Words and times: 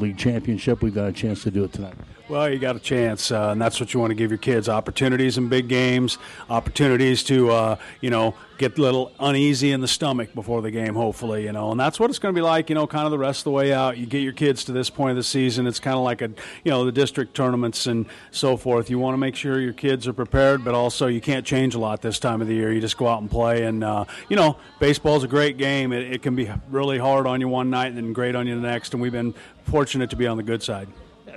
League 0.00 0.18
championship. 0.18 0.82
We've 0.82 0.94
got 0.94 1.08
a 1.08 1.12
chance 1.12 1.42
to 1.44 1.50
do 1.50 1.64
it 1.64 1.72
tonight. 1.72 1.94
Well, 2.30 2.48
you 2.48 2.60
got 2.60 2.76
a 2.76 2.78
chance, 2.78 3.32
uh, 3.32 3.48
and 3.50 3.60
that's 3.60 3.80
what 3.80 3.92
you 3.92 3.98
want 3.98 4.12
to 4.12 4.14
give 4.14 4.30
your 4.30 4.38
kids: 4.38 4.68
opportunities 4.68 5.36
in 5.36 5.48
big 5.48 5.66
games, 5.66 6.16
opportunities 6.48 7.24
to, 7.24 7.50
uh, 7.50 7.76
you 8.00 8.08
know, 8.08 8.36
get 8.56 8.78
a 8.78 8.80
little 8.80 9.10
uneasy 9.18 9.72
in 9.72 9.80
the 9.80 9.88
stomach 9.88 10.32
before 10.32 10.62
the 10.62 10.70
game, 10.70 10.94
hopefully, 10.94 11.46
you 11.46 11.52
know, 11.52 11.72
and 11.72 11.80
that's 11.80 11.98
what 11.98 12.08
it's 12.08 12.20
going 12.20 12.32
to 12.32 12.38
be 12.38 12.42
like, 12.42 12.68
you 12.68 12.76
know, 12.76 12.86
kind 12.86 13.04
of 13.04 13.10
the 13.10 13.18
rest 13.18 13.40
of 13.40 13.44
the 13.44 13.50
way 13.50 13.72
out. 13.72 13.98
You 13.98 14.06
get 14.06 14.20
your 14.20 14.32
kids 14.32 14.62
to 14.66 14.72
this 14.72 14.88
point 14.88 15.10
of 15.10 15.16
the 15.16 15.24
season, 15.24 15.66
it's 15.66 15.80
kind 15.80 15.96
of 15.96 16.04
like 16.04 16.22
a, 16.22 16.28
you 16.62 16.70
know, 16.70 16.84
the 16.84 16.92
district 16.92 17.34
tournaments 17.34 17.88
and 17.88 18.06
so 18.30 18.56
forth. 18.56 18.90
You 18.90 19.00
want 19.00 19.14
to 19.14 19.18
make 19.18 19.34
sure 19.34 19.58
your 19.58 19.72
kids 19.72 20.06
are 20.06 20.12
prepared, 20.12 20.64
but 20.64 20.72
also 20.72 21.08
you 21.08 21.20
can't 21.20 21.44
change 21.44 21.74
a 21.74 21.80
lot 21.80 22.00
this 22.00 22.20
time 22.20 22.40
of 22.40 22.46
the 22.46 22.54
year. 22.54 22.72
You 22.72 22.80
just 22.80 22.96
go 22.96 23.08
out 23.08 23.20
and 23.20 23.28
play, 23.28 23.64
and 23.64 23.82
uh, 23.82 24.04
you 24.28 24.36
know, 24.36 24.56
baseball's 24.78 25.24
a 25.24 25.28
great 25.28 25.56
game. 25.56 25.92
It, 25.92 26.12
it 26.12 26.22
can 26.22 26.36
be 26.36 26.48
really 26.68 26.98
hard 26.98 27.26
on 27.26 27.40
you 27.40 27.48
one 27.48 27.70
night 27.70 27.88
and 27.88 27.96
then 27.96 28.12
great 28.12 28.36
on 28.36 28.46
you 28.46 28.54
the 28.54 28.60
next, 28.60 28.92
and 28.92 29.02
we've 29.02 29.10
been 29.10 29.34
fortunate 29.64 30.10
to 30.10 30.16
be 30.16 30.28
on 30.28 30.36
the 30.36 30.44
good 30.44 30.62
side 30.62 30.86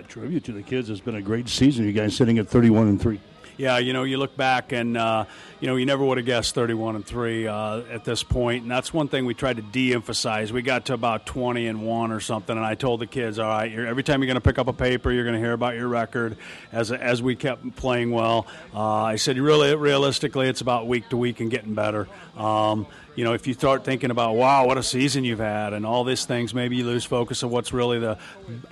tribute 0.08 0.44
to 0.46 0.52
the 0.52 0.64
kids. 0.64 0.90
It's 0.90 1.02
been 1.02 1.16
a 1.16 1.22
great 1.22 1.50
season. 1.50 1.86
You 1.86 1.94
guys 1.94 2.16
sitting 2.16 2.38
at 2.38 2.48
31 2.48 2.88
and 2.88 3.02
3 3.02 3.20
yeah, 3.58 3.78
you 3.78 3.94
know, 3.94 4.04
you 4.04 4.18
look 4.18 4.36
back 4.36 4.72
and 4.72 4.98
uh, 4.98 5.26
you 5.60 5.68
know 5.68 5.76
you 5.76 5.86
never 5.86 6.04
would 6.04 6.18
have 6.18 6.26
guessed 6.26 6.56
31 6.56 6.96
and 6.96 7.06
three 7.06 7.48
uh, 7.48 7.82
at 7.92 8.04
this 8.04 8.24
point, 8.24 8.64
and 8.64 8.72
that's 8.72 8.94
one 8.94 9.08
thing 9.08 9.26
we 9.26 9.34
tried 9.34 9.58
to 9.58 9.62
de-emphasize. 9.62 10.52
We 10.52 10.62
got 10.62 10.86
to 10.86 10.94
about 10.94 11.26
20 11.26 11.68
and 11.68 11.84
one 11.84 12.12
or 12.12 12.20
something, 12.20 12.56
and 12.56 12.66
I 12.66 12.76
told 12.76 13.00
the 13.00 13.08
kids, 13.08 13.40
all 13.40 13.48
right, 13.48 13.72
every 13.72 14.04
time 14.04 14.22
you're 14.22 14.28
going 14.28 14.36
to 14.36 14.42
pick 14.42 14.58
up 14.58 14.68
a 14.68 14.74
paper, 14.74 15.12
you're 15.12 15.24
going 15.24 15.36
to 15.36 15.40
hear 15.40 15.54
about 15.54 15.76
your 15.76 15.88
record. 15.88 16.38
As 16.72 16.92
as 16.92 17.22
we 17.22 17.36
kept 17.36 17.76
playing 17.76 18.12
well, 18.12 18.48
uh, 18.74 19.04
I 19.04 19.16
said, 19.18 19.38
really, 19.38 19.76
realistically, 19.76 20.48
it's 20.48 20.62
about 20.62 20.88
week 20.88 21.10
to 21.10 21.18
week 21.18 21.40
and 21.40 21.52
getting 21.52 21.74
better. 21.74 22.08
Um, 22.36 22.88
you 23.16 23.24
know, 23.24 23.34
if 23.34 23.48
you 23.48 23.54
start 23.54 23.84
thinking 23.84 24.12
about, 24.12 24.36
wow, 24.36 24.66
what 24.66 24.78
a 24.78 24.84
season 24.84 25.24
you've 25.24 25.40
had, 25.40 25.74
and 25.74 25.86
all 25.86 26.04
these 26.04 26.26
things, 26.26 26.54
maybe 26.54 26.78
you 26.78 26.86
lose 26.86 27.06
focus 27.06 27.44
of 27.44 27.52
what's 27.52 27.74
really 27.74 28.00
the 28.00 28.18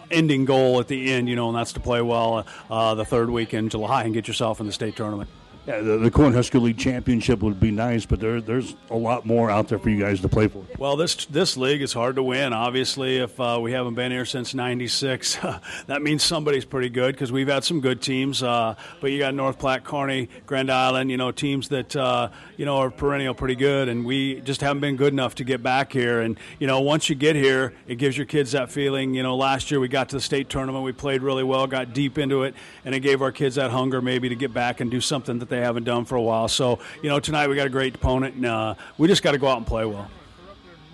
ending 0.09 0.45
goal 0.45 0.79
at 0.79 0.87
the 0.87 1.13
end, 1.13 1.29
you 1.29 1.35
know, 1.35 1.49
and 1.49 1.57
that's 1.57 1.73
to 1.73 1.79
play 1.79 2.01
well 2.01 2.45
uh, 2.69 2.95
the 2.95 3.05
third 3.05 3.29
week 3.29 3.53
in 3.53 3.69
July 3.69 4.03
and 4.03 4.13
get 4.13 4.27
yourself 4.27 4.59
in 4.59 4.65
the 4.65 4.73
state 4.73 4.95
tournament. 4.95 5.29
Yeah, 5.67 5.79
the, 5.81 5.97
the 5.99 6.09
Cornhusker 6.09 6.59
League 6.59 6.79
championship 6.79 7.41
would 7.43 7.59
be 7.59 7.69
nice, 7.69 8.03
but 8.03 8.19
there, 8.19 8.41
there's 8.41 8.75
a 8.89 8.95
lot 8.95 9.27
more 9.27 9.51
out 9.51 9.67
there 9.67 9.77
for 9.77 9.91
you 9.91 9.99
guys 9.99 10.19
to 10.21 10.27
play 10.27 10.47
for. 10.47 10.65
Well, 10.79 10.95
this 10.95 11.25
this 11.25 11.55
league 11.55 11.83
is 11.83 11.93
hard 11.93 12.15
to 12.15 12.23
win. 12.23 12.51
Obviously, 12.51 13.17
if 13.17 13.39
uh, 13.39 13.59
we 13.61 13.71
haven't 13.71 13.93
been 13.93 14.11
here 14.11 14.25
since 14.25 14.55
'96, 14.55 15.37
that 15.85 16.01
means 16.01 16.23
somebody's 16.23 16.65
pretty 16.65 16.89
good 16.89 17.13
because 17.13 17.31
we've 17.31 17.47
had 17.47 17.63
some 17.63 17.79
good 17.79 18.01
teams. 18.01 18.41
Uh, 18.41 18.73
but 19.01 19.11
you 19.11 19.19
got 19.19 19.35
North 19.35 19.59
Platte, 19.59 19.83
Kearney, 19.83 20.29
Grand 20.47 20.71
Island, 20.71 21.11
you 21.11 21.17
know, 21.17 21.31
teams 21.31 21.69
that 21.69 21.95
uh, 21.95 22.29
you 22.57 22.65
know 22.65 22.77
are 22.77 22.89
perennial 22.89 23.35
pretty 23.35 23.55
good, 23.55 23.87
and 23.87 24.03
we 24.03 24.41
just 24.41 24.61
haven't 24.61 24.81
been 24.81 24.95
good 24.95 25.13
enough 25.13 25.35
to 25.35 25.43
get 25.43 25.61
back 25.61 25.93
here. 25.93 26.21
And 26.21 26.39
you 26.57 26.65
know, 26.65 26.81
once 26.81 27.07
you 27.07 27.15
get 27.15 27.35
here, 27.35 27.73
it 27.87 27.95
gives 27.95 28.17
your 28.17 28.25
kids 28.25 28.53
that 28.53 28.71
feeling. 28.71 29.13
You 29.13 29.21
know, 29.21 29.37
last 29.37 29.69
year 29.69 29.79
we 29.79 29.89
got 29.89 30.09
to 30.09 30.15
the 30.15 30.21
state 30.21 30.49
tournament, 30.49 30.83
we 30.83 30.91
played 30.91 31.21
really 31.21 31.43
well, 31.43 31.67
got 31.67 31.93
deep 31.93 32.17
into 32.17 32.41
it, 32.43 32.55
and 32.83 32.95
it 32.95 33.01
gave 33.01 33.21
our 33.21 33.31
kids 33.31 33.55
that 33.55 33.69
hunger 33.69 34.01
maybe 34.01 34.27
to 34.29 34.35
get 34.35 34.55
back 34.55 34.79
and 34.79 34.89
do 34.89 34.99
something 34.99 35.37
that 35.37 35.50
they 35.51 35.59
haven't 35.61 35.83
done 35.83 36.05
for 36.05 36.15
a 36.15 36.21
while. 36.21 36.47
So, 36.47 36.79
you 37.03 37.09
know, 37.09 37.19
tonight 37.19 37.47
we 37.47 37.55
got 37.55 37.67
a 37.67 37.69
great 37.69 37.93
opponent, 37.93 38.35
and 38.35 38.45
uh, 38.47 38.73
we 38.97 39.07
just 39.07 39.21
got 39.21 39.33
to 39.33 39.37
go 39.37 39.47
out 39.47 39.57
and 39.57 39.67
play 39.67 39.85
well. 39.85 40.09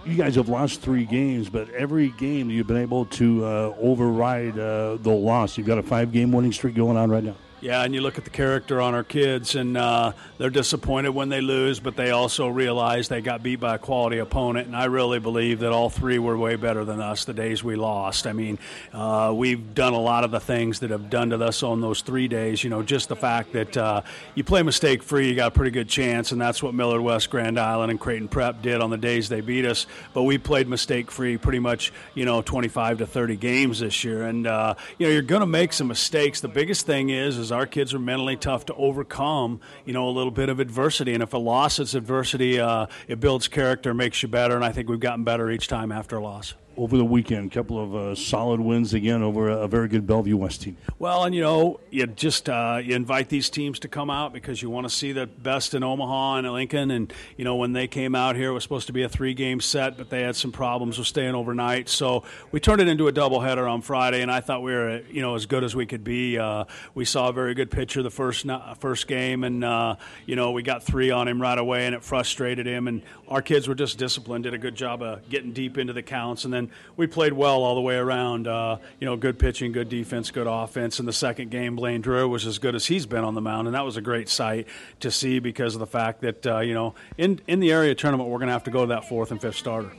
You 0.05 0.16
guys 0.16 0.36
have 0.36 0.50
lost 0.50 0.81
three 0.81 1.05
games, 1.05 1.50
but 1.50 1.69
every 1.72 2.09
game 2.09 2.50
you've 2.50 2.67
been 2.67 2.78
able 2.78 3.05
to 3.05 3.45
uh, 3.45 3.75
override 3.80 4.58
uh, 4.58 4.97
the 4.97 5.11
loss. 5.11 5.58
You've 5.58 5.67
got 5.67 5.78
a 5.78 5.83
five 5.83 6.11
game 6.11 6.31
winning 6.31 6.52
streak 6.52 6.75
going 6.75 6.97
on 6.97 7.09
right 7.09 7.23
now. 7.23 7.35
Yeah, 7.59 7.83
and 7.83 7.95
you 7.95 8.02
look 8.02 8.19
at 8.19 8.23
the 8.23 8.30
character 8.30 8.80
on 8.80 8.94
our 8.94 9.03
kids, 9.03 9.55
and 9.55 9.75
uh, 9.75 10.11
they're 10.38 10.52
disappointed 10.52 11.09
when 11.09 11.30
they 11.30 11.41
lose, 11.41 11.80
but 11.80 11.95
they 11.95 12.11
also 12.11 12.47
realize 12.47 13.08
they 13.08 13.19
got 13.19 13.41
beat 13.41 13.59
by 13.59 13.75
a 13.75 13.80
quality 13.80 14.19
opponent. 14.19 14.67
And 14.67 14.75
I 14.75 14.86
really 14.86 15.17
believe 15.17 15.61
that 15.61 15.72
all 15.72 15.89
three 15.89 16.19
were 16.19 16.38
way 16.38 16.55
better 16.55 16.85
than 16.85 17.02
us 17.02 17.25
the 17.25 17.33
days 17.33 17.63
we 17.63 17.75
lost. 17.75 18.28
I 18.28 18.33
mean, 18.33 18.59
uh, 18.94 19.33
we've 19.35 19.73
done 19.73 19.94
a 19.94 20.00
lot 20.00 20.23
of 20.23 20.30
the 20.30 20.39
things 20.39 20.81
that 20.81 20.91
have 20.91 21.09
done 21.09 21.31
to 21.31 21.44
us 21.44 21.63
on 21.63 21.81
those 21.81 22.02
three 22.02 22.28
days. 22.28 22.63
You 22.63 22.69
know, 22.69 22.83
just 22.83 23.09
the 23.09 23.16
fact 23.16 23.53
that 23.53 23.75
uh, 23.75 24.02
you 24.35 24.44
play 24.44 24.61
mistake 24.61 25.02
free, 25.02 25.30
you 25.30 25.35
got 25.35 25.47
a 25.47 25.55
pretty 25.55 25.72
good 25.72 25.89
chance, 25.89 26.31
and 26.31 26.39
that's 26.39 26.61
what 26.61 26.75
Millard 26.75 27.01
West, 27.01 27.31
Grand 27.31 27.59
Island, 27.59 27.90
and 27.90 28.00
Creighton 28.00 28.28
Prep 28.28 28.62
did 28.62 28.81
on 28.81 28.91
the 28.91 28.97
days 28.97 29.29
they 29.29 29.41
beat 29.41 29.66
us. 29.66 29.88
But 30.13 30.23
we 30.23 30.38
played 30.38 30.67
mistake 30.67 31.09
free 31.09 31.38
pretty 31.38 31.59
much, 31.59 31.91
you 32.13 32.25
know, 32.25 32.44
25 32.44 33.00
to 33.00 33.07
30 33.07 33.35
games 33.35 33.79
this 33.79 34.03
year, 34.03 34.28
and 34.28 34.46
uh, 34.46 34.75
you 35.00 35.07
know, 35.07 35.12
you're 35.12 35.23
going 35.23 35.40
to 35.40 35.47
make 35.47 35.73
some 35.73 35.88
mistakes. 35.88 36.40
The 36.41 36.47
biggest 36.47 36.85
thing 36.85 37.09
is, 37.09 37.35
is 37.40 37.47
is 37.47 37.52
our 37.53 37.66
kids 37.66 37.94
are 37.94 38.00
mentally 38.00 38.35
tough 38.35 38.66
to 38.66 38.74
overcome, 38.75 39.62
you 39.85 39.94
know, 39.94 40.09
a 40.09 40.12
little 40.12 40.31
bit 40.31 40.50
of 40.50 40.59
adversity. 40.59 41.13
And 41.13 41.24
if 41.24 41.34
a 41.34 41.38
loss 41.38 41.80
is 41.80 41.96
adversity, 41.96 42.59
uh, 42.59 42.88
it 43.08 43.22
builds 43.22 43.47
character, 43.47 43.94
makes 43.94 44.22
you 44.22 44.28
better. 44.28 44.56
And 44.56 44.66
I 44.66 44.74
think 44.74 44.90
we've 44.90 45.00
gotten 45.00 45.24
better 45.24 45.50
each 45.50 45.68
time 45.68 45.91
after 45.91 46.18
a 46.18 46.22
loss 46.22 46.53
over 46.78 46.98
the 46.98 47.06
weekend. 47.06 47.52
A 47.52 47.54
couple 47.54 47.84
of 47.84 47.96
uh, 47.96 48.16
solid 48.16 48.60
wins 48.60 48.94
again 48.94 49.24
over 49.24 49.50
a, 49.50 49.62
a, 49.62 49.68
very 49.68 49.88
good 49.88 50.06
Bellevue 50.06 50.38
West 50.38 50.62
team. 50.62 50.78
Well, 51.00 51.24
and 51.24 51.34
you 51.34 51.42
know, 51.42 51.80
you 51.90 52.06
just 52.08 52.48
uh, 52.48 52.80
you 52.84 52.96
invite 52.96 53.30
these 53.30 53.50
teams 53.50 53.80
to 53.80 53.88
come 53.88 54.10
out 54.10 54.32
because 54.34 54.62
you 54.62 54.70
want 54.70 54.88
to 54.88 54.94
see 54.94 55.12
the 55.12 55.26
best 55.26 55.74
in 55.74 55.84
Omaha 55.84 56.38
and 56.38 56.52
Lincoln. 56.52 56.92
And 56.92 57.12
you 57.36 57.44
know, 57.44 57.56
when 57.56 57.74
they 57.74 57.88
came 57.88 58.16
out 58.16 58.36
here, 58.36 58.50
it 58.50 58.54
was 58.54 58.64
supposed 58.64 58.88
to 58.88 58.94
be 58.94 59.04
a 59.04 59.10
three-game 59.10 59.60
set, 59.60 59.98
but 59.98 60.10
they 60.10 60.22
had 60.22 60.36
some 60.36 60.52
problems 60.52 60.98
with 60.98 61.08
staying 61.08 61.36
overnight. 61.36 61.90
So 61.90 62.24
we 62.52 62.60
turned 62.60 62.82
it 62.82 62.88
into 62.88 63.08
a 63.08 63.14
doubleheader 63.14 63.70
on 63.70 63.82
Friday, 63.82 64.22
and 64.22 64.32
I 64.32 64.40
thought 64.40 64.62
we 64.62 64.74
were 64.74 65.02
you 65.09 65.22
know 65.22 65.36
as 65.36 65.46
good 65.46 65.64
as 65.64 65.76
we 65.76 65.86
could 65.86 66.04
be. 66.04 66.38
Uh, 66.38 66.66
we 66.94 67.06
saw 67.06 67.30
a 67.30 67.34
very 67.34 67.56
good 67.56 67.72
pitcher 67.72 68.04
the 68.04 68.12
first 68.12 68.46
first 68.80 69.08
game, 69.08 69.44
and 69.44 69.64
uh, 69.64 69.96
you 70.26 70.36
know 70.36 70.52
we 70.52 70.62
got 70.62 70.84
three 70.84 71.12
on 71.12 71.28
him 71.28 71.42
right 71.42 71.58
away, 71.58 71.86
and 71.86 71.96
it 71.96 72.04
frustrated 72.04 72.68
him. 72.68 72.88
And 72.88 73.02
our 73.28 73.42
kids 73.42 73.68
were 73.68 73.76
just 73.76 73.98
disciplined, 73.98 74.44
did 74.44 74.54
a 74.54 74.58
good 74.59 74.76
job 74.76 75.02
of 75.02 75.28
getting 75.30 75.54
deep 75.54 75.78
into 75.78 75.94
the 75.94 76.04
counts, 76.04 76.46
and 76.46 76.54
then 76.54 76.66
we 76.95 77.07
played 77.07 77.33
well 77.33 77.63
all 77.63 77.75
the 77.75 77.81
way 77.81 77.95
around. 77.95 78.47
Uh, 78.47 78.78
you 79.00 79.05
know, 79.05 79.16
good 79.16 79.39
pitching, 79.39 79.72
good 79.72 79.89
defense, 79.89 80.31
good 80.31 80.47
offense. 80.47 81.00
In 81.00 81.05
the 81.05 81.13
second 81.13 81.51
game, 81.51 81.75
Blaine 81.75 82.01
Dreher 82.01 82.29
was 82.29 82.45
as 82.45 82.59
good 82.59 82.75
as 82.75 82.85
he's 82.85 83.05
been 83.05 83.23
on 83.23 83.35
the 83.35 83.41
mound, 83.41 83.67
and 83.67 83.75
that 83.75 83.85
was 83.85 83.97
a 83.97 84.01
great 84.01 84.29
sight 84.29 84.67
to 85.00 85.11
see 85.11 85.39
because 85.39 85.75
of 85.75 85.79
the 85.79 85.88
fact 85.88 86.22
that 86.22 86.45
uh, 86.45 86.59
you 86.59 86.73
know 86.73 86.95
in 87.17 87.39
in 87.47 87.59
the 87.59 87.72
area 87.72 87.95
tournament 87.95 88.29
we're 88.29 88.39
going 88.39 88.47
to 88.47 88.53
have 88.53 88.63
to 88.66 88.72
go 88.72 88.81
to 88.81 88.88
that 88.88 89.07
fourth 89.07 89.31
and 89.31 89.41
fifth 89.41 89.55
starter 89.57 89.91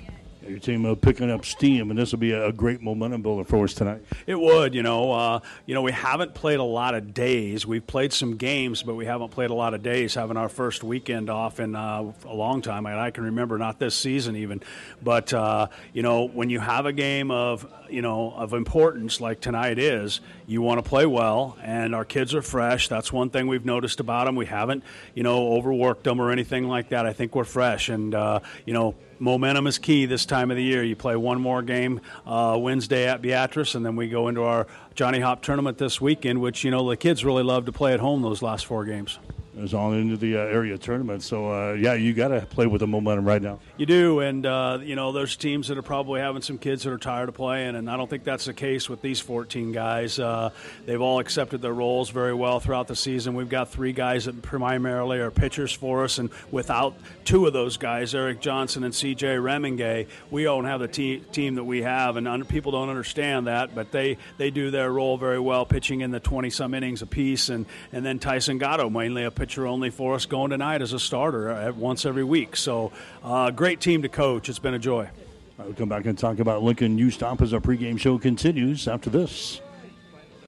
your 0.49 0.59
team 0.59 0.85
uh, 0.87 0.95
picking 0.95 1.31
up 1.31 1.45
steam, 1.45 1.91
and 1.91 1.99
this 1.99 2.13
will 2.13 2.19
be 2.19 2.33
a, 2.33 2.53
great 2.53 2.83
momentum 2.83 3.23
builder 3.23 3.45
for 3.45 3.65
us 3.65 3.75
tonight. 3.75 4.03
It 4.27 4.39
would, 4.39 4.75
you 4.75 4.83
know. 4.83 5.13
Uh, 5.13 5.41
you 5.67 5.75
know, 5.75 5.83
we 5.83 5.93
haven't 5.93 6.35
played 6.35 6.59
a 6.59 6.65
lot 6.65 6.95
of 6.95 7.15
days. 7.15 7.67
We've 7.67 7.87
played 7.87 8.13
some 8.13 8.37
games, 8.37 8.83
but 8.83 8.95
we 8.95 9.05
haven't 9.05 9.31
played 9.31 9.51
a 9.51 9.55
lot 9.55 9.75
of 9.75 9.83
days. 9.83 10.15
Having 10.15 10.37
our 10.37 10.49
first 10.49 10.83
weekend 10.83 11.31
off 11.31 11.61
in 11.61 11.75
uh, 11.77 12.13
a 12.25 12.35
long 12.35 12.63
time, 12.63 12.87
I, 12.87 12.99
I, 12.99 13.11
can 13.11 13.25
remember, 13.25 13.59
not 13.59 13.79
this 13.79 13.95
season 13.95 14.37
even. 14.37 14.63
But 15.03 15.33
uh, 15.33 15.69
you 15.93 16.03
know, 16.03 16.27
when 16.29 16.51
you 16.51 16.61
have 16.61 16.87
a 16.87 16.93
game 16.93 17.31
of 17.31 17.67
you 17.89 18.03
know 18.03 18.33
of 18.33 18.53
importance 18.53 19.21
like 19.21 19.41
tonight 19.41 19.79
is, 19.79 20.21
you 20.49 20.63
want 20.63 20.83
to 20.83 20.89
play 20.89 21.05
well, 21.05 21.59
and 21.63 21.95
our 21.95 22.07
kids 22.07 22.35
are 22.35 22.41
fresh. 22.41 22.89
That's 22.89 23.13
one 23.13 23.29
thing 23.29 23.49
we've 23.49 23.67
noticed 23.67 24.01
about 24.01 24.25
them. 24.25 24.35
We 24.35 24.47
haven't, 24.47 24.83
you 25.15 25.23
know, 25.23 25.53
overworked 25.53 26.05
them 26.05 26.21
or 26.21 26.31
anything 26.31 26.67
like 26.67 26.89
that. 26.89 27.05
I 27.05 27.13
think 27.13 27.37
we're 27.37 27.45
fresh, 27.45 27.91
and 27.91 28.15
uh, 28.15 28.41
you 28.65 28.73
know 28.73 28.95
momentum 29.19 29.67
is 29.67 29.77
key 29.77 30.07
this 30.07 30.25
time 30.25 30.51
of 30.51 30.57
the 30.57 30.63
year. 30.63 30.83
You 30.83 30.97
play 30.97 31.17
one 31.17 31.39
more 31.39 31.61
game 31.61 32.01
uh, 32.27 32.57
Wednesday 32.59 33.07
at 33.07 33.21
Beatrice, 33.21 33.75
and 33.75 33.85
then 33.85 33.95
we 33.95 34.09
go 34.09 34.29
into 34.29 34.43
our 34.43 34.67
Johnny 34.95 35.21
Hop 35.21 35.43
tournament 35.43 35.77
this 35.77 36.01
weekend, 36.01 36.41
which 36.41 36.65
you 36.65 36.71
know 36.71 36.89
the 36.89 36.97
kids 36.97 37.27
really 37.27 37.43
love 37.43 37.67
to 37.67 37.73
play 37.73 37.93
at 37.93 38.01
home 38.01 38.23
those 38.23 38.41
last 38.41 38.65
four 38.65 38.87
games 38.87 39.19
is 39.59 39.75
on 39.75 39.95
into 39.95 40.17
the 40.17 40.37
uh, 40.37 40.41
area 40.41 40.79
tournament. 40.79 41.23
So 41.23 41.53
uh, 41.53 41.73
yeah, 41.73 41.95
you 41.95 42.15
got 42.15 42.29
to 42.29 42.41
play 42.43 42.67
with 42.67 42.81
the 42.81 42.87
momentum 42.87 43.27
right 43.27 43.43
now. 43.43 43.59
You 43.77 43.87
do, 43.87 44.21
and 44.21 44.47
uh, 44.47 44.79
you 44.83 44.95
know 44.95 45.13
there's 45.13 45.37
teams 45.37 45.69
that 45.69 45.79
are 45.79 45.83
probably 45.83 46.21
having 46.21 46.43
some 46.43 46.59
kids 46.59 46.85
that 46.85 46.93
are 46.93 46.99
tired 46.99 47.29
of 47.29 47.35
playing, 47.35 47.77
and 47.77 47.91
I 47.91 47.97
don't 47.97 48.09
think 48.09 48.25
that's 48.25 48.45
the 48.45 48.55
case 48.55 48.89
with 48.89 49.03
these 49.03 49.21
14 49.21 49.73
guys. 49.73 50.19
Uh, 50.19 50.51
they've 50.87 51.01
all 51.01 51.19
accepted 51.19 51.61
their 51.61 51.73
roles 51.73 52.11
very 52.11 52.35
well 52.35 52.61
throughout 52.61 52.89
the 52.89 52.97
season. 52.97 53.35
We've 53.35 53.49
got 53.49 53.71
three 53.71 53.93
guys 53.93 54.27
that 54.27 54.41
primarily 54.43 55.19
are 55.19 55.31
pitchers 55.31 55.73
for 55.73 56.05
us, 56.05 56.19
and 56.19 56.31
without 56.51 56.97
two 57.25 57.47
of 57.47 57.53
those 57.53 57.77
guys, 57.77 58.15
Eric 58.15 58.41
Johnson 58.41 58.85
and 58.85 58.95
C.J. 58.95 59.37
Remingay, 59.37 60.07
we 60.31 60.45
don't 60.45 60.65
have 60.65 60.81
the 60.81 60.89
te- 60.89 61.19
team 61.33 61.57
that 61.57 61.65
we 61.65 61.83
have, 61.83 62.17
and 62.17 62.29
un- 62.29 62.45
people 62.45 62.73
don't 62.73 62.89
understand 62.89 63.49
that, 63.49 63.75
but 63.75 63.91
they 63.91 64.19
they 64.37 64.51
do 64.51 64.71
their 64.71 64.93
role 64.93 65.19
very 65.19 65.41
well, 65.41 65.67
pitching 65.67 66.01
in 66.01 66.11
the 66.11 66.21
20 66.21 66.51
some 66.51 66.75
innings 66.75 67.03
apiece, 67.03 67.49
and 67.49 67.67
and 67.93 68.07
then 68.07 68.19
Tyson 68.19 68.59
Gatto 68.59 68.89
mainly 68.89 69.25
a 69.25 69.31
pitcher 69.31 69.48
pitcher 69.49 69.67
only 69.67 69.89
for 69.89 70.15
us 70.15 70.27
going 70.27 70.51
tonight 70.51 70.83
as 70.83 70.93
a 70.93 70.99
starter 70.99 71.51
uh, 71.51 71.73
once 71.73 72.05
every 72.05 72.23
week. 72.23 72.55
So, 72.55 72.93
uh, 73.25 73.51
great 73.51 73.81
team 73.81 74.03
to 74.03 74.09
coach. 74.11 74.51
It's 74.51 74.59
been 74.59 74.75
a 74.75 74.79
joy. 74.79 75.09
We'll 75.57 75.73
come 75.73 75.89
back 75.89 76.05
and 76.05 76.19
talk 76.19 76.39
about 76.39 76.63
Lincoln 76.63 76.99
U 76.99 77.11
Stop 77.11 77.41
as 77.41 77.55
our 77.55 77.61
pregame 77.61 77.99
show 77.99 78.19
continues 78.19 78.87
after 78.87 79.09
this. 79.09 79.63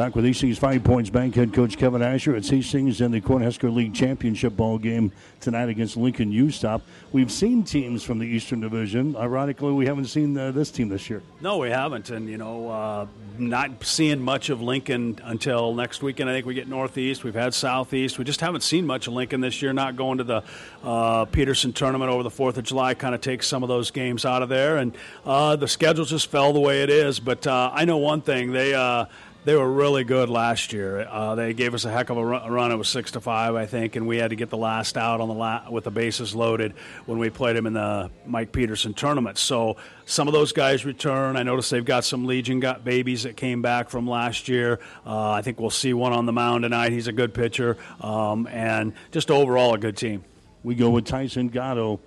Back 0.00 0.16
with 0.16 0.24
Hastings 0.24 0.56
Five 0.56 0.82
Points 0.82 1.10
Bank 1.10 1.34
head 1.34 1.52
coach 1.52 1.76
Kevin 1.76 2.00
Asher. 2.00 2.34
It's 2.34 2.48
Hastings 2.48 3.02
in 3.02 3.10
the 3.10 3.20
Cornhusker 3.20 3.70
League 3.70 3.92
Championship 3.92 4.56
ball 4.56 4.78
game 4.78 5.12
tonight 5.40 5.68
against 5.68 5.94
Lincoln 5.94 6.32
U-Stop. 6.32 6.80
We've 7.12 7.30
seen 7.30 7.64
teams 7.64 8.02
from 8.02 8.18
the 8.18 8.24
Eastern 8.24 8.62
Division. 8.62 9.14
Ironically, 9.14 9.72
we 9.72 9.84
haven't 9.84 10.06
seen 10.06 10.38
uh, 10.38 10.52
this 10.52 10.70
team 10.70 10.88
this 10.88 11.10
year. 11.10 11.20
No, 11.42 11.58
we 11.58 11.68
haven't, 11.68 12.08
and 12.08 12.30
you 12.30 12.38
know, 12.38 12.70
uh, 12.70 13.06
not 13.38 13.84
seeing 13.84 14.22
much 14.22 14.48
of 14.48 14.62
Lincoln 14.62 15.20
until 15.22 15.74
next 15.74 16.02
weekend. 16.02 16.30
I 16.30 16.32
think 16.32 16.46
we 16.46 16.54
get 16.54 16.66
Northeast. 16.66 17.22
We've 17.22 17.34
had 17.34 17.52
Southeast. 17.52 18.18
We 18.18 18.24
just 18.24 18.40
haven't 18.40 18.62
seen 18.62 18.86
much 18.86 19.06
of 19.06 19.12
Lincoln 19.12 19.42
this 19.42 19.60
year. 19.60 19.74
Not 19.74 19.96
going 19.96 20.16
to 20.16 20.24
the 20.24 20.42
uh, 20.82 21.26
Peterson 21.26 21.74
tournament 21.74 22.10
over 22.10 22.22
the 22.22 22.30
Fourth 22.30 22.56
of 22.56 22.64
July 22.64 22.94
kind 22.94 23.14
of 23.14 23.20
takes 23.20 23.46
some 23.46 23.62
of 23.62 23.68
those 23.68 23.90
games 23.90 24.24
out 24.24 24.42
of 24.42 24.48
there, 24.48 24.78
and 24.78 24.96
uh, 25.26 25.56
the 25.56 25.68
schedule 25.68 26.06
just 26.06 26.28
fell 26.28 26.54
the 26.54 26.60
way 26.60 26.82
it 26.82 26.88
is. 26.88 27.20
But 27.20 27.46
uh, 27.46 27.70
I 27.74 27.84
know 27.84 27.98
one 27.98 28.22
thing: 28.22 28.52
they 28.52 28.72
uh, 28.72 29.04
they 29.44 29.56
were 29.56 29.70
really 29.70 30.04
good 30.04 30.28
last 30.28 30.72
year. 30.72 31.06
Uh, 31.08 31.34
they 31.34 31.54
gave 31.54 31.72
us 31.72 31.84
a 31.84 31.90
heck 31.90 32.10
of 32.10 32.18
a 32.18 32.24
run. 32.24 32.70
It 32.70 32.76
was 32.76 32.88
six 32.88 33.12
to 33.12 33.20
five, 33.20 33.54
I 33.54 33.64
think, 33.64 33.96
and 33.96 34.06
we 34.06 34.18
had 34.18 34.30
to 34.30 34.36
get 34.36 34.50
the 34.50 34.58
last 34.58 34.98
out 34.98 35.20
on 35.20 35.28
the 35.28 35.34
la- 35.34 35.70
with 35.70 35.84
the 35.84 35.90
bases 35.90 36.34
loaded 36.34 36.74
when 37.06 37.18
we 37.18 37.30
played 37.30 37.56
them 37.56 37.66
in 37.66 37.72
the 37.72 38.10
Mike 38.26 38.52
Peterson 38.52 38.92
tournament. 38.92 39.38
So 39.38 39.76
some 40.04 40.28
of 40.28 40.34
those 40.34 40.52
guys 40.52 40.84
return. 40.84 41.36
I 41.36 41.42
noticed 41.42 41.70
they've 41.70 41.84
got 41.84 42.04
some 42.04 42.26
Legion 42.26 42.60
got 42.60 42.84
babies 42.84 43.22
that 43.22 43.36
came 43.36 43.62
back 43.62 43.88
from 43.88 44.06
last 44.06 44.48
year. 44.48 44.78
Uh, 45.06 45.30
I 45.30 45.42
think 45.42 45.58
we'll 45.58 45.70
see 45.70 45.94
one 45.94 46.12
on 46.12 46.26
the 46.26 46.32
mound 46.32 46.64
tonight. 46.64 46.92
He's 46.92 47.06
a 47.06 47.12
good 47.12 47.32
pitcher, 47.32 47.78
um, 48.02 48.46
and 48.46 48.92
just 49.10 49.30
overall 49.30 49.74
a 49.74 49.78
good 49.78 49.96
team. 49.96 50.24
We 50.62 50.74
go 50.74 50.90
with 50.90 51.06
Tyson 51.06 51.48
Gatto 51.48 52.00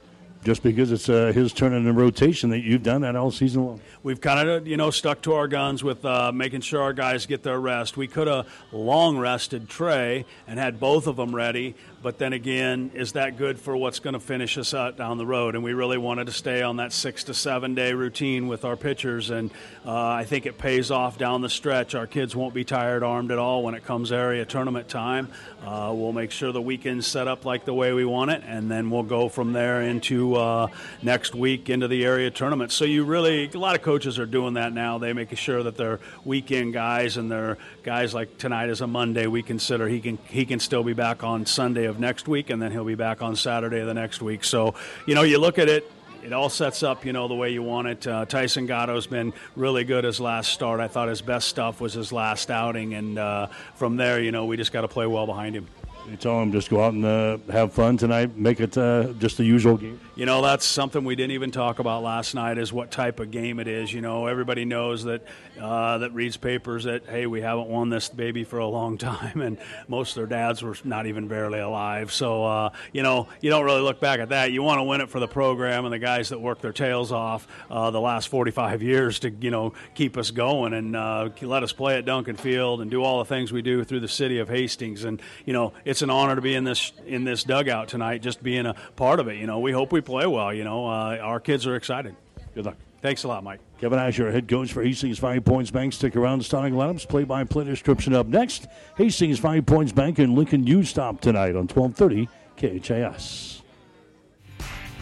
just 0.44 0.63
because 0.63 0.92
it's 0.92 1.10
uh, 1.10 1.31
his 1.34 1.54
turn 1.54 1.74
in 1.74 1.86
the 1.86 1.94
rotation 1.94 2.50
that 2.50 2.60
you've 2.60 2.84
done 2.84 3.01
that 3.01 3.16
all 3.16 3.31
season 3.31 3.66
long. 3.66 3.81
We've 4.04 4.19
kind 4.19 4.48
of 4.48 4.68
you 4.68 4.78
know 4.78 4.92
stuck 4.92 5.22
to 5.24 5.34
our 5.34 5.48
guns 5.48 5.84
with 5.84 6.04
uh, 6.04 6.31
making 6.31 6.62
sure 6.62 6.81
our 6.81 6.94
guys 6.94 7.25
get 7.25 7.44
their 7.44 7.60
rest. 7.60 7.98
We 7.98 8.07
could 8.07 8.28
have 8.28 8.48
long 8.72 9.18
rested 9.18 9.69
Trey 9.69 10.25
and 10.48 10.60
had 10.60 10.80
both 10.80 11.07
of 11.07 11.16
them 11.16 11.34
ready, 11.34 11.75
but 12.01 12.18
then 12.18 12.34
again, 12.34 12.92
is 12.94 13.13
that 13.13 13.38
good 13.38 13.57
for 13.60 13.78
what's 13.78 14.00
going 14.00 14.13
to 14.13 14.19
finish 14.19 14.57
us 14.57 14.74
out 14.74 14.98
down 14.98 15.18
the 15.18 15.25
road? 15.25 15.56
And 15.56 15.63
we 15.63 15.74
really 15.74 15.98
wanted 15.98 16.28
to 16.28 16.34
stay 16.34 16.62
on 16.62 16.78
that 16.78 16.92
six 16.92 17.24
to 17.25 17.34
seven 17.34 17.75
day 17.75 17.94
routine 17.94 18.48
with 18.48 18.66
our 18.66 18.75
pitchers, 18.75 19.30
and 19.30 19.51
uh, 19.86 19.95
I 19.95 20.25
think 20.25 20.45
it 20.45 20.57
pays 20.57 20.92
off 20.92 21.18
down 21.18 21.42
the 21.42 21.50
stretch. 21.50 21.95
Our 21.95 22.07
kids 22.07 22.36
won't 22.36 22.54
be 22.54 22.66
tired 22.66 23.04
armed 23.04 23.31
at 23.31 23.38
all 23.38 23.63
when 23.63 23.74
it 23.74 23.86
comes 23.86 24.12
area 24.12 24.45
tournament 24.45 24.90
time. 24.90 25.30
Uh, 25.66 25.94
we'll 25.95 26.12
make 26.12 26.31
sure 26.31 26.51
the 26.51 26.62
weekend's 26.62 27.07
set 27.07 27.28
up 27.30 27.45
like 27.45 27.63
the 27.63 27.74
way 27.74 27.94
we 27.94 28.04
want 28.04 28.31
it, 28.31 28.44
and 28.45 28.69
then 28.69 28.90
we'll 28.90 29.04
go 29.04 29.30
from 29.30 29.54
there 29.54 29.81
into 29.81 30.32
uh, 30.35 30.68
next 31.01 31.35
week 31.35 31.69
into 31.69 31.88
the 31.88 32.06
area 32.06 32.31
tournament. 32.31 32.71
So 32.71 32.85
you 32.85 33.03
really, 33.03 33.50
a 33.53 33.57
lot 33.57 33.75
of 33.75 33.81
coaches 33.81 34.19
are 34.19 34.25
doing 34.25 34.56
that 34.56 34.74
now. 34.74 34.97
They 34.97 35.13
making 35.13 35.38
sure 35.38 35.63
that 35.63 35.77
their 35.77 36.00
weekend 36.25 36.74
guys 36.74 37.18
and 37.18 37.31
their 37.31 37.57
guys 37.83 38.13
like 38.13 38.38
tonight 38.38 38.69
is 38.69 38.81
a 38.81 38.88
Monday. 38.88 39.27
We 39.27 39.44
consider 39.44 39.88
he 39.88 40.00
can 40.00 40.18
he 40.27 40.45
can 40.45 40.59
still 40.59 40.83
be 40.83 40.94
back 40.94 41.24
on 41.24 41.45
Sunday 41.45 41.85
of 41.85 42.00
next 42.00 42.27
week, 42.27 42.50
and 42.50 42.62
then 42.62 42.71
he'll 42.71 42.85
be 42.85 42.95
back 42.95 43.21
on 43.21 43.35
Saturday 43.35 43.80
of 43.80 43.88
the 43.88 43.94
next 43.94 44.21
week. 44.21 44.44
So, 44.44 44.75
you 45.06 45.15
know, 45.15 45.24
you 45.24 45.38
look 45.38 45.59
at 45.59 45.69
it, 45.69 45.89
it 46.24 46.31
all 46.31 46.50
sets 46.50 46.83
up, 46.83 47.06
you 47.06 47.13
know, 47.13 47.27
the 47.27 47.35
way 47.35 47.51
you 47.51 47.62
want 47.62 47.88
it. 47.88 48.07
Uh, 48.07 48.25
Tyson 48.25 48.65
Gatto's 48.65 49.07
been 49.07 49.33
really 49.56 49.83
good 49.83 50.06
his 50.06 50.19
last 50.19 50.51
start. 50.51 50.80
I 50.80 50.88
thought 50.88 51.09
his 51.09 51.21
best 51.21 51.47
stuff 51.47 51.81
was 51.81 51.94
his 51.94 52.12
last 52.12 52.50
outing, 52.50 52.94
and 52.94 53.19
uh, 53.19 53.47
from 53.75 53.97
there, 53.97 54.21
you 54.21 54.31
know, 54.31 54.45
we 54.45 54.57
just 54.57 54.71
got 54.71 54.81
to 54.81 54.88
play 54.88 55.06
well 55.06 55.25
behind 55.25 55.56
him. 55.56 55.68
You 56.09 56.17
tell 56.17 56.41
him 56.41 56.51
just 56.51 56.69
go 56.69 56.83
out 56.83 56.94
and 56.94 57.05
uh, 57.05 57.38
have 57.50 57.73
fun 57.73 57.97
tonight, 57.97 58.35
make 58.35 58.59
it 58.59 58.77
uh, 58.77 59.13
just 59.19 59.38
the 59.38 59.45
usual 59.45 59.77
game. 59.77 60.00
You 60.15 60.25
know, 60.25 60.41
that's 60.41 60.65
something 60.65 61.05
we 61.05 61.15
didn't 61.15 61.31
even 61.31 61.50
talk 61.51 61.79
about 61.79 62.03
last 62.03 62.35
night 62.35 62.57
is 62.57 62.73
what 62.73 62.91
type 62.91 63.19
of 63.19 63.31
game 63.31 63.59
it 63.59 63.67
is. 63.67 63.91
You 63.94 64.01
know, 64.01 64.27
everybody 64.27 64.65
knows 64.65 65.05
that 65.05 65.25
uh, 65.59 66.00
that 66.00 66.13
reads 66.13 66.38
papers 66.38 66.85
that 66.85 67.05
hey, 67.05 67.25
we 67.25 67.41
haven't 67.41 67.67
won 67.67 67.89
this 67.89 68.09
baby 68.09 68.44
for 68.44 68.59
a 68.59 68.67
long 68.67 68.97
time, 69.13 69.41
and 69.41 69.57
most 69.88 70.11
of 70.11 70.15
their 70.15 70.25
dads 70.25 70.61
were 70.61 70.75
not 70.83 71.05
even 71.05 71.27
barely 71.27 71.59
alive. 71.59 72.11
So 72.11 72.45
uh, 72.45 72.69
you 72.91 73.03
know, 73.03 73.27
you 73.41 73.50
don't 73.50 73.65
really 73.65 73.81
look 73.81 74.00
back 74.00 74.19
at 74.19 74.29
that. 74.29 74.51
You 74.51 74.63
want 74.63 74.79
to 74.79 74.83
win 74.83 75.01
it 75.01 75.09
for 75.09 75.19
the 75.19 75.27
program 75.27 75.85
and 75.85 75.94
the 75.94 76.00
guys 76.00 76.29
that 76.29 76.39
work 76.39 76.61
their 76.61 76.73
tails 76.73 77.11
off 77.11 77.47
uh, 77.69 77.91
the 77.91 78.01
last 78.01 78.27
45 78.29 78.81
years 78.83 79.19
to 79.19 79.29
you 79.29 79.51
know 79.51 79.73
keep 79.95 80.17
us 80.17 80.31
going 80.31 80.73
and 80.73 80.95
uh, 80.95 81.29
let 81.41 81.63
us 81.63 81.71
play 81.71 81.97
at 81.97 82.06
Duncan 82.06 82.35
Field 82.35 82.81
and 82.81 82.89
do 82.89 83.03
all 83.03 83.19
the 83.19 83.25
things 83.25 83.51
we 83.51 83.61
do 83.61 83.83
through 83.83 83.99
the 83.99 84.07
city 84.07 84.39
of 84.39 84.49
Hastings. 84.49 85.03
And 85.03 85.21
you 85.45 85.53
know, 85.53 85.73
it's 85.85 86.01
an 86.01 86.09
honor 86.09 86.35
to 86.35 86.41
be 86.41 86.56
in 86.56 86.63
this 86.63 86.91
in 87.06 87.23
this 87.23 87.44
dugout 87.44 87.88
tonight, 87.88 88.21
just 88.21 88.41
being 88.41 88.65
a 88.65 88.75
part 88.95 89.19
of 89.19 89.27
it. 89.27 89.38
You 89.38 89.47
know, 89.47 89.59
we 89.59 89.71
hope 89.71 89.91
we 89.91 90.01
play 90.01 90.25
well. 90.25 90.53
You 90.53 90.63
know, 90.63 90.88
uh, 90.88 91.17
our 91.21 91.39
kids 91.39 91.67
are 91.67 91.75
excited. 91.75 92.15
Good 92.56 92.65
luck. 92.65 92.77
Thanks 93.03 93.25
a 93.25 93.27
lot, 93.27 93.44
Mike. 93.44 93.59
Kevin 93.79 94.00
Asher, 94.00 94.31
head 94.31 94.47
coach 94.47 94.71
for 94.71 94.81
Hastings 94.81 95.19
Five 95.19 95.44
Points 95.44 95.69
Bank. 95.69 95.91
Stick 95.91 96.15
around. 96.15 96.41
Starting 96.41 96.73
lineups, 96.73 97.05
play-by-play 97.05 97.65
description 97.65 98.13
up 98.13 98.27
next. 98.27 98.65
Hastings 98.95 99.39
Five 99.39 99.65
Points 99.65 99.91
Bank 99.91 100.19
and 100.19 100.35
Lincoln 100.35 100.65
U-Stop 100.65 101.19
tonight 101.19 101.57
on 101.57 101.67
1230 101.67 102.29
KHAS. 102.55 103.61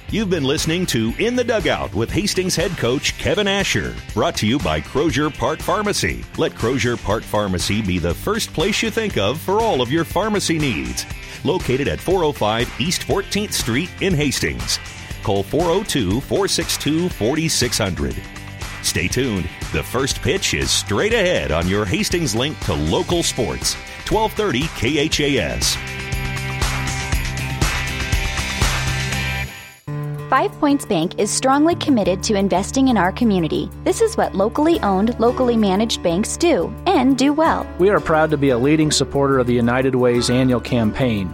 You've 0.10 0.32
been 0.32 0.44
listening 0.44 0.88
to 0.88 1.14
In 1.20 1.36
the 1.36 1.44
Dugout 1.44 1.94
with 1.94 2.10
Hastings 2.10 2.56
head 2.56 2.72
coach 2.72 3.16
Kevin 3.20 3.48
Asher. 3.48 3.94
Brought 4.16 4.36
to 4.38 4.48
you 4.48 4.58
by 4.58 4.82
Crozier 4.82 5.30
Park 5.30 5.60
Pharmacy. 5.60 6.26
Let 6.40 6.56
Crozier 6.56 6.98
Park 6.98 7.22
Pharmacy 7.22 7.84
be 7.84 8.00
the 8.00 8.16
first 8.16 8.52
place 8.52 8.82
you 8.82 8.90
think 8.90 9.20
of 9.20 9.40
for 9.40 9.62
all 9.62 9.80
of 9.80 9.92
your 9.92 10.06
pharmacy 10.06 10.58
needs. 10.58 11.06
Located 11.44 11.88
at 11.88 12.00
405 12.00 12.82
East 12.82 13.02
14th 13.04 13.54
Street 13.54 13.92
in 14.02 14.16
Hastings. 14.16 14.80
Call 15.24 15.44
402 15.44 16.22
462 16.22 17.10
4600. 17.10 18.16
Stay 18.84 19.08
tuned. 19.08 19.48
The 19.72 19.84
first 19.84 20.22
pitch 20.22 20.54
is 20.54 20.72
straight 20.72 21.14
ahead 21.14 21.52
on 21.52 21.68
your 21.68 21.86
Hastings 21.86 22.36
link 22.36 22.60
to 22.62 22.74
local 22.74 23.24
sports. 23.24 23.76
1230 24.10 25.10
KHAS. 25.10 25.78
Five 30.32 30.54
Points 30.62 30.86
Bank 30.86 31.20
is 31.20 31.30
strongly 31.30 31.76
committed 31.76 32.24
to 32.24 32.36
investing 32.36 32.88
in 32.88 32.96
our 32.96 33.12
community. 33.12 33.70
This 33.84 34.00
is 34.00 34.16
what 34.16 34.34
locally 34.34 34.80
owned, 34.80 35.20
locally 35.20 35.58
managed 35.58 36.02
banks 36.02 36.38
do, 36.38 36.74
and 36.86 37.18
do 37.18 37.34
well. 37.34 37.68
We 37.80 37.90
are 37.90 38.00
proud 38.00 38.30
to 38.32 38.38
be 38.38 38.52
a 38.52 38.58
leading 38.58 38.92
supporter 38.92 39.40
of 39.40 39.48
the 39.48 39.54
United 39.54 39.94
Way's 39.94 40.30
annual 40.30 40.62
campaign. 40.62 41.34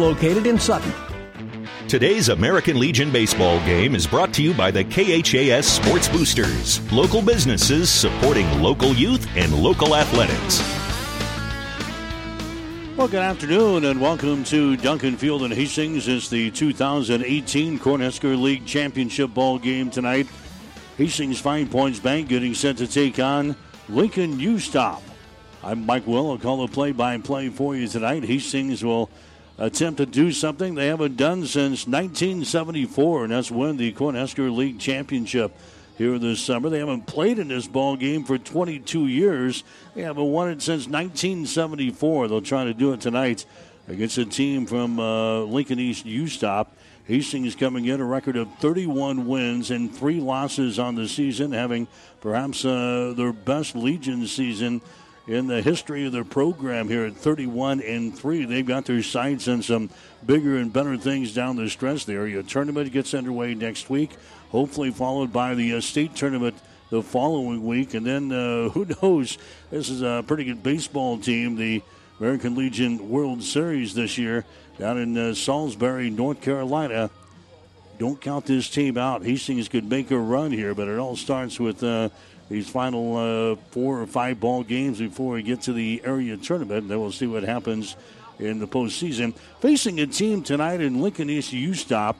located 0.00 0.46
in 0.46 0.58
Sutton. 0.58 0.92
Today's 1.88 2.30
American 2.30 2.80
Legion 2.80 3.12
baseball 3.12 3.58
game 3.60 3.94
is 3.94 4.06
brought 4.06 4.34
to 4.34 4.42
you 4.42 4.52
by 4.54 4.72
the 4.72 4.82
KHAS 4.82 5.66
Sports 5.66 6.08
Boosters, 6.08 6.80
local 6.92 7.22
businesses 7.22 7.88
supporting 7.90 8.60
local 8.60 8.92
youth 8.92 9.28
and 9.36 9.54
local 9.54 9.94
athletics. 9.94 10.60
Well, 12.96 13.08
good 13.08 13.20
afternoon 13.20 13.84
and 13.84 14.00
welcome 14.00 14.42
to 14.44 14.76
Duncan 14.78 15.16
Field 15.16 15.42
in 15.42 15.50
Hastings. 15.50 16.08
It's 16.08 16.28
the 16.28 16.50
2018 16.50 17.78
Cornhusker 17.78 18.40
League 18.40 18.66
Championship 18.66 19.32
ball 19.34 19.58
game 19.58 19.90
tonight. 19.90 20.26
Hastings 20.96 21.38
Five 21.38 21.70
Points 21.70 22.00
Bank 22.00 22.28
getting 22.28 22.54
set 22.54 22.78
to 22.78 22.86
take 22.86 23.18
on 23.18 23.54
Lincoln 23.88 24.40
U-Stop. 24.40 25.02
I'm 25.62 25.84
Mike 25.84 26.06
Will. 26.06 26.30
I'll 26.30 26.38
call 26.38 26.66
the 26.66 26.72
play-by-play 26.72 27.50
for 27.50 27.76
you 27.76 27.86
tonight. 27.86 28.24
Hastings 28.24 28.82
will 28.82 29.10
attempt 29.58 29.98
to 29.98 30.06
do 30.06 30.32
something 30.32 30.74
they 30.74 30.88
haven't 30.88 31.16
done 31.16 31.46
since 31.46 31.86
1974, 31.86 33.24
and 33.24 33.32
that's 33.32 33.50
win 33.50 33.76
the 33.76 33.92
Cornhusker 33.92 34.54
League 34.54 34.78
Championship 34.78 35.52
here 35.96 36.18
this 36.18 36.40
summer. 36.40 36.68
They 36.68 36.78
haven't 36.78 37.06
played 37.06 37.38
in 37.38 37.48
this 37.48 37.66
ball 37.66 37.96
game 37.96 38.24
for 38.24 38.38
22 38.38 39.06
years. 39.06 39.64
They 39.94 40.02
haven't 40.02 40.30
won 40.30 40.50
it 40.50 40.62
since 40.62 40.86
1974. 40.86 42.28
They'll 42.28 42.42
try 42.42 42.64
to 42.64 42.74
do 42.74 42.92
it 42.92 43.00
tonight 43.00 43.46
against 43.88 44.18
a 44.18 44.26
team 44.26 44.66
from 44.66 45.00
uh, 45.00 45.40
Lincoln 45.40 45.78
East 45.78 46.04
U-Stop. 46.04 46.76
Hastings 47.04 47.54
coming 47.54 47.86
in 47.86 48.00
a 48.00 48.04
record 48.04 48.36
of 48.36 48.52
31 48.58 49.28
wins 49.28 49.70
and 49.70 49.94
three 49.94 50.18
losses 50.18 50.80
on 50.80 50.96
the 50.96 51.06
season, 51.06 51.52
having 51.52 51.86
perhaps 52.20 52.64
uh, 52.64 53.14
their 53.16 53.32
best 53.32 53.76
Legion 53.76 54.26
season 54.26 54.80
in 55.26 55.48
the 55.48 55.60
history 55.60 56.06
of 56.06 56.12
their 56.12 56.24
program 56.24 56.88
here 56.88 57.04
at 57.04 57.16
31 57.16 57.80
and 57.80 58.16
3. 58.16 58.44
They've 58.44 58.66
got 58.66 58.84
their 58.84 59.02
sights 59.02 59.48
on 59.48 59.62
some 59.62 59.90
bigger 60.24 60.56
and 60.56 60.72
better 60.72 60.96
things 60.96 61.34
down 61.34 61.56
the 61.56 61.68
stretch. 61.68 62.06
The 62.06 62.14
area 62.14 62.42
tournament 62.42 62.92
gets 62.92 63.12
underway 63.12 63.54
next 63.54 63.90
week, 63.90 64.10
hopefully 64.50 64.90
followed 64.90 65.32
by 65.32 65.54
the 65.54 65.74
uh, 65.74 65.80
state 65.80 66.14
tournament 66.14 66.56
the 66.90 67.02
following 67.02 67.66
week. 67.66 67.94
And 67.94 68.06
then 68.06 68.30
uh, 68.30 68.68
who 68.70 68.86
knows? 69.02 69.38
This 69.70 69.90
is 69.90 70.02
a 70.02 70.24
pretty 70.26 70.44
good 70.44 70.62
baseball 70.62 71.18
team, 71.18 71.56
the 71.56 71.82
American 72.20 72.54
Legion 72.54 73.10
World 73.10 73.42
Series 73.42 73.94
this 73.94 74.16
year 74.16 74.44
down 74.78 74.98
in 74.98 75.18
uh, 75.18 75.34
Salisbury, 75.34 76.10
North 76.10 76.40
Carolina. 76.40 77.10
Don't 77.98 78.20
count 78.20 78.44
this 78.44 78.68
team 78.68 78.98
out. 78.98 79.24
Hastings 79.24 79.68
could 79.68 79.88
make 79.88 80.10
a 80.10 80.18
run 80.18 80.52
here, 80.52 80.74
but 80.74 80.86
it 80.86 80.98
all 80.98 81.16
starts 81.16 81.58
with 81.58 81.82
uh, 81.82 82.10
these 82.48 82.68
final 82.68 83.16
uh, 83.16 83.56
four 83.70 84.00
or 84.00 84.06
five 84.06 84.40
ball 84.40 84.62
games 84.62 84.98
before 84.98 85.34
we 85.34 85.42
get 85.42 85.62
to 85.62 85.72
the 85.72 86.00
area 86.04 86.36
tournament. 86.36 86.88
Then 86.88 87.00
we'll 87.00 87.12
see 87.12 87.26
what 87.26 87.42
happens 87.42 87.96
in 88.38 88.58
the 88.58 88.68
postseason. 88.68 89.34
Facing 89.60 90.00
a 90.00 90.06
team 90.06 90.42
tonight 90.42 90.80
in 90.80 91.00
Lincoln 91.00 91.30
East 91.30 91.52
U-Stop. 91.52 92.18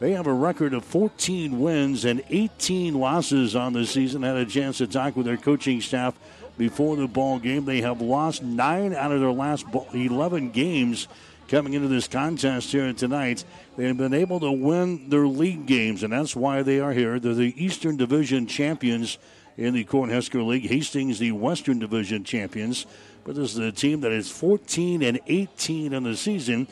They 0.00 0.12
have 0.12 0.26
a 0.26 0.32
record 0.32 0.74
of 0.74 0.84
14 0.84 1.60
wins 1.60 2.04
and 2.04 2.22
18 2.28 2.94
losses 2.94 3.56
on 3.56 3.72
the 3.72 3.86
season. 3.86 4.22
Had 4.22 4.36
a 4.36 4.46
chance 4.46 4.78
to 4.78 4.86
talk 4.86 5.16
with 5.16 5.26
their 5.26 5.36
coaching 5.36 5.80
staff 5.80 6.14
before 6.58 6.96
the 6.96 7.06
ball 7.06 7.38
game. 7.38 7.64
They 7.64 7.80
have 7.80 8.00
lost 8.00 8.42
nine 8.42 8.92
out 8.94 9.12
of 9.12 9.20
their 9.20 9.32
last 9.32 9.64
11 9.92 10.50
games 10.50 11.08
coming 11.48 11.74
into 11.74 11.88
this 11.88 12.08
contest 12.08 12.72
here 12.72 12.92
tonight. 12.92 13.44
They 13.76 13.86
have 13.86 13.96
been 13.96 14.14
able 14.14 14.40
to 14.40 14.50
win 14.50 15.08
their 15.10 15.26
league 15.26 15.66
games, 15.66 16.02
and 16.02 16.12
that's 16.12 16.34
why 16.34 16.62
they 16.62 16.80
are 16.80 16.92
here. 16.92 17.18
They're 17.18 17.34
the 17.34 17.54
Eastern 17.62 17.96
Division 17.96 18.46
champions 18.46 19.18
in 19.56 19.74
the 19.74 19.84
Cornhusker 19.84 20.44
League. 20.46 20.68
Hastings, 20.68 21.18
the 21.18 21.32
Western 21.32 21.78
Division 21.78 22.24
champions. 22.24 22.86
But 23.24 23.36
this 23.36 23.52
is 23.52 23.58
a 23.58 23.72
team 23.72 24.00
that 24.02 24.12
is 24.12 24.30
14 24.30 25.02
and 25.02 25.20
18 25.26 25.92
in 25.92 26.02
the 26.02 26.16
season. 26.16 26.68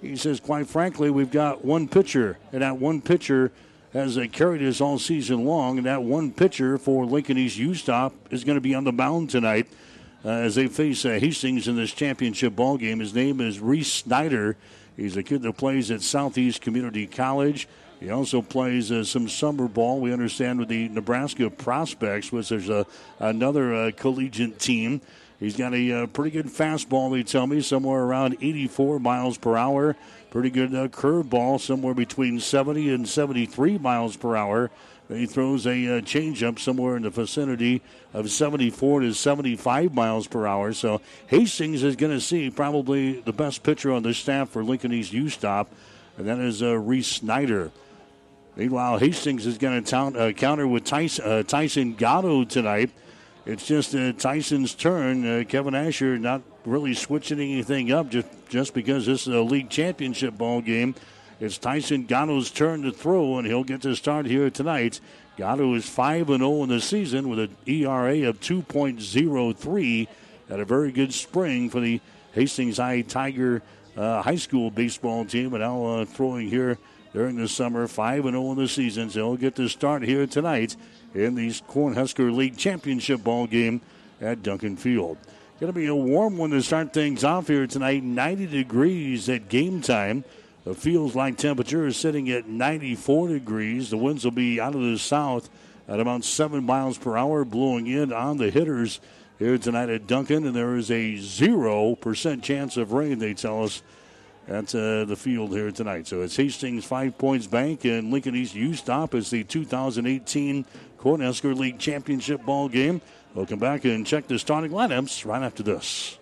He 0.00 0.16
says, 0.16 0.40
quite 0.40 0.66
frankly, 0.66 1.10
we've 1.10 1.30
got 1.30 1.64
one 1.64 1.86
pitcher, 1.86 2.38
and 2.52 2.62
that 2.62 2.78
one 2.78 3.02
pitcher 3.02 3.52
has 3.92 4.16
uh, 4.16 4.26
carried 4.32 4.62
us 4.62 4.80
all 4.80 4.98
season 4.98 5.44
long. 5.44 5.76
And 5.76 5.86
that 5.86 6.02
one 6.02 6.32
pitcher 6.32 6.78
for 6.78 7.04
Lincoln 7.04 7.36
East 7.36 7.58
U-Stop 7.58 8.14
is 8.30 8.44
going 8.44 8.56
to 8.56 8.60
be 8.60 8.74
on 8.74 8.84
the 8.84 8.92
mound 8.92 9.30
tonight 9.30 9.66
uh, 10.24 10.28
as 10.28 10.54
they 10.54 10.68
face 10.68 11.04
uh, 11.04 11.18
Hastings 11.20 11.68
in 11.68 11.76
this 11.76 11.92
championship 11.92 12.56
ball 12.56 12.78
game. 12.78 13.00
His 13.00 13.14
name 13.14 13.40
is 13.40 13.60
Reese 13.60 13.92
Snyder. 13.92 14.56
He's 14.96 15.16
a 15.16 15.22
kid 15.22 15.42
that 15.42 15.56
plays 15.56 15.90
at 15.90 16.02
Southeast 16.02 16.60
Community 16.60 17.06
College. 17.06 17.68
He 18.00 18.08
also 18.08 18.40
plays 18.40 18.90
uh, 18.90 19.04
some 19.04 19.28
summer 19.28 19.68
ball. 19.68 20.00
We 20.00 20.10
understand 20.10 20.58
with 20.58 20.68
the 20.68 20.88
Nebraska 20.88 21.50
Prospects, 21.50 22.32
which 22.32 22.50
is 22.50 22.70
a, 22.70 22.86
another 23.18 23.74
uh, 23.74 23.90
collegiate 23.94 24.58
team. 24.58 25.02
He's 25.38 25.56
got 25.56 25.74
a 25.74 25.92
uh, 25.92 26.06
pretty 26.06 26.30
good 26.30 26.46
fastball, 26.46 27.12
they 27.12 27.22
tell 27.22 27.46
me, 27.46 27.60
somewhere 27.60 28.00
around 28.00 28.38
84 28.40 29.00
miles 29.00 29.36
per 29.36 29.54
hour. 29.54 29.96
Pretty 30.30 30.48
good 30.48 30.74
uh, 30.74 30.88
curveball, 30.88 31.60
somewhere 31.60 31.92
between 31.92 32.40
70 32.40 32.90
and 32.90 33.06
73 33.06 33.76
miles 33.78 34.16
per 34.16 34.34
hour. 34.34 34.70
He 35.08 35.26
throws 35.26 35.66
a 35.66 35.72
uh, 35.72 36.00
changeup 36.02 36.58
somewhere 36.58 36.96
in 36.96 37.02
the 37.02 37.10
vicinity 37.10 37.82
of 38.14 38.30
74 38.30 39.00
to 39.00 39.12
75 39.12 39.92
miles 39.92 40.26
per 40.26 40.46
hour. 40.46 40.72
So 40.72 41.00
Hastings 41.26 41.82
is 41.82 41.96
going 41.96 42.12
to 42.12 42.20
see 42.20 42.48
probably 42.48 43.20
the 43.20 43.32
best 43.32 43.62
pitcher 43.62 43.92
on 43.92 44.04
the 44.04 44.14
staff 44.14 44.50
for 44.50 44.62
Lincoln 44.62 44.92
East 44.92 45.12
U-Stop, 45.12 45.70
and 46.16 46.28
that 46.28 46.38
is 46.38 46.62
uh, 46.62 46.78
Reese 46.78 47.08
Snyder. 47.08 47.72
Meanwhile, 48.56 48.98
Hastings 48.98 49.46
is 49.46 49.58
going 49.58 49.82
to 49.82 49.96
uh, 49.96 50.32
counter 50.32 50.66
with 50.66 50.84
Tyson, 50.84 51.24
uh, 51.24 51.42
Tyson 51.42 51.94
Gatto 51.94 52.44
tonight. 52.44 52.90
It's 53.46 53.66
just 53.66 53.94
uh, 53.94 54.12
Tyson's 54.12 54.74
turn. 54.74 55.44
Kevin 55.46 55.74
Asher 55.74 56.18
not 56.18 56.42
really 56.64 56.94
switching 56.94 57.40
anything 57.40 57.90
up 57.90 58.10
just, 58.10 58.28
just 58.48 58.74
because 58.74 59.06
this 59.06 59.26
is 59.26 59.34
a 59.34 59.40
league 59.40 59.70
championship 59.70 60.36
ball 60.36 60.60
game. 60.60 60.94
It's 61.40 61.56
Tyson 61.56 62.04
Gatto's 62.04 62.50
turn 62.50 62.82
to 62.82 62.92
throw, 62.92 63.38
and 63.38 63.46
he'll 63.46 63.64
get 63.64 63.80
to 63.82 63.94
start 63.96 64.26
here 64.26 64.50
tonight. 64.50 65.00
Gatto 65.36 65.74
is 65.74 65.88
5 65.88 66.26
0 66.26 66.62
in 66.64 66.68
the 66.68 66.80
season 66.80 67.30
with 67.30 67.38
an 67.38 67.56
ERA 67.66 68.28
of 68.28 68.40
2.03. 68.40 70.08
Had 70.50 70.60
a 70.60 70.64
very 70.64 70.92
good 70.92 71.14
spring 71.14 71.70
for 71.70 71.80
the 71.80 72.00
Hastings 72.32 72.76
High 72.76 73.00
Tiger 73.02 73.62
uh, 73.96 74.22
high 74.22 74.36
school 74.36 74.70
baseball 74.70 75.24
team, 75.24 75.54
and 75.54 75.62
now 75.62 75.84
uh, 75.84 76.04
throwing 76.04 76.48
here 76.48 76.78
during 77.12 77.36
the 77.36 77.48
summer. 77.48 77.86
5 77.86 78.24
0 78.24 78.52
in 78.52 78.58
the 78.58 78.68
season. 78.68 79.10
So 79.10 79.30
he'll 79.30 79.36
get 79.36 79.56
to 79.56 79.68
start 79.68 80.02
here 80.02 80.26
tonight 80.26 80.76
in 81.14 81.34
the 81.34 81.48
Cornhusker 81.48 82.34
League 82.34 82.56
Championship 82.56 83.22
ball 83.24 83.46
game 83.46 83.80
at 84.20 84.42
Duncan 84.42 84.76
Field. 84.76 85.18
Going 85.60 85.72
to 85.72 85.78
be 85.78 85.88
a 85.88 85.94
warm 85.94 86.38
one 86.38 86.50
to 86.50 86.62
start 86.62 86.94
things 86.94 87.22
off 87.22 87.48
here 87.48 87.66
tonight. 87.66 88.02
90 88.02 88.46
degrees 88.46 89.28
at 89.28 89.50
game 89.50 89.82
time. 89.82 90.24
The 90.64 90.74
feels 90.74 91.14
like 91.14 91.36
temperature 91.36 91.86
is 91.86 91.98
sitting 91.98 92.30
at 92.30 92.48
94 92.48 93.28
degrees. 93.28 93.90
The 93.90 93.98
winds 93.98 94.24
will 94.24 94.30
be 94.30 94.58
out 94.58 94.74
of 94.74 94.80
the 94.80 94.98
south 94.98 95.50
at 95.86 96.00
about 96.00 96.24
7 96.24 96.64
miles 96.64 96.96
per 96.96 97.16
hour, 97.16 97.44
blowing 97.44 97.86
in 97.86 98.10
on 98.10 98.38
the 98.38 98.50
hitters 98.50 99.00
here 99.38 99.58
tonight 99.58 99.90
at 99.90 100.06
Duncan. 100.06 100.46
And 100.46 100.56
there 100.56 100.76
is 100.76 100.90
a 100.90 101.14
0% 101.14 102.42
chance 102.42 102.76
of 102.78 102.92
rain, 102.92 103.18
they 103.18 103.34
tell 103.34 103.64
us, 103.64 103.82
at 104.50 104.74
uh, 104.74 105.04
the 105.04 105.16
field 105.16 105.52
here 105.52 105.70
tonight. 105.70 106.08
So 106.08 106.22
it's 106.22 106.36
Hastings 106.36 106.84
Five 106.84 107.16
Points 107.16 107.46
Bank 107.46 107.84
and 107.84 108.10
Lincoln 108.10 108.34
East 108.34 108.54
U-Stop 108.56 109.14
as 109.14 109.30
the 109.30 109.44
2018 109.44 110.66
Cornhusker 110.98 111.56
League 111.56 111.78
Championship 111.78 112.44
ball 112.44 112.68
game. 112.68 113.00
We'll 113.32 113.46
come 113.46 113.60
back 113.60 113.84
and 113.84 114.04
check 114.04 114.26
the 114.26 114.38
starting 114.40 114.72
lineups 114.72 115.24
right 115.24 115.42
after 115.42 115.62
this. 115.62 116.18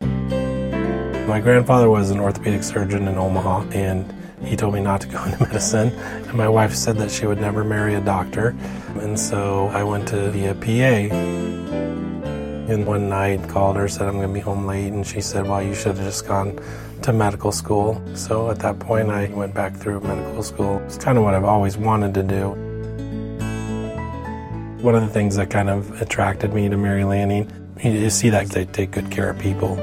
My 0.00 1.40
grandfather 1.40 1.90
was 1.90 2.10
an 2.10 2.20
orthopedic 2.20 2.62
surgeon 2.62 3.08
in 3.08 3.18
Omaha, 3.18 3.68
and 3.72 4.14
he 4.40 4.56
told 4.56 4.72
me 4.72 4.80
not 4.80 5.00
to 5.00 5.08
go 5.08 5.22
into 5.24 5.42
medicine. 5.44 5.88
And 5.88 6.34
my 6.34 6.48
wife 6.48 6.74
said 6.74 6.96
that 6.98 7.10
she 7.10 7.26
would 7.26 7.40
never 7.40 7.64
marry 7.64 7.94
a 7.94 8.00
doctor. 8.00 8.56
And 9.00 9.18
so 9.18 9.66
I 9.68 9.82
went 9.82 10.06
to 10.08 10.30
be 10.30 10.46
a 10.46 10.54
PA. 10.54 11.14
And 12.70 12.86
one 12.86 13.08
night 13.08 13.48
called 13.48 13.76
her, 13.76 13.88
said 13.88 14.06
I'm 14.06 14.14
going 14.14 14.28
to 14.28 14.34
be 14.34 14.40
home 14.40 14.66
late, 14.66 14.92
and 14.92 15.06
she 15.06 15.22
said, 15.22 15.48
"Well, 15.48 15.62
you 15.62 15.74
should 15.74 15.96
have 15.96 16.04
just 16.04 16.26
gone 16.26 16.58
to 17.02 17.12
medical 17.12 17.52
school." 17.52 18.00
So 18.14 18.50
at 18.50 18.58
that 18.60 18.78
point, 18.78 19.10
I 19.10 19.30
went 19.32 19.54
back 19.54 19.74
through 19.74 20.00
medical 20.00 20.42
school. 20.42 20.80
It's 20.86 20.98
kind 20.98 21.18
of 21.18 21.24
what 21.24 21.34
I've 21.34 21.44
always 21.44 21.76
wanted 21.76 22.14
to 22.14 22.22
do. 22.22 22.56
One 24.82 24.94
of 24.94 25.02
the 25.02 25.08
things 25.08 25.36
that 25.36 25.50
kind 25.50 25.68
of 25.68 26.00
attracted 26.00 26.54
me 26.54 26.68
to 26.68 26.76
Mary 26.76 27.04
Lanning, 27.04 27.50
you 27.82 28.10
see 28.10 28.30
that 28.30 28.48
they 28.50 28.64
take 28.64 28.92
good 28.92 29.10
care 29.10 29.30
of 29.30 29.38
people. 29.38 29.78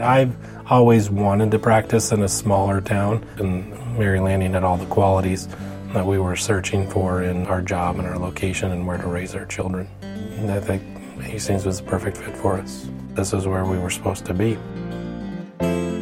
I've 0.00 0.34
always 0.70 1.10
wanted 1.10 1.50
to 1.50 1.58
practice 1.58 2.12
in 2.12 2.22
a 2.22 2.28
smaller 2.28 2.80
town, 2.80 3.24
and 3.38 3.72
Mary 3.98 4.20
Lanning 4.20 4.52
had 4.52 4.64
all 4.64 4.76
the 4.76 4.86
qualities 4.86 5.48
that 5.92 6.04
we 6.04 6.18
were 6.18 6.36
searching 6.36 6.88
for 6.88 7.22
in 7.22 7.46
our 7.46 7.62
job 7.62 7.98
and 7.98 8.06
our 8.06 8.18
location 8.18 8.72
and 8.72 8.86
where 8.86 8.98
to 8.98 9.06
raise 9.06 9.34
our 9.34 9.46
children. 9.46 9.88
And 10.02 10.50
I 10.50 10.60
think 10.60 10.82
Hastings 11.22 11.64
was 11.64 11.80
the 11.80 11.86
perfect 11.86 12.16
fit 12.18 12.36
for 12.36 12.54
us. 12.54 12.86
This 13.14 13.32
is 13.32 13.46
where 13.46 13.64
we 13.64 13.78
were 13.78 13.90
supposed 13.90 14.24
to 14.26 14.34
be. 14.34 14.58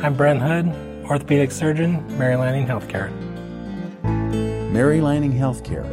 I'm 0.02 0.16
Brent 0.16 0.42
Hood, 0.42 0.66
orthopedic 1.04 1.52
surgeon, 1.52 2.04
Mary 2.18 2.34
Lanning 2.34 2.66
Healthcare. 2.66 3.12
Mary 4.72 5.00
Lanning 5.00 5.32
Healthcare. 5.32 5.86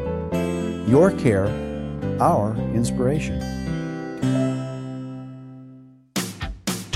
Your 0.90 1.12
care, 1.12 1.46
our 2.20 2.56
inspiration. 2.74 3.40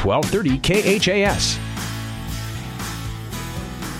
1230 0.01 0.57
KHAS. 0.57 1.59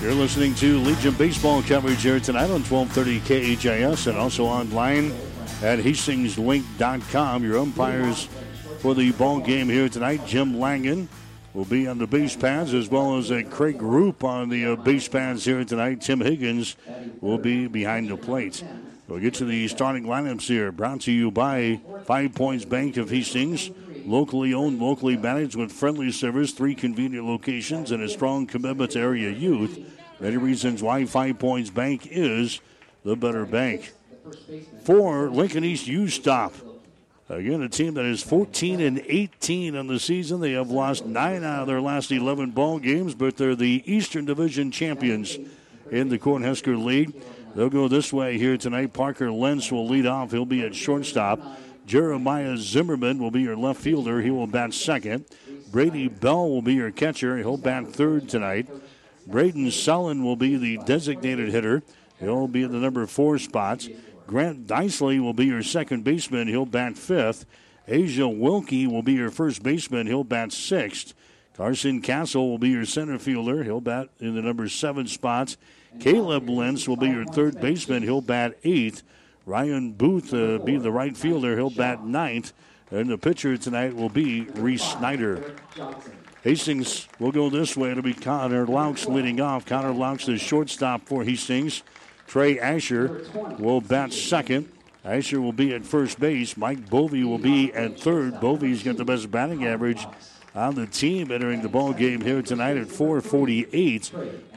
You're 0.01 0.15
listening 0.15 0.55
to 0.55 0.79
Legion 0.79 1.13
Baseball 1.13 1.61
coverage 1.61 2.01
here 2.01 2.19
tonight 2.19 2.49
on 2.49 2.63
1230 2.63 3.55
KHAS 3.55 4.07
and 4.07 4.17
also 4.17 4.45
online 4.45 5.11
at 5.61 5.77
hastingslink.com. 5.77 7.43
Your 7.43 7.59
umpires 7.59 8.27
for 8.79 8.95
the 8.95 9.11
ball 9.11 9.39
game 9.39 9.69
here 9.69 9.87
tonight, 9.87 10.25
Jim 10.25 10.59
Langen 10.59 11.07
will 11.53 11.65
be 11.65 11.87
on 11.87 11.99
the 11.99 12.07
base 12.07 12.35
pads 12.35 12.73
as 12.73 12.89
well 12.89 13.17
as 13.17 13.31
Craig 13.49 13.81
Roop 13.81 14.23
on 14.23 14.49
the 14.49 14.65
uh, 14.65 14.75
base 14.75 15.07
pads 15.07 15.45
here 15.45 15.63
tonight. 15.63 16.01
Tim 16.01 16.19
Higgins 16.19 16.75
will 17.21 17.37
be 17.37 17.67
behind 17.67 18.09
the 18.09 18.17
plate. 18.17 18.63
We'll 19.07 19.19
get 19.19 19.35
to 19.35 19.45
the 19.45 19.67
starting 19.67 20.05
lineups 20.05 20.47
here. 20.47 20.71
Brought 20.71 21.01
to 21.01 21.11
you 21.11 21.29
by 21.29 21.79
Five 22.05 22.33
Points 22.33 22.65
Bank 22.65 22.97
of 22.97 23.09
Hastings. 23.09 23.69
Locally 24.05 24.53
owned, 24.53 24.81
locally 24.81 25.15
managed 25.15 25.55
with 25.55 25.71
friendly 25.71 26.11
service, 26.11 26.51
three 26.51 26.75
convenient 26.75 27.25
locations, 27.25 27.91
and 27.91 28.03
a 28.03 28.09
strong 28.09 28.47
commitment 28.47 28.91
to 28.91 28.99
area 28.99 29.29
youth. 29.29 29.79
Many 30.19 30.37
reasons 30.37 30.81
why 30.81 31.05
Five 31.05 31.39
Points 31.39 31.69
Bank 31.69 32.07
is 32.09 32.59
the 33.05 33.15
better 33.15 33.45
bank. 33.45 33.91
For 34.83 35.29
Lincoln 35.29 35.63
East 35.63 35.87
U 35.87 36.07
Stop. 36.07 36.53
Again, 37.29 37.61
a 37.61 37.69
team 37.69 37.93
that 37.93 38.05
is 38.05 38.21
14 38.21 38.81
and 38.81 38.99
18 39.07 39.77
on 39.77 39.87
the 39.87 39.99
season. 39.99 40.41
They 40.41 40.51
have 40.51 40.69
lost 40.69 41.05
nine 41.05 41.43
out 41.43 41.61
of 41.61 41.67
their 41.67 41.79
last 41.79 42.11
11 42.11 42.51
ball 42.51 42.79
games, 42.79 43.15
but 43.15 43.37
they're 43.37 43.55
the 43.55 43.81
Eastern 43.85 44.25
Division 44.25 44.71
champions 44.71 45.37
in 45.89 46.09
the 46.09 46.19
Cornhusker 46.19 46.83
League. 46.83 47.13
They'll 47.55 47.69
go 47.69 47.87
this 47.87 48.11
way 48.11 48.37
here 48.37 48.57
tonight. 48.57 48.91
Parker 48.91 49.31
Lentz 49.31 49.71
will 49.71 49.87
lead 49.87 50.05
off. 50.05 50.31
He'll 50.31 50.45
be 50.45 50.63
at 50.63 50.75
shortstop. 50.75 51.39
Jeremiah 51.85 52.57
Zimmerman 52.57 53.19
will 53.19 53.31
be 53.31 53.41
your 53.41 53.57
left 53.57 53.79
fielder. 53.79 54.21
He 54.21 54.31
will 54.31 54.47
bat 54.47 54.73
second. 54.73 55.25
Brady 55.71 56.09
Bell 56.09 56.49
will 56.49 56.61
be 56.61 56.73
your 56.73 56.91
catcher. 56.91 57.37
He'll 57.37 57.57
bat 57.57 57.87
third 57.87 58.27
tonight. 58.27 58.67
Braden 59.27 59.71
Sullen 59.71 60.23
will 60.23 60.35
be 60.35 60.57
the 60.57 60.77
designated 60.85 61.49
hitter. 61.49 61.83
He'll 62.19 62.47
be 62.47 62.63
in 62.63 62.71
the 62.71 62.79
number 62.79 63.05
four 63.07 63.37
spots. 63.37 63.87
Grant 64.33 64.65
Dicely 64.65 65.19
will 65.19 65.35
be 65.35 65.45
your 65.45 65.61
second 65.61 66.03
baseman. 66.03 66.47
He'll 66.47 66.65
bat 66.65 66.97
fifth. 66.97 67.45
Asia 67.87 68.27
Wilkie 68.27 68.87
will 68.87 69.03
be 69.03 69.13
your 69.13 69.29
first 69.29 69.61
baseman. 69.61 70.07
He'll 70.07 70.23
bat 70.23 70.51
sixth. 70.51 71.13
Carson 71.55 72.01
Castle 72.01 72.49
will 72.49 72.57
be 72.57 72.69
your 72.69 72.83
center 72.83 73.19
fielder. 73.19 73.63
He'll 73.63 73.79
bat 73.79 74.09
in 74.19 74.33
the 74.33 74.41
number 74.41 74.67
seven 74.69 75.05
spots. 75.05 75.55
Caleb 75.99 76.49
Lentz 76.49 76.87
will 76.87 76.97
be 76.97 77.09
your 77.09 77.25
third 77.25 77.61
baseman. 77.61 78.01
He'll 78.01 78.21
bat 78.21 78.57
eighth. 78.63 79.03
Ryan 79.45 79.91
Booth 79.91 80.33
uh, 80.33 80.57
be 80.57 80.77
the 80.77 80.91
right 80.91 81.15
fielder. 81.15 81.55
He'll 81.55 81.69
bat 81.69 82.03
ninth. 82.03 82.53
And 82.89 83.11
the 83.11 83.19
pitcher 83.19 83.55
tonight 83.55 83.95
will 83.95 84.09
be 84.09 84.45
Reese 84.55 84.81
Snyder. 84.81 85.57
Hastings 86.41 87.07
will 87.19 87.31
go 87.31 87.51
this 87.51 87.77
way. 87.77 87.91
It'll 87.91 88.01
be 88.01 88.15
Connor 88.15 88.65
Laux 88.65 89.07
leading 89.07 89.39
off. 89.41 89.67
Connor 89.67 89.93
Laux, 89.93 90.25
the 90.25 90.39
shortstop 90.39 91.07
for 91.07 91.23
Hastings. 91.23 91.83
Trey 92.33 92.59
Asher 92.59 93.21
will 93.59 93.79
bat 93.79 94.11
second. 94.11 94.67
Asher 95.05 95.39
will 95.39 95.53
be 95.53 95.71
at 95.75 95.85
first 95.85 96.19
base. 96.19 96.57
Mike 96.57 96.89
Bovey 96.89 97.23
will 97.23 97.37
be 97.37 97.71
at 97.73 97.99
third. 97.99 98.41
Bovey's 98.41 98.81
got 98.81 98.97
the 98.97 99.05
best 99.05 99.29
batting 99.29 99.67
average 99.67 100.03
on 100.55 100.73
the 100.73 100.87
team 100.87 101.29
entering 101.29 101.61
the 101.61 101.69
ball 101.69 101.93
game 101.93 102.21
here 102.21 102.41
tonight 102.41 102.75
at 102.75 102.87
448. 102.87 104.11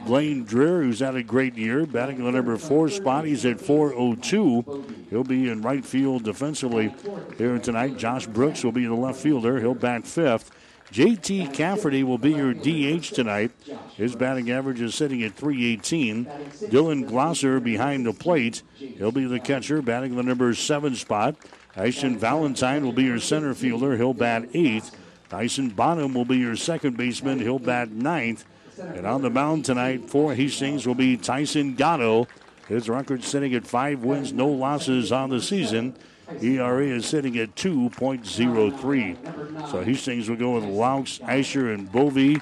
Blaine 0.07 0.43
Dreher, 0.43 0.81
who's 0.81 1.01
had 1.01 1.15
a 1.15 1.21
great 1.21 1.55
year, 1.55 1.85
batting 1.85 2.17
in 2.17 2.23
the 2.23 2.31
number 2.31 2.57
four 2.57 2.89
spot. 2.89 3.25
He's 3.25 3.45
at 3.45 3.61
402. 3.61 5.05
He'll 5.11 5.23
be 5.23 5.47
in 5.47 5.61
right 5.61 5.85
field 5.85 6.23
defensively 6.23 6.95
here 7.37 7.59
tonight. 7.59 7.99
Josh 7.99 8.25
Brooks 8.25 8.63
will 8.63 8.71
be 8.71 8.87
the 8.87 8.95
left 8.95 9.19
fielder. 9.19 9.59
He'll 9.59 9.75
bat 9.75 10.07
fifth. 10.07 10.49
JT 10.91 11.53
Cafferty 11.53 12.03
will 12.03 12.17
be 12.17 12.31
your 12.31 12.53
DH 12.53 13.13
tonight. 13.13 13.51
His 13.95 14.15
batting 14.15 14.49
average 14.49 14.79
is 14.79 14.95
sitting 14.95 15.21
at 15.23 15.35
318. 15.35 16.25
Dylan 16.69 17.09
Glosser 17.09 17.61
behind 17.61 18.05
the 18.05 18.13
plate. 18.13 18.63
He'll 18.75 19.11
be 19.11 19.25
the 19.25 19.39
catcher, 19.39 19.81
batting 19.81 20.15
the 20.15 20.23
number 20.23 20.53
seven 20.53 20.95
spot. 20.95 21.35
Ashton 21.75 22.17
Valentine 22.17 22.83
will 22.83 22.93
be 22.93 23.03
your 23.03 23.19
center 23.19 23.53
fielder. 23.53 23.97
He'll 23.97 24.13
bat 24.13 24.49
eighth. 24.53 24.97
Tyson 25.29 25.69
Bonham 25.69 26.13
will 26.13 26.25
be 26.25 26.37
your 26.37 26.55
second 26.55 26.95
baseman. 26.95 27.39
He'll 27.39 27.59
bat 27.59 27.91
ninth. 27.91 28.45
And 28.79 29.05
on 29.05 29.21
the 29.21 29.29
mound 29.29 29.65
tonight 29.65 30.09
for 30.09 30.33
Hastings 30.33 30.87
will 30.87 30.95
be 30.95 31.17
Tyson 31.17 31.75
Gatto. 31.75 32.27
His 32.67 32.89
record 32.89 33.23
sitting 33.23 33.53
at 33.53 33.65
five 33.67 34.03
wins, 34.03 34.33
no 34.33 34.47
losses 34.47 35.11
on 35.11 35.29
the 35.29 35.41
season. 35.41 35.95
ERA 36.41 36.85
is 36.85 37.05
sitting 37.05 37.37
at 37.37 37.55
2.03. 37.55 39.69
So 39.69 39.81
Hastings 39.81 40.29
will 40.29 40.37
go 40.37 40.55
with 40.55 40.63
Laux, 40.63 41.21
Asher, 41.23 41.71
and 41.71 41.91
Bovey, 41.91 42.41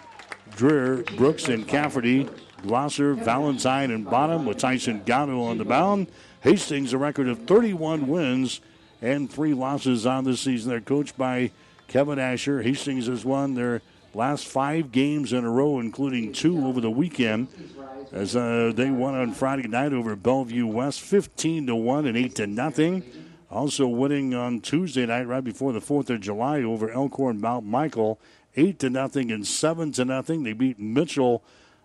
Dreher, 0.52 1.06
Brooks, 1.18 1.50
and 1.50 1.68
Cafferty, 1.68 2.30
Glosser, 2.64 3.16
Valentine, 3.16 3.92
and 3.92 4.06
Bonham 4.06 4.46
with 4.46 4.58
Tyson 4.58 5.04
Gatto 5.06 5.44
on 5.44 5.58
the 5.58 5.66
mound. 5.66 6.08
Hastings 6.42 6.94
a 6.94 6.98
record 6.98 7.28
of 7.28 7.46
31 7.46 8.08
wins 8.08 8.62
and 9.02 9.32
three 9.32 9.54
losses 9.54 10.06
on 10.06 10.24
the 10.24 10.38
season. 10.38 10.70
They're 10.70 10.82
coached 10.82 11.18
by 11.18 11.52
Kevin 11.88 12.20
Asher. 12.20 12.62
Hastings 12.62 13.08
has 13.08 13.26
won 13.26 13.56
their 13.56 13.82
last 14.14 14.48
five 14.48 14.92
games 14.92 15.34
in 15.34 15.44
a 15.44 15.50
row, 15.50 15.80
including 15.80 16.34
two 16.34 16.66
over 16.66 16.82
the 16.82 16.90
weekend. 16.90 17.48
As 18.12 18.36
uh, 18.36 18.72
they 18.74 18.90
won 18.90 19.14
on 19.16 19.34
Friday 19.34 19.68
night 19.68 19.94
over 19.94 20.16
Bellevue 20.16 20.66
West, 20.66 21.02
15 21.02 21.68
to 21.68 21.76
one 21.76 22.08
and 22.08 22.18
eight 22.18 22.36
to 22.36 22.48
nothing. 22.48 23.04
Also 23.56 23.88
winning 23.88 24.34
on 24.34 24.60
Tuesday 24.60 25.06
night, 25.06 25.26
right 25.26 25.42
before 25.44 25.72
the 25.72 25.80
Fourth 25.80 26.10
of 26.10 26.20
July, 26.20 26.62
over 26.62 26.92
Elkhorn 26.92 27.40
Mount 27.40 27.66
Michael, 27.66 28.20
eight 28.58 28.80
to 28.80 28.90
nothing 28.90 29.32
and 29.32 29.48
seven 29.48 29.94
to 29.94 30.04
nothing. 30.04 30.44
They 30.44 30.52
beat 30.52 30.78
Mitchell 30.78 31.42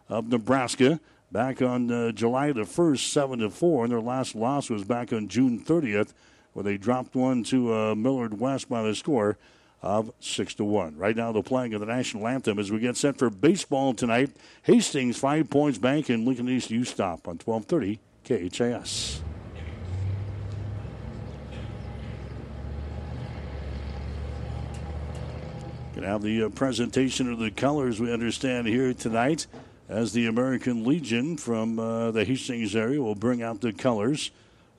of 0.08 0.26
Nebraska 0.26 0.98
back 1.30 1.62
on 1.62 1.88
uh, 1.92 2.10
July 2.10 2.50
the 2.50 2.64
first, 2.64 3.12
seven 3.12 3.38
to 3.38 3.50
four, 3.50 3.84
and 3.84 3.92
their 3.92 4.00
last 4.00 4.34
loss 4.34 4.68
was 4.68 4.82
back 4.82 5.12
on 5.12 5.28
June 5.28 5.64
30th, 5.64 6.12
where 6.54 6.64
they 6.64 6.76
dropped 6.76 7.14
one 7.14 7.44
to 7.44 7.72
uh, 7.72 7.94
Millard 7.94 8.40
West 8.40 8.68
by 8.68 8.82
the 8.82 8.92
score 8.92 9.38
of 9.80 10.12
six 10.18 10.54
to 10.54 10.64
one. 10.64 10.96
Right 10.96 11.14
now, 11.14 11.30
the 11.30 11.40
playing 11.40 11.72
of 11.74 11.78
the 11.78 11.86
national 11.86 12.26
anthem 12.26 12.58
as 12.58 12.72
we 12.72 12.80
get 12.80 12.96
set 12.96 13.16
for 13.16 13.30
baseball 13.30 13.94
tonight. 13.94 14.32
Hastings, 14.64 15.18
Five 15.18 15.48
Points 15.50 15.78
Bank, 15.78 16.10
in 16.10 16.24
Lincoln 16.24 16.48
East. 16.48 16.72
U 16.72 16.82
Stop 16.82 17.28
on 17.28 17.38
1230 17.38 18.00
KHAS. 18.24 19.22
Going 26.00 26.08
to 26.08 26.12
have 26.12 26.22
the 26.22 26.44
uh, 26.44 26.48
presentation 26.48 27.30
of 27.30 27.38
the 27.38 27.50
colors 27.50 28.00
we 28.00 28.10
understand 28.10 28.66
here 28.66 28.94
tonight 28.94 29.46
as 29.86 30.14
the 30.14 30.28
American 30.28 30.82
Legion 30.82 31.36
from 31.36 31.78
uh, 31.78 32.10
the 32.10 32.24
Hastings 32.24 32.74
area 32.74 33.02
will 33.02 33.14
bring 33.14 33.42
out 33.42 33.60
the 33.60 33.74
colors 33.74 34.30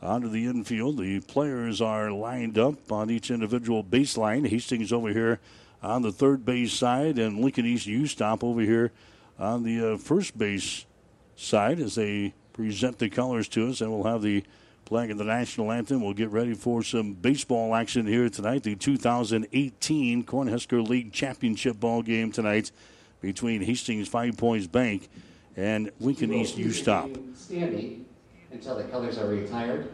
onto 0.02 0.30
the 0.30 0.48
infield. 0.48 0.98
The 0.98 1.20
players 1.20 1.80
are 1.80 2.12
lined 2.12 2.58
up 2.58 2.92
on 2.92 3.12
each 3.12 3.30
individual 3.30 3.84
baseline. 3.84 4.48
Hastings 4.48 4.92
over 4.92 5.10
here 5.10 5.40
on 5.84 6.02
the 6.02 6.12
third 6.12 6.44
base 6.44 6.74
side, 6.74 7.20
and 7.20 7.38
Lincoln 7.38 7.68
East 7.68 7.86
U 7.86 8.08
stop 8.08 8.44
over 8.44 8.62
here 8.62 8.92
on 9.38 9.62
the 9.62 9.94
uh, 9.94 9.98
first 9.98 10.36
base 10.36 10.88
side 11.36 11.80
as 11.80 11.94
they 11.94 12.34
present 12.52 12.98
the 12.98 13.12
colors 13.12 13.48
to 13.50 13.70
us, 13.70 13.80
and 13.80 13.92
we'll 13.92 14.12
have 14.12 14.24
the 14.24 14.44
playing 14.92 15.10
of 15.10 15.18
the 15.18 15.24
national 15.24 15.72
anthem. 15.72 16.02
We'll 16.02 16.12
get 16.12 16.32
ready 16.32 16.54
for 16.54 16.84
some 16.84 17.14
baseball 17.14 17.74
action 17.74 18.06
here 18.06 18.28
tonight. 18.28 18.64
The 18.64 18.76
2018 18.76 20.26
Cornhusker 20.26 20.86
League 20.86 21.14
Championship 21.14 21.80
ball 21.80 22.02
game 22.02 22.30
tonight 22.30 22.74
between 23.22 23.62
Hastings 23.62 24.10
Five 24.10 24.36
Points 24.36 24.68
Bank 24.68 25.08
and 25.56 25.92
Lincoln 26.02 26.34
East 26.34 26.58
U 26.58 26.74
Stop. 26.74 27.10
Standing 27.36 28.06
until 28.52 28.76
the 28.76 28.84
colors 28.84 29.18
are 29.18 29.30
retired. 29.30 29.90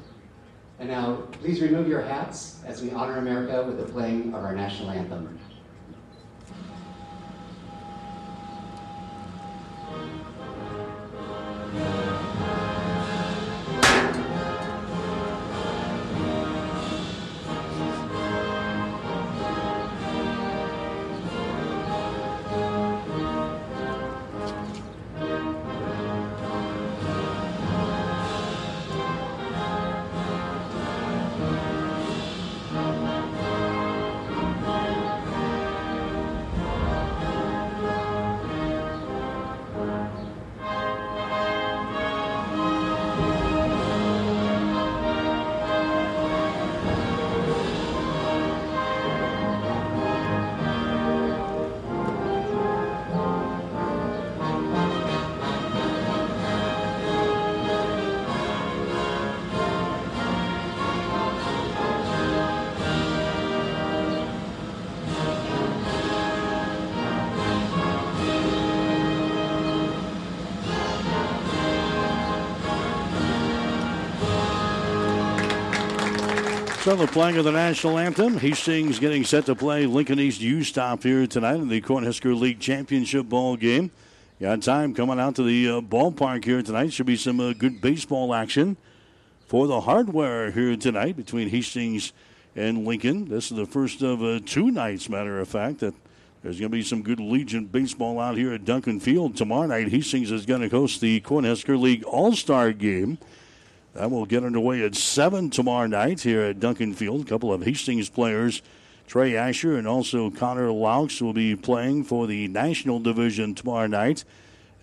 And 0.80 0.90
now, 0.90 1.28
please 1.32 1.62
remove 1.62 1.88
your 1.88 2.02
hats 2.02 2.64
as 2.66 2.82
we 2.82 2.90
honor 2.90 3.20
America 3.20 3.66
with 3.68 3.78
the 3.78 3.86
playing 3.86 4.34
of 4.34 4.44
our 4.44 4.56
national 4.56 4.90
anthem. 4.90 5.38
So 76.88 76.96
the 76.96 77.06
playing 77.06 77.36
of 77.36 77.44
the 77.44 77.52
national 77.52 77.98
anthem. 77.98 78.38
Hastings 78.38 78.98
getting 78.98 79.26
set 79.26 79.46
to 79.48 79.56
play 79.56 79.86
Lincoln 79.86 80.22
East 80.22 80.40
U 80.40 80.64
Stop 80.64 81.04
here 81.04 81.28
tonight 81.28 81.56
in 81.56 81.68
the 81.68 81.82
Cornhusker 81.82 82.34
League 82.34 82.62
Championship 82.62 83.28
ball 83.28 83.58
game. 83.58 83.92
Got 84.40 84.62
time 84.62 84.94
coming 84.94 85.20
out 85.20 85.36
to 85.36 85.44
the 85.44 85.68
uh, 85.68 85.82
ballpark 85.82 86.46
here 86.46 86.62
tonight. 86.62 86.94
Should 86.94 87.06
be 87.06 87.18
some 87.18 87.42
uh, 87.42 87.52
good 87.52 87.82
baseball 87.82 88.34
action 88.34 88.78
for 89.48 89.68
the 89.68 89.82
hardware 89.82 90.50
here 90.52 90.78
tonight 90.78 91.18
between 91.18 91.50
Hastings 91.50 92.14
and 92.56 92.86
Lincoln. 92.86 93.28
This 93.28 93.52
is 93.52 93.58
the 93.58 93.66
first 93.66 94.02
of 94.02 94.24
uh, 94.24 94.40
two 94.46 94.72
nights, 94.72 95.10
matter 95.10 95.42
of 95.42 95.50
fact, 95.50 95.80
that 95.80 95.94
there's 96.42 96.58
going 96.58 96.72
to 96.72 96.78
be 96.78 96.84
some 96.84 97.02
good 97.02 97.20
Legion 97.20 97.66
baseball 97.66 98.18
out 98.18 98.38
here 98.38 98.54
at 98.54 98.64
Duncan 98.64 99.02
Field. 99.02 99.36
Tomorrow 99.36 99.68
night, 99.68 99.90
Hastings 99.90 100.32
is 100.32 100.46
going 100.46 100.62
to 100.62 100.70
host 100.70 101.02
the 101.02 101.20
Cornhusker 101.20 101.78
League 101.78 102.06
All 102.06 102.32
Star 102.32 102.72
game. 102.72 103.18
That 103.98 104.12
will 104.12 104.28
get 104.28 104.44
underway 104.44 104.84
at 104.84 104.94
7 104.94 105.50
tomorrow 105.50 105.88
night 105.88 106.22
here 106.22 106.44
at 106.44 106.60
Duncan 106.60 106.94
Field. 106.94 107.22
A 107.22 107.26
couple 107.26 107.52
of 107.52 107.64
Hastings 107.64 108.10
players, 108.10 108.62
Trey 109.08 109.36
Asher 109.36 109.76
and 109.76 109.88
also 109.88 110.30
Connor 110.30 110.68
Laux, 110.68 111.20
will 111.20 111.34
be 111.34 111.56
playing 111.56 112.04
for 112.04 112.28
the 112.28 112.48
National 112.48 113.00
Division 113.00 113.56
tomorrow 113.56 113.88
night. 113.88 114.24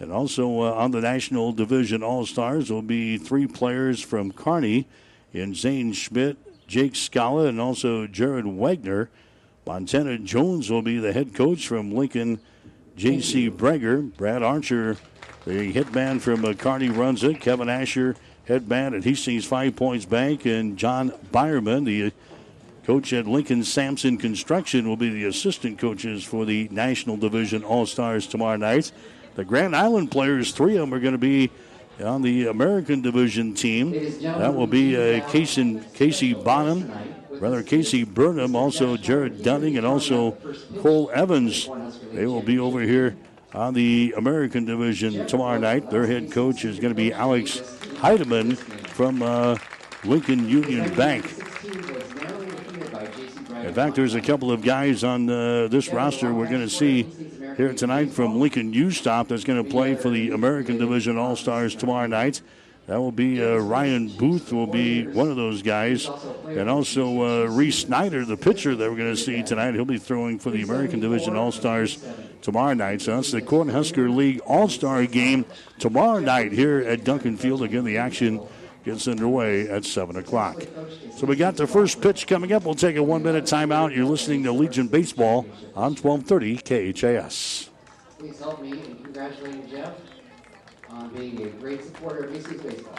And 0.00 0.10
also 0.10 0.62
uh, 0.62 0.72
on 0.72 0.90
the 0.90 1.00
National 1.00 1.52
Division 1.52 2.02
All 2.02 2.26
Stars 2.26 2.72
will 2.72 2.82
be 2.82 3.16
three 3.16 3.46
players 3.46 4.02
from 4.02 4.32
Kearney 4.32 4.88
in 5.32 5.54
Zane 5.54 5.92
Schmidt, 5.92 6.36
Jake 6.66 6.96
Scala, 6.96 7.46
and 7.46 7.60
also 7.60 8.08
Jared 8.08 8.46
Wagner. 8.46 9.10
Montana 9.64 10.18
Jones 10.18 10.72
will 10.72 10.82
be 10.82 10.98
the 10.98 11.12
head 11.12 11.34
coach 11.34 11.68
from 11.68 11.94
Lincoln, 11.94 12.40
J.C. 12.96 13.48
Breger. 13.48 14.12
Brad 14.16 14.42
Archer, 14.42 14.96
the 15.44 15.72
hitman 15.72 16.20
from 16.20 16.44
uh, 16.44 16.54
Kearney, 16.54 16.88
runs 16.88 17.22
it. 17.22 17.40
Kevin 17.40 17.68
Asher 17.68 18.16
head 18.46 18.68
man 18.68 18.94
at 18.94 19.04
Hastings 19.04 19.44
Five 19.44 19.76
Points 19.76 20.04
Bank, 20.04 20.44
and 20.44 20.76
John 20.76 21.12
Byerman, 21.32 21.84
the 21.84 22.12
coach 22.84 23.12
at 23.12 23.26
Lincoln 23.26 23.64
Sampson 23.64 24.18
Construction, 24.18 24.88
will 24.88 24.96
be 24.96 25.10
the 25.10 25.24
assistant 25.24 25.78
coaches 25.78 26.24
for 26.24 26.44
the 26.44 26.68
National 26.70 27.16
Division 27.16 27.64
All 27.64 27.86
Stars 27.86 28.26
tomorrow 28.26 28.56
night. 28.56 28.92
The 29.34 29.44
Grand 29.44 29.74
Island 29.74 30.10
players, 30.10 30.52
three 30.52 30.76
of 30.76 30.82
them 30.82 30.94
are 30.94 31.00
going 31.00 31.12
to 31.12 31.18
be 31.18 31.50
on 32.02 32.22
the 32.22 32.46
American 32.48 33.00
Division 33.00 33.54
team. 33.54 33.92
That 34.20 34.54
will 34.54 34.66
be 34.66 34.96
uh, 34.96 35.28
Casey, 35.28 35.80
Casey 35.94 36.34
Bonham, 36.34 36.92
rather 37.30 37.62
Casey 37.62 38.04
Burnham, 38.04 38.54
also 38.54 38.96
Jared 38.96 39.42
Dunning, 39.42 39.76
and 39.76 39.86
also 39.86 40.32
Cole 40.80 41.10
Evans. 41.14 41.68
They 42.12 42.26
will 42.26 42.42
be 42.42 42.58
over 42.58 42.80
here 42.80 43.16
on 43.54 43.72
the 43.72 44.12
American 44.16 44.64
Division 44.64 45.26
tomorrow 45.26 45.58
night. 45.58 45.90
Their 45.90 46.06
head 46.06 46.32
coach 46.32 46.64
is 46.64 46.78
going 46.78 46.92
to 46.92 46.96
be 46.96 47.12
Alex 47.12 47.60
Heidemann 48.00 48.56
from 48.56 49.22
uh, 49.22 49.56
Lincoln 50.04 50.48
Union 50.48 50.92
Bank. 50.94 51.24
In 53.64 53.72
fact, 53.72 53.96
there's 53.96 54.14
a 54.14 54.20
couple 54.20 54.52
of 54.52 54.62
guys 54.62 55.04
on 55.04 55.30
uh, 55.30 55.68
this 55.68 55.88
roster 55.88 56.34
we're 56.34 56.48
going 56.48 56.60
to 56.60 56.68
see 56.68 57.04
here 57.56 57.72
tonight 57.72 58.10
from 58.10 58.38
Lincoln 58.38 58.72
U 58.72 58.90
Stop 58.90 59.28
that's 59.28 59.44
going 59.44 59.62
to 59.62 59.70
play 59.70 59.94
for 59.94 60.10
the 60.10 60.30
American 60.32 60.76
Division 60.76 61.16
All 61.16 61.36
Stars 61.36 61.74
tomorrow 61.74 62.06
night. 62.06 62.42
That 62.86 62.98
will 62.98 63.12
be 63.12 63.42
uh, 63.42 63.56
Ryan 63.56 64.08
Booth 64.08 64.52
will 64.52 64.66
be 64.66 65.06
one 65.06 65.30
of 65.30 65.36
those 65.36 65.62
guys, 65.62 66.06
and 66.46 66.68
also 66.68 67.44
uh, 67.44 67.46
Reese 67.46 67.78
Snyder, 67.78 68.26
the 68.26 68.36
pitcher 68.36 68.74
that 68.76 68.90
we're 68.90 68.98
going 68.98 69.14
to 69.14 69.20
see 69.20 69.42
tonight. 69.42 69.72
He'll 69.72 69.86
be 69.86 69.96
throwing 69.96 70.38
for 70.38 70.50
the 70.50 70.62
American 70.62 71.00
Division 71.00 71.34
All 71.34 71.50
Stars 71.50 72.04
tomorrow 72.44 72.74
night. 72.74 73.00
So 73.00 73.16
that's 73.16 73.32
the 73.32 73.42
Cornhusker 73.42 74.14
League 74.14 74.40
All 74.40 74.68
Star 74.68 75.04
game 75.06 75.46
tomorrow 75.78 76.20
night 76.20 76.52
here 76.52 76.78
at 76.78 77.02
Duncan 77.02 77.36
Field. 77.36 77.62
Again, 77.62 77.84
the 77.84 77.96
action 77.98 78.40
gets 78.84 79.08
underway 79.08 79.66
at 79.68 79.84
7 79.84 80.16
o'clock. 80.16 80.62
So 81.16 81.26
we 81.26 81.36
got 81.36 81.56
the 81.56 81.66
first 81.66 82.02
pitch 82.02 82.26
coming 82.26 82.52
up. 82.52 82.64
We'll 82.64 82.74
take 82.74 82.96
a 82.96 83.02
one 83.02 83.22
minute 83.22 83.44
timeout. 83.44 83.96
You're 83.96 84.04
listening 84.04 84.42
to 84.44 84.52
Legion 84.52 84.88
Baseball 84.88 85.46
on 85.74 85.96
1230 85.96 86.92
KHAS. 86.92 87.70
Please 88.18 88.38
help 88.38 88.60
me 88.60 88.72
in 88.72 88.96
congratulating 89.02 89.68
Jeff 89.70 89.94
on 90.90 91.08
being 91.14 91.42
a 91.42 91.48
great 91.48 91.82
supporter 91.82 92.24
of 92.24 92.32
Hastings 92.34 92.62
Baseball. 92.62 92.98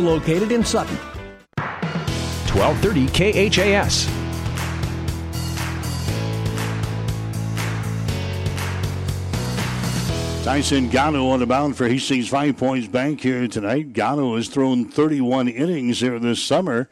located 0.00 0.52
in 0.52 0.64
Sutton. 0.64 0.96
1230 2.54 3.50
KHAS. 3.50 4.06
Tyson 10.44 10.88
Gatto 10.88 11.28
on 11.28 11.40
the 11.40 11.46
mound 11.46 11.76
for 11.76 11.86
Hastings 11.86 12.28
Five 12.28 12.56
Points 12.56 12.88
Bank 12.88 13.20
here 13.20 13.46
tonight. 13.48 13.92
Gatto 13.92 14.34
has 14.36 14.48
thrown 14.48 14.86
31 14.86 15.46
innings 15.48 16.00
here 16.00 16.18
this 16.18 16.42
summer 16.42 16.88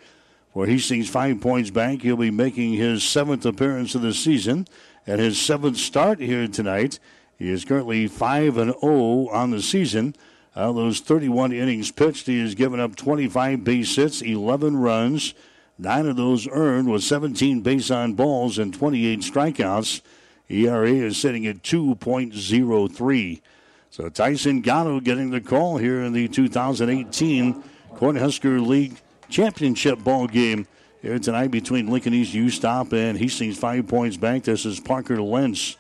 for 0.53 0.66
Hastings 0.66 1.09
Five 1.09 1.40
Points 1.40 1.71
Bank. 1.71 2.03
He'll 2.03 2.16
be 2.16 2.31
making 2.31 2.75
his 2.75 3.03
seventh 3.03 3.47
appearance 3.47 3.95
of 3.95 4.03
the 4.03 4.12
season 4.12 4.66
and 5.07 5.21
his 5.21 5.40
seventh 5.40 5.79
start 5.79 6.21
here 6.21 6.47
tonight. 6.49 6.99
He 7.38 7.51
is 7.51 7.64
currently 7.64 8.09
5 8.09 8.59
and 8.59 8.75
0 8.81 9.29
on 9.29 9.53
the 9.53 9.62
season. 9.62 10.14
Out 10.57 10.71
of 10.71 10.77
those 10.77 11.01
31 11.01 11.53
innings 11.53 11.90
pitched, 11.90 12.27
he 12.27 12.40
has 12.40 12.55
given 12.55 12.81
up 12.81 12.97
25 12.97 13.62
base 13.62 13.95
hits, 13.95 14.23
11 14.23 14.79
runs, 14.79 15.35
nine 15.79 16.07
of 16.07 16.16
those 16.16 16.49
earned 16.49 16.90
with 16.90 17.03
17 17.03 17.61
base 17.61 17.90
on 17.90 18.14
balls 18.14 18.57
and 18.57 18.73
28 18.73 19.21
strikeouts. 19.21 20.01
ERA 20.49 20.90
is 20.90 21.19
sitting 21.19 21.47
at 21.47 21.62
2.03. 21.62 23.42
So 23.90 24.09
Tyson 24.09 24.62
Gatto 24.62 25.01
getting 25.01 25.31
the 25.31 25.42
call 25.42 25.77
here 25.77 26.03
in 26.03 26.14
the 26.14 26.27
2018 26.27 27.62
Cornhusker 27.95 28.66
League 28.66 28.99
Championship 29.29 30.03
ball 30.03 30.27
game 30.27 30.66
here 31.03 31.19
tonight 31.19 31.51
between 31.51 31.88
Lincoln 31.88 32.14
East 32.14 32.33
U 32.33 32.49
Stop 32.49 32.95
and 32.95 33.19
Hastings 33.19 33.59
Five 33.59 33.88
Points 33.88 34.16
Bank. 34.16 34.45
This 34.45 34.64
is 34.64 34.81
Parker 34.81 35.21
Lentz 35.21 35.77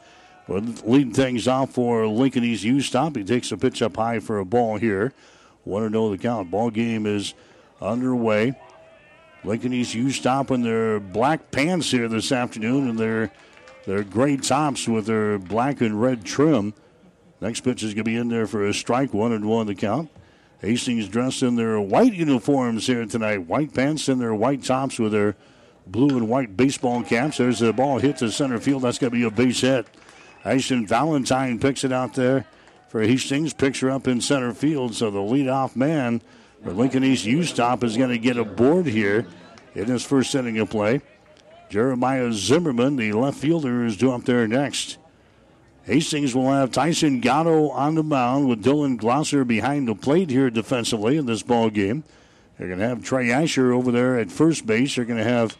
well, 0.48 0.62
leading 0.84 1.12
things 1.12 1.48
off 1.48 1.72
for 1.72 2.06
Lincoln 2.06 2.44
East 2.44 2.64
U 2.64 2.80
Stop. 2.80 3.16
He 3.16 3.24
takes 3.24 3.50
a 3.52 3.56
pitch 3.56 3.82
up 3.82 3.96
high 3.96 4.20
for 4.20 4.38
a 4.38 4.44
ball 4.44 4.76
here. 4.76 5.12
Want 5.64 5.84
to 5.84 5.90
know 5.90 6.10
the 6.10 6.18
count. 6.18 6.50
Ball 6.50 6.70
game 6.70 7.06
is 7.06 7.34
underway. 7.80 8.54
Lincoln 9.42 9.72
East 9.72 9.94
U 9.94 10.10
Stop 10.10 10.50
in 10.50 10.62
their 10.62 11.00
black 11.00 11.50
pants 11.50 11.90
here 11.90 12.08
this 12.08 12.30
afternoon 12.30 12.88
and 12.88 12.98
their 12.98 13.32
their 13.86 14.02
gray 14.02 14.36
tops 14.36 14.88
with 14.88 15.06
their 15.06 15.38
black 15.38 15.80
and 15.80 16.00
red 16.00 16.24
trim. 16.24 16.74
Next 17.40 17.60
pitch 17.60 17.82
is 17.82 17.94
going 17.94 18.04
to 18.04 18.10
be 18.10 18.16
in 18.16 18.28
there 18.28 18.46
for 18.46 18.66
a 18.66 18.74
strike, 18.74 19.14
one 19.14 19.32
and 19.32 19.44
one 19.44 19.66
the 19.66 19.74
count. 19.74 20.10
Hastings 20.60 21.08
dressed 21.08 21.42
in 21.42 21.56
their 21.56 21.80
white 21.80 22.14
uniforms 22.14 22.86
here 22.86 23.04
tonight. 23.04 23.46
White 23.46 23.74
pants 23.74 24.08
and 24.08 24.20
their 24.20 24.34
white 24.34 24.64
tops 24.64 24.98
with 24.98 25.12
their 25.12 25.36
blue 25.86 26.16
and 26.16 26.28
white 26.28 26.56
baseball 26.56 27.02
caps. 27.02 27.36
There's 27.36 27.58
the 27.60 27.72
ball 27.72 27.98
hit 27.98 28.18
to 28.18 28.30
center 28.30 28.58
field. 28.58 28.82
That's 28.82 28.98
going 28.98 29.12
to 29.12 29.16
be 29.16 29.24
a 29.24 29.30
base 29.30 29.60
hit. 29.60 29.86
Ashton 30.46 30.86
Valentine 30.86 31.58
picks 31.58 31.82
it 31.82 31.92
out 31.92 32.14
there 32.14 32.46
for 32.88 33.02
Hastings. 33.02 33.52
Picks 33.52 33.80
her 33.80 33.90
up 33.90 34.06
in 34.06 34.20
center 34.20 34.54
field. 34.54 34.94
So 34.94 35.10
the 35.10 35.18
leadoff 35.18 35.74
man 35.74 36.22
for 36.62 36.72
Lincoln 36.72 37.02
East 37.02 37.24
U 37.24 37.42
Stop 37.42 37.82
is 37.82 37.96
going 37.96 38.10
to 38.10 38.18
get 38.18 38.36
a 38.36 38.44
board 38.44 38.86
here 38.86 39.26
in 39.74 39.86
his 39.86 40.04
first 40.04 40.34
inning 40.34 40.58
of 40.58 40.70
play. 40.70 41.02
Jeremiah 41.68 42.32
Zimmerman, 42.32 42.94
the 42.94 43.12
left 43.12 43.38
fielder, 43.38 43.84
is 43.84 43.96
due 43.96 44.12
up 44.12 44.24
there 44.24 44.46
next. 44.46 44.98
Hastings 45.82 46.32
will 46.32 46.52
have 46.52 46.70
Tyson 46.70 47.20
Gatto 47.20 47.70
on 47.70 47.96
the 47.96 48.04
mound 48.04 48.48
with 48.48 48.64
Dylan 48.64 48.98
Glosser 48.98 49.44
behind 49.44 49.88
the 49.88 49.94
plate 49.96 50.30
here 50.30 50.48
defensively 50.48 51.16
in 51.16 51.26
this 51.26 51.42
ball 51.42 51.70
game. 51.70 52.04
They're 52.56 52.68
going 52.68 52.78
to 52.78 52.88
have 52.88 53.04
Trey 53.04 53.32
Asher 53.32 53.72
over 53.72 53.90
there 53.90 54.18
at 54.18 54.30
first 54.30 54.64
base. 54.64 54.94
They're 54.94 55.04
going 55.04 55.18
to 55.18 55.24
have 55.24 55.56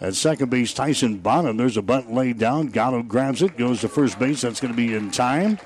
at 0.00 0.14
second 0.14 0.50
base 0.50 0.72
Tyson 0.72 1.18
Bonham. 1.18 1.56
There's 1.56 1.76
a 1.76 1.82
bunt 1.82 2.12
laid 2.12 2.38
down. 2.38 2.68
Gatto 2.68 3.02
grabs 3.02 3.42
it, 3.42 3.56
goes 3.56 3.80
to 3.80 3.88
first 3.88 4.18
base. 4.18 4.40
That's 4.40 4.60
going 4.60 4.72
to 4.72 4.76
be 4.76 4.94
in 4.94 5.10
time. 5.10 5.58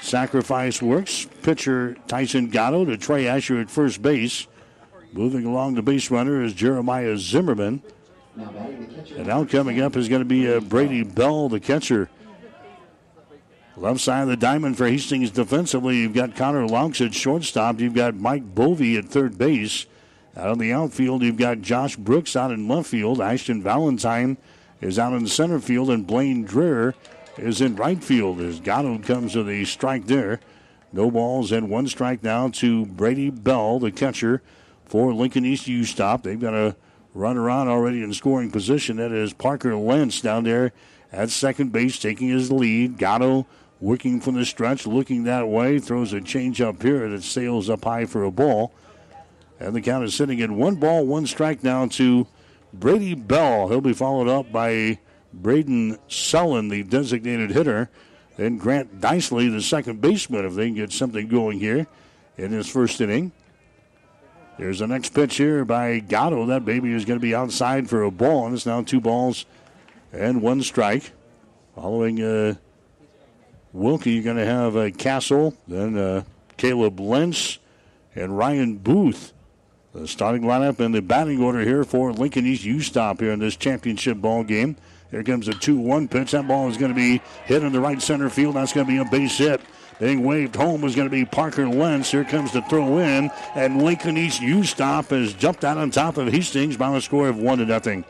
Sacrifice 0.00 0.80
works. 0.80 1.26
Pitcher 1.42 1.96
Tyson 2.06 2.48
Gatto 2.48 2.84
to 2.84 2.96
Trey 2.96 3.26
Asher 3.26 3.60
at 3.60 3.70
first 3.70 4.00
base. 4.00 4.46
Moving 5.12 5.44
along 5.44 5.74
the 5.74 5.82
base 5.82 6.10
runner 6.10 6.42
is 6.42 6.54
Jeremiah 6.54 7.16
Zimmerman. 7.18 7.82
And 8.36 9.26
now 9.26 9.44
coming 9.44 9.80
up 9.80 9.96
is 9.96 10.08
going 10.08 10.20
to 10.20 10.26
be 10.26 10.50
uh, 10.50 10.60
Brady 10.60 11.02
Bell, 11.02 11.48
the 11.48 11.60
catcher. 11.60 12.08
Left 13.76 14.00
side 14.00 14.22
of 14.22 14.28
the 14.28 14.36
diamond 14.36 14.76
for 14.76 14.86
Hastings 14.86 15.30
defensively, 15.30 15.96
you've 15.96 16.12
got 16.12 16.36
Connor 16.36 16.66
Laux 16.66 17.04
at 17.04 17.14
shortstop. 17.14 17.80
You've 17.80 17.94
got 17.94 18.14
Mike 18.14 18.54
Bovey 18.54 18.98
at 18.98 19.06
third 19.06 19.38
base. 19.38 19.86
Out 20.36 20.48
of 20.48 20.58
the 20.58 20.72
outfield, 20.72 21.22
you've 21.22 21.36
got 21.36 21.60
Josh 21.60 21.96
Brooks 21.96 22.36
out 22.36 22.52
in 22.52 22.68
left 22.68 22.88
field. 22.88 23.20
Ashton 23.20 23.62
Valentine 23.62 24.36
is 24.80 24.98
out 24.98 25.12
in 25.12 25.26
center 25.26 25.58
field, 25.58 25.90
and 25.90 26.06
Blaine 26.06 26.46
Dreher 26.46 26.94
is 27.36 27.60
in 27.60 27.76
right 27.76 28.02
field 28.02 28.40
as 28.40 28.60
Gatto 28.60 28.98
comes 28.98 29.32
to 29.32 29.42
the 29.42 29.64
strike 29.64 30.06
there. 30.06 30.40
No 30.92 31.10
balls 31.10 31.52
and 31.52 31.70
one 31.70 31.86
strike 31.88 32.22
now 32.22 32.48
to 32.48 32.86
Brady 32.86 33.30
Bell, 33.30 33.78
the 33.78 33.92
catcher 33.92 34.42
for 34.84 35.12
Lincoln 35.12 35.44
East 35.44 35.68
U 35.68 35.84
Stop. 35.84 36.22
They've 36.22 36.40
got 36.40 36.54
a 36.54 36.76
runner 37.14 37.50
on 37.50 37.68
already 37.68 38.02
in 38.02 38.12
scoring 38.12 38.50
position. 38.50 38.96
That 38.96 39.12
is 39.12 39.32
Parker 39.32 39.76
Lentz 39.76 40.20
down 40.20 40.44
there 40.44 40.72
at 41.12 41.30
second 41.30 41.72
base, 41.72 41.98
taking 41.98 42.28
his 42.28 42.50
lead. 42.50 42.98
Gatto 42.98 43.46
working 43.80 44.20
from 44.20 44.34
the 44.34 44.44
stretch, 44.44 44.86
looking 44.86 45.24
that 45.24 45.48
way, 45.48 45.78
throws 45.78 46.12
a 46.12 46.20
change 46.20 46.60
up 46.60 46.82
here 46.82 47.08
that 47.08 47.22
sails 47.22 47.70
up 47.70 47.84
high 47.84 48.04
for 48.04 48.24
a 48.24 48.30
ball. 48.30 48.72
And 49.60 49.76
the 49.76 49.82
count 49.82 50.04
is 50.04 50.14
sitting 50.14 50.40
at 50.40 50.50
one 50.50 50.76
ball, 50.76 51.06
one 51.06 51.26
strike 51.26 51.62
now 51.62 51.86
to 51.88 52.26
Brady 52.72 53.14
Bell. 53.14 53.68
He'll 53.68 53.82
be 53.82 53.92
followed 53.92 54.26
up 54.26 54.50
by 54.50 54.98
Braden 55.34 55.98
Sullen, 56.08 56.68
the 56.68 56.82
designated 56.82 57.50
hitter. 57.50 57.90
Then 58.36 58.56
Grant 58.56 59.02
Dicely, 59.02 59.50
the 59.50 59.60
second 59.60 60.00
baseman, 60.00 60.46
if 60.46 60.54
they 60.54 60.66
can 60.66 60.74
get 60.74 60.92
something 60.92 61.28
going 61.28 61.60
here 61.60 61.86
in 62.38 62.52
this 62.52 62.68
first 62.68 63.00
inning. 63.02 63.32
There's 64.58 64.78
the 64.78 64.86
next 64.86 65.10
pitch 65.10 65.36
here 65.36 65.64
by 65.66 65.98
Gatto. 65.98 66.46
That 66.46 66.64
baby 66.64 66.92
is 66.92 67.04
going 67.04 67.18
to 67.18 67.22
be 67.22 67.34
outside 67.34 67.88
for 67.88 68.02
a 68.02 68.10
ball, 68.10 68.46
and 68.46 68.54
it's 68.54 68.66
now 68.66 68.82
two 68.82 69.00
balls 69.00 69.44
and 70.12 70.40
one 70.40 70.62
strike. 70.62 71.12
Following 71.74 72.22
uh, 72.22 72.54
Wilkie, 73.72 74.12
you're 74.12 74.24
going 74.24 74.36
to 74.36 74.46
have 74.46 74.76
uh, 74.76 74.90
Castle, 74.90 75.54
then 75.68 75.98
uh, 75.98 76.24
Caleb 76.56 76.98
Lentz, 76.98 77.58
and 78.14 78.36
Ryan 78.36 78.76
Booth. 78.76 79.32
The 79.92 80.06
starting 80.06 80.42
lineup 80.42 80.78
and 80.78 80.94
the 80.94 81.02
batting 81.02 81.42
order 81.42 81.62
here 81.62 81.82
for 81.82 82.12
Lincoln 82.12 82.46
East 82.46 82.64
U 82.64 82.80
Stop 82.80 83.18
here 83.18 83.32
in 83.32 83.40
this 83.40 83.56
championship 83.56 84.18
ball 84.18 84.44
game. 84.44 84.76
Here 85.10 85.24
comes 85.24 85.48
a 85.48 85.52
2 85.52 85.76
1 85.76 86.06
pitch. 86.06 86.30
That 86.30 86.46
ball 86.46 86.68
is 86.68 86.76
going 86.76 86.92
to 86.92 86.96
be 86.96 87.20
hit 87.44 87.64
in 87.64 87.72
the 87.72 87.80
right 87.80 88.00
center 88.00 88.30
field. 88.30 88.54
That's 88.54 88.72
going 88.72 88.86
to 88.86 88.92
be 88.92 88.98
a 88.98 89.04
base 89.04 89.36
hit. 89.38 89.60
Being 89.98 90.22
waved 90.22 90.54
home 90.54 90.84
is 90.84 90.94
going 90.94 91.08
to 91.08 91.12
be 91.12 91.24
Parker 91.24 91.68
Lentz. 91.68 92.12
Here 92.12 92.22
comes 92.22 92.52
the 92.52 92.62
throw 92.62 92.98
in, 92.98 93.32
and 93.56 93.82
Lincoln 93.82 94.16
East 94.16 94.40
U 94.40 94.62
Stop 94.62 95.06
has 95.06 95.34
jumped 95.34 95.64
out 95.64 95.76
on 95.76 95.90
top 95.90 96.18
of 96.18 96.28
Hastings 96.28 96.76
by 96.76 96.96
a 96.96 97.00
score 97.00 97.28
of 97.28 97.38
1 97.38 97.58
to 97.58 97.66
nothing. 97.66 98.04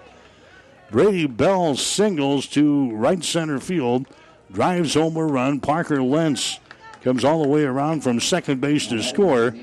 Brady 0.90 1.26
Bell 1.26 1.76
singles 1.76 2.46
to 2.48 2.94
right 2.94 3.24
center 3.24 3.58
field 3.58 4.06
drives 4.52 4.92
home 4.92 5.16
a 5.16 5.24
run. 5.24 5.60
Parker 5.60 6.02
Lentz 6.02 6.60
comes 7.00 7.24
all 7.24 7.42
the 7.42 7.48
way 7.48 7.64
around 7.64 8.02
from 8.02 8.20
second 8.20 8.60
base 8.60 8.86
to 8.88 9.02
score. 9.02 9.54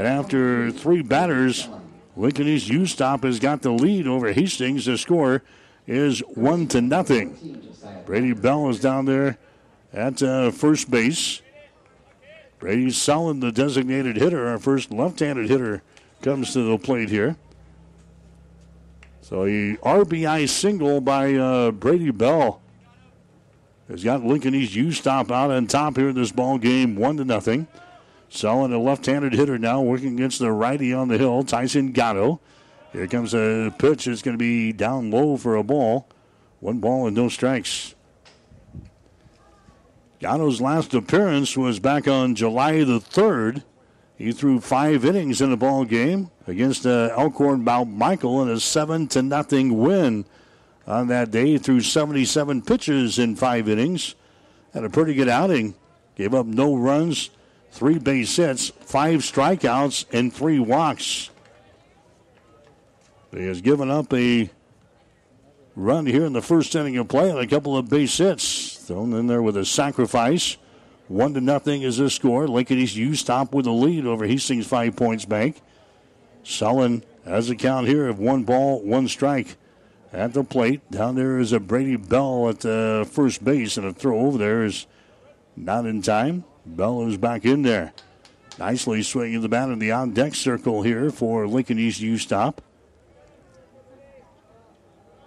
And 0.00 0.08
after 0.08 0.70
three 0.70 1.02
batters, 1.02 1.68
Lincoln 2.16 2.48
East 2.48 2.70
U 2.70 2.86
Stop 2.86 3.22
has 3.24 3.38
got 3.38 3.60
the 3.60 3.70
lead 3.70 4.06
over 4.06 4.32
Hastings. 4.32 4.86
The 4.86 4.96
score 4.96 5.42
is 5.86 6.20
one 6.20 6.68
to 6.68 6.80
nothing. 6.80 7.68
Brady 8.06 8.32
Bell 8.32 8.70
is 8.70 8.80
down 8.80 9.04
there 9.04 9.36
at 9.92 10.22
uh, 10.22 10.52
first 10.52 10.90
base. 10.90 11.42
Brady 12.58 12.90
Sullen, 12.90 13.40
the 13.40 13.52
designated 13.52 14.16
hitter, 14.16 14.48
our 14.48 14.58
first 14.58 14.90
left-handed 14.90 15.50
hitter, 15.50 15.82
comes 16.22 16.54
to 16.54 16.62
the 16.62 16.78
plate 16.78 17.10
here. 17.10 17.36
So 19.20 19.44
a 19.44 19.76
RBI 19.76 20.48
single 20.48 21.02
by 21.02 21.34
uh, 21.34 21.72
Brady 21.72 22.10
Bell 22.10 22.62
has 23.86 24.02
got 24.02 24.24
Lincoln 24.24 24.54
East 24.54 24.74
U 24.74 24.92
Stop 24.92 25.30
out 25.30 25.50
on 25.50 25.66
top 25.66 25.98
here 25.98 26.08
in 26.08 26.14
this 26.14 26.32
ball 26.32 26.56
game, 26.56 26.96
one 26.96 27.18
to 27.18 27.24
nothing. 27.26 27.68
Sullen, 28.30 28.72
a 28.72 28.78
left-handed 28.78 29.32
hitter 29.32 29.58
now, 29.58 29.82
working 29.82 30.14
against 30.14 30.38
the 30.38 30.52
righty 30.52 30.94
on 30.94 31.08
the 31.08 31.18
hill, 31.18 31.42
Tyson 31.42 31.92
Gatto. 31.92 32.40
Here 32.92 33.06
comes 33.06 33.34
a 33.34 33.74
pitch. 33.78 34.06
It's 34.06 34.22
going 34.22 34.36
to 34.36 34.38
be 34.38 34.72
down 34.72 35.10
low 35.10 35.36
for 35.36 35.56
a 35.56 35.62
ball. 35.62 36.08
One 36.60 36.78
ball 36.78 37.06
and 37.06 37.16
no 37.16 37.28
strikes. 37.28 37.94
Gatto's 40.20 40.60
last 40.60 40.94
appearance 40.94 41.56
was 41.56 41.78
back 41.78 42.06
on 42.06 42.34
July 42.34 42.84
the 42.84 43.00
3rd. 43.00 43.64
He 44.16 44.32
threw 44.32 44.60
five 44.60 45.04
innings 45.04 45.40
in 45.40 45.50
the 45.50 45.56
ball 45.56 45.86
game 45.86 46.30
against 46.46 46.84
uh, 46.84 47.08
Elkhorn 47.16 47.64
Mount 47.64 47.90
Michael 47.90 48.42
in 48.42 48.50
a 48.50 48.60
seven 48.60 49.08
to 49.08 49.22
nothing 49.22 49.78
win 49.78 50.26
on 50.86 51.08
that 51.08 51.30
day. 51.30 51.46
He 51.46 51.58
threw 51.58 51.80
77 51.80 52.62
pitches 52.62 53.18
in 53.18 53.34
five 53.34 53.66
innings. 53.66 54.14
Had 54.74 54.84
a 54.84 54.90
pretty 54.90 55.14
good 55.14 55.30
outing. 55.30 55.74
Gave 56.16 56.34
up 56.34 56.44
no 56.44 56.76
runs, 56.76 57.30
three 57.70 57.98
base 57.98 58.36
hits, 58.36 58.68
five 58.68 59.20
strikeouts, 59.20 60.06
and 60.12 60.32
three 60.32 60.58
walks. 60.58 61.30
He 63.32 63.46
has 63.46 63.60
given 63.60 63.90
up 63.90 64.12
a 64.12 64.50
run 65.76 66.06
here 66.06 66.24
in 66.24 66.32
the 66.32 66.42
first 66.42 66.74
inning 66.74 66.96
of 66.96 67.08
play 67.08 67.30
and 67.30 67.38
a 67.38 67.46
couple 67.46 67.76
of 67.76 67.88
base 67.88 68.18
hits. 68.18 68.76
Thrown 68.76 69.12
in 69.12 69.26
there 69.28 69.42
with 69.42 69.56
a 69.56 69.64
sacrifice. 69.64 70.56
One 71.08 71.34
to 71.34 71.40
nothing 71.40 71.82
is 71.82 71.96
the 71.96 72.10
score. 72.10 72.46
Lincoln 72.46 72.78
East 72.78 72.96
U 72.96 73.14
stop 73.14 73.54
with 73.54 73.66
a 73.66 73.70
lead 73.70 74.06
over 74.06 74.26
Hastings 74.26 74.66
Five 74.66 74.96
Points 74.96 75.24
Bank. 75.24 75.60
Sullen 76.42 77.04
has 77.24 77.50
a 77.50 77.56
count 77.56 77.86
here 77.86 78.08
of 78.08 78.18
one 78.18 78.44
ball, 78.44 78.80
one 78.82 79.08
strike 79.08 79.56
at 80.12 80.34
the 80.34 80.44
plate. 80.44 80.88
Down 80.90 81.14
there 81.14 81.38
is 81.38 81.52
a 81.52 81.60
Brady 81.60 81.96
Bell 81.96 82.48
at 82.48 82.60
the 82.60 83.08
first 83.10 83.44
base, 83.44 83.76
and 83.76 83.86
a 83.86 83.92
throw 83.92 84.20
over 84.20 84.38
there 84.38 84.64
is 84.64 84.86
not 85.56 85.86
in 85.86 86.02
time. 86.02 86.44
Bell 86.66 87.06
is 87.06 87.16
back 87.16 87.44
in 87.44 87.62
there. 87.62 87.92
Dicely 88.56 89.02
swinging 89.02 89.40
the 89.40 89.48
bat 89.48 89.70
in 89.70 89.78
the 89.78 89.92
on 89.92 90.12
deck 90.12 90.34
circle 90.34 90.82
here 90.82 91.10
for 91.10 91.46
Lincoln 91.46 91.78
East 91.78 92.00
U 92.00 92.18
stop. 92.18 92.60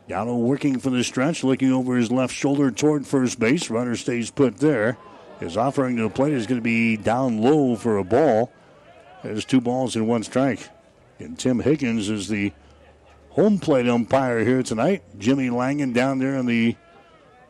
Gatto 0.08 0.36
working 0.36 0.80
for 0.80 0.90
the 0.90 1.04
stretch, 1.04 1.44
looking 1.44 1.72
over 1.72 1.96
his 1.96 2.12
left 2.12 2.34
shoulder 2.34 2.70
toward 2.70 3.08
first 3.08 3.40
base. 3.40 3.70
Runner 3.70 3.96
stays 3.96 4.30
put 4.30 4.58
there. 4.58 4.98
His 5.40 5.58
offering 5.58 5.96
to 5.98 6.04
the 6.04 6.10
plate 6.10 6.34
is 6.34 6.46
going 6.46 6.60
to 6.60 6.64
be 6.64 6.98
down 6.98 7.42
low 7.42 7.76
for 7.76 7.98
a 7.98 8.04
ball. 8.04 8.52
There's 9.24 9.46
two 9.46 9.62
balls 9.62 9.96
and 9.96 10.08
one 10.08 10.24
strike. 10.24 10.70
And 11.20 11.40
Tim 11.40 11.60
Higgins 11.60 12.10
is 12.10 12.28
the 12.28 12.52
home 13.30 13.58
plate 13.58 13.88
umpire 13.88 14.44
here 14.44 14.62
tonight. 14.62 15.04
Jimmy 15.18 15.50
Langen 15.50 15.94
down 15.94 16.20
there 16.20 16.38
on 16.38 16.46
the 16.46 16.76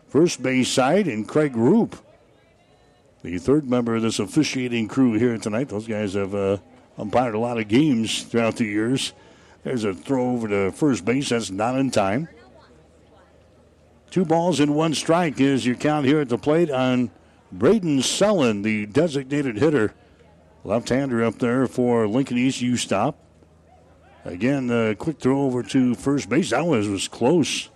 first 0.08 0.42
base 0.42 0.70
side, 0.70 1.08
and 1.08 1.28
Craig 1.28 1.56
Roop, 1.56 1.96
the 3.24 3.38
third 3.38 3.70
member 3.70 3.96
of 3.96 4.02
this 4.02 4.20
officiating 4.20 4.88
crew 4.90 5.14
here 5.14 5.38
tonight. 5.38 5.70
Those 5.70 5.88
guys 5.88 6.14
have 6.14 6.36
uh, 6.36 6.58
umpired 6.98 7.36
a 7.36 7.40
lot 7.40 7.58
of 7.58 7.70
games 7.70 8.24
throughout 8.24 8.58
the 8.58 8.66
years. 8.66 9.14
There's 9.64 9.86
a 9.86 9.94
throw 9.94 10.32
over 10.32 10.48
to 10.50 10.72
first 10.72 11.06
base. 11.06 11.30
That's 11.30 11.50
not 11.50 11.80
in 11.80 11.90
time. 11.90 12.28
Two 14.12 14.26
balls 14.26 14.60
and 14.60 14.76
one 14.76 14.94
strike 14.94 15.40
is 15.40 15.66
your 15.66 15.76
count 15.76 16.06
here 16.06 16.20
at 16.20 16.30
the 16.30 16.38
plate 16.38 16.70
on 16.70 17.10
Braden 17.52 18.02
Sullen, 18.02 18.62
the 18.62 18.86
designated 18.86 19.58
hitter. 19.58 19.94
Left 20.66 20.90
hander 20.90 21.24
up 21.24 21.40
there 21.40 21.66
for 21.66 22.08
Lincoln 22.08 22.38
East 22.38 22.62
U 22.62 22.76
stop. 22.76 23.18
Again, 24.26 24.70
a 24.70 24.96
quick 24.96 25.20
throw 25.20 25.42
over 25.42 25.64
to 25.64 25.96
first 25.96 26.30
base. 26.30 26.52
That 26.52 26.66
was, 26.66 26.88
was 26.88 27.08
close. 27.08 27.70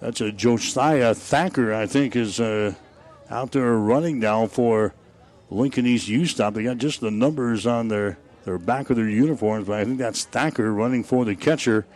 That's 0.00 0.20
a 0.20 0.30
Josiah 0.30 1.14
Thacker, 1.14 1.72
I 1.72 1.86
think, 1.86 2.16
is 2.16 2.38
uh, 2.38 2.74
out 3.30 3.52
there 3.52 3.74
running 3.74 4.18
now 4.18 4.46
for 4.46 4.94
Lincoln 5.50 5.86
East 5.86 6.08
U 6.08 6.26
stop. 6.26 6.54
They 6.54 6.64
got 6.64 6.78
just 6.78 7.00
the 7.00 7.10
numbers 7.10 7.66
on 7.66 7.88
their, 7.88 8.18
their 8.44 8.58
back 8.58 8.90
of 8.90 8.96
their 8.96 9.08
uniforms, 9.08 9.66
but 9.66 9.80
I 9.80 9.84
think 9.84 9.98
that's 9.98 10.24
Thacker 10.24 10.72
running 10.72 11.02
for 11.02 11.24
the 11.24 11.34
catcher. 11.34 11.86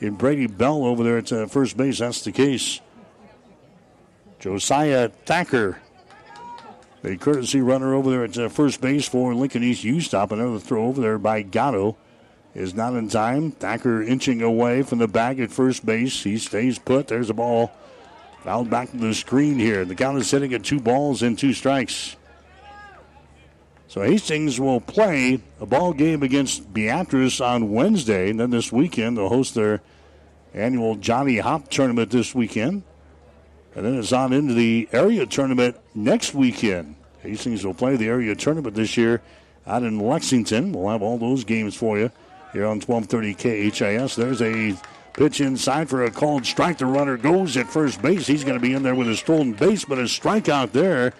In 0.00 0.14
Brady 0.14 0.46
Bell 0.46 0.84
over 0.84 1.02
there 1.02 1.18
at 1.18 1.32
uh, 1.32 1.46
first 1.46 1.76
base, 1.76 2.00
that's 2.00 2.22
the 2.22 2.32
case. 2.32 2.80
Josiah 4.38 5.08
Thacker 5.24 5.78
a 7.06 7.16
courtesy 7.16 7.60
runner 7.60 7.94
over 7.94 8.10
there 8.10 8.24
at 8.24 8.36
uh, 8.36 8.48
first 8.48 8.80
base 8.80 9.08
for 9.08 9.34
Lincoln 9.34 9.62
East 9.62 9.84
U 9.84 10.00
stop. 10.00 10.32
Another 10.32 10.58
throw 10.58 10.86
over 10.86 11.00
there 11.00 11.18
by 11.18 11.42
Gatto 11.42 11.96
is 12.56 12.74
not 12.74 12.94
in 12.94 13.08
time. 13.08 13.50
Thacker 13.52 14.02
inching 14.02 14.42
away 14.42 14.82
from 14.82 14.98
the 14.98 15.08
bag 15.08 15.40
at 15.40 15.50
first 15.50 15.84
base. 15.84 16.22
He 16.22 16.38
stays 16.38 16.78
put. 16.78 17.08
There's 17.08 17.30
a 17.30 17.34
ball 17.34 17.72
Fouled 18.46 18.70
back 18.70 18.92
to 18.92 18.96
the 18.96 19.12
screen 19.12 19.58
here. 19.58 19.84
The 19.84 19.96
count 19.96 20.18
is 20.18 20.28
sitting 20.28 20.54
at 20.54 20.62
two 20.62 20.78
balls 20.78 21.20
and 21.20 21.36
two 21.36 21.52
strikes. 21.52 22.14
So 23.88 24.02
Hastings 24.02 24.60
will 24.60 24.80
play 24.80 25.40
a 25.60 25.66
ball 25.66 25.92
game 25.92 26.22
against 26.22 26.72
Beatrice 26.72 27.40
on 27.40 27.72
Wednesday. 27.72 28.30
And 28.30 28.38
then 28.38 28.50
this 28.50 28.70
weekend, 28.70 29.16
they'll 29.16 29.28
host 29.28 29.56
their 29.56 29.82
annual 30.54 30.94
Johnny 30.94 31.38
Hop 31.38 31.70
tournament 31.70 32.12
this 32.12 32.36
weekend. 32.36 32.84
And 33.74 33.84
then 33.84 33.96
it's 33.96 34.12
on 34.12 34.32
into 34.32 34.54
the 34.54 34.88
area 34.92 35.26
tournament 35.26 35.76
next 35.96 36.32
weekend. 36.32 36.94
Hastings 37.22 37.66
will 37.66 37.74
play 37.74 37.96
the 37.96 38.06
area 38.06 38.36
tournament 38.36 38.76
this 38.76 38.96
year 38.96 39.22
out 39.66 39.82
in 39.82 39.98
Lexington. 39.98 40.70
We'll 40.70 40.90
have 40.90 41.02
all 41.02 41.18
those 41.18 41.42
games 41.42 41.74
for 41.74 41.98
you 41.98 42.12
here 42.52 42.64
on 42.64 42.80
1230 42.80 43.70
KHAS. 43.70 44.16
There's 44.16 44.42
a 44.42 44.76
pitch 45.12 45.40
inside 45.40 45.88
for 45.88 46.04
a 46.04 46.10
called 46.10 46.46
strike. 46.46 46.78
The 46.78 46.86
runner 46.86 47.16
goes 47.16 47.56
at 47.56 47.68
first 47.68 48.02
base. 48.02 48.26
He's 48.26 48.44
going 48.44 48.58
to 48.58 48.60
be 48.60 48.74
in 48.74 48.82
there 48.82 48.94
with 48.94 49.08
a 49.08 49.16
stolen 49.16 49.52
base, 49.52 49.84
but 49.84 49.98
a 49.98 50.02
strikeout 50.02 50.72
there 50.72 51.12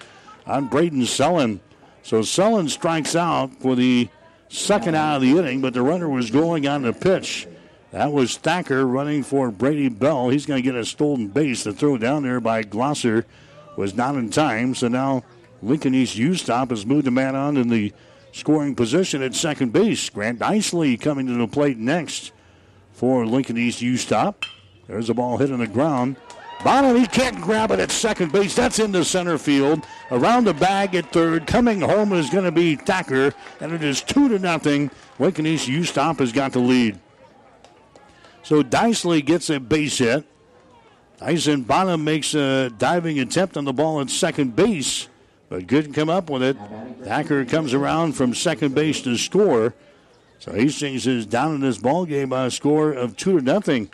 on 0.46 0.68
Braden 0.68 1.06
Sullen. 1.06 1.60
So 2.02 2.22
Sullen 2.22 2.68
strikes 2.68 3.16
out 3.16 3.54
for 3.60 3.74
the 3.74 4.08
second 4.48 4.94
out 4.94 5.16
of 5.16 5.22
the 5.22 5.36
inning, 5.36 5.60
but 5.60 5.74
the 5.74 5.82
runner 5.82 6.08
was 6.08 6.30
going 6.30 6.68
on 6.68 6.82
the 6.82 6.92
pitch. 6.92 7.48
That 7.90 8.12
was 8.12 8.36
Thacker 8.36 8.86
running 8.86 9.22
for 9.22 9.50
Brady 9.50 9.88
Bell. 9.88 10.28
He's 10.28 10.46
going 10.46 10.62
to 10.62 10.70
get 10.70 10.78
a 10.78 10.84
stolen 10.84 11.28
base. 11.28 11.64
The 11.64 11.72
throw 11.72 11.96
down 11.98 12.22
there 12.22 12.40
by 12.40 12.62
Glosser 12.62 13.24
was 13.76 13.94
not 13.94 14.16
in 14.16 14.30
time. 14.30 14.74
So 14.74 14.88
now 14.88 15.24
Lincoln 15.62 15.94
East 15.94 16.16
U 16.16 16.34
stop 16.34 16.70
has 16.70 16.84
moved 16.84 17.06
a 17.06 17.10
man 17.10 17.34
on 17.34 17.56
in 17.56 17.68
the 17.68 17.92
scoring 18.36 18.74
position 18.74 19.22
at 19.22 19.34
second 19.34 19.72
base. 19.72 20.10
Grant 20.10 20.38
Dicely 20.38 20.96
coming 20.98 21.26
to 21.26 21.32
the 21.32 21.48
plate 21.48 21.78
next 21.78 22.32
for 22.92 23.26
Lincoln 23.26 23.56
East 23.56 23.80
U 23.80 23.96
stop. 23.96 24.44
There's 24.86 25.08
a 25.08 25.14
ball 25.14 25.38
hit 25.38 25.50
on 25.50 25.58
the 25.58 25.66
ground. 25.66 26.16
Bonham, 26.62 26.96
he 26.96 27.06
can't 27.06 27.40
grab 27.40 27.70
it 27.70 27.80
at 27.80 27.90
second 27.90 28.32
base. 28.32 28.54
That's 28.54 28.78
into 28.78 29.04
center 29.04 29.38
field. 29.38 29.84
Around 30.10 30.44
the 30.44 30.54
bag 30.54 30.94
at 30.94 31.12
third. 31.12 31.46
Coming 31.46 31.80
home 31.80 32.12
is 32.12 32.30
going 32.30 32.44
to 32.44 32.52
be 32.52 32.76
Thacker, 32.76 33.32
and 33.60 33.72
it 33.72 33.82
is 33.82 34.02
two 34.02 34.28
to 34.28 34.38
nothing. 34.38 34.90
Lincoln 35.18 35.46
East 35.46 35.66
U 35.68 35.84
stop 35.84 36.18
has 36.18 36.32
got 36.32 36.52
the 36.52 36.58
lead. 36.58 36.98
So 38.42 38.62
Dicely 38.62 39.22
gets 39.22 39.50
a 39.50 39.58
base 39.58 39.98
hit. 39.98 40.24
Tyson 41.18 41.62
Bonham 41.62 42.04
makes 42.04 42.34
a 42.34 42.68
diving 42.68 43.18
attempt 43.18 43.56
on 43.56 43.64
the 43.64 43.72
ball 43.72 44.00
at 44.00 44.10
second 44.10 44.54
base 44.54 45.08
but 45.48 45.68
couldn't 45.68 45.92
come 45.92 46.08
up 46.08 46.30
with 46.30 46.42
it. 46.42 46.56
Thacker 47.02 47.44
comes 47.44 47.74
around 47.74 48.14
from 48.14 48.34
second 48.34 48.74
base 48.74 49.00
to 49.02 49.16
score. 49.16 49.74
So 50.38 50.52
Hastings 50.52 51.06
is 51.06 51.26
down 51.26 51.54
in 51.54 51.60
this 51.60 51.78
ball 51.78 52.04
game 52.04 52.28
by 52.28 52.46
a 52.46 52.50
score 52.50 52.92
of 52.92 53.16
two 53.16 53.38
to 53.38 53.44
nothing. 53.44 53.90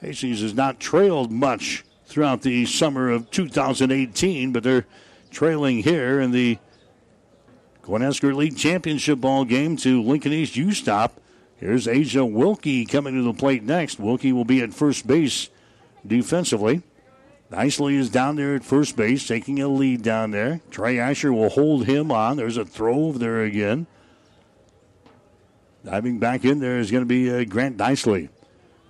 Hastings 0.00 0.40
has 0.42 0.54
not 0.54 0.80
trailed 0.80 1.30
much 1.30 1.84
throughout 2.06 2.42
the 2.42 2.64
summer 2.66 3.10
of 3.10 3.30
2018, 3.30 4.52
but 4.52 4.62
they're 4.62 4.86
trailing 5.30 5.82
here 5.82 6.20
in 6.20 6.30
the 6.30 6.58
Cornhusker 7.82 8.34
League 8.34 8.56
Championship 8.56 9.20
ball 9.20 9.44
game 9.44 9.76
to 9.78 10.02
Lincoln 10.02 10.32
East 10.32 10.56
U 10.56 10.72
Stop. 10.72 11.20
Here's 11.56 11.88
Asia 11.88 12.24
Wilkie 12.24 12.86
coming 12.86 13.14
to 13.14 13.22
the 13.22 13.32
plate 13.32 13.64
next. 13.64 13.98
Wilkie 13.98 14.32
will 14.32 14.44
be 14.44 14.62
at 14.62 14.72
first 14.72 15.06
base 15.06 15.50
defensively. 16.06 16.82
Dicely 17.50 17.96
is 17.96 18.10
down 18.10 18.36
there 18.36 18.54
at 18.54 18.64
first 18.64 18.94
base, 18.94 19.26
taking 19.26 19.60
a 19.60 19.68
lead 19.68 20.02
down 20.02 20.32
there. 20.32 20.60
Trey 20.70 20.98
Asher 20.98 21.32
will 21.32 21.48
hold 21.48 21.86
him 21.86 22.12
on. 22.12 22.36
There's 22.36 22.58
a 22.58 22.64
throw 22.64 23.04
over 23.04 23.18
there 23.18 23.42
again. 23.42 23.86
Diving 25.84 26.18
back 26.18 26.44
in 26.44 26.60
there 26.60 26.78
is 26.78 26.90
going 26.90 27.02
to 27.02 27.06
be 27.06 27.30
uh, 27.30 27.44
Grant 27.44 27.78
Dicely. 27.78 28.28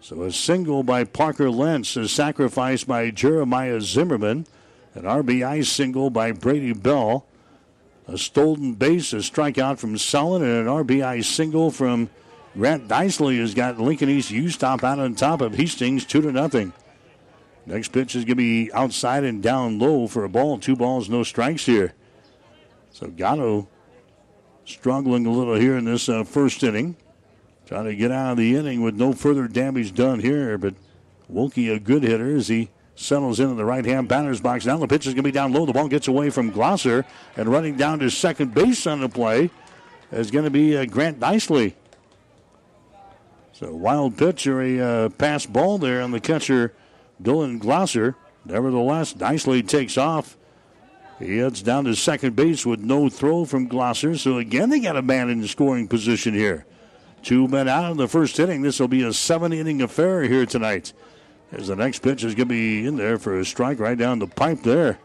So 0.01 0.23
a 0.23 0.33
single 0.33 0.83
by 0.83 1.05
Parker 1.05 1.51
Lentz 1.51 1.97
is 1.97 2.11
sacrificed 2.11 2.89
by 2.89 3.11
Jeremiah 3.11 3.81
Zimmerman. 3.81 4.47
An 4.95 5.03
RBI 5.03 5.65
single 5.65 6.11
by 6.11 6.33
Brady 6.33 6.73
Bell. 6.73 7.27
A 8.09 8.19
stolen 8.19 8.75
base, 8.75 9.13
a 9.13 9.17
strikeout 9.17 9.79
from 9.79 9.99
Sullen, 9.99 10.43
and 10.43 10.67
an 10.67 10.67
RBI 10.67 11.23
single 11.25 11.71
from 11.71 12.09
Grant 12.55 12.89
Dicely 12.89 13.39
has 13.39 13.55
got 13.55 13.79
Lincoln 13.79 14.09
East 14.09 14.31
U 14.31 14.49
stop 14.49 14.83
out 14.83 14.99
on 14.99 15.15
top 15.15 15.43
of 15.43 15.55
Hastings, 15.55 16.05
two 16.05 16.23
to 16.23 16.33
nothing. 16.33 16.73
Next 17.69 17.93
pitch 17.93 18.17
is 18.17 18.25
going 18.25 18.29
to 18.29 18.35
be 18.37 18.73
outside 18.73 19.25
and 19.25 19.43
down 19.43 19.79
low 19.79 20.07
for 20.07 20.25
a 20.25 20.29
ball. 20.29 20.59
Two 20.59 20.75
balls, 20.75 21.11
no 21.11 21.23
strikes 21.23 21.67
here. 21.67 21.93
So 22.91 23.09
Gatto 23.09 23.69
struggling 24.65 25.27
a 25.27 25.31
little 25.31 25.55
here 25.55 25.77
in 25.77 25.85
this 25.85 26.09
uh, 26.09 26.25
first 26.25 26.63
inning. 26.63 26.97
Trying 27.67 27.85
to 27.85 27.95
get 27.95 28.11
out 28.11 28.33
of 28.33 28.37
the 28.39 28.57
inning 28.57 28.81
with 28.81 28.95
no 28.95 29.13
further 29.13 29.47
damage 29.47 29.95
done 29.95 30.21
here. 30.21 30.57
But 30.57 30.77
Wilkie, 31.29 31.69
a 31.69 31.79
good 31.79 32.05
hitter 32.05 32.35
as 32.35 32.49
he 32.49 32.71
settles 32.95 33.39
into 33.39 33.55
the 33.55 33.67
right 33.67 33.85
hand 33.85 34.09
batter's 34.09 34.41
box. 34.41 34.65
Now 34.65 34.79
the 34.79 34.89
pitch 34.89 35.07
is 35.07 35.13
going 35.13 35.25
to 35.25 35.29
be 35.29 35.31
down 35.31 35.53
low. 35.53 35.67
The 35.67 35.75
ball 35.75 35.89
gets 35.89 36.09
away 36.09 36.31
from 36.31 36.51
Glosser 36.51 37.05
and 37.37 37.51
running 37.51 37.77
down 37.77 37.99
to 37.99 38.09
second 38.09 38.55
base 38.55 38.87
on 38.87 39.03
the 39.03 39.11
play 39.11 39.51
is 40.11 40.31
going 40.31 40.47
to 40.47 40.51
be 40.51 40.75
uh, 40.75 40.87
Grant 40.87 41.21
Dicely. 41.21 41.77
So 43.53 43.75
wild 43.75 44.17
pitch 44.17 44.47
or 44.47 44.63
a 44.63 44.81
uh, 44.81 45.09
pass 45.11 45.45
ball 45.45 45.77
there 45.77 46.01
on 46.01 46.13
the 46.13 46.21
catcher 46.21 46.73
Dylan 47.23 47.61
Glosser. 47.61 48.15
Nevertheless, 48.45 49.13
Dicely 49.13 49.63
takes 49.63 49.99
off. 49.99 50.37
He 51.19 51.39
heads 51.39 51.63
down 51.63 51.85
to 51.85 51.97
second 51.97 52.37
base 52.37 52.65
with 52.65 52.81
no 52.81 53.09
throw 53.09 53.45
from 53.45 53.69
Glosser. 53.69 54.17
So 54.17 54.39
again, 54.39 54.71
they 54.71 54.81
got 54.81 54.97
a 54.97 55.03
man 55.03 55.29
in 55.29 55.47
scoring 55.49 55.89
position 55.89 56.33
here. 56.33 56.65
Two 57.23 57.49
men 57.49 57.69
out 57.69 57.91
in 57.91 57.97
the 57.97 58.07
first 58.07 58.39
inning. 58.39 58.63
This 58.63 58.79
will 58.79 58.89
be 58.89 59.03
a 59.03 59.13
seven 59.13 59.53
inning 59.53 59.83
affair 59.83 60.23
here 60.23 60.47
tonight. 60.47 60.93
As 61.51 61.67
the 61.67 61.77
next 61.77 62.01
pitch 62.03 62.23
is 62.23 62.35
going 62.35 62.49
to 62.49 62.55
be 62.55 62.87
in 62.87 62.97
there 62.97 63.19
for 63.19 63.39
a 63.39 63.45
strike 63.45 63.81
right 63.81 63.99
down 63.99 64.21
the 64.21 64.27
pipe 64.27 64.63
there. 64.63 64.99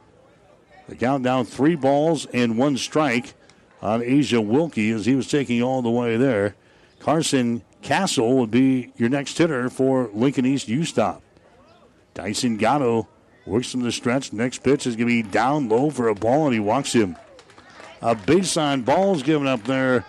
The 0.88 0.96
count 0.96 1.24
down 1.24 1.46
three 1.46 1.76
balls 1.76 2.28
and 2.28 2.58
one 2.58 2.78
strike 2.78 3.34
on 3.82 4.04
Asia 4.04 4.42
Wilkie 4.42 4.92
as 4.92 5.06
he 5.06 5.16
was 5.16 5.30
taking 5.30 5.64
all 5.64 5.82
the 5.82 5.90
way 5.90 6.18
there. 6.18 6.56
Carson 7.00 7.64
Castle 7.82 8.38
would 8.38 8.52
be 8.52 8.92
your 8.98 9.10
next 9.10 9.38
hitter 9.38 9.70
for 9.70 10.10
Lincoln 10.14 10.46
East 10.46 10.68
U 10.68 10.86
Stop. 10.86 11.23
Tyson 12.14 12.58
Gatto 12.58 13.08
works 13.46 13.72
from 13.72 13.82
the 13.82 13.92
stretch. 13.92 14.34
Next 14.34 14.64
pitch 14.64 14.88
is 14.88 14.96
going 14.96 15.08
to 15.08 15.24
be 15.24 15.30
down 15.30 15.70
low 15.70 15.90
for 15.90 16.08
a 16.08 16.16
ball, 16.16 16.46
and 16.46 16.54
he 16.54 16.60
walks 16.60 16.94
him. 16.94 17.16
A 18.02 18.16
baseline 18.16 18.84
ball 18.84 19.16
is 19.16 19.24
given 19.24 19.48
up 19.48 19.64
there 19.64 20.06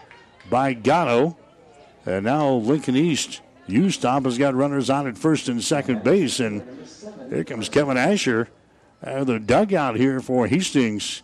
by 0.50 0.72
Gatto. 0.72 1.36
And 2.06 2.24
now 2.24 2.50
Lincoln 2.50 2.96
East 2.96 3.40
U 3.66 3.90
Stop 3.90 4.24
has 4.24 4.36
got 4.36 4.54
runners 4.54 4.90
on 4.90 5.06
at 5.06 5.16
first 5.16 5.48
and 5.48 5.62
second 5.62 6.04
base. 6.04 6.40
And 6.40 6.62
here 7.30 7.44
comes 7.44 7.68
Kevin 7.68 7.96
Asher 7.96 8.48
out 9.02 9.18
of 9.18 9.26
the 9.26 9.38
dugout 9.38 9.96
here 9.96 10.20
for 10.20 10.46
Hastings. 10.46 11.22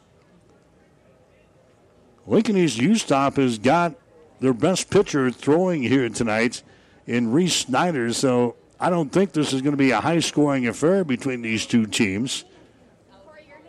Lincoln 2.26 2.56
East 2.56 2.78
U 2.78 2.94
Stop 2.94 3.36
has 3.36 3.58
got 3.58 3.94
their 4.38 4.54
best 4.54 4.90
pitcher 4.90 5.30
throwing 5.30 5.82
here 5.82 6.08
tonight 6.08 6.62
in 7.06 7.32
Reese 7.32 7.56
Snyder. 7.56 8.12
So 8.12 8.56
I 8.82 8.88
don't 8.88 9.12
think 9.12 9.32
this 9.32 9.52
is 9.52 9.60
going 9.60 9.72
to 9.72 9.76
be 9.76 9.90
a 9.90 10.00
high 10.00 10.20
scoring 10.20 10.66
affair 10.66 11.04
between 11.04 11.42
these 11.42 11.66
two 11.66 11.86
teams. 11.86 12.44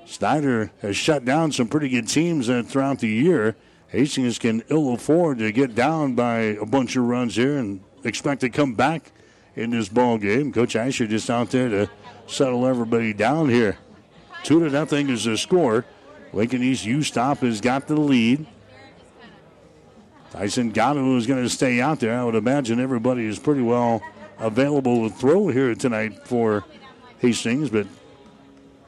Snyder 0.06 0.72
has 0.82 0.96
shut 0.96 1.26
down 1.26 1.52
some 1.52 1.68
pretty 1.68 1.90
good 1.90 2.08
teams 2.08 2.48
throughout 2.48 3.00
the 3.00 3.10
year. 3.10 3.58
Hastings 3.90 4.40
can 4.40 4.64
ill 4.70 4.94
afford 4.94 5.40
to 5.40 5.52
get 5.52 5.76
down 5.76 6.16
by 6.16 6.40
a 6.40 6.66
bunch 6.66 6.96
of 6.96 7.04
runs 7.04 7.36
here 7.36 7.58
and 7.58 7.82
expect 8.06 8.40
to 8.42 8.50
come 8.50 8.74
back 8.74 9.12
in 9.56 9.72
this 9.72 9.90
ball 9.90 10.18
game. 10.18 10.54
Coach 10.54 10.78
Asher 10.78 11.08
just 11.08 11.30
out 11.30 11.50
there 11.50 11.68
to 11.68 11.90
settle 12.26 12.66
everybody 12.66 13.12
down 13.12 13.50
here. 13.50 13.78
Two 14.44 14.62
to 14.62 14.70
nothing 14.70 15.10
is 15.10 15.26
the 15.26 15.38
score. 15.38 15.86
Lincoln 16.32 16.64
East 16.64 16.86
U 16.86 17.04
Stop 17.04 17.40
has 17.40 17.60
got 17.60 17.88
the 17.88 18.00
lead. 18.00 18.48
Tyson 20.32 20.72
Gatto 20.72 21.18
is 21.18 21.28
going 21.28 21.44
to 21.44 21.50
stay 21.50 21.82
out 21.82 22.00
there. 22.00 22.18
I 22.18 22.24
would 22.24 22.36
imagine 22.36 22.80
everybody 22.80 23.26
is 23.26 23.38
pretty 23.38 23.62
well 23.62 24.02
available 24.42 25.08
to 25.08 25.16
throw 25.16 25.48
here 25.48 25.74
tonight 25.76 26.28
for 26.28 26.66
Hastings, 27.20 27.70
but 27.70 27.88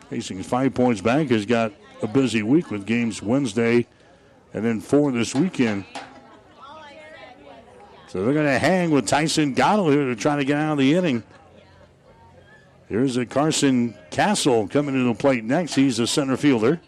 Hastings 0.09 0.45
Five 0.45 0.73
Points 0.73 1.01
Bank 1.01 1.29
has 1.31 1.45
got 1.45 1.71
a 2.01 2.07
busy 2.07 2.43
week 2.43 2.71
with 2.71 2.85
games 2.85 3.21
Wednesday 3.21 3.87
and 4.53 4.65
then 4.65 4.81
four 4.81 5.11
this 5.11 5.33
weekend. 5.33 5.85
So 8.07 8.23
they're 8.23 8.33
going 8.33 8.45
to 8.45 8.59
hang 8.59 8.91
with 8.91 9.07
Tyson 9.07 9.53
Gatto 9.53 9.89
here 9.89 10.05
to 10.05 10.15
try 10.15 10.35
to 10.35 10.45
get 10.45 10.57
out 10.57 10.73
of 10.73 10.77
the 10.77 10.93
inning. 10.93 11.23
Here's 12.89 13.17
a 13.17 13.25
Carson 13.25 13.95
Castle 14.11 14.67
coming 14.67 14.93
to 14.93 15.03
the 15.03 15.15
plate 15.15 15.43
next. 15.43 15.73
He's 15.73 15.97
a 15.97 16.05
center 16.05 16.37
fielder. 16.37 16.79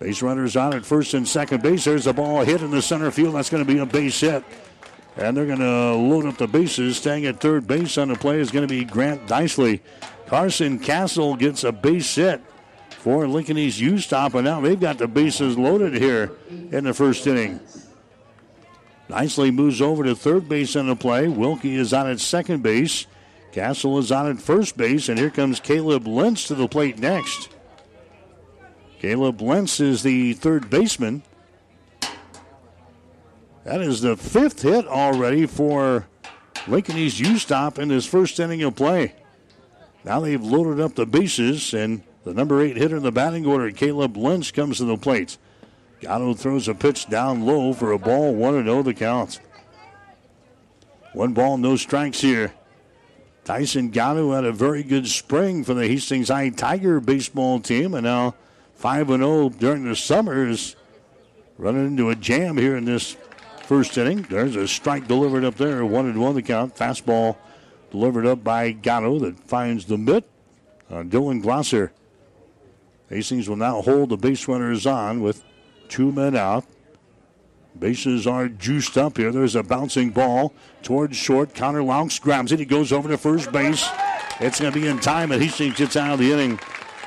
Base 0.00 0.22
runners 0.22 0.56
on 0.56 0.74
at 0.74 0.84
first 0.84 1.14
and 1.14 1.26
second 1.26 1.62
base. 1.62 1.84
There's 1.84 2.06
a 2.06 2.12
ball 2.12 2.44
hit 2.44 2.62
in 2.62 2.70
the 2.70 2.82
center 2.82 3.10
field. 3.10 3.34
That's 3.34 3.50
going 3.50 3.64
to 3.64 3.72
be 3.72 3.78
a 3.78 3.86
base 3.86 4.20
hit. 4.20 4.42
And 5.18 5.36
they're 5.36 5.46
going 5.46 5.58
to 5.58 5.94
load 5.94 6.26
up 6.26 6.38
the 6.38 6.46
bases. 6.46 6.96
Staying 6.96 7.26
at 7.26 7.40
third 7.40 7.66
base 7.66 7.98
on 7.98 8.08
the 8.08 8.14
play 8.14 8.40
is 8.40 8.52
going 8.52 8.66
to 8.66 8.72
be 8.72 8.84
Grant 8.84 9.26
Dicely. 9.26 9.82
Carson 10.26 10.78
Castle 10.78 11.34
gets 11.34 11.64
a 11.64 11.72
base 11.72 12.14
hit 12.14 12.40
for 12.90 13.26
Lincoln 13.26 13.58
East 13.58 13.80
U 13.80 13.98
stop, 13.98 14.34
and 14.34 14.44
now 14.44 14.60
they've 14.60 14.78
got 14.78 14.98
the 14.98 15.08
bases 15.08 15.58
loaded 15.58 15.94
here 15.94 16.32
in 16.50 16.84
the 16.84 16.94
first 16.94 17.26
inning. 17.26 17.58
Dicely 19.08 19.50
moves 19.50 19.80
over 19.80 20.04
to 20.04 20.14
third 20.14 20.48
base 20.48 20.76
on 20.76 20.86
the 20.86 20.94
play. 20.94 21.26
Wilkie 21.26 21.76
is 21.76 21.92
on 21.92 22.08
at 22.08 22.20
second 22.20 22.62
base. 22.62 23.06
Castle 23.52 23.98
is 23.98 24.12
on 24.12 24.28
at 24.28 24.40
first 24.40 24.76
base, 24.76 25.08
and 25.08 25.18
here 25.18 25.30
comes 25.30 25.58
Caleb 25.58 26.06
Lentz 26.06 26.46
to 26.48 26.54
the 26.54 26.68
plate 26.68 26.98
next. 26.98 27.48
Caleb 29.00 29.40
Lentz 29.40 29.80
is 29.80 30.02
the 30.02 30.34
third 30.34 30.68
baseman. 30.68 31.22
That 33.68 33.82
is 33.82 34.00
the 34.00 34.16
fifth 34.16 34.62
hit 34.62 34.86
already 34.86 35.44
for 35.44 36.06
Lincoln 36.66 36.96
East 36.96 37.20
U 37.20 37.36
Stop 37.36 37.78
in 37.78 37.90
his 37.90 38.06
first 38.06 38.40
inning 38.40 38.62
of 38.62 38.74
play. 38.74 39.14
Now 40.06 40.20
they've 40.20 40.42
loaded 40.42 40.80
up 40.82 40.94
the 40.94 41.04
bases, 41.04 41.74
and 41.74 42.02
the 42.24 42.32
number 42.32 42.62
eight 42.62 42.78
hitter 42.78 42.96
in 42.96 43.02
the 43.02 43.12
batting 43.12 43.44
order, 43.44 43.70
Caleb 43.70 44.16
Lentz, 44.16 44.50
comes 44.52 44.78
to 44.78 44.86
the 44.86 44.96
plate. 44.96 45.36
Gatto 46.00 46.32
throws 46.32 46.66
a 46.66 46.74
pitch 46.74 47.10
down 47.10 47.44
low 47.44 47.74
for 47.74 47.92
a 47.92 47.98
ball, 47.98 48.34
1 48.34 48.64
0 48.64 48.82
the 48.84 48.94
count. 48.94 49.38
One 51.12 51.34
ball, 51.34 51.58
no 51.58 51.76
strikes 51.76 52.22
here. 52.22 52.54
Tyson 53.44 53.90
Gatto 53.90 54.32
had 54.32 54.46
a 54.46 54.52
very 54.52 54.82
good 54.82 55.06
spring 55.06 55.62
for 55.62 55.74
the 55.74 55.86
Hastings 55.86 56.30
High 56.30 56.48
Tiger 56.48 57.00
baseball 57.00 57.60
team, 57.60 57.92
and 57.92 58.04
now 58.04 58.34
5 58.76 59.08
0 59.08 59.50
during 59.50 59.84
the 59.84 59.94
summer 59.94 60.48
is 60.48 60.74
running 61.58 61.84
into 61.84 62.08
a 62.08 62.14
jam 62.14 62.56
here 62.56 62.74
in 62.74 62.86
this 62.86 63.14
first 63.68 63.98
inning. 63.98 64.22
There's 64.22 64.56
a 64.56 64.66
strike 64.66 65.06
delivered 65.06 65.44
up 65.44 65.56
there, 65.56 65.84
1 65.84 66.06
and 66.06 66.18
1 66.18 66.34
the 66.34 66.40
count. 66.40 66.74
Fastball 66.74 67.36
delivered 67.90 68.24
up 68.24 68.42
by 68.42 68.72
Gatto 68.72 69.18
that 69.18 69.38
finds 69.40 69.84
the 69.84 69.98
mitt 69.98 70.24
on 70.88 71.10
Dylan 71.10 71.42
Glosser. 71.42 71.90
Hastings 73.10 73.46
will 73.46 73.56
now 73.56 73.82
hold 73.82 74.08
the 74.08 74.16
base 74.16 74.48
runners 74.48 74.86
on 74.86 75.20
with 75.20 75.44
two 75.88 76.10
men 76.10 76.34
out. 76.34 76.64
Bases 77.78 78.26
are 78.26 78.48
juiced 78.48 78.96
up 78.96 79.18
here. 79.18 79.30
There's 79.30 79.54
a 79.54 79.62
bouncing 79.62 80.10
ball 80.10 80.54
towards 80.82 81.18
short. 81.18 81.54
Connor 81.54 81.82
Laux 81.82 82.18
grabs 82.18 82.52
it. 82.52 82.58
He 82.58 82.64
goes 82.64 82.90
over 82.90 83.10
to 83.10 83.18
first 83.18 83.52
base. 83.52 83.86
It's 84.40 84.60
going 84.60 84.72
to 84.72 84.80
be 84.80 84.86
in 84.86 84.98
time, 84.98 85.30
and 85.30 85.42
Hastings 85.42 85.76
gets 85.76 85.94
out 85.94 86.14
of 86.14 86.18
the 86.20 86.32
inning. 86.32 86.58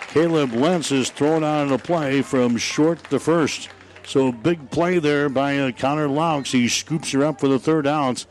Caleb 0.09 0.53
Lentz 0.53 0.91
is 0.91 1.09
thrown 1.09 1.43
out 1.43 1.63
of 1.63 1.69
the 1.69 1.79
play 1.79 2.21
from 2.21 2.55
short 2.57 3.03
to 3.09 3.19
first. 3.19 3.69
So 4.11 4.33
big 4.33 4.71
play 4.71 4.99
there 4.99 5.29
by 5.29 5.57
uh, 5.57 5.71
Connor 5.71 6.09
Laux. 6.09 6.51
He 6.51 6.67
scoops 6.67 7.13
her 7.13 7.23
up 7.23 7.39
for 7.39 7.47
the 7.47 7.57
third 7.57 7.87
out. 7.87 8.25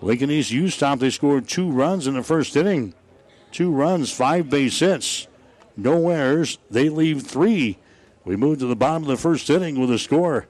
Lincoln 0.00 0.30
East 0.30 0.50
U 0.52 0.70
stop. 0.70 1.00
They 1.00 1.10
scored 1.10 1.46
two 1.46 1.70
runs 1.70 2.06
in 2.06 2.14
the 2.14 2.22
first 2.22 2.56
inning. 2.56 2.94
Two 3.50 3.70
runs, 3.70 4.10
five 4.10 4.48
base 4.48 4.78
hits, 4.78 5.26
no 5.76 6.08
errors. 6.08 6.56
They 6.70 6.88
leave 6.88 7.24
three. 7.24 7.76
We 8.24 8.36
move 8.36 8.60
to 8.60 8.66
the 8.66 8.74
bottom 8.74 9.02
of 9.02 9.08
the 9.10 9.18
first 9.18 9.50
inning 9.50 9.78
with 9.78 9.90
a 9.90 9.98
score. 9.98 10.46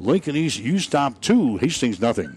Lincoln 0.00 0.34
East 0.34 0.58
U 0.58 0.80
stop 0.80 1.20
two, 1.20 1.58
Hastings 1.58 2.00
nothing. 2.00 2.36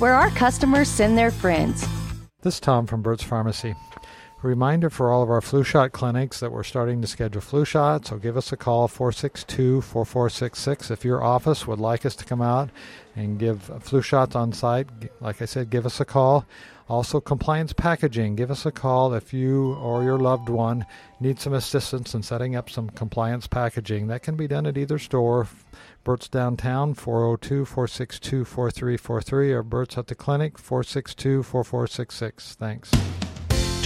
where 0.00 0.14
our 0.14 0.30
customers 0.30 0.88
send 0.88 1.16
their 1.16 1.30
friends. 1.30 1.86
This 2.42 2.54
is 2.54 2.60
Tom 2.60 2.86
from 2.86 3.02
Burt's 3.02 3.22
Pharmacy. 3.22 3.74
Reminder 4.42 4.88
for 4.88 5.10
all 5.12 5.22
of 5.22 5.28
our 5.28 5.42
flu 5.42 5.62
shot 5.62 5.92
clinics 5.92 6.40
that 6.40 6.50
we're 6.50 6.62
starting 6.62 7.02
to 7.02 7.06
schedule 7.06 7.42
flu 7.42 7.66
shots, 7.66 8.08
so 8.08 8.16
give 8.16 8.38
us 8.38 8.52
a 8.52 8.56
call 8.56 8.88
462 8.88 9.82
4466 9.82 10.90
if 10.90 11.04
your 11.04 11.22
office 11.22 11.66
would 11.66 11.78
like 11.78 12.06
us 12.06 12.16
to 12.16 12.24
come 12.24 12.40
out 12.40 12.70
and 13.14 13.38
give 13.38 13.70
flu 13.80 14.00
shots 14.00 14.34
on 14.34 14.54
site. 14.54 14.88
Like 15.20 15.42
I 15.42 15.44
said, 15.44 15.68
give 15.68 15.84
us 15.84 16.00
a 16.00 16.06
call. 16.06 16.46
Also, 16.88 17.20
compliance 17.20 17.74
packaging. 17.74 18.34
Give 18.34 18.50
us 18.50 18.64
a 18.64 18.72
call 18.72 19.12
if 19.12 19.34
you 19.34 19.74
or 19.74 20.02
your 20.02 20.18
loved 20.18 20.48
one 20.48 20.86
need 21.20 21.38
some 21.38 21.52
assistance 21.52 22.14
in 22.14 22.22
setting 22.22 22.56
up 22.56 22.70
some 22.70 22.88
compliance 22.88 23.46
packaging. 23.46 24.06
That 24.06 24.22
can 24.22 24.36
be 24.36 24.48
done 24.48 24.66
at 24.66 24.78
either 24.78 24.98
store. 24.98 25.48
Burt's 26.02 26.28
downtown, 26.28 26.94
402 26.94 27.66
462 27.66 28.46
4343, 28.46 29.52
or 29.52 29.62
Burt's 29.62 29.98
at 29.98 30.06
the 30.06 30.14
clinic, 30.14 30.58
462 30.58 31.42
4466. 31.42 32.54
Thanks. 32.54 32.90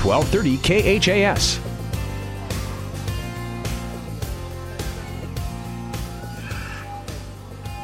1230 0.05 0.99
KHAS. 0.99 1.61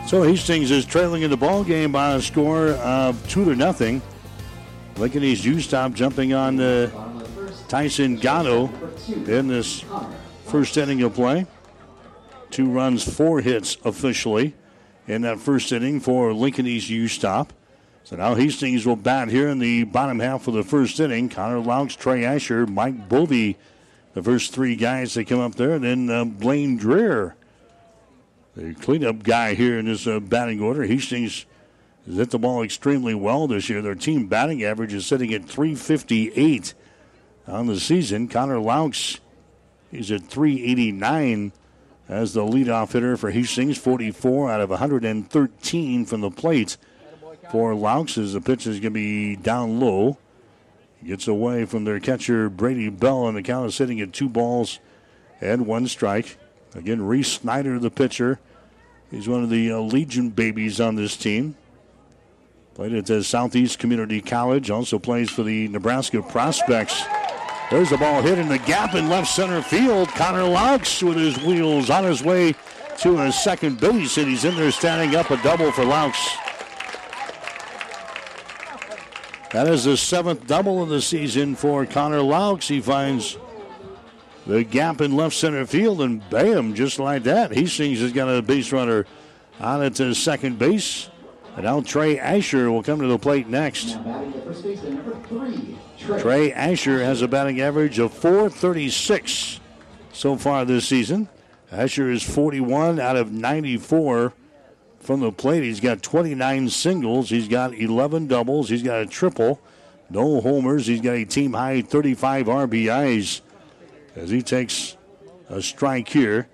So 0.06 0.22
Hastings 0.22 0.70
is 0.70 0.84
trailing 0.84 1.22
in 1.22 1.30
the 1.30 1.36
ball 1.36 1.64
game 1.64 1.92
by 1.92 2.14
a 2.14 2.20
score 2.20 2.70
of 2.70 3.26
two 3.28 3.44
to 3.44 3.54
nothing. 3.54 4.02
Lincoln 4.96 5.22
East 5.22 5.44
U 5.44 5.60
stop 5.60 5.92
jumping 5.94 6.34
on 6.34 6.56
the 6.56 6.92
Tyson 7.68 8.16
Gatto 8.16 8.68
in 9.08 9.46
this 9.46 9.84
first 10.46 10.76
inning 10.76 11.02
of 11.02 11.14
play. 11.14 11.46
Two 12.50 12.70
runs, 12.70 13.02
four 13.02 13.40
hits 13.40 13.78
officially 13.84 14.54
in 15.06 15.22
that 15.22 15.38
first 15.38 15.72
inning 15.72 16.00
for 16.00 16.34
Lincoln 16.34 16.66
East 16.66 16.90
U 16.90 17.08
stop. 17.08 17.52
So 18.04 18.16
now 18.16 18.34
Hastings 18.34 18.86
will 18.86 18.96
bat 18.96 19.28
here 19.28 19.48
in 19.48 19.58
the 19.58 19.84
bottom 19.84 20.18
half 20.18 20.48
of 20.48 20.54
the 20.54 20.64
first 20.64 20.98
inning. 20.98 21.28
Connor 21.28 21.60
Laux, 21.60 21.96
Trey 21.96 22.24
Asher, 22.24 22.66
Mike 22.66 23.08
Bovey, 23.08 23.56
the 24.14 24.22
first 24.22 24.52
three 24.52 24.74
guys 24.74 25.14
that 25.14 25.26
come 25.26 25.40
up 25.40 25.54
there. 25.54 25.72
And 25.72 25.84
then 25.84 26.10
uh, 26.10 26.24
Blaine 26.24 26.78
Dreher, 26.78 27.34
the 28.56 28.74
cleanup 28.74 29.22
guy 29.22 29.54
here 29.54 29.78
in 29.78 29.86
this 29.86 30.06
uh, 30.06 30.18
batting 30.20 30.60
order. 30.60 30.84
Hastings 30.84 31.46
has 32.06 32.16
hit 32.16 32.30
the 32.30 32.38
ball 32.38 32.62
extremely 32.62 33.14
well 33.14 33.46
this 33.46 33.68
year. 33.68 33.82
Their 33.82 33.94
team 33.94 34.26
batting 34.26 34.64
average 34.64 34.92
is 34.92 35.06
sitting 35.06 35.32
at 35.32 35.44
358 35.44 36.74
on 37.46 37.66
the 37.66 37.78
season. 37.78 38.28
Connor 38.28 38.58
Laux 38.58 39.20
is 39.92 40.10
at 40.10 40.22
389 40.22 41.52
as 42.08 42.34
the 42.34 42.42
leadoff 42.42 42.92
hitter 42.92 43.16
for 43.16 43.30
Hastings, 43.30 43.78
44 43.78 44.50
out 44.50 44.60
of 44.60 44.70
113 44.70 46.04
from 46.04 46.20
the 46.20 46.30
plate. 46.30 46.76
For 47.50 47.74
Laux, 47.74 48.16
as 48.16 48.32
the 48.32 48.40
pitch 48.40 48.66
is 48.66 48.78
going 48.78 48.82
to 48.82 48.90
be 48.90 49.34
down 49.34 49.80
low. 49.80 50.18
Gets 51.04 51.26
away 51.26 51.64
from 51.64 51.84
their 51.84 51.98
catcher, 51.98 52.48
Brady 52.48 52.88
Bell, 52.90 53.26
and 53.26 53.36
the 53.36 53.42
count 53.42 53.66
is 53.66 53.74
sitting 53.74 54.00
at 54.00 54.12
two 54.12 54.28
balls 54.28 54.78
and 55.40 55.66
one 55.66 55.88
strike. 55.88 56.36
Again, 56.74 57.02
Reese 57.02 57.32
Snyder, 57.32 57.78
the 57.78 57.90
pitcher. 57.90 58.38
He's 59.10 59.28
one 59.28 59.42
of 59.42 59.50
the 59.50 59.72
uh, 59.72 59.78
Legion 59.78 60.30
babies 60.30 60.80
on 60.80 60.94
this 60.94 61.16
team. 61.16 61.56
Played 62.74 62.94
at 62.94 63.06
the 63.06 63.24
Southeast 63.24 63.78
Community 63.78 64.20
College. 64.20 64.70
Also 64.70 64.98
plays 64.98 65.30
for 65.30 65.42
the 65.42 65.66
Nebraska 65.68 66.22
Prospects. 66.22 67.02
There's 67.70 67.90
the 67.90 67.96
ball 67.96 68.22
hit 68.22 68.38
in 68.38 68.48
the 68.48 68.58
gap 68.58 68.94
in 68.94 69.08
left 69.08 69.28
center 69.28 69.62
field. 69.62 70.08
Connor 70.10 70.42
Laux 70.42 71.02
with 71.02 71.16
his 71.16 71.38
wheels 71.38 71.90
on 71.90 72.04
his 72.04 72.22
way 72.22 72.54
to 72.98 73.18
a 73.22 73.32
second 73.32 73.80
base, 73.80 74.18
and 74.18 74.28
he's 74.28 74.44
in 74.44 74.54
there 74.54 74.70
standing 74.70 75.16
up 75.16 75.30
a 75.30 75.42
double 75.42 75.72
for 75.72 75.82
Laux. 75.84 76.14
That 79.52 79.66
is 79.66 79.84
the 79.84 79.96
seventh 79.96 80.46
double 80.46 80.80
of 80.80 80.90
the 80.90 81.02
season 81.02 81.56
for 81.56 81.84
Connor 81.84 82.20
Laux. 82.20 82.68
He 82.68 82.80
finds 82.80 83.36
the 84.46 84.62
gap 84.62 85.00
in 85.00 85.16
left 85.16 85.34
center 85.34 85.66
field, 85.66 86.00
and 86.02 86.28
bam, 86.30 86.74
just 86.74 87.00
like 87.00 87.24
that, 87.24 87.50
He 87.50 87.62
Hastings 87.62 88.00
has 88.00 88.12
got 88.12 88.28
a 88.28 88.42
base 88.42 88.72
runner 88.72 89.06
on 89.58 89.82
it 89.82 89.96
to 89.96 90.14
second 90.14 90.58
base. 90.58 91.10
And 91.56 91.64
now 91.64 91.80
Trey 91.80 92.16
Asher 92.16 92.70
will 92.70 92.84
come 92.84 93.00
to 93.00 93.08
the 93.08 93.18
plate 93.18 93.48
next. 93.48 93.98
Trey 96.20 96.52
Asher 96.52 97.02
has 97.02 97.20
a 97.20 97.28
batting 97.28 97.60
average 97.60 97.98
of 97.98 98.12
436 98.14 99.58
so 100.12 100.36
far 100.36 100.64
this 100.64 100.86
season. 100.86 101.28
Asher 101.72 102.08
is 102.08 102.22
41 102.22 103.00
out 103.00 103.16
of 103.16 103.32
94 103.32 104.32
from 105.00 105.20
the 105.20 105.32
plate. 105.32 105.62
He's 105.62 105.80
got 105.80 106.02
29 106.02 106.68
singles. 106.68 107.30
He's 107.30 107.48
got 107.48 107.74
11 107.74 108.26
doubles. 108.26 108.68
He's 108.68 108.82
got 108.82 109.00
a 109.00 109.06
triple. 109.06 109.60
No 110.08 110.40
homers. 110.40 110.86
He's 110.86 111.00
got 111.00 111.14
a 111.14 111.24
team 111.24 111.54
high 111.54 111.82
35 111.82 112.46
RBIs 112.46 113.40
as 114.16 114.30
he 114.30 114.42
takes 114.42 114.96
a 115.48 115.62
strike 115.62 116.08
here. 116.08 116.48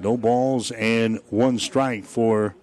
No 0.00 0.16
balls 0.16 0.70
and 0.72 1.20
one 1.30 1.58
strike 1.58 2.04
for 2.04 2.56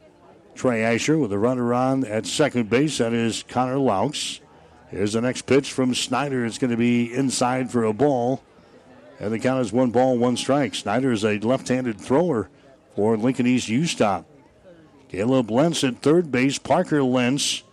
Trey 0.55 0.83
Asher 0.83 1.17
with 1.17 1.31
a 1.31 1.39
runner 1.39 1.73
on 1.73 2.05
at 2.05 2.25
second 2.25 2.69
base. 2.69 2.97
That 2.97 3.13
is 3.13 3.43
Connor 3.47 3.77
Laux. 3.77 4.41
Here's 4.89 5.13
the 5.13 5.21
next 5.21 5.43
pitch 5.43 5.71
from 5.71 5.93
Snyder. 5.93 6.45
It's 6.45 6.57
going 6.57 6.71
to 6.71 6.77
be 6.77 7.13
inside 7.13 7.71
for 7.71 7.83
a 7.83 7.93
ball. 7.93 8.43
And 9.19 9.31
the 9.33 9.39
count 9.39 9.61
is 9.61 9.71
one 9.71 9.91
ball, 9.91 10.17
one 10.17 10.37
strike. 10.37 10.75
Snyder 10.75 11.11
is 11.11 11.23
a 11.23 11.39
left 11.39 11.67
handed 11.67 11.99
thrower 11.99 12.49
for 12.95 13.17
Lincoln 13.17 13.45
East 13.47 13.69
U 13.69 13.85
Stop. 13.85 14.28
Caleb 15.09 15.49
Lentz 15.51 15.83
at 15.83 16.01
third 16.01 16.31
base. 16.31 16.57
Parker 16.57 17.03
Lentz 17.03 17.63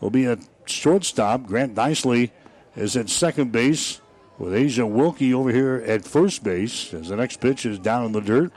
will 0.00 0.10
be 0.10 0.26
at 0.26 0.40
shortstop. 0.64 1.46
Grant 1.46 1.74
Dicely 1.74 2.32
is 2.74 2.96
at 2.96 3.08
second 3.08 3.52
base. 3.52 4.00
with 4.38 4.54
Asia 4.54 4.86
Wilkie 4.86 5.32
over 5.32 5.50
here 5.50 5.82
at 5.86 6.04
first 6.04 6.44
base 6.44 6.92
as 6.92 7.08
the 7.08 7.16
next 7.16 7.40
pitch 7.40 7.64
is 7.64 7.78
down 7.78 8.04
in 8.04 8.12
the 8.12 8.20
dirt. 8.20 8.52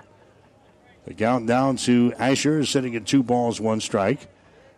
The 1.06 1.14
count 1.14 1.48
down 1.48 1.78
to 1.78 2.14
Asher 2.20 2.60
is 2.60 2.70
sitting 2.70 2.96
at 2.96 3.06
two 3.06 3.24
balls, 3.24 3.62
one 3.62 3.80
strike. 3.80 4.28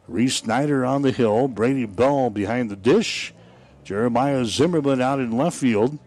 Reese 0.08 0.36
Snyder 0.36 0.86
on 0.86 1.02
the 1.02 1.12
hill. 1.12 1.48
Brady 1.48 1.86
Bell 1.86 2.30
behind 2.30 2.70
the 2.70 2.76
dish. 2.76 3.34
Jeremiah 3.84 4.46
Zimmerman 4.46 5.02
out 5.02 5.20
in 5.20 5.38
left 5.38 5.58
field. 5.58 5.98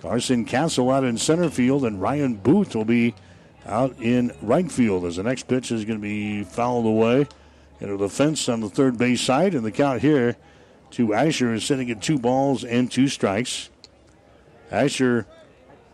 Carson 0.00 0.44
Castle 0.44 0.90
out 0.90 1.04
in 1.04 1.18
center 1.18 1.50
field. 1.50 1.84
And 1.84 2.00
Ryan 2.00 2.36
Booth 2.36 2.74
will 2.74 2.84
be 2.84 3.14
out 3.68 3.94
in 4.00 4.32
right 4.42 4.70
field 4.70 5.04
as 5.04 5.16
the 5.16 5.22
next 5.22 5.48
pitch 5.48 5.70
is 5.70 5.84
going 5.84 5.98
to 5.98 6.02
be 6.02 6.44
fouled 6.44 6.86
away 6.86 7.26
into 7.80 7.96
the 7.96 8.08
fence 8.08 8.48
on 8.48 8.60
the 8.60 8.68
third 8.68 8.98
base 8.98 9.20
side. 9.20 9.54
And 9.54 9.64
the 9.64 9.70
count 9.70 10.00
here 10.00 10.36
to 10.92 11.14
Asher 11.14 11.54
is 11.54 11.64
sitting 11.64 11.90
at 11.90 12.02
two 12.02 12.18
balls 12.18 12.64
and 12.64 12.90
two 12.90 13.08
strikes. 13.08 13.70
Asher 14.70 15.26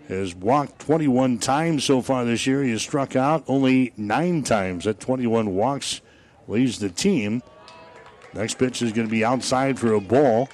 has 0.09 0.35
walked 0.35 0.79
21 0.81 1.39
times 1.39 1.85
so 1.85 2.03
far 2.03 2.25
this 2.25 2.47
year. 2.47 2.63
He 2.63 2.71
has 2.71 2.83
struck 2.83 3.17
out 3.17 3.45
only 3.49 3.93
nine 3.97 4.43
times. 4.43 4.87
At 4.87 5.01
21 5.01 5.55
walks, 5.55 6.01
leads 6.47 6.79
the 6.79 6.91
team. 6.91 7.43
Next 8.35 8.59
pitch 8.59 8.83
is 8.83 8.93
going 8.93 9.07
to 9.07 9.11
be 9.11 9.25
outside 9.25 9.79
for 9.79 9.93
a 9.95 10.01
ball. 10.01 10.49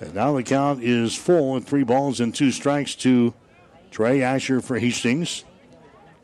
And 0.00 0.14
now 0.14 0.34
the 0.34 0.42
count 0.42 0.82
is 0.82 1.14
full 1.14 1.56
at 1.56 1.64
three 1.64 1.82
balls 1.82 2.20
and 2.20 2.34
two 2.34 2.50
strikes 2.50 2.94
to 2.96 3.34
Trey 3.90 4.22
Asher 4.22 4.60
for 4.60 4.78
Hastings. 4.78 5.44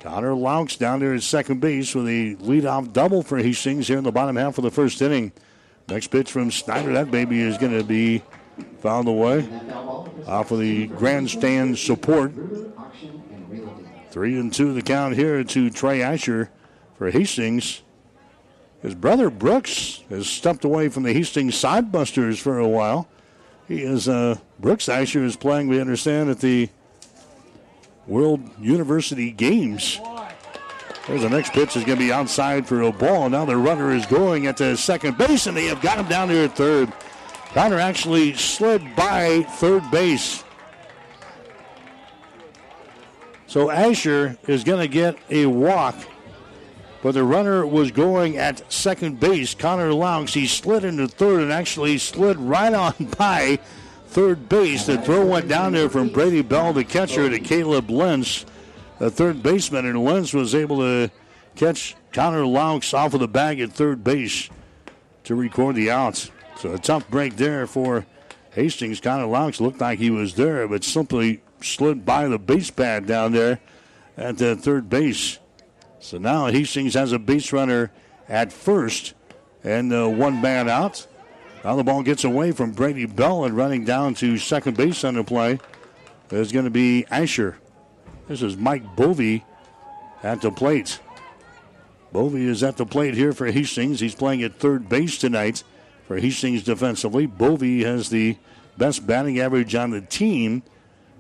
Connor 0.07 0.35
Laux 0.35 0.79
down 0.79 1.01
there 1.01 1.15
at 1.15 1.23
second 1.23 1.61
base 1.61 1.93
with 1.93 2.07
a 2.07 2.37
leadoff 2.37 2.93
double 2.93 3.25
for 3.25 3.39
Hastings 3.39 3.89
here 3.89 3.99
in 3.99 4.05
the 4.05 4.13
bottom 4.13 4.37
half 4.37 4.57
of 4.57 4.63
the 4.63 4.71
first 4.71 5.03
inning. 5.03 5.33
Next 5.89 6.09
pitch 6.09 6.31
from 6.31 6.53
Snyder. 6.53 6.93
That 6.93 7.11
baby 7.11 7.41
is 7.41 7.59
going 7.59 7.77
to 7.77 7.83
be 7.83 8.23
found 8.79 9.09
away 9.09 9.49
off 10.29 10.53
of 10.53 10.61
the 10.61 10.87
grandstand 10.87 11.77
support. 11.77 12.33
Three 14.11 14.39
and 14.39 14.55
two 14.55 14.73
the 14.75 14.81
count 14.81 15.17
here 15.17 15.43
to 15.43 15.71
Trey 15.71 16.03
Asher 16.03 16.51
for 16.95 17.11
Hastings. 17.11 17.83
His 18.83 18.95
brother 18.95 19.29
Brooks 19.29 20.05
has 20.09 20.29
stepped 20.29 20.65
away 20.65 20.89
from 20.89 21.03
the 21.03 21.15
Hastings 21.15 21.57
Sodbusters 21.57 22.39
for 22.39 22.61
a 22.61 22.69
while. 22.69 23.09
He 23.67 23.83
is 23.83 24.09
uh, 24.09 24.37
Brooks 24.61 24.89
Asher 24.89 25.25
is 25.25 25.35
playing. 25.35 25.67
We 25.67 25.81
understand 25.81 26.31
at 26.31 26.39
the 26.39 26.69
World 28.07 28.41
University 28.61 29.31
Games. 29.31 30.01
There's 31.07 31.23
the 31.23 31.31
next 31.31 31.53
pitch 31.53 31.77
is 31.77 31.85
going 31.85 31.99
to 31.99 32.05
be 32.05 32.13
outside 32.13 32.67
for 32.67 32.83
a 32.83 32.93
ball. 32.93 33.31
Now 33.31 33.45
the 33.45 33.57
runner 33.57 33.95
is 33.95 34.07
going 34.07 34.47
at 34.47 34.57
the 34.57 34.77
second 34.77 35.17
base, 35.17 35.47
and 35.47 35.57
they 35.57 35.67
have 35.67 35.81
got 35.81 35.99
him 35.99 36.09
down 36.09 36.29
here 36.29 36.45
at 36.45 36.57
third. 36.57 36.93
Connor 37.53 37.79
actually 37.79 38.35
slid 38.35 38.83
by 38.97 39.43
third 39.43 39.89
base. 39.91 40.45
So 43.47 43.71
Asher 43.71 44.37
is 44.49 44.65
going 44.65 44.81
to 44.81 44.89
get 44.89 45.17
a 45.31 45.47
walk, 45.47 45.95
but 47.03 47.13
the 47.13 47.23
runner 47.23 47.65
was 47.65 47.93
going 47.93 48.37
at 48.37 48.71
second 48.71 49.21
base. 49.21 49.55
Connor 49.55 49.91
Laux, 49.91 50.35
he 50.35 50.47
slid 50.47 50.85
into 50.85 51.07
third 51.07 51.41
and 51.41 51.53
actually 51.53 51.99
slid 51.99 52.37
right 52.37 52.75
on 52.75 52.95
by 53.19 53.61
third 54.07 54.49
base. 54.49 54.87
The 54.87 54.99
throw 54.99 55.27
went 55.27 55.49
down 55.49 55.73
there 55.73 55.89
from 55.89 56.09
Brady 56.09 56.43
Bell, 56.43 56.73
the 56.73 56.85
catcher, 56.85 57.29
to 57.29 57.39
Caleb 57.39 57.91
Lentz, 57.91 58.47
the 58.99 59.11
third 59.11 59.43
baseman, 59.43 59.87
and 59.87 60.03
Lentz 60.03 60.33
was 60.33 60.55
able 60.55 60.79
to 60.79 61.11
catch 61.55 61.95
Connor 62.13 62.45
Laux 62.45 62.95
off 62.95 63.15
of 63.15 63.21
the 63.21 63.29
bag 63.29 63.61
at 63.61 63.73
third 63.73 64.03
base 64.03 64.49
to 65.25 65.35
record 65.35 65.77
the 65.77 65.91
outs. 65.91 66.31
So 66.59 66.73
a 66.73 66.79
tough 66.79 67.09
break 67.11 67.37
there 67.37 67.67
for 67.67 68.07
Hastings. 68.53 69.01
Connor 69.01 69.27
Laux 69.27 69.61
looked 69.61 69.81
like 69.81 69.99
he 69.99 70.11
was 70.11 70.35
there, 70.35 70.67
but 70.67 70.85
simply 70.85 71.43
slid 71.61 72.07
by 72.07 72.29
the 72.29 72.39
base 72.39 72.71
pad 72.71 73.07
down 73.07 73.33
there 73.33 73.61
at 74.17 74.39
the 74.39 74.57
third 74.57 74.89
base. 74.89 75.39
So 75.99 76.19
now 76.19 76.47
Hastings 76.47 76.95
has 76.95 77.13
a 77.13 77.19
base 77.19 77.53
runner 77.53 77.91
at 78.29 78.53
first 78.53 79.15
and 79.63 79.93
uh, 79.93 80.09
one 80.09 80.41
man 80.41 80.69
out. 80.69 81.07
Now 81.67 81.75
the 81.75 81.83
ball 81.83 82.05
gets 82.05 82.23
away 82.23 82.53
from 82.53 82.71
Brady 82.71 83.07
Bell 83.07 83.45
and 83.45 83.57
running 83.57 83.85
down 83.85 84.15
to 84.15 84.39
second 84.39 84.77
base 84.77 85.03
on 85.03 85.15
the 85.15 85.25
play 85.25 85.59
is 86.31 86.53
going 86.53 86.65
to 86.65 86.71
be 86.71 87.05
Asher. 87.11 87.59
This 88.29 88.41
is 88.41 88.57
Mike 88.57 88.95
Bovey 88.95 89.45
at 90.23 90.41
the 90.41 90.53
plate. 90.53 91.01
Bovey 92.13 92.47
is 92.47 92.63
at 92.63 92.77
the 92.77 92.87
plate 92.87 93.15
here 93.15 93.33
for 93.33 93.51
Hastings. 93.51 93.99
He's 93.99 94.15
playing 94.15 94.45
at 94.45 94.61
third 94.61 94.89
base 94.89 95.19
tonight 95.19 95.65
for 96.07 96.19
Hastings 96.19 96.63
defensively. 96.63 97.27
Bovey 97.27 97.83
has 97.83 98.11
the 98.11 98.39
best 98.79 99.05
batting 99.05 99.41
average 99.41 99.75
on 99.75 99.91
the 99.91 100.03
team. 100.03 100.63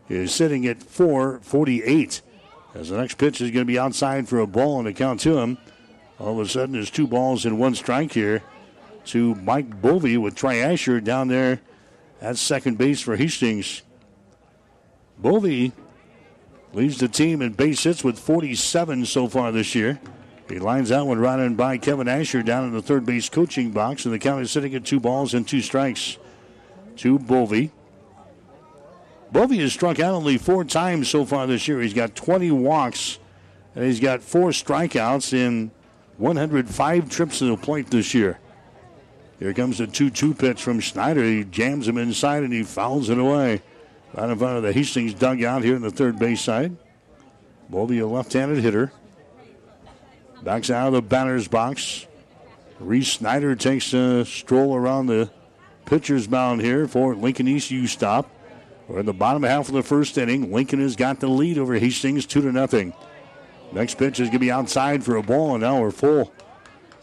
Is 0.08 0.32
sitting 0.32 0.64
at 0.68 0.80
448. 0.80 2.22
As 2.72 2.90
the 2.90 2.96
next 2.96 3.18
pitch 3.18 3.40
is 3.40 3.50
going 3.50 3.66
to 3.66 3.72
be 3.72 3.80
outside 3.80 4.28
for 4.28 4.38
a 4.38 4.46
ball 4.46 4.78
and 4.78 4.86
a 4.86 4.92
count 4.92 5.18
to 5.22 5.38
him. 5.38 5.58
All 6.20 6.38
of 6.38 6.46
a 6.46 6.48
sudden, 6.48 6.74
there's 6.74 6.88
two 6.88 7.08
balls 7.08 7.44
and 7.44 7.58
one 7.58 7.74
strike 7.74 8.12
here 8.12 8.44
to 9.06 9.34
Mike 9.36 9.80
Bovey 9.80 10.16
with 10.16 10.34
Trey 10.34 10.62
Asher 10.62 11.00
down 11.00 11.28
there 11.28 11.60
at 12.20 12.36
second 12.36 12.78
base 12.78 13.00
for 13.00 13.16
Hastings. 13.16 13.82
Bovey 15.18 15.72
leads 16.72 16.98
the 16.98 17.08
team 17.08 17.40
in 17.40 17.52
base 17.52 17.84
hits 17.84 18.04
with 18.04 18.18
47 18.18 19.06
so 19.06 19.28
far 19.28 19.52
this 19.52 19.74
year. 19.74 20.00
He 20.48 20.58
lines 20.58 20.92
out 20.92 21.06
one 21.06 21.18
right 21.18 21.40
in 21.40 21.56
by 21.56 21.78
Kevin 21.78 22.06
Asher 22.06 22.42
down 22.42 22.64
in 22.64 22.72
the 22.72 22.82
third 22.82 23.04
base 23.04 23.28
coaching 23.28 23.72
box, 23.72 24.04
and 24.04 24.14
the 24.14 24.18
count 24.18 24.42
is 24.42 24.50
sitting 24.50 24.74
at 24.74 24.84
two 24.84 25.00
balls 25.00 25.34
and 25.34 25.46
two 25.46 25.60
strikes 25.60 26.18
to 26.96 27.18
Bovey. 27.18 27.72
Bovey 29.32 29.58
has 29.58 29.72
struck 29.72 29.98
out 29.98 30.14
only 30.14 30.38
four 30.38 30.64
times 30.64 31.08
so 31.08 31.24
far 31.24 31.46
this 31.46 31.66
year. 31.66 31.80
He's 31.80 31.94
got 31.94 32.14
20 32.14 32.52
walks, 32.52 33.18
and 33.74 33.84
he's 33.84 33.98
got 33.98 34.22
four 34.22 34.50
strikeouts 34.50 35.32
in 35.32 35.72
105 36.18 37.10
trips 37.10 37.40
to 37.40 37.46
the 37.46 37.56
plate 37.56 37.90
this 37.90 38.14
year. 38.14 38.38
Here 39.38 39.52
comes 39.52 39.78
the 39.78 39.86
2 39.86 40.10
2 40.10 40.34
pitch 40.34 40.62
from 40.62 40.80
Snyder. 40.80 41.22
He 41.22 41.44
jams 41.44 41.86
him 41.86 41.98
inside 41.98 42.42
and 42.42 42.52
he 42.52 42.62
fouls 42.62 43.10
it 43.10 43.18
away. 43.18 43.62
Right 44.14 44.30
in 44.30 44.38
front 44.38 44.56
of 44.56 44.62
the 44.62 44.72
Hastings 44.72 45.14
dugout 45.14 45.62
here 45.62 45.76
in 45.76 45.82
the 45.82 45.90
third 45.90 46.18
base 46.18 46.40
side. 46.40 46.76
Bovey, 47.68 47.98
a 47.98 48.06
left 48.06 48.32
handed 48.32 48.62
hitter. 48.62 48.92
Backs 50.42 50.70
out 50.70 50.88
of 50.88 50.92
the 50.94 51.02
batter's 51.02 51.48
box. 51.48 52.06
Reese 52.78 53.12
Snyder 53.12 53.56
takes 53.56 53.92
a 53.92 54.24
stroll 54.24 54.74
around 54.74 55.06
the 55.06 55.30
pitcher's 55.86 56.28
mound 56.28 56.60
here 56.60 56.86
for 56.86 57.14
Lincoln 57.14 57.48
East 57.48 57.70
U 57.70 57.86
stop. 57.86 58.30
We're 58.86 59.00
in 59.00 59.06
the 59.06 59.12
bottom 59.12 59.42
half 59.42 59.68
of 59.68 59.74
the 59.74 59.82
first 59.82 60.16
inning. 60.16 60.52
Lincoln 60.52 60.80
has 60.80 60.94
got 60.94 61.20
the 61.20 61.26
lead 61.26 61.58
over 61.58 61.74
Hastings, 61.74 62.26
two 62.26 62.42
to 62.42 62.52
nothing. 62.52 62.92
Next 63.72 63.96
pitch 63.98 64.20
is 64.20 64.28
going 64.28 64.32
to 64.32 64.38
be 64.38 64.50
outside 64.50 65.02
for 65.02 65.16
a 65.16 65.22
ball, 65.22 65.54
and 65.54 65.62
now 65.62 65.80
we're 65.80 65.90
full. 65.90 66.32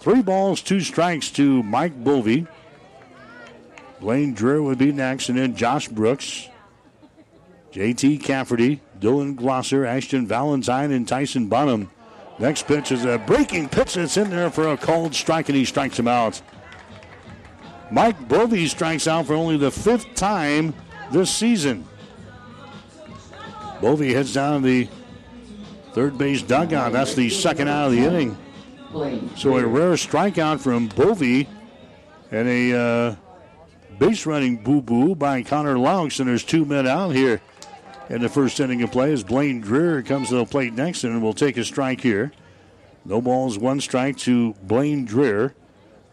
Three 0.04 0.22
balls, 0.22 0.62
two 0.62 0.82
strikes 0.82 1.32
to 1.32 1.64
Mike 1.64 2.04
Bovey. 2.04 2.45
Blaine 4.01 4.34
Drew 4.34 4.66
would 4.66 4.78
be 4.78 4.91
next, 4.91 5.30
and 5.30 5.38
then 5.38 5.56
Josh 5.56 5.88
Brooks, 5.88 6.49
JT 7.72 8.22
Cafferty, 8.22 8.82
Dylan 8.99 9.38
Glosser, 9.38 9.88
Ashton 9.88 10.28
Valentine, 10.28 10.91
and 10.91 11.08
Tyson 11.08 11.47
Bonham. 11.47 11.89
Next 12.38 12.68
pitch 12.68 12.91
is 12.91 13.06
a 13.06 13.18
breaking 13.18 13.70
pitch 13.70 13.93
that's 13.93 14.18
in 14.18 14.30
there 14.30 14.49
for 14.49 14.74
a 14.74 14.76
called 14.76 15.16
strike, 15.16 15.47
and 15.47 15.56
he 15.56 15.64
strikes 15.64 15.97
him 15.97 16.10
out. 16.10 16.41
Mike 17.89 18.28
Bovey 18.28 18.68
strikes 18.68 19.08
out 19.08 19.28
for 19.28 19.36
only 19.36 19.56
the 19.56 19.72
fifth 19.72 20.16
time 20.16 20.74
this 21.14 21.32
season. 21.32 21.88
Bovey 23.80 24.14
heads 24.14 24.34
down 24.34 24.64
the 24.64 24.89
third 25.93 26.18
base 26.18 26.41
dugout. 26.41 26.91
That's 26.91 27.16
the 27.16 27.30
second 27.30 27.70
out 27.70 27.86
of 27.86 27.93
the 27.93 27.99
inning. 27.99 28.38
So 29.36 29.58
a 29.58 29.66
rare 29.66 29.94
strikeout 29.94 30.60
from 30.60 30.88
Bovey 30.88 31.50
and 32.32 32.48
a 32.48 32.78
uh, 32.78 33.16
base 33.98 34.28
running 34.28 34.64
boo 34.64 34.82
boo 34.82 35.16
by 35.16 35.41
Connor 35.41 35.78
Laux. 35.78 36.20
And 36.20 36.30
there's 36.30 36.44
two 36.44 36.64
men 36.64 36.86
out 36.86 37.10
here 37.10 37.41
in 38.10 38.22
the 38.22 38.30
first 38.30 38.60
inning 38.60 38.84
of 38.84 38.91
play 38.91 39.12
as 39.12 39.24
Blaine 39.24 39.64
Dreher 39.64 40.06
comes 40.06 40.30
to 40.30 40.36
the 40.36 40.46
plate 40.46 40.74
next 40.74 41.04
and 41.04 41.24
will 41.24 41.34
take 41.34 41.58
a 41.58 41.64
strike 41.64 42.02
here. 42.02 42.32
No 43.04 43.20
balls, 43.20 43.58
one 43.58 43.82
strike 43.82 44.18
to 44.20 44.54
Blaine 44.62 45.08
Dreher. 45.08 45.54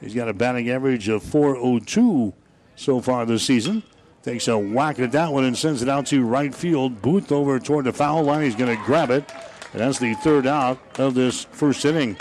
He's 0.01 0.15
got 0.15 0.29
a 0.29 0.33
batting 0.33 0.71
average 0.71 1.09
of 1.09 1.23
402 1.23 2.33
so 2.77 3.01
far 3.01 3.27
this 3.27 3.45
season. 3.45 3.83
Takes 4.23 4.49
a 4.49 4.59
whack 4.59 4.99
at 4.99 5.13
that 5.13 5.33
one 5.33 5.45
and 5.45 5.57
sends 5.57 5.83
it 5.83 5.89
out 5.89 6.07
to 6.07 6.25
right 6.25 6.55
field. 6.55 7.03
Booth 7.03 7.31
over 7.31 7.59
toward 7.59 7.85
the 7.85 7.93
foul 7.93 8.23
line. 8.23 8.45
He's 8.45 8.57
going 8.57 8.75
to 8.75 8.83
grab 8.85 9.11
it. 9.11 9.31
And 9.73 9.81
that's 9.81 9.99
the 9.99 10.15
third 10.15 10.47
out 10.47 10.79
of 10.99 11.15
this 11.15 11.45
first 11.45 11.85
inning. 11.85 12.17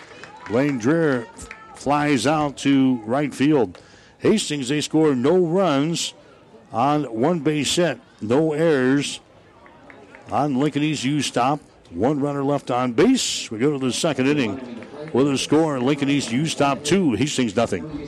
Blaine 0.50 0.82
Dreher 0.82 1.28
flies 1.76 2.26
out 2.26 2.58
to 2.58 2.96
right 3.06 3.34
field. 3.34 3.80
Hastings, 4.18 4.68
they 4.68 4.82
score 4.82 5.16
no 5.16 5.38
runs 5.38 6.16
on 6.74 7.04
one 7.04 7.40
base 7.40 7.76
hit, 7.76 8.00
no 8.20 8.54
errors 8.54 9.20
on 10.32 10.60
Lincoln 10.60 10.84
East 10.84 11.04
U 11.04 11.22
stop. 11.22 11.60
One 11.92 12.20
runner 12.20 12.44
left 12.44 12.70
on 12.70 12.94
base. 12.94 13.50
We 13.50 13.60
go 13.60 13.72
to 13.72 13.80
the 13.80 13.94
second 13.94 14.28
inning 14.28 14.86
with 15.14 15.28
a 15.28 15.38
score 15.38 15.80
Lincoln 15.80 16.10
East 16.10 16.32
U 16.32 16.46
stop 16.48 16.84
two, 16.84 17.14
Hastings 17.14 17.56
nothing. 17.56 18.08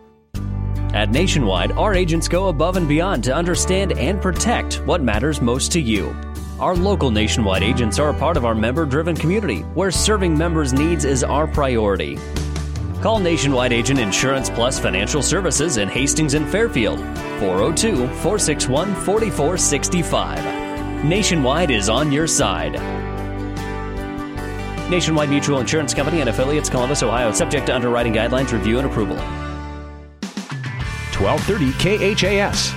At 0.93 1.09
Nationwide, 1.09 1.71
our 1.73 1.93
agents 1.93 2.27
go 2.27 2.49
above 2.49 2.75
and 2.75 2.85
beyond 2.85 3.23
to 3.23 3.33
understand 3.33 3.93
and 3.93 4.21
protect 4.21 4.85
what 4.85 5.01
matters 5.01 5.39
most 5.39 5.71
to 5.71 5.79
you. 5.79 6.13
Our 6.59 6.75
local 6.75 7.11
Nationwide 7.11 7.63
agents 7.63 7.97
are 7.97 8.09
a 8.09 8.13
part 8.13 8.35
of 8.35 8.43
our 8.43 8.53
member 8.53 8.85
driven 8.85 9.15
community 9.15 9.61
where 9.73 9.89
serving 9.89 10.37
members' 10.37 10.73
needs 10.73 11.05
is 11.05 11.23
our 11.23 11.47
priority. 11.47 12.19
Call 13.01 13.19
Nationwide 13.19 13.71
Agent 13.71 13.99
Insurance 13.99 14.49
Plus 14.49 14.79
Financial 14.79 15.21
Services 15.21 15.77
in 15.77 15.87
Hastings 15.87 16.33
and 16.33 16.47
Fairfield 16.49 16.99
402 17.39 17.95
461 17.95 18.93
4465. 18.93 21.05
Nationwide 21.05 21.71
is 21.71 21.87
on 21.87 22.11
your 22.11 22.27
side. 22.27 22.73
Nationwide 24.89 25.29
Mutual 25.29 25.61
Insurance 25.61 25.93
Company 25.93 26.19
and 26.19 26.29
affiliates, 26.29 26.69
Columbus, 26.69 27.01
Ohio, 27.01 27.31
subject 27.31 27.67
to 27.67 27.73
underwriting 27.73 28.11
guidelines, 28.11 28.51
review, 28.51 28.77
and 28.77 28.85
approval. 28.85 29.17
1230 31.21 32.15
KHAS. 32.15 32.73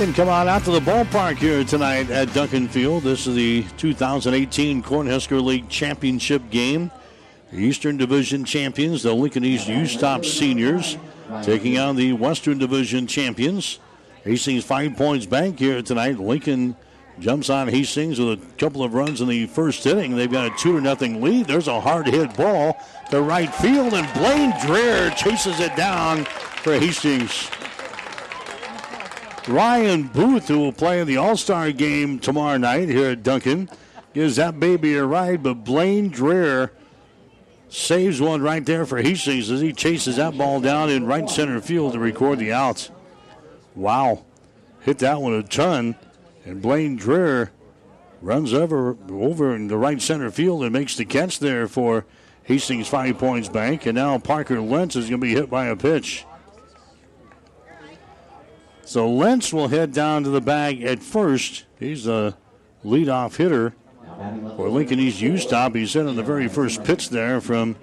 And 0.00 0.12
come 0.12 0.28
on 0.28 0.48
out 0.48 0.64
to 0.64 0.72
the 0.72 0.80
ballpark 0.80 1.36
here 1.36 1.62
tonight 1.62 2.10
at 2.10 2.34
Duncan 2.34 2.66
Field. 2.66 3.04
This 3.04 3.28
is 3.28 3.36
the 3.36 3.64
2018 3.76 4.82
Cornhusker 4.82 5.40
League 5.40 5.68
Championship 5.68 6.42
game. 6.50 6.90
The 7.52 7.58
Eastern 7.58 7.96
Division 7.96 8.44
champions, 8.44 9.04
the 9.04 9.12
Lincoln 9.12 9.44
East 9.44 9.68
U-Stop 9.68 10.24
Seniors, 10.24 10.96
taking 11.42 11.78
on 11.78 11.94
the 11.94 12.14
Western 12.14 12.58
Division 12.58 13.06
champions. 13.06 13.78
Hastings 14.24 14.64
Five 14.64 14.96
Points 14.96 15.26
Bank 15.26 15.60
here 15.60 15.80
tonight. 15.82 16.18
Lincoln 16.18 16.74
jumps 17.18 17.50
on 17.50 17.68
Hastings 17.68 18.18
with 18.18 18.42
a 18.42 18.46
couple 18.56 18.82
of 18.82 18.94
runs 18.94 19.20
in 19.20 19.28
the 19.28 19.46
first 19.46 19.86
inning. 19.86 20.16
They've 20.16 20.30
got 20.30 20.52
a 20.52 20.56
two 20.56 20.72
to 20.72 20.80
nothing 20.80 21.20
lead. 21.20 21.46
There's 21.46 21.68
a 21.68 21.80
hard 21.80 22.06
hit 22.06 22.36
ball 22.36 22.76
to 23.10 23.20
right 23.20 23.52
field, 23.54 23.94
and 23.94 24.12
Blaine 24.14 24.52
Dreher 24.52 25.14
chases 25.16 25.60
it 25.60 25.74
down 25.76 26.24
for 26.24 26.78
Hastings. 26.78 27.50
Ryan 29.48 30.04
Booth, 30.04 30.48
who 30.48 30.58
will 30.58 30.72
play 30.72 31.00
in 31.00 31.06
the 31.06 31.16
All 31.16 31.36
Star 31.36 31.72
game 31.72 32.18
tomorrow 32.18 32.56
night 32.56 32.88
here 32.88 33.10
at 33.10 33.22
Duncan, 33.22 33.68
gives 34.14 34.36
that 34.36 34.60
baby 34.60 34.94
a 34.96 35.04
ride, 35.04 35.42
but 35.42 35.64
Blaine 35.64 36.10
Dreher 36.10 36.70
saves 37.68 38.20
one 38.20 38.42
right 38.42 38.64
there 38.64 38.84
for 38.86 39.00
Hastings 39.00 39.50
as 39.50 39.60
he 39.60 39.72
chases 39.72 40.16
that 40.16 40.36
ball 40.36 40.60
down 40.60 40.90
in 40.90 41.06
right 41.06 41.28
center 41.28 41.60
field 41.60 41.94
to 41.94 41.98
record 41.98 42.38
the 42.38 42.52
out. 42.52 42.90
Wow. 43.74 44.24
Hit 44.82 44.98
that 44.98 45.20
one 45.20 45.32
a 45.32 45.42
ton. 45.42 45.96
And 46.44 46.60
Blaine 46.60 46.98
Dreher 46.98 47.50
runs 48.20 48.52
over 48.52 48.96
over 49.10 49.54
in 49.54 49.68
the 49.68 49.76
right 49.76 50.00
center 50.00 50.30
field 50.30 50.62
and 50.62 50.72
makes 50.72 50.96
the 50.96 51.04
catch 51.04 51.38
there 51.38 51.68
for 51.68 52.04
Hastings 52.44 52.88
Five 52.88 53.18
Points 53.18 53.48
Bank. 53.48 53.86
And 53.86 53.94
now 53.94 54.18
Parker 54.18 54.60
Lentz 54.60 54.96
is 54.96 55.08
going 55.08 55.20
to 55.20 55.26
be 55.26 55.34
hit 55.34 55.50
by 55.50 55.66
a 55.66 55.76
pitch. 55.76 56.24
So 58.84 59.10
Lentz 59.10 59.52
will 59.52 59.68
head 59.68 59.92
down 59.92 60.24
to 60.24 60.30
the 60.30 60.40
bag 60.40 60.82
at 60.82 61.02
first. 61.02 61.64
He's 61.78 62.04
the 62.04 62.36
leadoff 62.84 63.36
hitter 63.36 63.74
for 64.56 64.68
Lincoln 64.68 65.00
East 65.00 65.20
U 65.20 65.38
Stop. 65.38 65.74
He's 65.74 65.92
hit 65.92 66.06
on 66.06 66.16
the 66.16 66.22
very 66.22 66.48
first 66.48 66.84
pitch 66.84 67.08
there 67.08 67.40
from 67.40 67.76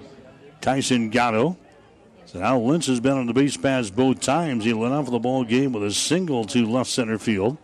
Tyson 0.62 1.10
Gatto. 1.10 1.58
So 2.26 2.40
now 2.40 2.60
Lentz 2.60 2.86
has 2.88 3.00
been 3.00 3.18
on 3.18 3.26
the 3.26 3.34
base 3.34 3.58
paths 3.58 3.90
both 3.90 4.20
times. 4.20 4.64
He 4.64 4.74
led 4.74 4.92
off 4.92 5.10
the 5.10 5.18
ball 5.18 5.44
game 5.44 5.72
with 5.72 5.84
a 5.84 5.92
single 5.92 6.46
to 6.46 6.70
left 6.70 6.90
center 6.90 7.18
field. 7.18 7.58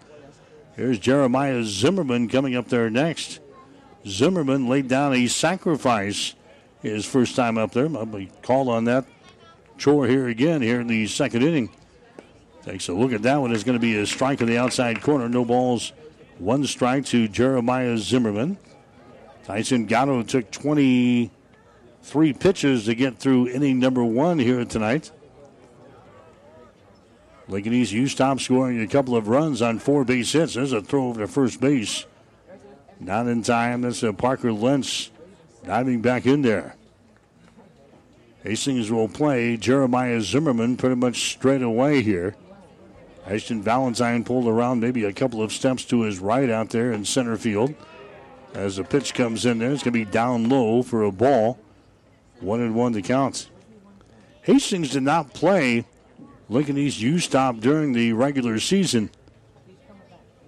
Here's 0.76 1.00
Jeremiah 1.00 1.64
Zimmerman 1.64 2.28
coming 2.28 2.56
up 2.56 2.68
there 2.68 2.90
next. 2.90 3.40
Zimmerman 4.06 4.68
laid 4.68 4.90
down 4.90 5.14
a 5.14 5.28
sacrifice 5.28 6.36
his 6.82 7.06
first 7.06 7.36
time 7.36 7.58
up 7.58 7.72
there. 7.72 7.86
I'll 7.96 8.06
be 8.06 8.30
called 8.42 8.68
on 8.68 8.84
that 8.86 9.06
chore 9.78 10.06
here 10.06 10.28
again 10.28 10.62
here 10.62 10.82
in 10.82 10.88
the 10.88 11.08
second 11.08 11.44
inning. 11.44 11.70
Takes 12.64 12.90
a 12.90 12.94
look 12.94 13.14
at 13.14 13.22
that 13.22 13.40
one. 13.40 13.54
It's 13.54 13.64
going 13.64 13.78
to 13.78 13.82
be 13.82 13.98
a 13.98 14.06
strike 14.06 14.42
in 14.42 14.48
the 14.48 14.58
outside 14.58 15.02
corner. 15.02 15.30
No 15.30 15.46
balls. 15.46 15.94
One 16.40 16.66
strike 16.66 17.06
to 17.06 17.30
Jeremiah 17.30 17.98
Zimmerman. 17.98 18.58
Tyson 19.46 19.86
Gatto 19.86 20.24
took 20.24 20.52
23 20.52 22.34
pitches 22.34 22.86
to 22.86 22.96
get 22.96 23.18
through 23.18 23.48
inning 23.48 23.80
number 23.80 24.04
one 24.04 24.40
here 24.40 24.66
tonight. 24.66 25.12
East 27.54 27.92
U 27.92 28.08
stop 28.08 28.40
scoring 28.40 28.82
a 28.82 28.88
couple 28.88 29.16
of 29.16 29.28
runs 29.28 29.62
on 29.62 29.80
four 29.80 30.04
base 30.04 30.32
hits. 30.32 30.56
There's 30.56 30.72
a 30.72 30.82
throw 30.82 31.08
over 31.08 31.22
to 31.22 31.28
first 31.28 31.62
base. 31.62 32.06
Not 33.00 33.28
in 33.28 33.44
time. 33.44 33.82
That's 33.82 34.04
a 34.04 34.14
Parker 34.14 34.52
Lentz 34.52 35.12
diving 35.66 36.02
back 36.02 36.26
in 36.26 36.42
there. 36.42 36.76
Hastings 38.44 38.92
will 38.92 39.08
play 39.08 39.58
Jeremiah 39.58 40.22
Zimmerman 40.22 40.78
pretty 40.78 40.96
much 40.96 41.34
straight 41.34 41.64
away 41.64 42.02
here. 42.02 42.36
Ashton 43.26 43.64
Valentine 43.64 44.24
pulled 44.24 44.48
around 44.48 44.80
maybe 44.80 45.04
a 45.04 45.14
couple 45.14 45.42
of 45.42 45.52
steps 45.52 45.84
to 45.86 46.02
his 46.02 46.20
right 46.20 46.50
out 46.50 46.70
there 46.70 46.92
in 46.92 47.06
center 47.06 47.38
field. 47.38 47.74
As 48.54 48.76
the 48.76 48.84
pitch 48.84 49.16
comes 49.16 49.46
in 49.46 49.58
there, 49.58 49.72
it's 49.72 49.82
going 49.82 49.94
to 49.94 50.06
be 50.06 50.06
down 50.06 50.48
low 50.48 50.84
for 50.84 51.04
a 51.04 51.12
ball. 51.12 51.60
One 52.40 52.62
and 52.62 52.76
one 52.76 52.94
to 52.94 53.02
count. 53.02 53.50
Hastings 54.44 54.92
did 54.92 55.04
not 55.04 55.34
play 55.34 55.86
Lincoln 56.48 56.78
East 56.78 57.02
U 57.02 57.20
Stop 57.20 57.58
during 57.58 57.94
the 57.94 58.14
regular 58.14 58.60
season. 58.60 59.10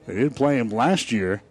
They 0.06 0.16
did 0.16 0.36
play 0.36 0.58
him 0.58 0.70
last 0.70 1.12
year 1.12 1.42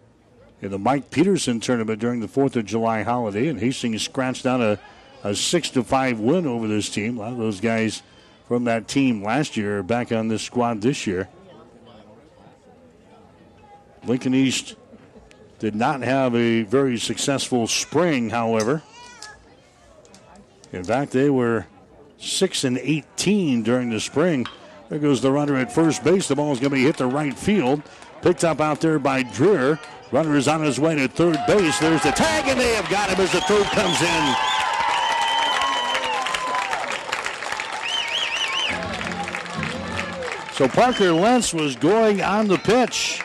in 0.61 0.71
the 0.71 0.79
Mike 0.79 1.11
Peterson 1.11 1.59
tournament 1.59 1.99
during 1.99 2.21
the 2.21 2.27
4th 2.27 2.55
of 2.55 2.65
July 2.65 3.03
holiday, 3.03 3.47
and 3.47 3.59
Hastings 3.59 4.03
scratched 4.03 4.45
out 4.45 4.61
a, 4.61 4.79
a 5.23 5.35
6 5.35 5.69
to 5.71 5.83
5 5.83 6.19
win 6.19 6.47
over 6.47 6.67
this 6.67 6.89
team. 6.89 7.17
A 7.17 7.21
lot 7.21 7.31
of 7.33 7.37
those 7.37 7.59
guys 7.59 8.01
from 8.47 8.63
that 8.63 8.87
team 8.87 9.23
last 9.23 9.57
year 9.57 9.79
are 9.79 9.83
back 9.83 10.11
on 10.11 10.29
this 10.29 10.41
squad 10.41 10.81
this 10.81 11.05
year. 11.05 11.27
Lincoln 14.05 14.33
East 14.33 14.75
did 15.59 15.75
not 15.75 16.01
have 16.01 16.33
a 16.33 16.63
very 16.63 16.97
successful 16.97 17.67
spring, 17.67 18.29
however. 18.29 18.81
In 20.71 20.83
fact, 20.83 21.11
they 21.11 21.29
were 21.29 21.65
6 22.19 22.63
and 22.63 22.77
18 22.77 23.63
during 23.63 23.89
the 23.89 23.99
spring. 23.99 24.45
There 24.89 24.99
goes 24.99 25.21
the 25.21 25.31
runner 25.31 25.55
at 25.55 25.71
first 25.71 26.03
base. 26.03 26.27
The 26.27 26.35
ball 26.35 26.51
is 26.51 26.59
going 26.59 26.71
to 26.71 26.77
be 26.77 26.83
hit 26.83 26.97
to 26.97 27.07
right 27.07 27.37
field. 27.37 27.81
Picked 28.21 28.43
up 28.43 28.61
out 28.61 28.81
there 28.81 28.99
by 28.99 29.23
Dreher. 29.23 29.79
Runner 30.11 30.35
is 30.35 30.47
on 30.47 30.63
his 30.63 30.79
way 30.79 30.95
to 30.95 31.07
third 31.07 31.37
base. 31.45 31.77
There's 31.79 32.03
the 32.03 32.11
tag, 32.11 32.47
and 32.47 32.59
they 32.59 32.73
have 32.75 32.89
got 32.89 33.09
him 33.09 33.19
as 33.19 33.31
the 33.31 33.41
throw 33.41 33.63
comes 33.63 34.01
in. 34.01 34.35
So 40.53 40.67
Parker 40.67 41.11
Lentz 41.11 41.53
was 41.53 41.75
going 41.75 42.21
on 42.21 42.47
the 42.47 42.57
pitch. 42.57 43.21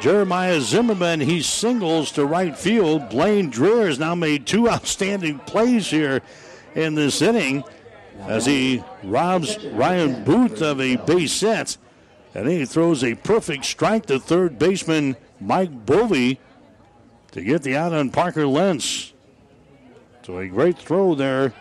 Jeremiah 0.00 0.60
Zimmerman, 0.60 1.20
he 1.20 1.42
singles 1.42 2.12
to 2.12 2.26
right 2.26 2.56
field. 2.56 3.08
Blaine 3.08 3.50
Dreher 3.50 3.86
has 3.86 3.98
now 3.98 4.14
made 4.14 4.46
two 4.46 4.68
outstanding 4.70 5.38
plays 5.40 5.88
here 5.88 6.20
in 6.74 6.94
this 6.94 7.22
inning 7.22 7.64
as 8.20 8.46
he 8.46 8.82
robs 9.02 9.62
Ryan 9.64 10.24
Booth 10.24 10.62
of 10.62 10.80
a 10.80 10.96
base 10.96 11.40
hit. 11.40 11.78
And 12.34 12.48
he 12.48 12.64
throws 12.66 13.02
a 13.02 13.14
perfect 13.14 13.64
strike 13.64 14.06
to 14.06 14.18
third 14.18 14.58
baseman 14.58 15.16
Mike 15.40 15.86
Bovey 15.86 16.38
to 17.32 17.42
get 17.42 17.62
the 17.62 17.76
out 17.76 17.92
on 17.92 18.10
Parker 18.10 18.46
Lentz. 18.46 19.12
So 20.22 20.38
a 20.38 20.48
great 20.48 20.78
throw 20.78 21.14
there. 21.14 21.54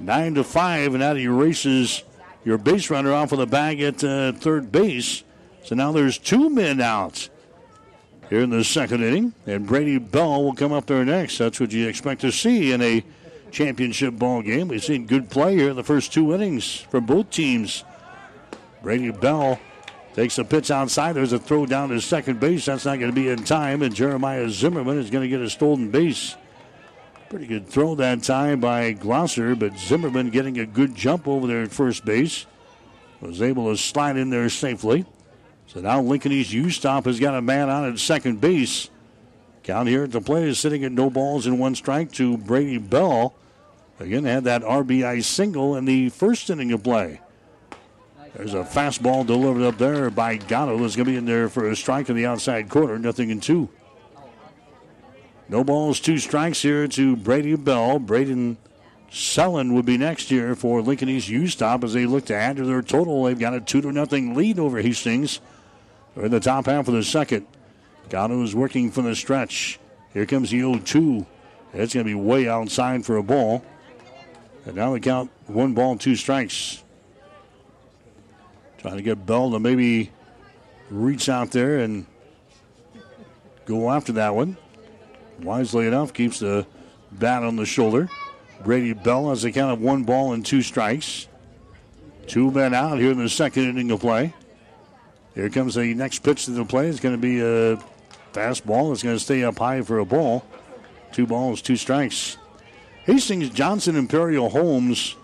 Nine 0.00 0.34
to 0.34 0.44
five, 0.44 0.92
and 0.92 1.02
that 1.02 1.16
erases 1.16 2.02
your 2.44 2.58
base 2.58 2.90
runner 2.90 3.12
off 3.12 3.32
of 3.32 3.38
the 3.38 3.46
bag 3.46 3.80
at 3.80 4.04
uh, 4.04 4.32
third 4.32 4.70
base. 4.70 5.24
So 5.64 5.74
now 5.74 5.92
there's 5.92 6.18
two 6.18 6.50
men 6.50 6.80
out 6.80 7.28
here 8.28 8.40
in 8.40 8.50
the 8.50 8.64
second 8.64 9.02
inning, 9.02 9.34
and 9.46 9.66
Brady 9.66 9.98
Bell 9.98 10.44
will 10.44 10.54
come 10.54 10.72
up 10.72 10.86
there 10.86 11.04
next. 11.04 11.38
That's 11.38 11.58
what 11.58 11.72
you 11.72 11.88
expect 11.88 12.20
to 12.20 12.32
see 12.32 12.72
in 12.72 12.82
a 12.82 13.04
championship 13.56 14.14
ball 14.18 14.42
game. 14.42 14.68
We've 14.68 14.84
seen 14.84 15.06
good 15.06 15.30
play 15.30 15.56
here 15.56 15.70
in 15.70 15.76
the 15.76 15.82
first 15.82 16.12
two 16.12 16.34
innings 16.34 16.80
from 16.90 17.06
both 17.06 17.30
teams. 17.30 17.84
Brady 18.82 19.10
Bell 19.10 19.58
takes 20.12 20.36
a 20.36 20.44
pitch 20.44 20.70
outside. 20.70 21.14
There's 21.14 21.32
a 21.32 21.38
throw 21.38 21.64
down 21.64 21.88
to 21.88 22.00
second 22.02 22.38
base. 22.38 22.66
That's 22.66 22.84
not 22.84 22.98
going 22.98 23.10
to 23.10 23.14
be 23.14 23.30
in 23.30 23.44
time, 23.44 23.80
and 23.80 23.94
Jeremiah 23.94 24.50
Zimmerman 24.50 24.98
is 24.98 25.08
going 25.08 25.22
to 25.22 25.28
get 25.28 25.40
a 25.40 25.48
stolen 25.48 25.90
base. 25.90 26.36
Pretty 27.30 27.46
good 27.46 27.66
throw 27.66 27.94
that 27.94 28.22
time 28.22 28.60
by 28.60 28.92
Glosser, 28.92 29.58
but 29.58 29.78
Zimmerman 29.78 30.28
getting 30.28 30.58
a 30.58 30.66
good 30.66 30.94
jump 30.94 31.26
over 31.26 31.46
there 31.46 31.62
at 31.62 31.72
first 31.72 32.04
base. 32.04 32.44
Was 33.22 33.40
able 33.40 33.70
to 33.70 33.78
slide 33.78 34.18
in 34.18 34.28
there 34.28 34.50
safely. 34.50 35.06
So 35.66 35.80
now 35.80 36.02
Lincoln 36.02 36.30
East 36.30 36.52
U 36.52 36.70
Stop 36.70 37.06
has 37.06 37.18
got 37.18 37.34
a 37.34 37.40
man 37.40 37.70
on 37.70 37.90
at 37.90 37.98
second 37.98 38.42
base. 38.42 38.90
Count 39.62 39.88
here 39.88 40.04
at 40.04 40.12
the 40.12 40.20
plate 40.20 40.46
is 40.46 40.58
sitting 40.58 40.84
at 40.84 40.92
no 40.92 41.08
balls 41.08 41.46
and 41.46 41.58
one 41.58 41.74
strike 41.74 42.12
to 42.12 42.36
Brady 42.36 42.76
Bell. 42.76 43.34
Again, 43.98 44.24
had 44.24 44.44
that 44.44 44.62
RBI 44.62 45.24
single 45.24 45.76
in 45.76 45.86
the 45.86 46.10
first 46.10 46.50
inning 46.50 46.72
of 46.72 46.82
play. 46.82 47.20
There's 48.34 48.52
a 48.52 48.64
fastball 48.64 49.26
delivered 49.26 49.62
up 49.62 49.78
there 49.78 50.10
by 50.10 50.36
Gatto. 50.36 50.78
That's 50.78 50.94
going 50.94 51.06
to 51.06 51.12
be 51.12 51.16
in 51.16 51.24
there 51.24 51.48
for 51.48 51.70
a 51.70 51.74
strike 51.74 52.10
in 52.10 52.16
the 52.16 52.26
outside 52.26 52.68
corner. 52.68 52.98
Nothing 52.98 53.30
in 53.30 53.40
two. 53.40 53.70
No 55.48 55.64
balls, 55.64 56.00
two 56.00 56.18
strikes 56.18 56.60
here 56.60 56.86
to 56.88 57.16
Brady 57.16 57.56
Bell. 57.56 57.98
Braden 57.98 58.58
Sellen 59.10 59.72
would 59.72 59.86
be 59.86 59.96
next 59.96 60.30
year 60.30 60.54
for 60.54 60.82
Lincoln 60.82 61.08
East 61.08 61.30
U 61.30 61.46
Stop 61.46 61.82
as 61.82 61.94
they 61.94 62.04
look 62.04 62.26
to 62.26 62.34
add 62.34 62.56
to 62.56 62.64
their 62.64 62.82
total. 62.82 63.24
They've 63.24 63.38
got 63.38 63.54
a 63.54 63.60
two 63.60 63.80
to 63.80 63.92
nothing 63.92 64.34
lead 64.34 64.58
over 64.58 64.82
Hastings. 64.82 65.40
They're 66.14 66.26
in 66.26 66.30
the 66.30 66.40
top 66.40 66.66
half 66.66 66.88
of 66.88 66.94
the 66.94 67.04
second. 67.04 67.46
Gatto 68.10 68.42
is 68.42 68.54
working 68.54 68.90
from 68.90 69.04
the 69.04 69.14
stretch. 69.14 69.78
Here 70.12 70.26
comes 70.26 70.50
the 70.50 70.60
0 70.60 70.80
2. 70.84 71.26
It's 71.72 71.94
going 71.94 72.04
to 72.04 72.10
be 72.10 72.14
way 72.14 72.48
outside 72.48 73.06
for 73.06 73.16
a 73.16 73.22
ball. 73.22 73.64
And 74.66 74.74
now 74.74 74.92
they 74.92 75.00
count 75.00 75.30
one 75.46 75.74
ball, 75.74 75.96
two 75.96 76.16
strikes. 76.16 76.82
Trying 78.78 78.96
to 78.96 79.02
get 79.02 79.24
Bell 79.24 79.50
to 79.52 79.60
maybe 79.60 80.10
reach 80.90 81.28
out 81.28 81.52
there 81.52 81.78
and 81.78 82.04
go 83.64 83.90
after 83.90 84.12
that 84.12 84.34
one. 84.34 84.56
Wisely 85.40 85.86
enough, 85.86 86.12
keeps 86.12 86.40
the 86.40 86.66
bat 87.12 87.42
on 87.42 87.56
the 87.56 87.64
shoulder. 87.64 88.08
Brady 88.64 88.92
Bell 88.92 89.30
has 89.30 89.44
a 89.44 89.52
count 89.52 89.72
of 89.72 89.80
one 89.80 90.02
ball 90.02 90.32
and 90.32 90.44
two 90.44 90.62
strikes. 90.62 91.28
Two 92.26 92.50
men 92.50 92.74
out 92.74 92.98
here 92.98 93.12
in 93.12 93.18
the 93.18 93.28
second 93.28 93.64
inning 93.64 93.90
of 93.92 94.00
play. 94.00 94.34
Here 95.34 95.48
comes 95.50 95.74
the 95.74 95.94
next 95.94 96.20
pitch 96.20 96.46
to 96.46 96.50
the 96.50 96.64
play. 96.64 96.88
It's 96.88 96.98
going 96.98 97.14
to 97.14 97.20
be 97.20 97.40
a 97.40 97.76
fastball. 98.32 98.92
It's 98.92 99.02
going 99.02 99.16
to 99.16 99.20
stay 99.22 99.44
up 99.44 99.58
high 99.58 99.82
for 99.82 99.98
a 99.98 100.04
ball. 100.04 100.44
Two 101.12 101.26
balls, 101.26 101.62
two 101.62 101.76
strikes. 101.76 102.36
Hastings 103.06 103.50
Johnson 103.50 103.94
Imperial 103.94 104.50
Homes, 104.50 105.14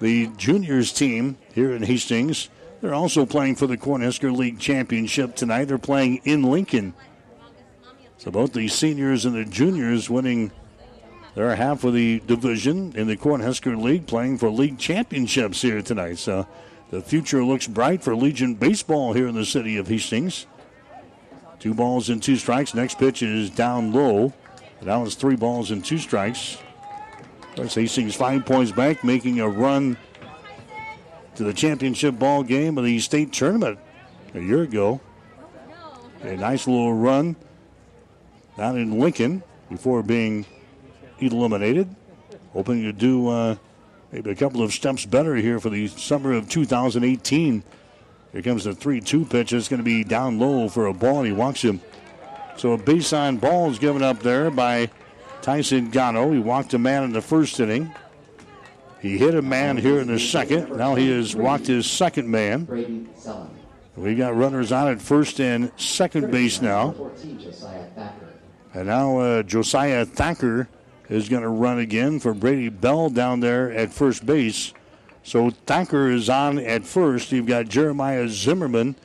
the 0.00 0.26
juniors 0.36 0.92
team 0.92 1.38
here 1.54 1.72
in 1.72 1.84
Hastings. 1.84 2.48
They're 2.80 2.94
also 2.94 3.24
playing 3.24 3.54
for 3.54 3.68
the 3.68 3.76
Cornhusker 3.76 4.36
League 4.36 4.58
Championship 4.58 5.36
tonight. 5.36 5.66
They're 5.66 5.78
playing 5.78 6.22
in 6.24 6.42
Lincoln. 6.42 6.94
So 8.18 8.32
both 8.32 8.54
the 8.54 8.66
seniors 8.66 9.24
and 9.24 9.36
the 9.36 9.44
juniors 9.44 10.10
winning 10.10 10.50
their 11.36 11.54
half 11.54 11.84
of 11.84 11.94
the 11.94 12.18
division 12.26 12.92
in 12.96 13.06
the 13.06 13.16
Cornhusker 13.16 13.80
League, 13.80 14.08
playing 14.08 14.38
for 14.38 14.50
league 14.50 14.76
championships 14.76 15.62
here 15.62 15.80
tonight. 15.80 16.18
So 16.18 16.44
the 16.90 17.00
future 17.00 17.44
looks 17.44 17.68
bright 17.68 18.02
for 18.02 18.16
Legion 18.16 18.56
baseball 18.56 19.12
here 19.12 19.28
in 19.28 19.36
the 19.36 19.46
city 19.46 19.76
of 19.76 19.86
Hastings. 19.86 20.46
Two 21.60 21.72
balls 21.72 22.08
and 22.08 22.20
two 22.20 22.34
strikes. 22.34 22.74
Next 22.74 22.98
pitch 22.98 23.22
is 23.22 23.48
down 23.48 23.92
low. 23.92 24.32
Now 24.82 25.04
it's 25.04 25.14
three 25.14 25.36
balls 25.36 25.70
and 25.70 25.84
two 25.84 25.98
strikes. 25.98 26.58
Hastings 27.56 28.14
five 28.14 28.44
points 28.44 28.72
Bank, 28.72 29.04
making 29.04 29.40
a 29.40 29.48
run 29.48 29.96
to 31.36 31.44
the 31.44 31.52
championship 31.52 32.18
ball 32.18 32.42
game 32.42 32.76
of 32.78 32.84
the 32.84 32.98
state 33.00 33.32
tournament 33.32 33.78
a 34.34 34.40
year 34.40 34.62
ago. 34.62 35.00
A 36.22 36.36
nice 36.36 36.66
little 36.66 36.94
run 36.94 37.36
down 38.56 38.78
in 38.78 38.98
Lincoln 38.98 39.42
before 39.70 40.02
being 40.02 40.46
eliminated. 41.18 41.94
Hoping 42.52 42.82
to 42.82 42.92
do 42.92 43.28
uh, 43.28 43.56
maybe 44.10 44.30
a 44.30 44.34
couple 44.34 44.62
of 44.62 44.72
steps 44.72 45.04
better 45.04 45.34
here 45.34 45.60
for 45.60 45.70
the 45.70 45.88
summer 45.88 46.32
of 46.32 46.48
2018. 46.48 47.62
Here 48.32 48.42
comes 48.42 48.64
the 48.64 48.74
3 48.74 49.00
2 49.00 49.26
pitch. 49.26 49.52
It's 49.52 49.68
going 49.68 49.78
to 49.78 49.84
be 49.84 50.02
down 50.02 50.38
low 50.38 50.68
for 50.68 50.86
a 50.86 50.94
ball, 50.94 51.18
and 51.18 51.26
he 51.26 51.32
walks 51.32 51.62
him. 51.62 51.80
So 52.56 52.72
a 52.72 52.78
base 52.78 53.12
on 53.12 53.36
ball 53.36 53.70
is 53.70 53.78
given 53.78 54.02
up 54.02 54.20
there 54.20 54.50
by 54.50 54.90
Tyson 55.44 55.90
Gatto. 55.90 56.32
He 56.32 56.38
walked 56.38 56.72
a 56.72 56.78
man 56.78 57.04
in 57.04 57.12
the 57.12 57.20
first 57.20 57.60
inning. 57.60 57.94
He 59.02 59.18
hit 59.18 59.34
a 59.34 59.42
man 59.42 59.76
here 59.76 60.00
in 60.00 60.08
the 60.08 60.18
second. 60.18 60.74
Now 60.74 60.94
he 60.94 61.10
has 61.10 61.36
walked 61.36 61.66
his 61.66 61.86
second 61.86 62.30
man. 62.30 63.06
We 63.94 64.14
got 64.14 64.34
runners 64.34 64.72
on 64.72 64.88
at 64.88 65.02
first 65.02 65.38
and 65.42 65.70
second 65.76 66.30
base 66.30 66.62
now. 66.62 66.94
And 68.72 68.86
now 68.86 69.18
uh, 69.18 69.42
Josiah 69.42 70.06
Thacker 70.06 70.66
is 71.10 71.28
going 71.28 71.42
to 71.42 71.50
run 71.50 71.78
again 71.78 72.20
for 72.20 72.32
Brady 72.32 72.70
Bell 72.70 73.10
down 73.10 73.40
there 73.40 73.70
at 73.70 73.92
first 73.92 74.24
base. 74.24 74.72
So 75.24 75.50
Thacker 75.50 76.08
is 76.10 76.30
on 76.30 76.58
at 76.58 76.86
first. 76.86 77.30
You've 77.32 77.44
got 77.44 77.68
Jeremiah 77.68 78.28
Zimmerman 78.28 78.96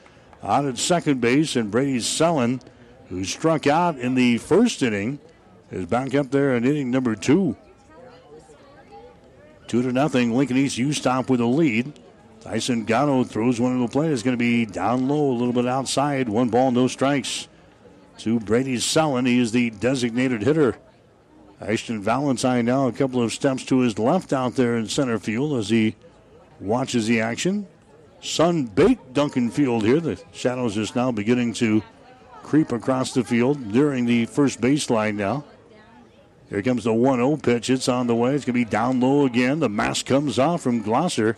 on 0.42 0.70
at 0.70 0.78
second 0.78 1.20
base, 1.20 1.58
and 1.58 1.70
Brady 1.70 2.00
Sullen, 2.00 2.62
who 3.10 3.26
struck 3.26 3.68
out 3.68 4.00
in 4.00 4.16
the 4.16 4.38
first 4.38 4.82
inning, 4.82 5.20
is 5.72 5.86
back 5.86 6.16
up 6.16 6.32
there 6.32 6.56
in 6.56 6.66
inning 6.66 6.92
number 6.92 7.16
two. 7.16 7.56
Two 9.68 9.82
to 9.84 9.92
nothing. 9.92 10.36
Lincoln 10.36 10.58
East 10.58 10.78
U 10.78 10.94
stop 10.94 11.30
with 11.30 11.40
a 11.40 11.46
lead. 11.46 11.94
Tyson 12.42 12.86
Gatto 12.86 13.24
throws 13.24 13.60
one 13.60 13.74
of 13.74 13.80
the 13.82 13.88
play. 13.88 14.08
It's 14.08 14.24
going 14.24 14.36
to 14.36 14.38
be 14.38 14.66
down 14.66 15.08
low, 15.08 15.30
a 15.30 15.34
little 15.34 15.54
bit 15.54 15.68
outside. 15.68 16.30
One 16.30 16.50
ball, 16.50 16.72
no 16.72 16.88
strikes. 16.88 17.48
To 18.20 18.40
Brady 18.40 18.80
Sullen. 18.80 19.26
He 19.26 19.40
is 19.40 19.52
the 19.52 19.70
designated 19.70 20.42
hitter. 20.42 20.78
Ashton 21.62 22.02
Valentine 22.02 22.66
now 22.66 22.88
a 22.88 22.92
couple 22.92 23.22
of 23.22 23.34
steps 23.34 23.64
to 23.66 23.80
his 23.80 24.00
left 24.00 24.34
out 24.34 24.56
there 24.56 24.78
in 24.78 24.88
center 24.88 25.20
field 25.20 25.58
as 25.58 25.70
he 25.70 25.96
watches 26.60 27.06
the 27.08 27.22
action. 27.22 27.68
Sun 28.22 28.66
baked 28.66 29.14
Duncan 29.14 29.50
Field 29.50 29.84
here. 29.84 30.00
The 30.00 30.22
shadows 30.32 30.76
just 30.76 30.96
now 30.96 31.12
beginning 31.12 31.54
to 31.56 31.84
creep 32.44 32.72
across 32.72 33.14
the 33.14 33.24
field 33.24 33.72
during 33.72 34.06
the 34.06 34.26
first 34.26 34.60
baseline 34.60 35.16
now. 35.16 35.44
Here 36.50 36.64
comes 36.64 36.84
the 36.84 36.94
1 36.94 37.20
0 37.20 37.38
pitch. 37.38 37.70
It's 37.70 37.88
on 37.88 38.08
the 38.08 38.16
way. 38.16 38.34
It's 38.34 38.44
going 38.44 38.60
to 38.60 38.66
be 38.66 38.66
down 38.66 39.00
low 39.00 39.26
again. 39.26 39.60
The 39.60 39.70
mask 39.70 40.08
comes 40.08 40.40
off 40.40 40.62
from 40.62 40.84
Glosser, 40.84 41.36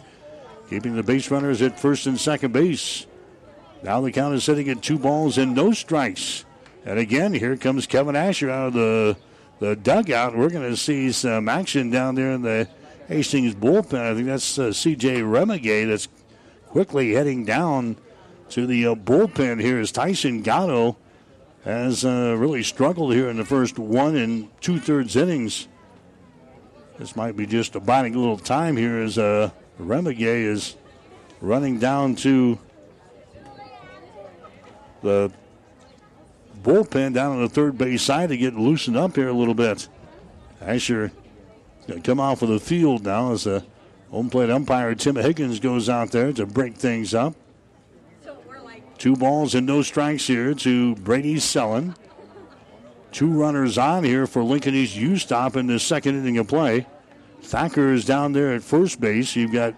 keeping 0.70 0.96
the 0.96 1.04
base 1.04 1.30
runners 1.30 1.62
at 1.62 1.80
first 1.80 2.08
and 2.08 2.20
second 2.20 2.54
base. 2.54 3.06
Now 3.84 4.00
the 4.00 4.12
count 4.12 4.36
is 4.36 4.44
sitting 4.44 4.70
at 4.70 4.82
two 4.82 4.98
balls 4.98 5.38
and 5.38 5.54
no 5.54 5.74
strikes. 5.74 6.46
And 6.86 6.98
again, 6.98 7.34
here 7.34 7.58
comes 7.58 7.86
Kevin 7.88 8.16
Asher 8.16 8.50
out 8.50 8.68
of 8.68 8.74
the, 8.74 9.18
the 9.60 9.76
dugout. 9.76 10.36
We're 10.36 10.50
going 10.50 10.70
to 10.70 10.78
see 10.78 11.12
some 11.12 11.50
action 11.50 11.90
down 11.90 12.16
there 12.16 12.32
in 12.32 12.42
the 12.42 12.70
Hastings 13.08 13.54
bullpen. 13.54 14.00
I 14.00 14.16
think 14.16 14.28
that's 14.28 14.58
uh, 14.58 14.70
CJ 14.70 15.24
Remigay 15.24 15.88
that's 15.88 16.08
quickly 16.68 17.14
heading 17.14 17.44
down 17.44 17.98
to 18.50 18.66
the 18.66 18.88
uh, 18.88 18.96
bullpen 18.96 19.60
here 19.60 19.80
as 19.80 19.92
Tyson 19.92 20.42
Gatto 20.42 20.96
has 21.64 22.04
uh, 22.04 22.36
really 22.38 22.64
struggled 22.64 23.14
here 23.14 23.30
in 23.30 23.38
the 23.38 23.46
first 23.46 23.78
one 23.78 24.16
and 24.16 24.50
two 24.62 24.80
thirds 24.80 25.16
innings. 25.16 25.68
This 26.98 27.16
might 27.16 27.36
be 27.36 27.46
just 27.46 27.84
biding 27.86 28.16
a 28.16 28.20
little 28.20 28.38
time 28.38 28.78
here 28.78 29.00
as 29.00 29.18
uh, 29.18 29.52
Remigay 29.80 30.46
is 30.46 30.76
running 31.40 31.80
down 31.80 32.16
to 32.16 32.58
the 35.02 35.32
bullpen 36.64 37.14
down 37.14 37.34
on 37.34 37.42
the 37.42 37.50
third 37.50 37.78
base 37.78 38.04
side 38.04 38.30
to 38.30 38.38
get 38.38 38.56
loosened 38.56 38.98
up 38.98 39.16
here 39.16 39.30
a 39.30 39.34
little 39.34 39.56
bit. 39.56 39.88
Asher 40.60 41.12
going 41.88 42.02
to 42.02 42.08
come 42.08 42.20
off 42.20 42.42
of 42.42 42.50
the 42.50 42.60
field 42.60 43.04
now 43.04 43.32
as 43.32 43.46
the 43.46 43.64
home 44.12 44.30
plate 44.30 44.50
umpire 44.50 44.94
Tim 44.94 45.16
Higgins 45.16 45.60
goes 45.60 45.90
out 45.90 46.12
there 46.12 46.32
to 46.34 46.46
break 46.46 46.76
things 46.76 47.14
up. 47.14 47.34
Two 49.02 49.16
balls 49.16 49.56
and 49.56 49.66
no 49.66 49.82
strikes 49.82 50.28
here 50.28 50.54
to 50.54 50.94
Brady 50.98 51.40
Sullen. 51.40 51.96
Two 53.12 53.32
runners 53.32 53.80
on 53.80 54.04
here 54.04 54.28
for 54.28 54.44
Lincoln 54.44 54.76
East 54.76 54.96
U 54.96 55.18
stop 55.18 55.56
in 55.56 55.66
the 55.66 55.80
second 55.80 56.20
inning 56.20 56.38
of 56.38 56.48
play. 56.48 56.86
Thacker 57.42 57.92
is 57.94 58.06
down 58.06 58.34
there 58.34 58.54
at 58.54 58.62
first 58.62 59.02
base. 59.02 59.36
You've 59.36 59.54
got 59.54 59.74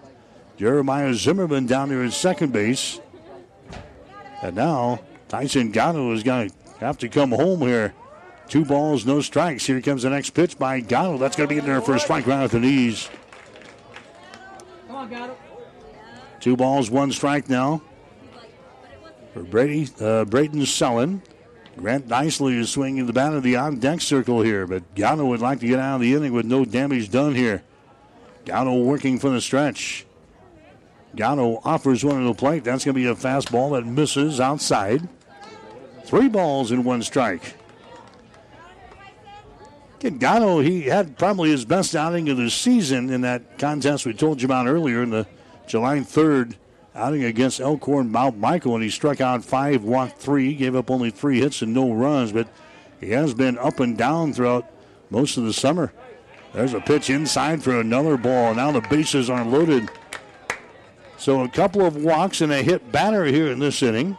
Jeremiah 0.58 1.14
Zimmerman 1.14 1.68
down 1.68 1.88
there 1.88 2.04
at 2.04 2.12
second 2.12 2.52
base. 2.52 3.00
And 4.42 4.58
now 4.58 5.00
Tyson 5.30 5.72
Gatto 5.72 6.12
is 6.12 6.22
going 6.22 6.50
to 6.50 6.56
have 6.82 6.98
to 6.98 7.08
come 7.08 7.32
home 7.32 7.62
here. 7.62 7.94
Two 8.50 8.66
balls, 8.66 9.06
no 9.06 9.22
strikes. 9.22 9.66
Here 9.66 9.80
comes 9.80 10.04
the 10.04 10.10
next 10.10 10.32
pitch 10.32 10.60
by 10.60 10.82
Gatto. 10.82 11.18
That's 11.18 11.38
going 11.38 11.48
to 11.48 11.56
be 11.56 11.60
in 11.60 11.66
there 11.66 11.80
for 11.80 11.96
a 11.96 12.00
strike 12.02 12.28
right 12.28 12.44
at 12.44 12.52
the 12.52 12.60
knees. 12.60 13.10
Come 14.88 14.98
on, 14.98 15.10
Gatto. 15.10 15.38
Two 16.42 16.58
balls, 16.58 16.92
one 16.92 17.14
strike 17.14 17.48
now 17.48 17.82
for 19.34 19.44
Brady, 19.44 19.90
uh, 20.00 20.26
Braden. 20.26 21.22
Grant 21.76 22.08
Dicely 22.08 22.56
is 22.56 22.70
swinging 22.70 23.08
the 23.08 23.14
bat 23.14 23.34
of 23.34 23.42
the 23.42 23.56
on 23.56 23.80
deck 23.80 24.00
circle 24.00 24.42
here, 24.42 24.68
but 24.68 24.94
Gatto 24.94 25.26
would 25.26 25.42
like 25.42 25.60
to 25.62 25.68
get 25.68 25.80
out 25.80 25.96
of 25.96 26.02
the 26.02 26.14
inning 26.14 26.32
with 26.32 26.46
no 26.46 26.64
damage 26.66 27.10
done 27.10 27.34
here. 27.34 27.64
Gatto 28.46 28.78
working 28.84 29.18
for 29.18 29.30
the 29.30 29.42
stretch. 29.42 30.06
Gatto 31.16 31.62
offers 31.66 32.04
one 32.06 32.20
to 32.20 32.26
the 32.26 32.34
plate. 32.34 32.64
That's 32.64 32.86
going 32.86 32.94
to 32.94 33.00
be 33.00 33.08
a 33.08 33.16
fastball 33.16 33.72
that 33.74 33.88
misses 33.88 34.40
outside. 34.40 35.08
Three 36.06 36.30
balls 36.30 36.70
and 36.72 36.86
one 36.86 37.02
strike. 37.02 37.56
Gatto, 40.00 40.60
he 40.60 40.84
had 40.84 41.18
probably 41.18 41.50
his 41.50 41.64
best 41.64 41.96
outing 41.96 42.28
of 42.30 42.38
the 42.38 42.50
season 42.50 43.10
in 43.10 43.22
that 43.22 43.58
contest 43.58 44.06
we 44.06 44.14
told 44.14 44.42
you 44.42 44.46
about 44.46 44.68
earlier 44.68 45.02
in 45.02 45.12
the 45.12 45.26
July 45.66 46.00
3rd 46.00 46.56
outing 46.96 47.24
against 47.24 47.60
Elkhorn 47.60 48.12
Mount 48.12 48.38
Michael, 48.38 48.76
and 48.76 48.84
he 48.84 48.90
struck 48.90 49.20
out 49.22 49.44
five, 49.44 49.84
walked 49.84 50.20
three, 50.20 50.54
gave 50.54 50.76
up 50.76 50.92
only 50.92 51.10
three 51.10 51.40
hits 51.40 51.62
and 51.62 51.74
no 51.74 51.92
runs, 51.92 52.32
but 52.32 52.48
he 53.00 53.10
has 53.12 53.34
been 53.34 53.58
up 53.58 53.80
and 53.80 53.98
down 53.98 54.34
throughout 54.34 54.72
most 55.10 55.38
of 55.38 55.44
the 55.44 55.54
summer. 55.54 55.92
There's 56.54 56.74
a 56.74 56.80
pitch 56.80 57.10
inside 57.10 57.64
for 57.64 57.80
another 57.80 58.16
ball. 58.16 58.54
Now 58.54 58.72
the 58.72 58.82
bases 58.82 59.30
are 59.30 59.44
loaded. 59.44 59.90
So 61.18 61.42
a 61.42 61.50
couple 61.50 61.86
of 61.86 61.96
walks 61.96 62.42
and 62.42 62.52
a 62.52 62.62
hit 62.62 62.92
batter 62.92 63.26
here 63.26 63.48
in 63.48 63.60
this 63.60 63.82
inning. 63.82 64.18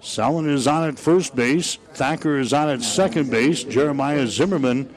Sellen 0.00 0.48
is 0.48 0.66
on 0.66 0.88
at 0.88 0.98
first 0.98 1.36
base. 1.36 1.76
Thacker 1.94 2.38
is 2.38 2.52
on 2.52 2.68
at 2.68 2.82
second 2.82 3.30
base. 3.30 3.62
Jeremiah 3.62 4.26
Zimmerman 4.26 4.92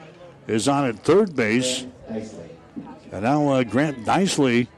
is 0.48 0.66
on 0.66 0.84
at 0.84 0.98
third 1.04 1.36
base. 1.36 1.86
And 2.08 3.22
now 3.22 3.48
uh, 3.48 3.62
Grant 3.62 4.04
Dicely 4.04 4.68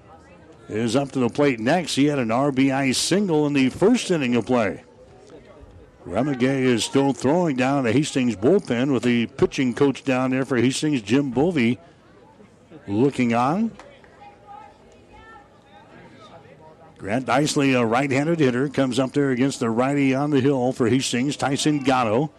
is 0.69 0.97
up 0.97 1.13
to 1.13 1.19
the 1.19 1.29
plate 1.29 1.61
next. 1.61 1.95
He 1.95 2.07
had 2.07 2.19
an 2.19 2.29
RBI 2.29 2.95
single 2.95 3.47
in 3.47 3.55
the 3.55 3.71
first 3.71 4.11
inning 4.11 4.37
of 4.37 4.47
play. 4.47 4.85
Remigay 6.07 6.63
is 6.63 6.85
still 6.85 7.13
throwing 7.13 7.57
down 7.57 7.85
the 7.85 7.93
Hastings 7.93 8.37
bullpen 8.37 8.93
with 8.93 9.03
the 9.03 9.27
pitching 9.27 9.75
coach 9.75 10.05
down 10.05 10.31
there 10.31 10.45
for 10.45 10.57
Hastings, 10.57 11.03
Jim 11.03 11.31
Bovey, 11.31 11.79
looking 12.87 13.35
on. 13.35 13.73
Grant 16.97 17.27
Dicely, 17.27 17.75
a 17.75 17.85
right-handed 17.85 18.41
hitter, 18.41 18.69
comes 18.69 18.99
up 18.99 19.13
there 19.13 19.31
against 19.31 19.61
the 19.61 19.71
righty 19.71 20.15
on 20.15 20.31
the 20.31 20.41
hill 20.41 20.73
for 20.73 20.89
Hastings, 20.89 21.37
Tyson 21.37 21.81
Gatto. 21.81 22.33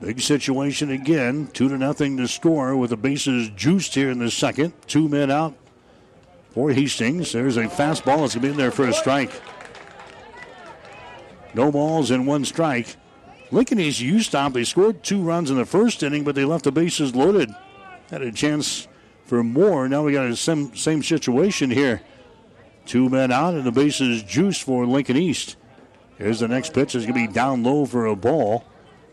Big 0.00 0.20
situation 0.20 0.90
again, 0.90 1.48
two 1.52 1.68
to 1.68 1.78
nothing 1.78 2.16
to 2.16 2.28
score 2.28 2.76
with 2.76 2.90
the 2.90 2.96
bases 2.96 3.48
juiced 3.50 3.94
here 3.94 4.10
in 4.10 4.18
the 4.18 4.30
second. 4.30 4.74
Two 4.86 5.08
men 5.08 5.30
out 5.30 5.54
for 6.54 6.70
Hastings. 6.70 7.32
There's 7.32 7.56
a 7.56 7.64
fastball 7.64 8.20
that's 8.20 8.34
going 8.34 8.40
to 8.40 8.40
be 8.40 8.48
in 8.48 8.56
there 8.56 8.70
for 8.70 8.88
a 8.88 8.92
strike. 8.92 9.32
No 11.52 11.70
balls 11.70 12.10
and 12.10 12.26
one 12.26 12.44
strike. 12.44 12.96
Lincoln 13.50 13.80
East 13.80 14.00
U 14.00 14.20
stop. 14.20 14.52
They 14.52 14.64
scored 14.64 15.02
two 15.02 15.20
runs 15.20 15.50
in 15.50 15.56
the 15.56 15.66
first 15.66 16.02
inning, 16.02 16.24
but 16.24 16.34
they 16.34 16.44
left 16.44 16.64
the 16.64 16.72
bases 16.72 17.14
loaded. 17.14 17.50
Had 18.10 18.22
a 18.22 18.32
chance 18.32 18.88
for 19.24 19.42
more. 19.42 19.88
Now 19.88 20.04
we 20.04 20.12
got 20.12 20.28
the 20.28 20.36
same, 20.36 20.74
same 20.76 21.02
situation 21.02 21.70
here. 21.70 22.02
Two 22.86 23.08
men 23.08 23.32
out, 23.32 23.54
and 23.54 23.64
the 23.64 23.72
bases 23.72 24.22
juiced 24.22 24.62
for 24.62 24.86
Lincoln 24.86 25.16
East. 25.16 25.56
Here's 26.18 26.40
the 26.40 26.48
next 26.48 26.72
pitch. 26.72 26.94
It's 26.94 27.06
going 27.06 27.26
to 27.26 27.28
be 27.28 27.32
down 27.32 27.62
low 27.62 27.86
for 27.86 28.06
a 28.06 28.14
ball. 28.14 28.64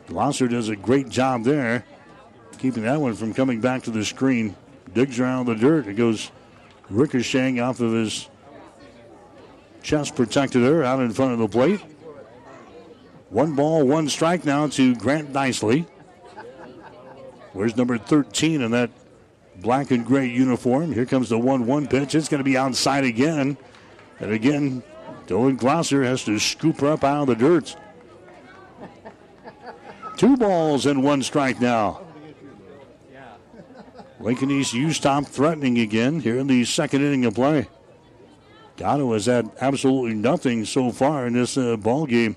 Glosser 0.07 0.49
does 0.49 0.69
a 0.69 0.75
great 0.75 1.09
job 1.09 1.43
there, 1.43 1.85
keeping 2.57 2.83
that 2.83 2.99
one 2.99 3.13
from 3.15 3.33
coming 3.33 3.61
back 3.61 3.83
to 3.83 3.91
the 3.91 4.03
screen. 4.03 4.55
Digs 4.93 5.19
around 5.19 5.45
the 5.45 5.55
dirt. 5.55 5.87
It 5.87 5.93
goes 5.93 6.31
ricocheting 6.91 7.59
off 7.59 7.79
of 7.79 7.93
his 7.93 8.29
chest 9.81 10.15
protector 10.15 10.83
out 10.83 10.99
in 10.99 11.11
front 11.11 11.33
of 11.33 11.39
the 11.39 11.47
plate. 11.47 11.81
One 13.29 13.55
ball, 13.55 13.87
one 13.87 14.09
strike 14.09 14.45
now 14.45 14.67
to 14.67 14.95
Grant 14.95 15.31
Dicely. 15.31 15.87
Where's 17.53 17.75
number 17.75 17.97
13 17.97 18.61
in 18.61 18.71
that 18.71 18.89
black 19.57 19.91
and 19.91 20.05
gray 20.05 20.27
uniform? 20.27 20.91
Here 20.91 21.05
comes 21.05 21.29
the 21.29 21.37
1 21.37 21.65
1 21.65 21.87
pitch. 21.87 22.15
It's 22.15 22.27
going 22.27 22.39
to 22.39 22.45
be 22.45 22.57
outside 22.57 23.03
again. 23.03 23.57
And 24.19 24.31
again, 24.31 24.83
Dylan 25.27 25.57
Glosser 25.57 26.03
has 26.03 26.23
to 26.25 26.39
scoop 26.39 26.81
her 26.81 26.87
up 26.87 27.03
out 27.03 27.21
of 27.21 27.27
the 27.27 27.35
dirt. 27.35 27.75
Two 30.17 30.37
balls 30.37 30.85
and 30.85 31.03
one 31.03 31.23
strike 31.23 31.59
now. 31.59 32.01
Lincoln 34.23 34.51
East 34.51 34.73
U 34.73 34.93
stop 34.93 35.25
threatening 35.25 35.79
again 35.79 36.19
here 36.19 36.37
in 36.37 36.45
the 36.45 36.63
second 36.63 37.01
inning 37.01 37.25
of 37.25 37.33
play. 37.33 37.67
Gatto 38.77 39.13
has 39.13 39.25
had 39.25 39.49
absolutely 39.59 40.13
nothing 40.13 40.63
so 40.63 40.91
far 40.91 41.25
in 41.25 41.33
this 41.33 41.57
uh, 41.57 41.75
ball 41.75 42.05
game 42.05 42.35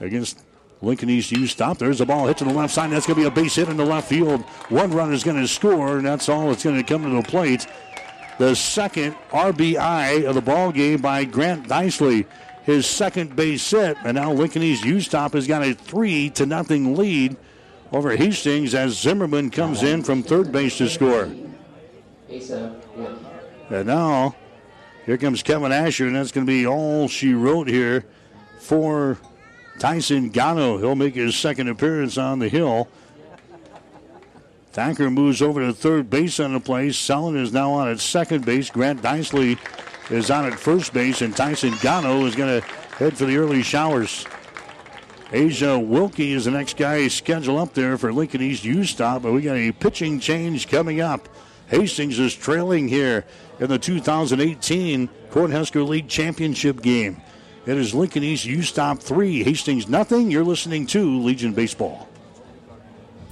against 0.00 0.42
Lincoln 0.82 1.08
East 1.08 1.32
U 1.32 1.46
stop. 1.46 1.78
There's 1.78 2.02
a 2.02 2.06
ball 2.06 2.26
hit 2.26 2.36
to 2.38 2.44
the 2.44 2.52
left 2.52 2.74
side. 2.74 2.90
That's 2.90 3.06
going 3.06 3.16
to 3.16 3.22
be 3.22 3.26
a 3.26 3.30
base 3.30 3.54
hit 3.54 3.68
in 3.68 3.78
the 3.78 3.86
left 3.86 4.08
field. 4.08 4.42
One 4.68 4.90
run 4.90 5.14
is 5.14 5.24
going 5.24 5.40
to 5.40 5.48
score, 5.48 5.96
and 5.96 6.06
that's 6.06 6.28
all 6.28 6.48
that's 6.48 6.64
going 6.64 6.76
to 6.76 6.82
come 6.82 7.04
to 7.04 7.10
the 7.10 7.22
plate. 7.22 7.66
The 8.38 8.54
second 8.54 9.14
RBI 9.30 10.26
of 10.26 10.34
the 10.34 10.42
ball 10.42 10.72
game 10.72 11.00
by 11.00 11.24
Grant 11.24 11.68
Dicely. 11.68 12.26
His 12.64 12.86
second 12.86 13.34
base 13.34 13.70
hit, 13.70 13.96
and 14.04 14.16
now 14.16 14.32
Lincoln 14.32 14.62
East 14.62 14.84
U 14.84 15.00
stop 15.00 15.32
has 15.34 15.46
got 15.46 15.62
a 15.62 15.74
three 15.74 16.30
to 16.30 16.44
nothing 16.44 16.96
lead 16.96 17.36
over 17.92 18.16
Hastings 18.16 18.74
as 18.74 18.98
Zimmerman 18.98 19.50
comes 19.50 19.82
in 19.82 20.02
from 20.02 20.22
third 20.22 20.50
base 20.50 20.78
to 20.78 20.88
score. 20.88 21.30
And 23.70 23.86
now 23.86 24.34
here 25.06 25.18
comes 25.18 25.42
Kevin 25.42 25.72
Asher, 25.72 26.06
and 26.06 26.16
that's 26.16 26.32
going 26.32 26.46
to 26.46 26.50
be 26.50 26.66
all 26.66 27.08
she 27.08 27.34
wrote 27.34 27.68
here 27.68 28.04
for 28.60 29.18
Tyson 29.78 30.30
Gatto. 30.30 30.78
He'll 30.78 30.94
make 30.94 31.14
his 31.14 31.36
second 31.36 31.68
appearance 31.68 32.16
on 32.18 32.38
the 32.38 32.48
hill. 32.48 32.88
Thacker 34.72 35.10
moves 35.10 35.40
over 35.40 35.60
to 35.60 35.72
third 35.72 36.10
base 36.10 36.40
on 36.40 36.52
the 36.52 36.60
play. 36.60 36.90
Sellen 36.90 37.36
is 37.36 37.52
now 37.52 37.70
on 37.72 37.88
at 37.88 38.00
second 38.00 38.44
base. 38.44 38.70
Grant 38.70 39.02
Dicely 39.02 39.56
is 40.10 40.30
on 40.30 40.46
at 40.46 40.58
first 40.58 40.92
base, 40.92 41.22
and 41.22 41.36
Tyson 41.36 41.74
Gatto 41.80 42.26
is 42.26 42.34
going 42.34 42.60
to 42.60 42.66
head 42.96 43.16
for 43.16 43.24
the 43.24 43.36
early 43.36 43.62
showers. 43.62 44.26
Asia 45.34 45.74
uh, 45.74 45.78
Wilkie 45.78 46.30
is 46.30 46.44
the 46.44 46.52
next 46.52 46.76
guy 46.76 47.08
scheduled 47.08 47.58
up 47.58 47.74
there 47.74 47.98
for 47.98 48.12
Lincoln 48.12 48.40
East 48.40 48.64
U 48.64 48.84
stop, 48.84 49.22
but 49.22 49.32
we 49.32 49.42
got 49.42 49.56
a 49.56 49.72
pitching 49.72 50.20
change 50.20 50.68
coming 50.68 51.00
up. 51.00 51.28
Hastings 51.66 52.20
is 52.20 52.36
trailing 52.36 52.86
here 52.86 53.24
in 53.58 53.68
the 53.68 53.76
2018 53.76 55.08
Cornhusker 55.32 55.84
League 55.88 56.06
Championship 56.06 56.82
game. 56.82 57.20
It 57.66 57.76
is 57.76 57.92
Lincoln 57.92 58.22
East 58.22 58.44
U 58.44 58.62
stop 58.62 59.00
three, 59.00 59.42
Hastings 59.42 59.88
nothing. 59.88 60.30
You're 60.30 60.44
listening 60.44 60.86
to 60.88 61.20
Legion 61.20 61.52
Baseball. 61.52 62.08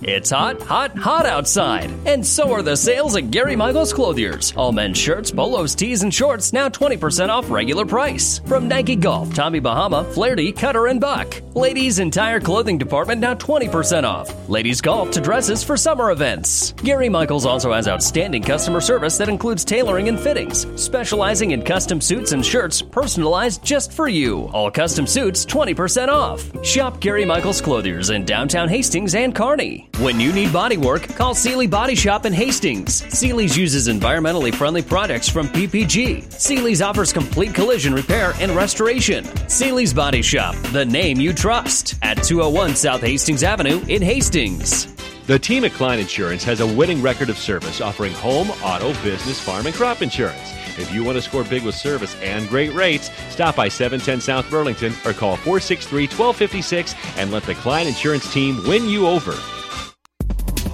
It's 0.04 0.30
hot, 0.30 0.60
hot, 0.60 0.98
hot 0.98 1.26
outside. 1.26 1.88
And 2.06 2.26
so 2.26 2.52
are 2.52 2.62
the 2.62 2.76
sales 2.76 3.14
at 3.14 3.30
Gary 3.30 3.54
Michaels 3.54 3.92
Clothiers. 3.92 4.52
All 4.56 4.72
men's 4.72 4.98
shirts, 4.98 5.30
polos, 5.30 5.76
tees, 5.76 6.02
and 6.02 6.12
shorts 6.12 6.52
now 6.52 6.68
20% 6.68 7.28
off 7.28 7.48
regular 7.48 7.86
price. 7.86 8.40
From 8.40 8.66
Nike 8.66 8.96
Golf, 8.96 9.32
Tommy 9.32 9.60
Bahama, 9.60 10.02
Flaherty, 10.12 10.50
Cutter, 10.50 10.88
and 10.88 11.00
Buck. 11.00 11.40
Ladies' 11.54 12.00
entire 12.00 12.40
clothing 12.40 12.78
department 12.78 13.20
now 13.20 13.34
20% 13.34 14.02
off. 14.02 14.48
Ladies' 14.48 14.80
golf 14.80 15.12
to 15.12 15.20
dresses 15.20 15.62
for 15.62 15.76
summer 15.76 16.10
events. 16.10 16.72
Gary 16.72 17.08
Michaels 17.08 17.46
also 17.46 17.72
has 17.72 17.86
outstanding 17.86 18.42
customer 18.42 18.80
service 18.80 19.16
that 19.18 19.28
includes 19.28 19.64
tailoring 19.64 20.08
and 20.08 20.18
fittings, 20.18 20.66
specializing 20.74 21.52
in 21.52 21.62
custom 21.62 22.00
suits 22.00 22.32
and 22.32 22.44
shirts 22.44 22.82
personalized 22.82 23.62
just 23.62 23.92
for 23.92 24.08
you. 24.08 24.50
All 24.52 24.68
custom 24.68 25.06
suits 25.06 25.46
20% 25.46 26.08
off. 26.08 26.42
Shop 26.64 26.98
Gary 26.98 27.24
Michaels 27.24 27.60
Clothiers 27.60 28.10
in 28.10 28.24
downtown 28.24 28.68
Hastings 28.68 29.14
and 29.14 29.32
Kearney. 29.32 29.88
When 29.98 30.18
you 30.18 30.32
need 30.32 30.52
body 30.52 30.78
work, 30.78 31.02
call 31.16 31.34
Seely 31.34 31.66
Body 31.66 31.94
Shop 31.94 32.24
in 32.24 32.32
Hastings. 32.32 33.04
Seely's 33.16 33.56
uses 33.56 33.88
environmentally 33.88 34.52
friendly 34.52 34.80
products 34.80 35.28
from 35.28 35.48
PPG. 35.48 36.32
Seely's 36.32 36.80
offers 36.80 37.12
complete 37.12 37.54
collision 37.54 37.92
repair 37.92 38.32
and 38.40 38.52
restoration. 38.52 39.24
Seely's 39.48 39.92
Body 39.92 40.22
Shop, 40.22 40.56
the 40.72 40.84
name 40.84 41.20
you 41.20 41.34
trust, 41.34 41.96
at 42.02 42.22
201 42.22 42.74
South 42.74 43.02
Hastings 43.02 43.42
Avenue 43.42 43.84
in 43.86 44.00
Hastings. 44.00 44.86
The 45.26 45.38
team 45.38 45.62
at 45.64 45.72
Klein 45.72 46.00
Insurance 46.00 46.42
has 46.44 46.60
a 46.60 46.66
winning 46.66 47.02
record 47.02 47.28
of 47.28 47.38
service 47.38 47.82
offering 47.82 48.14
home, 48.14 48.50
auto, 48.62 48.94
business, 49.04 49.38
farm, 49.38 49.66
and 49.66 49.74
crop 49.74 50.00
insurance. 50.00 50.52
If 50.78 50.92
you 50.92 51.04
want 51.04 51.16
to 51.16 51.22
score 51.22 51.44
big 51.44 51.64
with 51.64 51.74
service 51.74 52.16
and 52.22 52.48
great 52.48 52.72
rates, 52.72 53.10
stop 53.28 53.56
by 53.56 53.68
710 53.68 54.22
South 54.22 54.50
Burlington 54.50 54.94
or 55.04 55.12
call 55.12 55.36
463 55.36 56.04
1256 56.04 56.94
and 57.18 57.30
let 57.30 57.42
the 57.42 57.54
Klein 57.56 57.86
Insurance 57.86 58.32
team 58.32 58.58
win 58.66 58.88
you 58.88 59.06
over. 59.06 59.34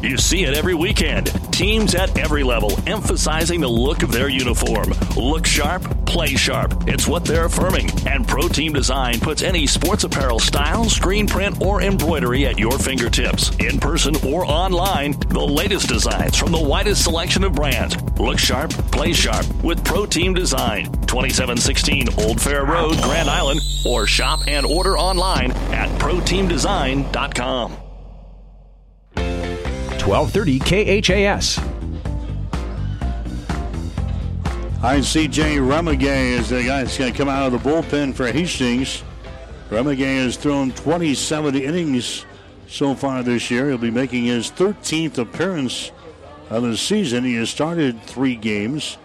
You 0.01 0.17
see 0.17 0.45
it 0.45 0.55
every 0.55 0.75
weekend. 0.75 1.27
Teams 1.53 1.95
at 1.97 2.17
every 2.17 2.45
level 2.45 2.71
emphasizing 2.87 3.61
the 3.61 3.69
look 3.69 4.05
of 4.05 4.13
their 4.13 4.29
uniform. 4.29 4.93
Look 5.17 5.45
sharp, 5.45 5.83
play 6.07 6.29
sharp. 6.29 6.85
It's 6.87 7.09
what 7.09 7.25
they're 7.25 7.47
affirming. 7.47 7.91
And 8.07 8.27
Pro 8.27 8.47
Team 8.47 8.73
Design 8.73 9.19
puts 9.19 9.43
any 9.43 9.67
sports 9.67 10.05
apparel 10.05 10.39
style, 10.39 10.85
screen 10.85 11.27
print, 11.27 11.61
or 11.61 11.83
embroidery 11.83 12.47
at 12.47 12.61
your 12.61 12.79
fingertips. 12.79 13.51
In 13.57 13.81
person 13.81 14.15
or 14.25 14.45
online, 14.45 15.19
the 15.31 15.41
latest 15.41 15.89
designs 15.89 16.37
from 16.37 16.53
the 16.53 16.63
widest 16.63 17.03
selection 17.03 17.43
of 17.43 17.55
brands. 17.55 17.97
Look 18.21 18.39
sharp, 18.39 18.71
play 18.93 19.13
sharp 19.13 19.47
with 19.65 19.85
Pro 19.85 20.07
Team 20.07 20.33
Design. 20.33 20.85
2716 21.09 22.09
Old 22.21 22.41
Fair 22.41 22.65
Road, 22.65 22.97
Grand 23.03 23.29
Island, 23.29 23.61
or 23.85 24.07
shop 24.07 24.41
and 24.47 24.65
order 24.65 24.97
online 24.97 25.51
at 25.73 25.89
ProTeamDesign.com. 25.99 27.88
1230 30.01 31.03
KHAS. 31.03 31.57
Hi, 34.81 34.99
CJ 34.99 35.59
Remigay 35.59 36.39
is 36.39 36.51
the 36.51 36.63
guy 36.63 36.85
that's 36.85 36.97
going 36.97 37.11
to 37.13 37.19
come 37.19 37.29
out 37.29 37.53
of 37.53 37.53
the 37.53 37.69
bullpen 37.69 38.15
for 38.15 38.31
Hastings. 38.31 39.03
Remigay 39.71 40.23
has 40.23 40.37
thrown 40.37 40.71
27 40.71 41.57
innings 41.57 42.25
so 42.69 42.95
far 42.95 43.23
this 43.23 43.51
year. 43.51 43.69
He'll 43.69 43.79
be 43.79 43.91
making 43.91 44.25
his 44.25 44.51
13th 44.53 45.19
appearance 45.19 45.91
of 46.49 46.63
the 46.63 46.77
season. 46.77 47.25
He 47.25 47.35
has 47.35 47.51
started 47.51 48.01
three 48.05 48.37
games. 48.37 48.99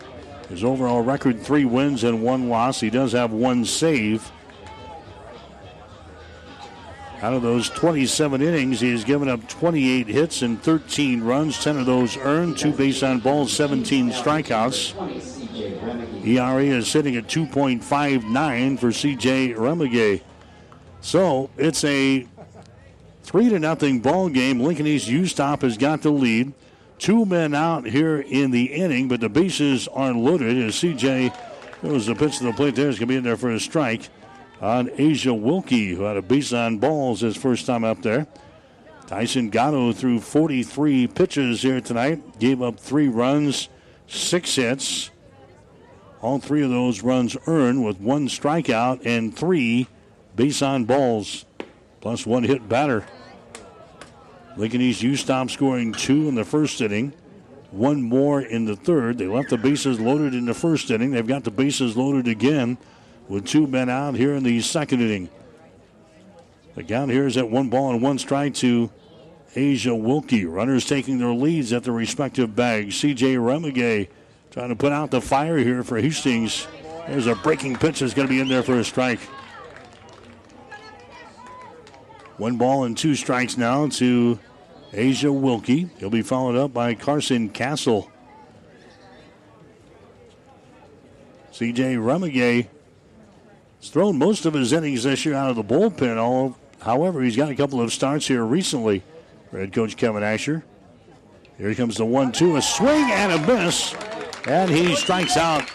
His 0.48 0.64
overall 0.64 1.02
record 1.02 1.41
three 1.41 1.66
wins 1.66 2.04
and 2.04 2.22
one 2.22 2.50
loss. 2.50 2.80
He 2.80 2.89
does 2.89 3.14
have 3.14 3.32
one 3.32 3.66
save. 3.66 4.32
Out 7.24 7.34
of 7.34 7.42
those 7.42 7.70
27 7.70 8.42
innings, 8.42 8.82
he 8.82 8.92
has 8.92 9.06
given 9.06 9.30
up 9.30 9.48
28 9.48 10.08
hits 10.08 10.42
and 10.42 10.62
13 10.62 11.24
runs, 11.24 11.64
10 11.64 11.78
of 11.78 11.86
those 11.86 12.18
earned, 12.18 12.58
two 12.58 12.74
base 12.74 13.02
on 13.02 13.22
balls, 13.22 13.54
17 13.54 14.10
strikeouts. 14.10 14.94
ERA 16.28 16.64
is 16.66 16.90
sitting 16.90 17.16
at 17.16 17.28
2.59 17.28 18.78
for 18.78 18.88
CJ 18.88 19.56
Remigay. 19.56 20.20
So 21.00 21.50
it's 21.56 21.86
a 21.86 22.28
three 23.24 23.48
to 23.48 23.58
nothing 23.58 24.02
ball 24.02 24.28
game. 24.28 24.60
Lincoln 24.60 24.86
East 24.86 25.08
U 25.08 25.26
Stop 25.26 25.62
has 25.62 25.78
got 25.78 26.02
the 26.02 26.12
lead. 26.12 26.52
Two 27.00 27.24
men 27.24 27.56
out 27.56 27.86
here 27.86 28.20
in 28.20 28.52
the 28.52 28.66
inning, 28.66 29.08
but 29.08 29.22
the 29.22 29.30
bases 29.30 29.88
are 29.88 30.12
loaded 30.12 30.58
as 30.58 30.76
CJ 30.76 31.34
goes 31.82 32.06
the 32.06 32.16
pitch 32.16 32.40
to 32.40 32.44
the 32.44 32.52
plate 32.52 32.76
there. 32.76 32.90
Is 32.90 33.00
going 33.00 33.08
to 33.08 33.14
be 33.14 33.16
in 33.16 33.24
there 33.24 33.38
for 33.38 33.52
a 33.52 33.62
strike 33.62 34.10
on 34.64 34.89
Asia 34.97 35.34
Wilkie, 35.34 35.93
who 35.93 36.03
had 36.03 36.16
a 36.16 36.22
base 36.22 36.53
on 36.53 36.78
balls 36.78 37.20
his 37.20 37.36
first 37.36 37.66
time 37.66 37.84
up 37.84 38.01
there. 38.01 38.26
Tyson 39.07 39.49
Gatto 39.49 39.91
threw 39.91 40.22
43 40.22 41.07
pitches 41.07 41.61
here 41.61 41.82
tonight, 41.82 42.39
gave 42.39 42.61
up 42.61 42.80
three 42.80 43.09
runs, 43.09 43.68
six 44.07 44.55
hits. 44.55 45.11
All 46.22 46.39
three 46.39 46.64
of 46.64 46.70
those 46.70 47.03
runs 47.03 47.36
earned 47.45 47.84
with 47.84 47.99
one 47.99 48.30
strikeout 48.30 49.05
and 49.05 49.36
three 49.36 49.88
base 50.38 50.61
on 50.61 50.86
balls, 50.86 51.43
plus 51.99 52.26
one 52.26 52.43
hit 52.43 52.70
batter. 52.70 53.05
Lincoln 54.55 54.80
East 54.80 55.03
U 55.03 55.18
scoring 55.18 55.91
two 55.91 56.30
in 56.30 56.36
the 56.36 56.45
first 56.45 56.80
inning, 56.80 57.11
one 57.72 58.01
more 58.01 58.41
in 58.41 58.64
the 58.64 58.78
third. 58.78 59.18
They 59.18 59.28
left 59.28 59.49
the 59.49 59.57
bases 59.57 59.99
loaded 59.99 60.34
in 60.34 60.45
the 60.45 60.53
first 60.53 60.89
inning. 60.89 61.11
They've 61.11 61.28
got 61.28 61.43
the 61.43 61.51
bases 61.51 61.97
loaded 61.97 62.30
again 62.30 62.78
with 63.28 63.46
two 63.46 63.68
men 63.68 63.90
out 63.90 64.16
here 64.16 64.34
in 64.34 64.44
the 64.44 64.62
second 64.62 65.02
inning. 65.02 65.30
The 66.76 66.84
count 66.84 67.12
here 67.12 67.28
is 67.28 67.38
at 67.38 67.50
one 67.50 67.70
ball 67.70 67.92
and 67.92 68.02
one 68.02 68.18
strike 68.18 68.56
to 68.56 68.92
Asia 69.56 69.96
Wilkie. 69.96 70.46
Runners 70.46 70.86
taking 70.86 71.20
their 71.20 71.34
leads 71.34 71.72
at 71.74 71.84
their 71.84 71.94
respective 71.94 72.56
bags. 72.56 72.96
CJ 72.96 73.38
Remigay 73.38 74.08
trying 74.52 74.70
to 74.70 74.76
put 74.76 74.92
out 74.92 75.12
the 75.12 75.22
fire 75.22 75.58
here 75.58 75.84
for 75.84 76.00
Hastings. 76.00 76.68
There's 77.08 77.28
a 77.28 77.36
breaking 77.36 77.76
pitch 77.76 78.00
that's 78.00 78.14
going 78.14 78.28
to 78.28 78.34
be 78.34 78.40
in 78.40 78.48
there 78.48 78.64
for 78.64 78.80
a 78.80 78.84
strike. 78.84 79.20
One 82.38 82.58
ball 82.58 82.86
and 82.86 82.98
two 82.98 83.14
strikes 83.14 83.58
now 83.58 83.88
to 83.90 84.40
Asia 84.92 85.32
Wilkie. 85.32 85.90
He'll 86.00 86.10
be 86.10 86.22
followed 86.24 86.56
up 86.56 86.74
by 86.74 86.96
Carson 86.96 87.50
Castle. 87.50 88.10
CJ 91.52 91.98
Remigay 91.98 92.68
has 93.84 93.90
thrown 93.90 94.18
most 94.18 94.46
of 94.46 94.54
his 94.54 94.72
innings 94.72 95.04
this 95.04 95.26
year 95.26 95.36
out 95.36 95.50
of 95.50 95.58
the 95.58 95.64
bullpen. 95.64 96.18
All, 96.18 96.56
however, 96.82 97.22
he's 97.22 97.36
got 97.36 97.50
a 97.50 97.56
couple 97.56 97.82
of 97.82 97.92
starts 97.92 98.26
here 98.26 98.44
recently 98.44 99.04
head 99.52 99.74
coach 99.74 99.98
Kevin 99.98 100.24
Asher. 100.24 100.64
Here 101.58 101.76
comes 101.76 101.98
the 101.98 102.06
one-two, 102.06 102.56
a 102.56 102.62
swing 102.62 103.12
and 103.12 103.34
a 103.34 103.46
miss, 103.46 103.94
and 104.48 104.72
he 104.72 104.96
strikes 104.96 105.36
out. 105.36 105.70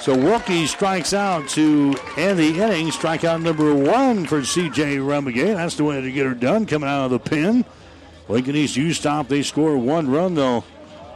So 0.00 0.16
Wilkie 0.16 0.66
strikes 0.66 1.12
out 1.12 1.48
to 1.50 1.94
end 2.16 2.38
the 2.38 2.60
inning. 2.60 2.88
Strikeout 2.88 3.42
number 3.42 3.74
one 3.74 4.24
for 4.24 4.44
C.J. 4.44 4.96
Remigay. 4.96 5.54
That's 5.54 5.76
the 5.76 5.84
way 5.84 6.00
to 6.00 6.10
get 6.10 6.26
her 6.26 6.34
done, 6.34 6.64
coming 6.64 6.88
out 6.88 7.04
of 7.04 7.10
the 7.10 7.18
pin. 7.18 7.64
Lincoln 8.28 8.56
East 8.56 8.76
U 8.76 8.92
stop. 8.94 9.28
They 9.28 9.42
score 9.42 9.76
one 9.76 10.10
run 10.10 10.34
though, 10.34 10.60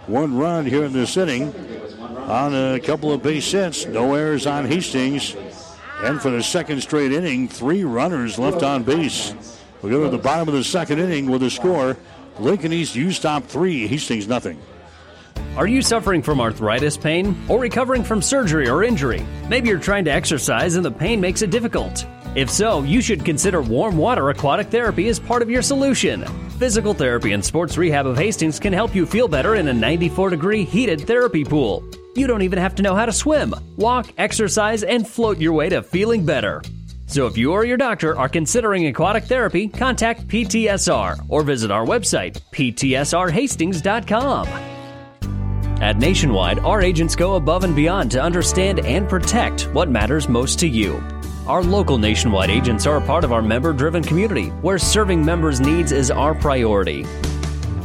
one 0.07 0.37
run 0.37 0.67
here 0.67 0.85
in 0.85 0.93
this 0.93 1.17
inning 1.17 1.55
on 2.01 2.55
a 2.55 2.79
couple 2.81 3.13
of 3.13 3.23
base 3.23 3.51
hits. 3.51 3.87
No 3.87 4.15
errors 4.15 4.47
on 4.47 4.67
Hastings. 4.67 5.35
And 6.03 6.21
for 6.21 6.31
the 6.31 6.43
second 6.43 6.81
straight 6.81 7.13
inning, 7.13 7.47
three 7.47 7.85
runners 7.85 8.39
left 8.39 8.63
on 8.63 8.83
base. 8.83 9.35
We 9.83 9.91
go 9.91 10.05
to 10.05 10.11
the 10.11 10.23
bottom 10.23 10.49
of 10.49 10.55
the 10.55 10.65
second 10.65 10.99
inning 10.99 11.31
with 11.31 11.43
a 11.43 11.51
score. 11.51 11.97
Lincoln 12.39 12.73
East 12.73 12.97
U 12.97 13.13
stop 13.13 13.45
three, 13.45 13.87
Hastings 13.87 14.27
nothing. 14.27 14.59
Are 15.57 15.67
you 15.67 15.83
suffering 15.83 16.23
from 16.23 16.41
arthritis 16.41 16.97
pain 16.97 17.37
or 17.49 17.59
recovering 17.59 18.03
from 18.03 18.23
surgery 18.23 18.69
or 18.69 18.83
injury? 18.83 19.27
Maybe 19.49 19.69
you're 19.69 19.79
trying 19.79 20.05
to 20.07 20.13
exercise 20.13 20.77
and 20.77 20.85
the 20.85 20.91
pain 20.91 21.21
makes 21.21 21.43
it 21.43 21.51
difficult. 21.51 22.07
If 22.35 22.49
so, 22.49 22.83
you 22.83 23.03
should 23.03 23.25
consider 23.25 23.61
warm 23.61 23.99
water 23.99 24.31
aquatic 24.31 24.69
therapy 24.69 25.09
as 25.09 25.19
part 25.19 25.43
of 25.43 25.51
your 25.51 25.63
solution. 25.63 26.25
Physical 26.59 26.95
therapy 26.95 27.33
and 27.33 27.45
sports 27.45 27.77
rehab 27.77 28.07
of 28.07 28.17
Hastings 28.17 28.61
can 28.61 28.73
help 28.73 28.95
you 28.95 29.05
feel 29.05 29.29
better 29.29 29.57
in 29.57 29.69
a 29.69 29.73
94 29.73 30.31
degree 30.31 30.65
heated 30.65 31.03
therapy 31.03 31.45
pool. 31.45 31.85
You 32.21 32.27
don't 32.27 32.43
even 32.43 32.59
have 32.59 32.75
to 32.75 32.83
know 32.83 32.95
how 32.95 33.07
to 33.07 33.15
swim. 33.15 33.55
Walk, 33.79 34.13
exercise, 34.19 34.83
and 34.83 35.09
float 35.09 35.39
your 35.39 35.55
way 35.55 35.71
to 35.71 35.83
feeling 35.83 36.27
better. 36.27 36.61
So 37.07 37.27
if 37.27 37.39
you 37.39 37.53
or 37.53 37.65
your 37.65 37.79
doctor 37.79 38.15
are 38.15 38.29
considering 38.29 38.89
aquatic 38.89 39.25
therapy, 39.25 39.69
contact 39.69 40.29
PTSR 40.29 41.25
or 41.31 41.43
visit 41.43 41.71
our 41.71 41.87
website, 41.87 42.39
ptsrhastings.com. 42.53 44.49
At 45.81 45.97
Nationwide, 45.97 46.59
our 46.59 46.83
agents 46.83 47.17
go 47.17 47.37
above 47.37 47.65
and 47.65 47.75
beyond 47.75 48.11
to 48.11 48.23
understand 48.23 48.81
and 48.81 49.09
protect 49.09 49.63
what 49.73 49.89
matters 49.89 50.29
most 50.29 50.59
to 50.59 50.69
you. 50.69 51.03
Our 51.47 51.63
local 51.63 51.97
Nationwide 51.97 52.51
agents 52.51 52.87
are 52.87 52.99
a 52.99 53.07
part 53.07 53.25
of 53.25 53.33
our 53.33 53.41
member 53.41 53.73
driven 53.73 54.03
community 54.03 54.49
where 54.61 54.79
serving 54.79 55.25
members' 55.25 55.59
needs 55.59 55.91
is 55.91 56.11
our 56.11 56.35
priority. 56.35 57.07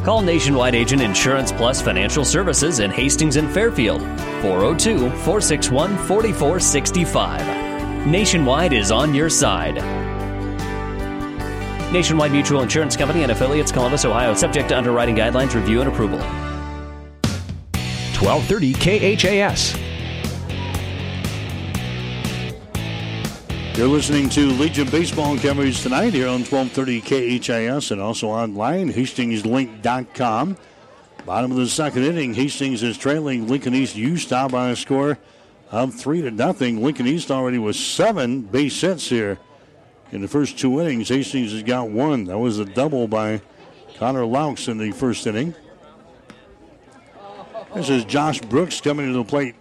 Call 0.06 0.22
Nationwide 0.22 0.76
Agent 0.76 1.02
Insurance 1.02 1.52
Plus 1.52 1.82
Financial 1.82 2.24
Services 2.24 2.78
in 2.78 2.92
Hastings 2.92 3.38
and 3.38 3.52
Fairfield, 3.52 4.02
402 4.44 5.00
461 5.00 5.98
4465. 5.98 8.06
Nationwide 8.06 8.72
is 8.72 8.92
on 8.92 9.16
your 9.16 9.32
side. 9.32 9.78
Nationwide 11.92 12.32
Mutual 12.32 12.62
Insurance 12.62 12.96
Company 12.96 13.24
and 13.24 13.32
affiliates, 13.32 13.72
Columbus, 13.72 14.06
Ohio, 14.06 14.36
subject 14.36 14.70
to 14.70 14.78
underwriting 14.78 15.16
guidelines, 15.16 15.56
review, 15.56 15.82
and 15.82 15.90
approval. 15.90 16.20
1230 18.20 18.74
KHAS. 18.74 19.85
You're 23.78 23.90
listening 23.90 24.30
to 24.30 24.52
Legion 24.52 24.90
Baseball 24.90 25.38
coverage 25.38 25.82
tonight 25.82 26.14
here 26.14 26.30
on 26.30 26.46
1230 26.46 27.02
KHAS 27.40 27.92
and 27.92 28.00
also 28.00 28.30
online, 28.30 28.90
hastingslink.com. 28.94 30.58
Bottom 31.26 31.52
of 31.52 31.58
the 31.58 31.68
second 31.68 32.06
inning, 32.06 32.34
Hastings 32.34 32.84
is 32.84 32.98
trailing 32.98 33.50
Lincoln 33.50 33.76
East 33.76 33.98
U 33.98 34.16
Stop 34.16 34.54
by 34.54 34.70
a 34.70 34.78
score 34.78 35.18
of 35.72 35.94
three 35.94 36.22
to 36.22 36.32
nothing. 36.32 36.82
Lincoln 36.82 37.06
East 37.06 37.30
already 37.30 37.58
was 37.58 37.78
seven 37.78 38.44
base 38.44 38.80
hits 38.80 39.10
here 39.10 39.40
in 40.14 40.22
the 40.22 40.30
first 40.30 40.58
two 40.58 40.80
innings. 40.80 41.10
Hastings 41.10 41.52
has 41.52 41.64
got 41.64 41.90
one. 41.90 42.24
That 42.24 42.38
was 42.38 42.60
a 42.60 42.66
double 42.66 43.10
by 43.10 43.42
Connor 43.98 44.26
Laux 44.26 44.70
in 44.70 44.78
the 44.78 44.92
first 44.92 45.28
inning. 45.28 45.54
This 47.76 47.90
is 47.90 48.06
Josh 48.06 48.40
Brooks 48.40 48.80
coming 48.80 49.08
to 49.08 49.18
the 49.18 49.26
plate 49.26 49.56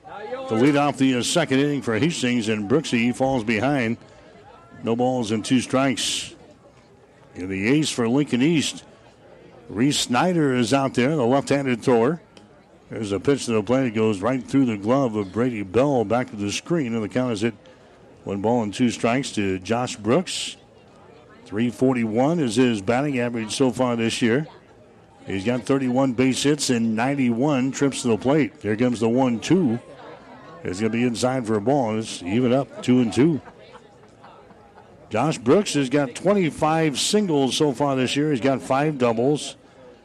to 0.48 0.54
lead 0.54 0.76
off 0.76 0.98
the 0.98 1.16
uh, 1.16 1.22
second 1.22 1.60
inning 1.60 1.82
for 1.82 1.98
Hastings, 1.98 2.48
and 2.48 2.68
Brooksy 2.68 3.14
falls 3.14 3.44
behind. 3.44 3.96
No 4.82 4.94
balls 4.94 5.30
and 5.30 5.44
two 5.44 5.60
strikes. 5.60 6.34
The 7.34 7.68
ace 7.68 7.90
for 7.90 8.08
Lincoln 8.08 8.42
East. 8.42 8.84
Reese 9.68 9.98
Snyder 9.98 10.54
is 10.54 10.74
out 10.74 10.94
there, 10.94 11.16
the 11.16 11.24
left-handed 11.24 11.82
thrower. 11.82 12.20
There's 12.90 13.12
a 13.12 13.18
pitch 13.18 13.46
to 13.46 13.52
the 13.52 13.62
plate. 13.62 13.86
It 13.86 13.94
goes 13.94 14.20
right 14.20 14.44
through 14.44 14.66
the 14.66 14.76
glove 14.76 15.16
of 15.16 15.32
Brady 15.32 15.62
Bell 15.62 16.04
back 16.04 16.30
to 16.30 16.36
the 16.36 16.52
screen, 16.52 16.94
and 16.94 17.02
the 17.02 17.08
count 17.08 17.32
is 17.32 17.40
hit 17.40 17.54
one 18.24 18.40
ball 18.40 18.62
and 18.62 18.72
two 18.72 18.90
strikes 18.90 19.32
to 19.32 19.58
Josh 19.58 19.96
Brooks. 19.96 20.56
341 21.46 22.40
is 22.40 22.56
his 22.56 22.82
batting 22.82 23.18
average 23.18 23.54
so 23.54 23.70
far 23.70 23.96
this 23.96 24.20
year. 24.20 24.46
He's 25.26 25.44
got 25.44 25.62
31 25.62 26.12
base 26.12 26.42
hits 26.42 26.68
and 26.68 26.94
91 26.94 27.72
trips 27.72 28.02
to 28.02 28.08
the 28.08 28.18
plate. 28.18 28.52
Here 28.60 28.76
comes 28.76 29.00
the 29.00 29.08
1 29.08 29.40
2. 29.40 29.78
It's 30.64 30.80
going 30.80 30.90
to 30.90 30.98
be 30.98 31.04
inside 31.04 31.46
for 31.46 31.56
a 31.56 31.60
ball. 31.60 31.98
It's 31.98 32.22
even 32.22 32.52
up, 32.52 32.82
2 32.82 33.00
and 33.00 33.12
2. 33.12 33.40
Josh 35.10 35.38
Brooks 35.38 35.74
has 35.74 35.90
got 35.90 36.14
25 36.14 36.98
singles 36.98 37.56
so 37.56 37.72
far 37.72 37.94
this 37.94 38.16
year. 38.16 38.30
He's 38.30 38.40
got 38.40 38.62
five 38.62 38.98
doubles. 38.98 39.56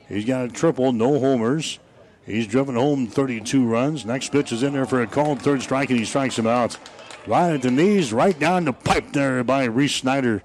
He's 0.07 0.25
got 0.25 0.45
a 0.45 0.47
triple, 0.49 0.91
no 0.91 1.17
homers. 1.19 1.79
He's 2.25 2.45
driven 2.45 2.75
home 2.75 3.07
32 3.07 3.65
runs. 3.65 4.05
Next 4.05 4.31
pitch 4.31 4.51
is 4.51 4.61
in 4.61 4.73
there 4.73 4.85
for 4.85 5.01
a 5.01 5.07
called 5.07 5.41
third 5.41 5.63
strike, 5.63 5.89
and 5.89 5.97
he 5.97 6.05
strikes 6.05 6.37
him 6.37 6.45
out. 6.45 6.77
Right 7.25 7.53
at 7.53 7.61
the 7.61 7.71
knees, 7.71 8.11
right 8.11 8.37
down 8.37 8.65
the 8.65 8.73
pipe 8.73 9.13
there 9.13 9.43
by 9.43 9.63
Reese 9.63 9.95
Snyder. 9.95 10.43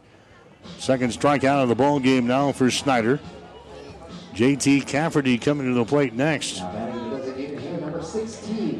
Second 0.78 1.10
strikeout 1.10 1.62
of 1.62 1.68
the 1.68 1.74
ball 1.74 2.00
game 2.00 2.26
now 2.26 2.52
for 2.52 2.70
Snyder. 2.70 3.20
JT 4.34 4.86
Cafferty 4.86 5.38
coming 5.38 5.66
to 5.66 5.74
the 5.74 5.84
plate 5.84 6.14
next. 6.14 6.62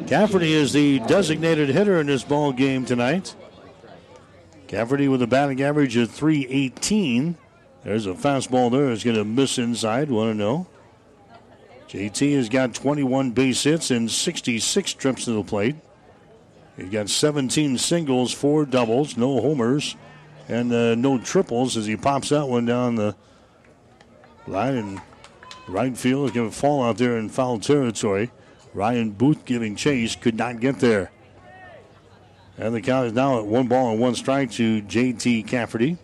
Cafferty 0.07 0.53
is 0.53 0.71
the 0.71 0.99
designated 0.99 1.69
hitter 1.69 1.99
in 1.99 2.05
this 2.05 2.23
ball 2.23 2.51
game 2.51 2.85
tonight. 2.85 3.35
Cafferty 4.67 5.07
with 5.07 5.21
a 5.23 5.27
batting 5.27 5.63
average 5.63 5.97
of 5.97 6.11
318 6.11 7.35
There's 7.83 8.05
a 8.05 8.13
fastball 8.13 8.71
there. 8.71 8.91
It's 8.91 9.03
going 9.03 9.15
to 9.15 9.25
miss 9.25 9.57
inside. 9.57 10.11
1 10.11 10.37
0. 10.37 10.67
JT 11.89 12.35
has 12.35 12.49
got 12.49 12.75
21 12.75 13.31
base 13.31 13.63
hits 13.63 13.89
and 13.89 14.09
66 14.09 14.93
trips 14.93 15.25
to 15.25 15.31
the 15.31 15.43
plate. 15.43 15.75
He's 16.77 16.89
got 16.89 17.09
17 17.09 17.77
singles, 17.79 18.31
four 18.31 18.65
doubles, 18.65 19.17
no 19.17 19.41
homers, 19.41 19.95
and 20.47 20.71
uh, 20.71 20.93
no 20.93 21.17
triples 21.17 21.77
as 21.77 21.87
he 21.87 21.95
pops 21.95 22.29
that 22.29 22.47
one 22.47 22.65
down 22.65 22.95
the 22.95 23.15
line. 24.45 24.75
And 24.75 25.01
right 25.67 25.97
field 25.97 26.25
is 26.25 26.35
going 26.35 26.49
to 26.51 26.55
fall 26.55 26.83
out 26.83 26.97
there 26.97 27.17
in 27.17 27.29
foul 27.29 27.59
territory. 27.59 28.29
Ryan 28.75 29.11
Booth 29.11 29.45
giving 29.45 29.77
chase, 29.77 30.17
could 30.17 30.35
not 30.35 30.59
get 30.59 30.79
there. 30.79 31.09
And 32.57 32.75
the 32.75 32.81
count 32.81 33.07
is 33.07 33.13
now 33.13 33.39
at 33.39 33.45
one 33.45 33.67
ball 33.67 33.91
and 33.91 33.99
one 33.99 34.15
strike 34.15 34.51
to 34.51 34.81
JT 34.81 35.47
Cafferty. 35.47 35.97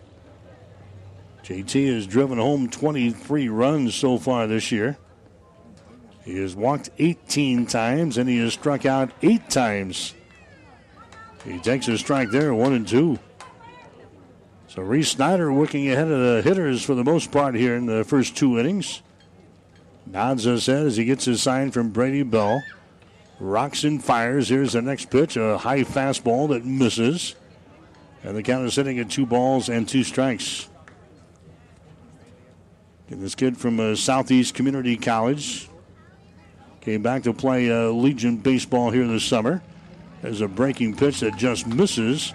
JT 1.44 1.94
has 1.94 2.06
driven 2.06 2.38
home 2.38 2.70
23 2.70 3.48
runs 3.50 3.94
so 3.94 4.16
far 4.16 4.46
this 4.46 4.72
year. 4.72 4.96
He 6.24 6.38
has 6.38 6.56
walked 6.56 6.88
18 6.98 7.66
times 7.66 8.16
and 8.16 8.28
he 8.28 8.38
has 8.38 8.54
struck 8.54 8.86
out 8.86 9.10
eight 9.22 9.50
times. 9.50 10.14
He 11.44 11.58
takes 11.58 11.88
a 11.88 11.98
strike 11.98 12.30
there, 12.30 12.54
one 12.54 12.72
and 12.72 12.88
two. 12.88 13.18
So 14.68 14.80
Reese 14.80 15.10
Snyder 15.10 15.52
working 15.52 15.90
ahead 15.90 16.10
of 16.10 16.20
the 16.20 16.40
hitters 16.42 16.82
for 16.82 16.94
the 16.94 17.04
most 17.04 17.30
part 17.30 17.54
here 17.54 17.74
in 17.74 17.84
the 17.84 18.04
first 18.04 18.36
two 18.36 18.58
innings. 18.58 19.02
Nods 20.06 20.44
his 20.44 20.66
head 20.66 20.86
as 20.86 20.96
he 20.96 21.04
gets 21.04 21.24
his 21.24 21.42
sign 21.42 21.70
from 21.70 21.90
Brady 21.90 22.22
Bell. 22.22 22.62
Rocks 23.38 23.84
and 23.84 24.02
fires. 24.02 24.48
Here's 24.48 24.74
the 24.74 24.82
next 24.82 25.10
pitch, 25.10 25.36
a 25.36 25.58
high 25.58 25.82
fastball 25.82 26.48
that 26.50 26.64
misses. 26.64 27.34
And 28.22 28.36
the 28.36 28.42
count 28.42 28.66
is 28.66 28.74
sitting 28.74 28.98
at 28.98 29.10
two 29.10 29.26
balls 29.26 29.68
and 29.68 29.88
two 29.88 30.04
strikes. 30.04 30.68
And 33.10 33.20
this 33.20 33.34
kid 33.34 33.58
from 33.58 33.80
uh, 33.80 33.94
Southeast 33.94 34.54
Community 34.54 34.96
College 34.96 35.68
came 36.80 37.02
back 37.02 37.24
to 37.24 37.32
play 37.32 37.70
uh, 37.70 37.88
Legion 37.90 38.36
baseball 38.36 38.90
here 38.90 39.06
this 39.06 39.24
summer. 39.24 39.62
There's 40.22 40.40
a 40.40 40.48
breaking 40.48 40.96
pitch 40.96 41.20
that 41.20 41.36
just 41.36 41.66
misses. 41.66 42.32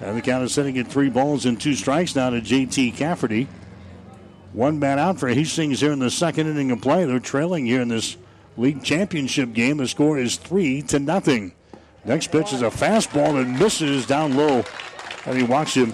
And 0.00 0.16
the 0.16 0.22
count 0.22 0.44
is 0.44 0.52
sitting 0.52 0.78
at 0.78 0.86
three 0.86 1.10
balls 1.10 1.44
and 1.44 1.60
two 1.60 1.74
strikes 1.74 2.14
now 2.14 2.30
to 2.30 2.40
JT 2.40 2.96
Cafferty. 2.96 3.48
One 4.52 4.80
man 4.80 4.98
out 4.98 5.20
for 5.20 5.28
Hastings 5.28 5.80
here 5.80 5.92
in 5.92 6.00
the 6.00 6.10
second 6.10 6.48
inning 6.48 6.72
of 6.72 6.80
play. 6.80 7.04
They're 7.04 7.20
trailing 7.20 7.66
here 7.66 7.80
in 7.80 7.88
this 7.88 8.16
league 8.56 8.82
championship 8.82 9.52
game. 9.52 9.76
The 9.76 9.86
score 9.86 10.18
is 10.18 10.36
three 10.36 10.82
to 10.82 10.98
nothing. 10.98 11.52
Next 12.04 12.32
pitch 12.32 12.52
is 12.52 12.62
a 12.62 12.66
fastball 12.66 13.34
that 13.34 13.46
misses 13.46 14.06
down 14.06 14.36
low. 14.36 14.64
And 15.26 15.36
he 15.36 15.44
walks 15.44 15.74
him. 15.74 15.92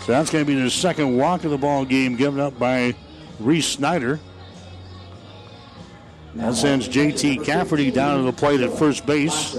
So 0.00 0.12
that's 0.12 0.30
going 0.30 0.44
to 0.44 0.46
be 0.46 0.60
the 0.60 0.70
second 0.70 1.16
walk 1.16 1.42
of 1.42 1.50
the 1.50 1.58
ball 1.58 1.84
game 1.84 2.14
given 2.14 2.38
up 2.38 2.56
by 2.56 2.94
Reese 3.40 3.66
Snyder. 3.66 4.20
That 6.36 6.54
sends 6.54 6.88
JT 6.88 7.44
Cafferty 7.44 7.90
down 7.90 8.18
to 8.18 8.22
the 8.22 8.32
plate 8.32 8.60
at 8.60 8.70
first 8.78 9.06
base. 9.06 9.58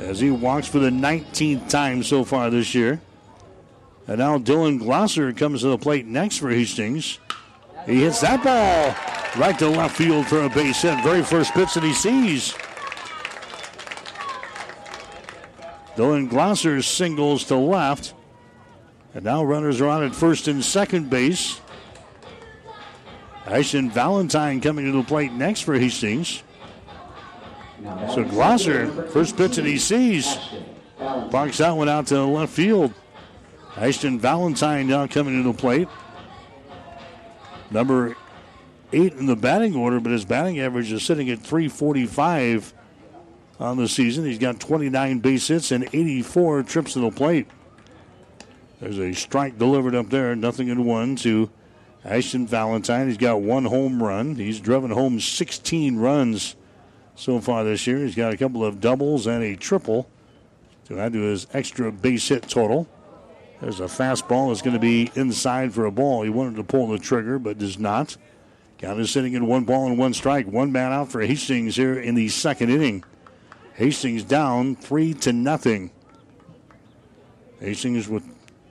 As 0.00 0.18
he 0.18 0.30
walks 0.32 0.66
for 0.66 0.80
the 0.80 0.90
19th 0.90 1.68
time 1.68 2.02
so 2.02 2.24
far 2.24 2.50
this 2.50 2.74
year. 2.74 3.00
And 4.08 4.18
now 4.18 4.38
Dylan 4.38 4.80
Glosser 4.80 5.36
comes 5.36 5.60
to 5.60 5.68
the 5.68 5.78
plate 5.78 6.06
next 6.06 6.38
for 6.38 6.48
Hastings. 6.48 7.18
He 7.84 8.02
hits 8.02 8.22
that 8.22 8.42
ball 8.42 9.40
right 9.40 9.58
to 9.58 9.68
left 9.68 9.96
field 9.96 10.26
for 10.26 10.42
a 10.42 10.48
base 10.48 10.80
hit. 10.80 11.02
Very 11.04 11.22
first 11.22 11.52
pitch 11.52 11.74
that 11.74 11.84
he 11.84 11.92
sees. 11.92 12.54
Dylan 15.94 16.30
Glosser 16.30 16.82
singles 16.82 17.44
to 17.44 17.56
left. 17.56 18.14
And 19.14 19.24
now 19.24 19.44
runners 19.44 19.80
are 19.80 19.88
on 19.88 20.02
at 20.02 20.14
first 20.14 20.48
and 20.48 20.64
second 20.64 21.10
base. 21.10 21.60
Ashton 23.46 23.90
Valentine 23.90 24.60
coming 24.60 24.86
to 24.86 24.92
the 24.92 25.02
plate 25.02 25.32
next 25.32 25.62
for 25.62 25.78
Hastings. 25.78 26.42
So 27.82 28.24
Glosser, 28.24 29.10
first 29.10 29.36
pitch 29.36 29.56
that 29.56 29.64
he 29.64 29.78
sees, 29.78 30.38
box 30.98 31.58
that 31.58 31.76
one 31.76 31.88
out 31.88 32.06
to 32.08 32.24
left 32.24 32.52
field. 32.52 32.94
Ashton 33.78 34.18
Valentine 34.18 34.88
now 34.88 35.06
coming 35.06 35.40
to 35.40 35.52
the 35.52 35.56
plate. 35.56 35.86
Number 37.70 38.16
eight 38.92 39.12
in 39.12 39.26
the 39.26 39.36
batting 39.36 39.76
order, 39.76 40.00
but 40.00 40.10
his 40.10 40.24
batting 40.24 40.58
average 40.58 40.90
is 40.90 41.04
sitting 41.04 41.30
at 41.30 41.38
345 41.38 42.74
on 43.60 43.76
the 43.76 43.86
season. 43.86 44.24
He's 44.24 44.38
got 44.38 44.58
29 44.58 45.20
base 45.20 45.46
hits 45.46 45.70
and 45.70 45.84
84 45.92 46.64
trips 46.64 46.94
to 46.94 47.00
the 47.00 47.12
plate. 47.12 47.46
There's 48.80 48.98
a 48.98 49.12
strike 49.12 49.58
delivered 49.58 49.94
up 49.94 50.10
there, 50.10 50.34
nothing 50.34 50.68
in 50.68 50.84
one 50.84 51.14
to 51.16 51.48
Ashton 52.04 52.48
Valentine. 52.48 53.06
He's 53.06 53.16
got 53.16 53.42
one 53.42 53.64
home 53.66 54.02
run. 54.02 54.34
He's 54.34 54.58
driven 54.58 54.90
home 54.90 55.20
16 55.20 55.98
runs 55.98 56.56
so 57.14 57.40
far 57.40 57.62
this 57.62 57.86
year. 57.86 57.98
He's 57.98 58.16
got 58.16 58.32
a 58.32 58.36
couple 58.36 58.64
of 58.64 58.80
doubles 58.80 59.28
and 59.28 59.44
a 59.44 59.54
triple 59.54 60.08
to 60.86 60.98
add 60.98 61.12
to 61.12 61.20
his 61.20 61.46
extra 61.52 61.92
base 61.92 62.26
hit 62.28 62.48
total. 62.48 62.88
There's 63.60 63.80
a 63.80 63.84
fastball 63.84 64.48
that's 64.48 64.62
going 64.62 64.74
to 64.74 64.80
be 64.80 65.10
inside 65.14 65.74
for 65.74 65.86
a 65.86 65.90
ball. 65.90 66.22
He 66.22 66.30
wanted 66.30 66.56
to 66.56 66.64
pull 66.64 66.86
the 66.88 66.98
trigger, 66.98 67.38
but 67.38 67.58
does 67.58 67.78
not. 67.78 68.16
Count 68.78 69.00
is 69.00 69.10
sitting 69.10 69.32
in 69.32 69.46
one 69.46 69.64
ball 69.64 69.86
and 69.86 69.98
one 69.98 70.14
strike. 70.14 70.46
One 70.46 70.70
man 70.70 70.92
out 70.92 71.10
for 71.10 71.20
Hastings 71.20 71.74
here 71.74 71.98
in 71.98 72.14
the 72.14 72.28
second 72.28 72.70
inning. 72.70 73.02
Hastings 73.74 74.22
down 74.22 74.76
three 74.76 75.14
to 75.14 75.32
nothing. 75.32 75.90
Hastings 77.58 78.08
with 78.08 78.22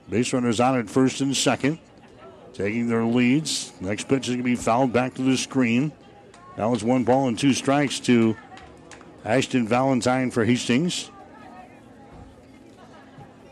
base 0.08 0.32
runners 0.32 0.60
on 0.60 0.78
at 0.78 0.88
first 0.88 1.20
and 1.20 1.36
second, 1.36 1.78
taking 2.54 2.88
their 2.88 3.04
leads. 3.04 3.72
Next 3.80 4.08
pitch 4.08 4.28
is 4.28 4.34
going 4.34 4.38
to 4.38 4.44
be 4.44 4.56
fouled 4.56 4.92
back 4.94 5.12
to 5.14 5.22
the 5.22 5.36
screen. 5.36 5.92
Now 6.56 6.72
it's 6.72 6.82
one 6.82 7.04
ball 7.04 7.28
and 7.28 7.38
two 7.38 7.52
strikes 7.52 8.00
to 8.00 8.34
Ashton 9.26 9.68
Valentine 9.68 10.30
for 10.30 10.46
Hastings. 10.46 11.10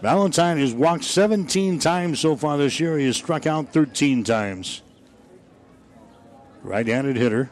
Valentine 0.02 0.58
has 0.58 0.74
walked 0.74 1.04
17 1.04 1.78
times 1.78 2.20
so 2.20 2.36
far 2.36 2.58
this 2.58 2.78
year. 2.78 2.98
He 2.98 3.06
has 3.06 3.16
struck 3.16 3.46
out 3.46 3.72
13 3.72 4.24
times. 4.24 4.82
Right 6.62 6.86
handed 6.86 7.16
hitter. 7.16 7.50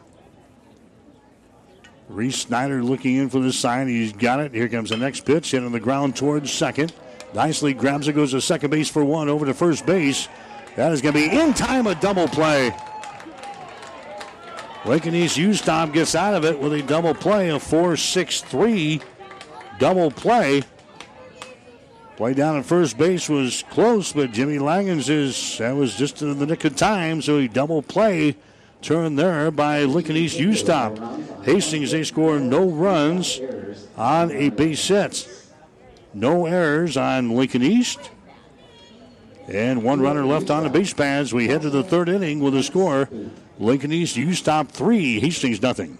Reese 2.07 2.37
Snyder 2.37 2.83
looking 2.83 3.15
in 3.15 3.29
for 3.29 3.39
the 3.39 3.51
sign. 3.51 3.87
He's 3.87 4.13
got 4.13 4.39
it. 4.39 4.53
Here 4.53 4.69
comes 4.69 4.91
the 4.91 4.97
next 4.97 5.21
pitch. 5.21 5.51
Hit 5.51 5.63
on 5.63 5.71
the 5.71 5.79
ground 5.79 6.15
towards 6.15 6.51
second. 6.51 6.93
Dicely 7.33 7.73
grabs 7.73 8.07
it, 8.07 8.13
goes 8.13 8.31
to 8.31 8.41
second 8.41 8.69
base 8.69 8.89
for 8.89 9.03
one, 9.03 9.27
over 9.27 9.45
to 9.45 9.53
first 9.53 9.85
base. 9.85 10.27
That 10.75 10.91
is 10.91 11.01
going 11.01 11.15
to 11.15 11.29
be 11.29 11.35
in 11.35 11.53
time 11.53 11.87
a 11.87 11.95
double 11.95 12.27
play. 12.27 12.75
Lincoln 14.85 15.15
East 15.15 15.37
U-Stop 15.37 15.93
gets 15.93 16.13
out 16.13 16.35
of 16.35 16.45
it 16.45 16.59
with 16.59 16.73
a 16.73 16.83
double 16.83 17.15
play, 17.15 17.49
a 17.49 17.55
4-6-3 17.55 19.01
double 19.79 20.11
play. 20.11 20.61
Play 22.17 22.33
down 22.33 22.55
at 22.57 22.65
first 22.65 22.97
base 22.97 23.27
was 23.27 23.63
close, 23.69 24.13
but 24.13 24.31
Jimmy 24.31 24.57
Langens 24.57 25.09
is 25.09 25.57
that 25.57 25.75
was 25.75 25.95
just 25.95 26.21
in 26.21 26.39
the 26.39 26.45
nick 26.45 26.63
of 26.63 26.75
time, 26.77 27.21
so 27.21 27.37
he 27.39 27.49
double 27.49 27.81
play 27.81 28.37
turned 28.81 29.19
there 29.19 29.51
by 29.51 29.83
Lincoln 29.83 30.15
East 30.15 30.39
U-Stop. 30.39 30.97
Hastings 31.43 31.91
they 31.91 32.03
score 32.03 32.39
no 32.39 32.69
runs 32.69 33.41
on 33.97 34.31
a 34.31 34.49
base 34.49 34.87
hit. 34.87 35.27
No 36.13 36.45
errors 36.45 36.95
on 36.95 37.31
Lincoln 37.31 37.61
East. 37.61 38.11
And 39.49 39.83
one 39.83 39.99
runner 40.01 40.25
left 40.25 40.49
on 40.49 40.63
the 40.63 40.69
base 40.69 40.93
pads. 40.93 41.33
We 41.33 41.49
head 41.49 41.63
to 41.63 41.69
the 41.69 41.83
third 41.83 42.07
inning 42.07 42.39
with 42.39 42.55
a 42.55 42.63
score. 42.63 43.09
Lincoln 43.59 43.91
East 43.91 44.15
U-Stop 44.15 44.69
three, 44.71 45.19
Hastings 45.19 45.61
nothing. 45.61 45.99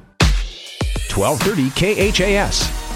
1230 1.15 2.11
KHAS. 2.11 2.91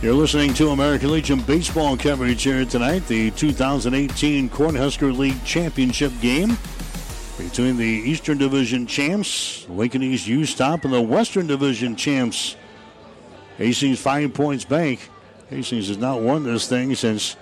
You're 0.00 0.14
listening 0.14 0.54
to 0.54 0.70
American 0.70 1.10
Legion 1.10 1.40
baseball 1.40 1.96
coverage 1.96 2.42
here 2.42 2.64
tonight. 2.64 3.06
The 3.08 3.30
2018 3.32 4.48
Cornhusker 4.48 5.16
League 5.16 5.44
Championship 5.44 6.12
game 6.20 6.56
between 7.36 7.76
the 7.76 7.84
Eastern 7.84 8.38
Division 8.38 8.86
champs, 8.86 9.68
Lincoln 9.68 10.02
East 10.02 10.26
U 10.26 10.44
Stop, 10.46 10.84
and 10.84 10.92
the 10.92 11.00
Western 11.00 11.46
Division 11.46 11.96
champs, 11.96 12.56
Hastings 13.56 14.00
Five 14.00 14.34
Points 14.34 14.64
Bank. 14.64 15.08
Hastings 15.50 15.88
has 15.88 15.98
not 15.98 16.20
won 16.20 16.44
this 16.44 16.68
thing 16.68 16.94
since 16.94 17.34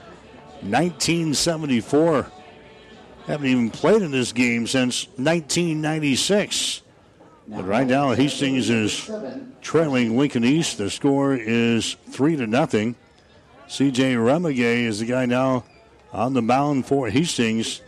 1974. 0.62 2.26
Haven't 3.26 3.46
even 3.46 3.70
played 3.70 4.02
in 4.02 4.12
this 4.12 4.32
game 4.32 4.66
since 4.66 5.06
1996. 5.16 6.82
But 7.48 7.64
right 7.64 7.86
now, 7.86 8.12
Hastings 8.12 8.70
is 8.70 9.10
trailing 9.60 10.16
Lincoln 10.16 10.44
East. 10.44 10.78
The 10.78 10.90
score 10.90 11.34
is 11.34 11.96
three 12.10 12.36
to 12.36 12.46
nothing. 12.46 12.96
C.J. 13.68 14.14
Remigay 14.14 14.84
is 14.84 15.00
the 15.00 15.06
guy 15.06 15.26
now 15.26 15.64
on 16.12 16.34
the 16.34 16.42
mound 16.42 16.86
for 16.86 17.08
Hastings. 17.08 17.82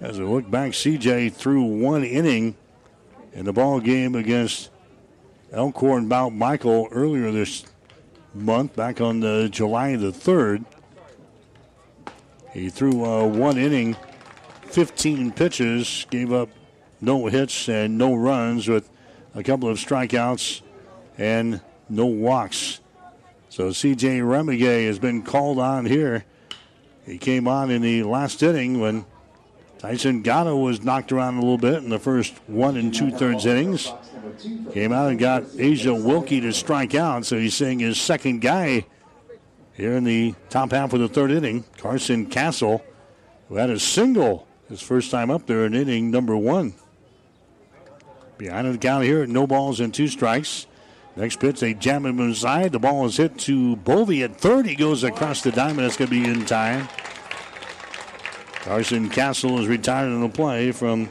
As 0.00 0.18
we 0.20 0.24
look 0.24 0.48
back, 0.48 0.74
C.J. 0.74 1.30
threw 1.30 1.62
one 1.62 2.04
inning 2.04 2.56
in 3.32 3.44
the 3.44 3.52
ball 3.52 3.80
game 3.80 4.14
against 4.14 4.70
Elkhorn 5.52 6.06
Mount 6.06 6.36
Michael 6.36 6.88
earlier 6.92 7.32
this 7.32 7.64
month, 8.32 8.76
back 8.76 9.00
on 9.00 9.20
the 9.20 9.48
July 9.48 9.96
the 9.96 10.12
third. 10.12 10.64
He 12.52 12.68
threw 12.68 13.04
uh, 13.04 13.26
one 13.26 13.58
inning, 13.58 13.96
15 14.70 15.32
pitches, 15.32 16.06
gave 16.10 16.32
up 16.32 16.48
no 17.00 17.26
hits 17.26 17.68
and 17.68 17.96
no 17.96 18.14
runs 18.14 18.68
with 18.68 18.88
a 19.34 19.42
couple 19.42 19.68
of 19.68 19.78
strikeouts 19.78 20.62
and 21.16 21.60
no 21.88 22.06
walks. 22.06 22.80
So 23.48 23.68
CJ 23.68 24.20
Remigay 24.20 24.86
has 24.86 24.98
been 24.98 25.22
called 25.22 25.58
on 25.58 25.86
here. 25.86 26.24
He 27.06 27.18
came 27.18 27.48
on 27.48 27.70
in 27.70 27.82
the 27.82 28.02
last 28.02 28.42
inning 28.42 28.80
when 28.80 29.06
Tyson 29.78 30.22
Gatto 30.22 30.56
was 30.56 30.82
knocked 30.82 31.12
around 31.12 31.36
a 31.36 31.40
little 31.40 31.56
bit 31.56 31.76
in 31.76 31.88
the 31.88 31.98
first 31.98 32.34
one 32.48 32.76
and 32.76 32.92
two 32.92 33.10
thirds 33.10 33.46
innings. 33.46 33.92
Came 34.72 34.92
out 34.92 35.10
and 35.10 35.18
got 35.18 35.44
Asia 35.56 35.94
Wilkie 35.94 36.40
to 36.40 36.52
strike 36.52 36.94
out, 36.94 37.24
so 37.24 37.38
he's 37.38 37.54
seeing 37.54 37.78
his 37.78 38.00
second 38.00 38.40
guy 38.40 38.84
here 39.74 39.92
in 39.92 40.02
the 40.02 40.34
top 40.50 40.72
half 40.72 40.92
of 40.92 41.00
the 41.00 41.08
third 41.08 41.30
inning. 41.30 41.64
Carson 41.78 42.26
Castle, 42.26 42.84
who 43.48 43.54
had 43.54 43.70
a 43.70 43.78
single 43.78 44.47
his 44.68 44.82
first 44.82 45.10
time 45.10 45.30
up 45.30 45.46
there 45.46 45.64
in 45.64 45.74
inning 45.74 46.10
number 46.10 46.36
one. 46.36 46.74
Behind 48.36 48.72
the 48.72 48.78
count 48.78 49.04
here, 49.04 49.26
no 49.26 49.46
balls 49.46 49.80
and 49.80 49.92
two 49.92 50.08
strikes. 50.08 50.66
Next 51.16 51.40
pitch, 51.40 51.58
they 51.58 51.74
jam 51.74 52.06
him 52.06 52.20
inside. 52.20 52.70
The 52.70 52.78
ball 52.78 53.04
is 53.06 53.16
hit 53.16 53.38
to 53.40 53.74
Bovey 53.76 54.22
at 54.22 54.36
third. 54.36 54.66
He 54.66 54.76
goes 54.76 55.02
across 55.02 55.42
the 55.42 55.50
diamond. 55.50 55.80
That's 55.80 55.96
going 55.96 56.10
to 56.10 56.22
be 56.22 56.28
in 56.28 56.46
time. 56.46 56.88
Carson 58.60 59.08
Castle 59.08 59.58
is 59.58 59.66
retired 59.66 60.08
in 60.08 60.20
the 60.20 60.28
play 60.28 60.70
from 60.70 61.10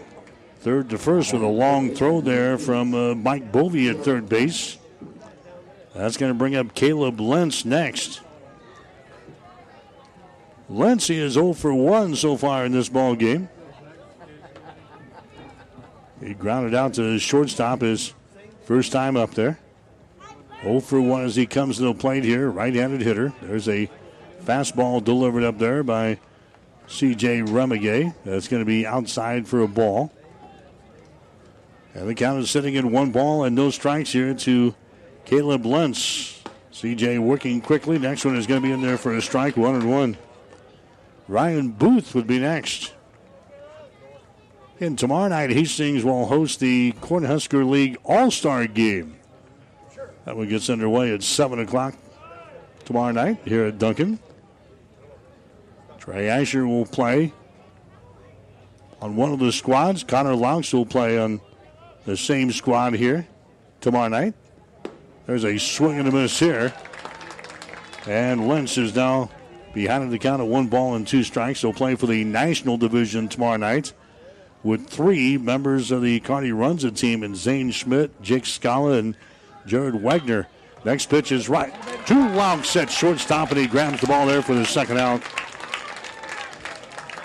third 0.59 0.89
to 0.91 0.97
first 0.97 1.33
with 1.33 1.41
a 1.41 1.47
long 1.47 1.93
throw 1.93 2.21
there 2.21 2.57
from 2.57 2.93
uh, 2.93 3.15
Mike 3.15 3.51
Bovey 3.51 3.89
at 3.89 3.97
third 3.97 4.29
base. 4.29 4.77
That's 5.93 6.15
going 6.15 6.31
to 6.31 6.37
bring 6.37 6.55
up 6.55 6.73
Caleb 6.73 7.19
Lentz 7.19 7.65
next. 7.65 8.21
Lentz 10.69 11.09
is 11.09 11.33
0 11.33 11.53
for 11.53 11.73
1 11.73 12.15
so 12.15 12.35
far 12.35 12.65
in 12.65 12.71
this 12.73 12.89
ball 12.89 13.15
game. 13.15 13.49
He 16.19 16.33
grounded 16.33 16.73
out 16.73 16.95
to 16.95 17.17
shortstop 17.19 17.81
his 17.81 18.13
first 18.65 18.91
time 18.91 19.15
up 19.15 19.33
there. 19.33 19.59
0 20.63 20.81
for 20.81 20.99
1 20.99 21.23
as 21.23 21.35
he 21.35 21.45
comes 21.45 21.77
to 21.77 21.83
the 21.83 21.93
plate 21.93 22.23
here. 22.23 22.49
Right 22.49 22.73
handed 22.73 23.01
hitter. 23.01 23.33
There's 23.41 23.69
a 23.69 23.89
fastball 24.43 25.03
delivered 25.03 25.43
up 25.43 25.57
there 25.57 25.83
by 25.83 26.19
CJ 26.87 27.47
Remigay. 27.47 28.13
That's 28.25 28.47
going 28.47 28.61
to 28.61 28.65
be 28.65 28.85
outside 28.85 29.47
for 29.47 29.61
a 29.61 29.67
ball. 29.67 30.11
And 31.93 32.09
the 32.09 32.15
count 32.15 32.39
is 32.39 32.51
sitting 32.51 32.75
in 32.75 32.91
one 32.91 33.11
ball 33.11 33.43
and 33.43 33.55
no 33.55 33.69
strikes 33.69 34.11
here 34.11 34.33
to 34.33 34.75
Caleb 35.25 35.65
Lentz. 35.65 36.43
CJ 36.73 37.19
working 37.19 37.61
quickly. 37.61 37.97
Next 37.97 38.25
one 38.25 38.35
is 38.35 38.45
going 38.45 38.61
to 38.61 38.67
be 38.67 38.73
in 38.73 38.81
there 38.81 38.97
for 38.97 39.15
a 39.15 39.21
strike, 39.21 39.57
one 39.57 39.75
and 39.75 39.89
one. 39.89 40.17
Ryan 41.27 41.69
Booth 41.69 42.15
would 42.15 42.27
be 42.27 42.39
next. 42.39 42.93
And 44.79 44.97
tomorrow 44.97 45.27
night, 45.27 45.49
Hastings 45.49 46.03
will 46.03 46.27
host 46.27 46.59
the 46.59 46.93
Cornhusker 47.01 47.67
League 47.67 47.97
All 48.05 48.29
Star 48.31 48.67
game. 48.67 49.17
That 50.25 50.37
one 50.37 50.47
gets 50.47 50.69
underway 50.69 51.13
at 51.13 51.23
7 51.23 51.59
o'clock 51.59 51.95
tomorrow 52.85 53.11
night 53.11 53.39
here 53.45 53.65
at 53.65 53.79
Duncan. 53.79 54.19
Trey 55.97 56.29
Asher 56.29 56.67
will 56.67 56.85
play 56.85 57.33
on 59.01 59.15
one 59.15 59.33
of 59.33 59.39
the 59.39 59.51
squads. 59.51 60.03
Connor 60.03 60.35
Laux 60.35 60.73
will 60.73 60.85
play 60.85 61.17
on 61.17 61.41
the 62.05 62.15
same 62.15 62.51
squad 62.51 62.93
here 62.93 63.27
tomorrow 63.81 64.07
night. 64.07 64.33
There's 65.25 65.43
a 65.43 65.57
swing 65.57 65.99
and 65.99 66.07
a 66.07 66.11
miss 66.11 66.39
here. 66.39 66.73
And 68.05 68.47
Lentz 68.47 68.77
is 68.77 68.95
now 68.95 69.29
behind 69.77 70.11
the 70.11 70.17
count 70.17 70.41
of 70.41 70.47
one 70.47 70.65
ball 70.65 70.95
and 70.95 71.05
two 71.05 71.21
strikes. 71.21 71.61
He'll 71.61 71.71
play 71.71 71.93
for 71.93 72.07
the 72.07 72.23
National 72.23 72.77
Division 72.77 73.27
tomorrow 73.27 73.57
night 73.57 73.93
with 74.63 74.87
three 74.87 75.37
members 75.37 75.91
of 75.91 76.01
the 76.01 76.19
Kearney 76.19 76.49
Runza 76.49 76.97
team 76.97 77.21
in 77.21 77.35
Zane 77.35 77.69
Schmidt, 77.69 78.19
Jake 78.19 78.47
Scala, 78.47 78.93
and 78.93 79.15
Jared 79.67 80.01
Wagner. 80.01 80.47
Next 80.83 81.11
pitch 81.11 81.31
is 81.31 81.47
right. 81.47 81.75
Two 82.07 82.27
long 82.29 82.63
set 82.63 82.89
shortstop, 82.89 83.51
and 83.51 83.59
he 83.59 83.67
grabs 83.67 84.01
the 84.01 84.07
ball 84.07 84.25
there 84.25 84.41
for 84.41 84.55
the 84.55 84.65
second 84.65 84.97
out. 84.97 85.21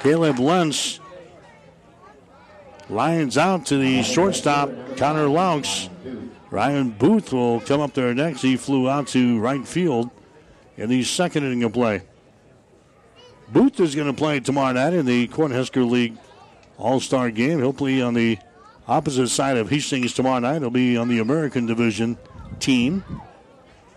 Caleb 0.01 0.39
Lentz 0.39 1.01
lines 2.91 3.39
out 3.39 3.65
to 3.65 3.79
the 3.79 4.03
shortstop, 4.03 4.69
Connor 4.99 5.27
Laux. 5.27 5.89
Ryan 6.51 6.91
Booth 6.91 7.33
will 7.33 7.61
come 7.61 7.81
up 7.81 7.95
there 7.95 8.13
next. 8.13 8.43
He 8.43 8.59
flew 8.59 8.91
out 8.91 9.07
to 9.09 9.41
right 9.41 9.67
field 9.67 10.11
in 10.77 10.91
the 10.91 11.03
second 11.03 11.45
inning 11.45 11.63
of 11.63 11.73
play. 11.73 12.03
Booth 13.53 13.81
is 13.81 13.95
going 13.95 14.07
to 14.07 14.15
play 14.15 14.41
tomorrow 14.41 14.73
night 14.73 14.95
in 14.95 15.05
the 15.05 15.29
Cornhusker 15.29 15.89
League 15.89 16.17
all 16.79 17.01
Star 17.01 17.31
game. 17.31 17.59
He'll 17.59 17.73
play 17.73 18.01
on 18.01 18.15
the 18.15 18.39
opposite 18.89 19.29
side 19.29 19.59
of 19.59 19.69
Hastings 19.69 20.15
tomorrow 20.15 20.39
night. 20.39 20.63
He'll 20.63 20.71
be 20.71 20.97
on 20.97 21.09
the 21.09 21.19
American 21.19 21.67
Division 21.67 22.17
team. 22.61 23.05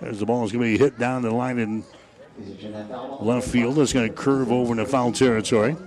As 0.02 0.20
the 0.20 0.26
ball 0.26 0.44
is 0.44 0.52
going 0.52 0.66
to 0.66 0.78
be 0.78 0.84
hit 0.84 1.00
down 1.00 1.22
the 1.22 1.32
line 1.32 1.58
in 1.58 1.84
left 3.22 3.48
field. 3.48 3.80
It's 3.80 3.94
going 3.94 4.10
to 4.10 4.14
curve 4.14 4.52
over 4.52 4.74
into 4.74 4.86
foul 4.86 5.14
territory. 5.14 5.78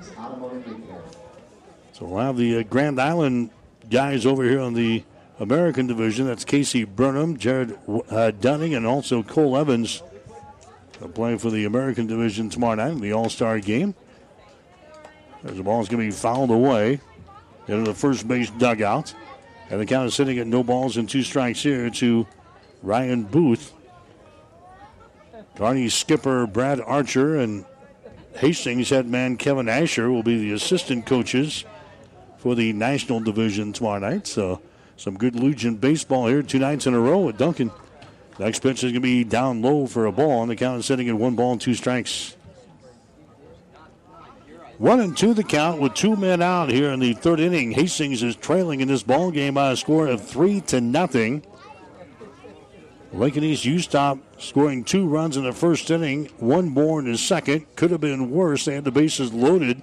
So 1.92 2.06
we'll 2.06 2.24
have 2.24 2.36
the 2.36 2.58
uh, 2.58 2.62
Grand 2.62 3.00
Island 3.00 3.50
guys 3.90 4.24
over 4.24 4.44
here 4.44 4.60
on 4.60 4.74
the 4.74 5.04
American 5.40 5.86
Division. 5.86 6.26
That's 6.26 6.44
Casey 6.44 6.84
Burnham, 6.84 7.36
Jared 7.36 7.76
uh, 8.10 8.30
Dunning, 8.30 8.74
and 8.74 8.86
also 8.86 9.22
Cole 9.22 9.56
Evans. 9.56 10.02
Uh, 10.98 11.04
They'll 11.04 11.08
play 11.08 11.36
for 11.38 11.50
the 11.50 11.64
American 11.64 12.06
Division 12.06 12.50
tomorrow 12.50 12.74
night 12.74 12.92
in 12.92 13.00
the 13.00 13.12
All 13.12 13.28
Star 13.28 13.58
game. 13.60 13.94
As 15.44 15.56
the 15.56 15.62
ball 15.62 15.80
is 15.80 15.88
going 15.88 16.00
to 16.00 16.14
be 16.14 16.20
fouled 16.20 16.50
away 16.50 17.00
into 17.68 17.84
the 17.84 17.94
first 17.94 18.26
base 18.26 18.50
dugout. 18.50 19.14
And 19.70 19.80
the 19.80 19.86
count 19.86 20.06
is 20.06 20.14
sitting 20.14 20.38
at 20.38 20.46
no 20.46 20.64
balls 20.64 20.96
and 20.96 21.08
two 21.08 21.22
strikes 21.22 21.62
here 21.62 21.90
to 21.90 22.26
Ryan 22.82 23.24
Booth. 23.24 23.74
Kearney 25.56 25.88
skipper 25.88 26.46
Brad 26.46 26.80
Archer 26.80 27.36
and 27.36 27.64
Hastings 28.36 28.90
head 28.90 29.08
man 29.08 29.36
Kevin 29.36 29.68
Asher 29.68 30.10
will 30.10 30.22
be 30.22 30.38
the 30.38 30.52
assistant 30.52 31.04
coaches 31.06 31.64
for 32.38 32.54
the 32.54 32.72
National 32.72 33.18
Division 33.18 33.72
tomorrow 33.72 33.98
night. 33.98 34.26
So 34.26 34.60
some 34.96 35.16
good 35.16 35.34
Legion 35.34 35.76
baseball 35.76 36.28
here 36.28 36.42
two 36.42 36.60
nights 36.60 36.86
in 36.86 36.94
a 36.94 37.00
row 37.00 37.28
at 37.28 37.36
Duncan. 37.36 37.72
Next 38.38 38.60
pitch 38.60 38.84
is 38.84 38.92
going 38.92 38.94
to 38.94 39.00
be 39.00 39.24
down 39.24 39.62
low 39.62 39.86
for 39.86 40.06
a 40.06 40.12
ball, 40.12 40.42
and 40.42 40.50
the 40.50 40.56
count 40.56 40.78
is 40.78 40.86
sitting 40.86 41.08
at 41.08 41.16
one 41.16 41.34
ball 41.34 41.52
and 41.52 41.60
two 41.60 41.74
strikes. 41.74 42.36
One 44.78 45.00
and 45.00 45.16
two 45.16 45.34
the 45.34 45.42
count 45.42 45.80
with 45.80 45.94
two 45.94 46.14
men 46.14 46.40
out 46.40 46.70
here 46.70 46.90
in 46.90 47.00
the 47.00 47.14
third 47.14 47.40
inning. 47.40 47.72
Hastings 47.72 48.22
is 48.22 48.36
trailing 48.36 48.80
in 48.80 48.86
this 48.86 49.02
ball 49.02 49.32
game 49.32 49.54
by 49.54 49.72
a 49.72 49.76
score 49.76 50.06
of 50.06 50.24
three 50.24 50.60
to 50.62 50.80
nothing. 50.80 51.44
Lincoln 53.12 53.42
East 53.42 53.64
U-Stop 53.64 54.18
scoring 54.40 54.84
two 54.84 55.08
runs 55.08 55.36
in 55.36 55.42
the 55.42 55.52
first 55.52 55.90
inning, 55.90 56.26
one 56.36 56.68
more 56.68 57.00
in 57.00 57.10
the 57.10 57.18
second. 57.18 57.66
Could 57.74 57.90
have 57.90 58.00
been 58.00 58.30
worse. 58.30 58.66
They 58.66 58.74
had 58.74 58.84
the 58.84 58.92
bases 58.92 59.32
loaded 59.32 59.82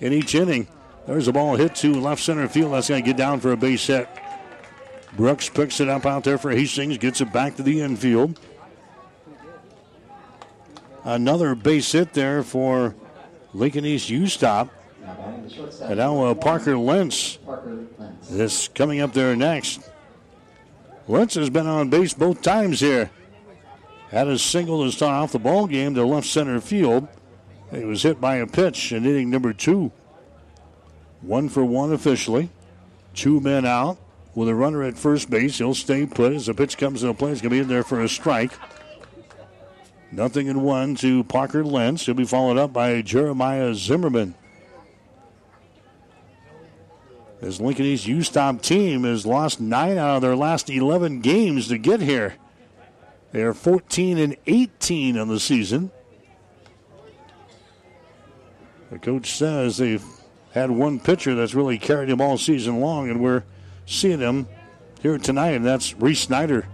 in 0.00 0.12
each 0.12 0.34
inning. 0.34 0.68
There's 1.06 1.28
a 1.28 1.32
ball 1.32 1.56
hit 1.56 1.74
to 1.76 1.98
left 1.98 2.22
center 2.22 2.46
field. 2.46 2.74
That's 2.74 2.90
going 2.90 3.02
to 3.02 3.06
get 3.06 3.16
down 3.16 3.40
for 3.40 3.52
a 3.52 3.56
base 3.56 3.86
hit. 3.86 4.06
Brooks 5.16 5.48
picks 5.48 5.80
it 5.80 5.88
up 5.88 6.06
out 6.06 6.24
there 6.24 6.38
for 6.38 6.50
Hastings, 6.50 6.98
gets 6.98 7.20
it 7.20 7.32
back 7.32 7.56
to 7.56 7.62
the 7.62 7.80
infield. 7.80 8.38
Another 11.04 11.54
base 11.54 11.90
hit 11.92 12.12
there 12.12 12.42
for 12.42 12.94
Lincoln 13.52 13.84
East 13.84 14.10
U-Stop. 14.10 14.68
And 15.82 15.96
now 15.96 16.22
uh, 16.24 16.34
Parker 16.34 16.76
Lentz 16.76 17.38
is 18.30 18.68
coming 18.74 19.00
up 19.00 19.12
there 19.12 19.34
next. 19.34 19.80
Lentz 21.08 21.34
has 21.34 21.50
been 21.50 21.66
on 21.66 21.88
base 21.90 22.14
both 22.14 22.42
times 22.42 22.80
here. 22.80 23.10
Had 24.10 24.28
a 24.28 24.38
single 24.38 24.84
to 24.84 24.92
start 24.92 25.14
off 25.14 25.32
the 25.32 25.38
ball 25.38 25.66
game 25.66 25.94
to 25.94 26.04
left 26.04 26.26
center 26.26 26.60
field. 26.60 27.08
He 27.72 27.84
was 27.84 28.02
hit 28.02 28.20
by 28.20 28.36
a 28.36 28.46
pitch 28.46 28.92
in 28.92 29.06
inning 29.06 29.30
number 29.30 29.52
two. 29.52 29.90
One 31.22 31.48
for 31.48 31.64
one 31.64 31.92
officially. 31.92 32.50
Two 33.14 33.40
men 33.40 33.64
out 33.64 33.98
with 34.34 34.48
a 34.48 34.54
runner 34.54 34.82
at 34.82 34.96
first 34.96 35.30
base. 35.30 35.58
He'll 35.58 35.74
stay 35.74 36.06
put 36.06 36.32
as 36.32 36.46
the 36.46 36.54
pitch 36.54 36.78
comes 36.78 37.02
into 37.02 37.14
play. 37.14 37.30
He's 37.30 37.40
going 37.40 37.50
to 37.50 37.56
be 37.56 37.60
in 37.60 37.68
there 37.68 37.84
for 37.84 38.00
a 38.00 38.08
strike. 38.08 38.52
Nothing 40.12 40.48
in 40.48 40.62
one 40.62 40.94
to 40.96 41.24
Parker 41.24 41.64
Lentz. 41.64 42.06
He'll 42.06 42.14
be 42.14 42.24
followed 42.24 42.58
up 42.58 42.72
by 42.72 43.00
Jeremiah 43.02 43.74
Zimmerman. 43.74 44.34
This 47.40 47.60
Lincoln 47.60 47.86
East 47.86 48.06
U-Stop 48.06 48.60
team 48.60 49.04
has 49.04 49.24
lost 49.24 49.60
nine 49.60 49.96
out 49.96 50.16
of 50.16 50.22
their 50.22 50.36
last 50.36 50.68
11 50.68 51.20
games 51.20 51.68
to 51.68 51.78
get 51.78 52.00
here. 52.00 52.34
They 53.32 53.42
are 53.42 53.54
14 53.54 54.18
and 54.18 54.36
18 54.46 55.16
on 55.16 55.28
the 55.28 55.40
season. 55.40 55.90
The 58.90 58.98
coach 58.98 59.30
says 59.30 59.78
they've 59.78 60.04
had 60.52 60.70
one 60.70 60.98
pitcher 60.98 61.34
that's 61.34 61.54
really 61.54 61.78
carried 61.78 62.10
him 62.10 62.20
all 62.20 62.36
season 62.36 62.80
long, 62.80 63.08
and 63.08 63.22
we're 63.22 63.44
seeing 63.90 64.20
him 64.20 64.46
here 65.02 65.18
tonight, 65.18 65.50
and 65.50 65.64
that's 65.64 65.94
Reese 65.94 66.20
Snyder. 66.20 66.66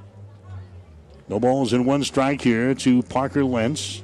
No 1.29 1.41
balls 1.41 1.73
in 1.73 1.85
one 1.85 2.05
strike 2.05 2.41
here 2.41 2.75
to 2.75 3.03
Parker 3.03 3.45
Lentz. 3.45 4.03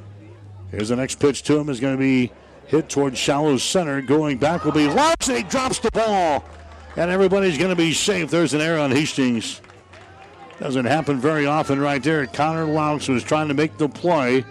Here's 0.70 0.88
the 0.88 0.96
next 0.96 1.20
pitch 1.20 1.42
to 1.44 1.58
him 1.58 1.68
is 1.68 1.78
going 1.78 1.94
to 1.94 2.00
be 2.00 2.32
hit 2.66 2.88
towards 2.88 3.18
shallow 3.18 3.58
center. 3.58 4.00
Going 4.00 4.38
back 4.38 4.64
will 4.64 4.72
be 4.72 4.86
Laux. 4.86 5.36
He 5.36 5.42
drops 5.42 5.78
the 5.78 5.90
ball, 5.92 6.44
and 6.96 7.10
everybody's 7.10 7.58
going 7.58 7.70
to 7.70 7.76
be 7.76 7.92
safe. 7.92 8.30
There's 8.30 8.54
an 8.54 8.60
error 8.60 8.80
on 8.80 8.90
Hastings. 8.90 9.60
Doesn't 10.58 10.86
happen 10.86 11.20
very 11.20 11.46
often 11.46 11.80
right 11.80 12.02
there. 12.02 12.26
Connor 12.26 12.66
Laux 12.66 13.08
was 13.08 13.22
trying 13.22 13.48
to 13.48 13.54
make 13.54 13.76
the 13.76 13.88
play 13.88 14.44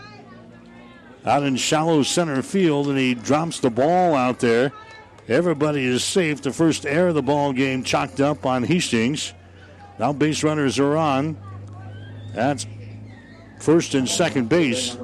out 1.26 1.44
in 1.44 1.56
shallow 1.56 2.04
center 2.04 2.42
field, 2.42 2.88
and 2.88 2.98
he 2.98 3.16
drops 3.16 3.60
the 3.60 3.70
ball 3.70 4.14
out 4.14 4.40
there. 4.40 4.72
Everybody 5.32 5.86
is 5.86 6.04
safe. 6.04 6.42
The 6.42 6.52
first 6.52 6.86
air 6.86 7.08
of 7.08 7.16
the 7.16 7.22
ball 7.22 7.54
game 7.54 7.84
chalked 7.84 8.20
up 8.20 8.46
on 8.46 8.64
Hastings. 8.64 9.34
Now 9.98 10.12
base 10.12 10.44
runners 10.44 10.78
are 10.78 10.98
on. 10.98 11.38
That's 12.36 12.68
first 13.62 13.96
and 13.96 14.10
second 14.10 14.50
base. 14.50 14.98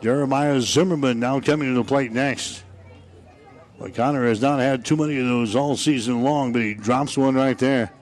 Jeremiah 0.00 0.60
Zimmerman 0.60 1.20
now 1.20 1.38
coming 1.38 1.68
to 1.68 1.74
the 1.74 1.84
plate 1.84 2.10
next. 2.10 2.64
But 3.78 3.94
Connor 3.94 4.26
has 4.26 4.42
not 4.42 4.58
had 4.58 4.84
too 4.84 4.96
many 4.96 5.20
of 5.20 5.26
those 5.26 5.54
all 5.54 5.76
season 5.76 6.24
long, 6.24 6.52
but 6.52 6.62
he 6.62 6.74
drops 6.74 7.16
one 7.16 7.36
right 7.36 7.56
there. 7.56 7.92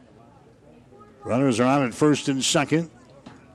Runners 1.22 1.60
are 1.60 1.66
on 1.66 1.86
at 1.86 1.92
first 1.92 2.28
and 2.28 2.42
second. 2.42 2.90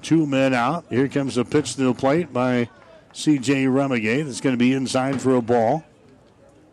Two 0.04 0.28
men 0.28 0.54
out. 0.54 0.86
Here 0.90 1.08
comes 1.08 1.34
the 1.34 1.46
pitch 1.46 1.78
to 1.78 1.86
the 1.86 1.94
plate 1.96 2.32
by 2.32 2.70
C.J. 3.14 3.66
Remigay. 3.66 4.24
That's 4.24 4.40
going 4.40 4.54
to 4.54 4.60
be 4.60 4.74
inside 4.74 5.20
for 5.20 5.36
a 5.36 5.42
ball. 5.42 5.84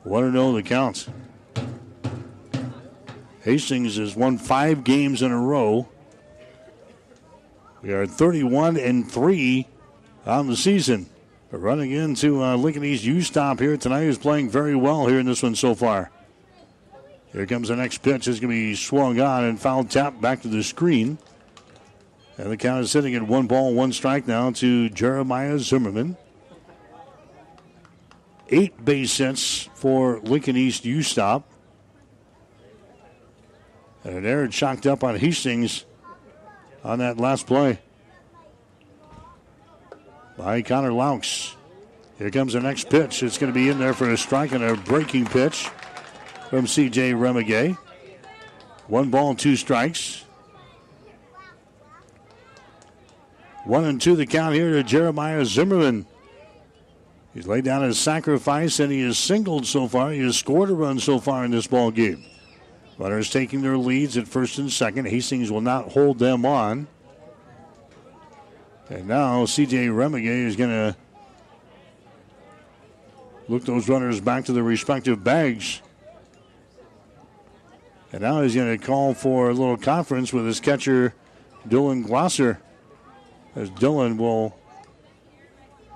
1 0.06 0.32
0 0.32 0.52
the 0.52 0.62
counts. 0.62 1.08
Hastings 3.42 3.96
has 3.96 4.14
won 4.14 4.38
five 4.38 4.84
games 4.84 5.20
in 5.20 5.32
a 5.32 5.38
row. 5.38 5.88
We 7.82 7.92
are 7.92 8.06
31 8.06 8.76
and 8.76 9.10
3 9.10 9.66
on 10.24 10.46
the 10.46 10.56
season. 10.56 11.06
But 11.50 11.58
running 11.58 11.90
into 11.90 12.42
uh, 12.42 12.56
Lincoln 12.56 12.84
East 12.84 13.04
U-Stop 13.04 13.58
here 13.58 13.76
tonight 13.76 14.04
is 14.04 14.18
playing 14.18 14.48
very 14.48 14.76
well 14.76 15.06
here 15.06 15.18
in 15.18 15.26
this 15.26 15.42
one 15.42 15.56
so 15.56 15.74
far. 15.74 16.10
Here 17.32 17.46
comes 17.46 17.68
the 17.68 17.76
next 17.76 17.98
pitch. 17.98 18.28
It's 18.28 18.40
going 18.40 18.54
to 18.54 18.60
be 18.60 18.74
swung 18.76 19.20
on 19.20 19.44
and 19.44 19.60
foul 19.60 19.84
tap 19.84 20.20
back 20.20 20.42
to 20.42 20.48
the 20.48 20.62
screen. 20.62 21.18
And 22.38 22.50
the 22.50 22.56
count 22.56 22.84
is 22.84 22.92
sitting 22.92 23.14
at 23.16 23.22
one 23.22 23.46
ball, 23.48 23.74
one 23.74 23.92
strike 23.92 24.28
now 24.28 24.52
to 24.52 24.88
Jeremiah 24.88 25.58
Zimmerman. 25.58 26.16
Eight 28.48 28.84
base 28.84 29.16
hits 29.16 29.68
for 29.74 30.20
Lincoln 30.20 30.56
East 30.56 30.84
U-Stop. 30.84 31.50
And 34.04 34.18
an 34.18 34.26
error 34.26 34.46
chalked 34.46 34.86
up 34.86 35.02
on 35.02 35.16
Hastings 35.16 35.84
on 36.84 37.00
that 37.00 37.18
last 37.18 37.46
play 37.46 37.80
by 40.38 40.62
Connor 40.62 40.92
Laux. 40.92 41.56
Here 42.18 42.30
comes 42.30 42.52
the 42.52 42.60
next 42.60 42.88
pitch. 42.88 43.22
It's 43.22 43.36
going 43.36 43.52
to 43.52 43.58
be 43.58 43.68
in 43.68 43.78
there 43.78 43.94
for 43.94 44.10
a 44.10 44.16
strike 44.16 44.52
and 44.52 44.62
a 44.62 44.76
breaking 44.76 45.26
pitch 45.26 45.68
from 46.48 46.66
C.J. 46.66 47.12
Remigay. 47.12 47.76
One 48.86 49.10
ball, 49.10 49.34
two 49.34 49.56
strikes. 49.56 50.24
One 53.64 53.84
and 53.84 54.00
two 54.00 54.14
the 54.14 54.26
count 54.26 54.54
here 54.54 54.70
to 54.70 54.84
Jeremiah 54.84 55.44
Zimmerman. 55.44 56.06
He's 57.36 57.46
laid 57.46 57.64
down 57.64 57.82
his 57.82 57.98
sacrifice 57.98 58.80
and 58.80 58.90
he 58.90 59.02
has 59.02 59.18
singled 59.18 59.66
so 59.66 59.88
far. 59.88 60.10
He 60.10 60.20
has 60.20 60.38
scored 60.38 60.70
a 60.70 60.74
run 60.74 60.98
so 60.98 61.18
far 61.18 61.44
in 61.44 61.50
this 61.50 61.66
ball 61.66 61.90
game. 61.90 62.24
Runners 62.96 63.28
taking 63.28 63.60
their 63.60 63.76
leads 63.76 64.16
at 64.16 64.26
first 64.26 64.56
and 64.56 64.72
second. 64.72 65.06
Hastings 65.06 65.52
will 65.52 65.60
not 65.60 65.92
hold 65.92 66.18
them 66.18 66.46
on. 66.46 66.86
And 68.88 69.06
now 69.06 69.44
CJ 69.44 69.88
Remigay 69.88 70.46
is 70.46 70.56
going 70.56 70.70
to 70.70 70.96
look 73.48 73.66
those 73.66 73.86
runners 73.86 74.18
back 74.18 74.46
to 74.46 74.54
their 74.54 74.62
respective 74.62 75.22
bags. 75.22 75.82
And 78.14 78.22
now 78.22 78.40
he's 78.40 78.54
going 78.54 78.78
to 78.78 78.82
call 78.82 79.12
for 79.12 79.50
a 79.50 79.52
little 79.52 79.76
conference 79.76 80.32
with 80.32 80.46
his 80.46 80.58
catcher, 80.58 81.12
Dylan 81.68 82.06
Glosser. 82.06 82.56
As 83.54 83.68
Dylan 83.72 84.16
will 84.16 84.58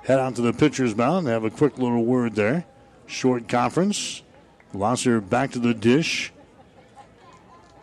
head 0.04 0.18
out 0.18 0.36
to 0.36 0.42
the 0.42 0.52
pitcher's 0.52 0.96
mound 0.96 1.26
have 1.26 1.44
a 1.44 1.50
quick 1.50 1.78
little 1.78 2.04
word 2.04 2.34
there. 2.34 2.64
Short 3.06 3.48
conference. 3.48 4.22
Glosser 4.72 5.26
back 5.26 5.52
to 5.52 5.58
the 5.58 5.74
dish. 5.74 6.32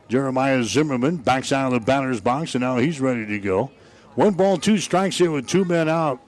Jeremiah 0.07 0.63
Zimmerman 0.63 1.17
backs 1.17 1.51
out 1.51 1.73
of 1.73 1.79
the 1.79 1.85
batter's 1.85 2.21
box, 2.21 2.55
and 2.55 2.61
now 2.61 2.77
he's 2.77 3.01
ready 3.01 3.25
to 3.25 3.39
go. 3.39 3.71
One 4.15 4.33
ball, 4.33 4.57
two 4.57 4.77
strikes 4.77 5.17
here 5.17 5.31
with 5.31 5.47
two 5.47 5.65
men 5.65 5.89
out. 5.89 6.21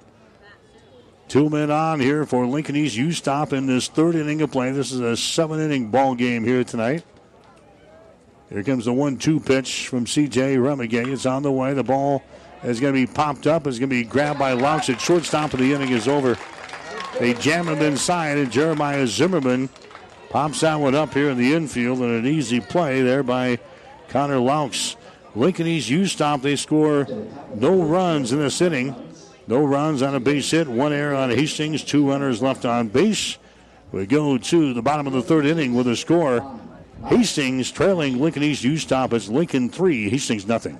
Two 1.30 1.50
men 1.50 1.72
on 1.72 2.00
here 2.00 2.26
for 2.26 2.46
Lincoln 2.46 2.76
East 2.76 2.98
U-Stop 2.98 3.54
in 3.54 3.68
this 3.68 3.88
third 3.88 4.16
inning 4.16 4.42
of 4.42 4.52
play. 4.52 4.72
This 4.72 4.92
is 4.92 5.00
a 5.00 5.16
seven 5.16 5.60
inning 5.60 5.92
ball 5.92 6.16
game 6.16 6.44
here 6.44 6.64
tonight. 6.64 7.04
Here 8.50 8.64
comes 8.64 8.86
the 8.86 8.94
one 8.94 9.18
two 9.18 9.40
pitch 9.40 9.88
from 9.88 10.06
CJ 10.06 10.58
Remigay. 10.58 11.08
It's 11.08 11.28
on 11.28 11.44
the 11.44 11.52
way. 11.52 11.74
The 11.74 11.84
ball 11.84 12.24
is 12.64 12.80
going 12.80 12.94
to 12.94 13.06
be 13.06 13.12
popped 13.12 13.48
up. 13.48 13.68
It's 13.68 13.80
going 13.80 13.90
to 13.90 13.96
be 13.96 14.04
grabbed 14.04 14.40
by 14.40 14.54
Laux 14.54 14.90
at 14.90 15.00
shortstop, 15.00 15.54
and 15.54 15.64
the 15.64 15.74
inning 15.74 15.90
is 15.90 16.08
over. 16.08 16.38
They 17.20 17.34
jam 17.34 17.68
him 17.68 17.80
inside, 17.80 18.38
and 18.38 18.52
Jeremiah 18.52 19.08
Zimmerman 19.08 19.70
pops 20.30 20.62
that 20.62 20.76
one 20.76 20.96
up 20.96 21.14
here 21.14 21.30
in 21.30 21.38
the 21.38 21.54
infield, 21.54 22.00
and 22.00 22.26
an 22.26 22.28
easy 22.28 22.60
play 22.60 23.02
there 23.02 23.24
by 23.24 23.60
Connor 24.10 24.38
Laux. 24.38 24.96
Lincoln 25.36 25.68
East 25.68 25.90
U-Stop, 25.90 26.42
they 26.42 26.56
score 26.56 27.08
no 27.56 27.82
runs 27.84 28.32
in 28.32 28.40
this 28.40 28.62
inning. 28.62 28.96
No 29.48 29.64
runs 29.66 30.02
on 30.02 30.14
a 30.14 30.20
base 30.20 30.52
hit, 30.52 30.68
one 30.68 30.94
error 30.94 31.16
on 31.16 31.32
Hastings, 31.32 31.84
two 31.84 32.08
runners 32.08 32.42
left 32.42 32.66
on 32.66 32.88
base. 32.88 33.38
We 33.92 34.06
go 34.06 34.38
to 34.38 34.74
the 34.74 34.82
bottom 34.82 35.08
of 35.08 35.14
the 35.14 35.24
third 35.24 35.46
inning 35.46 35.74
with 35.74 35.88
a 35.88 35.96
score. 35.96 36.60
Hastings 37.08 37.72
trailing 37.72 38.20
Lincoln 38.20 38.44
East 38.44 38.64
U-Stop. 38.64 39.14
It's 39.14 39.28
Lincoln 39.28 39.70
3, 39.70 40.10
Hastings 40.10 40.46
nothing. 40.46 40.80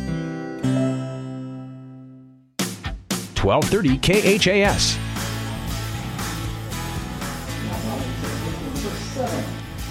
1230 3.43 3.97
KHAS. 4.37 4.97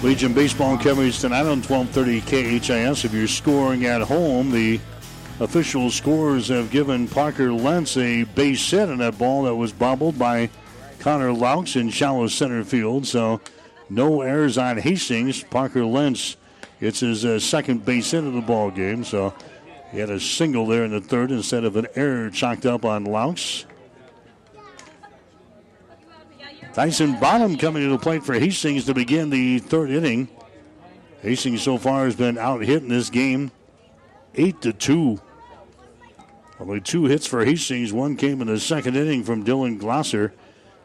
Legion 0.03 0.33
Baseball 0.33 0.77
coverage 0.77 1.19
tonight 1.19 1.41
on 1.41 1.61
1230 1.61 2.21
KHAS. 2.59 3.05
If 3.05 3.13
you're 3.13 3.27
scoring 3.27 3.85
at 3.85 4.01
home, 4.01 4.51
the 4.51 4.79
official 5.39 5.91
scores 5.91 6.47
have 6.47 6.71
given 6.71 7.07
Parker 7.07 7.51
Lentz 7.51 7.97
a 7.97 8.23
base 8.23 8.71
hit 8.71 8.89
on 8.89 8.99
that 8.99 9.17
ball 9.17 9.43
that 9.43 9.55
was 9.55 9.73
bobbled 9.73 10.17
by 10.17 10.49
Connor 10.99 11.31
Laux 11.33 11.75
in 11.75 11.89
shallow 11.89 12.27
center 12.27 12.63
field. 12.63 13.05
So 13.05 13.41
no 13.89 14.21
errors 14.21 14.57
on 14.57 14.77
Hastings. 14.77 15.43
Parker 15.43 15.85
Lentz 15.85 16.37
gets 16.79 17.01
his 17.01 17.25
uh, 17.25 17.37
second 17.37 17.83
base 17.85 18.11
hit 18.11 18.23
of 18.23 18.33
the 18.33 18.41
ball 18.41 18.71
game. 18.71 19.03
So 19.03 19.33
he 19.91 19.99
had 19.99 20.09
a 20.09 20.19
single 20.19 20.65
there 20.65 20.85
in 20.85 20.91
the 20.91 21.01
third 21.01 21.31
instead 21.31 21.65
of 21.65 21.75
an 21.75 21.87
error 21.95 22.29
chalked 22.29 22.65
up 22.65 22.85
on 22.85 23.05
Laux. 23.05 23.65
Tyson 26.73 27.19
Bonham 27.19 27.57
coming 27.57 27.83
to 27.83 27.89
the 27.89 27.97
plate 27.97 28.23
for 28.23 28.33
Hastings 28.33 28.85
to 28.85 28.93
begin 28.93 29.29
the 29.29 29.59
third 29.59 29.91
inning. 29.91 30.29
Hastings 31.21 31.61
so 31.61 31.77
far 31.77 32.05
has 32.05 32.15
been 32.15 32.37
out 32.37 32.61
hit 32.61 32.81
in 32.81 32.87
this 32.87 33.09
game, 33.09 33.51
eight 34.35 34.61
to 34.61 34.71
two. 34.71 35.19
Only 36.57 36.79
two 36.79 37.05
hits 37.05 37.27
for 37.27 37.43
Hastings. 37.43 37.91
One 37.91 38.15
came 38.15 38.39
in 38.39 38.47
the 38.47 38.59
second 38.59 38.95
inning 38.95 39.23
from 39.23 39.43
Dylan 39.43 39.79
Glosser. 39.79 40.31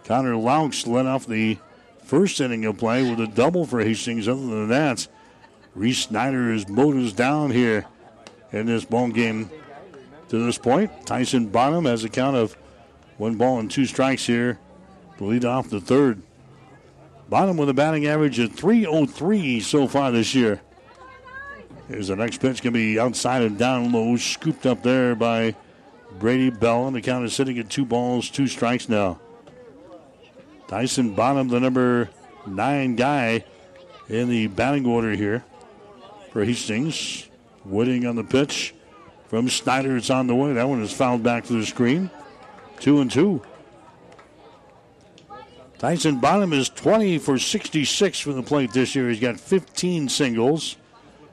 Connor 0.04 0.34
Laux 0.34 0.86
led 0.86 1.06
off 1.06 1.26
the 1.26 1.58
first 2.02 2.40
inning 2.40 2.64
of 2.64 2.78
play 2.78 3.08
with 3.08 3.20
a 3.20 3.26
double 3.28 3.64
for 3.64 3.80
Hastings. 3.80 4.26
Other 4.26 4.40
than 4.40 4.68
that, 4.68 5.06
Reese 5.76 6.00
Snyder 6.00 6.52
is 6.52 6.68
motors 6.68 7.12
down 7.12 7.52
here 7.52 7.86
in 8.56 8.66
this 8.66 8.84
ball 8.84 9.08
game 9.08 9.50
to 10.28 10.44
this 10.44 10.58
point. 10.58 10.90
Tyson 11.06 11.46
Bonham 11.46 11.84
has 11.84 12.04
a 12.04 12.08
count 12.08 12.36
of 12.36 12.56
one 13.16 13.36
ball 13.36 13.58
and 13.58 13.70
two 13.70 13.86
strikes 13.86 14.26
here 14.26 14.58
to 15.18 15.24
lead 15.24 15.44
off 15.44 15.70
the 15.70 15.80
third. 15.80 16.22
Bonham 17.28 17.56
with 17.56 17.68
a 17.68 17.74
batting 17.74 18.06
average 18.06 18.38
of 18.38 18.52
303 18.52 19.60
so 19.60 19.86
far 19.88 20.10
this 20.12 20.34
year. 20.34 20.60
Here's 21.88 22.08
the 22.08 22.16
next 22.16 22.40
pitch, 22.40 22.62
going 22.62 22.72
to 22.72 22.78
be 22.78 22.98
outside 22.98 23.42
and 23.42 23.56
down 23.56 23.92
low, 23.92 24.16
scooped 24.16 24.66
up 24.66 24.82
there 24.82 25.14
by 25.14 25.54
Brady 26.18 26.50
Bell, 26.50 26.86
and 26.86 26.96
the 26.96 27.00
count 27.00 27.24
is 27.24 27.32
sitting 27.32 27.58
at 27.58 27.70
two 27.70 27.84
balls, 27.84 28.28
two 28.28 28.46
strikes 28.46 28.88
now. 28.88 29.20
Tyson 30.66 31.14
Bonham, 31.14 31.48
the 31.48 31.60
number 31.60 32.10
nine 32.46 32.96
guy 32.96 33.44
in 34.08 34.28
the 34.28 34.48
batting 34.48 34.86
order 34.86 35.12
here 35.12 35.44
for 36.32 36.44
Hastings. 36.44 37.25
Wooding 37.68 38.06
on 38.06 38.16
the 38.16 38.24
pitch 38.24 38.74
from 39.28 39.48
Snyder. 39.48 39.96
It's 39.96 40.10
on 40.10 40.26
the 40.26 40.34
way. 40.34 40.52
That 40.52 40.68
one 40.68 40.82
is 40.82 40.92
fouled 40.92 41.22
back 41.22 41.44
to 41.46 41.52
the 41.54 41.66
screen. 41.66 42.10
Two 42.78 43.00
and 43.00 43.10
two. 43.10 43.42
Tyson 45.78 46.20
Bonham 46.20 46.52
is 46.52 46.68
20 46.70 47.18
for 47.18 47.38
66 47.38 48.18
from 48.20 48.36
the 48.36 48.42
plate 48.42 48.72
this 48.72 48.94
year. 48.94 49.10
He's 49.10 49.20
got 49.20 49.38
15 49.38 50.08
singles. 50.08 50.76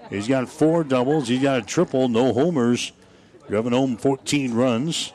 He's 0.10 0.28
got 0.28 0.50
four 0.50 0.84
doubles. 0.84 1.28
He's 1.28 1.42
got 1.42 1.60
a 1.60 1.66
triple, 1.66 2.10
no 2.10 2.34
homers. 2.34 2.92
Driving 3.48 3.72
home 3.72 3.98
14 3.98 4.54
runs. 4.54 5.14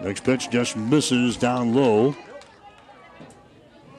Next 0.00 0.24
pitch 0.24 0.50
just 0.50 0.76
misses 0.76 1.36
down 1.36 1.74
low. 1.74 2.16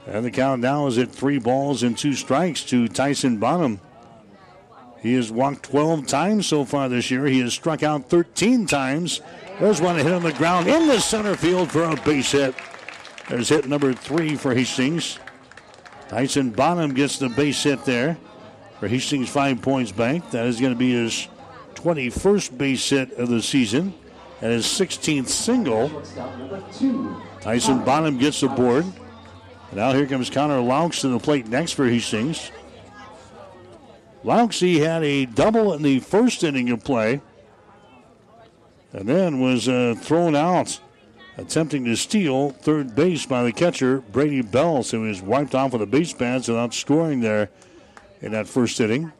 And 0.07 0.26
the 0.26 0.32
count 0.32 0.61
now 0.61 0.88
is 0.88 0.98
at 0.98 1.11
three 1.11 1.40
balls 1.40 1.84
and 1.84 1.98
two 1.98 2.14
strikes 2.14 2.64
to 2.65 2.88
Tyson 2.88 3.38
Bonham. 3.38 3.80
He 5.01 5.13
has 5.13 5.31
walked 5.31 5.63
12 5.63 6.07
times 6.07 6.47
so 6.47 6.65
far 6.65 6.89
this 6.89 7.11
year. 7.11 7.26
He 7.26 7.39
has 7.41 7.53
struck 7.53 7.84
out 7.84 8.09
13 8.09 8.65
times. 8.65 9.22
There's 9.59 9.81
one 9.81 9.97
hit 9.97 10.11
on 10.11 10.23
the 10.23 10.34
ground 10.34 10.67
in 10.67 10.88
the 10.88 10.99
center 10.99 11.35
field 11.35 11.72
for 11.72 11.84
a 11.84 11.95
base 11.97 12.31
hit. 12.31 12.55
There's 13.30 13.49
hit 13.49 13.67
number 13.67 13.93
three 13.93 14.35
for 14.35 14.53
Hastings. 14.53 15.19
Tyson 16.07 16.51
Bonham 16.51 16.93
gets 16.93 17.17
the 17.17 17.30
base 17.30 17.63
hit 17.63 17.84
there 17.85 18.17
for 18.80 18.88
Hastings 18.88 19.30
Five 19.30 19.61
Points 19.61 19.91
Bank. 19.91 20.30
That 20.31 20.45
is 20.45 20.59
going 20.59 20.73
to 20.73 20.80
be 20.80 20.91
his 20.91 21.27
21st 21.76 22.57
base 22.57 22.89
hit 22.89 23.13
of 23.13 23.30
the 23.30 23.41
season 23.41 23.93
and 24.41 24.51
his 24.51 24.65
16th 24.65 25.27
single. 25.27 25.89
Tyson 27.41 27.84
Bonham 27.84 28.17
gets 28.17 28.41
the 28.41 28.47
board. 28.47 28.85
Now 29.72 29.93
here 29.93 30.05
comes 30.05 30.30
Connor 30.30 30.59
Laux 30.59 31.01
to 31.01 31.07
the 31.07 31.19
plate 31.19 31.47
next 31.47 31.73
for 31.73 31.88
Hastings. 31.88 32.51
Laux 34.26 34.80
had 34.80 35.03
a 35.03 35.27
double 35.27 35.73
in 35.73 35.84
the 35.84 35.99
first 35.99 36.43
inning 36.43 36.72
of 36.72 36.84
play 36.84 37.22
and 38.91 39.07
then 39.07 39.39
was 39.39 39.69
uh, 39.69 39.93
thrown 39.99 40.35
out 40.35 40.80
attempting 41.38 41.85
to 41.85 41.95
steal 41.95 42.49
third 42.49 42.95
base 42.95 43.27
by 43.27 43.43
the 43.43 43.52
catcher, 43.52 43.99
Brady 43.99 44.41
Bell. 44.41 44.81
So 44.81 45.03
he 45.03 45.10
was 45.10 45.22
wiped 45.22 45.53
off 45.53 45.73
with 45.73 45.81
the 45.81 45.85
base 45.85 46.11
pads 46.11 46.47
without 46.47 46.73
scoring 46.73 47.22
there 47.22 47.49
in 48.22 48.31
that 48.31 48.47
first 48.47 48.80
inning. 48.80 49.11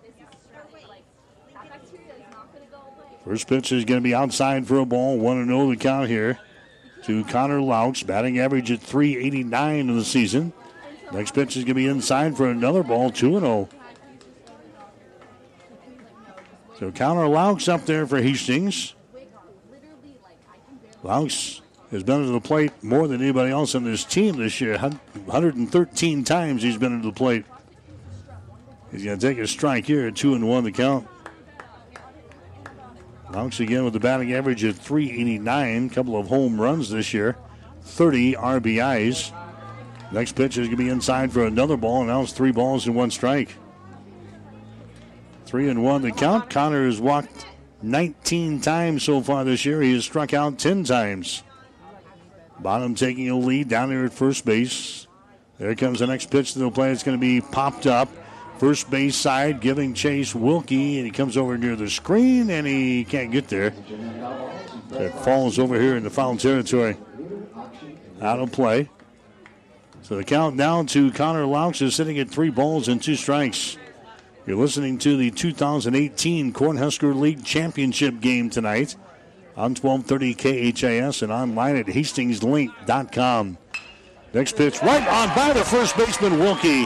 First 3.24 3.48
pitch 3.48 3.72
is 3.72 3.86
going 3.86 4.00
to 4.00 4.04
be 4.04 4.16
outside 4.16 4.68
for 4.68 4.80
a 4.80 4.86
ball. 4.86 5.20
1 5.20 5.46
0 5.46 5.70
the 5.70 5.78
count 5.78 6.10
here 6.10 6.40
to 7.04 7.24
Connor 7.26 7.60
Laux, 7.60 8.06
batting 8.06 8.40
average 8.40 8.72
at 8.72 8.82
389 8.82 9.76
in 9.90 9.96
the 9.96 10.04
season. 10.04 10.52
Next 11.12 11.36
pitch 11.36 11.58
is 11.58 11.64
going 11.64 11.68
to 11.68 11.74
be 11.76 11.88
inside 11.88 12.36
for 12.36 12.50
another 12.50 12.82
ball, 12.82 13.12
2 13.12 13.40
0. 13.40 13.70
So 16.80 16.92
Connor 16.92 17.28
Laux 17.28 17.70
up 17.70 17.86
there 17.86 18.06
for 18.06 18.22
Hastings. 18.22 18.96
Laux 21.04 21.62
has 21.92 22.04
been 22.04 22.26
to 22.26 22.32
the 22.32 22.42
plate 22.42 22.72
more 22.84 23.08
than 23.08 23.22
anybody 23.22 23.52
else 23.52 23.76
on 23.76 23.86
this 23.86 24.04
team 24.04 24.36
this 24.38 24.60
year. 24.60 24.78
113 24.78 26.24
times 26.24 26.64
he's 26.64 26.78
been 26.78 27.02
to 27.02 27.08
the 27.08 27.14
plate. 27.14 27.46
He's 28.92 29.06
going 29.06 29.20
to 29.20 29.28
take 29.28 29.38
a 29.38 29.48
strike 29.48 29.86
here 29.86 30.08
at 30.08 30.16
2 30.16 30.36
and 30.36 30.50
1 30.50 30.64
the 30.64 30.72
count. 30.72 31.08
Laux 33.32 33.60
again 33.60 33.84
with 33.84 33.94
the 33.94 34.00
batting 34.00 34.34
average 34.34 34.64
at 34.64 34.76
389. 34.76 35.90
Couple 35.90 36.18
of 36.18 36.28
home 36.28 36.60
runs 36.60 36.90
this 36.90 37.14
year. 37.14 37.38
30 37.84 38.34
RBIs. 38.34 39.32
Next 40.12 40.34
pitch 40.36 40.58
is 40.58 40.68
going 40.68 40.78
to 40.78 40.84
be 40.84 40.90
inside 40.90 41.32
for 41.32 41.46
another 41.46 41.78
ball, 41.78 42.00
and 42.00 42.08
now 42.08 42.22
it's 42.22 42.32
three 42.32 42.52
balls 42.52 42.86
and 42.86 42.96
one 42.96 43.12
strike. 43.12 43.56
Three 45.46 45.70
and 45.70 45.84
one 45.84 46.02
the 46.02 46.12
count. 46.12 46.50
Connor 46.50 46.86
has 46.86 47.00
walked 47.00 47.46
19 47.82 48.62
times 48.62 49.04
so 49.04 49.22
far 49.22 49.44
this 49.44 49.66
year. 49.66 49.82
He 49.82 49.94
has 49.94 50.04
struck 50.04 50.34
out 50.34 50.58
10 50.58 50.84
times. 50.84 51.44
Bonham 52.60 52.96
taking 52.96 53.30
a 53.30 53.38
lead 53.38 53.68
down 53.68 53.90
there 53.90 54.06
at 54.06 54.14
first 54.14 54.46
base. 54.46 55.08
There 55.60 55.76
comes 55.76 56.00
the 56.00 56.08
next 56.08 56.32
pitch 56.32 56.54
to 56.54 56.60
the 56.60 56.72
play. 56.72 56.92
It's 56.92 57.04
going 57.04 57.18
to 57.18 57.22
be 57.22 57.42
popped 57.42 57.86
up. 57.86 58.10
First 58.58 58.90
base 58.90 59.16
side 59.16 59.60
giving 59.60 59.94
chase 59.94 60.34
Wilkie, 60.34 60.98
and 60.98 61.06
he 61.06 61.12
comes 61.12 61.36
over 61.36 61.58
near 61.58 61.76
the 61.76 61.90
screen, 61.90 62.50
and 62.50 62.66
he 62.66 63.04
can't 63.04 63.32
get 63.32 63.50
there. 63.50 63.74
It 64.92 65.14
falls 65.20 65.60
over 65.60 65.80
here 65.80 65.98
in 65.98 66.04
the 66.04 66.10
foul 66.10 66.38
territory. 66.38 66.98
Out 68.22 68.40
of 68.40 68.52
play. 68.52 68.90
So 70.04 70.16
the 70.16 70.24
count 70.24 70.56
down 70.56 70.86
to 70.88 71.12
Connor 71.12 71.46
Laux 71.46 71.82
is 71.82 71.96
sitting 71.96 72.18
at 72.20 72.30
three 72.30 72.50
balls 72.50 72.88
and 72.88 73.02
two 73.02 73.16
strikes. 73.16 73.78
You're 74.48 74.58
listening 74.58 75.00
to 75.00 75.18
the 75.18 75.32
2018 75.32 76.54
Cornhusker 76.54 77.20
League 77.20 77.44
Championship 77.44 78.20
game 78.20 78.52
tonight 78.52 78.96
on 79.58 79.74
1230 79.74 80.72
KHAS 80.72 81.24
and 81.24 81.32
online 81.32 81.76
at 81.78 81.88
hastingslink.com. 81.88 83.58
Next 84.36 84.56
pitch 84.56 84.84
right 84.84 85.08
on 85.08 85.36
by 85.36 85.52
the 85.52 85.66
first 85.66 85.98
baseman 85.98 86.38
Wilkie. 86.38 86.86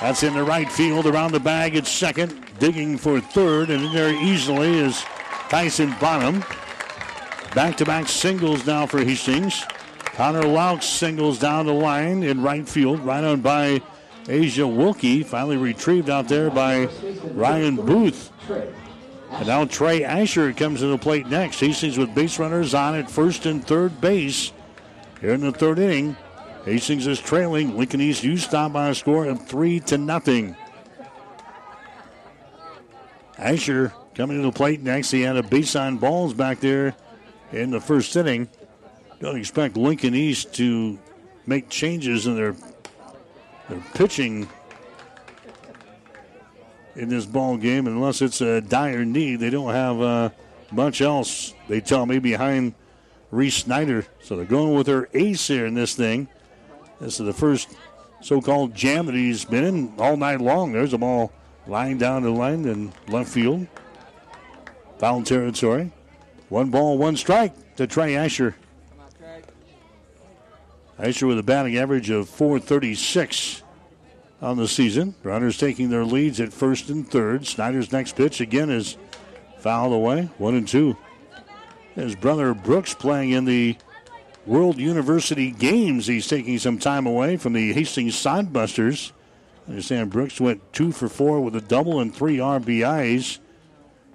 That's 0.00 0.22
in 0.22 0.32
the 0.34 0.44
right 0.44 0.70
field 0.70 1.06
around 1.06 1.32
the 1.32 1.40
bag 1.40 1.74
at 1.74 1.88
second, 1.88 2.40
digging 2.60 2.96
for 2.96 3.20
third, 3.20 3.70
and 3.70 3.86
in 3.86 3.92
there 3.92 4.14
easily 4.14 4.78
is 4.78 5.04
Tyson 5.48 5.92
Bonham. 6.00 6.44
Back 7.52 7.78
to 7.78 7.84
back 7.84 8.06
singles 8.08 8.64
now 8.64 8.86
for 8.86 9.02
Hastings. 9.02 9.64
Connor 10.04 10.42
Laux 10.42 10.84
singles 10.84 11.40
down 11.40 11.66
the 11.66 11.72
line 11.72 12.22
in 12.22 12.44
right 12.44 12.68
field, 12.68 13.00
right 13.00 13.24
on 13.24 13.40
by 13.40 13.82
Asia 14.30 14.66
Wilkie. 14.66 15.22
Finally 15.22 15.56
retrieved 15.56 16.08
out 16.08 16.28
there 16.28 16.50
by 16.50 16.86
Ryan 17.32 17.76
Booth. 17.76 18.30
And 19.30 19.46
now 19.46 19.64
Trey 19.64 20.04
Asher 20.04 20.52
comes 20.52 20.80
to 20.80 20.86
the 20.86 20.98
plate 20.98 21.26
next. 21.26 21.60
Hastings 21.60 21.98
with 21.98 22.14
base 22.14 22.38
runners 22.38 22.74
on 22.74 22.94
at 22.94 23.10
first 23.10 23.46
and 23.46 23.64
third 23.64 24.00
base. 24.00 24.52
Here 25.20 25.32
in 25.32 25.40
the 25.40 25.52
third 25.52 25.78
inning, 25.78 26.16
Hastings 26.64 27.06
is 27.06 27.20
trailing 27.20 27.76
Lincoln 27.76 28.00
East 28.00 28.24
U 28.24 28.36
Stop 28.36 28.72
by 28.72 28.88
a 28.88 28.94
score 28.94 29.26
of 29.26 29.46
three 29.46 29.80
to 29.80 29.98
nothing. 29.98 30.56
Asher 33.38 33.92
coming 34.14 34.36
to 34.36 34.42
the 34.42 34.52
plate 34.52 34.82
next. 34.82 35.10
He 35.10 35.22
had 35.22 35.36
a 35.36 35.42
base 35.42 35.74
on 35.74 35.98
balls 35.98 36.34
back 36.34 36.60
there 36.60 36.94
in 37.52 37.70
the 37.70 37.80
first 37.80 38.14
inning. 38.16 38.48
Don't 39.20 39.38
expect 39.38 39.76
Lincoln 39.76 40.14
East 40.14 40.54
to 40.54 40.98
make 41.46 41.68
changes 41.68 42.26
in 42.26 42.36
their 42.36 42.54
their 43.70 43.82
pitching 43.94 44.48
in 46.96 47.08
this 47.08 47.24
ball 47.24 47.56
game 47.56 47.86
unless 47.86 48.20
it's 48.20 48.40
a 48.40 48.60
dire 48.60 49.04
need. 49.04 49.36
They 49.36 49.50
don't 49.50 49.72
have 49.72 50.00
uh, 50.00 50.30
much 50.72 51.00
else. 51.00 51.54
They 51.68 51.80
tell 51.80 52.06
me 52.06 52.18
behind 52.18 52.74
Reese 53.30 53.56
Snyder, 53.56 54.06
so 54.20 54.36
they're 54.36 54.44
going 54.44 54.74
with 54.74 54.86
their 54.86 55.08
ace 55.14 55.46
here 55.46 55.66
in 55.66 55.74
this 55.74 55.94
thing. 55.94 56.28
This 57.00 57.20
is 57.20 57.26
the 57.26 57.32
first 57.32 57.76
so-called 58.20 58.74
jam 58.74 59.06
that 59.06 59.14
he's 59.14 59.44
been 59.44 59.64
in 59.64 59.94
all 59.98 60.16
night 60.16 60.40
long. 60.40 60.72
There's 60.72 60.92
a 60.92 60.98
ball 60.98 61.32
lying 61.66 61.96
down 61.98 62.22
the 62.22 62.30
line 62.30 62.64
in 62.66 62.92
left 63.08 63.30
field. 63.30 63.66
Foul 64.98 65.22
territory. 65.22 65.92
One 66.48 66.70
ball, 66.70 66.98
one 66.98 67.16
strike 67.16 67.76
to 67.76 67.86
Trey 67.86 68.16
Asher. 68.16 68.56
Asher 70.98 71.26
with 71.26 71.38
a 71.38 71.42
batting 71.42 71.78
average 71.78 72.10
of 72.10 72.28
436 72.28 73.59
on 74.40 74.56
the 74.56 74.68
season. 74.68 75.14
Runners 75.22 75.58
taking 75.58 75.90
their 75.90 76.04
leads 76.04 76.40
at 76.40 76.52
first 76.52 76.88
and 76.88 77.08
third. 77.08 77.46
Snyder's 77.46 77.92
next 77.92 78.16
pitch 78.16 78.40
again 78.40 78.70
is 78.70 78.96
fouled 79.58 79.92
away. 79.92 80.30
One 80.38 80.54
and 80.54 80.66
two. 80.66 80.96
His 81.94 82.14
brother 82.14 82.54
Brooks 82.54 82.94
playing 82.94 83.30
in 83.30 83.44
the 83.44 83.76
World 84.46 84.78
University 84.78 85.50
Games. 85.50 86.06
He's 86.06 86.28
taking 86.28 86.58
some 86.58 86.78
time 86.78 87.06
away 87.06 87.36
from 87.36 87.52
the 87.52 87.72
Hastings 87.72 88.14
Sodbusters. 88.14 89.12
I 89.66 89.72
understand 89.72 90.10
Brooks 90.10 90.40
went 90.40 90.72
two 90.72 90.92
for 90.92 91.08
four 91.08 91.40
with 91.40 91.54
a 91.54 91.60
double 91.60 92.00
and 92.00 92.14
three 92.14 92.38
RBIs 92.38 93.38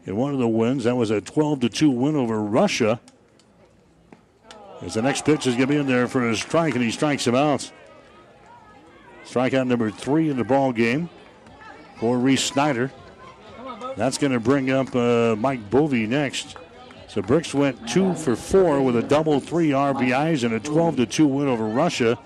in 0.06 0.16
one 0.16 0.34
of 0.34 0.40
the 0.40 0.48
wins. 0.48 0.86
That 0.86 0.96
was 0.96 1.12
a 1.12 1.22
12 1.22 1.62
to 1.62 1.70
2 1.70 1.92
win 1.92 2.16
over 2.16 2.42
Russia. 2.42 3.00
As 4.82 4.96
the 4.96 5.02
next 5.02 5.26
pitch 5.26 5.48
is 5.48 5.56
going 5.56 5.68
to 5.68 5.74
be 5.74 5.80
in 5.80 5.88
there 5.88 6.08
for 6.08 6.28
a 6.30 6.36
strike, 6.36 6.76
and 6.76 6.84
he 6.84 6.92
strikes 6.92 7.26
him 7.26 7.36
out. 7.36 7.72
Strikeout 9.26 9.68
number 9.68 9.92
three 9.92 10.30
in 10.30 10.38
the 10.38 10.44
ball 10.44 10.72
game 10.72 11.10
for 12.00 12.18
Reese 12.18 12.44
Snyder. 12.44 12.92
That's 13.96 14.18
going 14.18 14.34
to 14.34 14.40
bring 14.40 14.72
up 14.72 14.96
uh, 14.96 15.36
Mike 15.38 15.70
Bovey 15.70 16.06
next. 16.06 16.58
So 17.08 17.22
Brooks 17.22 17.54
went 17.54 17.88
two 17.88 18.14
for 18.16 18.36
four 18.36 18.82
with 18.82 18.96
a 18.98 19.04
double, 19.04 19.40
three 19.40 19.70
RBIs, 19.70 20.44
and 20.44 20.54
a 20.54 20.60
12 20.60 20.98
to 20.98 21.06
2 21.06 21.28
win 21.28 21.48
over 21.48 21.66
Russia. 21.66 22.18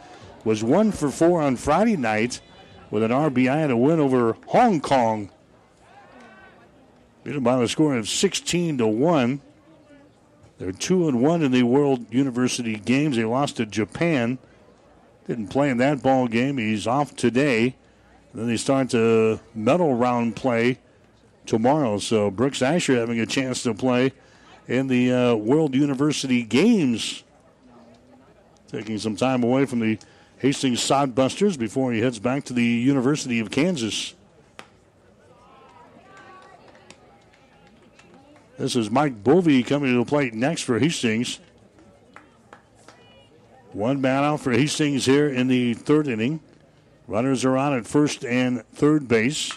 Was 0.46 0.64
one 0.64 0.92
for 0.92 1.10
four 1.12 1.42
on 1.42 1.58
Friday 1.58 1.98
night 1.98 2.42
with 2.90 3.04
an 3.04 3.12
RBI 3.12 3.64
and 3.64 3.72
a 3.72 3.78
win 3.78 4.00
over 4.00 4.36
Hong 4.48 4.82
Kong. 4.82 5.30
Beat 7.24 7.34
them 7.34 7.44
by 7.44 7.62
a 7.62 7.68
score 7.68 7.96
of 7.98 8.10
16 8.10 8.78
to 8.80 8.88
1. 8.88 9.42
They're 10.58 10.72
2 10.72 11.08
and 11.08 11.22
1 11.22 11.42
in 11.44 11.52
the 11.52 11.64
World 11.64 12.12
University 12.14 12.76
Games. 12.76 13.16
They 13.16 13.26
lost 13.26 13.58
to 13.58 13.66
Japan. 13.66 14.40
Didn't 15.30 15.50
play 15.50 15.70
in 15.70 15.78
that 15.78 16.02
ball 16.02 16.28
game. 16.28 16.58
He's 16.58 16.88
off 16.88 17.16
today. 17.16 17.76
Then 18.34 18.48
they 18.48 18.58
start 18.58 18.90
the 18.90 19.40
medal 19.54 19.94
round 19.94 20.36
play 20.36 20.80
tomorrow. 21.46 22.00
So 22.00 22.32
Brooks 22.32 22.64
Asher 22.64 22.96
having 22.96 23.20
a 23.20 23.28
chance 23.28 23.62
to 23.62 23.76
play 23.76 24.12
in 24.68 24.88
the 24.88 25.14
uh, 25.14 25.36
World 25.36 25.76
University 25.76 26.42
Games. 26.42 27.24
Taking 28.70 28.98
some 28.98 29.16
time 29.16 29.44
away 29.44 29.66
from 29.66 29.82
the 29.82 30.00
Hastings 30.40 30.80
Sodbusters 30.80 31.60
before 31.60 31.94
he 31.94 32.02
heads 32.02 32.18
back 32.18 32.46
to 32.46 32.54
the 32.54 32.66
University 32.66 33.40
of 33.40 33.52
Kansas. 33.52 34.16
This 38.58 38.76
is 38.76 38.90
Mike 38.90 39.24
Bovey 39.24 39.62
coming 39.62 39.94
to 39.94 40.00
the 40.00 40.10
plate 40.10 40.34
next 40.34 40.64
for 40.64 40.80
Hastings. 40.80 41.40
One 43.74 44.02
man 44.02 44.24
out 44.24 44.42
for 44.42 44.52
Hastings 44.52 45.06
here 45.06 45.28
in 45.28 45.48
the 45.48 45.76
third 45.76 46.08
inning. 46.08 46.40
Runners 47.08 47.46
are 47.46 47.56
on 47.56 47.78
at 47.78 47.86
first 47.86 48.26
and 48.26 48.64
third 48.74 49.08
base. 49.08 49.52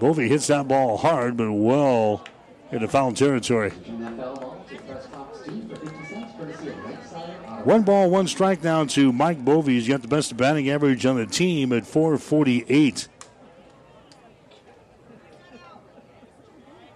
Bovey 0.00 0.28
hits 0.28 0.48
that 0.48 0.66
ball 0.66 0.96
hard, 0.96 1.36
but 1.36 1.52
well 1.52 2.24
into 2.72 2.88
foul 2.88 3.12
territory. 3.12 3.70
One 7.62 7.82
ball, 7.82 8.10
one 8.10 8.26
strike 8.26 8.60
down 8.60 8.88
to 8.88 9.12
Mike 9.12 9.44
Bovey. 9.44 9.74
He's 9.74 9.88
got 9.88 10.02
the 10.02 10.08
best 10.08 10.36
batting 10.36 10.68
average 10.68 11.06
on 11.06 11.16
the 11.16 11.26
team 11.26 11.72
at 11.72 11.86
448. 11.86 13.08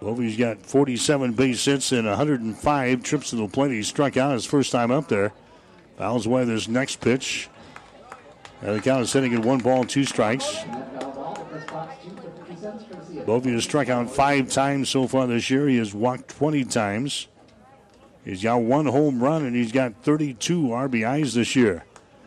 Bovey's 0.00 0.36
got 0.36 0.64
47 0.64 1.32
base 1.32 1.64
hits 1.64 1.92
and 1.92 2.06
105 2.06 3.02
trips 3.02 3.30
to 3.30 3.36
the 3.36 3.48
plate. 3.48 3.70
He 3.70 3.82
struck 3.82 4.16
out 4.16 4.32
his 4.32 4.44
first 4.44 4.72
time 4.72 4.90
up 4.90 5.08
there. 5.08 5.32
Fouls 5.98 6.26
away 6.26 6.44
this 6.44 6.68
next 6.68 7.00
pitch. 7.00 7.48
And 8.62 8.76
the 8.76 8.80
count 8.80 9.02
is 9.02 9.10
sitting 9.10 9.34
at 9.34 9.44
one 9.44 9.58
ball, 9.58 9.84
two 9.84 10.04
strikes. 10.04 10.64
Bovey 13.26 13.52
has 13.52 13.64
struck 13.64 13.88
out 13.88 14.08
five 14.08 14.48
times 14.48 14.88
so 14.88 15.06
far 15.06 15.26
this 15.26 15.50
year. 15.50 15.68
He 15.68 15.76
has 15.78 15.92
walked 15.92 16.28
20 16.28 16.64
times. 16.64 17.28
He's 18.24 18.42
got 18.42 18.62
one 18.62 18.86
home 18.86 19.22
run 19.22 19.44
and 19.44 19.56
he's 19.56 19.72
got 19.72 19.94
32 20.02 20.62
RBIs 20.62 21.34
this 21.34 21.56
year. 21.56 21.84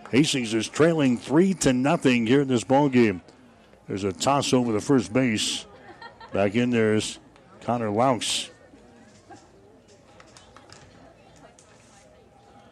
Hastings 0.09 0.53
is 0.53 0.67
trailing 0.67 1.17
three 1.17 1.53
to 1.55 1.71
nothing 1.71 2.27
here 2.27 2.41
in 2.41 2.47
this 2.49 2.65
ball 2.65 2.89
game. 2.89 3.21
There's 3.87 4.03
a 4.03 4.11
toss 4.11 4.53
over 4.53 4.73
the 4.73 4.81
first 4.81 5.13
base. 5.13 5.65
Back 6.33 6.55
in 6.55 6.69
there's 6.69 7.19
Connor 7.61 7.89
Laux. 7.89 8.49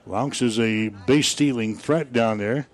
Laux 0.10 0.42
is 0.42 0.60
a 0.60 0.90
base 0.90 1.28
stealing 1.28 1.78
threat 1.78 2.12
down 2.12 2.40
there 2.40 2.68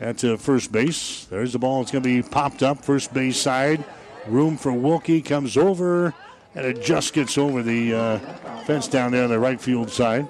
at 0.00 0.24
uh, 0.24 0.36
first 0.36 0.72
base. 0.72 1.24
There's 1.26 1.52
the 1.52 1.58
ball. 1.60 1.82
It's 1.82 1.92
going 1.92 2.02
to 2.02 2.22
be 2.22 2.28
popped 2.28 2.64
up 2.64 2.84
first 2.84 3.14
base 3.14 3.40
side. 3.40 3.84
Room 4.26 4.56
for 4.56 4.72
Wilkie 4.72 5.22
comes 5.22 5.56
over, 5.56 6.12
and 6.56 6.66
it 6.66 6.82
just 6.82 7.12
gets 7.12 7.38
over 7.38 7.62
the 7.62 7.94
uh, 7.94 8.18
fence 8.64 8.88
down 8.88 9.12
there 9.12 9.22
on 9.22 9.30
the 9.30 9.38
right 9.38 9.60
field 9.60 9.88
side. 9.88 10.26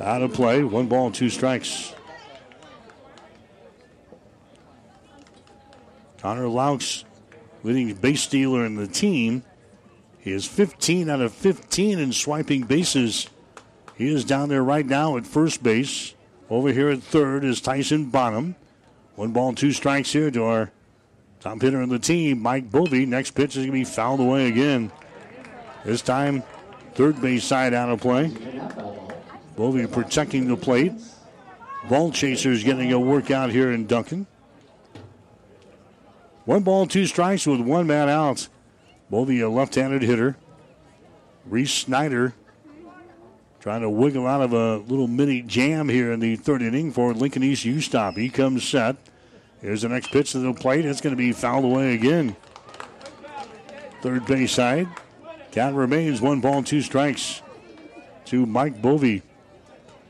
Out 0.00 0.22
of 0.22 0.32
play. 0.32 0.62
One 0.62 0.86
ball, 0.86 1.10
two 1.10 1.28
strikes. 1.28 1.92
Connor 6.18 6.46
Laux, 6.46 7.02
leading 7.64 7.92
base 7.94 8.22
stealer 8.22 8.64
in 8.64 8.76
the 8.76 8.86
team. 8.86 9.42
He 10.20 10.30
is 10.30 10.46
15 10.46 11.10
out 11.10 11.20
of 11.20 11.32
15 11.32 11.98
in 11.98 12.12
swiping 12.12 12.62
bases. 12.62 13.28
He 14.02 14.12
is 14.12 14.24
down 14.24 14.48
there 14.48 14.64
right 14.64 14.84
now 14.84 15.16
at 15.16 15.24
first 15.24 15.62
base. 15.62 16.16
Over 16.50 16.72
here 16.72 16.88
at 16.88 17.04
third 17.04 17.44
is 17.44 17.60
Tyson 17.60 18.06
Bonham. 18.06 18.56
One 19.14 19.30
ball, 19.30 19.54
two 19.54 19.70
strikes 19.70 20.12
here 20.12 20.28
to 20.28 20.42
our 20.42 20.72
top 21.38 21.62
hitter 21.62 21.80
on 21.80 21.88
the 21.88 22.00
team, 22.00 22.42
Mike 22.42 22.68
Bovey. 22.68 23.06
Next 23.06 23.30
pitch 23.30 23.50
is 23.50 23.58
going 23.58 23.68
to 23.68 23.72
be 23.72 23.84
fouled 23.84 24.18
away 24.18 24.48
again. 24.48 24.90
This 25.84 26.02
time, 26.02 26.42
third 26.94 27.22
base 27.22 27.44
side 27.44 27.74
out 27.74 27.90
of 27.90 28.00
play. 28.00 28.32
Bovey 29.54 29.86
protecting 29.86 30.48
the 30.48 30.56
plate. 30.56 30.94
Ball 31.88 32.10
chasers 32.10 32.64
getting 32.64 32.92
a 32.92 32.98
workout 32.98 33.50
here 33.50 33.70
in 33.70 33.86
Duncan. 33.86 34.26
One 36.44 36.64
ball, 36.64 36.88
two 36.88 37.06
strikes 37.06 37.46
with 37.46 37.60
one 37.60 37.86
man 37.86 38.08
out. 38.08 38.48
Bovey, 39.10 39.38
a 39.42 39.48
left 39.48 39.76
handed 39.76 40.02
hitter. 40.02 40.36
Reese 41.46 41.72
Snyder 41.72 42.34
trying 43.62 43.82
to 43.82 43.88
wiggle 43.88 44.26
out 44.26 44.42
of 44.42 44.52
a 44.52 44.78
little 44.78 45.06
mini 45.06 45.40
jam 45.40 45.88
here 45.88 46.10
in 46.10 46.18
the 46.18 46.34
third 46.34 46.62
inning 46.62 46.90
for 46.90 47.14
Lincoln 47.14 47.44
East 47.44 47.64
U 47.64 47.80
Stop. 47.80 48.16
He 48.16 48.28
comes 48.28 48.68
set. 48.68 48.96
Here's 49.60 49.82
the 49.82 49.88
next 49.88 50.10
pitch 50.10 50.32
to 50.32 50.40
the 50.40 50.52
plate. 50.52 50.84
It's 50.84 51.00
going 51.00 51.12
to 51.12 51.16
be 51.16 51.30
fouled 51.30 51.64
away 51.64 51.94
again. 51.94 52.34
Third 54.02 54.26
base 54.26 54.50
side. 54.50 54.88
Count 55.52 55.76
remains 55.76 56.20
one 56.20 56.40
ball, 56.40 56.64
two 56.64 56.82
strikes 56.82 57.40
to 58.24 58.46
Mike 58.46 58.82
Bovey. 58.82 59.22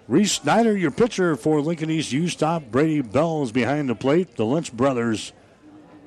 Reese 0.08 0.32
Snyder, 0.32 0.74
your 0.74 0.90
pitcher 0.90 1.36
for 1.36 1.60
Lincoln 1.60 1.90
East 1.90 2.10
U 2.10 2.28
Stop. 2.28 2.70
Brady 2.70 3.02
Bell 3.02 3.42
is 3.42 3.52
behind 3.52 3.90
the 3.90 3.94
plate. 3.94 4.36
The 4.36 4.46
Lentz 4.46 4.70
brothers, 4.70 5.34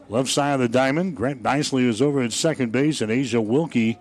left 0.09 0.30
side 0.30 0.53
of 0.55 0.61
the 0.61 0.67
diamond. 0.67 1.15
Grant 1.15 1.43
Dicely 1.43 1.88
is 1.88 2.01
over 2.01 2.23
at 2.23 2.34
second 2.34 2.72
base, 2.72 3.01
and 3.01 3.11
Asia 3.11 3.39
Wilkie 3.39 3.99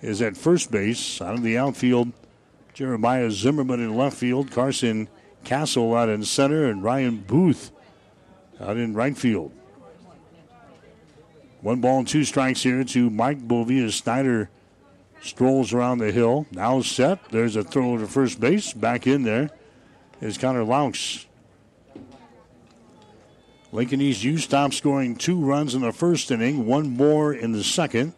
is 0.00 0.22
at 0.22 0.36
first 0.36 0.70
base. 0.70 1.20
Out 1.20 1.34
of 1.34 1.42
the 1.42 1.58
outfield, 1.58 2.12
Jeremiah 2.80 3.30
Zimmerman 3.30 3.78
in 3.78 3.94
left 3.94 4.16
field, 4.16 4.50
Carson 4.50 5.10
Castle 5.44 5.94
out 5.94 6.08
in 6.08 6.24
center, 6.24 6.64
and 6.64 6.82
Ryan 6.82 7.18
Booth 7.18 7.72
out 8.58 8.78
in 8.78 8.94
right 8.94 9.14
field. 9.14 9.52
One 11.60 11.82
ball 11.82 11.98
and 11.98 12.08
two 12.08 12.24
strikes 12.24 12.62
here 12.62 12.82
to 12.82 13.10
Mike 13.10 13.46
Bovey 13.46 13.84
as 13.84 13.96
Snyder 13.96 14.48
strolls 15.20 15.74
around 15.74 15.98
the 15.98 16.10
hill. 16.10 16.46
Now 16.52 16.80
set. 16.80 17.18
There's 17.28 17.54
a 17.54 17.62
throw 17.62 17.98
to 17.98 18.06
first 18.06 18.40
base. 18.40 18.72
Back 18.72 19.06
in 19.06 19.24
there 19.24 19.50
is 20.22 20.38
Connor 20.38 20.64
Laux. 20.64 21.26
Lincoln 23.72 24.00
East 24.00 24.24
U 24.24 24.38
stopped 24.38 24.72
scoring 24.72 25.16
two 25.16 25.38
runs 25.38 25.74
in 25.74 25.82
the 25.82 25.92
first 25.92 26.30
inning, 26.30 26.64
one 26.64 26.88
more 26.88 27.34
in 27.34 27.52
the 27.52 27.62
second. 27.62 28.14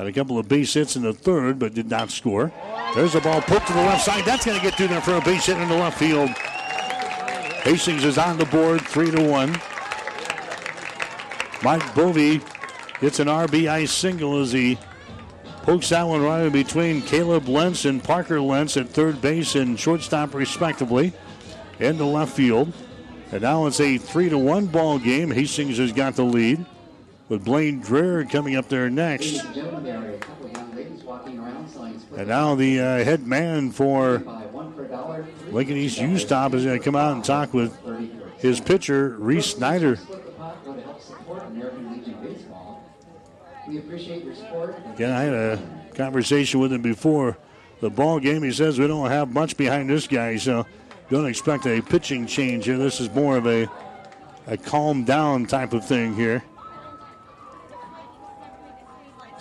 Had 0.00 0.06
a 0.06 0.12
couple 0.12 0.38
of 0.38 0.48
base 0.48 0.72
hits 0.72 0.96
in 0.96 1.02
the 1.02 1.12
third, 1.12 1.58
but 1.58 1.74
did 1.74 1.90
not 1.90 2.10
score. 2.10 2.50
There's 2.94 3.14
a 3.16 3.20
ball 3.20 3.42
poked 3.42 3.66
to 3.66 3.74
the 3.74 3.82
left 3.82 4.02
side. 4.02 4.24
That's 4.24 4.46
going 4.46 4.56
to 4.56 4.64
get 4.64 4.74
through 4.74 4.88
there 4.88 5.02
for 5.02 5.16
a 5.16 5.20
base 5.20 5.44
hit 5.44 5.58
in 5.58 5.68
the 5.68 5.74
left 5.74 5.98
field. 5.98 6.30
Hastings 7.64 8.02
is 8.04 8.16
on 8.16 8.38
the 8.38 8.46
board, 8.46 8.80
three 8.80 9.10
to 9.10 9.22
one. 9.22 9.50
Mike 11.62 11.94
Bovey 11.94 12.40
gets 13.02 13.20
an 13.20 13.28
RBI 13.28 13.86
single 13.86 14.40
as 14.40 14.52
he 14.52 14.78
pokes 15.64 15.90
that 15.90 16.04
one 16.04 16.22
right 16.22 16.46
in 16.46 16.52
between 16.52 17.02
Caleb 17.02 17.46
Lentz 17.46 17.84
and 17.84 18.02
Parker 18.02 18.40
Lentz 18.40 18.78
at 18.78 18.88
third 18.88 19.20
base 19.20 19.54
and 19.54 19.78
shortstop, 19.78 20.32
respectively, 20.32 21.12
in 21.78 21.98
the 21.98 22.06
left 22.06 22.34
field. 22.34 22.72
And 23.32 23.42
now 23.42 23.66
it's 23.66 23.80
a 23.80 23.98
three 23.98 24.30
to 24.30 24.38
one 24.38 24.64
ball 24.64 24.98
game. 24.98 25.30
Hastings 25.30 25.76
has 25.76 25.92
got 25.92 26.16
the 26.16 26.24
lead 26.24 26.64
with 27.30 27.44
Blaine 27.44 27.80
Dreher 27.80 28.28
coming 28.28 28.56
up 28.56 28.68
there 28.68 28.90
next. 28.90 29.42
And 32.16 32.28
now 32.28 32.56
the 32.56 32.80
uh, 32.80 33.04
head 33.04 33.26
man 33.26 33.70
for 33.70 34.22
Lincoln 35.50 35.76
East 35.76 35.98
U 36.00 36.18
Stop 36.18 36.52
is 36.54 36.64
going 36.64 36.78
to 36.78 36.84
come 36.84 36.96
out 36.96 37.14
and 37.14 37.24
talk 37.24 37.54
with 37.54 37.74
his 38.38 38.60
pitcher, 38.60 39.16
Reese 39.18 39.46
Snyder. 39.46 39.98
Again, 44.94 45.12
I 45.12 45.22
had 45.22 45.32
a 45.32 45.58
conversation 45.94 46.58
with 46.58 46.72
him 46.72 46.82
before 46.82 47.38
the 47.80 47.90
ball 47.90 48.18
game. 48.18 48.42
He 48.42 48.50
says 48.50 48.78
we 48.78 48.88
don't 48.88 49.08
have 49.08 49.32
much 49.32 49.56
behind 49.56 49.88
this 49.88 50.08
guy, 50.08 50.36
so 50.36 50.66
don't 51.08 51.26
expect 51.26 51.66
a 51.66 51.80
pitching 51.80 52.26
change 52.26 52.64
here. 52.64 52.76
This 52.76 53.00
is 53.00 53.08
more 53.10 53.36
of 53.36 53.46
a 53.46 53.68
a 54.46 54.56
calm 54.56 55.04
down 55.04 55.46
type 55.46 55.72
of 55.72 55.86
thing 55.86 56.16
here. 56.16 56.42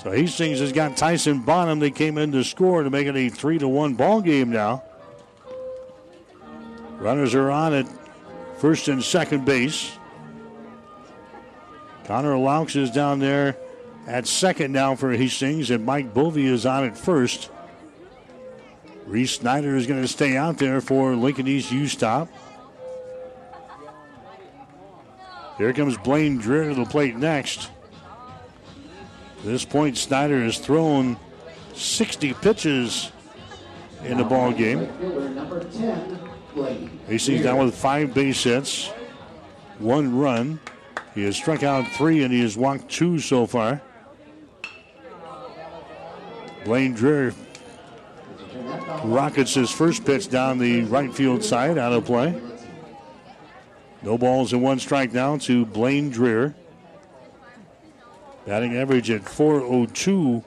So 0.02 0.12
Hastings 0.12 0.60
has 0.62 0.72
got 0.72 0.96
Tyson 0.96 1.42
Bonham. 1.42 1.80
They 1.80 1.92
came 1.92 2.18
in 2.18 2.32
to 2.32 2.44
score 2.44 2.84
to 2.84 2.90
make 2.90 3.06
it 3.08 3.18
a 3.18 3.28
three 3.28 3.58
to 3.60 3.68
one 3.68 3.96
ball 3.96 4.22
game 4.22 4.50
now. 4.50 4.84
Runners 7.00 7.36
are 7.36 7.52
on 7.52 7.74
at 7.74 7.88
first 8.60 8.88
and 8.88 9.04
second 9.04 9.46
base. 9.46 9.98
Connor 12.06 12.38
Laux 12.38 12.78
is 12.78 12.92
down 12.92 13.20
there 13.20 13.58
at 14.08 14.26
second 14.26 14.72
now 14.72 14.96
for 14.96 15.12
Hastings, 15.12 15.70
and 15.70 15.86
Mike 15.86 16.14
Bovey 16.14 16.46
is 16.46 16.66
on 16.66 16.86
at 16.86 16.98
first. 16.98 17.52
Reese 19.06 19.34
Snyder 19.34 19.76
is 19.76 19.86
going 19.86 20.02
to 20.02 20.08
stay 20.08 20.38
out 20.38 20.58
there 20.58 20.80
for 20.80 21.14
Lincoln 21.16 21.48
East 21.48 21.72
U 21.72 21.88
Stop. 21.88 22.30
Here 25.58 25.74
comes 25.74 25.98
Blaine 25.98 26.42
Dreher 26.42 26.74
to 26.74 26.84
the 26.84 26.90
plate 26.90 27.18
next. 27.18 27.70
At 29.40 29.46
this 29.46 29.64
point, 29.64 29.98
Snyder 29.98 30.44
has 30.44 30.58
thrown 30.58 31.18
60 31.74 32.34
pitches 32.36 33.12
in 34.04 34.18
the 34.18 34.24
ball 34.24 34.52
game. 34.52 34.88
Hastings 37.08 37.44
down 37.44 37.58
with 37.58 37.74
five 37.74 38.14
base 38.14 38.44
hits, 38.44 38.90
one 39.78 40.18
run. 40.18 40.60
He 41.16 41.24
has 41.24 41.38
struck 41.38 41.64
out 41.64 41.88
three 41.88 42.24
and 42.24 42.34
he 42.34 42.42
has 42.42 42.58
walked 42.58 42.90
two 42.90 43.20
so 43.20 43.46
far. 43.46 43.82
Blaine 46.66 46.96
Dreher 46.96 47.34
rockets 49.06 49.54
his 49.54 49.72
first 49.72 50.04
pitch 50.04 50.30
down 50.30 50.58
the 50.58 50.82
right 50.84 51.14
field 51.14 51.44
side 51.44 51.78
out 51.78 51.94
of 51.94 52.04
play. 52.04 52.40
No 54.02 54.18
balls 54.18 54.52
and 54.52 54.62
one 54.62 54.80
strike 54.80 55.14
now 55.14 55.38
to 55.38 55.66
Blaine 55.66 56.12
Dreher. 56.12 56.54
Batting 58.50 58.78
average 58.78 59.12
at 59.12 59.30
402 59.30 60.44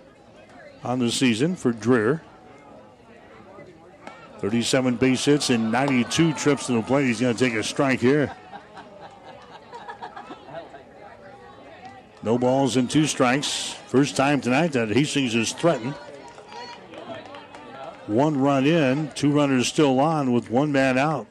on 0.83 0.99
the 0.99 1.09
season 1.09 1.55
for 1.55 1.73
Dreher. 1.73 2.21
37 4.41 4.97
base 4.97 5.25
hits 5.25 5.51
and 5.51 5.71
92 5.71 6.35
trips 6.35 6.67
to 6.67 6.73
the 6.73 6.83
plate. 6.83 7.07
He's 7.07 7.21
going 7.21 7.37
to 7.37 7.39
take 7.39 7.55
a 7.55 7.63
strike 7.63 8.01
here. 8.01 8.35
No 12.25 12.39
balls 12.39 12.77
and 12.77 12.91
two 12.91 13.07
strikes. 13.07 13.75
First 13.87 14.17
time 14.17 14.41
tonight 14.41 14.73
that 14.73 14.89
Hastings 14.89 15.37
is 15.37 15.53
threatened. 15.53 15.95
One 18.09 18.37
run 18.37 18.67
in, 18.67 19.13
two 19.13 19.31
runners 19.31 19.69
still 19.69 20.01
on 20.01 20.33
with 20.33 20.51
one 20.51 20.73
man 20.73 20.99
out. 20.99 21.29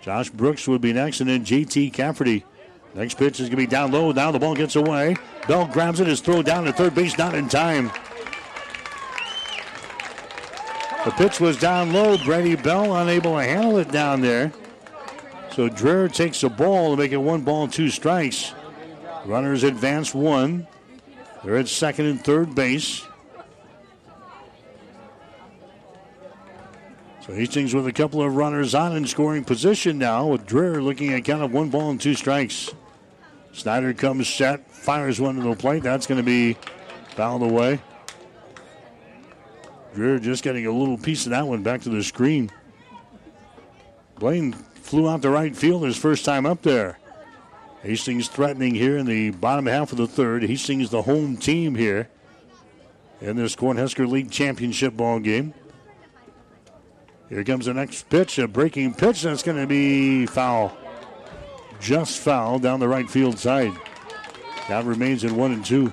Josh 0.00 0.30
Brooks 0.30 0.66
would 0.66 0.80
be 0.80 0.94
next, 0.94 1.20
and 1.20 1.28
then 1.28 1.44
JT 1.44 1.92
Cafferty. 1.92 2.46
Next 2.94 3.18
pitch 3.18 3.38
is 3.38 3.48
going 3.48 3.52
to 3.52 3.56
be 3.56 3.66
down 3.66 3.92
low. 3.92 4.10
Now 4.12 4.30
the 4.30 4.38
ball 4.38 4.54
gets 4.54 4.76
away. 4.76 5.16
Bell 5.46 5.66
grabs 5.66 6.00
it. 6.00 6.08
it, 6.08 6.10
is 6.10 6.20
thrown 6.20 6.44
down 6.44 6.64
to 6.64 6.72
third 6.72 6.94
base, 6.94 7.16
not 7.16 7.34
in 7.34 7.48
time. 7.48 7.90
The 11.04 11.12
pitch 11.12 11.40
was 11.40 11.56
down 11.56 11.92
low. 11.92 12.18
Brady 12.18 12.56
Bell 12.56 12.96
unable 12.96 13.36
to 13.36 13.44
handle 13.44 13.78
it 13.78 13.90
down 13.90 14.20
there. 14.20 14.52
So 15.52 15.68
Dreher 15.68 16.12
takes 16.12 16.40
the 16.42 16.48
ball 16.48 16.94
to 16.94 16.96
make 17.00 17.12
it 17.12 17.16
one 17.16 17.42
ball, 17.42 17.68
two 17.68 17.90
strikes. 17.90 18.54
Runners 19.24 19.62
advance 19.62 20.14
one. 20.14 20.66
They're 21.44 21.56
at 21.56 21.68
second 21.68 22.06
and 22.06 22.22
third 22.22 22.54
base. 22.54 23.06
So 27.26 27.32
Hastings 27.32 27.74
with 27.74 27.86
a 27.86 27.92
couple 27.92 28.22
of 28.22 28.34
runners 28.34 28.74
on 28.74 28.96
in 28.96 29.06
scoring 29.06 29.44
position 29.44 29.98
now, 29.98 30.26
with 30.26 30.46
Dreher 30.46 30.82
looking 30.82 31.12
at 31.12 31.24
kind 31.24 31.42
of 31.42 31.52
one 31.52 31.70
ball 31.70 31.90
and 31.90 32.00
two 32.00 32.14
strikes. 32.14 32.70
Snyder 33.52 33.92
comes 33.92 34.28
set, 34.28 34.70
fires 34.70 35.20
one 35.20 35.36
to 35.36 35.42
the 35.42 35.54
plate. 35.54 35.82
That's 35.82 36.06
going 36.06 36.18
to 36.18 36.24
be 36.24 36.56
fouled 37.10 37.42
away. 37.42 37.80
Dreher 39.94 40.22
just 40.22 40.42
getting 40.42 40.66
a 40.66 40.72
little 40.72 40.96
piece 40.96 41.26
of 41.26 41.30
that 41.30 41.46
one 41.46 41.62
back 41.62 41.82
to 41.82 41.88
the 41.88 42.02
screen. 42.02 42.50
Blaine 44.18 44.52
flew 44.52 45.08
out 45.08 45.22
to 45.22 45.30
right 45.30 45.54
field 45.54 45.82
his 45.84 45.96
first 45.96 46.24
time 46.24 46.46
up 46.46 46.62
there. 46.62 46.98
Hastings 47.82 48.28
threatening 48.28 48.74
here 48.74 48.98
in 48.98 49.06
the 49.06 49.30
bottom 49.30 49.66
half 49.66 49.90
of 49.92 49.98
the 49.98 50.06
third. 50.06 50.42
Hastings 50.42 50.90
the 50.90 51.02
home 51.02 51.36
team 51.36 51.74
here 51.74 52.08
in 53.20 53.36
this 53.36 53.56
Cornhusker 53.56 54.08
League 54.08 54.30
Championship 54.30 54.96
ball 54.96 55.18
game. 55.18 55.54
Here 57.28 57.44
comes 57.44 57.66
the 57.66 57.74
next 57.74 58.08
pitch, 58.10 58.38
a 58.38 58.48
breaking 58.48 58.94
pitch 58.94 59.22
that's 59.22 59.42
going 59.42 59.56
to 59.56 59.66
be 59.66 60.26
foul. 60.26 60.76
Just 61.80 62.20
foul 62.20 62.58
down 62.58 62.78
the 62.78 62.88
right 62.88 63.08
field 63.10 63.38
side. 63.38 63.72
That 64.68 64.84
remains 64.84 65.24
at 65.24 65.32
one 65.32 65.52
and 65.52 65.64
two. 65.64 65.92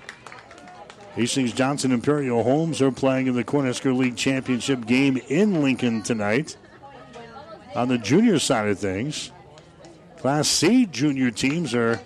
Hastings 1.15 1.53
Johnson 1.53 1.91
Imperial 1.91 2.43
Homes 2.43 2.81
are 2.81 2.91
playing 2.91 3.27
in 3.27 3.33
the 3.33 3.43
Cornhusker 3.43 3.95
League 3.95 4.17
Championship 4.17 4.85
game 4.85 5.17
in 5.29 5.63
Lincoln 5.63 6.03
tonight. 6.03 6.57
On 7.73 7.87
the 7.87 7.97
junior 7.97 8.37
side 8.37 8.67
of 8.67 8.77
things, 8.77 9.31
Class 10.17 10.47
C 10.47 10.85
junior 10.85 11.31
teams 11.31 11.73
are 11.73 11.99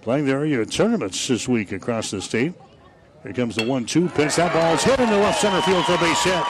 playing 0.00 0.26
their 0.26 0.38
area 0.38 0.64
tournaments 0.64 1.28
this 1.28 1.46
week 1.46 1.72
across 1.72 2.10
the 2.10 2.22
state. 2.22 2.54
Here 3.22 3.32
comes 3.34 3.54
the 3.54 3.66
one-two 3.66 4.08
pitch. 4.08 4.36
That 4.36 4.52
ball 4.52 4.74
is 4.74 4.82
hit 4.82 4.98
in 4.98 5.10
the 5.10 5.18
left 5.18 5.40
center 5.40 5.60
field 5.62 5.84
for 5.84 5.94
a 5.94 5.98
base 5.98 6.24
hit. 6.24 6.42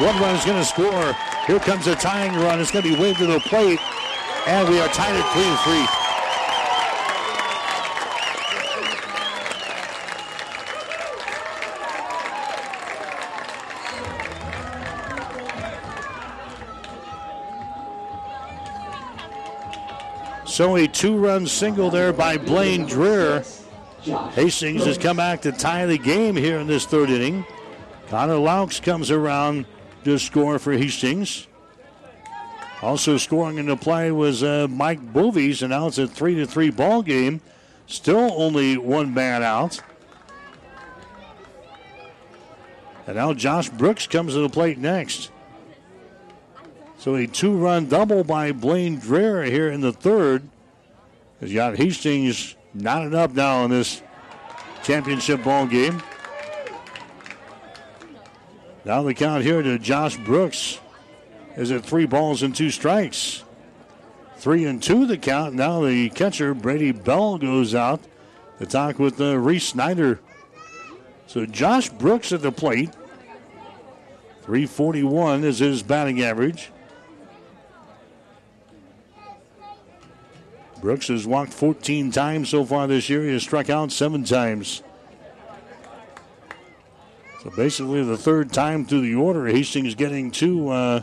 One 0.00 0.18
run 0.18 0.34
is 0.34 0.44
going 0.44 0.58
to 0.58 0.64
score. 0.64 1.12
Here 1.46 1.60
comes 1.60 1.86
a 1.86 1.94
tying 1.94 2.32
run. 2.34 2.58
It's 2.58 2.70
going 2.70 2.84
to 2.84 2.94
be 2.94 3.00
waved 3.00 3.18
to 3.18 3.26
the 3.26 3.40
plate, 3.40 3.78
and 4.46 4.68
we 4.68 4.80
are 4.80 4.88
tied 4.88 5.14
at 5.14 5.32
three 5.32 5.44
and 5.44 5.58
three. 5.60 6.05
So 20.56 20.76
a 20.76 20.88
two-run 20.88 21.46
single 21.46 21.90
there 21.90 22.14
by 22.14 22.38
Blaine 22.38 22.88
Dreher. 22.88 23.44
Hastings 24.32 24.86
has 24.86 24.96
come 24.96 25.18
back 25.18 25.42
to 25.42 25.52
tie 25.52 25.84
the 25.84 25.98
game 25.98 26.34
here 26.34 26.58
in 26.58 26.66
this 26.66 26.86
third 26.86 27.10
inning. 27.10 27.44
Connor 28.08 28.36
Laux 28.36 28.80
comes 28.80 29.10
around 29.10 29.66
to 30.04 30.18
score 30.18 30.58
for 30.58 30.72
Hastings. 30.72 31.46
Also 32.80 33.18
scoring 33.18 33.58
in 33.58 33.66
the 33.66 33.76
play 33.76 34.10
was 34.10 34.42
uh, 34.42 34.66
Mike 34.70 35.12
Bovies, 35.12 35.60
and 35.60 35.68
now 35.72 35.88
it's 35.88 35.98
a 35.98 36.06
three 36.06 36.36
to 36.36 36.46
three 36.46 36.70
ball 36.70 37.02
game. 37.02 37.42
Still 37.86 38.32
only 38.32 38.78
one 38.78 39.12
man 39.12 39.42
out. 39.42 39.82
And 43.06 43.16
now 43.16 43.34
Josh 43.34 43.68
Brooks 43.68 44.06
comes 44.06 44.32
to 44.32 44.40
the 44.40 44.48
plate 44.48 44.78
next. 44.78 45.30
So 47.06 47.14
a 47.14 47.24
two 47.24 47.56
run 47.56 47.86
double 47.86 48.24
by 48.24 48.50
Blaine 48.50 49.00
Dreher 49.00 49.48
here 49.48 49.70
in 49.70 49.80
the 49.80 49.92
third. 49.92 50.42
Has 51.40 51.52
got 51.52 51.76
Hastings 51.76 52.56
knotted 52.74 53.14
up 53.14 53.30
now 53.30 53.64
in 53.64 53.70
this 53.70 54.02
championship 54.82 55.44
ball 55.44 55.68
game. 55.68 56.02
Now 58.84 59.04
the 59.04 59.14
count 59.14 59.44
here 59.44 59.62
to 59.62 59.78
Josh 59.78 60.16
Brooks 60.16 60.80
is 61.56 61.70
at 61.70 61.84
three 61.84 62.06
balls 62.06 62.42
and 62.42 62.52
two 62.52 62.70
strikes. 62.70 63.44
Three 64.38 64.64
and 64.64 64.82
two 64.82 65.06
the 65.06 65.16
count. 65.16 65.54
Now 65.54 65.82
the 65.82 66.10
catcher, 66.10 66.54
Brady 66.54 66.90
Bell, 66.90 67.38
goes 67.38 67.72
out 67.72 68.00
to 68.58 68.66
talk 68.66 68.98
with 68.98 69.20
uh, 69.20 69.38
Reese 69.38 69.68
Snyder. 69.68 70.18
So 71.28 71.46
Josh 71.46 71.88
Brooks 71.88 72.32
at 72.32 72.42
the 72.42 72.50
plate. 72.50 72.90
341 74.42 75.44
is 75.44 75.60
his 75.60 75.84
batting 75.84 76.20
average. 76.20 76.72
Brooks 80.86 81.08
has 81.08 81.26
walked 81.26 81.52
14 81.52 82.12
times 82.12 82.50
so 82.50 82.64
far 82.64 82.86
this 82.86 83.10
year. 83.10 83.24
He 83.24 83.32
has 83.32 83.42
struck 83.42 83.68
out 83.68 83.90
seven 83.90 84.22
times. 84.22 84.84
So 87.42 87.50
basically, 87.56 88.04
the 88.04 88.16
third 88.16 88.52
time 88.52 88.86
through 88.86 89.00
the 89.00 89.16
order, 89.16 89.48
Hastings 89.48 89.96
getting 89.96 90.30
to 90.30 90.68
uh, 90.68 91.02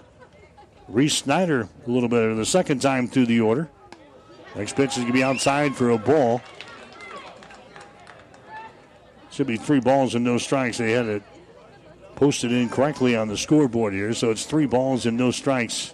Reese 0.88 1.18
Snyder 1.18 1.68
a 1.86 1.92
little 1.92 2.08
better. 2.08 2.34
The 2.34 2.46
second 2.46 2.82
time 2.82 3.10
through 3.10 3.26
the 3.26 3.42
order. 3.42 3.68
Next 4.56 4.78
pitch 4.78 4.92
is 4.92 5.00
going 5.00 5.08
to 5.08 5.14
be 5.14 5.22
outside 5.22 5.76
for 5.76 5.90
a 5.90 5.98
ball. 5.98 6.42
Should 9.32 9.48
be 9.48 9.58
three 9.58 9.82
balls 9.82 10.16
and 10.16 10.24
no 10.24 10.38
strikes. 10.38 10.78
They 10.78 10.94
had 10.94 11.08
it 11.08 11.24
posted 12.16 12.54
incorrectly 12.54 13.18
on 13.18 13.28
the 13.28 13.38
scoreboard 13.38 13.92
here, 13.92 14.14
so 14.14 14.32
it's 14.32 14.46
three 14.46 14.66
balls 14.66 15.06
and 15.06 15.18
no 15.18 15.32
strikes. 15.32 15.94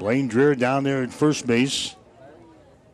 Blaine 0.00 0.30
Dreher 0.30 0.58
down 0.58 0.82
there 0.82 1.02
at 1.02 1.12
first 1.12 1.46
base. 1.46 1.94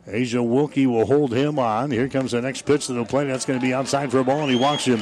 Asia 0.05 0.43
Wilkie 0.43 0.87
will 0.87 1.05
hold 1.05 1.33
him 1.33 1.57
on. 1.57 1.89
Here 1.89 2.09
comes 2.09 2.31
the 2.31 2.41
next 2.41 2.63
pitch 2.63 2.87
to 2.87 2.93
the 2.93 3.05
plate. 3.05 3.27
That's 3.27 3.45
going 3.45 3.57
to 3.57 3.65
be 3.65 3.73
outside 3.73 4.11
for 4.11 4.19
a 4.19 4.25
ball, 4.25 4.41
and 4.41 4.51
he 4.51 4.57
walks 4.57 4.83
him. 4.83 5.01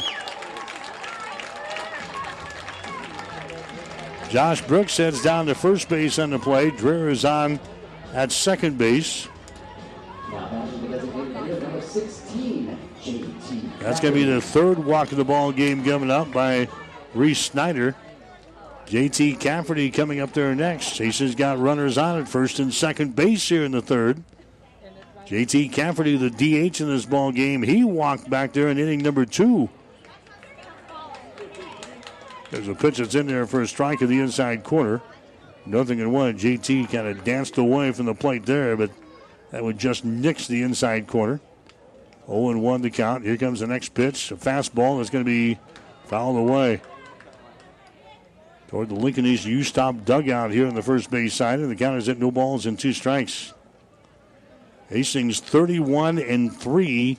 Josh 4.30 4.62
Brooks 4.62 4.96
heads 4.98 5.24
down 5.24 5.48
to 5.48 5.56
first 5.56 5.90
base 5.90 6.20
on 6.20 6.30
the 6.30 6.38
play. 6.38 6.70
Dreher 6.70 7.10
is 7.10 7.26
on 7.26 7.60
at 8.14 8.32
second 8.32 8.78
base. 8.78 9.28
That's 13.80 14.00
going 14.00 14.14
to 14.14 14.20
be 14.20 14.26
the 14.26 14.42
third 14.42 14.78
walk 14.78 15.12
of 15.12 15.18
the 15.18 15.26
ball 15.26 15.52
game 15.52 15.84
coming 15.84 16.12
up 16.12 16.32
by 16.32 16.68
Reese 17.16 17.40
Snyder. 17.40 17.96
JT 18.88 19.40
Cafferty 19.40 19.90
coming 19.90 20.20
up 20.20 20.34
there 20.34 20.54
next. 20.54 20.92
Chase's 20.92 21.34
got 21.34 21.60
runners 21.60 21.98
on 21.98 22.20
at 22.20 22.30
first 22.30 22.60
and 22.60 22.74
second 22.74 23.16
base 23.16 23.48
here 23.50 23.64
in 23.64 23.72
the 23.72 23.82
third. 23.82 24.24
JT 25.26 25.74
Cafferty, 25.74 26.18
the 26.18 26.30
DH 26.30 26.82
in 26.82 26.88
this 26.88 27.06
ball 27.06 27.32
game, 27.32 27.64
he 27.64 27.84
walked 27.84 28.30
back 28.30 28.54
there 28.54 28.68
in 28.68 28.78
inning 28.78 29.02
number 29.02 29.26
two. 29.26 29.70
There's 32.52 32.68
a 32.68 32.76
pitch 32.76 32.98
that's 32.98 33.16
in 33.16 33.26
there 33.26 33.48
for 33.48 33.62
a 33.62 33.68
strike 33.68 34.02
in 34.02 34.10
the 34.10 34.20
inside 34.20 34.64
corner. 34.64 35.02
Nothing 35.66 35.98
in 35.98 36.12
one. 36.12 36.38
JT 36.38 36.92
kind 36.92 37.08
of 37.08 37.24
danced 37.24 37.58
away 37.58 37.92
from 37.92 38.06
the 38.06 38.14
plate 38.14 38.46
there, 38.46 38.78
but 38.78 38.92
that 39.50 39.64
would 39.64 39.80
just 39.80 40.06
nix 40.06 40.48
the 40.48 40.62
inside 40.62 41.08
corner. 41.08 41.42
0 42.28 42.58
1 42.58 42.82
to 42.84 42.90
count. 42.92 43.24
Here 43.24 43.38
comes 43.38 43.62
the 43.62 43.68
next 43.68 43.96
pitch. 43.96 44.32
A 44.32 44.36
fastball 44.36 45.00
that's 45.00 45.10
going 45.10 45.24
to 45.24 45.30
be 45.30 45.60
fouled 46.06 46.38
away. 46.38 46.82
Toward 48.68 48.90
the 48.90 48.96
Lincoln 48.96 49.26
East 49.26 49.46
U 49.46 49.64
stop 49.64 50.06
dugout 50.06 50.52
here 50.52 50.68
on 50.68 50.74
the 50.76 50.82
first 50.82 51.12
base 51.12 51.34
side, 51.34 51.60
and 51.60 51.70
the 51.70 51.76
count 51.76 51.98
is 51.98 52.10
at 52.10 52.18
no 52.18 52.32
balls 52.32 52.66
and 52.66 52.80
two 52.80 52.94
strikes. 52.94 53.54
Hastings 54.90 55.40
31 55.40 56.20
and 56.20 56.56
3 56.56 57.18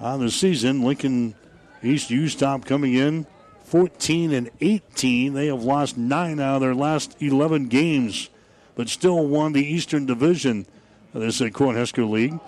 on 0.00 0.20
the 0.20 0.30
season. 0.30 0.82
Lincoln 0.82 1.34
East 1.82 2.10
U 2.10 2.28
stop 2.28 2.64
coming 2.64 2.94
in 2.94 3.26
14 3.64 4.32
and 4.32 4.50
18. 4.60 5.32
They 5.32 5.46
have 5.46 5.62
lost 5.62 5.96
nine 5.96 6.38
out 6.38 6.56
of 6.56 6.60
their 6.60 6.74
last 6.74 7.16
11 7.20 7.66
games, 7.68 8.28
but 8.74 8.88
still 8.88 9.26
won 9.26 9.52
the 9.52 9.64
Eastern 9.64 10.06
Division 10.06 10.66
of 11.14 11.22
this 11.22 11.40
uh, 11.40 11.46
Cornhusker 11.46 12.08
League. 12.08 12.38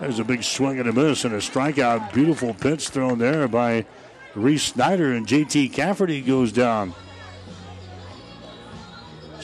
There's 0.00 0.18
a 0.18 0.24
big 0.24 0.42
swing 0.42 0.78
and 0.78 0.88
a 0.88 0.92
miss 0.92 1.24
and 1.24 1.34
a 1.34 1.38
strikeout. 1.38 2.12
Beautiful 2.12 2.52
pitch 2.52 2.90
thrown 2.90 3.18
there 3.18 3.48
by 3.48 3.86
Reese 4.34 4.64
Snyder, 4.64 5.12
and 5.14 5.26
JT 5.26 5.72
Cafferty 5.72 6.20
goes 6.20 6.52
down. 6.52 6.94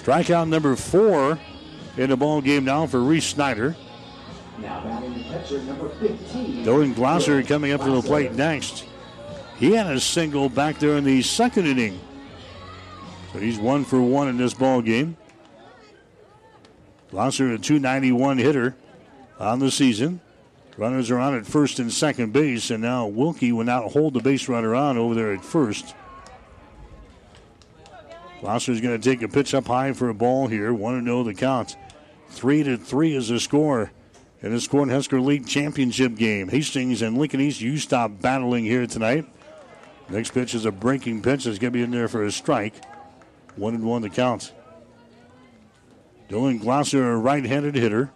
Strikeout 0.02 0.48
number 0.48 0.74
four 0.74 1.38
in 1.96 2.10
the 2.10 2.16
ball 2.16 2.40
game 2.40 2.64
now 2.64 2.86
for 2.86 3.00
Reese 3.00 3.26
Snyder. 3.26 3.76
Now 4.58 4.82
batting 4.82 5.14
the 5.14 5.22
catcher, 5.24 5.62
number 5.62 5.88
15. 5.90 6.64
Dylan 6.64 6.94
Glosser 6.94 7.46
coming 7.46 7.72
up 7.72 7.82
to 7.82 7.90
the 7.90 8.02
plate 8.02 8.32
next. 8.32 8.84
He 9.58 9.72
had 9.72 9.86
a 9.86 10.00
single 10.00 10.48
back 10.48 10.80
there 10.80 10.96
in 10.96 11.04
the 11.04 11.22
second 11.22 11.66
inning. 11.66 12.00
So 13.32 13.38
he's 13.38 13.58
one 13.58 13.84
for 13.84 14.02
one 14.02 14.28
in 14.28 14.36
this 14.36 14.54
ball 14.54 14.82
game. 14.82 15.16
Glosser, 17.12 17.54
a 17.54 17.58
291 17.58 18.38
hitter 18.38 18.74
on 19.38 19.60
the 19.60 19.70
season. 19.70 20.20
Runners 20.76 21.10
are 21.10 21.18
on 21.18 21.36
at 21.36 21.46
first 21.46 21.78
and 21.78 21.92
second 21.92 22.32
base, 22.32 22.70
and 22.70 22.82
now 22.82 23.06
Wilkie 23.06 23.52
will 23.52 23.64
not 23.64 23.92
hold 23.92 24.14
the 24.14 24.20
base 24.20 24.48
runner 24.48 24.74
on 24.74 24.98
over 24.98 25.14
there 25.14 25.32
at 25.32 25.44
first. 25.44 25.94
Glosser's 28.42 28.80
going 28.80 29.00
to 29.00 29.10
take 29.10 29.22
a 29.22 29.28
pitch 29.28 29.54
up 29.54 29.68
high 29.68 29.92
for 29.92 30.08
a 30.08 30.14
ball 30.14 30.48
here. 30.48 30.74
Want 30.74 30.98
to 30.98 31.04
know 31.04 31.22
the 31.22 31.32
count. 31.32 31.76
Three 32.28 32.64
to 32.64 32.76
three 32.76 33.14
is 33.14 33.28
the 33.28 33.38
score 33.38 33.92
in 34.40 34.50
this 34.50 34.66
Cornhusker 34.66 35.24
League 35.24 35.46
championship 35.46 36.16
game. 36.16 36.48
Hastings 36.48 37.02
and 37.02 37.16
Lincoln 37.16 37.40
East, 37.40 37.60
you 37.60 37.78
stop 37.78 38.20
battling 38.20 38.64
here 38.64 38.86
tonight. 38.86 39.26
Next 40.08 40.32
pitch 40.34 40.54
is 40.54 40.64
a 40.64 40.72
breaking 40.72 41.22
pitch. 41.22 41.46
It's 41.46 41.60
going 41.60 41.72
to 41.72 41.78
be 41.78 41.82
in 41.82 41.92
there 41.92 42.08
for 42.08 42.24
a 42.24 42.32
strike. 42.32 42.74
One 43.54 43.74
and 43.74 43.84
one 43.84 44.02
the 44.02 44.10
count. 44.10 44.52
Dylan 46.28 46.60
Glosser, 46.60 47.12
a 47.12 47.16
right-handed 47.16 47.76
hitter, 47.76 48.10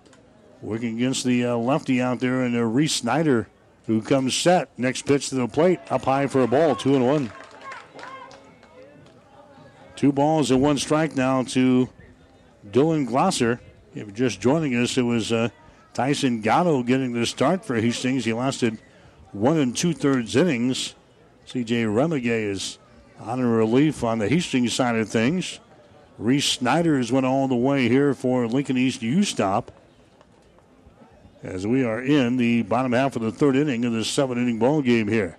working 0.60 0.96
against 0.96 1.24
the 1.24 1.44
uh, 1.44 1.56
lefty 1.56 2.00
out 2.00 2.18
there, 2.18 2.42
and 2.42 2.56
uh, 2.56 2.62
Reese 2.64 2.94
Snyder, 2.94 3.46
who 3.86 4.02
comes 4.02 4.34
set. 4.34 4.70
Next 4.78 5.02
pitch 5.02 5.28
to 5.28 5.36
the 5.36 5.46
plate, 5.46 5.78
up 5.90 6.04
high 6.04 6.26
for 6.26 6.42
a 6.42 6.48
ball, 6.48 6.74
two 6.74 6.96
and 6.96 7.06
one. 7.06 7.30
Two 9.96 10.12
balls 10.12 10.50
and 10.50 10.60
one 10.60 10.76
strike 10.76 11.16
now 11.16 11.42
to 11.42 11.88
Dylan 12.70 13.08
Glosser. 13.08 13.60
If 13.94 14.06
you're 14.06 14.10
just 14.10 14.42
joining 14.42 14.74
us, 14.74 14.98
it 14.98 15.02
was 15.02 15.32
uh, 15.32 15.48
Tyson 15.94 16.42
Gatto 16.42 16.82
getting 16.82 17.14
the 17.14 17.24
start 17.24 17.64
for 17.64 17.76
Hastings. 17.76 18.26
He 18.26 18.34
lasted 18.34 18.78
one 19.32 19.56
and 19.56 19.74
two 19.74 19.94
thirds 19.94 20.36
innings. 20.36 20.94
CJ 21.48 21.86
Remigay 21.86 22.50
is 22.50 22.78
on 23.18 23.40
a 23.40 23.48
relief 23.48 24.04
on 24.04 24.18
the 24.18 24.28
Hastings 24.28 24.74
side 24.74 24.96
of 24.96 25.08
things. 25.08 25.60
Reese 26.18 26.44
Snyder 26.44 26.98
has 26.98 27.10
went 27.10 27.24
all 27.24 27.48
the 27.48 27.56
way 27.56 27.88
here 27.88 28.12
for 28.12 28.46
Lincoln 28.46 28.76
East 28.76 29.00
U 29.00 29.22
stop. 29.22 29.72
As 31.42 31.66
we 31.66 31.84
are 31.84 32.02
in 32.02 32.36
the 32.36 32.62
bottom 32.62 32.92
half 32.92 33.16
of 33.16 33.22
the 33.22 33.32
third 33.32 33.56
inning 33.56 33.86
of 33.86 33.94
this 33.94 34.08
seven 34.08 34.36
inning 34.36 34.58
ball 34.58 34.82
game 34.82 35.08
here. 35.08 35.38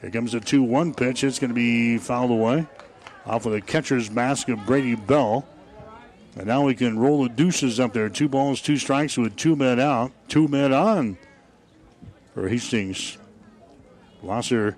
Here 0.00 0.10
comes 0.10 0.32
a 0.32 0.40
2 0.40 0.62
1 0.62 0.94
pitch. 0.94 1.22
It's 1.22 1.38
going 1.38 1.50
to 1.50 1.54
be 1.54 1.98
fouled 1.98 2.30
away 2.30 2.66
off 3.30 3.46
of 3.46 3.52
the 3.52 3.60
catcher's 3.60 4.10
mask 4.10 4.48
of 4.48 4.66
Brady 4.66 4.96
Bell. 4.96 5.46
And 6.36 6.48
now 6.48 6.64
we 6.64 6.74
can 6.74 6.98
roll 6.98 7.22
the 7.22 7.28
deuces 7.28 7.78
up 7.78 7.92
there. 7.92 8.08
Two 8.08 8.28
balls, 8.28 8.60
two 8.60 8.76
strikes 8.76 9.16
with 9.16 9.36
two 9.36 9.54
men 9.54 9.78
out, 9.78 10.10
two 10.26 10.48
men 10.48 10.72
on 10.72 11.16
for 12.34 12.48
Hastings. 12.48 13.18
Glosser 14.20 14.74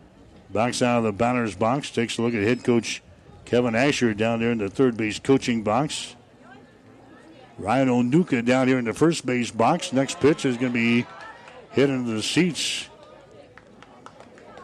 backs 0.51 0.83
out 0.83 0.99
of 0.99 1.05
the 1.05 1.13
batter's 1.13 1.55
box, 1.55 1.91
takes 1.91 2.19
a 2.19 2.23
look 2.23 2.35
at 2.35 2.43
head 2.43 2.63
coach 2.63 3.03
Kevin 3.47 3.75
Asher 3.75 4.13
down 4.13 4.41
there 4.41 4.53
in 4.53 4.59
the 4.59 4.69
third 4.69 4.99
base 4.99 5.19
coaching 5.19 5.63
box. 5.63 6.15
Ryan 7.59 7.89
Onuka 7.89 8.45
down 8.45 8.69
here 8.69 8.79
in 8.79 8.85
the 8.85 8.93
first 8.93 9.25
base 9.25 9.51
box. 9.51 9.95
Next 9.95 10.21
pitch 10.21 10.45
is 10.45 10.59
going 10.59 10.73
to 10.73 10.79
be 10.79 11.07
hit 11.71 11.89
into 11.89 12.13
the 12.13 12.23
seats. 12.23 12.89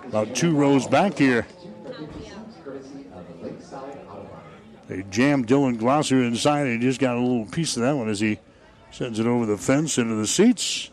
About 0.04 0.34
two 0.34 0.54
rows 0.54 0.86
back 0.86 1.16
here. 1.16 1.46
They 4.88 5.04
jammed 5.10 5.46
Dylan 5.46 5.78
Glosser 5.78 6.26
inside. 6.26 6.66
He 6.66 6.78
just 6.78 6.98
got 6.98 7.16
a 7.16 7.20
little 7.20 7.46
piece 7.46 7.76
of 7.76 7.82
that 7.82 7.96
one 7.96 8.08
as 8.08 8.20
he 8.20 8.38
sends 8.90 9.18
it 9.18 9.26
over 9.26 9.44
the 9.44 9.58
fence 9.58 9.98
into 9.98 10.14
the 10.14 10.26
seats. 10.26 10.90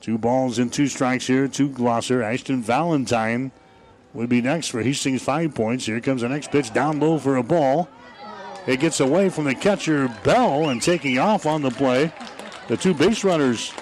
Two 0.00 0.18
balls 0.18 0.58
and 0.58 0.72
two 0.72 0.88
strikes 0.88 1.26
here 1.26 1.48
to 1.48 1.68
Glosser. 1.68 2.22
Ashton 2.22 2.62
Valentine 2.62 3.52
would 4.12 4.28
be 4.28 4.42
next 4.42 4.68
for 4.68 4.82
Hastings 4.82 5.22
five 5.22 5.54
points. 5.54 5.86
Here 5.86 6.00
comes 6.00 6.22
the 6.22 6.28
next 6.28 6.50
pitch 6.50 6.72
down 6.72 6.98
low 6.98 7.18
for 7.18 7.36
a 7.36 7.42
ball. 7.42 7.88
It 8.66 8.80
gets 8.80 8.98
away 8.98 9.28
from 9.28 9.44
the 9.44 9.54
catcher 9.54 10.08
Bell 10.24 10.68
and 10.70 10.82
taking 10.82 11.18
off 11.18 11.46
on 11.46 11.62
the 11.62 11.70
play. 11.70 12.12
The 12.66 12.76
two 12.76 12.94
base 12.94 13.22
runners. 13.22 13.72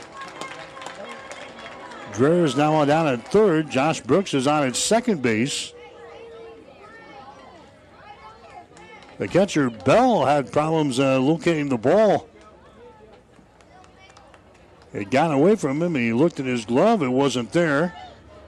Dreher 2.13 2.45
is 2.45 2.57
now 2.57 2.75
on 2.75 2.89
down 2.89 3.07
at 3.07 3.27
third. 3.33 3.71
Josh 3.71 4.01
Brooks 4.03 4.35
is 4.35 4.47
on 4.47 4.67
at 4.67 4.77
second 4.77 5.23
base. 5.23 5.73
The 9.19 9.29
catcher 9.29 9.71
Bell 9.71 10.25
had 10.25 10.51
problems 10.51 10.99
uh, 10.99 11.21
locating 11.21 11.69
the 11.69 11.79
ball. 11.79 12.29
It 14.93 15.11
got 15.11 15.33
away 15.33 15.57
from 15.57 15.83
him. 15.83 15.95
He 15.95 16.13
looked 16.13 16.41
at 16.41 16.47
his 16.47 16.65
glove. 16.65 17.03
It 17.03 17.09
wasn't 17.09 17.53
there. 17.53 17.95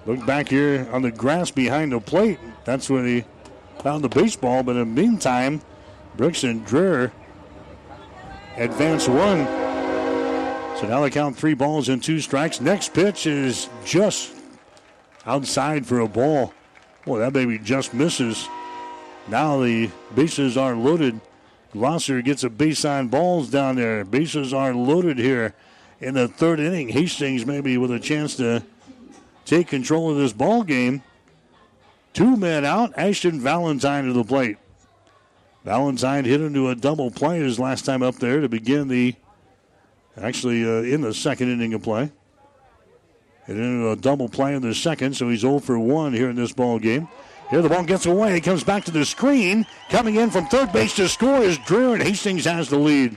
Looked 0.07 0.27
back 0.27 0.49
here 0.49 0.89
on 0.93 1.03
the 1.03 1.11
grass 1.11 1.51
behind 1.51 1.93
the 1.93 2.01
plate. 2.01 2.39
That's 2.65 2.89
when 2.89 3.07
he 3.07 3.25
found 3.81 4.05
the 4.05 4.09
baseball. 4.09 4.63
But 4.63 4.77
in 4.77 4.95
the 4.95 5.03
meantime, 5.03 5.61
Brooks 6.17 6.45
and 6.45 6.67
Dreher 6.67 7.11
advance 8.57 9.09
one. 9.09 9.47
So 10.79 10.87
now 10.87 11.01
they 11.01 11.11
count 11.11 11.37
three 11.37 11.55
balls 11.55 11.89
and 11.89 12.03
two 12.03 12.21
strikes. 12.21 12.61
Next 12.61 12.93
pitch 12.93 13.27
is 13.27 13.69
just 13.85 14.33
outside 15.25 15.87
for 15.87 16.01
a 16.01 16.09
ball. 16.09 16.53
Boy, 17.05 17.19
that 17.19 17.33
baby 17.33 17.59
just 17.59 17.95
misses. 17.95 18.49
Now 19.29 19.61
the 19.61 19.91
bases 20.15 20.57
are 20.57 20.75
loaded. 20.75 21.21
Glosser 21.75 22.25
gets 22.25 22.45
a 22.45 22.51
base 22.51 22.85
on 22.85 23.09
balls 23.09 23.51
down 23.51 23.77
there. 23.77 24.05
Bases 24.05 24.55
are 24.55 24.73
loaded 24.73 25.19
here 25.19 25.55
in 26.01 26.15
the 26.15 26.29
third 26.29 26.61
inning. 26.61 26.89
Hastings 26.89 27.45
maybe 27.45 27.77
with 27.77 27.91
a 27.91 28.01
chance 28.01 28.37
to 28.37 28.63
take 29.45 29.69
control 29.69 30.11
of 30.11 30.17
this 30.17 30.33
ball 30.33 30.63
game. 30.63 31.03
Two 32.13 32.37
men 32.37 32.65
out. 32.65 32.93
Ashton 32.97 33.41
Valentine 33.41 34.07
to 34.07 34.13
the 34.13 34.25
plate. 34.25 34.57
Valentine 35.65 36.25
hit 36.25 36.41
into 36.41 36.69
a 36.69 36.75
double 36.75 37.11
play 37.11 37.41
his 37.41 37.59
last 37.59 37.85
time 37.85 38.03
up 38.03 38.15
there 38.17 38.41
to 38.41 38.49
begin 38.49 38.89
the 38.89 39.17
Actually, 40.21 40.65
uh, 40.65 40.83
in 40.83 41.03
the 41.03 41.13
second 41.13 41.51
inning 41.51 41.75
of 41.75 41.83
play. 41.83 42.11
And 43.47 43.59
into 43.59 43.91
a 43.91 43.97
double 43.97 44.29
play 44.29 44.55
in 44.55 44.63
the 44.63 44.75
second, 44.75 45.15
so 45.15 45.29
he's 45.29 45.41
0 45.41 45.61
for 45.61 45.79
1 45.79 46.15
here 46.15 46.31
in 46.31 46.37
this 46.37 46.53
ball 46.53 46.79
game. 46.79 47.09
Here 47.51 47.63
the 47.63 47.69
ball 47.69 47.85
gets 47.85 48.07
away. 48.07 48.37
It 48.37 48.41
comes 48.41 48.65
back 48.65 48.85
to 48.85 48.91
the 48.91 49.05
screen. 49.05 49.67
Coming 49.89 50.17
in 50.17 50.31
from 50.31 50.47
third 50.47 50.73
base 50.73 50.97
to 50.97 51.09
score 51.09 51.43
is 51.43 51.59
Dreher, 51.59 51.95
and 51.95 52.03
Hastings 52.03 52.45
has 52.45 52.69
the 52.69 52.79
lead. 52.79 53.17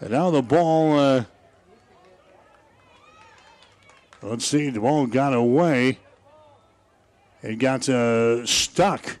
And 0.00 0.10
now 0.10 0.30
the 0.30 0.42
ball. 0.42 0.98
Uh, 0.98 1.24
let's 4.22 4.44
see. 4.44 4.68
The 4.70 4.80
ball 4.80 5.06
got 5.06 5.32
away. 5.32 5.98
It 7.42 7.56
got 7.56 7.88
uh, 7.88 8.44
stuck 8.46 9.18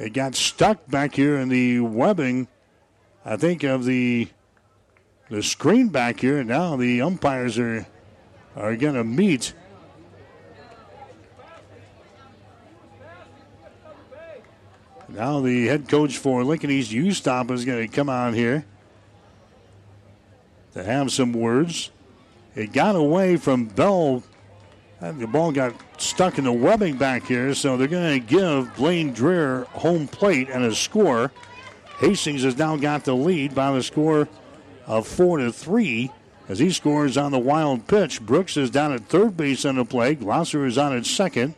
It 0.00 0.14
got 0.14 0.34
stuck 0.34 0.88
back 0.88 1.14
here 1.14 1.36
in 1.36 1.50
the 1.50 1.80
webbing, 1.80 2.48
I 3.22 3.36
think, 3.36 3.64
of 3.64 3.84
the 3.84 4.28
the 5.28 5.42
screen 5.42 5.88
back 5.88 6.20
here. 6.20 6.42
Now 6.42 6.76
the 6.76 7.02
umpires 7.02 7.58
are 7.58 7.86
are 8.56 8.76
going 8.76 8.94
to 8.94 9.04
meet. 9.04 9.54
Now 15.08 15.40
the 15.40 15.66
head 15.66 15.88
coach 15.88 16.18
for 16.18 16.44
Lincoln 16.44 16.70
East 16.70 16.92
U 16.92 17.12
Stop 17.12 17.50
is 17.50 17.64
going 17.64 17.86
to 17.86 17.94
come 17.94 18.08
on 18.08 18.32
here 18.32 18.64
to 20.74 20.84
have 20.84 21.10
some 21.10 21.32
words. 21.32 21.90
It 22.54 22.72
got 22.72 22.94
away 22.94 23.36
from 23.36 23.66
Bell 23.66 24.22
the 25.00 25.26
ball 25.26 25.50
got 25.50 25.74
stuck 25.98 26.36
in 26.36 26.44
the 26.44 26.52
webbing 26.52 26.98
back 26.98 27.24
here, 27.24 27.54
so 27.54 27.76
they're 27.76 27.88
going 27.88 28.20
to 28.20 28.26
give 28.26 28.74
Blaine 28.76 29.14
Dreher 29.14 29.66
home 29.68 30.06
plate 30.06 30.48
and 30.50 30.64
a 30.64 30.74
score. 30.74 31.32
Hastings 31.98 32.42
has 32.42 32.58
now 32.58 32.76
got 32.76 33.04
the 33.04 33.14
lead 33.14 33.54
by 33.54 33.72
the 33.72 33.82
score 33.82 34.28
of 34.86 35.06
four 35.06 35.38
to 35.38 35.52
three 35.52 36.10
as 36.50 36.58
he 36.58 36.68
scores 36.68 37.16
on 37.16 37.30
the 37.30 37.38
wild 37.38 37.86
pitch. 37.86 38.20
Brooks 38.20 38.56
is 38.56 38.70
down 38.70 38.92
at 38.92 39.06
third 39.06 39.36
base 39.36 39.64
on 39.64 39.76
the 39.76 39.84
play. 39.84 40.16
Glosser 40.16 40.66
is 40.66 40.76
on 40.76 40.96
at 40.96 41.06
second. 41.06 41.54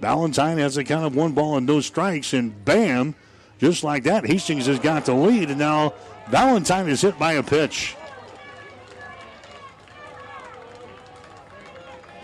Valentine 0.00 0.56
has 0.56 0.78
a 0.78 0.82
count 0.82 1.04
of 1.04 1.14
one 1.14 1.32
ball 1.32 1.58
and 1.58 1.66
no 1.66 1.82
strikes, 1.82 2.32
and 2.32 2.64
bam, 2.64 3.14
just 3.58 3.84
like 3.84 4.04
that, 4.04 4.24
Hastings 4.24 4.64
has 4.64 4.78
got 4.78 5.04
the 5.04 5.12
lead, 5.12 5.50
and 5.50 5.58
now 5.58 5.92
Valentine 6.30 6.88
is 6.88 7.02
hit 7.02 7.18
by 7.18 7.34
a 7.34 7.42
pitch. 7.42 7.94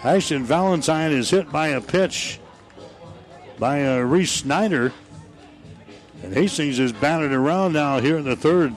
Ashton 0.03 0.45
Valentine 0.45 1.13
is 1.13 1.29
hit 1.29 1.53
by 1.53 1.69
a 1.69 1.83
pitch 1.83 2.41
by 3.59 3.87
uh, 3.87 3.99
Reese 3.99 4.33
Snyder. 4.33 4.91
And 6.23 6.33
Hastings 6.33 6.79
is 6.79 6.95
batted 6.95 7.33
around 7.33 7.75
now 7.75 8.01
here 8.01 8.17
in 8.17 8.25
the 8.25 8.37
third. 8.37 8.75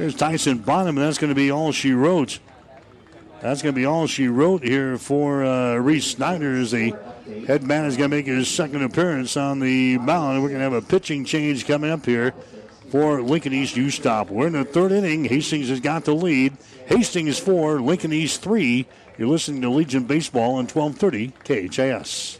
Here's 0.00 0.14
Tyson 0.14 0.56
Bonham, 0.56 0.96
and 0.96 1.06
that's 1.06 1.18
going 1.18 1.28
to 1.28 1.34
be 1.34 1.50
all 1.50 1.72
she 1.72 1.92
wrote. 1.92 2.38
That's 3.42 3.60
going 3.60 3.74
to 3.74 3.78
be 3.78 3.84
all 3.84 4.06
she 4.06 4.28
wrote 4.28 4.62
here 4.62 4.96
for 4.96 5.44
uh, 5.44 5.74
Reese 5.74 6.06
Snyder 6.06 6.56
as 6.56 6.70
the 6.70 6.96
head 7.46 7.64
man 7.64 7.84
is 7.84 7.98
going 7.98 8.10
to 8.10 8.16
make 8.16 8.24
his 8.24 8.48
second 8.48 8.82
appearance 8.82 9.36
on 9.36 9.60
the 9.60 9.98
mound. 9.98 10.42
We're 10.42 10.48
going 10.48 10.60
to 10.60 10.64
have 10.64 10.72
a 10.72 10.80
pitching 10.80 11.26
change 11.26 11.66
coming 11.66 11.90
up 11.90 12.06
here 12.06 12.32
for 12.88 13.20
Lincoln 13.20 13.52
East 13.52 13.76
U 13.76 13.90
Stop. 13.90 14.30
We're 14.30 14.46
in 14.46 14.54
the 14.54 14.64
third 14.64 14.90
inning. 14.90 15.26
Hastings 15.26 15.68
has 15.68 15.80
got 15.80 16.06
the 16.06 16.14
lead. 16.14 16.56
Hastings 16.86 17.38
four, 17.38 17.78
Lincoln 17.82 18.14
East 18.14 18.40
three. 18.40 18.86
You're 19.18 19.28
listening 19.28 19.60
to 19.60 19.68
Legion 19.68 20.04
Baseball 20.04 20.54
on 20.54 20.66
1230 20.66 21.68
KHAS. 21.68 22.39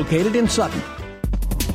in 0.35 0.47
Sutton. 0.47 0.81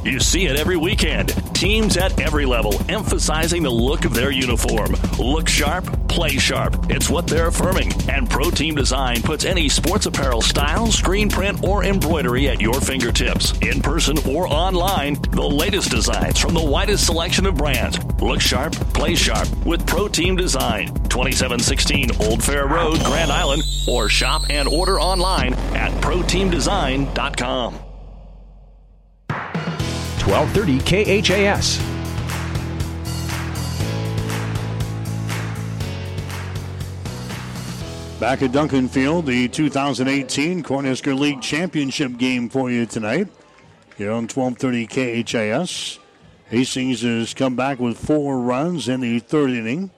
You 0.06 0.20
see 0.20 0.46
it 0.46 0.56
every 0.56 0.76
weekend. 0.76 1.30
Teams 1.52 1.96
at 1.96 2.20
every 2.20 2.46
level 2.46 2.80
emphasizing 2.88 3.64
the 3.64 3.70
look 3.70 4.04
of 4.04 4.14
their 4.14 4.30
uniform. 4.30 4.94
Look 5.18 5.48
sharp, 5.48 6.08
play 6.08 6.36
sharp. 6.36 6.76
It's 6.88 7.10
what 7.10 7.26
they're 7.26 7.48
affirming. 7.48 7.92
And 8.08 8.30
Pro 8.30 8.50
Team 8.50 8.76
Design 8.76 9.20
puts 9.22 9.44
any 9.44 9.68
sports 9.68 10.06
apparel 10.06 10.42
style, 10.42 10.92
screen 10.92 11.28
print, 11.28 11.64
or 11.64 11.82
embroidery 11.84 12.48
at 12.48 12.60
your 12.60 12.80
fingertips. 12.80 13.58
In 13.58 13.82
person 13.82 14.16
or 14.28 14.46
online, 14.46 15.14
the 15.32 15.42
latest 15.42 15.90
designs 15.90 16.38
from 16.38 16.54
the 16.54 16.64
widest 16.64 17.06
selection 17.06 17.44
of 17.46 17.56
brands. 17.56 17.98
Look 18.20 18.40
sharp, 18.40 18.74
play 18.94 19.16
sharp 19.16 19.48
with 19.66 19.84
Pro 19.86 20.06
Team 20.06 20.36
Design. 20.36 20.86
2716 21.08 22.10
Old 22.20 22.44
Fair 22.44 22.68
Road, 22.68 23.00
Grand 23.00 23.32
Island, 23.32 23.62
or 23.88 24.08
shop 24.08 24.42
and 24.50 24.68
order 24.68 25.00
online 25.00 25.54
at 25.74 25.90
ProTeamDesign.com. 26.00 27.85
1230 30.26 31.22
KHAS. 31.22 31.78
Back 38.18 38.42
at 38.42 38.50
Duncan 38.50 38.88
Field, 38.88 39.26
the 39.26 39.46
2018 39.46 40.64
Cornhusker 40.64 41.16
League 41.16 41.40
Championship 41.40 42.16
game 42.16 42.48
for 42.48 42.72
you 42.72 42.86
tonight. 42.86 43.28
Here 43.96 44.10
on 44.10 44.26
1230 44.26 45.22
KHAS. 45.22 46.00
Hastings 46.50 47.02
has 47.02 47.32
come 47.32 47.54
back 47.54 47.78
with 47.78 47.96
four 47.96 48.40
runs 48.40 48.88
in 48.88 49.02
the 49.02 49.20
third 49.20 49.50
inning. 49.50 49.92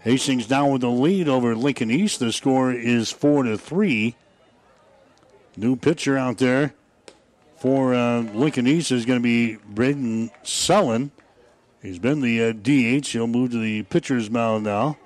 Hastings 0.00 0.50
now 0.50 0.72
with 0.72 0.82
the 0.82 0.90
lead 0.90 1.26
over 1.26 1.56
Lincoln 1.56 1.90
East. 1.90 2.20
The 2.20 2.32
score 2.32 2.70
is 2.70 3.10
four 3.10 3.44
to 3.44 3.56
three. 3.56 4.16
New 5.56 5.74
pitcher 5.74 6.18
out 6.18 6.36
there 6.36 6.74
for 7.64 7.94
uh, 7.94 8.20
Lincoln 8.20 8.66
East 8.66 8.92
is 8.92 9.06
going 9.06 9.18
to 9.18 9.22
be 9.22 9.56
Braden 9.66 10.30
Sullen. 10.42 11.10
He's 11.80 11.98
been 11.98 12.20
the 12.20 12.50
uh, 12.50 12.52
DH. 12.52 13.06
He'll 13.06 13.26
move 13.26 13.52
to 13.52 13.58
the 13.58 13.84
pitcher's 13.84 14.28
mound 14.28 14.64
now. 14.64 14.98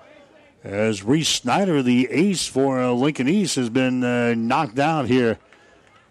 As 0.64 1.05
Reese 1.05 1.28
Snyder, 1.28 1.85
the 1.85 2.09
ace 2.10 2.48
for 2.48 2.80
uh, 2.80 2.90
Lincoln 2.90 3.28
East, 3.28 3.55
has 3.55 3.70
been 3.70 4.02
uh, 4.02 4.35
knocked 4.35 4.80
out 4.80 5.06
here 5.06 5.39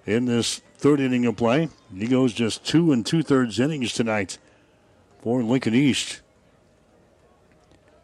in 0.05 0.23
this 0.23 0.61
third 0.77 1.01
inning 1.01 1.25
of 1.25 1.35
play. 1.35 1.67
He 1.93 2.07
goes 2.07 2.31
just 2.31 2.63
two 2.63 2.93
and 2.93 3.05
two 3.05 3.23
thirds 3.23 3.59
innings 3.59 3.91
tonight 3.91 4.37
for 5.21 5.43
Lincoln 5.43 5.75
East. 5.75 6.21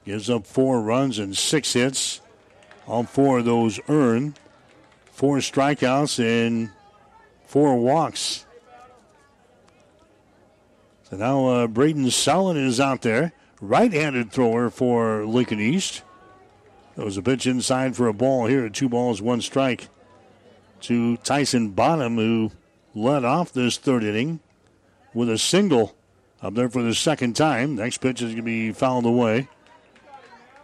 Gives 0.03 0.29
up 0.29 0.45
four 0.45 0.81
runs 0.81 1.17
and 1.17 1.37
six 1.37 1.71
hits. 1.71 2.19
All 2.87 3.05
four 3.05 3.39
of 3.39 3.45
those 3.45 3.79
earned. 3.87 4.37
Four 5.13 5.37
strikeouts 5.37 6.19
and 6.19 6.71
four 7.53 7.77
walks. 7.77 8.47
So 11.03 11.17
now 11.17 11.45
uh, 11.45 11.67
Braden 11.67 12.09
Sullen 12.09 12.57
is 12.57 12.79
out 12.79 13.03
there. 13.03 13.31
Right 13.61 13.93
handed 13.93 14.31
thrower 14.31 14.71
for 14.71 15.23
Lincoln 15.23 15.59
East. 15.59 16.01
There 16.95 17.05
was 17.05 17.15
a 17.15 17.21
pitch 17.21 17.45
inside 17.45 17.95
for 17.95 18.07
a 18.07 18.13
ball 18.13 18.47
here. 18.47 18.67
Two 18.69 18.89
balls, 18.89 19.21
one 19.21 19.39
strike 19.39 19.89
to 20.81 21.17
Tyson 21.17 21.69
Bonham, 21.69 22.15
who 22.15 22.51
led 22.95 23.23
off 23.23 23.53
this 23.53 23.77
third 23.77 24.03
inning 24.03 24.39
with 25.13 25.29
a 25.29 25.37
single 25.37 25.95
up 26.41 26.55
there 26.55 26.71
for 26.71 26.81
the 26.81 26.95
second 26.95 27.35
time. 27.35 27.75
Next 27.75 27.99
pitch 27.99 28.23
is 28.23 28.29
going 28.29 28.37
to 28.37 28.41
be 28.41 28.71
fouled 28.71 29.05
away. 29.05 29.47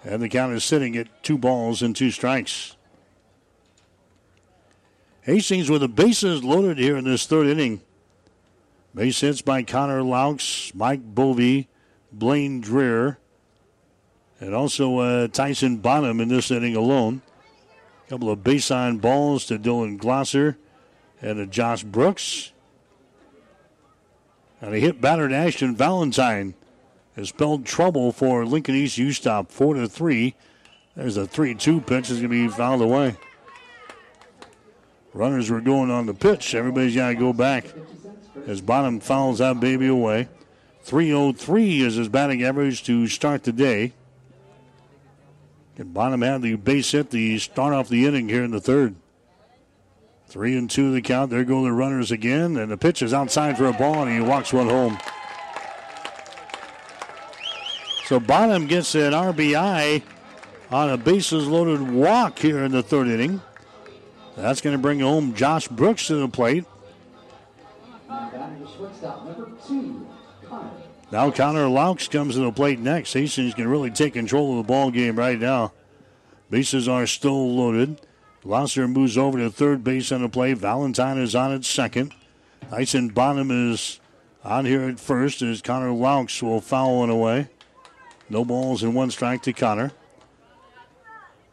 And 0.03 0.24
the 0.24 0.30
count 0.30 0.53
is 0.53 0.64
sitting 0.64 0.98
at 0.98 1.22
two 1.22 1.38
balls 1.38 1.84
and 1.84 1.95
two 1.95 2.10
strikes. 2.10 2.78
Hastings 5.30 5.69
with 5.69 5.81
the 5.81 5.88
bases 5.88 6.43
loaded 6.43 6.80
here 6.80 6.97
in 6.97 7.03
this 7.03 7.27
third 7.27 7.45
inning. 7.45 7.81
Base 8.95 9.22
hits 9.22 9.43
by 9.43 9.61
Connor 9.61 10.01
Laux, 10.01 10.73
Mike 10.73 11.14
Bovey, 11.14 11.68
Blaine 12.11 12.64
Dreher, 12.64 13.18
and 14.39 14.56
also 14.56 14.97
uh, 14.97 15.27
Tyson 15.27 15.77
Bonham 15.77 16.19
in 16.19 16.30
this 16.30 16.49
inning 16.49 16.76
alone. 16.76 17.22
A 18.07 18.10
couple 18.10 18.31
of 18.31 18.43
base 18.43 18.72
on 18.72 18.97
balls 18.97 19.45
to 19.45 19.60
Dylan 19.60 19.99
Glosser 19.99 20.56
and 21.22 21.38
to 21.38 21.45
Josh 21.45 21.84
Brooks. 21.84 22.51
And 24.61 24.73
a 24.73 24.80
hit 24.80 24.99
battered 24.99 25.31
Ashton 25.31 25.76
Valentine 25.76 26.56
has 27.15 27.30
spelled 27.30 27.68
trouble 27.68 28.11
for 28.11 28.47
Lincoln 28.47 28.73
East 28.73 28.97
U 28.97 29.11
stop 29.11 29.51
four 29.51 29.76
to 29.76 29.88
three. 29.88 30.34
There's 30.95 31.18
a 31.18 31.27
three-two 31.27 31.81
pitch 31.81 32.10
is 32.10 32.18
going 32.18 32.31
to 32.31 32.47
be 32.47 32.47
fouled 32.47 32.81
away. 32.81 33.15
Runners 35.14 35.49
were 35.49 35.61
going 35.61 35.90
on 35.90 36.06
the 36.06 36.14
pitch. 36.14 36.53
Everybody's 36.53 36.95
got 36.95 37.10
to 37.10 37.15
go 37.15 37.34
back 37.34 37.65
as 38.48 38.61
Bonham 38.61 38.99
fouls 38.99 39.40
that 39.40 39.60
baby 39.60 39.88
away. 39.88 40.27
303 40.84 41.81
is 41.81 41.95
his 41.95 42.10
batting 42.10 42.44
average 42.44 42.84
to 42.84 43.07
start 43.07 43.44
the 43.44 43.52
day. 43.52 43.94
And 45.77 45.94
Bonham 45.94 46.22
had 46.22 46.41
the 46.41 46.56
base 46.56 46.91
hit 46.91 47.11
to 47.11 47.40
start 47.40 47.73
off 47.73 47.90
the 47.90 48.06
inning 48.06 48.27
here 48.27 48.44
in 48.44 48.52
the 48.52 48.60
third. 48.60 48.95
Three 50.27 50.57
and 50.57 50.69
two 50.69 50.91
the 50.91 51.02
count. 51.02 51.31
There 51.31 51.44
go 51.44 51.64
the 51.64 51.72
runners 51.72 52.11
again, 52.11 52.57
and 52.57 52.72
the 52.72 52.77
pitch 52.77 53.02
is 53.02 53.14
outside 53.14 53.57
for 53.57 53.65
a 53.65 53.73
ball, 53.73 54.03
and 54.03 54.11
he 54.11 54.19
walks 54.19 54.53
one 54.53 54.69
home. 54.69 54.99
So 58.06 58.19
Bonham 58.19 58.68
gets 58.68 58.94
an 58.95 59.14
RBI 59.14 60.03
on 60.69 60.90
a 60.90 60.98
bases 60.98 61.48
loaded 61.48 61.81
walk 61.90 62.40
here 62.40 62.64
in 62.64 62.72
the 62.72 62.84
third 62.84 63.07
inning. 63.07 63.41
That's 64.41 64.61
going 64.61 64.74
to 64.76 64.82
bring 64.82 65.02
home 65.02 65.34
Josh 65.34 65.68
Brooks 65.68 66.07
to 66.07 66.16
the 66.16 66.30
plate. 66.30 66.64
Now 71.11 71.30
Connor 71.30 71.66
Laux 71.66 72.10
comes 72.10 72.36
to 72.36 72.41
the 72.41 72.52
plate 72.52 72.80
next. 72.80 73.11
Hastings 73.14 73.53
can 73.53 73.68
really 73.68 73.91
take 73.91 74.14
control 74.14 74.52
of 74.52 74.57
the 74.57 74.68
ball 74.68 74.91
game 74.91 75.18
right 75.18 75.38
now. 75.38 75.74
Bases 76.49 76.88
are 76.88 77.06
still 77.06 77.53
loaded. 77.53 77.99
Glosser 78.44 78.90
moves 78.90 79.18
over 79.18 79.38
to 79.38 79.49
third 79.49 79.84
base 79.84 80.11
on 80.11 80.22
the 80.22 80.30
play. 80.30 80.53
Valentine 80.53 81.18
is 81.18 81.36
on 81.36 81.52
at 81.53 81.66
second. 81.66 82.14
Tyson 82.70 83.10
Bonham 83.10 83.52
is 83.52 83.99
on 84.45 84.64
here 84.64 84.84
at 84.84 85.02
first 85.02 85.41
as 85.41 85.61
Connor 85.61 85.90
Laux 85.90 86.41
will 86.41 86.61
foul 86.61 86.99
one 86.99 87.10
away. 87.10 87.49
No 88.30 88.45
balls 88.45 88.84
and 88.84 88.95
one 88.95 89.11
strike 89.11 89.41
to 89.44 89.53
Connor. 89.53 89.91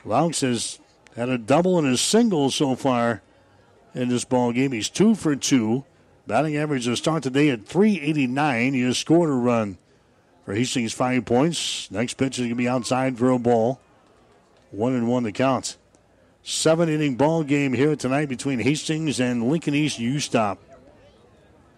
Laux 0.05 0.41
has 0.43 0.79
had 1.17 1.29
a 1.31 1.39
double 1.39 1.79
and 1.79 1.89
a 1.89 1.97
single 1.97 2.51
so 2.51 2.77
far 2.77 3.23
in 3.95 4.11
this 4.11 4.25
ball 4.25 4.53
game. 4.53 4.73
He's 4.73 4.91
two 4.91 5.15
for 5.15 5.35
two. 5.35 5.85
Batting 6.27 6.57
average 6.57 6.85
to 6.85 6.97
start 6.97 7.23
today 7.23 7.51
at 7.51 7.67
389. 7.67 8.75
He 8.75 8.83
has 8.83 8.99
scored 8.99 9.31
a 9.31 9.33
run 9.33 9.79
for 10.45 10.55
Hastings, 10.55 10.93
five 10.93 11.25
points. 11.25 11.91
Next 11.91 12.15
pitch 12.15 12.39
is 12.39 12.41
going 12.41 12.51
to 12.51 12.55
be 12.57 12.69
outside 12.69 13.17
for 13.17 13.31
a 13.31 13.39
ball. 13.39 13.81
One 14.71 14.95
and 14.95 15.09
one 15.09 15.23
to 15.25 15.33
count. 15.33 15.77
Seven 16.43 16.89
inning 16.89 17.17
ball 17.17 17.43
game 17.45 17.73
here 17.73 17.97
tonight 17.97 18.29
between 18.29 18.59
Hastings 18.59 19.19
and 19.19 19.49
Lincoln 19.49 19.75
East 19.75 19.99
U 19.99 20.21
Stop. 20.21 20.59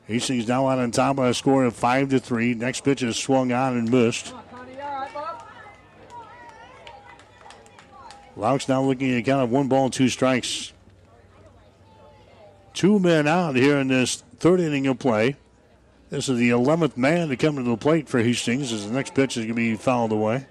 Hastings 0.06 0.48
now 0.48 0.66
out 0.66 0.78
on 0.78 0.90
top 0.90 1.16
by 1.16 1.28
a 1.28 1.34
score 1.34 1.64
of 1.64 1.76
five 1.76 2.08
to 2.08 2.18
three. 2.18 2.54
Next 2.54 2.82
pitch 2.82 3.02
is 3.02 3.16
swung 3.16 3.52
on 3.52 3.76
and 3.76 3.90
missed. 3.90 4.34
Laux 8.38 8.68
now 8.68 8.80
looking 8.80 9.16
at 9.16 9.24
count 9.24 9.42
of 9.42 9.50
one 9.50 9.66
ball, 9.66 9.90
two 9.90 10.08
strikes. 10.08 10.72
Two 12.72 13.00
men 13.00 13.26
out 13.26 13.56
here 13.56 13.78
in 13.78 13.88
this 13.88 14.22
third 14.38 14.60
inning 14.60 14.86
of 14.86 15.00
play. 15.00 15.36
This 16.10 16.28
is 16.28 16.38
the 16.38 16.50
11th 16.50 16.96
man 16.96 17.28
to 17.28 17.36
come 17.36 17.56
to 17.56 17.64
the 17.64 17.76
plate 17.76 18.08
for 18.08 18.20
Hastings 18.20 18.72
as 18.72 18.86
the 18.86 18.92
next 18.92 19.14
pitch 19.14 19.36
is 19.36 19.44
going 19.44 19.48
to 19.48 19.54
be 19.54 19.74
fouled 19.74 20.12
away. 20.12 20.46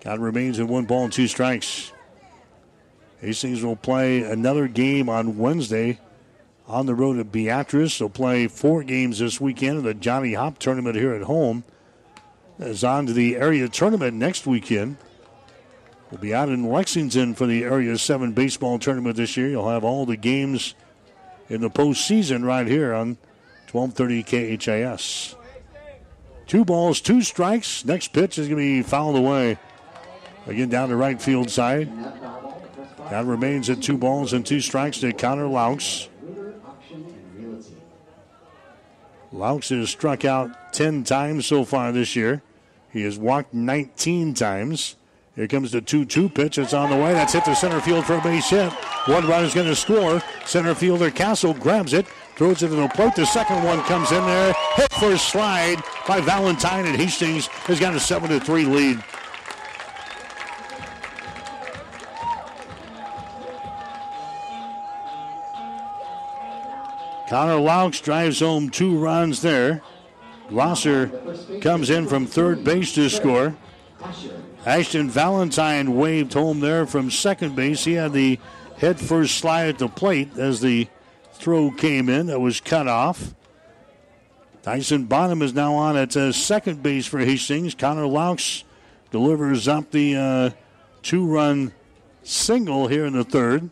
Count 0.00 0.20
remains 0.20 0.60
in 0.60 0.68
one 0.68 0.84
ball 0.84 1.04
and 1.04 1.12
two 1.12 1.26
strikes. 1.26 1.92
Hastings 3.20 3.64
will 3.64 3.74
play 3.74 4.22
another 4.22 4.68
game 4.68 5.08
on 5.08 5.38
Wednesday 5.38 5.98
on 6.68 6.86
the 6.86 6.94
road 6.94 7.18
at 7.18 7.32
Beatrice. 7.32 7.98
They'll 7.98 8.08
play 8.08 8.46
four 8.46 8.84
games 8.84 9.18
this 9.18 9.40
weekend 9.40 9.78
in 9.78 9.84
the 9.84 9.94
Johnny 9.94 10.34
Hopp 10.34 10.58
tournament 10.58 10.94
here 10.94 11.14
at 11.14 11.22
home. 11.22 11.64
Is 12.60 12.84
on 12.84 13.06
to 13.06 13.12
the 13.12 13.36
area 13.36 13.68
tournament 13.68 14.14
next 14.16 14.46
weekend. 14.46 14.98
We'll 16.10 16.20
be 16.20 16.34
out 16.34 16.48
in 16.48 16.68
Lexington 16.68 17.34
for 17.34 17.46
the 17.46 17.64
Area 17.64 17.98
7 17.98 18.32
baseball 18.32 18.78
tournament 18.78 19.16
this 19.16 19.36
year. 19.36 19.48
You'll 19.48 19.68
have 19.68 19.84
all 19.84 20.06
the 20.06 20.16
games 20.16 20.74
in 21.50 21.60
the 21.60 21.68
postseason 21.68 22.44
right 22.44 22.66
here 22.66 22.94
on 22.94 23.18
1230 23.70 24.56
KHAS. 24.56 25.36
Two 26.46 26.64
balls, 26.64 27.02
two 27.02 27.20
strikes. 27.20 27.84
Next 27.84 28.14
pitch 28.14 28.38
is 28.38 28.48
going 28.48 28.58
to 28.58 28.82
be 28.82 28.82
fouled 28.82 29.16
away. 29.16 29.58
Again, 30.46 30.70
down 30.70 30.88
the 30.88 30.96
right 30.96 31.20
field 31.20 31.50
side. 31.50 31.90
That 33.10 33.26
remains 33.26 33.68
at 33.68 33.82
two 33.82 33.98
balls 33.98 34.32
and 34.32 34.46
two 34.46 34.62
strikes 34.62 35.00
to 35.00 35.12
Connor 35.12 35.46
Laux. 35.46 36.08
Laux 39.30 39.68
has 39.68 39.90
struck 39.90 40.24
out 40.24 40.72
10 40.72 41.04
times 41.04 41.44
so 41.44 41.64
far 41.64 41.92
this 41.92 42.16
year. 42.16 42.42
He 42.90 43.02
has 43.02 43.18
walked 43.18 43.52
19 43.52 44.32
times. 44.32 44.96
Here 45.38 45.46
comes 45.46 45.70
the 45.70 45.80
2 45.80 46.04
2 46.04 46.30
pitch. 46.30 46.58
It's 46.58 46.74
on 46.74 46.90
the 46.90 46.96
way. 46.96 47.12
That's 47.12 47.32
hit 47.32 47.44
to 47.44 47.54
center 47.54 47.80
field 47.80 48.04
for 48.04 48.14
a 48.14 48.20
base 48.20 48.50
hit. 48.50 48.72
One 49.06 49.24
run 49.28 49.44
is 49.44 49.54
going 49.54 49.68
to 49.68 49.76
score. 49.76 50.20
Center 50.44 50.74
fielder 50.74 51.12
Castle 51.12 51.54
grabs 51.54 51.92
it, 51.92 52.08
throws 52.34 52.64
it 52.64 52.70
to 52.70 52.74
the 52.74 52.88
plate. 52.88 53.14
The 53.14 53.24
second 53.24 53.62
one 53.62 53.80
comes 53.82 54.10
in 54.10 54.26
there. 54.26 54.52
Hit 54.74 54.92
for 54.94 55.12
a 55.12 55.18
slide 55.18 55.80
by 56.08 56.20
Valentine, 56.20 56.86
and 56.86 56.96
Hastings 56.96 57.46
has 57.68 57.78
got 57.78 57.94
a 57.94 58.00
7 58.00 58.40
3 58.40 58.64
lead. 58.64 59.04
Connor 67.28 67.60
Laux 67.60 68.02
drives 68.02 68.40
home 68.40 68.70
two 68.70 68.98
runs 68.98 69.42
there. 69.42 69.82
Glosser 70.50 71.62
comes 71.62 71.90
in 71.90 72.08
from 72.08 72.26
third 72.26 72.64
base 72.64 72.92
to 72.94 73.08
score. 73.08 73.54
Ashton 74.68 75.08
Valentine 75.08 75.96
waved 75.96 76.34
home 76.34 76.60
there 76.60 76.84
from 76.84 77.10
second 77.10 77.56
base. 77.56 77.84
He 77.84 77.94
had 77.94 78.12
the 78.12 78.38
head 78.76 79.00
first 79.00 79.38
slide 79.38 79.70
at 79.70 79.78
the 79.78 79.88
plate 79.88 80.36
as 80.36 80.60
the 80.60 80.88
throw 81.32 81.70
came 81.70 82.10
in 82.10 82.26
that 82.26 82.38
was 82.38 82.60
cut 82.60 82.86
off. 82.86 83.34
Tyson 84.62 85.06
Bonham 85.06 85.40
is 85.40 85.54
now 85.54 85.72
on 85.72 85.96
at 85.96 86.14
uh, 86.14 86.32
second 86.32 86.82
base 86.82 87.06
for 87.06 87.18
Hastings. 87.18 87.74
Connor 87.74 88.04
Laux 88.04 88.64
delivers 89.10 89.68
up 89.68 89.90
the 89.90 90.16
uh, 90.16 90.50
two 91.00 91.24
run 91.24 91.72
single 92.22 92.88
here 92.88 93.06
in 93.06 93.14
the 93.14 93.24
third. 93.24 93.70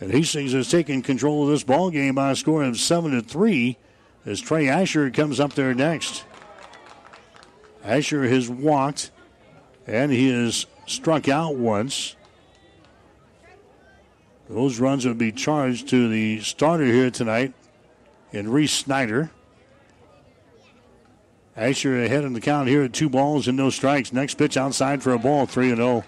And 0.00 0.12
Hastings 0.12 0.52
has 0.52 0.70
taken 0.70 1.02
control 1.02 1.42
of 1.42 1.48
this 1.48 1.64
ball 1.64 1.90
game 1.90 2.14
by 2.14 2.30
a 2.30 2.36
score 2.36 2.62
of 2.62 2.78
7 2.78 3.10
to 3.10 3.20
3 3.20 3.76
as 4.24 4.40
Trey 4.40 4.68
Asher 4.68 5.10
comes 5.10 5.40
up 5.40 5.54
there 5.54 5.74
next. 5.74 6.22
Asher 7.82 8.28
has 8.28 8.48
walked 8.48 9.10
and 9.86 10.10
he 10.10 10.28
has 10.30 10.66
struck 10.86 11.28
out 11.28 11.56
once. 11.56 12.16
Those 14.48 14.78
runs 14.78 15.06
would 15.06 15.18
be 15.18 15.32
charged 15.32 15.88
to 15.88 16.08
the 16.08 16.40
starter 16.40 16.84
here 16.84 17.10
tonight 17.10 17.52
in 18.32 18.50
Reese 18.50 18.72
Snyder. 18.72 19.30
Asher 21.56 22.04
ahead 22.04 22.24
in 22.24 22.34
the 22.34 22.40
count 22.40 22.68
here 22.68 22.82
at 22.82 22.92
two 22.92 23.08
balls 23.08 23.48
and 23.48 23.56
no 23.56 23.70
strikes. 23.70 24.12
Next 24.12 24.34
pitch 24.34 24.56
outside 24.56 25.02
for 25.02 25.12
a 25.12 25.18
ball, 25.18 25.46
3 25.46 25.70
and 25.70 25.78
0. 25.78 26.04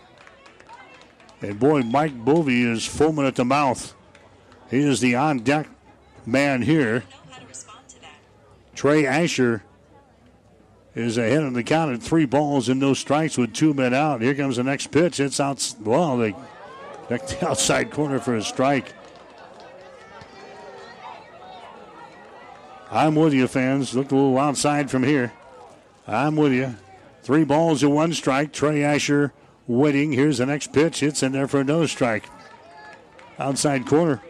And 1.41 1.59
boy, 1.59 1.83
Mike 1.83 2.25
Bovey 2.25 2.63
is 2.63 2.85
foaming 2.85 3.27
at 3.27 3.37
the 3.37 3.45
mouth. 3.45 3.95
He 4.71 4.79
is 4.79 5.01
the 5.01 5.15
on 5.15 5.39
deck 5.41 5.69
man 6.27 6.63
here. 6.63 7.05
Trey 8.75 9.07
Asher 9.07 9.63
is 10.99 11.16
ahead 11.16 11.43
in 11.43 11.53
the 11.53 11.62
count 11.62 11.93
at 11.93 12.03
three 12.03 12.25
balls 12.25 12.69
and 12.69 12.81
no 12.81 12.93
strikes 12.95 13.39
with 13.39 13.55
two 13.55 13.73
men 13.73 13.95
out. 13.95 14.20
Here 14.20 14.35
comes 14.35 14.57
the 14.57 14.65
next 14.65 14.89
pitch. 14.91 15.20
It's 15.20 15.39
out. 15.39 15.75
Well, 15.81 16.16
they 16.16 16.35
the 17.09 17.39
outside 17.49 17.91
corner 17.91 18.19
for 18.19 18.37
a 18.37 18.43
strike. 18.43 18.93
I'm 22.91 23.15
with 23.15 23.35
you, 23.35 23.47
fans. 23.47 23.95
Look 23.95 24.12
a 24.12 24.15
little 24.15 24.39
outside 24.39 24.91
from 24.91 25.03
here. 25.03 25.33
I'm 26.07 26.37
with 26.37 26.53
you. 26.53 26.75
Three 27.23 27.45
balls 27.45 27.83
and 27.83 27.95
one 27.95 28.15
strike. 28.15 28.53
Trey 28.53 28.83
Asher 28.83 29.33
waiting. 29.66 30.12
Here's 30.12 30.39
the 30.39 30.47
next 30.47 30.73
pitch. 30.73 31.03
It's 31.03 31.23
in 31.23 31.33
there 31.33 31.47
for 31.47 31.61
another 31.61 31.87
strike. 31.87 32.29
Outside 33.39 33.87
corner. 33.87 34.23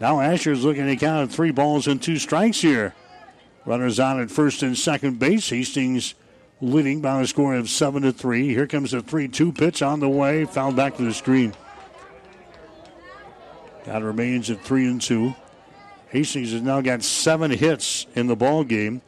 Now 0.00 0.20
Asher's 0.20 0.64
looking 0.64 0.86
to 0.86 0.96
count 0.96 1.32
three 1.32 1.50
balls 1.50 1.86
and 1.86 2.00
two 2.00 2.16
strikes 2.16 2.60
here. 2.60 2.94
Runners 3.64 4.00
on 4.00 4.20
at 4.20 4.30
first 4.30 4.62
and 4.62 4.76
second 4.76 5.18
base. 5.18 5.50
Hastings 5.50 6.14
leading 6.60 7.00
by 7.00 7.20
a 7.20 7.26
score 7.26 7.54
of 7.54 7.68
seven 7.68 8.02
to 8.02 8.12
three. 8.12 8.48
Here 8.48 8.66
comes 8.66 8.92
a 8.94 9.02
three-two 9.02 9.52
pitch 9.52 9.82
on 9.82 10.00
the 10.00 10.08
way. 10.08 10.44
Fouled 10.44 10.76
back 10.76 10.96
to 10.96 11.04
the 11.04 11.14
screen. 11.14 11.54
That 13.84 14.02
remains 14.02 14.50
at 14.50 14.62
three 14.62 14.86
and 14.86 15.00
two. 15.00 15.34
Hastings 16.08 16.52
has 16.52 16.62
now 16.62 16.80
got 16.80 17.02
seven 17.02 17.50
hits 17.50 18.06
in 18.14 18.26
the 18.26 18.36
ball 18.36 18.64
game, 18.64 19.00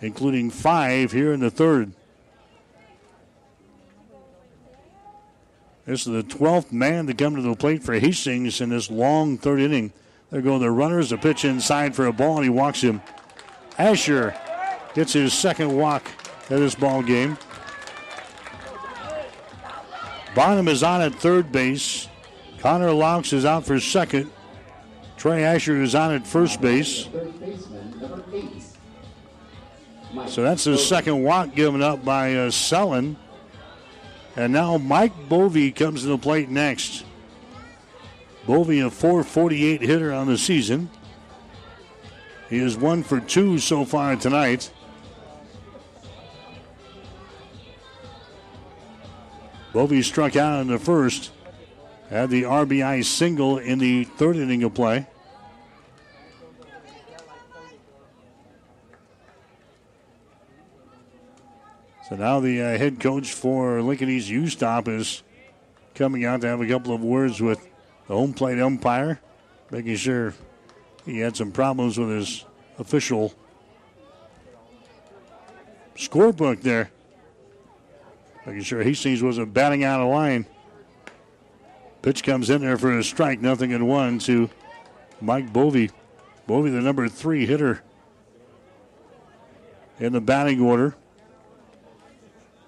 including 0.00 0.50
five 0.50 1.12
here 1.12 1.32
in 1.32 1.40
the 1.40 1.50
third. 1.50 1.92
This 5.86 6.06
is 6.06 6.12
the 6.12 6.22
12th 6.22 6.72
man 6.72 7.06
to 7.08 7.14
come 7.14 7.36
to 7.36 7.42
the 7.42 7.54
plate 7.54 7.82
for 7.82 7.92
Hastings 7.98 8.60
in 8.60 8.70
this 8.70 8.90
long 8.90 9.36
third 9.36 9.60
inning. 9.60 9.92
There 10.30 10.40
go 10.40 10.58
the 10.58 10.70
runners. 10.70 11.12
A 11.12 11.18
pitch 11.18 11.44
inside 11.44 11.94
for 11.94 12.06
a 12.06 12.12
ball, 12.12 12.36
and 12.36 12.44
he 12.44 12.50
walks 12.50 12.80
him. 12.80 13.02
Asher 13.78 14.34
gets 14.94 15.12
his 15.12 15.32
second 15.32 15.76
walk 15.76 16.06
of 16.50 16.60
this 16.60 16.74
ball 16.74 17.02
game. 17.02 17.36
Bonham 20.34 20.68
is 20.68 20.82
on 20.82 21.00
at 21.00 21.14
third 21.14 21.52
base. 21.52 22.08
Connor 22.58 22.90
Laux 22.90 23.32
is 23.32 23.44
out 23.44 23.64
for 23.64 23.78
second. 23.78 24.30
Trey 25.16 25.44
Asher 25.44 25.80
is 25.82 25.94
on 25.94 26.12
at 26.12 26.26
first 26.26 26.60
base. 26.60 27.08
So 30.26 30.42
that's 30.42 30.64
his 30.64 30.86
second 30.86 31.22
walk 31.22 31.54
given 31.54 31.82
up 31.82 32.04
by 32.04 32.34
uh. 32.34 32.50
And 34.36 34.52
now 34.52 34.78
Mike 34.78 35.28
Bovey 35.28 35.70
comes 35.70 36.02
to 36.02 36.08
the 36.08 36.18
plate 36.18 36.48
next. 36.48 37.04
Bovey, 38.46 38.80
a 38.80 38.90
448 38.90 39.80
hitter 39.80 40.12
on 40.12 40.26
the 40.26 40.36
season. 40.36 40.90
He 42.54 42.60
is 42.60 42.76
one 42.76 43.02
for 43.02 43.18
two 43.18 43.58
so 43.58 43.84
far 43.84 44.14
tonight. 44.14 44.70
Bovey 49.72 50.02
struck 50.02 50.36
out 50.36 50.60
in 50.60 50.68
the 50.68 50.78
first, 50.78 51.32
had 52.10 52.30
the 52.30 52.44
RBI 52.44 53.04
single 53.04 53.58
in 53.58 53.80
the 53.80 54.04
third 54.04 54.36
inning 54.36 54.62
of 54.62 54.72
play. 54.72 55.08
So 62.08 62.14
now 62.14 62.38
the 62.38 62.62
uh, 62.62 62.78
head 62.78 63.00
coach 63.00 63.32
for 63.32 63.82
Lincoln 63.82 64.08
East 64.08 64.28
U 64.28 64.46
Stop 64.46 64.86
is 64.86 65.24
coming 65.96 66.24
out 66.24 66.42
to 66.42 66.46
have 66.46 66.60
a 66.60 66.68
couple 66.68 66.94
of 66.94 67.02
words 67.02 67.40
with 67.40 67.58
the 68.06 68.14
home 68.14 68.32
plate 68.32 68.60
umpire, 68.60 69.20
making 69.72 69.96
sure 69.96 70.34
he 71.04 71.18
had 71.18 71.36
some 71.36 71.52
problems 71.52 71.98
with 71.98 72.08
his 72.08 72.44
official 72.78 73.34
scorebook 75.96 76.62
there. 76.62 76.90
Making 78.46 78.62
sure 78.62 78.82
Hastings 78.82 79.22
wasn't 79.22 79.54
batting 79.54 79.84
out 79.84 80.00
of 80.00 80.08
line. 80.08 80.46
Pitch 82.02 82.22
comes 82.22 82.50
in 82.50 82.60
there 82.60 82.76
for 82.76 82.98
a 82.98 83.02
strike, 83.02 83.40
nothing 83.40 83.70
in 83.70 83.86
one 83.86 84.18
to 84.20 84.50
Mike 85.20 85.52
Bovey. 85.52 85.90
Bovey, 86.46 86.70
the 86.70 86.80
number 86.80 87.08
three 87.08 87.46
hitter 87.46 87.82
in 89.98 90.12
the 90.12 90.20
batting 90.20 90.60
order. 90.60 90.94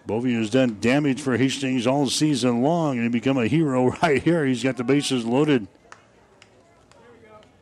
Bovey 0.06 0.34
has 0.34 0.50
done 0.50 0.78
damage 0.80 1.20
for 1.20 1.36
Hastings 1.36 1.86
all 1.86 2.08
season 2.08 2.62
long 2.62 2.96
and 2.96 3.02
he 3.02 3.08
become 3.08 3.36
a 3.36 3.46
hero 3.46 3.90
right 4.02 4.22
here. 4.22 4.46
He's 4.46 4.62
got 4.62 4.76
the 4.76 4.84
bases 4.84 5.24
loaded. 5.24 5.66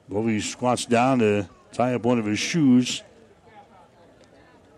Bovey 0.09 0.41
squats 0.41 0.85
down 0.85 1.21
to 1.21 1.49
tie 1.73 1.95
up 1.95 2.05
one 2.05 2.19
of 2.19 2.27
his 2.27 2.39
shoes. 2.39 3.03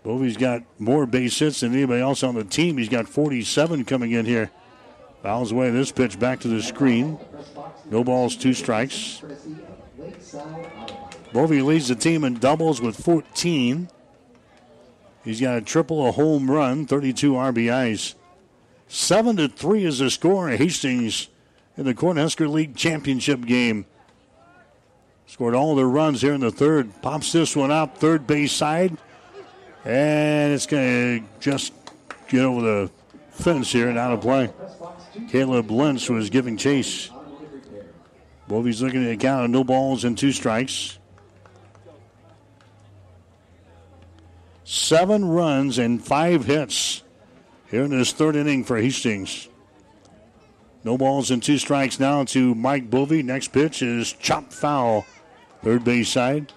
Bovey's 0.03 0.37
got 0.37 0.63
more 0.79 1.05
base 1.05 1.37
hits 1.37 1.59
than 1.59 1.73
anybody 1.73 2.01
else 2.01 2.23
on 2.23 2.35
the 2.35 2.43
team. 2.43 2.77
He's 2.77 2.89
got 2.89 3.09
47 3.09 3.83
coming 3.85 4.11
in 4.11 4.25
here. 4.25 4.51
Fouls 5.21 5.51
away 5.51 5.69
this 5.69 5.91
pitch 5.91 6.17
back 6.17 6.39
to 6.41 6.47
the 6.47 6.61
screen. 6.61 7.19
No 7.89 8.03
balls, 8.03 8.35
two 8.35 8.53
strikes. 8.53 9.21
Bovey 11.33 11.61
leads 11.61 11.89
the 11.89 11.95
team 11.95 12.23
in 12.23 12.35
doubles 12.35 12.81
with 12.81 12.95
14. 13.03 13.89
He's 15.25 15.41
got 15.41 15.57
a 15.57 15.61
triple, 15.61 16.07
a 16.07 16.11
home 16.13 16.49
run, 16.49 16.85
32 16.85 17.33
RBIs. 17.33 18.15
Seven 18.87 19.35
to 19.35 19.49
three 19.49 19.83
is 19.83 19.99
the 19.99 20.09
score. 20.09 20.47
Hastings 20.49 21.27
in 21.75 21.83
the 21.83 21.93
Cornhusker 21.93 22.49
League 22.49 22.77
championship 22.77 23.41
game. 23.41 23.85
Scored 25.27 25.55
all 25.55 25.75
the 25.75 25.85
runs 25.85 26.21
here 26.21 26.33
in 26.33 26.39
the 26.39 26.51
third. 26.51 27.01
Pops 27.01 27.33
this 27.33 27.55
one 27.55 27.69
out, 27.71 27.97
third 27.97 28.25
base 28.25 28.53
side. 28.53 28.97
And 29.83 30.53
it's 30.53 30.65
going 30.65 31.19
to 31.19 31.27
just 31.41 31.73
get 32.29 32.41
over 32.41 32.61
the 32.61 32.91
fence 33.31 33.71
here 33.71 33.89
and 33.89 33.97
out 33.97 34.13
of 34.13 34.21
play. 34.21 34.49
Caleb 35.29 35.69
Lentz 35.69 36.09
was 36.09 36.29
giving 36.29 36.57
chase. 36.57 37.09
Bovey's 38.47 38.81
looking 38.81 39.05
at 39.05 39.11
a 39.11 39.17
count 39.17 39.45
of 39.45 39.51
no 39.51 39.63
balls 39.65 40.05
and 40.05 40.17
two 40.17 40.31
strikes. 40.31 40.97
Seven 44.63 45.25
runs 45.25 45.77
and 45.77 46.03
five 46.03 46.45
hits 46.45 47.03
here 47.69 47.83
in 47.83 47.91
this 47.91 48.13
third 48.13 48.37
inning 48.37 48.63
for 48.63 48.77
Hastings. 48.77 49.49
No 50.85 50.97
balls 50.97 51.31
and 51.31 51.43
two 51.43 51.57
strikes 51.57 51.99
now 51.99 52.23
to 52.25 52.55
Mike 52.55 52.89
Bovey. 52.89 53.23
Next 53.23 53.51
pitch 53.51 53.81
is 53.81 54.13
chopped 54.13 54.53
foul. 54.53 55.05
Third 55.63 55.83
base 55.83 56.09
side. 56.09 56.53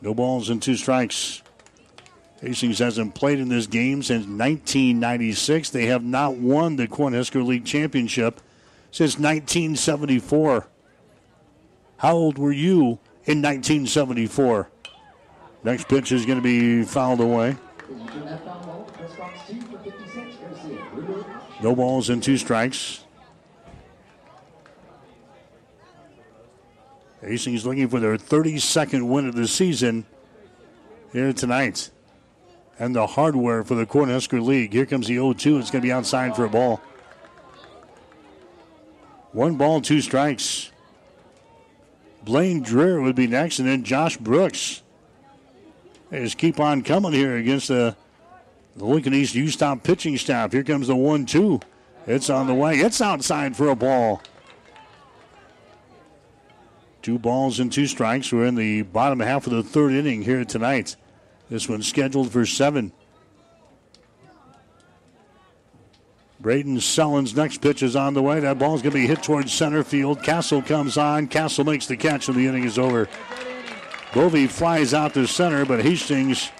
No 0.00 0.14
balls 0.14 0.50
and 0.50 0.60
two 0.60 0.76
strikes. 0.76 1.42
Hastings 2.40 2.78
hasn't 2.78 3.14
played 3.14 3.40
in 3.40 3.48
this 3.48 3.66
game 3.66 4.02
since 4.02 4.26
1996. 4.26 5.70
They 5.70 5.86
have 5.86 6.04
not 6.04 6.36
won 6.36 6.76
the 6.76 6.86
Cornhusker 6.86 7.44
League 7.44 7.64
Championship 7.64 8.40
since 8.90 9.14
1974. 9.14 10.68
How 11.96 12.12
old 12.14 12.36
were 12.36 12.52
you 12.52 12.98
in 13.24 13.40
1974? 13.40 14.68
Next 15.62 15.88
pitch 15.88 16.12
is 16.12 16.26
going 16.26 16.38
to 16.38 16.42
be 16.42 16.84
fouled 16.84 17.20
away. 17.20 17.56
No 21.62 21.74
balls 21.74 22.10
and 22.10 22.22
two 22.22 22.36
strikes. 22.36 23.03
Hastings 27.24 27.64
looking 27.64 27.88
for 27.88 28.00
their 28.00 28.16
32nd 28.16 29.08
win 29.08 29.26
of 29.26 29.34
the 29.34 29.48
season 29.48 30.04
here 31.12 31.32
tonight. 31.32 31.90
And 32.78 32.94
the 32.94 33.06
hardware 33.06 33.64
for 33.64 33.74
the 33.76 33.86
Cornhusker 33.86 34.44
League. 34.44 34.72
Here 34.72 34.84
comes 34.84 35.06
the 35.06 35.14
0 35.14 35.32
2. 35.32 35.58
It's 35.58 35.70
going 35.70 35.80
to 35.80 35.86
be 35.86 35.92
outside 35.92 36.36
for 36.36 36.44
a 36.44 36.48
ball. 36.48 36.82
One 39.32 39.56
ball, 39.56 39.80
two 39.80 40.00
strikes. 40.00 40.70
Blaine 42.24 42.64
Dreher 42.64 43.02
would 43.02 43.16
be 43.16 43.26
next, 43.26 43.58
and 43.58 43.68
then 43.68 43.84
Josh 43.84 44.16
Brooks. 44.16 44.82
They 46.10 46.22
just 46.22 46.38
keep 46.38 46.60
on 46.60 46.82
coming 46.82 47.12
here 47.12 47.36
against 47.36 47.68
the, 47.68 47.96
the 48.76 48.84
Lincoln 48.84 49.14
East 49.14 49.34
U 49.34 49.48
Stop 49.48 49.82
pitching 49.82 50.16
staff. 50.16 50.52
Here 50.52 50.64
comes 50.64 50.88
the 50.88 50.96
1 50.96 51.26
2. 51.26 51.60
It's 52.06 52.28
on 52.28 52.46
the 52.46 52.54
way. 52.54 52.78
It's 52.78 53.00
outside 53.00 53.56
for 53.56 53.68
a 53.68 53.76
ball. 53.76 54.20
Two 57.04 57.18
balls 57.18 57.60
and 57.60 57.70
two 57.70 57.86
strikes. 57.86 58.32
We're 58.32 58.46
in 58.46 58.54
the 58.54 58.80
bottom 58.80 59.20
half 59.20 59.46
of 59.46 59.52
the 59.52 59.62
third 59.62 59.92
inning 59.92 60.22
here 60.22 60.42
tonight. 60.42 60.96
This 61.50 61.68
one's 61.68 61.86
scheduled 61.86 62.32
for 62.32 62.46
seven. 62.46 62.92
Braden 66.40 66.80
Sullen's 66.80 67.36
next 67.36 67.60
pitch 67.60 67.82
is 67.82 67.94
on 67.94 68.14
the 68.14 68.22
way. 68.22 68.40
That 68.40 68.58
ball's 68.58 68.80
going 68.80 68.92
to 68.92 68.98
be 68.98 69.06
hit 69.06 69.22
towards 69.22 69.52
center 69.52 69.84
field. 69.84 70.22
Castle 70.22 70.62
comes 70.62 70.96
on. 70.96 71.28
Castle 71.28 71.66
makes 71.66 71.86
the 71.86 71.98
catch, 71.98 72.28
and 72.28 72.38
the 72.38 72.46
inning 72.46 72.64
is 72.64 72.78
over. 72.78 73.06
Bovey 74.14 74.46
flies 74.46 74.94
out 74.94 75.12
to 75.12 75.26
center, 75.26 75.66
but 75.66 75.82
Hastings 75.82 76.50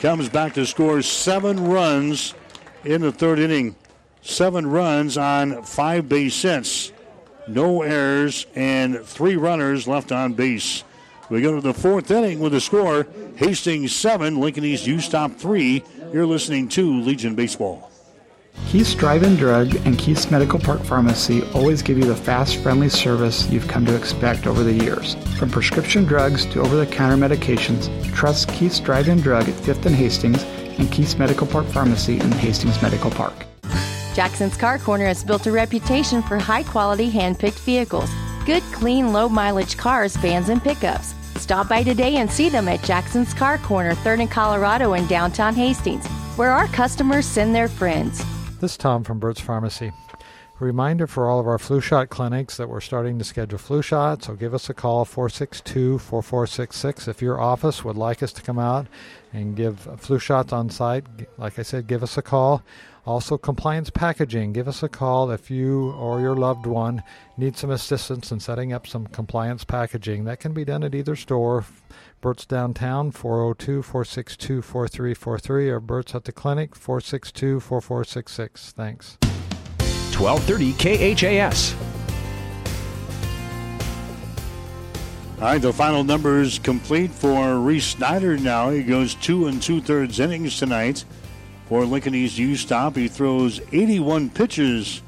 comes 0.00 0.28
back 0.28 0.52
to 0.52 0.66
score 0.66 1.00
seven 1.00 1.64
runs 1.64 2.34
in 2.84 3.00
the 3.00 3.10
third 3.10 3.38
inning. 3.38 3.74
Seven 4.20 4.66
runs 4.66 5.16
on 5.16 5.62
five 5.62 6.10
base 6.10 6.42
hits, 6.42 6.92
no 7.46 7.82
errors, 7.82 8.46
and 8.54 9.00
three 9.00 9.36
runners 9.36 9.86
left 9.86 10.12
on 10.12 10.32
base. 10.32 10.84
We 11.30 11.40
go 11.40 11.54
to 11.54 11.60
the 11.60 11.74
fourth 11.74 12.10
inning 12.10 12.40
with 12.40 12.52
the 12.52 12.60
score 12.60 13.06
Hastings 13.36 13.94
7, 13.94 14.38
Lincoln 14.40 14.64
East 14.64 14.86
U 14.86 15.00
Stop 15.00 15.32
3. 15.32 15.82
You're 16.12 16.26
listening 16.26 16.68
to 16.70 17.00
Legion 17.00 17.34
Baseball. 17.34 17.90
Keith's 18.66 18.94
Drive-In 18.94 19.36
Drug 19.36 19.74
and 19.84 19.98
Keith's 19.98 20.30
Medical 20.30 20.58
Park 20.58 20.82
Pharmacy 20.82 21.42
always 21.54 21.82
give 21.82 21.98
you 21.98 22.04
the 22.04 22.14
fast, 22.14 22.56
friendly 22.56 22.88
service 22.88 23.48
you've 23.50 23.68
come 23.68 23.84
to 23.86 23.96
expect 23.96 24.46
over 24.46 24.62
the 24.62 24.72
years. 24.72 25.16
From 25.38 25.50
prescription 25.50 26.04
drugs 26.04 26.46
to 26.46 26.60
over-the-counter 26.60 27.16
medications, 27.16 27.90
trust 28.14 28.48
Keith's 28.50 28.80
Drive-In 28.80 29.20
Drug 29.20 29.48
at 29.48 29.54
5th 29.54 29.86
and 29.86 29.94
Hastings 29.94 30.42
and 30.78 30.90
Keith's 30.90 31.18
Medical 31.18 31.46
Park 31.46 31.66
Pharmacy 31.66 32.20
in 32.20 32.30
Hastings 32.32 32.80
Medical 32.80 33.10
Park. 33.10 33.34
Jackson's 34.14 34.56
Car 34.56 34.78
Corner 34.78 35.06
has 35.06 35.24
built 35.24 35.48
a 35.48 35.50
reputation 35.50 36.22
for 36.22 36.38
high-quality 36.38 37.10
hand-picked 37.10 37.58
vehicles. 37.58 38.08
Good, 38.46 38.62
clean, 38.72 39.12
low-mileage 39.12 39.76
cars, 39.76 40.14
vans, 40.16 40.48
and 40.50 40.62
pickups. 40.62 41.14
Stop 41.40 41.68
by 41.68 41.82
today 41.82 42.16
and 42.16 42.30
see 42.30 42.48
them 42.48 42.68
at 42.68 42.84
Jackson's 42.84 43.34
Car 43.34 43.58
Corner, 43.58 43.92
3rd 43.92 44.20
and 44.20 44.30
Colorado 44.30 44.92
in 44.92 45.04
downtown 45.08 45.52
Hastings, 45.52 46.06
where 46.36 46.52
our 46.52 46.68
customers 46.68 47.26
send 47.26 47.52
their 47.56 47.66
friends. 47.66 48.24
This 48.60 48.72
is 48.72 48.76
Tom 48.76 49.02
from 49.02 49.18
Burt's 49.18 49.40
Pharmacy. 49.40 49.90
Reminder 50.60 51.08
for 51.08 51.28
all 51.28 51.40
of 51.40 51.48
our 51.48 51.58
flu 51.58 51.80
shot 51.80 52.08
clinics 52.08 52.56
that 52.56 52.68
we're 52.68 52.80
starting 52.80 53.18
to 53.18 53.24
schedule 53.24 53.58
flu 53.58 53.82
shots, 53.82 54.28
so 54.28 54.34
give 54.34 54.54
us 54.54 54.70
a 54.70 54.74
call 54.74 55.04
462 55.04 55.98
4466 55.98 57.08
if 57.08 57.20
your 57.20 57.40
office 57.40 57.84
would 57.84 57.96
like 57.96 58.22
us 58.22 58.32
to 58.32 58.40
come 58.42 58.60
out 58.60 58.86
and 59.32 59.56
give 59.56 59.80
flu 59.98 60.20
shots 60.20 60.52
on 60.52 60.70
site. 60.70 61.04
Like 61.36 61.58
I 61.58 61.62
said, 61.62 61.88
give 61.88 62.04
us 62.04 62.16
a 62.16 62.22
call. 62.22 62.62
Also, 63.06 63.36
compliance 63.36 63.90
packaging. 63.90 64.54
Give 64.54 64.66
us 64.66 64.82
a 64.82 64.88
call 64.88 65.30
if 65.30 65.50
you 65.50 65.90
or 65.90 66.20
your 66.20 66.34
loved 66.34 66.64
one 66.64 67.02
need 67.36 67.54
some 67.54 67.70
assistance 67.70 68.32
in 68.32 68.40
setting 68.40 68.72
up 68.72 68.86
some 68.86 69.06
compliance 69.06 69.62
packaging. 69.62 70.24
That 70.24 70.40
can 70.40 70.54
be 70.54 70.64
done 70.64 70.82
at 70.82 70.94
either 70.94 71.14
store. 71.14 71.66
Burt's 72.22 72.46
downtown, 72.46 73.10
402 73.10 73.82
462 73.82 74.62
4343, 74.62 75.68
or 75.68 75.80
Burt's 75.80 76.14
at 76.14 76.24
the 76.24 76.32
clinic, 76.32 76.74
462 76.74 77.60
4466. 77.60 78.72
Thanks. 78.72 79.18
1230 80.18 81.14
KHAS. 81.14 81.74
All 85.36 85.50
right, 85.50 85.60
the 85.60 85.74
final 85.74 86.04
numbers 86.04 86.58
complete 86.58 87.10
for 87.10 87.58
Reese 87.58 87.84
Snyder 87.84 88.38
now. 88.38 88.70
He 88.70 88.82
goes 88.82 89.14
two 89.14 89.48
and 89.48 89.60
two 89.60 89.82
thirds 89.82 90.20
innings 90.20 90.58
tonight 90.58 91.04
for 91.66 91.84
Lincoln 91.84 92.14
East 92.14 92.38
U 92.38 92.56
Stop. 92.56 92.96
He 92.96 93.08
throws 93.08 93.60
81 93.72 94.30
pitches 94.30 95.02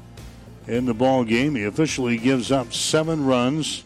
in 0.67 0.85
the 0.85 0.93
ball 0.93 1.23
game. 1.23 1.55
He 1.55 1.63
officially 1.63 2.17
gives 2.17 2.51
up 2.51 2.73
seven 2.73 3.25
runs, 3.25 3.83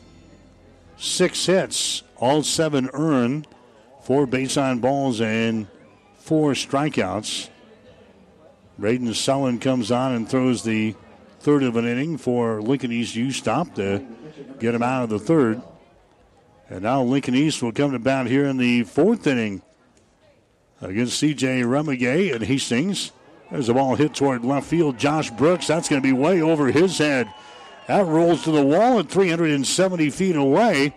six 0.98 1.46
hits, 1.46 2.04
all 2.18 2.44
seven 2.44 2.90
earned, 2.94 3.48
four 4.04 4.26
base 4.26 4.58
on 4.58 4.80
balls, 4.80 5.22
and 5.22 5.68
four 6.18 6.52
strikeouts. 6.54 7.50
Braden 8.80 9.14
Sullen 9.14 9.60
comes 9.60 9.92
on 9.92 10.14
and 10.14 10.28
throws 10.28 10.64
the 10.64 10.96
third 11.40 11.64
of 11.64 11.76
an 11.76 11.86
inning 11.86 12.18
for 12.18 12.62
Lincoln 12.62 12.92
East 12.92 13.16
U 13.16 13.32
Stop 13.32 13.76
to 13.76 14.06
get 14.60 14.74
him 14.74 14.84
out 14.84 15.04
of 15.04 15.10
the 15.10 15.20
third. 15.20 15.62
And 16.70 16.84
now 16.84 17.04
Lincoln 17.04 17.36
East 17.36 17.62
will 17.62 17.74
come 17.74 17.92
to 17.92 18.00
bat 18.00 18.28
here 18.28 18.46
in 18.46 18.58
the 18.58 18.84
fourth 18.84 19.28
inning 19.28 19.62
against 20.82 21.20
C.J. 21.20 21.62
Remigay 21.62 22.34
and 22.34 22.44
Hastings. 22.44 23.12
There's 23.52 23.70
a 23.70 23.74
ball 23.74 23.96
hit 23.96 24.16
toward 24.16 24.46
left 24.46 24.68
field. 24.68 24.98
Josh 24.98 25.30
Brooks, 25.30 25.68
that's 25.68 25.90
going 25.90 26.02
to 26.02 26.08
be 26.08 26.14
way 26.14 26.42
over 26.42 26.72
his 26.72 26.98
head. 26.98 27.32
That 27.88 28.06
rolls 28.06 28.44
to 28.44 28.52
the 28.52 28.66
wall 28.66 29.00
at 29.00 29.10
370 29.10 30.10
feet 30.10 30.36
away. 30.36 30.96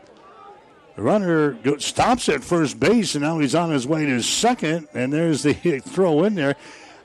The 0.95 1.03
runner 1.03 1.59
stops 1.81 2.29
at 2.29 2.45
first 2.45 2.79
base, 2.79 3.17
and 3.17 3.25
now 3.25 3.39
he's 3.41 3.55
on 3.55 3.71
his 3.71 3.87
way 3.87 4.07
to 4.07 4.23
second. 4.23 4.87
And 4.95 5.13
there's 5.13 5.43
the 5.43 5.55
throw 5.85 6.23
in 6.25 6.37
there. 6.37 6.55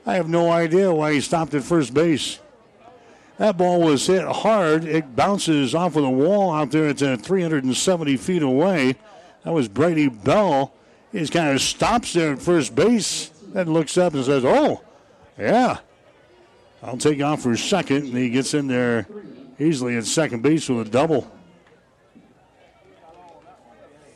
I 0.06 0.14
have 0.14 0.28
no 0.28 0.50
idea 0.50 0.94
why 0.94 1.14
he 1.14 1.20
stopped 1.20 1.54
at 1.54 1.64
first 1.64 1.92
base. 1.92 2.38
That 3.38 3.56
ball 3.56 3.80
was 3.80 4.06
hit 4.06 4.24
hard. 4.24 4.84
It 4.84 5.16
bounces 5.16 5.74
off 5.74 5.96
of 5.96 6.02
the 6.02 6.10
wall 6.10 6.52
out 6.52 6.70
there. 6.70 6.88
It's 6.88 7.02
at 7.02 7.22
370 7.22 8.16
feet 8.18 8.42
away. 8.42 8.96
That 9.44 9.52
was 9.52 9.66
Brady 9.66 10.08
Bell. 10.08 10.72
He 11.12 11.26
kind 11.28 11.50
of 11.50 11.60
stops 11.60 12.12
there 12.12 12.32
at 12.32 12.40
first 12.40 12.74
base, 12.74 13.30
then 13.48 13.72
looks 13.72 13.98
up 13.98 14.14
and 14.14 14.24
says, 14.24 14.44
Oh, 14.44 14.82
yeah, 15.38 15.78
I'll 16.82 16.96
take 16.96 17.20
off 17.20 17.42
for 17.42 17.56
second. 17.56 18.04
And 18.04 18.16
he 18.16 18.30
gets 18.30 18.54
in 18.54 18.68
there 18.68 19.06
easily 19.58 19.96
at 19.96 20.04
second 20.04 20.42
base 20.42 20.68
with 20.68 20.86
a 20.86 20.90
double. 20.90 21.30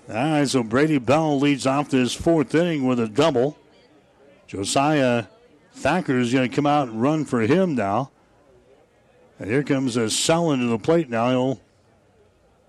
All 0.09 0.15
right, 0.15 0.49
so 0.49 0.63
Brady 0.63 0.99
Bell 0.99 1.41
leads 1.41 1.67
off 1.67 1.89
this 1.89 2.13
fourth 2.13 2.55
inning 2.55 2.87
with 2.87 3.01
a 3.01 3.09
double. 3.09 3.59
Josiah 4.47 5.25
Thacker 5.73 6.19
is 6.19 6.33
going 6.33 6.49
to 6.49 6.55
come 6.55 6.67
out 6.67 6.89
and 6.89 7.01
run 7.01 7.25
for 7.25 7.41
him 7.41 7.75
now. 7.75 8.11
And 9.39 9.51
here 9.51 9.63
comes 9.63 9.97
a 9.97 10.11
Sullen 10.11 10.61
to 10.61 10.67
the 10.67 10.79
plate 10.79 11.09
now. 11.09 11.31
He'll 11.31 11.61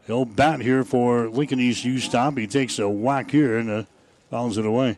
he'll 0.08 0.26
bat 0.26 0.62
here 0.62 0.84
for 0.84 1.30
Lincoln 1.30 1.60
East 1.60 1.84
U 1.86 2.00
Stop. 2.00 2.38
He 2.38 2.48
takes 2.48 2.80
a 2.80 2.90
whack 2.90 3.32
here 3.32 3.58
and 3.58 3.70
uh, 3.70 3.84
fouls 4.30 4.58
it 4.58 4.66
away. 4.66 4.98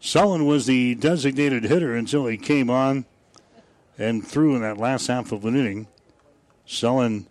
Sullen 0.00 0.46
was 0.46 0.66
the 0.66 0.94
designated 0.94 1.64
hitter 1.64 1.94
until 1.94 2.26
he 2.26 2.36
came 2.36 2.70
on 2.70 3.04
and 3.98 4.26
threw 4.26 4.54
in 4.54 4.62
that 4.62 4.78
last 4.78 5.08
half 5.08 5.32
of 5.32 5.44
an 5.44 5.56
inning. 5.56 5.88
Sullen 6.64 7.26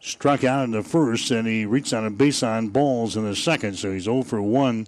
struck 0.00 0.44
out 0.44 0.64
in 0.64 0.72
the 0.72 0.82
first, 0.82 1.30
and 1.30 1.46
he 1.46 1.64
reached 1.64 1.92
on 1.92 2.06
a 2.06 2.10
base 2.10 2.42
on 2.42 2.68
balls 2.68 3.16
in 3.16 3.24
the 3.24 3.36
second, 3.36 3.76
so 3.76 3.92
he's 3.92 4.04
0 4.04 4.22
for 4.22 4.42
1 4.42 4.86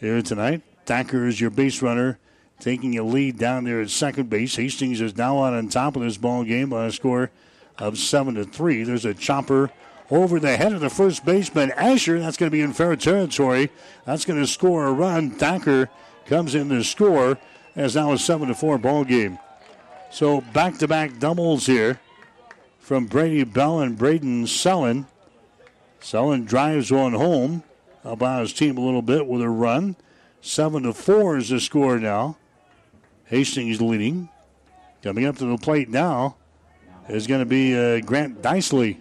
here 0.00 0.22
tonight. 0.22 0.62
Thacker 0.86 1.26
is 1.26 1.40
your 1.40 1.50
base 1.50 1.82
runner, 1.82 2.18
taking 2.60 2.98
a 2.98 3.02
lead 3.02 3.38
down 3.38 3.64
there 3.64 3.80
at 3.80 3.90
second 3.90 4.30
base. 4.30 4.56
Hastings 4.56 5.00
is 5.00 5.16
now 5.16 5.42
out 5.44 5.54
on 5.54 5.68
top 5.68 5.96
of 5.96 6.02
this 6.02 6.16
ball 6.16 6.44
game 6.44 6.70
by 6.70 6.86
a 6.86 6.92
score 6.92 7.30
of 7.78 7.98
7 7.98 8.34
to 8.34 8.44
3. 8.44 8.84
There's 8.84 9.04
a 9.04 9.14
chopper 9.14 9.70
over 10.12 10.38
the 10.38 10.58
head 10.58 10.74
of 10.74 10.80
the 10.80 10.90
first 10.90 11.24
baseman, 11.24 11.72
Asher. 11.72 12.20
That's 12.20 12.36
going 12.36 12.50
to 12.50 12.54
be 12.54 12.60
in 12.60 12.74
fair 12.74 12.94
territory. 12.96 13.70
That's 14.04 14.26
going 14.26 14.38
to 14.38 14.46
score 14.46 14.86
a 14.86 14.92
run. 14.92 15.30
Thacker 15.30 15.88
comes 16.26 16.54
in 16.54 16.68
to 16.68 16.84
score 16.84 17.38
as 17.74 17.96
now 17.96 18.12
a 18.12 18.18
7 18.18 18.48
to 18.48 18.54
4 18.54 18.76
ball 18.76 19.04
game. 19.04 19.38
So 20.10 20.42
back 20.42 20.76
to 20.78 20.86
back 20.86 21.18
doubles 21.18 21.64
here 21.64 21.98
from 22.78 23.06
Brady 23.06 23.44
Bell 23.44 23.80
and 23.80 23.96
Braden 23.96 24.46
Sullen. 24.46 25.06
Sullen 26.00 26.44
drives 26.44 26.92
one 26.92 27.14
home, 27.14 27.62
about 28.04 28.42
his 28.42 28.52
team 28.52 28.76
a 28.76 28.80
little 28.82 29.00
bit 29.00 29.26
with 29.26 29.40
a 29.40 29.48
run. 29.48 29.96
Seven 30.42 30.82
to 30.82 30.92
four 30.92 31.38
is 31.38 31.48
the 31.48 31.60
score 31.60 31.98
now. 31.98 32.36
Hastings 33.26 33.80
leading. 33.80 34.28
Coming 35.02 35.24
up 35.24 35.36
to 35.38 35.46
the 35.46 35.56
plate 35.56 35.88
now 35.88 36.36
is 37.08 37.26
going 37.26 37.40
to 37.40 37.46
be 37.46 37.74
uh, 37.74 38.00
Grant 38.00 38.42
Dicely. 38.42 39.00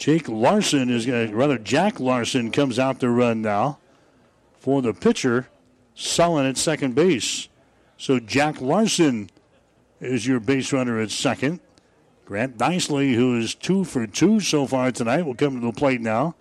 Jake 0.00 0.30
Larson 0.30 0.88
is 0.88 1.04
going 1.04 1.28
to, 1.28 1.36
rather, 1.36 1.58
Jack 1.58 2.00
Larson 2.00 2.50
comes 2.50 2.78
out 2.78 3.00
to 3.00 3.10
run 3.10 3.42
now 3.42 3.78
for 4.58 4.80
the 4.80 4.94
pitcher, 4.94 5.48
Sullen 5.94 6.46
at 6.46 6.56
second 6.56 6.94
base. 6.94 7.48
So 7.98 8.18
Jack 8.18 8.62
Larson 8.62 9.28
is 10.00 10.26
your 10.26 10.40
base 10.40 10.72
runner 10.72 10.98
at 10.98 11.10
second. 11.10 11.60
Grant 12.24 12.56
Dicely, 12.56 13.12
who 13.12 13.36
is 13.36 13.54
two 13.54 13.84
for 13.84 14.06
two 14.06 14.40
so 14.40 14.66
far 14.66 14.90
tonight, 14.90 15.26
will 15.26 15.34
come 15.34 15.60
to 15.60 15.66
the 15.66 15.72
plate 15.72 16.00
now. 16.00 16.34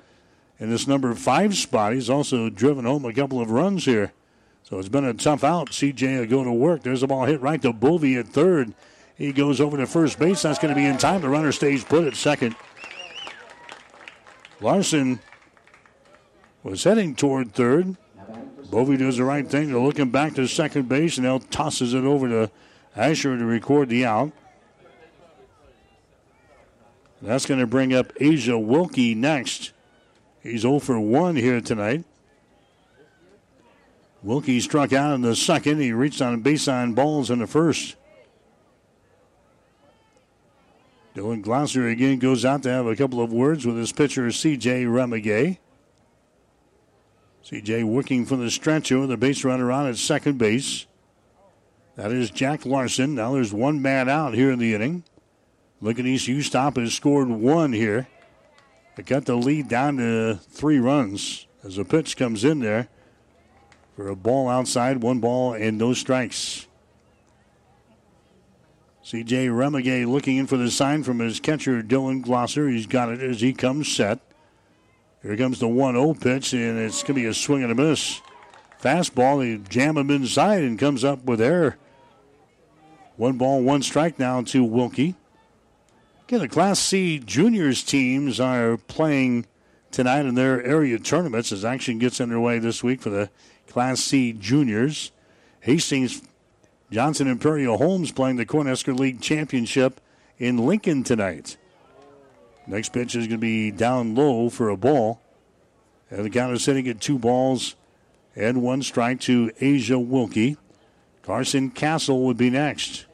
In 0.57 0.69
this 0.69 0.87
number 0.87 1.13
five 1.13 1.53
spot, 1.57 1.91
he's 1.91 2.09
also 2.09 2.49
driven 2.49 2.85
home 2.85 3.03
a 3.03 3.13
couple 3.13 3.41
of 3.41 3.51
runs 3.51 3.83
here. 3.83 4.13
So 4.63 4.79
it's 4.79 4.87
been 4.87 5.03
a 5.03 5.13
tough 5.13 5.43
out. 5.43 5.71
CJ 5.71 6.19
will 6.19 6.27
go 6.27 6.43
to 6.45 6.53
work. 6.53 6.83
There's 6.83 7.03
a 7.03 7.07
ball 7.07 7.25
hit 7.25 7.41
right 7.41 7.61
to 7.63 7.73
Bovey 7.73 8.15
at 8.15 8.29
third. 8.29 8.73
He 9.17 9.33
goes 9.33 9.59
over 9.59 9.75
to 9.75 9.85
first 9.85 10.17
base. 10.17 10.43
That's 10.43 10.59
going 10.59 10.73
to 10.73 10.79
be 10.79 10.85
in 10.85 10.97
time. 10.97 11.19
The 11.19 11.27
runner 11.27 11.51
stays 11.51 11.83
put 11.83 12.07
at 12.07 12.15
second. 12.15 12.55
Larson 14.61 15.19
was 16.63 16.83
heading 16.83 17.15
toward 17.15 17.53
third. 17.53 17.95
Bovey 18.69 18.97
does 18.97 19.17
the 19.17 19.23
right 19.23 19.47
thing. 19.47 19.69
They're 19.69 19.79
looking 19.79 20.11
back 20.11 20.35
to 20.35 20.47
second 20.47 20.89
base, 20.89 21.17
and 21.17 21.25
now 21.25 21.39
tosses 21.49 21.93
it 21.93 22.03
over 22.03 22.27
to 22.27 22.51
Asher 22.95 23.37
to 23.37 23.45
record 23.45 23.89
the 23.89 24.05
out. 24.05 24.31
That's 27.21 27.45
going 27.45 27.59
to 27.59 27.67
bring 27.67 27.93
up 27.93 28.13
Asia 28.19 28.57
Wilkie 28.57 29.15
next. 29.15 29.71
He's 30.41 30.61
0 30.61 30.79
for 30.79 30.99
1 30.99 31.35
here 31.35 31.61
tonight. 31.61 32.05
Wilkie 34.21 34.59
struck 34.59 34.93
out 34.93 35.15
in 35.15 35.21
the 35.21 35.35
second. 35.35 35.79
He 35.79 35.91
reached 35.91 36.21
on 36.21 36.41
base 36.41 36.67
on 36.67 36.93
balls 36.93 37.29
in 37.29 37.39
the 37.39 37.47
first. 37.47 37.95
Dylan 41.15 41.43
Glosser 41.43 41.91
again, 41.91 42.19
goes 42.19 42.45
out 42.45 42.63
to 42.63 42.69
have 42.69 42.85
a 42.85 42.95
couple 42.95 43.21
of 43.21 43.33
words 43.33 43.65
with 43.65 43.77
his 43.77 43.91
pitcher, 43.91 44.31
C.J. 44.31 44.85
Remigay. 44.85 45.57
CJ 47.43 47.83
working 47.83 48.25
for 48.25 48.35
the 48.35 48.51
stretcher 48.51 48.99
with 48.99 49.09
the 49.09 49.17
base 49.17 49.43
runner 49.43 49.71
on 49.71 49.87
at 49.87 49.97
second 49.97 50.37
base. 50.37 50.85
That 51.95 52.11
is 52.11 52.29
Jack 52.29 52.65
Larson. 52.65 53.15
Now 53.15 53.33
there's 53.33 53.51
one 53.51 53.81
man 53.81 54.07
out 54.07 54.35
here 54.35 54.51
in 54.51 54.59
the 54.59 54.75
inning. 54.75 55.03
Lincoln 55.81 56.05
East 56.05 56.27
U 56.27 56.41
Stop 56.41 56.77
has 56.77 56.93
scored 56.93 57.27
one 57.27 57.73
here. 57.73 58.07
They 58.95 59.03
cut 59.03 59.25
the 59.25 59.35
lead 59.35 59.67
down 59.67 59.97
to 59.97 60.35
three 60.35 60.79
runs 60.79 61.47
as 61.63 61.77
a 61.77 61.85
pitch 61.85 62.17
comes 62.17 62.43
in 62.43 62.59
there 62.59 62.87
for 63.95 64.09
a 64.09 64.15
ball 64.15 64.47
outside, 64.47 65.01
one 65.01 65.19
ball 65.19 65.53
and 65.53 65.77
no 65.77 65.93
strikes. 65.93 66.67
CJ 69.09 69.47
Remigay 69.49 70.05
looking 70.05 70.37
in 70.37 70.45
for 70.45 70.55
the 70.55 70.69
sign 70.69 71.01
from 71.01 71.17
his 71.17 71.39
catcher, 71.39 71.81
Dylan 71.81 72.23
Glosser. 72.23 72.71
He's 72.71 72.85
got 72.85 73.09
it 73.09 73.21
as 73.21 73.41
he 73.41 73.53
comes 73.53 73.91
set. 73.91 74.19
Here 75.23 75.35
comes 75.35 75.57
the 75.57 75.67
1 75.67 75.95
0 75.95 76.13
pitch, 76.13 76.53
and 76.53 76.77
it's 76.77 77.01
going 77.01 77.15
to 77.15 77.21
be 77.21 77.25
a 77.25 77.33
swing 77.33 77.63
and 77.63 77.71
a 77.71 77.75
miss. 77.75 78.21
Fastball, 78.79 79.39
they 79.39 79.67
jam 79.67 79.97
him 79.97 80.11
inside 80.11 80.61
and 80.61 80.77
comes 80.77 81.03
up 81.03 81.25
with 81.25 81.41
air. 81.41 81.79
One 83.17 83.39
ball, 83.39 83.63
one 83.63 83.81
strike 83.81 84.19
now 84.19 84.43
to 84.43 84.63
Wilkie. 84.63 85.15
Again, 86.27 86.41
the 86.41 86.47
Class 86.47 86.77
C 86.77 87.17
juniors 87.17 87.81
teams 87.81 88.39
are 88.39 88.77
playing 88.77 89.47
tonight 89.89 90.27
in 90.27 90.35
their 90.35 90.63
area 90.63 90.99
tournaments 90.99 91.51
as 91.51 91.65
action 91.65 91.97
gets 91.97 92.21
underway 92.21 92.59
this 92.59 92.83
week 92.83 93.01
for 93.01 93.09
the 93.09 93.31
Class 93.67 94.01
C 94.01 94.33
juniors. 94.33 95.11
Hastings, 95.61 96.21
Johnson 96.91 97.27
Imperial 97.27 97.77
Homes 97.77 98.11
playing 98.11 98.37
the 98.37 98.45
Cornhusker 98.45 98.97
League 98.97 99.21
Championship 99.21 100.01
in 100.37 100.57
Lincoln 100.57 101.03
tonight. 101.03 101.57
Next 102.65 102.93
pitch 102.93 103.15
is 103.15 103.27
going 103.27 103.31
to 103.31 103.37
be 103.37 103.71
down 103.71 104.15
low 104.15 104.49
for 104.49 104.69
a 104.69 104.77
ball. 104.77 105.21
And 106.09 106.25
the 106.25 106.29
count 106.29 106.53
is 106.53 106.63
sitting 106.63 106.87
at 106.87 106.99
two 106.99 107.19
balls 107.19 107.75
and 108.35 108.63
one 108.63 108.81
strike 108.81 109.19
to 109.21 109.51
Asia 109.59 109.99
Wilkie. 109.99 110.57
Carson 111.21 111.69
Castle 111.69 112.23
would 112.25 112.37
be 112.37 112.49
next. 112.49 113.05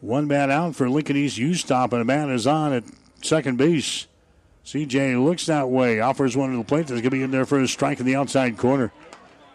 One 0.00 0.26
man 0.26 0.50
out 0.50 0.74
for 0.74 0.90
Lincoln 0.90 1.16
East 1.16 1.38
U 1.38 1.54
stop, 1.54 1.92
and 1.92 2.02
a 2.02 2.04
man 2.04 2.30
is 2.30 2.46
on 2.46 2.72
at 2.72 2.84
second 3.22 3.56
base. 3.56 4.06
CJ 4.64 5.22
looks 5.22 5.46
that 5.46 5.68
way, 5.68 6.00
offers 6.00 6.36
one 6.36 6.50
to 6.50 6.56
the 6.56 6.64
plate. 6.64 6.86
That's 6.86 7.00
going 7.00 7.04
to 7.04 7.10
be 7.10 7.22
in 7.22 7.30
there 7.30 7.46
for 7.46 7.60
a 7.60 7.68
strike 7.68 8.00
in 8.00 8.06
the 8.06 8.16
outside 8.16 8.56
corner. 8.58 8.92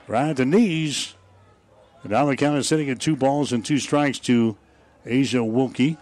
Right 0.07 0.29
at 0.29 0.37
the 0.37 0.45
knees. 0.45 1.15
And 2.03 2.11
now 2.11 2.25
the 2.25 2.35
count 2.35 2.57
is 2.57 2.67
sitting 2.67 2.89
at 2.89 2.99
two 2.99 3.15
balls 3.15 3.51
and 3.51 3.65
two 3.65 3.79
strikes 3.79 4.19
to 4.19 4.57
Asia 5.05 5.43
Wilkie. 5.43 5.97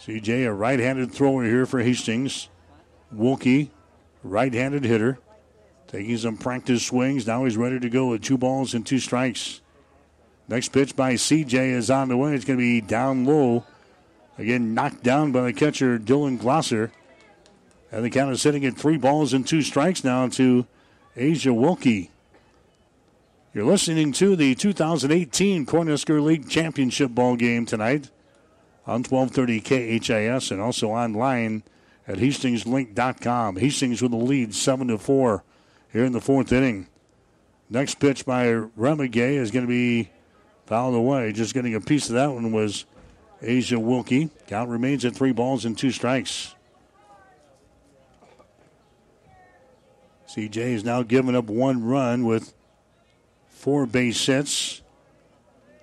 CJ, 0.00 0.46
a 0.46 0.52
right 0.52 0.80
handed 0.80 1.12
thrower 1.12 1.44
here 1.44 1.66
for 1.66 1.80
Hastings. 1.80 2.48
Wilkie, 3.12 3.70
right 4.22 4.52
handed 4.52 4.84
hitter. 4.84 5.18
Taking 5.88 6.16
some 6.16 6.38
practice 6.38 6.86
swings. 6.86 7.26
Now 7.26 7.44
he's 7.44 7.56
ready 7.56 7.78
to 7.78 7.90
go 7.90 8.08
with 8.08 8.22
two 8.22 8.38
balls 8.38 8.72
and 8.72 8.86
two 8.86 8.98
strikes. 8.98 9.60
Next 10.48 10.70
pitch 10.70 10.96
by 10.96 11.14
CJ 11.14 11.72
is 11.72 11.90
on 11.90 12.08
the 12.08 12.16
way. 12.16 12.34
It's 12.34 12.44
going 12.44 12.58
to 12.58 12.62
be 12.62 12.80
down 12.80 13.24
low. 13.26 13.64
Again, 14.38 14.74
knocked 14.74 15.02
down 15.02 15.32
by 15.32 15.42
the 15.42 15.52
catcher, 15.52 15.98
Dylan 15.98 16.38
Glosser. 16.38 16.90
And 17.90 18.04
the 18.04 18.10
count 18.10 18.32
is 18.32 18.40
sitting 18.40 18.64
at 18.64 18.76
three 18.76 18.96
balls 18.96 19.34
and 19.34 19.46
two 19.46 19.60
strikes 19.60 20.02
now 20.02 20.28
to 20.28 20.66
Asia 21.14 21.52
Wilkie. 21.52 22.10
You're 23.54 23.66
listening 23.66 24.12
to 24.12 24.34
the 24.34 24.54
2018 24.54 25.66
Cornhusker 25.66 26.22
League 26.22 26.48
Championship 26.48 27.10
ball 27.10 27.36
game 27.36 27.66
tonight 27.66 28.08
on 28.86 29.04
1230 29.04 29.60
KHAS 30.00 30.50
and 30.50 30.58
also 30.58 30.88
online 30.88 31.62
at 32.08 32.16
hastingslink.com. 32.16 33.56
Hastings 33.56 34.00
with 34.00 34.12
the 34.12 34.16
lead 34.16 34.54
7 34.54 34.88
to 34.88 34.96
4 34.96 35.44
here 35.92 36.02
in 36.02 36.12
the 36.12 36.20
fourth 36.20 36.50
inning. 36.50 36.88
Next 37.68 38.00
pitch 38.00 38.24
by 38.24 38.46
Remigay 38.46 39.34
is 39.34 39.50
going 39.50 39.66
to 39.66 39.70
be 39.70 40.08
fouled 40.64 40.94
away. 40.94 41.30
Just 41.32 41.52
getting 41.52 41.74
a 41.74 41.80
piece 41.80 42.08
of 42.08 42.14
that 42.14 42.32
one 42.32 42.52
was 42.52 42.86
Asia 43.42 43.78
Wilkie. 43.78 44.30
Count 44.46 44.70
remains 44.70 45.04
at 45.04 45.14
three 45.14 45.32
balls 45.32 45.66
and 45.66 45.76
two 45.76 45.90
strikes. 45.90 46.54
CJ 50.26 50.72
has 50.72 50.84
now 50.84 51.02
given 51.02 51.34
up 51.34 51.50
one 51.50 51.84
run 51.84 52.24
with 52.24 52.54
four 53.62 53.86
base 53.86 54.26
hits, 54.26 54.82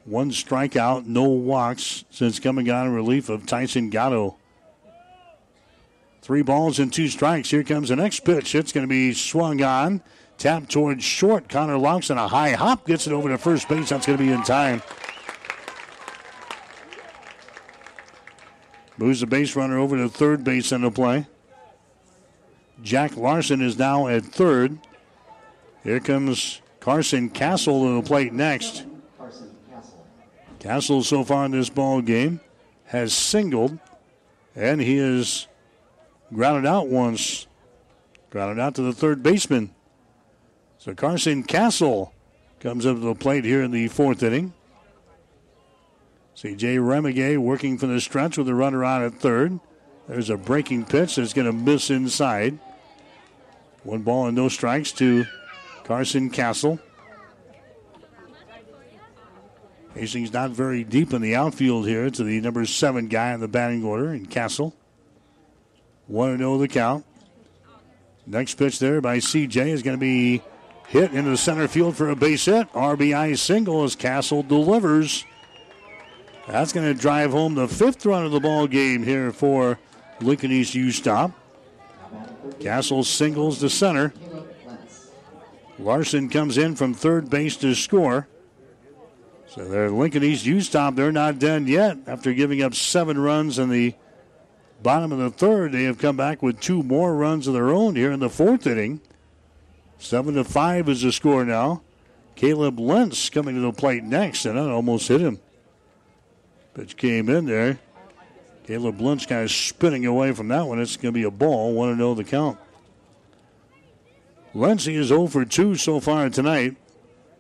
one 0.03 0.31
strikeout, 0.31 1.05
no 1.05 1.23
walks 1.23 2.03
since 2.09 2.37
coming 2.37 2.69
on 2.69 2.87
in 2.87 2.93
relief 2.93 3.29
of 3.29 3.45
Tyson 3.45 3.89
Gatto. 3.89 4.35
Three 6.21 6.41
balls 6.41 6.77
and 6.77 6.91
two 6.91 7.07
strikes. 7.07 7.51
Here 7.51 7.63
comes 7.63 7.87
the 7.87 7.95
next 7.95 8.25
pitch. 8.25 8.53
It's 8.53 8.73
going 8.73 8.85
to 8.85 8.89
be 8.89 9.13
swung 9.13 9.63
on. 9.63 10.01
Tap 10.37 10.67
towards 10.67 11.05
short. 11.05 11.47
Connor 11.47 11.77
Laux 11.77 12.09
and 12.09 12.19
a 12.19 12.27
high 12.27 12.51
hop 12.51 12.85
gets 12.85 13.07
it 13.07 13.13
over 13.13 13.29
to 13.29 13.37
first 13.37 13.69
base. 13.69 13.87
That's 13.87 14.05
going 14.05 14.17
to 14.17 14.25
be 14.25 14.33
in 14.33 14.43
time. 14.43 14.81
Moves 18.97 19.21
the 19.21 19.25
base 19.25 19.55
runner 19.55 19.77
over 19.77 19.95
to 19.95 20.09
third 20.09 20.43
base 20.43 20.73
in 20.73 20.81
the 20.81 20.91
play. 20.91 21.27
Jack 22.83 23.15
Larson 23.15 23.61
is 23.61 23.77
now 23.77 24.07
at 24.07 24.25
third. 24.25 24.79
Here 25.85 26.01
comes 26.01 26.59
Carson 26.89 27.29
Castle 27.29 27.83
to 27.83 28.01
the 28.01 28.07
plate 28.07 28.33
next. 28.33 28.83
Castle 30.57 31.03
so 31.03 31.23
far 31.23 31.45
in 31.45 31.51
this 31.51 31.69
ball 31.69 32.01
game 32.01 32.39
has 32.85 33.13
singled, 33.13 33.77
and 34.55 34.81
he 34.81 34.97
has 34.97 35.47
grounded 36.33 36.65
out 36.65 36.87
once. 36.87 37.45
Grounded 38.31 38.57
out 38.57 38.73
to 38.73 38.81
the 38.81 38.91
third 38.91 39.21
baseman. 39.21 39.69
So 40.79 40.95
Carson 40.95 41.43
Castle 41.43 42.11
comes 42.59 42.87
up 42.87 42.95
to 42.95 43.01
the 43.01 43.13
plate 43.13 43.45
here 43.45 43.61
in 43.61 43.69
the 43.69 43.87
fourth 43.89 44.23
inning. 44.23 44.53
CJ 46.35 46.79
Remigay 46.79 47.37
working 47.37 47.77
for 47.77 47.85
the 47.85 48.01
stretch 48.01 48.35
with 48.35 48.47
the 48.47 48.55
runner 48.55 48.83
on 48.83 49.03
at 49.03 49.13
third. 49.13 49.59
There's 50.07 50.31
a 50.31 50.37
breaking 50.37 50.85
pitch 50.85 51.17
that's 51.17 51.33
going 51.33 51.45
to 51.45 51.53
miss 51.53 51.91
inside. 51.91 52.57
One 53.83 54.01
ball 54.01 54.25
and 54.25 54.35
no 54.35 54.49
strikes 54.49 54.91
to 54.93 55.27
Carson 55.89 56.29
Castle. 56.29 56.79
Hastings 59.95 60.31
not 60.31 60.51
very 60.51 60.83
deep 60.83 61.13
in 61.13 61.21
the 61.23 61.35
outfield 61.35 61.87
here 61.87 62.11
to 62.11 62.23
the 62.23 62.39
number 62.41 62.63
seven 62.67 63.07
guy 63.07 63.33
in 63.33 63.39
the 63.39 63.47
batting 63.47 63.83
order 63.83 64.13
in 64.13 64.27
Castle. 64.27 64.75
1 66.05 66.37
0 66.37 66.59
the 66.59 66.67
count. 66.67 67.07
Next 68.27 68.53
pitch 68.53 68.77
there 68.77 69.01
by 69.01 69.17
CJ 69.17 69.69
is 69.69 69.81
going 69.81 69.97
to 69.97 69.99
be 69.99 70.43
hit 70.89 71.11
into 71.11 71.31
the 71.31 71.37
center 71.37 71.67
field 71.67 71.97
for 71.97 72.11
a 72.11 72.15
base 72.15 72.45
hit. 72.45 72.71
RBI 72.73 73.35
single 73.35 73.81
as 73.83 73.95
Castle 73.95 74.43
delivers. 74.43 75.25
That's 76.47 76.71
going 76.71 76.85
to 76.85 77.01
drive 77.01 77.31
home 77.31 77.55
the 77.55 77.67
fifth 77.67 78.05
run 78.05 78.27
of 78.27 78.31
the 78.31 78.39
ball 78.39 78.67
game 78.67 79.01
here 79.01 79.31
for 79.31 79.79
Lincoln 80.21 80.51
East 80.51 80.75
U 80.75 80.91
Stop. 80.91 81.31
Castle 82.59 83.03
singles 83.03 83.57
to 83.61 83.71
center. 83.71 84.13
Larson 85.79 86.29
comes 86.29 86.57
in 86.57 86.75
from 86.75 86.93
third 86.93 87.29
base 87.29 87.55
to 87.57 87.73
score. 87.73 88.27
So 89.47 89.65
they're 89.65 89.89
Lincoln 89.89 90.23
East 90.23 90.45
U 90.45 90.61
Stop. 90.61 90.95
They're 90.95 91.11
not 91.11 91.39
done 91.39 91.67
yet. 91.67 91.97
After 92.05 92.33
giving 92.33 92.61
up 92.61 92.75
seven 92.75 93.17
runs 93.17 93.57
in 93.57 93.69
the 93.69 93.95
bottom 94.83 95.11
of 95.11 95.19
the 95.19 95.31
third, 95.31 95.71
they 95.71 95.83
have 95.83 95.97
come 95.97 96.17
back 96.17 96.43
with 96.43 96.59
two 96.59 96.83
more 96.83 97.15
runs 97.15 97.47
of 97.47 97.53
their 97.53 97.69
own 97.69 97.95
here 97.95 98.11
in 98.11 98.19
the 98.19 98.29
fourth 98.29 98.67
inning. 98.67 99.01
Seven 99.97 100.35
to 100.35 100.43
five 100.43 100.87
is 100.87 101.01
the 101.01 101.11
score 101.11 101.43
now. 101.43 101.81
Caleb 102.35 102.79
Lentz 102.79 103.29
coming 103.29 103.55
to 103.55 103.61
the 103.61 103.73
plate 103.73 104.03
next, 104.03 104.45
and 104.45 104.57
that 104.57 104.69
almost 104.69 105.07
hit 105.07 105.19
him. 105.19 105.39
Pitch 106.73 106.95
came 106.95 107.27
in 107.29 107.45
there. 107.45 107.79
Caleb 108.65 109.01
Lentz 109.01 109.25
kind 109.25 109.43
of 109.43 109.51
spinning 109.51 110.05
away 110.05 110.31
from 110.31 110.47
that 110.49 110.67
one. 110.67 110.79
It's 110.79 110.95
going 110.95 111.13
to 111.13 111.19
be 111.19 111.23
a 111.23 111.31
ball. 111.31 111.73
Want 111.73 111.91
to 111.91 111.97
know 111.97 112.13
the 112.13 112.23
count. 112.23 112.57
Lentz 114.53 114.87
is 114.87 115.07
0 115.07 115.27
for 115.27 115.45
2 115.45 115.75
so 115.75 115.99
far 115.99 116.29
tonight. 116.29 116.75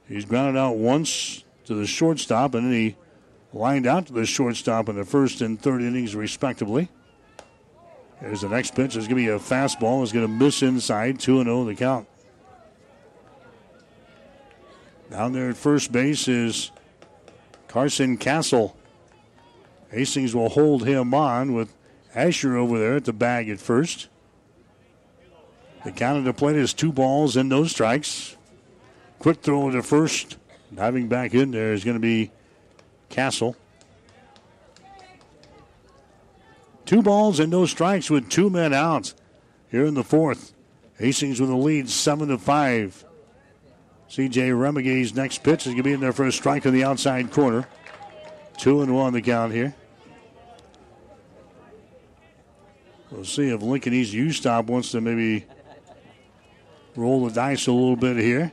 He's 0.07 0.25
grounded 0.25 0.57
out 0.57 0.77
once 0.77 1.43
to 1.65 1.73
the 1.73 1.87
shortstop, 1.87 2.53
and 2.53 2.65
then 2.65 2.73
he 2.73 2.95
lined 3.53 3.87
out 3.87 4.07
to 4.07 4.13
the 4.13 4.25
shortstop 4.25 4.89
in 4.89 4.95
the 4.95 5.05
first 5.05 5.41
and 5.41 5.59
third 5.59 5.81
innings, 5.81 6.15
respectively. 6.15 6.89
There's 8.21 8.41
the 8.41 8.49
next 8.49 8.75
pitch. 8.75 8.93
There's 8.93 9.07
going 9.07 9.23
to 9.23 9.27
be 9.27 9.29
a 9.29 9.39
fastball. 9.39 10.03
It's 10.03 10.11
going 10.11 10.27
to 10.27 10.31
miss 10.31 10.61
inside. 10.61 11.19
2 11.19 11.43
0 11.43 11.63
the 11.65 11.75
count. 11.75 12.07
Down 15.09 15.31
there 15.31 15.49
at 15.49 15.57
first 15.57 15.91
base 15.91 16.27
is 16.27 16.71
Carson 17.67 18.17
Castle. 18.17 18.75
Hastings 19.89 20.35
will 20.35 20.49
hold 20.49 20.85
him 20.85 21.13
on 21.15 21.53
with 21.53 21.73
Asher 22.13 22.57
over 22.57 22.77
there 22.77 22.95
at 22.95 23.05
the 23.05 23.13
bag 23.13 23.49
at 23.49 23.59
first. 23.59 24.09
The 25.83 25.91
count 25.91 26.17
of 26.17 26.23
the 26.25 26.33
plate 26.33 26.57
is 26.57 26.73
two 26.73 26.91
balls 26.91 27.37
and 27.37 27.47
no 27.47 27.65
strikes. 27.65 28.35
Quick 29.19 29.41
throw 29.41 29.71
to 29.71 29.81
first. 29.81 30.37
Diving 30.73 31.07
back 31.07 31.33
in 31.33 31.51
there 31.51 31.73
is 31.73 31.83
going 31.83 31.95
to 31.95 32.01
be 32.01 32.31
Castle. 33.09 33.55
Two 36.85 37.01
balls 37.01 37.39
and 37.39 37.51
no 37.51 37.65
strikes 37.65 38.09
with 38.09 38.29
two 38.29 38.49
men 38.49 38.73
out 38.73 39.13
here 39.69 39.85
in 39.85 39.93
the 39.93 40.03
fourth. 40.03 40.53
Hastings 40.97 41.39
with 41.39 41.49
a 41.49 41.55
lead, 41.55 41.89
seven 41.89 42.29
to 42.29 42.37
five. 42.37 43.05
CJ 44.09 44.51
Remigay's 44.51 45.13
next 45.13 45.43
pitch 45.43 45.61
is 45.61 45.73
going 45.73 45.77
to 45.77 45.83
be 45.83 45.93
in 45.93 45.99
there 45.99 46.13
for 46.13 46.25
a 46.25 46.31
strike 46.31 46.65
on 46.65 46.73
the 46.73 46.83
outside 46.83 47.31
corner. 47.31 47.67
Two 48.57 48.81
and 48.81 48.93
one 48.93 49.13
the 49.13 49.21
count 49.21 49.53
here. 49.53 49.75
We'll 53.11 53.23
see 53.23 53.49
if 53.49 53.61
Lincoln 53.61 53.93
East 53.93 54.13
U 54.13 54.31
Stop 54.31 54.65
wants 54.65 54.91
to 54.91 55.01
maybe 55.01 55.45
roll 56.95 57.25
the 57.25 57.33
dice 57.33 57.67
a 57.67 57.71
little 57.71 57.95
bit 57.95 58.17
here. 58.17 58.51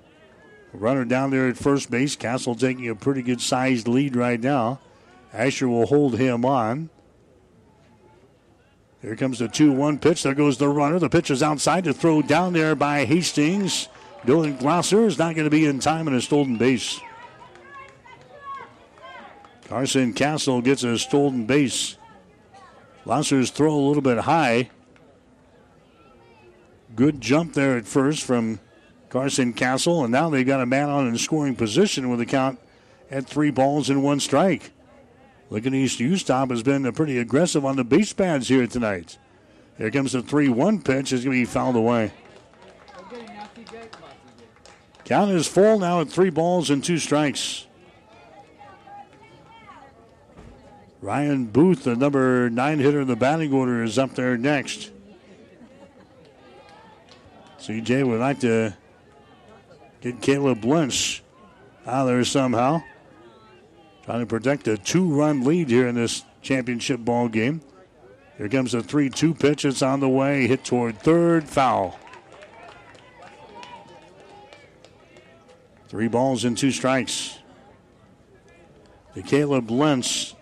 Runner 0.73 1.05
down 1.05 1.31
there 1.31 1.49
at 1.49 1.57
first 1.57 1.91
base. 1.91 2.17
Castle 2.17 2.55
taking 2.55 2.89
a 2.89 2.95
pretty 2.95 3.23
good 3.23 3.41
sized 3.41 3.89
lead 3.89 4.15
right 4.15 4.41
now. 4.41 4.81
Asher 5.33 5.69
will 5.69 5.87
hold 5.87 6.19
him 6.19 6.45
on. 6.45 6.91
Here 9.03 9.17
comes 9.17 9.39
the 9.39 9.49
2 9.49 9.73
1 9.73 9.99
pitch. 9.99 10.23
There 10.23 10.35
goes 10.35 10.59
the 10.59 10.69
runner. 10.69 10.99
The 10.99 11.09
pitch 11.09 11.31
is 11.31 11.43
outside 11.43 11.85
to 11.85 11.95
throw 11.95 12.23
down 12.23 12.53
there 12.53 12.75
by 12.75 13.05
Hastings. 13.05 13.89
Dylan 14.25 14.59
Glosser 14.59 15.07
is 15.07 15.19
not 15.19 15.35
going 15.35 15.45
to 15.45 15.51
be 15.51 15.67
in 15.67 15.79
time 15.79 16.09
in 16.09 16.15
a 16.15 16.21
stolen 16.21 16.57
base. 16.57 17.01
Carson 19.69 20.13
Castle 20.13 20.61
gets 20.61 20.83
a 20.83 20.99
stolen 20.99 21.47
base. 21.47 21.97
Glosser's 23.05 23.51
throw 23.51 23.75
a 23.75 23.87
little 23.87 24.03
bit 24.03 24.19
high. 24.19 24.71
Good 26.97 27.21
jump 27.21 27.53
there 27.53 27.77
at 27.77 27.87
first 27.87 28.25
from 28.25 28.59
Carson 29.11 29.53
Castle, 29.53 30.03
and 30.03 30.11
now 30.11 30.31
they've 30.31 30.47
got 30.47 30.63
a 30.63 30.67
man 30.67 30.89
on 30.89 31.07
in 31.07 31.19
scoring 31.19 31.55
position 31.55 32.09
with 32.09 32.23
a 32.23 32.27
count 32.27 32.59
at 33.11 33.27
three 33.27 33.51
balls 33.51 33.91
and 33.91 34.03
one 34.03 34.19
strike. 34.19 34.73
Lincoln 35.51 35.75
East 35.75 36.01
U 36.01 36.17
Stop 36.17 36.51
has 36.51 36.63
been 36.63 36.91
pretty 36.93 37.19
aggressive 37.19 37.67
on 37.67 37.77
the 37.77 37.85
base 37.85 38.15
pads 38.15 38.49
here 38.49 38.67
tonight. 38.67 39.19
Here 39.77 39.91
comes 39.91 40.13
the 40.13 40.23
3 40.23 40.49
1 40.49 40.81
pitch. 40.81 41.13
It's 41.13 41.23
going 41.23 41.37
to 41.37 41.43
be 41.43 41.45
fouled 41.45 41.77
away. 41.77 42.13
Count 45.05 45.31
is 45.31 45.47
full 45.47 45.79
now 45.79 46.01
at 46.01 46.09
three 46.09 46.31
balls 46.31 46.71
and 46.71 46.83
two 46.83 46.99
strikes. 46.99 47.67
Ryan 51.03 51.45
Booth, 51.45 51.85
the 51.85 51.95
number 51.95 52.49
nine 52.49 52.79
hitter 52.79 53.03
in 53.03 53.07
the 53.07 53.17
batting 53.17 53.53
order, 53.53 53.85
is 53.85 53.99
up 53.99 54.15
there 54.15 54.39
next. 54.39 54.91
CJ 57.67 58.07
would 58.07 58.21
like 58.21 58.39
to 58.41 58.77
get 60.01 60.23
Caleb 60.23 60.65
Lentz 60.65 61.21
out 61.85 62.03
of 62.03 62.07
there 62.07 62.25
somehow. 62.25 62.81
Trying 64.05 64.21
to 64.21 64.27
protect 64.27 64.69
a 64.69 64.79
two 64.79 65.13
run 65.13 65.43
lead 65.43 65.69
here 65.69 65.89
in 65.89 65.97
this 65.97 66.25
championship 66.43 67.01
ball 67.01 67.29
game. 67.29 67.61
Here 68.39 68.49
comes 68.49 68.73
a 68.73 68.83
3 68.83 69.11
2 69.11 69.35
pitch. 69.35 69.65
It's 69.65 69.83
on 69.83 69.99
the 69.99 70.09
way. 70.09 70.47
Hit 70.47 70.65
toward 70.65 71.01
third. 71.01 71.49
Foul. 71.49 71.99
Three 75.89 76.07
balls 76.07 76.45
and 76.45 76.57
two 76.57 76.71
strikes. 76.71 77.37
The 79.15 79.23
Caleb 79.23 79.73
Lentz 79.73 80.37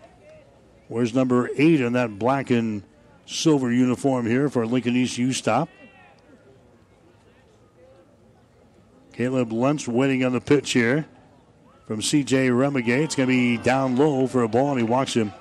wears 0.91 1.15
number 1.15 1.49
eight 1.57 1.81
in 1.81 1.95
that 1.95 2.19
black 2.19 2.51
and 2.51 2.83
silver 3.25 3.73
uniform 3.73 4.27
here 4.27 4.51
for 4.51 4.67
Lincoln 4.67 4.95
East 4.95 5.17
U 5.17 5.33
Stop. 5.33 5.71
Caleb 9.17 9.53
Lentz 9.53 9.87
waiting 9.87 10.25
on 10.25 10.33
the 10.33 10.41
pitch 10.41 10.73
here 10.73 11.07
from 11.87 12.01
CJ 12.01 12.51
Remigay. 12.51 13.05
It's 13.05 13.15
going 13.15 13.29
to 13.29 13.33
be 13.33 13.57
down 13.59 13.95
low 13.95 14.27
for 14.27 14.43
a 14.43 14.49
ball, 14.49 14.73
and 14.73 14.81
he 14.81 14.85
walks 14.85 15.15
him. 15.15 15.33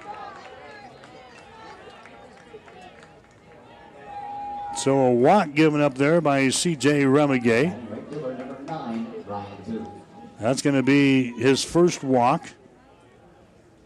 So 4.77 4.95
a 4.95 5.11
walk 5.11 5.55
given 5.55 5.81
up 5.81 5.95
there 5.95 6.21
by 6.21 6.43
CJ 6.47 7.05
Remigay. 7.05 7.75
That's 10.39 10.61
going 10.61 10.75
to 10.75 10.83
be 10.83 11.31
his 11.31 11.63
first 11.63 12.03
walk. 12.03 12.47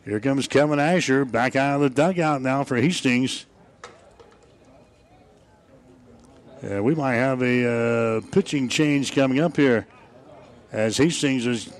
Here 0.04 0.20
comes 0.20 0.48
Kevin 0.48 0.80
Asher 0.80 1.24
back 1.24 1.56
out 1.56 1.76
of 1.76 1.82
the 1.82 1.90
dugout 1.90 2.42
now 2.42 2.66
for 2.66 2.76
Hastings. 2.76 3.46
We 6.62 6.96
might 6.96 7.16
have 7.16 7.42
a 7.42 8.18
uh, 8.18 8.22
pitching 8.32 8.68
change 8.68 9.14
coming 9.14 9.40
up 9.40 9.56
here 9.56 9.88
as 10.72 10.98
Hastings 10.98 11.46
has 11.46 11.72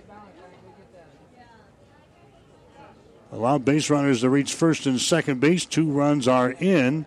allowed 3.32 3.66
base 3.66 3.90
runners 3.90 4.22
to 4.22 4.30
reach 4.30 4.54
first 4.54 4.86
and 4.86 5.00
second 5.00 5.40
base. 5.40 5.66
Two 5.66 5.92
runs 5.92 6.28
are 6.28 6.52
in 6.52 7.06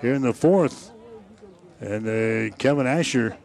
here 0.00 0.14
in 0.14 0.22
the 0.22 0.32
fourth. 0.32 0.90
And 1.80 2.06
uh, 2.06 2.54
Kevin 2.56 2.86
Asher 2.86 3.36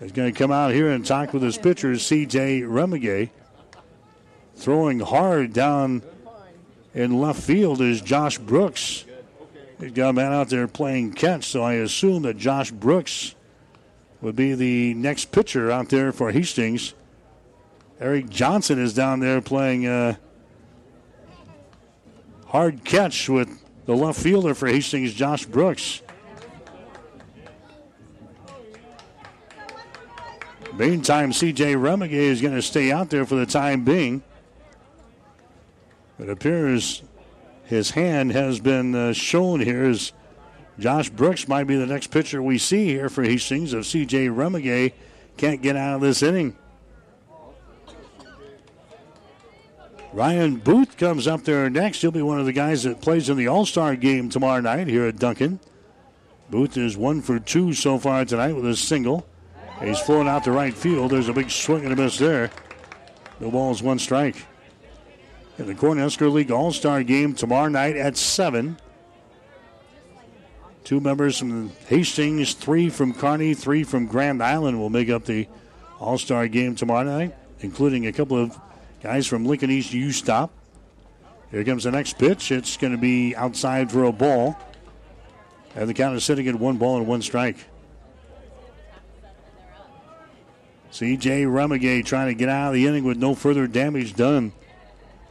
is 0.00 0.12
going 0.12 0.32
to 0.32 0.38
come 0.38 0.52
out 0.52 0.72
here 0.72 0.90
and 0.90 1.04
talk 1.04 1.32
with 1.32 1.42
his 1.42 1.58
pitcher, 1.58 1.98
C.J. 1.98 2.62
Remigay. 2.62 3.30
Throwing 4.56 5.00
hard 5.00 5.52
down 5.52 6.02
in 6.94 7.20
left 7.20 7.40
field 7.42 7.80
is 7.80 8.00
Josh 8.00 8.38
Brooks. 8.38 9.04
He's 9.82 9.90
got 9.90 10.10
a 10.10 10.12
man 10.12 10.32
out 10.32 10.48
there 10.48 10.68
playing 10.68 11.14
catch, 11.14 11.44
so 11.44 11.64
I 11.64 11.72
assume 11.72 12.22
that 12.22 12.36
Josh 12.36 12.70
Brooks 12.70 13.34
would 14.20 14.36
be 14.36 14.54
the 14.54 14.94
next 14.94 15.32
pitcher 15.32 15.72
out 15.72 15.88
there 15.88 16.12
for 16.12 16.30
Hastings. 16.30 16.94
Eric 17.98 18.28
Johnson 18.28 18.78
is 18.78 18.94
down 18.94 19.18
there 19.18 19.40
playing 19.40 19.88
uh, 19.88 20.14
hard 22.46 22.84
catch 22.84 23.28
with 23.28 23.48
the 23.86 23.96
left 23.96 24.20
fielder 24.20 24.54
for 24.54 24.68
Hastings, 24.68 25.14
Josh 25.14 25.46
Brooks. 25.46 26.00
Meantime, 30.74 31.32
CJ 31.32 31.74
Remigay 31.74 32.12
is 32.12 32.40
going 32.40 32.54
to 32.54 32.62
stay 32.62 32.92
out 32.92 33.10
there 33.10 33.26
for 33.26 33.34
the 33.34 33.46
time 33.46 33.82
being. 33.82 34.22
It 36.20 36.30
appears 36.30 37.02
his 37.72 37.92
hand 37.92 38.32
has 38.32 38.60
been 38.60 38.94
uh, 38.94 39.12
shown 39.14 39.60
here 39.60 39.84
as 39.84 40.12
Josh 40.78 41.08
Brooks 41.08 41.48
might 41.48 41.64
be 41.64 41.76
the 41.76 41.86
next 41.86 42.08
pitcher 42.08 42.42
we 42.42 42.58
see 42.58 42.86
here 42.86 43.08
for 43.08 43.22
Hastings 43.22 43.72
if 43.72 43.84
CJ 43.84 44.28
Remigay 44.28 44.92
can't 45.38 45.62
get 45.62 45.74
out 45.74 45.96
of 45.96 46.00
this 46.02 46.22
inning. 46.22 46.56
Ryan 50.12 50.56
Booth 50.56 50.98
comes 50.98 51.26
up 51.26 51.44
there 51.44 51.70
next. 51.70 52.02
He'll 52.02 52.10
be 52.10 52.20
one 52.20 52.38
of 52.38 52.44
the 52.44 52.52
guys 52.52 52.82
that 52.82 53.00
plays 53.00 53.30
in 53.30 53.38
the 53.38 53.48
All 53.48 53.64
Star 53.64 53.96
game 53.96 54.28
tomorrow 54.28 54.60
night 54.60 54.86
here 54.86 55.06
at 55.06 55.16
Duncan. 55.16 55.58
Booth 56.50 56.76
is 56.76 56.98
one 56.98 57.22
for 57.22 57.38
two 57.38 57.72
so 57.72 57.98
far 57.98 58.26
tonight 58.26 58.52
with 58.52 58.66
a 58.66 58.76
single. 58.76 59.26
He's 59.80 59.98
flown 59.98 60.28
out 60.28 60.44
to 60.44 60.52
right 60.52 60.74
field. 60.74 61.12
There's 61.12 61.28
a 61.28 61.32
big 61.32 61.50
swing 61.50 61.84
and 61.84 61.94
a 61.94 61.96
miss 61.96 62.18
there. 62.18 62.50
No 63.40 63.50
balls, 63.50 63.82
one 63.82 63.98
strike. 63.98 64.36
In 65.58 65.66
the 65.66 65.74
Cornhusker 65.74 66.32
League 66.32 66.50
All 66.50 66.72
Star 66.72 67.02
game 67.02 67.34
tomorrow 67.34 67.68
night 67.68 67.96
at 67.96 68.16
7. 68.16 68.78
Two 70.84 70.98
members 70.98 71.38
from 71.38 71.70
Hastings, 71.86 72.54
three 72.54 72.88
from 72.88 73.12
Kearney, 73.12 73.54
three 73.54 73.84
from 73.84 74.06
Grand 74.06 74.42
Island 74.42 74.78
will 74.78 74.90
make 74.90 75.10
up 75.10 75.24
the 75.24 75.46
All 76.00 76.18
Star 76.18 76.48
game 76.48 76.74
tomorrow 76.74 77.04
night, 77.04 77.34
including 77.60 78.06
a 78.06 78.12
couple 78.12 78.36
of 78.36 78.58
guys 79.02 79.26
from 79.26 79.44
Lincoln 79.44 79.70
East 79.70 79.92
U 79.92 80.10
Stop. 80.10 80.50
Here 81.50 81.64
comes 81.64 81.84
the 81.84 81.90
next 81.90 82.18
pitch. 82.18 82.50
It's 82.50 82.78
going 82.78 82.92
to 82.92 82.98
be 82.98 83.36
outside 83.36 83.92
for 83.92 84.04
a 84.04 84.12
ball. 84.12 84.58
And 85.76 85.88
the 85.88 85.94
count 85.94 86.16
is 86.16 86.24
sitting 86.24 86.48
at 86.48 86.54
one 86.54 86.78
ball 86.78 86.96
and 86.96 87.06
one 87.06 87.20
strike. 87.20 87.58
C.J. 90.90 91.44
Remigay 91.44 92.04
trying 92.04 92.28
to 92.28 92.34
get 92.34 92.48
out 92.48 92.68
of 92.68 92.74
the 92.74 92.86
inning 92.86 93.04
with 93.04 93.18
no 93.18 93.34
further 93.34 93.66
damage 93.66 94.14
done. 94.14 94.52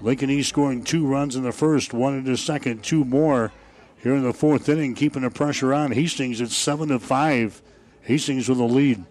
Lincoln 0.01 0.29
East 0.29 0.49
scoring 0.49 0.83
two 0.83 1.05
runs 1.05 1.35
in 1.35 1.43
the 1.43 1.51
first, 1.51 1.93
one 1.93 2.17
in 2.17 2.23
the 2.23 2.37
second, 2.37 2.83
two 2.83 3.05
more 3.05 3.51
here 4.01 4.15
in 4.15 4.23
the 4.23 4.33
fourth 4.33 4.67
inning, 4.67 4.95
keeping 4.95 5.21
the 5.21 5.29
pressure 5.29 5.73
on. 5.73 5.91
Hastings 5.91 6.41
at 6.41 6.49
seven 6.49 6.89
to 6.89 6.99
five. 6.99 7.61
Hastings 8.01 8.49
with 8.49 8.57
the 8.57 8.63
lead. 8.63 9.03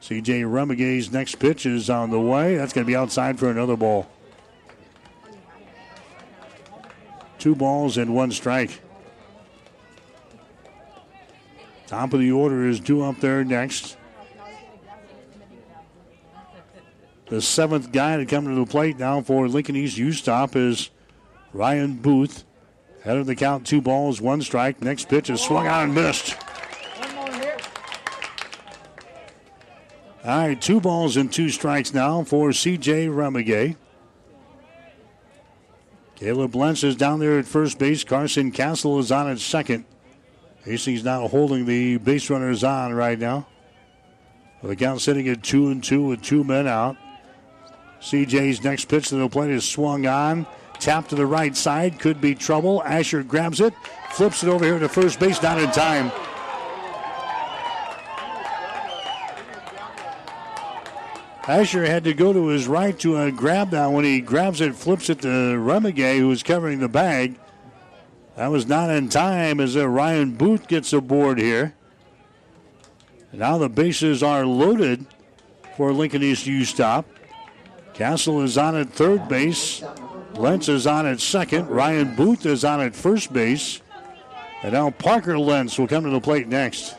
C.J. 0.00 0.42
Remigay's 0.42 1.12
next 1.12 1.36
pitch 1.36 1.66
is 1.66 1.90
on 1.90 2.10
the 2.10 2.20
way. 2.20 2.56
That's 2.56 2.72
going 2.72 2.84
to 2.84 2.90
be 2.90 2.96
outside 2.96 3.38
for 3.38 3.50
another 3.50 3.76
ball. 3.76 4.08
Two 7.38 7.54
balls 7.56 7.96
and 7.96 8.14
one 8.14 8.30
strike. 8.30 8.80
Top 11.88 12.12
of 12.12 12.20
the 12.20 12.30
order 12.32 12.68
is 12.68 12.80
due 12.80 13.02
up 13.02 13.18
there 13.20 13.44
next. 13.44 13.96
The 17.32 17.40
seventh 17.40 17.92
guy 17.92 18.18
to 18.18 18.26
come 18.26 18.44
to 18.44 18.54
the 18.54 18.66
plate 18.66 18.98
now 18.98 19.22
for 19.22 19.48
Lincoln 19.48 19.74
East 19.74 19.96
U 19.96 20.12
Stop 20.12 20.54
is 20.54 20.90
Ryan 21.54 21.94
Booth. 21.94 22.44
Head 23.04 23.16
of 23.16 23.24
the 23.24 23.34
count, 23.34 23.66
two 23.66 23.80
balls, 23.80 24.20
one 24.20 24.42
strike. 24.42 24.82
Next 24.82 25.08
pitch 25.08 25.30
is 25.30 25.40
swung 25.40 25.66
out 25.66 25.84
and 25.84 25.94
missed. 25.94 26.36
All 30.22 30.46
right, 30.46 30.60
two 30.60 30.78
balls 30.78 31.16
and 31.16 31.32
two 31.32 31.48
strikes 31.48 31.94
now 31.94 32.22
for 32.22 32.50
CJ 32.50 33.08
Remigay. 33.08 33.76
Caleb 36.16 36.54
Lentz 36.54 36.84
is 36.84 36.96
down 36.96 37.18
there 37.18 37.38
at 37.38 37.46
first 37.46 37.78
base. 37.78 38.04
Carson 38.04 38.52
Castle 38.52 38.98
is 38.98 39.10
on 39.10 39.30
at 39.30 39.38
second. 39.38 39.86
Hastings 40.66 41.02
now 41.02 41.26
holding 41.28 41.64
the 41.64 41.96
base 41.96 42.28
runners 42.28 42.62
on 42.62 42.92
right 42.92 43.18
now. 43.18 43.46
The 44.62 44.76
count 44.76 45.00
sitting 45.00 45.26
at 45.28 45.42
two 45.42 45.70
and 45.70 45.82
two 45.82 46.02
with 46.02 46.20
two 46.20 46.44
men 46.44 46.68
out. 46.68 46.98
CJ's 48.02 48.64
next 48.64 48.86
pitch 48.86 49.08
to 49.08 49.14
the 49.14 49.28
plate 49.28 49.50
is 49.50 49.68
swung 49.68 50.06
on. 50.06 50.46
Tap 50.80 51.06
to 51.08 51.14
the 51.14 51.24
right 51.24 51.56
side. 51.56 52.00
Could 52.00 52.20
be 52.20 52.34
trouble. 52.34 52.82
Asher 52.82 53.22
grabs 53.22 53.60
it. 53.60 53.72
Flips 54.10 54.42
it 54.42 54.48
over 54.48 54.64
here 54.64 54.80
to 54.80 54.88
first 54.88 55.20
base. 55.20 55.40
Not 55.40 55.58
in 55.60 55.70
time. 55.70 56.10
Asher 61.46 61.84
had 61.84 62.04
to 62.04 62.14
go 62.14 62.32
to 62.32 62.48
his 62.48 62.66
right 62.66 62.98
to 63.00 63.16
uh, 63.16 63.30
grab 63.30 63.70
that. 63.70 63.86
When 63.92 64.04
he 64.04 64.20
grabs 64.20 64.60
it, 64.60 64.74
flips 64.74 65.08
it 65.08 65.20
to 65.22 65.28
Remigay, 65.28 66.18
who 66.18 66.28
was 66.28 66.42
covering 66.42 66.80
the 66.80 66.88
bag. 66.88 67.36
That 68.36 68.48
was 68.48 68.66
not 68.66 68.90
in 68.90 69.08
time 69.08 69.60
as 69.60 69.76
uh, 69.76 69.88
Ryan 69.88 70.34
Booth 70.34 70.66
gets 70.66 70.92
aboard 70.92 71.38
here. 71.38 71.74
now 73.32 73.58
the 73.58 73.68
bases 73.68 74.22
are 74.22 74.46
loaded 74.46 75.06
for 75.76 75.92
Lincoln 75.92 76.22
East 76.22 76.46
U 76.46 76.64
Stop. 76.64 77.06
Castle 77.94 78.42
is 78.42 78.56
on 78.56 78.76
at 78.76 78.90
third 78.90 79.28
base. 79.28 79.82
Lentz 80.34 80.68
is 80.68 80.86
on 80.86 81.06
at 81.06 81.20
second. 81.20 81.68
Ryan 81.68 82.14
Booth 82.16 82.46
is 82.46 82.64
on 82.64 82.80
at 82.80 82.94
first 82.94 83.32
base. 83.32 83.82
And 84.62 84.72
now 84.72 84.90
Parker 84.90 85.38
Lentz 85.38 85.78
will 85.78 85.88
come 85.88 86.04
to 86.04 86.10
the 86.10 86.20
plate 86.20 86.48
next. 86.48 86.96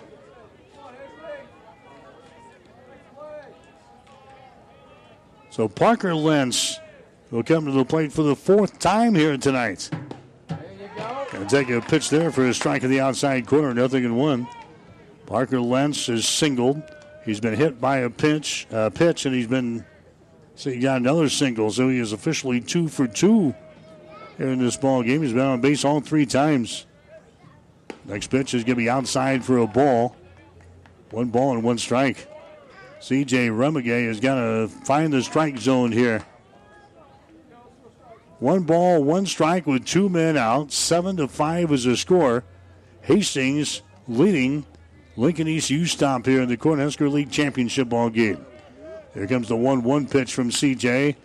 So 5.49 5.67
Parker 5.67 6.15
Lentz 6.15 6.79
will 7.31 7.43
come 7.43 7.65
to 7.65 7.71
the 7.71 7.85
plate 7.85 8.11
for 8.11 8.23
the 8.23 8.35
fourth 8.35 8.79
time 8.79 9.15
here 9.15 9.37
tonight. 9.37 9.89
And 11.33 11.49
take 11.49 11.69
a 11.69 11.81
pitch 11.81 12.09
there 12.09 12.31
for 12.31 12.47
a 12.47 12.53
strike 12.53 12.83
in 12.83 12.91
the 12.91 12.99
outside 12.99 13.47
corner, 13.47 13.73
nothing 13.73 14.03
in 14.03 14.15
one. 14.15 14.47
Parker 15.25 15.59
Lentz 15.59 16.09
is 16.09 16.27
singled. 16.27 16.81
He's 17.25 17.39
been 17.39 17.55
hit 17.55 17.79
by 17.79 17.97
a 17.97 18.09
pitch, 18.09 18.67
uh, 18.71 18.89
pitch, 18.89 19.25
and 19.25 19.33
he's 19.33 19.47
been 19.47 19.85
so 20.55 20.69
he 20.69 20.79
got 20.79 20.97
another 20.97 21.29
single. 21.29 21.71
So 21.71 21.89
he 21.89 21.99
is 21.99 22.13
officially 22.13 22.61
two 22.61 22.87
for 22.87 23.07
two 23.07 23.55
here 24.37 24.49
in 24.49 24.59
this 24.59 24.77
ball 24.77 25.03
game. 25.03 25.21
He's 25.21 25.33
been 25.33 25.41
on 25.41 25.61
base 25.61 25.83
all 25.83 26.01
three 26.01 26.25
times. 26.25 26.85
Next 28.05 28.27
pitch 28.27 28.53
is 28.53 28.63
going 28.63 28.75
to 28.75 28.81
be 28.81 28.89
outside 28.89 29.43
for 29.43 29.57
a 29.57 29.67
ball. 29.67 30.15
One 31.11 31.29
ball 31.29 31.53
and 31.53 31.63
one 31.63 31.77
strike. 31.77 32.27
CJ 32.99 33.49
Remigay 33.49 34.07
is 34.07 34.19
going 34.19 34.67
to 34.67 34.73
find 34.85 35.11
the 35.13 35.21
strike 35.21 35.57
zone 35.57 35.91
here. 35.91 36.25
One 38.39 38.63
ball, 38.63 39.03
one 39.03 39.25
strike 39.25 39.65
with 39.65 39.85
two 39.85 40.09
men 40.09 40.35
out. 40.37 40.71
Seven 40.71 41.17
to 41.17 41.27
five 41.27 41.71
is 41.71 41.85
the 41.85 41.95
score. 41.95 42.43
Hastings 43.01 43.81
leading 44.07 44.65
Lincoln 45.15 45.47
East 45.47 45.69
U 45.69 45.85
Stop 45.85 46.25
here 46.25 46.41
in 46.41 46.49
the 46.49 46.57
Cornhusker 46.57 47.11
League 47.11 47.31
Championship 47.31 47.89
ball 47.89 48.09
game. 48.09 48.45
Here 49.13 49.27
comes 49.27 49.47
the 49.47 49.55
1 49.55 49.83
1 49.83 50.07
pitch 50.07 50.33
from 50.33 50.49
CJ. 50.49 51.15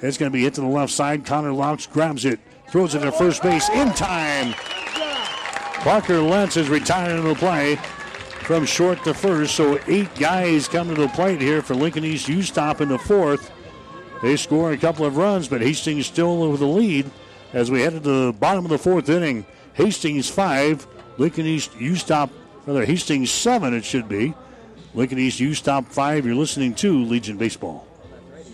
It's 0.00 0.18
going 0.18 0.30
to 0.30 0.36
be 0.36 0.42
hit 0.42 0.54
to 0.54 0.60
the 0.60 0.66
left 0.66 0.92
side. 0.92 1.24
Connor 1.24 1.52
Laux 1.52 1.90
grabs 1.90 2.24
it, 2.24 2.38
throws 2.70 2.94
it 2.94 3.00
to 3.00 3.12
first 3.12 3.42
base 3.42 3.68
in 3.70 3.92
time. 3.92 4.54
Parker 5.80 6.20
Lentz 6.20 6.56
is 6.56 6.68
retired 6.68 7.22
the 7.22 7.34
play 7.34 7.76
from 8.42 8.66
short 8.66 9.02
to 9.04 9.14
first. 9.14 9.54
So 9.54 9.80
eight 9.86 10.14
guys 10.16 10.68
come 10.68 10.88
to 10.88 10.94
the 10.94 11.08
plate 11.08 11.40
here 11.40 11.62
for 11.62 11.74
Lincoln 11.74 12.04
East 12.04 12.28
U 12.28 12.42
Stop 12.42 12.80
in 12.80 12.88
the 12.88 12.98
fourth. 12.98 13.50
They 14.22 14.36
score 14.36 14.72
a 14.72 14.76
couple 14.76 15.06
of 15.06 15.16
runs, 15.16 15.48
but 15.48 15.60
Hastings 15.60 16.06
still 16.06 16.50
with 16.50 16.60
the 16.60 16.66
lead 16.66 17.10
as 17.52 17.70
we 17.70 17.80
head 17.80 17.92
to 17.92 18.00
the 18.00 18.34
bottom 18.38 18.64
of 18.64 18.70
the 18.70 18.78
fourth 18.78 19.08
inning. 19.08 19.46
Hastings 19.74 20.28
five, 20.28 20.86
Lincoln 21.16 21.46
East 21.46 21.74
U 21.78 21.94
Stop, 21.94 22.30
rather 22.66 22.84
Hastings 22.84 23.30
seven 23.30 23.74
it 23.74 23.84
should 23.84 24.08
be. 24.08 24.34
Lincoln 24.94 25.18
East 25.18 25.40
U 25.40 25.54
Stop 25.54 25.88
5. 25.88 26.26
You're 26.26 26.34
listening 26.34 26.74
to 26.76 27.04
Legion 27.04 27.36
Baseball. 27.36 27.87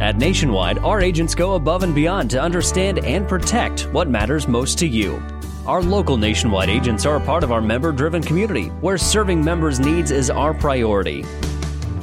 At 0.00 0.16
Nationwide, 0.16 0.78
our 0.78 1.02
agents 1.02 1.34
go 1.34 1.56
above 1.56 1.82
and 1.82 1.94
beyond 1.94 2.30
to 2.30 2.40
understand 2.40 3.00
and 3.00 3.28
protect 3.28 3.82
what 3.92 4.08
matters 4.08 4.48
most 4.48 4.78
to 4.78 4.88
you. 4.88 5.22
Our 5.66 5.82
local 5.82 6.16
Nationwide 6.16 6.70
agents 6.70 7.04
are 7.04 7.16
a 7.16 7.20
part 7.20 7.44
of 7.44 7.52
our 7.52 7.60
member 7.60 7.92
driven 7.92 8.22
community 8.22 8.68
where 8.80 8.96
serving 8.96 9.44
members' 9.44 9.78
needs 9.78 10.10
is 10.10 10.30
our 10.30 10.54
priority. 10.54 11.26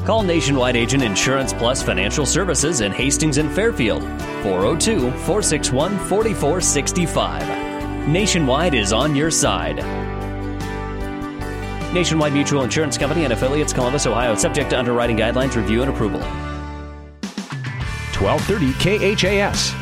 Call 0.05 0.21
Nationwide 0.21 0.75
Agent 0.75 1.01
Insurance 1.01 1.53
Plus 1.53 1.81
Financial 1.81 2.23
Services 2.23 2.81
in 2.81 2.91
Hastings 2.91 3.39
and 3.39 3.51
Fairfield 3.51 4.03
402 4.43 4.99
461 4.99 5.97
4465. 5.97 8.07
Nationwide 8.07 8.75
is 8.75 8.93
on 8.93 9.15
your 9.15 9.31
side. 9.31 9.77
Nationwide 11.95 12.33
Mutual 12.33 12.61
Insurance 12.61 12.95
Company 12.95 13.23
and 13.23 13.33
affiliates, 13.33 13.73
Columbus, 13.73 14.05
Ohio, 14.05 14.35
subject 14.35 14.69
to 14.69 14.77
underwriting 14.77 15.17
guidelines, 15.17 15.55
review, 15.55 15.81
and 15.81 15.89
approval. 15.89 16.21
1230 18.19 19.15
KHAS. 19.15 19.73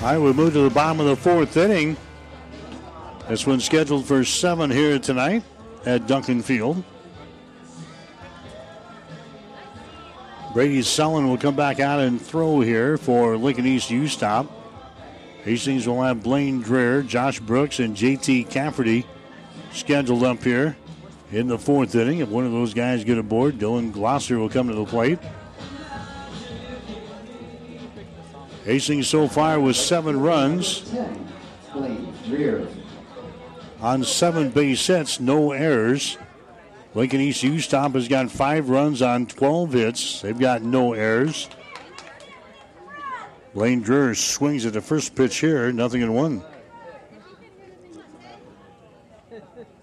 All 0.00 0.12
right, 0.12 0.18
we 0.18 0.32
move 0.32 0.52
to 0.52 0.60
the 0.60 0.70
bottom 0.70 1.00
of 1.00 1.06
the 1.06 1.16
fourth 1.16 1.56
inning. 1.56 1.96
This 3.28 3.44
one's 3.44 3.64
scheduled 3.64 4.06
for 4.06 4.24
seven 4.24 4.70
here 4.70 5.00
tonight 5.00 5.42
at 5.84 6.06
Duncan 6.06 6.42
Field. 6.42 6.84
Brady 10.52 10.82
Sullen 10.82 11.28
will 11.28 11.38
come 11.38 11.56
back 11.56 11.80
out 11.80 11.98
and 11.98 12.20
throw 12.22 12.60
here 12.60 12.96
for 12.96 13.36
Lincoln 13.36 13.66
East 13.66 13.90
U 13.90 14.06
Stop. 14.06 14.46
Hastings 15.42 15.88
will 15.88 16.02
have 16.02 16.22
Blaine 16.22 16.62
Dreher, 16.62 17.04
Josh 17.04 17.40
Brooks, 17.40 17.80
and 17.80 17.96
JT 17.96 18.48
Cafferty 18.48 19.04
scheduled 19.72 20.22
up 20.22 20.40
here 20.44 20.76
in 21.34 21.48
the 21.48 21.58
fourth 21.58 21.94
inning. 21.96 22.20
If 22.20 22.28
one 22.28 22.46
of 22.46 22.52
those 22.52 22.72
guys 22.72 23.02
get 23.02 23.18
aboard, 23.18 23.58
Dylan 23.58 23.92
Glosser 23.92 24.38
will 24.38 24.48
come 24.48 24.68
to 24.68 24.74
the 24.74 24.84
plate. 24.84 25.18
Hastings 28.64 29.08
so 29.08 29.28
far 29.28 29.60
with 29.60 29.76
seven 29.76 30.20
runs 30.20 30.90
on 33.80 34.04
seven 34.04 34.50
base 34.50 34.86
hits, 34.86 35.20
no 35.20 35.52
errors. 35.52 36.16
Lincoln 36.94 37.20
East 37.20 37.42
U 37.42 37.60
Stop 37.60 37.92
has 37.94 38.06
got 38.06 38.30
five 38.30 38.70
runs 38.70 39.02
on 39.02 39.26
12 39.26 39.72
hits. 39.72 40.22
They've 40.22 40.38
got 40.38 40.62
no 40.62 40.92
errors. 40.92 41.50
Blaine 43.52 43.84
Dreher 43.84 44.16
swings 44.16 44.64
at 44.64 44.72
the 44.72 44.80
first 44.80 45.14
pitch 45.16 45.38
here, 45.38 45.70
nothing 45.72 46.00
in 46.00 46.12
one. 46.12 46.42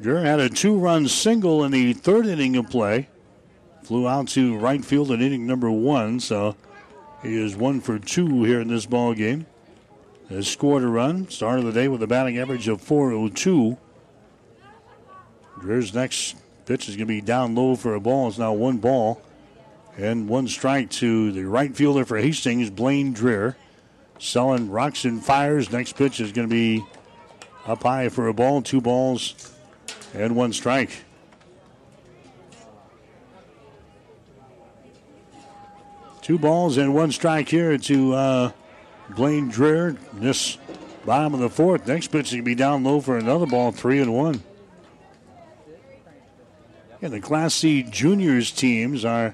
Dreher 0.02 0.24
had 0.24 0.40
a 0.40 0.50
two 0.50 0.80
run 0.80 1.08
single 1.08 1.64
in 1.64 1.72
the 1.72 1.94
third 1.94 2.26
inning 2.26 2.56
of 2.56 2.72
play. 2.72 3.08
Flew 3.84 4.08
out 4.08 4.30
to 4.30 4.58
right 4.58 4.84
field 4.84 5.12
in 5.12 5.22
inning 5.22 5.46
number 5.46 5.70
one, 5.70 6.20
so 6.20 6.56
he 7.22 7.40
is 7.40 7.56
one 7.56 7.82
for 7.82 8.00
two 8.00 8.44
here 8.44 8.60
in 8.60 8.68
this 8.68 8.88
ball 8.88 9.14
game. 9.14 9.46
Has 10.30 10.48
scored 10.48 10.82
a 10.82 10.88
run. 10.88 11.30
Started 11.30 11.66
the 11.66 11.72
day 11.72 11.88
with 11.88 12.02
a 12.02 12.08
batting 12.08 12.40
average 12.40 12.68
of 12.68 12.82
402. 12.82 13.78
Dreher's 15.60 15.94
next 15.94 16.36
pitch 16.66 16.90
is 16.90 16.96
going 16.96 17.08
to 17.08 17.14
be 17.14 17.22
down 17.22 17.54
low 17.54 17.76
for 17.76 17.94
a 17.94 18.00
ball. 18.00 18.28
It's 18.28 18.40
now 18.40 18.54
one 18.54 18.78
ball 18.78 19.22
and 19.98 20.28
one 20.28 20.48
strike 20.48 20.90
to 20.90 21.32
the 21.32 21.44
right 21.44 21.76
fielder 21.76 22.06
for 22.06 22.18
Hastings, 22.18 22.72
Blaine 22.72 23.14
Dreher. 23.14 23.56
Sellen 24.18 24.72
rocks 24.72 25.06
and 25.06 25.24
fires. 25.24 25.72
Next 25.72 25.96
pitch 25.96 26.20
is 26.20 26.32
going 26.32 26.48
to 26.48 26.52
be 26.52 26.84
up 27.68 27.84
high 27.84 28.10
for 28.10 28.28
a 28.28 28.34
ball. 28.34 28.64
Two 28.64 28.82
balls 28.82 29.51
and 30.14 30.36
one 30.36 30.54
strike. 30.54 31.04
Two 36.22 36.38
balls 36.38 36.78
and 36.78 36.94
one 36.94 37.12
strike 37.12 37.50
here 37.50 37.78
to 37.78 38.14
uh, 38.14 38.52
Blaine 39.10 39.52
Dreher. 39.52 39.98
This 40.14 40.58
bottom 41.06 41.34
of 41.34 41.40
the 41.40 41.50
fourth. 41.50 41.88
Next 41.88 42.10
pitch 42.10 42.28
is 42.28 42.32
going 42.34 42.44
to 42.44 42.46
be 42.46 42.56
down 42.56 42.84
low 42.84 43.02
for 43.02 43.18
another 43.18 43.46
ball, 43.46 43.72
three 43.72 44.00
and 44.00 44.14
one. 44.14 44.44
And 47.02 47.12
the 47.12 47.20
Class 47.20 47.56
C 47.56 47.82
juniors 47.82 48.52
teams 48.52 49.04
are 49.04 49.34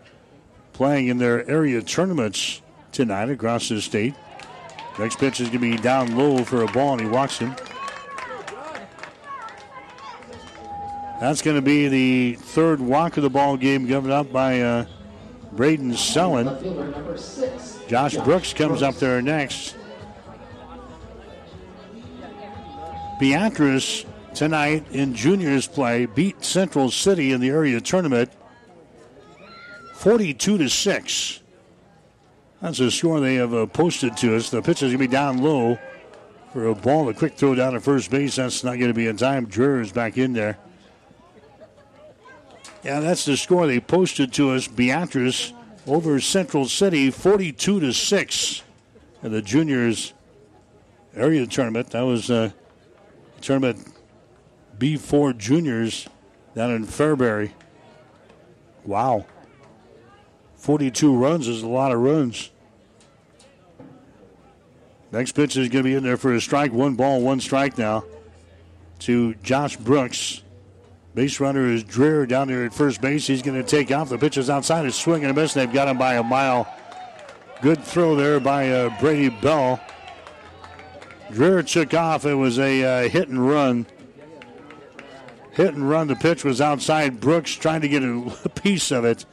playing 0.72 1.08
in 1.08 1.18
their 1.18 1.48
area 1.50 1.82
tournaments 1.82 2.62
tonight 2.94 3.30
across 3.30 3.68
the 3.68 3.82
state. 3.82 4.16
Next 4.98 5.20
pitch 5.20 5.42
is 5.42 5.50
going 5.50 5.60
to 5.60 5.76
be 5.76 5.78
down 5.78 6.16
low 6.16 6.44
for 6.44 6.64
a 6.64 6.68
ball, 6.68 6.94
and 6.94 7.02
he 7.02 7.08
walks 7.08 7.38
him. 7.38 7.54
That's 11.20 11.42
going 11.42 11.56
to 11.56 11.64
be 11.64 11.88
the 11.88 12.34
third 12.36 12.80
walk 12.80 13.18
of 13.18 13.24
the 13.24 13.30
ball 13.30 13.58
game 13.58 13.88
given 13.88 14.12
up 14.12 14.32
by 14.32 14.62
uh, 14.62 14.86
Braden 15.52 15.96
Sullen. 15.96 16.46
Josh 17.88 18.16
Brooks 18.18 18.54
comes 18.54 18.84
up 18.84 18.96
there 18.96 19.20
next. 19.22 19.76
Beatrice 23.20 24.06
tonight 24.36 24.86
in 24.92 25.16
juniors 25.16 25.68
play 25.68 26.06
beat 26.06 26.46
Central 26.46 26.92
City 26.92 27.32
in 27.32 27.42
the 27.42 27.50
area 27.50 27.82
tournament 27.82 28.32
42 29.96 30.60
to 30.60 30.70
6. 30.70 31.40
That's 32.62 32.80
a 32.80 32.92
score 32.92 33.20
they 33.20 33.36
have 33.36 33.56
uh, 33.56 33.66
posted 33.66 34.16
to 34.18 34.36
us. 34.36 34.52
The 34.52 34.62
pitch 34.62 34.84
is 34.84 34.92
going 34.92 34.92
to 34.94 34.98
be 35.00 35.08
down 35.08 35.40
low 35.40 35.80
for 36.54 36.68
a 36.68 36.76
ball. 36.76 37.10
A 37.10 37.14
quick 37.16 37.36
throw 37.36 37.56
down 37.56 37.74
to 37.74 37.80
first 37.80 38.12
base. 38.12 38.36
That's 38.36 38.64
not 38.64 38.78
going 38.78 38.90
to 38.90 38.94
be 38.94 39.08
in 39.08 39.18
time. 39.18 39.48
Is 39.50 39.92
back 39.92 40.20
in 40.20 40.34
there. 40.34 40.60
Yeah, 42.88 43.02
that's 43.02 43.26
the 43.26 43.36
score 43.36 43.68
they 43.68 43.82
posted 43.82 44.32
to 44.36 44.52
us. 44.52 44.66
Beatrice 44.66 45.52
over 45.86 46.22
Central 46.22 46.64
City, 46.64 47.12
42 47.12 47.82
to 47.82 47.92
6 47.92 48.62
in 49.24 49.32
the 49.34 49.42
juniors 49.42 50.14
area 51.14 51.46
tournament. 51.46 51.90
That 51.90 52.04
was 52.04 52.32
uh, 52.32 52.52
tournament 53.42 53.92
B4 54.80 55.38
juniors 55.38 56.08
down 56.56 56.72
in 56.72 56.86
Fairbury. 56.86 57.52
Wow. 58.86 59.26
42 60.56 61.14
runs 61.14 61.50
is 61.50 61.64
a 61.64 61.68
lot 61.68 61.92
of 61.92 62.00
runs. 62.00 62.52
Next 65.12 65.34
pitch 65.34 65.58
is 65.58 65.68
going 65.68 65.84
to 65.84 65.90
be 65.90 65.94
in 65.94 66.04
there 66.06 66.16
for 66.16 66.34
a 66.34 66.40
strike. 66.40 66.72
One 66.72 66.96
ball, 66.96 67.20
one 67.20 67.42
strike 67.42 67.78
now 67.78 68.06
to 69.00 69.34
Josh 69.44 69.76
Brooks. 69.76 70.42
Base 71.18 71.40
runner 71.40 71.68
is 71.68 71.84
Dreher 71.84 72.28
down 72.28 72.48
there 72.48 72.64
at 72.64 72.76
first 72.76 73.02
base. 73.02 73.26
He's 73.26 73.42
going 73.42 73.60
to 73.60 73.68
take 73.68 73.92
off. 73.92 74.10
The 74.10 74.20
pitch 74.20 74.38
is 74.38 74.52
outside. 74.52 74.86
It's 74.86 74.96
swing 74.96 75.24
and 75.24 75.32
a 75.32 75.34
miss. 75.34 75.52
They've 75.52 75.74
got 75.74 75.88
him 75.88 75.98
by 75.98 76.14
a 76.14 76.22
mile. 76.22 76.72
Good 77.60 77.84
throw 77.84 78.16
there 78.16 78.40
by 78.40 78.70
uh, 78.70 78.96
Brady 79.00 79.30
Bell. 79.30 79.80
Dreher 81.32 81.68
took 81.68 81.96
off. 81.96 82.24
It 82.24 82.36
was 82.36 82.60
a 82.60 82.84
uh, 82.84 83.10
hit 83.10 83.30
and 83.30 83.50
run. 83.50 83.88
Hit 85.54 85.74
and 85.74 85.90
run. 85.90 86.06
The 86.06 86.16
pitch 86.16 86.46
was 86.46 86.62
outside. 86.62 87.20
Brooks 87.20 87.56
trying 87.56 87.82
to 87.82 87.88
get 87.88 88.04
a 88.04 88.50
piece 88.62 88.92
of 88.92 89.04
it 89.04 89.26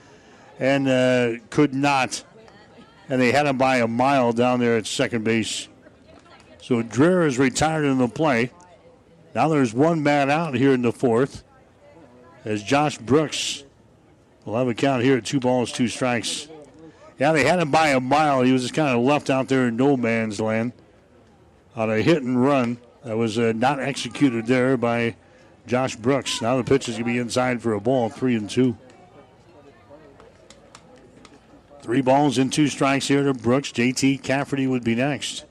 and 0.59 0.89
uh, 0.89 1.33
could 1.51 1.75
not. 1.75 2.25
And 3.11 3.21
they 3.21 3.31
had 3.31 3.45
him 3.45 3.59
by 3.59 3.77
a 3.81 3.87
mile 3.87 4.33
down 4.33 4.59
there 4.59 4.79
at 4.79 4.87
second 4.87 5.23
base. 5.23 5.69
So 6.63 6.83
Dreher 6.83 7.27
is 7.27 7.39
retired 7.39 7.85
in 7.85 7.99
the 7.99 8.09
play. 8.09 8.53
Now 9.35 9.49
there's 9.49 9.75
one 9.75 10.03
man 10.03 10.31
out 10.31 10.55
here 10.55 10.73
in 10.73 10.81
the 10.81 10.91
fourth 10.91 11.44
as 12.45 12.63
Josh 12.63 12.99
Brooks 12.99 13.65
will 14.45 14.57
have 14.57 14.69
a 14.69 14.75
count 14.75 15.03
here 15.03 15.17
at 15.17 15.25
two 15.25 15.41
balls, 15.41 15.73
two 15.73 15.89
strikes. 15.89 16.49
Yeah, 17.19 17.33
they 17.33 17.45
had 17.45 17.59
him 17.59 17.71
by 17.71 17.89
a 17.89 18.01
mile. 18.01 18.43
He 18.43 18.53
was 18.53 18.63
just 18.63 18.75
kind 18.75 18.97
of 18.97 19.03
left 19.03 19.31
out 19.31 19.49
there 19.49 19.69
in 19.69 19.77
no 19.77 19.97
man's 19.97 20.41
land 20.41 20.73
on 21.77 21.91
a 21.91 22.03
hit 22.03 22.23
and 22.23 22.41
run 22.41 22.79
that 23.05 23.17
was 23.17 23.39
uh, 23.39 23.53
not 23.55 23.81
executed 23.81 24.47
there 24.47 24.77
by 24.77 25.17
Josh 25.67 25.97
Brooks. 25.97 26.43
Now 26.43 26.57
the 26.57 26.65
pitch 26.65 26.89
is 26.89 26.97
going 26.97 27.05
to 27.05 27.13
be 27.13 27.19
inside 27.19 27.63
for 27.63 27.73
a 27.73 27.81
ball, 27.81 28.09
three 28.09 28.37
and 28.37 28.51
two. 28.51 28.77
Three 31.83 32.01
balls 32.01 32.39
and 32.39 32.53
two 32.53 32.69
strikes 32.69 33.09
here 33.09 33.23
to 33.25 33.35
Brooks. 33.35 33.71
JT 33.71 34.23
Cafferty 34.23 34.67
would 34.67 34.85
be 34.85 34.95
next. 34.95 35.45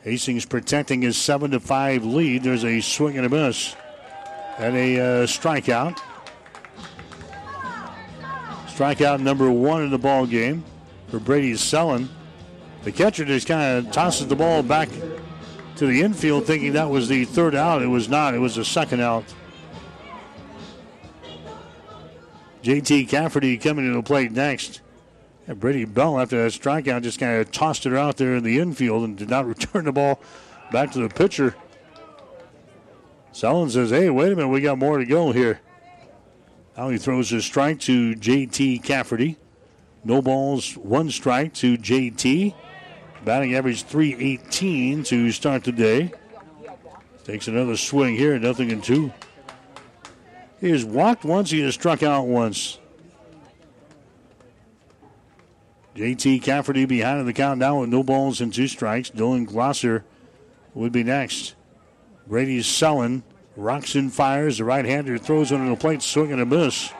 Hastings 0.00 0.46
protecting 0.46 1.02
his 1.02 1.16
seven 1.16 1.52
to 1.52 1.60
five 1.60 2.04
lead. 2.04 2.42
There's 2.42 2.64
a 2.64 2.80
swing 2.80 3.16
and 3.16 3.26
a 3.26 3.28
miss 3.28 3.76
and 4.62 4.76
a 4.76 5.00
uh, 5.00 5.26
strikeout. 5.26 5.98
Strikeout 8.66 9.20
number 9.20 9.50
one 9.50 9.82
in 9.82 9.90
the 9.90 9.98
ball 9.98 10.24
game 10.24 10.64
for 11.08 11.18
Brady 11.18 11.56
Sullen. 11.56 12.08
The 12.84 12.92
catcher 12.92 13.24
just 13.24 13.48
kind 13.48 13.86
of 13.86 13.92
tosses 13.92 14.28
the 14.28 14.36
ball 14.36 14.62
back 14.62 14.88
to 15.76 15.86
the 15.86 16.02
infield, 16.02 16.46
thinking 16.46 16.74
that 16.74 16.88
was 16.88 17.08
the 17.08 17.24
third 17.24 17.54
out. 17.54 17.82
It 17.82 17.88
was 17.88 18.08
not. 18.08 18.34
It 18.34 18.38
was 18.38 18.54
the 18.54 18.64
second 18.64 19.00
out. 19.00 19.24
JT 22.62 23.08
Cafferty 23.08 23.58
coming 23.58 23.86
to 23.86 23.94
the 23.94 24.02
plate 24.02 24.30
next. 24.30 24.80
And 25.48 25.58
Brady 25.58 25.84
Bell, 25.84 26.20
after 26.20 26.40
that 26.40 26.52
strikeout, 26.52 27.02
just 27.02 27.18
kind 27.18 27.40
of 27.40 27.50
tossed 27.50 27.84
it 27.84 27.94
out 27.94 28.16
there 28.16 28.36
in 28.36 28.44
the 28.44 28.60
infield 28.60 29.02
and 29.02 29.16
did 29.16 29.28
not 29.28 29.44
return 29.46 29.86
the 29.86 29.92
ball 29.92 30.20
back 30.70 30.92
to 30.92 31.00
the 31.00 31.08
pitcher. 31.08 31.56
Sullen 33.32 33.70
says, 33.70 33.90
hey, 33.90 34.10
wait 34.10 34.32
a 34.32 34.36
minute, 34.36 34.48
we 34.48 34.60
got 34.60 34.78
more 34.78 34.98
to 34.98 35.06
go 35.06 35.32
here. 35.32 35.60
Now 36.76 36.88
he 36.90 36.98
throws 36.98 37.32
a 37.32 37.40
strike 37.40 37.80
to 37.80 38.14
JT 38.14 38.82
Cafferty. 38.84 39.36
No 40.04 40.20
balls, 40.20 40.76
one 40.76 41.10
strike 41.10 41.54
to 41.54 41.76
JT. 41.76 42.54
Batting 43.24 43.54
average 43.54 43.84
318 43.84 45.04
to 45.04 45.30
start 45.30 45.64
the 45.64 45.72
day. 45.72 46.12
Takes 47.24 47.48
another 47.48 47.76
swing 47.76 48.16
here, 48.16 48.38
nothing 48.38 48.70
in 48.70 48.80
two. 48.80 49.12
He 50.60 50.70
has 50.70 50.84
walked 50.84 51.24
once, 51.24 51.50
he 51.50 51.60
has 51.60 51.74
struck 51.74 52.02
out 52.02 52.26
once. 52.26 52.78
JT 55.94 56.42
Cafferty 56.42 56.84
behind 56.84 57.26
the 57.28 57.32
count 57.32 57.58
now 57.58 57.80
with 57.80 57.90
no 57.90 58.02
balls 58.02 58.40
and 58.40 58.52
two 58.52 58.66
strikes. 58.66 59.10
Dylan 59.10 59.46
Glosser 59.46 60.02
would 60.74 60.90
be 60.90 61.04
next. 61.04 61.54
Brady's 62.26 62.66
Sullen. 62.66 63.22
Rocks 63.54 63.94
and 63.94 64.12
fires. 64.12 64.58
The 64.58 64.64
right 64.64 64.84
hander 64.84 65.18
throws 65.18 65.52
under 65.52 65.68
the 65.68 65.76
plate, 65.76 66.00
swing 66.00 66.32
and 66.32 66.40
a 66.40 66.46
miss. 66.46 66.90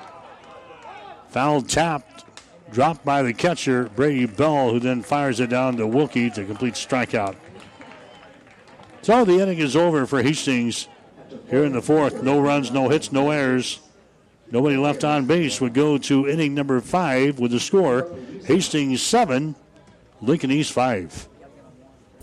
Foul 1.31 1.63
tapped, 1.63 2.25
dropped 2.71 3.07
by 3.07 3.23
the 3.23 3.33
catcher, 3.33 3.89
Brady 3.97 4.27
Bell, 4.27 4.71
who 4.71 4.79
then 4.79 5.03
fires 5.03 5.41
it 5.41 5.49
down 5.49 5.79
to 5.79 5.87
Wilkie 5.87 6.29
to 6.31 6.45
complete 6.45 6.75
strikeout. 6.75 7.37
So 9.01 9.25
the 9.25 9.41
inning 9.41 9.59
is 9.59 9.75
over 9.75 10.07
for 10.07 10.23
Hastings 10.23 10.89
here 11.49 11.65
in 11.65 11.73
the 11.73 11.81
fourth. 11.81 12.23
No 12.23 12.39
runs, 12.39 12.71
no 12.71 12.91
hits, 12.91 13.11
no 13.11 13.31
errors. 13.31 13.81
Nobody 14.51 14.77
left 14.77 15.03
on 15.03 15.25
base 15.25 15.59
would 15.63 15.73
go 15.73 15.97
to 15.97 16.29
inning 16.29 16.55
number 16.55 16.79
five 16.83 17.39
with 17.39 17.53
the 17.53 17.61
score 17.61 18.15
Hastings 18.45 19.01
seven, 19.01 19.55
Lincoln 20.21 20.51
East 20.51 20.73
five. 20.73 21.29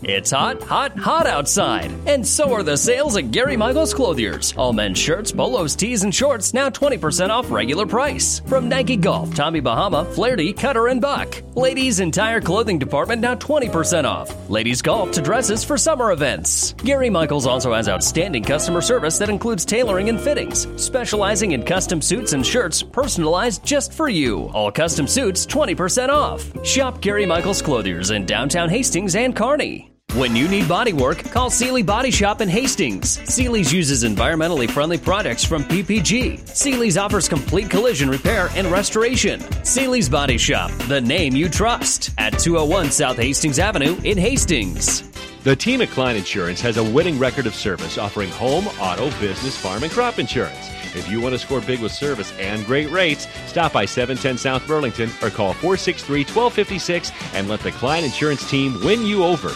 It's 0.02 0.30
hot, 0.30 0.62
hot, 0.62 0.96
hot 0.96 1.26
outside. 1.26 1.92
And 2.06 2.26
so 2.26 2.54
are 2.54 2.62
the 2.62 2.76
sales 2.76 3.18
at 3.18 3.32
Gary 3.32 3.54
Michaels 3.54 3.92
Clothiers. 3.92 4.54
All 4.56 4.72
men's 4.72 4.98
shirts, 4.98 5.30
polos, 5.30 5.76
tees, 5.76 6.04
and 6.04 6.14
shorts 6.14 6.54
now 6.54 6.70
20% 6.70 7.28
off 7.28 7.50
regular 7.50 7.84
price. 7.84 8.40
From 8.46 8.66
Nike 8.66 8.96
Golf, 8.96 9.34
Tommy 9.34 9.60
Bahama, 9.60 10.06
Flaherty, 10.06 10.54
Cutter, 10.54 10.86
and 10.86 11.02
Buck. 11.02 11.42
Ladies' 11.54 12.00
entire 12.00 12.40
clothing 12.40 12.78
department 12.78 13.20
now 13.20 13.34
20% 13.34 14.04
off. 14.04 14.48
Ladies' 14.48 14.80
golf 14.80 15.12
to 15.12 15.20
dresses 15.20 15.62
for 15.64 15.76
summer 15.76 16.12
events. 16.12 16.72
Gary 16.78 17.10
Michaels 17.10 17.46
also 17.46 17.74
has 17.74 17.86
outstanding 17.86 18.42
customer 18.42 18.80
service 18.80 19.18
that 19.18 19.28
includes 19.28 19.66
tailoring 19.66 20.08
and 20.08 20.18
fittings, 20.18 20.66
specializing 20.82 21.52
in 21.52 21.62
custom 21.62 22.00
suits 22.00 22.32
and 22.32 22.46
shirts 22.46 22.82
personalized 22.82 23.62
just 23.64 23.92
for 23.92 24.08
you. 24.08 24.48
All 24.54 24.72
custom 24.72 25.06
suits 25.06 25.44
20% 25.44 26.08
off. 26.08 26.64
Shop 26.64 27.02
Gary 27.02 27.26
Michaels 27.26 27.60
Clothiers 27.60 28.12
in 28.12 28.24
downtown 28.24 28.70
Hastings 28.70 29.14
and 29.14 29.36
Kearney. 29.36 29.89
When 30.16 30.34
you 30.34 30.48
need 30.48 30.68
body 30.68 30.92
work, 30.92 31.22
call 31.30 31.50
Seely 31.50 31.84
Body 31.84 32.10
Shop 32.10 32.40
in 32.40 32.48
Hastings. 32.48 33.20
Seely's 33.32 33.72
uses 33.72 34.02
environmentally 34.02 34.68
friendly 34.68 34.98
products 34.98 35.44
from 35.44 35.62
PPG. 35.62 36.48
Seely's 36.48 36.98
offers 36.98 37.28
complete 37.28 37.70
collision 37.70 38.10
repair 38.10 38.48
and 38.56 38.66
restoration. 38.72 39.40
Seely's 39.64 40.08
Body 40.08 40.36
Shop, 40.36 40.72
the 40.88 41.00
name 41.00 41.36
you 41.36 41.48
trust, 41.48 42.10
at 42.18 42.36
201 42.40 42.90
South 42.90 43.18
Hastings 43.18 43.60
Avenue 43.60 43.96
in 44.02 44.18
Hastings. 44.18 45.08
The 45.44 45.54
team 45.54 45.80
at 45.80 45.90
Klein 45.90 46.16
Insurance 46.16 46.60
has 46.60 46.76
a 46.76 46.82
winning 46.82 47.16
record 47.16 47.46
of 47.46 47.54
service 47.54 47.96
offering 47.96 48.30
home, 48.30 48.66
auto, 48.80 49.10
business, 49.20 49.56
farm, 49.56 49.84
and 49.84 49.92
crop 49.92 50.18
insurance. 50.18 50.70
If 50.96 51.08
you 51.08 51.20
want 51.20 51.34
to 51.34 51.38
score 51.38 51.60
big 51.60 51.80
with 51.80 51.92
service 51.92 52.32
and 52.40 52.66
great 52.66 52.90
rates, 52.90 53.28
stop 53.46 53.72
by 53.72 53.84
710 53.84 54.38
South 54.38 54.66
Burlington 54.66 55.08
or 55.22 55.30
call 55.30 55.52
463 55.52 56.22
1256 56.22 57.12
and 57.34 57.48
let 57.48 57.60
the 57.60 57.70
Klein 57.70 58.02
Insurance 58.02 58.50
team 58.50 58.76
win 58.84 59.06
you 59.06 59.22
over. 59.24 59.52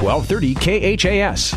1230 0.00 0.96
KHAS. 0.96 1.54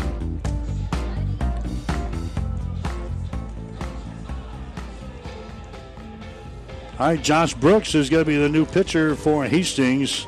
All 6.98 7.06
right, 7.06 7.22
Josh 7.22 7.54
Brooks 7.54 7.94
is 7.94 8.10
going 8.10 8.24
to 8.24 8.28
be 8.28 8.36
the 8.36 8.48
new 8.48 8.66
pitcher 8.66 9.14
for 9.14 9.44
Hastings 9.44 10.26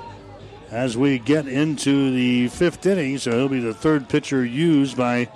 as 0.70 0.96
we 0.96 1.18
get 1.18 1.46
into 1.46 2.10
the 2.12 2.48
fifth 2.48 2.86
inning. 2.86 3.18
So 3.18 3.32
he'll 3.32 3.48
be 3.48 3.60
the 3.60 3.74
third 3.74 4.08
pitcher 4.08 4.42
used 4.44 4.96
by 4.96 5.28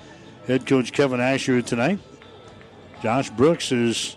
head 0.46 0.66
coach 0.66 0.92
Kevin 0.92 1.20
Asher 1.20 1.60
tonight. 1.60 1.98
Josh 3.02 3.28
Brooks 3.28 3.68
has 3.68 4.16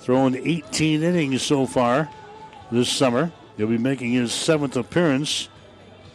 thrown 0.00 0.34
18 0.34 1.02
innings 1.02 1.42
so 1.42 1.64
far 1.64 2.10
this 2.72 2.90
summer. 2.90 3.30
He'll 3.56 3.68
be 3.68 3.78
making 3.78 4.12
his 4.12 4.32
seventh 4.32 4.76
appearance 4.76 5.48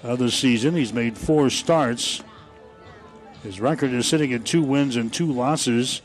of 0.04 0.20
the 0.20 0.30
season. 0.30 0.76
He's 0.76 0.94
made 0.94 1.18
four 1.18 1.50
starts. 1.50 2.22
His 3.42 3.60
record 3.60 3.92
is 3.92 4.08
sitting 4.08 4.34
at 4.34 4.46
two 4.46 4.62
wins 4.62 4.96
and 4.96 5.12
two 5.12 5.32
losses. 5.32 6.02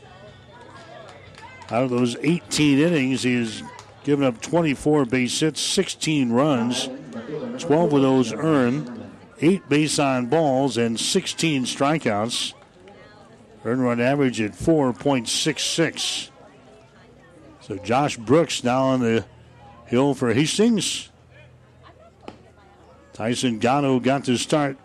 Out 1.69 1.83
of 1.83 1.89
those 1.89 2.15
18 2.17 2.79
innings, 2.79 3.23
he's 3.23 3.61
given 4.03 4.25
up 4.25 4.41
24 4.41 5.05
base 5.05 5.39
hits, 5.39 5.61
16 5.61 6.31
runs, 6.31 6.89
12 7.59 7.93
of 7.93 8.01
those 8.01 8.33
earned, 8.33 9.11
8 9.39 9.69
base 9.69 9.99
on 9.99 10.25
balls, 10.25 10.77
and 10.77 10.99
16 10.99 11.65
strikeouts. 11.65 12.53
Earned 13.65 13.83
run 13.83 14.01
average 14.01 14.41
at 14.41 14.53
4.66. 14.53 16.29
So 17.61 17.77
Josh 17.77 18.17
Brooks 18.17 18.63
now 18.63 18.83
on 18.83 19.01
the 19.01 19.25
hill 19.85 20.13
for 20.13 20.33
Hastings. 20.33 21.08
Tyson 23.19 23.59
Gatto 23.59 23.99
got 23.99 24.23
to 24.23 24.37
start 24.37 24.77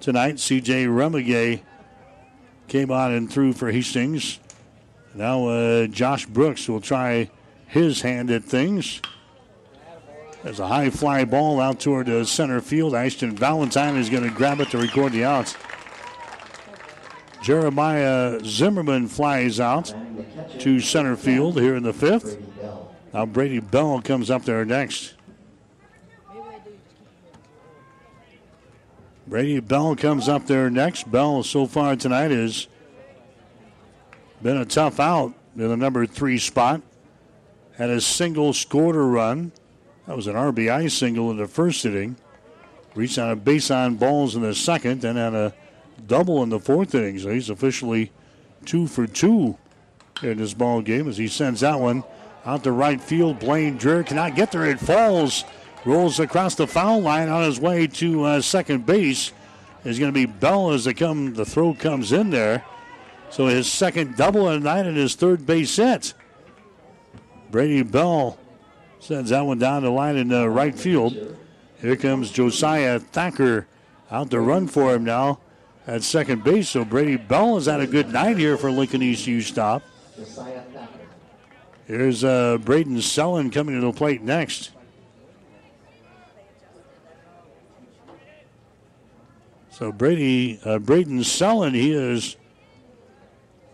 tonight. 0.00 0.34
CJ 0.34 0.86
Remigay 0.86 1.62
came 2.66 2.90
on 2.90 3.14
and 3.14 3.32
threw 3.32 3.54
for 3.54 3.72
Hastings. 3.72 4.38
Now 5.14 5.46
uh, 5.46 5.86
Josh 5.86 6.26
Brooks 6.26 6.68
will 6.68 6.82
try 6.82 7.30
his 7.66 8.02
hand 8.02 8.30
at 8.30 8.44
things. 8.44 9.00
There's 10.42 10.60
a 10.60 10.66
high 10.66 10.90
fly 10.90 11.24
ball 11.24 11.58
out 11.58 11.80
toward 11.80 12.26
center 12.26 12.60
field. 12.60 12.94
Ashton 12.94 13.34
Valentine 13.34 13.96
is 13.96 14.10
going 14.10 14.24
to 14.24 14.30
grab 14.30 14.60
it 14.60 14.68
to 14.72 14.76
record 14.76 15.12
the 15.12 15.24
out. 15.24 15.56
Jeremiah 17.42 18.40
Zimmerman 18.44 19.08
flies 19.08 19.58
out 19.58 19.94
to 20.58 20.80
center 20.80 21.16
field 21.16 21.58
here 21.58 21.76
in 21.76 21.82
the 21.82 21.94
fifth. 21.94 22.36
Now 23.14 23.24
Brady 23.24 23.60
Bell 23.60 24.02
comes 24.02 24.30
up 24.30 24.44
there 24.44 24.66
next. 24.66 25.14
Brady 29.28 29.60
Bell 29.60 29.94
comes 29.94 30.26
up 30.26 30.46
there 30.46 30.70
next. 30.70 31.10
Bell 31.10 31.42
so 31.42 31.66
far 31.66 31.96
tonight 31.96 32.30
has 32.30 32.66
been 34.42 34.56
a 34.56 34.64
tough 34.64 34.98
out 34.98 35.34
in 35.54 35.68
the 35.68 35.76
number 35.76 36.06
three 36.06 36.38
spot. 36.38 36.80
Had 37.76 37.90
a 37.90 38.00
single, 38.00 38.54
scored 38.54 38.96
a 38.96 39.00
run. 39.00 39.52
That 40.06 40.16
was 40.16 40.28
an 40.28 40.34
RBI 40.34 40.90
single 40.90 41.30
in 41.30 41.36
the 41.36 41.46
first 41.46 41.84
inning. 41.84 42.16
Reached 42.94 43.18
on 43.18 43.30
a 43.30 43.36
base 43.36 43.70
on 43.70 43.96
balls 43.96 44.34
in 44.34 44.40
the 44.40 44.54
second, 44.54 45.04
and 45.04 45.18
had 45.18 45.34
a 45.34 45.52
double 46.06 46.42
in 46.42 46.48
the 46.48 46.58
fourth 46.58 46.94
inning. 46.94 47.18
So 47.18 47.28
he's 47.28 47.50
officially 47.50 48.10
two 48.64 48.86
for 48.86 49.06
two 49.06 49.58
in 50.22 50.38
this 50.38 50.54
ball 50.54 50.80
game 50.80 51.06
as 51.06 51.18
he 51.18 51.28
sends 51.28 51.60
that 51.60 51.78
one 51.78 52.02
out 52.46 52.64
to 52.64 52.72
right 52.72 53.00
field. 53.00 53.40
Blaine 53.40 53.78
Dreher 53.78 54.06
cannot 54.06 54.36
get 54.36 54.52
there. 54.52 54.64
It 54.64 54.80
falls 54.80 55.44
rolls 55.84 56.20
across 56.20 56.54
the 56.54 56.66
foul 56.66 57.00
line 57.00 57.28
on 57.28 57.44
his 57.44 57.60
way 57.60 57.86
to 57.86 58.24
uh, 58.24 58.40
second 58.40 58.86
base. 58.86 59.32
Is 59.84 59.98
going 59.98 60.12
to 60.12 60.14
be 60.14 60.26
Bell 60.26 60.72
as 60.72 60.84
the 60.84 60.92
come 60.92 61.34
the 61.34 61.44
throw 61.44 61.72
comes 61.72 62.12
in 62.12 62.30
there. 62.30 62.64
So 63.30 63.46
his 63.46 63.70
second 63.70 64.16
double 64.16 64.48
of 64.48 64.62
the 64.62 64.68
night 64.68 64.86
and 64.86 64.96
his 64.96 65.14
third 65.14 65.46
base 65.46 65.76
hit. 65.76 66.14
Brady 67.50 67.82
Bell 67.82 68.38
sends 68.98 69.30
that 69.30 69.40
one 69.42 69.58
down 69.58 69.84
the 69.84 69.90
line 69.90 70.16
in 70.16 70.32
uh, 70.32 70.46
right 70.46 70.78
field. 70.78 71.36
Here 71.80 71.96
comes 71.96 72.30
Josiah 72.30 72.98
Thacker 72.98 73.66
out 74.10 74.30
to 74.30 74.40
run 74.40 74.66
for 74.66 74.94
him 74.94 75.04
now 75.04 75.38
at 75.86 76.02
second 76.02 76.42
base. 76.42 76.68
So 76.68 76.84
Brady 76.84 77.16
Bell 77.16 77.54
has 77.54 77.66
had 77.66 77.80
a 77.80 77.86
good 77.86 78.12
night 78.12 78.36
here 78.36 78.56
for 78.56 78.70
Lincoln 78.70 79.02
East 79.02 79.26
U 79.26 79.40
Stop. 79.40 79.82
Here's 81.86 82.24
uh, 82.24 82.58
Braden 82.58 83.00
Sellen 83.00 83.50
coming 83.50 83.80
to 83.80 83.86
the 83.86 83.92
plate 83.92 84.22
next. 84.22 84.72
So 89.78 89.92
Brady, 89.92 90.58
uh, 90.64 90.80
Braden 90.80 91.22
Sellen, 91.22 91.72
he 91.72 91.92
is 91.92 92.36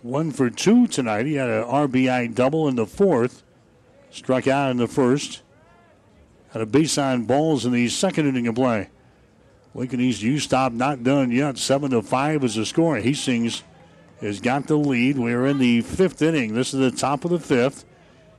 one 0.02 0.33
for 0.33 0.50
two 0.50 0.86
tonight. 0.86 1.24
He 1.24 1.33
had 1.33 1.49
an 1.49 1.65
RBI 1.65 2.34
double 2.34 2.68
in 2.68 2.76
the 2.76 2.84
fourth, 2.84 3.42
struck 4.10 4.47
out 4.47 4.70
in 4.70 4.76
the 4.76 4.86
first, 4.86 5.41
had 6.50 6.60
a 6.60 6.66
base 6.66 6.99
on 6.99 7.24
balls 7.24 7.65
in 7.65 7.73
the 7.73 7.89
second 7.89 8.26
inning 8.26 8.47
of 8.49 8.55
play. 8.55 8.91
Lincoln 9.74 9.99
East 9.99 10.20
U 10.20 10.39
stop 10.39 10.74
not 10.74 11.05
done 11.05 11.31
yet. 11.31 11.57
Seven 11.57 11.92
to 11.92 12.02
five 12.02 12.44
is 12.44 12.57
the 12.57 12.66
score. 12.66 12.99
Hastings 12.99 13.62
has 14.20 14.42
got 14.42 14.66
the 14.66 14.76
lead. 14.76 15.16
We 15.16 15.33
are 15.33 15.47
in 15.47 15.57
the 15.57 15.81
fifth 15.81 16.20
inning. 16.20 16.52
This 16.52 16.74
is 16.74 16.81
the 16.81 16.94
top 16.94 17.24
of 17.24 17.31
the 17.31 17.41
fifth. 17.41 17.86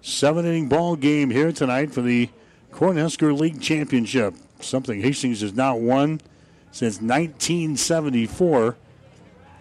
Seven 0.04 0.46
inning 0.46 0.70
ball 0.70 0.96
game 0.96 1.32
here 1.32 1.52
tonight 1.52 1.92
for 1.92 2.04
the 2.04 2.30
Cornhusker 2.72 3.36
League 3.36 3.60
Championship. 3.60 4.36
Something 4.60 5.02
Hastings 5.02 5.42
has 5.42 5.56
not 5.56 5.80
won 5.80 6.22
since 6.76 6.96
1974. 6.96 8.76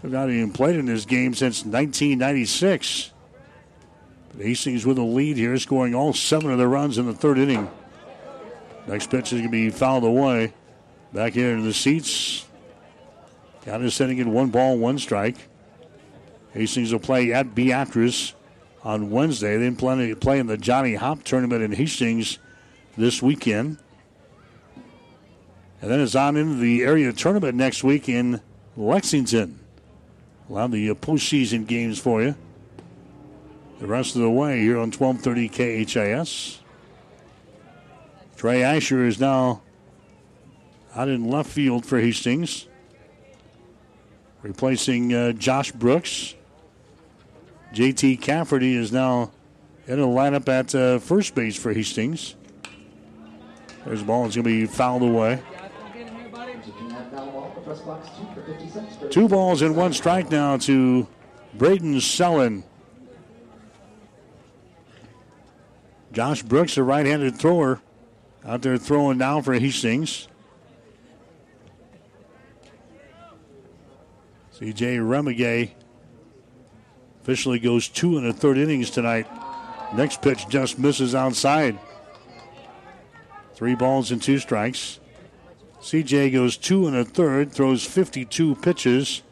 They've 0.03 0.11
not 0.11 0.31
even 0.31 0.51
played 0.51 0.75
in 0.75 0.87
this 0.87 1.05
game 1.05 1.33
since 1.33 1.65
1996. 1.65 3.13
But 4.33 4.45
Hastings 4.45 4.85
with 4.85 4.99
a 4.99 5.03
lead 5.03 5.37
here, 5.37 5.57
scoring 5.59 5.95
all 5.95 6.13
seven 6.13 6.51
of 6.51 6.59
the 6.59 6.67
runs 6.67 6.99
in 6.99 7.07
the 7.07 7.15
third 7.15 7.39
inning. 7.39 7.71
Next 8.89 9.11
pitch 9.11 9.33
is 9.33 9.39
going 9.39 9.45
to 9.45 9.49
be 9.49 9.71
fouled 9.71 10.03
away. 10.03 10.55
Back 11.13 11.35
here 11.35 11.51
in 11.55 11.63
the 11.63 11.73
seats. 11.73 12.47
Count 13.65 13.85
is 13.85 13.95
setting 13.95 14.19
in 14.19 14.33
one 14.33 14.51
ball, 14.51 14.77
one 14.77 14.99
strike. 14.99 15.37
Hastings 16.53 16.93
will 16.93 16.99
play 16.99 17.33
at 17.33 17.55
Beatrice 17.55 18.35
on 18.83 19.13
Wednesday. 19.13 19.57
They 19.57 19.63
Then 19.63 19.77
play, 19.77 20.13
play 20.17 20.41
in 20.41 20.49
the 20.49 20.59
Johnny 20.59 20.97
Hopp 20.97 21.23
tournament 21.23 21.63
in 21.63 21.71
Hastings 21.71 22.41
this 22.97 23.23
weekend. 23.23 23.79
And 25.85 25.93
then 25.93 26.01
it's 26.01 26.15
on 26.15 26.39
into 26.39 26.55
the 26.55 26.83
area 26.83 27.13
tournament 27.13 27.57
next 27.57 27.85
week 27.85 28.09
in 28.09 28.41
Lexington. 28.75 29.61
We'll 30.49 30.63
have 30.63 30.71
the 30.71 30.89
uh, 30.89 30.95
postseason 30.95 31.67
games 31.67 31.99
for 31.99 32.23
you. 32.23 32.37
The 33.81 33.87
rest 33.87 34.17
of 34.17 34.23
the 34.23 34.31
way 34.31 34.63
here 34.63 34.79
on 34.79 34.93
1230 34.93 35.85
KHAS. 35.85 36.61
Trey 38.35 38.63
Asher 38.63 39.05
is 39.05 39.21
now 39.21 39.61
out 40.95 41.09
in 41.09 41.29
left 41.29 41.51
field 41.51 41.85
for 41.85 42.01
Hastings, 42.01 42.67
replacing 44.41 45.13
uh, 45.13 45.33
Josh 45.33 45.71
Brooks. 45.71 46.35
JT 47.75 48.23
Cafferty 48.23 48.75
is 48.75 48.91
now 48.91 49.33
in 49.87 50.01
the 50.01 50.07
lineup 50.07 50.49
at 50.49 50.75
uh, 50.75 50.99
first 50.99 51.35
base 51.35 51.59
for 51.59 51.75
Hastings. 51.75 52.37
There's 53.85 54.01
the 54.01 54.07
ball. 54.07 54.25
It's 54.25 54.35
going 54.35 54.45
to 54.45 54.49
be 54.49 54.65
fouled 54.65 55.03
away. 55.03 55.43
Two 59.11 59.29
balls 59.29 59.63
and 59.63 59.77
one 59.77 59.93
strike 59.93 60.31
now 60.31 60.57
to 60.59 61.07
Braden 61.55 62.01
Sellen. 62.01 62.65
Josh 66.13 66.43
Brooks, 66.43 66.77
a 66.77 66.83
right 66.83 67.07
handed 67.07 67.37
thrower, 67.37 67.81
out 68.45 68.63
there 68.63 68.79
throwing 68.79 69.19
now 69.19 69.41
for 69.41 69.55
Hastings. 69.55 70.29
CJ 74.59 74.99
Remigay 74.99 75.73
officially 77.23 77.59
goes 77.59 77.89
two 77.89 78.17
and 78.17 78.27
a 78.27 78.33
third 78.33 78.59
innings 78.59 78.91
tonight. 78.91 79.27
Next 79.95 80.23
pitch 80.23 80.49
just 80.49 80.79
misses 80.79 81.15
outside. 81.15 81.79
Three 83.55 83.75
balls 83.75 84.13
and 84.13 84.23
two 84.23 84.39
strikes. 84.39 85.01
CJ 85.85 86.33
goes 86.33 86.57
two 86.57 86.87
and 86.87 86.97
a 86.97 87.05
third, 87.05 87.53
throws 87.53 87.85
52 87.85 88.55
pitches, 88.55 89.23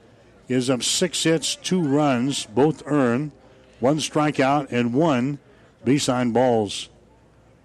gives 0.48 0.68
up 0.68 0.82
six 0.82 1.22
hits, 1.22 1.56
two 1.56 1.80
runs, 1.80 2.44
both 2.44 2.82
earned, 2.84 3.32
one 3.80 3.96
strikeout, 3.96 4.70
and 4.70 4.92
one 4.92 5.38
base 5.82 6.10
on 6.10 6.32
balls. 6.32 6.90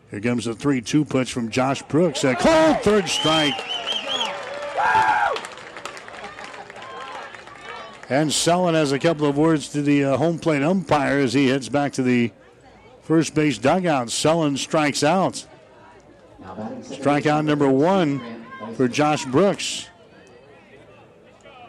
Here 0.09 0.21
comes 0.21 0.45
the 0.45 0.53
3 0.53 0.79
2 0.79 1.03
pitch 1.03 1.33
from 1.33 1.49
Josh 1.49 1.81
Brooks. 1.83 2.23
A 2.23 2.33
cold 2.35 2.79
third 2.79 3.09
strike. 3.09 3.55
And 8.09 8.31
Sellen 8.31 8.73
has 8.73 8.93
a 8.93 8.99
couple 8.99 9.27
of 9.27 9.37
words 9.37 9.67
to 9.69 9.81
the 9.81 10.05
uh, 10.05 10.17
home 10.17 10.39
plate 10.39 10.63
umpire 10.63 11.19
as 11.19 11.33
he 11.33 11.49
heads 11.49 11.67
back 11.67 11.91
to 11.93 12.03
the 12.03 12.31
first 13.01 13.35
base 13.35 13.57
dugout. 13.57 14.11
Sellen 14.11 14.55
strikes 14.55 15.03
out. 15.03 15.45
Strikeout 16.41 17.43
number 17.43 17.69
one 17.69 18.36
for 18.77 18.87
Josh 18.87 19.25
Brooks. 19.25 19.89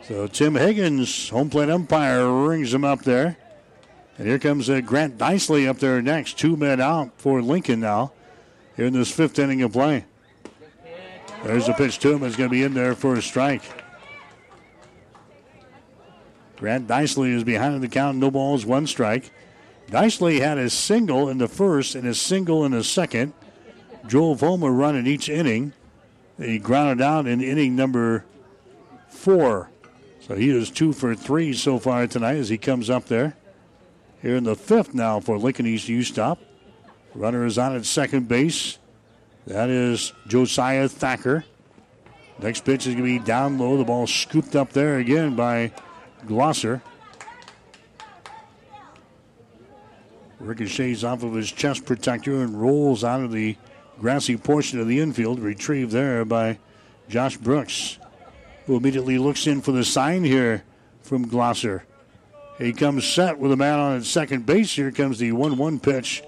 So 0.03 0.27
Tim 0.27 0.55
Higgins, 0.55 1.31
home 1.31 1.49
plate 1.49 1.71
umpire, 1.71 2.31
rings 2.31 2.75
him 2.75 2.85
up 2.85 3.03
there. 3.03 3.39
And 4.19 4.27
here 4.27 4.39
comes 4.39 4.69
uh, 4.69 4.83
Grant 4.83 5.17
Dicely 5.17 5.67
up 5.67 5.79
there 5.79 6.03
next. 6.03 6.39
Two 6.39 6.55
men 6.55 6.83
out 6.83 7.13
for 7.17 7.41
Lincoln 7.41 7.81
now 7.81 8.13
here 8.77 8.85
in 8.85 8.93
this 8.93 9.11
fifth 9.11 9.39
inning 9.39 9.63
of 9.63 9.73
play. 9.73 10.05
There's 11.45 11.69
a 11.69 11.73
pitch 11.73 11.99
to 12.01 12.13
him. 12.13 12.23
It's 12.25 12.37
going 12.37 12.51
to 12.51 12.55
be 12.55 12.63
in 12.63 12.75
there 12.75 12.95
for 12.95 13.15
a 13.15 13.23
strike. 13.23 13.63
Grant 16.57 16.87
Dicely 16.87 17.33
is 17.33 17.43
behind 17.43 17.83
the 17.83 17.89
count. 17.89 18.19
No 18.19 18.31
balls, 18.31 18.67
one 18.67 18.87
strike. 18.87 19.31
Dicely 19.89 20.41
had 20.41 20.59
a 20.59 20.69
single 20.69 21.31
in 21.31 21.39
the 21.39 21.49
first 21.49 21.95
and 21.95 22.07
a 22.07 22.15
single 22.15 22.67
in 22.67 22.73
the 22.73 22.85
second. 22.85 23.33
Drove 24.07 24.41
home 24.41 24.63
a 24.63 24.71
run 24.71 24.95
in 24.95 25.07
each 25.07 25.31
inning. 25.31 25.73
He 26.39 26.59
grounded 26.59 27.05
out 27.05 27.27
in 27.27 27.41
inning 27.41 27.75
number 27.75 28.25
four. 29.09 29.71
So 30.21 30.37
he 30.37 30.51
is 30.51 30.71
two 30.71 30.93
for 30.93 31.15
three 31.15 31.53
so 31.53 31.79
far 31.79 32.07
tonight 32.07 32.37
as 32.37 32.49
he 32.49 32.59
comes 32.59 32.89
up 32.89 33.07
there. 33.07 33.35
Here 34.23 34.37
in 34.37 34.45
the 34.45 34.55
fifth 34.55 34.95
now 34.95 35.21
for 35.21 35.39
Lincoln 35.39 35.67
East 35.67 35.89
U 35.89 36.03
Stop. 36.03 36.39
Runner 37.15 37.45
is 37.45 37.59
on 37.59 37.75
at 37.75 37.85
second 37.85 38.29
base. 38.29 38.79
That 39.47 39.71
is 39.71 40.13
Josiah 40.27 40.89
Thacker. 40.89 41.45
Next 42.41 42.65
pitch 42.65 42.87
is 42.87 42.95
going 42.95 43.07
to 43.07 43.19
be 43.19 43.25
down 43.25 43.59
low. 43.59 43.77
The 43.77 43.85
ball 43.85 44.07
scooped 44.07 44.55
up 44.55 44.73
there 44.73 44.99
again 44.99 45.35
by 45.35 45.73
Glosser. 46.27 46.83
Ricochets 50.39 51.03
off 51.03 51.25
of 51.25 51.35
his 51.35 51.51
chest 51.51 51.85
protector 51.85 52.43
and 52.43 52.61
rolls 52.61 53.03
out 53.03 53.23
of 53.23 53.33
the 53.33 53.57
grassy 54.01 54.37
portion 54.37 54.81
of 54.81 54.87
the 54.87 55.01
infield, 55.01 55.41
retrieved 55.41 55.93
there 55.93 56.25
by 56.25 56.59
Josh 57.09 57.37
Brooks, 57.37 57.99
who 58.67 58.77
immediately 58.77 59.19
looks 59.19 59.47
in 59.47 59.61
for 59.61 59.73
the 59.73 59.85
sign 59.85 60.25
here 60.25 60.63
from 61.03 61.29
Glosser. 61.29 61.83
He 62.59 62.73
comes 62.73 63.07
set 63.07 63.39
with 63.39 63.53
a 63.53 63.57
man 63.57 63.79
on 63.79 63.97
at 63.97 64.05
second 64.05 64.45
base. 64.45 64.73
Here 64.73 64.91
comes 64.91 65.19
the 65.19 65.33
1 65.33 65.57
1 65.57 65.81
pitch. 65.81 66.23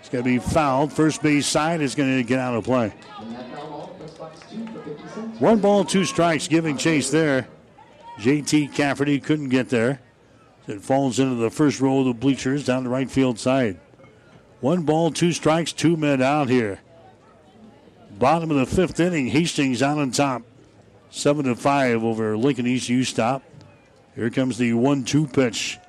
It's 0.00 0.08
going 0.08 0.24
to 0.24 0.30
be 0.30 0.38
fouled. 0.38 0.92
First 0.92 1.22
base 1.22 1.46
side 1.46 1.80
is 1.80 1.94
going 1.94 2.16
to 2.16 2.22
get 2.22 2.38
out 2.38 2.54
of 2.54 2.64
play. 2.64 2.90
One 5.38 5.60
ball, 5.60 5.84
two 5.84 6.04
strikes, 6.04 6.46
giving 6.46 6.76
chase 6.76 7.10
there. 7.10 7.48
JT 8.18 8.74
Cafferty 8.74 9.18
couldn't 9.18 9.48
get 9.48 9.68
there. 9.68 10.00
It 10.68 10.80
falls 10.80 11.18
into 11.18 11.34
the 11.34 11.50
first 11.50 11.80
row 11.80 12.00
of 12.00 12.06
the 12.06 12.14
bleachers 12.14 12.64
down 12.64 12.84
the 12.84 12.90
right 12.90 13.10
field 13.10 13.38
side. 13.38 13.80
One 14.60 14.82
ball, 14.82 15.10
two 15.10 15.32
strikes, 15.32 15.72
two 15.72 15.96
men 15.96 16.22
out 16.22 16.48
here. 16.48 16.80
Bottom 18.22 18.52
of 18.52 18.56
the 18.56 18.66
fifth 18.66 19.00
inning, 19.00 19.26
Hastings 19.26 19.82
out 19.82 19.98
on 19.98 20.12
top. 20.12 20.42
Seven 21.10 21.46
to 21.46 21.56
five 21.56 22.04
over 22.04 22.36
Lincoln 22.36 22.68
East 22.68 22.88
U 22.88 23.02
stop. 23.02 23.42
Here 24.14 24.30
comes 24.30 24.58
the 24.58 24.74
one-two 24.74 25.26
pitch 25.26 25.80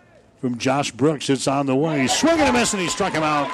from 0.41 0.57
Josh 0.57 0.89
Brooks. 0.89 1.29
It's 1.29 1.47
on 1.47 1.67
the 1.67 1.75
way. 1.75 2.07
Swing 2.07 2.39
and 2.39 2.49
a 2.49 2.51
miss, 2.51 2.73
and 2.73 2.81
he 2.81 2.89
struck 2.89 3.13
him 3.13 3.21
out. 3.21 3.51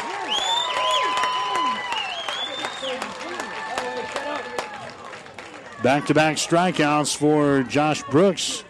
Back-to-back 5.83 6.38
strikeouts 6.38 7.17
for 7.17 7.64
Josh 7.64 8.01
Brooks 8.03 8.64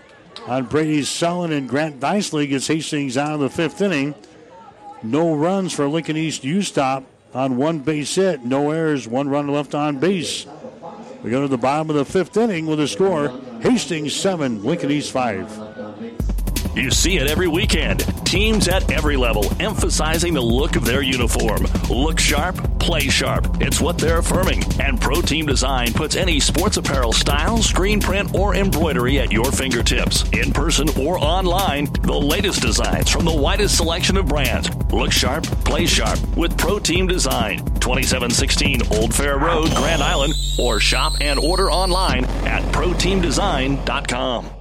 on 0.47 0.65
Brady 0.65 1.03
Sullen 1.03 1.51
and 1.51 1.69
Grant 1.69 1.99
Dicely 1.99 2.47
gets 2.47 2.65
Hastings 2.65 3.15
out 3.15 3.33
of 3.33 3.41
the 3.41 3.49
fifth 3.51 3.79
inning. 3.79 4.15
No 5.03 5.35
runs 5.35 5.71
for 5.71 5.87
Lincoln 5.87 6.17
East 6.17 6.43
U 6.43 6.63
stop 6.63 7.03
on 7.33 7.57
one 7.57 7.79
base 7.79 8.15
hit. 8.15 8.43
No 8.43 8.71
errors, 8.71 9.07
one 9.07 9.29
run 9.29 9.47
left 9.47 9.75
on 9.75 9.99
base. 9.99 10.45
We 11.23 11.31
go 11.31 11.41
to 11.41 11.47
the 11.47 11.57
bottom 11.57 11.89
of 11.89 11.95
the 11.95 12.05
fifth 12.05 12.37
inning 12.37 12.65
with 12.65 12.79
a 12.79 12.87
score 12.87 13.29
Hastings 13.61 14.15
7, 14.15 14.63
Lincoln 14.63 14.91
East 14.91 15.11
5. 15.11 15.68
You 16.79 16.91
see 16.91 17.17
it 17.17 17.27
every 17.27 17.49
weekend. 17.49 17.99
Teams 18.25 18.69
at 18.69 18.89
every 18.89 19.17
level 19.17 19.51
emphasizing 19.59 20.33
the 20.33 20.39
look 20.41 20.77
of 20.77 20.85
their 20.85 21.01
uniform. 21.01 21.67
Look 21.89 22.19
sharp, 22.19 22.55
play 22.79 23.01
sharp. 23.01 23.57
It's 23.59 23.81
what 23.81 23.97
they're 23.97 24.19
affirming. 24.19 24.63
And 24.79 24.99
Pro 24.99 25.21
Team 25.21 25.45
Design 25.45 25.91
puts 25.91 26.15
any 26.15 26.39
sports 26.39 26.77
apparel 26.77 27.11
style, 27.11 27.57
screen 27.57 27.99
print, 27.99 28.33
or 28.33 28.55
embroidery 28.55 29.19
at 29.19 29.29
your 29.29 29.51
fingertips. 29.51 30.23
In 30.29 30.53
person 30.53 30.87
or 30.97 31.17
online, 31.19 31.91
the 32.03 32.17
latest 32.17 32.61
designs 32.61 33.09
from 33.09 33.25
the 33.25 33.35
widest 33.35 33.75
selection 33.75 34.15
of 34.15 34.27
brands. 34.27 34.73
Look 34.93 35.11
sharp, 35.11 35.43
play 35.65 35.85
sharp 35.85 36.17
with 36.37 36.57
Pro 36.57 36.79
Team 36.79 37.07
Design. 37.07 37.57
2716 37.81 38.83
Old 38.93 39.13
Fair 39.13 39.37
Road, 39.37 39.69
Grand 39.75 40.01
Island, 40.01 40.33
or 40.57 40.79
shop 40.79 41.11
and 41.19 41.39
order 41.39 41.69
online 41.69 42.23
at 42.45 42.63
ProTeamDesign.com. 42.71 44.58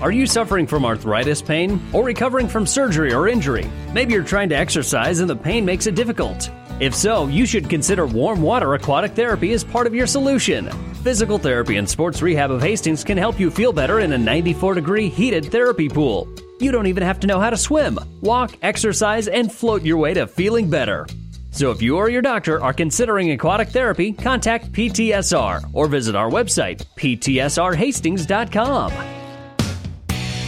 Are 0.00 0.10
you 0.10 0.26
suffering 0.26 0.66
from 0.66 0.86
arthritis 0.86 1.42
pain 1.42 1.78
or 1.92 2.02
recovering 2.02 2.48
from 2.48 2.66
surgery 2.66 3.12
or 3.12 3.28
injury? 3.28 3.70
Maybe 3.92 4.14
you're 4.14 4.24
trying 4.24 4.48
to 4.48 4.56
exercise 4.56 5.20
and 5.20 5.28
the 5.28 5.36
pain 5.36 5.62
makes 5.62 5.86
it 5.86 5.94
difficult. 5.94 6.50
If 6.80 6.94
so, 6.94 7.26
you 7.26 7.44
should 7.44 7.68
consider 7.68 8.06
warm 8.06 8.40
water 8.40 8.72
aquatic 8.72 9.12
therapy 9.12 9.52
as 9.52 9.62
part 9.62 9.86
of 9.86 9.94
your 9.94 10.06
solution. 10.06 10.70
Physical 11.04 11.36
therapy 11.36 11.76
and 11.76 11.86
sports 11.86 12.22
rehab 12.22 12.50
of 12.50 12.62
Hastings 12.62 13.04
can 13.04 13.18
help 13.18 13.38
you 13.38 13.50
feel 13.50 13.74
better 13.74 14.00
in 14.00 14.14
a 14.14 14.18
94 14.18 14.72
degree 14.72 15.10
heated 15.10 15.52
therapy 15.52 15.90
pool. 15.90 16.26
You 16.60 16.72
don't 16.72 16.86
even 16.86 17.02
have 17.02 17.20
to 17.20 17.26
know 17.26 17.38
how 17.38 17.50
to 17.50 17.58
swim. 17.58 17.98
Walk, 18.22 18.56
exercise, 18.62 19.28
and 19.28 19.52
float 19.52 19.82
your 19.82 19.98
way 19.98 20.14
to 20.14 20.26
feeling 20.26 20.70
better. 20.70 21.06
So 21.50 21.72
if 21.72 21.82
you 21.82 21.98
or 21.98 22.08
your 22.08 22.22
doctor 22.22 22.62
are 22.62 22.72
considering 22.72 23.32
aquatic 23.32 23.68
therapy, 23.68 24.12
contact 24.12 24.72
PTSR 24.72 25.68
or 25.74 25.88
visit 25.88 26.16
our 26.16 26.30
website, 26.30 26.86
ptsrhastings.com. 26.96 29.19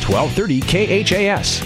1230 0.08 1.05
KHAS. 1.05 1.64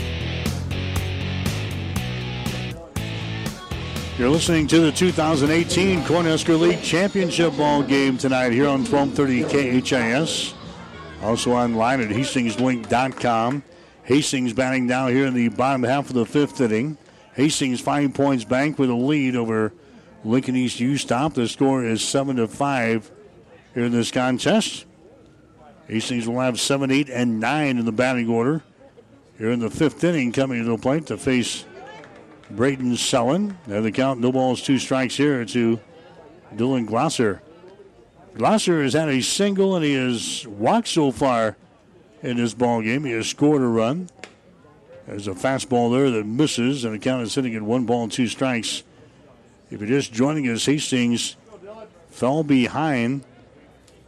You're 4.19 4.31
listening 4.31 4.67
to 4.69 4.81
the 4.81 4.93
2018 4.93 6.01
Cornhusker 6.05 6.59
League 6.59 6.83
Championship 6.83 7.55
Ball 7.55 7.83
game 7.83 8.17
tonight 8.17 8.53
here 8.53 8.67
on 8.67 8.83
1230 8.85 9.83
KHAS. 9.83 10.55
Also 11.23 11.53
online 11.53 12.01
at 12.01 12.09
hastingslink.com. 12.09 13.63
Hastings 14.05 14.55
batting 14.55 14.87
down 14.87 15.11
here 15.11 15.27
in 15.27 15.35
the 15.35 15.51
bottom 15.51 15.83
half 15.83 16.09
of 16.09 16.15
the 16.15 16.25
fifth 16.25 16.63
inning. 16.63 16.97
Hastings 17.35 17.83
five 17.83 18.15
points 18.15 18.45
bank 18.45 18.79
with 18.79 18.89
a 18.89 18.95
lead 18.95 19.37
over 19.37 19.75
Lincoln 20.25 20.57
East 20.57 20.81
U 20.81 20.97
Stop. 20.97 21.35
The 21.35 21.47
score 21.47 21.85
is 21.85 22.03
seven 22.03 22.37
to 22.37 22.49
five 22.49 23.11
here 23.75 23.85
in 23.85 23.93
this 23.93 24.11
contest. 24.11 24.86
Hastings 25.89 26.29
will 26.29 26.41
have 26.41 26.61
seven, 26.61 26.91
eight, 26.91 27.09
and 27.09 27.39
nine 27.39 27.79
in 27.79 27.85
the 27.85 27.93
batting 27.93 28.29
order. 28.29 28.63
Here 29.39 29.51
in 29.51 29.61
the 29.61 29.71
fifth 29.71 30.03
inning, 30.03 30.33
coming 30.33 30.65
to 30.65 30.71
the 30.71 30.79
plate 30.79 31.07
to 31.07 31.19
face 31.19 31.65
Braden 32.51 32.97
Sullen. 32.97 33.59
There 33.67 33.83
the 33.83 33.93
count, 33.93 34.21
no 34.21 34.33
balls, 34.33 34.63
two 34.63 34.79
strikes 34.79 35.17
here 35.17 35.45
to 35.45 35.81
Dylan 36.55 36.87
Glosser. 36.87 37.41
Glosser 38.35 38.83
has 38.83 38.95
had 38.95 39.09
a 39.09 39.21
single 39.21 39.77
and 39.77 39.85
he 39.85 39.95
has 39.95 40.47
walked 40.47 40.89
so 40.89 41.11
far 41.11 41.57
in 42.23 42.37
this 42.37 42.55
ball 42.55 42.83
game. 42.83 43.05
He 43.05 43.13
has 43.13 43.29
scored 43.29 43.63
a 43.63 43.67
run. 43.67 44.09
There's 45.07 45.29
a 45.29 45.33
fastball 45.33 45.93
there 45.93 46.11
that 46.11 46.27
misses, 46.27 46.85
and 46.85 46.95
the 46.95 46.99
count 46.99 47.23
is 47.23 47.33
sitting 47.33 47.55
at 47.55 47.63
one 47.63 47.85
ball 47.85 48.05
and 48.05 48.13
two 48.13 48.27
strikes. 48.27 48.83
If 49.71 49.81
you're 49.81 49.89
just 49.89 50.13
joining 50.13 50.49
us, 50.49 50.67
Hastings 50.67 51.37
fell 52.11 52.43
behind 52.43 53.25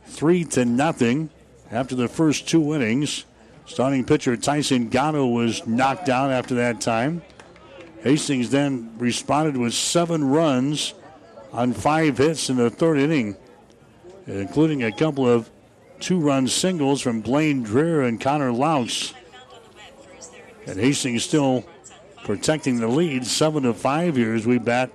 three 0.06 0.44
to 0.44 0.64
nothing 0.64 1.30
after 1.70 1.94
the 1.94 2.08
first 2.08 2.48
two 2.48 2.74
innings. 2.74 3.24
Starting 3.66 4.04
pitcher 4.04 4.36
Tyson 4.36 4.88
Gatto 4.88 5.26
was 5.26 5.66
knocked 5.66 6.08
out 6.08 6.30
after 6.30 6.54
that 6.54 6.80
time. 6.80 7.22
Hastings 8.02 8.50
then 8.50 8.94
responded 8.98 9.56
with 9.56 9.74
seven 9.74 10.24
runs 10.24 10.94
on 11.52 11.72
five 11.72 12.16
hits 12.18 12.48
in 12.48 12.56
the 12.56 12.70
third 12.70 12.98
inning, 12.98 13.36
including 14.26 14.84
a 14.84 14.92
couple 14.92 15.28
of 15.28 15.50
two 16.00 16.18
run 16.18 16.46
singles 16.46 17.00
from 17.00 17.20
Blaine 17.20 17.64
Dreher 17.64 18.06
and 18.06 18.20
Connor 18.20 18.52
Laux. 18.52 19.12
And 20.66 20.78
Hastings 20.78 21.24
still 21.24 21.64
protecting 22.24 22.78
the 22.78 22.88
lead, 22.88 23.26
seven 23.26 23.64
to 23.64 23.74
five 23.74 24.16
here 24.16 24.34
as 24.34 24.46
we 24.46 24.58
bat 24.58 24.90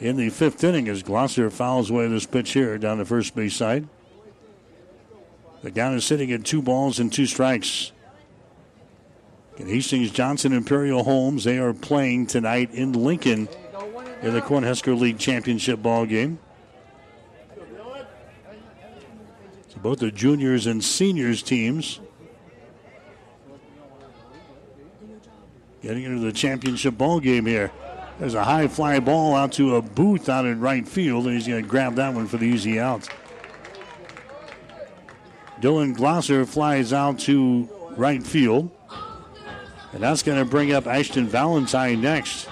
in 0.00 0.16
the 0.16 0.28
fifth 0.28 0.62
inning 0.62 0.88
as 0.88 1.02
Glosser 1.02 1.50
fouls 1.50 1.90
away 1.90 2.08
this 2.08 2.26
pitch 2.26 2.52
here 2.52 2.78
down 2.78 2.98
the 2.98 3.04
first 3.04 3.34
base 3.34 3.56
side. 3.56 3.88
The 5.64 5.70
count 5.70 5.96
is 5.96 6.04
sitting 6.04 6.30
at 6.30 6.44
two 6.44 6.60
balls 6.60 6.98
and 6.98 7.10
two 7.10 7.24
strikes. 7.24 7.90
And 9.56 9.66
Hastings 9.66 10.10
Johnson 10.10 10.52
Imperial 10.52 11.04
Homes, 11.04 11.44
they 11.44 11.56
are 11.56 11.72
playing 11.72 12.26
tonight 12.26 12.74
in 12.74 12.92
Lincoln 12.92 13.48
in 14.20 14.34
the 14.34 14.42
Cornhusker 14.42 14.98
League 14.98 15.18
Championship 15.18 15.80
ball 15.80 16.04
game. 16.04 16.38
So 19.68 19.78
both 19.82 20.00
the 20.00 20.10
juniors 20.10 20.66
and 20.66 20.84
seniors 20.84 21.42
teams 21.42 21.98
getting 25.80 26.04
into 26.04 26.20
the 26.20 26.32
championship 26.32 26.98
ball 26.98 27.20
game 27.20 27.46
here. 27.46 27.72
There's 28.18 28.34
a 28.34 28.44
high 28.44 28.68
fly 28.68 29.00
ball 29.00 29.34
out 29.34 29.52
to 29.52 29.76
a 29.76 29.82
booth 29.82 30.28
out 30.28 30.44
in 30.44 30.60
right 30.60 30.86
field, 30.86 31.24
and 31.24 31.34
he's 31.34 31.48
going 31.48 31.62
to 31.62 31.68
grab 31.68 31.94
that 31.94 32.12
one 32.12 32.26
for 32.26 32.36
the 32.36 32.44
easy 32.44 32.78
out. 32.78 33.08
Dylan 35.64 35.96
Glosser 35.96 36.46
flies 36.46 36.92
out 36.92 37.20
to 37.20 37.66
right 37.96 38.22
field. 38.22 38.70
And 39.94 40.02
that's 40.02 40.22
going 40.22 40.36
to 40.36 40.44
bring 40.44 40.72
up 40.72 40.86
Ashton 40.86 41.26
Valentine 41.26 42.02
next. 42.02 42.50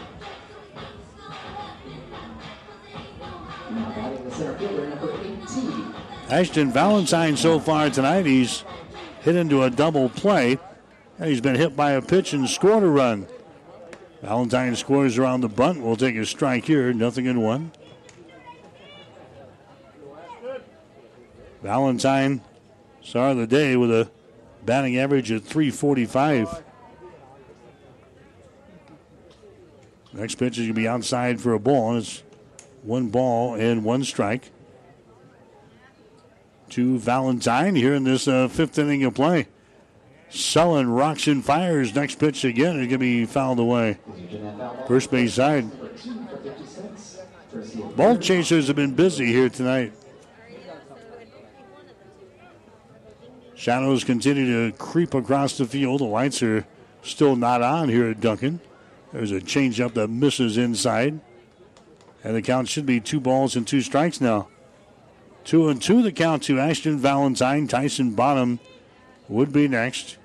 Ashton 6.30 6.72
Valentine 6.72 7.36
so 7.36 7.60
far 7.60 7.90
tonight, 7.90 8.24
he's 8.24 8.64
hit 9.20 9.36
into 9.36 9.62
a 9.62 9.68
double 9.68 10.08
play. 10.08 10.58
And 11.18 11.28
he's 11.28 11.42
been 11.42 11.56
hit 11.56 11.76
by 11.76 11.90
a 11.90 12.00
pitch 12.00 12.32
and 12.32 12.48
scored 12.48 12.82
a 12.82 12.86
run. 12.86 13.26
Valentine 14.22 14.74
scores 14.74 15.18
around 15.18 15.42
the 15.42 15.50
bunt. 15.50 15.82
We'll 15.82 15.96
take 15.96 16.16
a 16.16 16.24
strike 16.24 16.64
here. 16.64 16.94
Nothing 16.94 17.26
in 17.26 17.42
one. 17.42 17.72
Valentine, 21.62 22.40
star 23.02 23.30
of 23.30 23.36
the 23.36 23.46
day 23.46 23.76
with 23.76 23.90
a 23.90 24.10
batting 24.64 24.98
average 24.98 25.30
of 25.30 25.44
345. 25.44 26.62
Next 30.12 30.34
pitch 30.36 30.58
is 30.58 30.64
going 30.64 30.68
to 30.68 30.74
be 30.74 30.88
outside 30.88 31.40
for 31.40 31.54
a 31.54 31.58
ball. 31.58 31.96
It's 31.96 32.22
one 32.82 33.08
ball 33.08 33.54
and 33.54 33.84
one 33.84 34.04
strike. 34.04 34.50
To 36.70 36.98
Valentine 36.98 37.74
here 37.74 37.94
in 37.94 38.04
this 38.04 38.26
uh, 38.26 38.48
fifth 38.48 38.78
inning 38.78 39.04
of 39.04 39.14
play. 39.14 39.48
Sullen 40.30 40.88
rocks 40.88 41.26
and 41.26 41.44
fires. 41.44 41.94
Next 41.94 42.18
pitch 42.18 42.44
again 42.44 42.80
is 42.80 42.86
going 42.86 42.90
to 42.90 42.98
be 42.98 43.26
fouled 43.26 43.58
away. 43.58 43.98
First 44.88 45.10
base 45.10 45.34
side. 45.34 45.70
Ball 47.96 48.16
chasers 48.16 48.68
have 48.68 48.76
been 48.76 48.94
busy 48.94 49.26
here 49.26 49.50
tonight. 49.50 49.92
Shadows 53.62 54.02
continue 54.02 54.72
to 54.72 54.76
creep 54.76 55.14
across 55.14 55.56
the 55.56 55.66
field. 55.66 56.00
The 56.00 56.04
lights 56.06 56.42
are 56.42 56.66
still 57.04 57.36
not 57.36 57.62
on 57.62 57.88
here 57.88 58.08
at 58.08 58.20
Duncan. 58.20 58.58
There's 59.12 59.30
a 59.30 59.40
changeup 59.40 59.94
that 59.94 60.08
misses 60.08 60.58
inside. 60.58 61.20
And 62.24 62.34
the 62.34 62.42
count 62.42 62.68
should 62.68 62.86
be 62.86 62.98
two 62.98 63.20
balls 63.20 63.54
and 63.54 63.64
two 63.64 63.80
strikes 63.80 64.20
now. 64.20 64.48
Two 65.44 65.68
and 65.68 65.80
two 65.80 66.02
the 66.02 66.10
count 66.10 66.42
to 66.42 66.58
Ashton 66.58 66.98
Valentine. 66.98 67.68
Tyson 67.68 68.16
Bonham 68.16 68.58
would 69.28 69.52
be 69.52 69.68
next. 69.68 70.16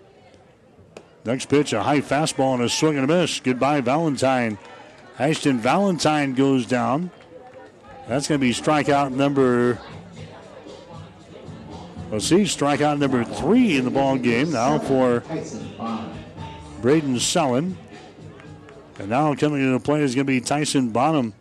Next 1.23 1.47
pitch, 1.47 1.73
a 1.73 1.83
high 1.83 2.01
fastball 2.01 2.55
and 2.55 2.63
a 2.63 2.69
swing 2.69 2.97
and 2.97 3.07
a 3.07 3.21
miss. 3.21 3.39
Goodbye, 3.39 3.81
Valentine. 3.81 4.57
Ashton 5.19 5.59
Valentine 5.59 6.33
goes 6.33 6.65
down. 6.65 7.11
That's 8.07 8.27
going 8.27 8.41
to 8.41 8.47
be 8.47 8.51
strikeout 8.51 9.11
number. 9.11 9.77
Let's 12.09 12.25
see, 12.25 12.43
strikeout 12.43 12.99
number 12.99 13.25
three 13.25 13.75
in 13.75 13.83
the 13.83 13.91
ball 13.91 14.17
game 14.17 14.51
now 14.51 14.79
for 14.79 15.23
Braden 16.81 17.19
Sullen. 17.19 17.77
And 18.97 19.09
now 19.09 19.35
coming 19.35 19.61
into 19.61 19.79
play 19.81 20.01
is 20.01 20.15
going 20.15 20.25
to 20.25 20.31
be 20.31 20.39
Tyson 20.39 20.91
Bonham. 20.91 21.33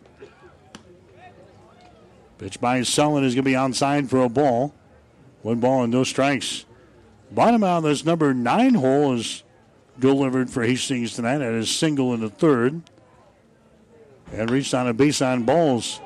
Pitch 2.37 2.59
by 2.59 2.81
Sullen 2.81 3.23
is 3.23 3.33
going 3.33 3.45
to 3.45 3.49
be 3.49 3.55
outside 3.55 4.09
for 4.09 4.21
a 4.21 4.29
ball. 4.29 4.73
One 5.41 5.61
ball 5.61 5.83
and 5.83 5.91
no 5.93 6.03
strikes. 6.03 6.65
Bonham 7.31 7.63
out 7.63 7.77
of 7.77 7.83
this 7.83 8.03
number 8.03 8.33
nine 8.33 8.73
hole 8.73 9.13
is 9.13 9.43
delivered 9.97 10.49
for 10.49 10.63
Hastings 10.63 11.15
tonight 11.15 11.41
at 11.41 11.53
his 11.53 11.73
single 11.73 12.13
in 12.13 12.19
the 12.19 12.29
third. 12.29 12.81
And 14.33 14.51
reached 14.51 14.73
on 14.73 14.87
a 14.87 14.93
base 14.93 15.21
on 15.21 15.43
balls. 15.43 16.01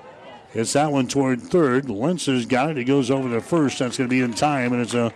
It's 0.54 0.74
that 0.74 0.92
one 0.92 1.08
toward 1.08 1.42
third. 1.42 1.90
Lentz 1.90 2.26
has 2.26 2.46
got 2.46 2.72
it. 2.72 2.78
He 2.78 2.84
goes 2.84 3.10
over 3.10 3.30
to 3.30 3.42
first. 3.42 3.80
That's 3.80 3.98
going 3.98 4.10
to 4.10 4.14
be 4.14 4.22
in 4.22 4.34
time, 4.34 4.74
and 4.74 4.82
it's 4.82 4.94
a 4.94 5.14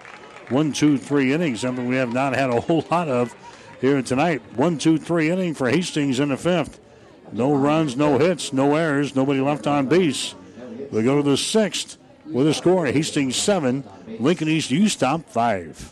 one, 0.49 0.71
two, 0.71 0.97
three 0.97 1.33
inning, 1.33 1.55
something 1.57 1.87
we 1.87 1.95
have 1.95 2.13
not 2.13 2.35
had 2.35 2.49
a 2.49 2.61
whole 2.61 2.85
lot 2.89 3.09
of 3.09 3.35
here 3.81 4.01
tonight. 4.01 4.41
One, 4.55 4.77
two, 4.77 4.97
three 4.97 5.29
inning 5.29 5.53
for 5.53 5.69
Hastings 5.69 6.19
in 6.19 6.29
the 6.29 6.37
fifth. 6.37 6.79
No 7.31 7.53
runs, 7.53 7.97
no 7.97 8.17
hits, 8.17 8.53
no 8.53 8.75
errors, 8.75 9.15
nobody 9.15 9.41
left 9.41 9.67
on 9.67 9.87
base. 9.87 10.35
We 10.91 11.03
go 11.03 11.17
to 11.17 11.23
the 11.23 11.37
sixth 11.37 11.97
with 12.25 12.47
a 12.47 12.53
score 12.53 12.85
Hastings 12.85 13.35
seven, 13.35 13.83
Lincoln 14.19 14.47
East 14.47 14.71
U 14.71 14.87
Stop 14.87 15.27
five. 15.29 15.91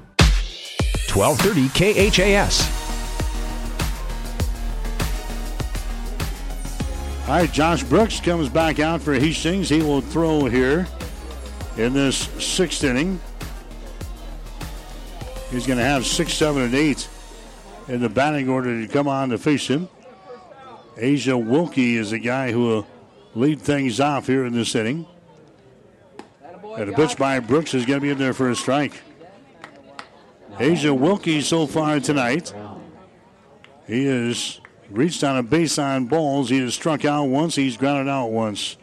1230 1.15 2.09
KHAS. 2.09 2.81
All 7.27 7.37
right, 7.37 7.51
Josh 7.51 7.83
Brooks 7.83 8.19
comes 8.19 8.49
back 8.49 8.79
out 8.79 9.01
for 9.01 9.13
Hastings. 9.13 9.69
He 9.69 9.81
will 9.81 10.01
throw 10.01 10.45
here 10.45 10.87
in 11.77 11.93
this 11.93 12.17
sixth 12.43 12.83
inning. 12.83 13.19
He's 15.49 15.67
going 15.67 15.79
to 15.79 15.85
have 15.85 16.05
six, 16.05 16.33
seven, 16.33 16.63
and 16.63 16.73
eight 16.73 17.07
in 17.87 18.01
the 18.01 18.09
batting 18.09 18.49
order 18.49 18.81
to 18.81 18.87
come 18.87 19.07
on 19.07 19.29
to 19.29 19.37
face 19.37 19.67
him. 19.67 19.89
Asia 20.97 21.37
Wilkie 21.37 21.97
is 21.97 22.11
the 22.11 22.19
guy 22.19 22.51
who 22.51 22.61
will 22.61 22.87
lead 23.35 23.61
things 23.61 23.99
off 23.99 24.27
here 24.27 24.45
in 24.45 24.53
this 24.53 24.75
inning. 24.75 25.05
And 26.77 26.89
a 26.89 26.93
pitch 26.93 27.17
by 27.17 27.39
Brooks 27.39 27.73
is 27.73 27.85
going 27.85 27.99
to 27.99 28.01
be 28.01 28.09
in 28.09 28.17
there 28.17 28.33
for 28.33 28.49
a 28.49 28.55
strike. 28.55 29.01
Asia 30.59 30.93
Wilkie 30.93 31.41
so 31.41 31.65
far 31.67 31.99
tonight. 31.99 32.53
He 33.87 34.05
has 34.05 34.59
reached 34.89 35.23
on 35.23 35.37
a 35.37 35.43
base 35.43 35.77
on 35.77 36.05
balls. 36.05 36.49
He 36.49 36.59
has 36.59 36.73
struck 36.73 37.05
out 37.05 37.25
once. 37.25 37.55
He's 37.55 37.77
grounded 37.77 38.07
out 38.07 38.27
once. 38.27 38.77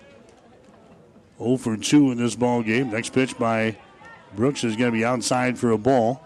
0 1.38 1.56
for 1.56 1.76
2 1.76 2.12
in 2.12 2.18
this 2.18 2.34
ball 2.34 2.62
game. 2.62 2.90
Next 2.90 3.12
pitch 3.12 3.38
by 3.38 3.76
Brooks 4.34 4.64
is 4.64 4.76
going 4.76 4.90
to 4.90 4.96
be 4.96 5.04
outside 5.04 5.58
for 5.58 5.70
a 5.70 5.78
ball. 5.78 6.22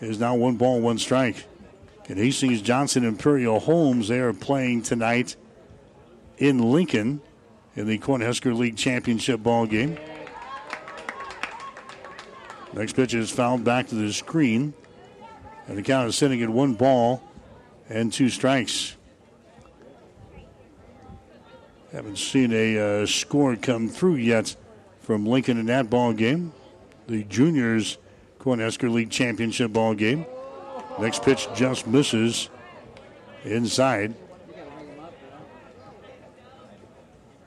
It 0.00 0.10
is 0.10 0.18
now 0.18 0.34
one 0.34 0.56
ball, 0.56 0.80
one 0.80 0.98
strike. 0.98 1.46
And 2.08 2.18
Hastings 2.18 2.60
Johnson 2.60 3.04
Imperial 3.04 3.60
Homes, 3.60 4.08
they 4.08 4.20
are 4.20 4.34
playing 4.34 4.82
tonight 4.82 5.36
in 6.36 6.58
Lincoln 6.58 7.22
in 7.76 7.86
the 7.86 7.98
Cornhusker 7.98 8.54
League 8.56 8.76
Championship 8.76 9.42
ball 9.42 9.66
game. 9.66 9.98
Next 12.74 12.96
pitch 12.96 13.14
is 13.14 13.30
fouled 13.30 13.62
back 13.62 13.86
to 13.88 13.94
the 13.94 14.12
screen. 14.12 14.74
And 15.68 15.78
the 15.78 15.82
count 15.82 16.08
is 16.08 16.16
sitting 16.16 16.42
at 16.42 16.50
one 16.50 16.74
ball 16.74 17.22
and 17.88 18.12
two 18.12 18.28
strikes. 18.28 18.96
Haven't 21.92 22.18
seen 22.18 22.52
a 22.52 23.02
uh, 23.02 23.06
score 23.06 23.54
come 23.54 23.88
through 23.88 24.16
yet 24.16 24.56
from 25.00 25.24
Lincoln 25.24 25.58
in 25.58 25.66
that 25.66 25.88
ball 25.88 26.12
game. 26.12 26.52
The 27.06 27.22
juniors 27.24 27.98
Cornhusker 28.40 28.92
League 28.92 29.10
Championship 29.10 29.72
ball 29.72 29.94
game. 29.94 30.26
Next 30.98 31.22
pitch 31.22 31.48
just 31.54 31.86
misses 31.86 32.50
inside. 33.44 34.14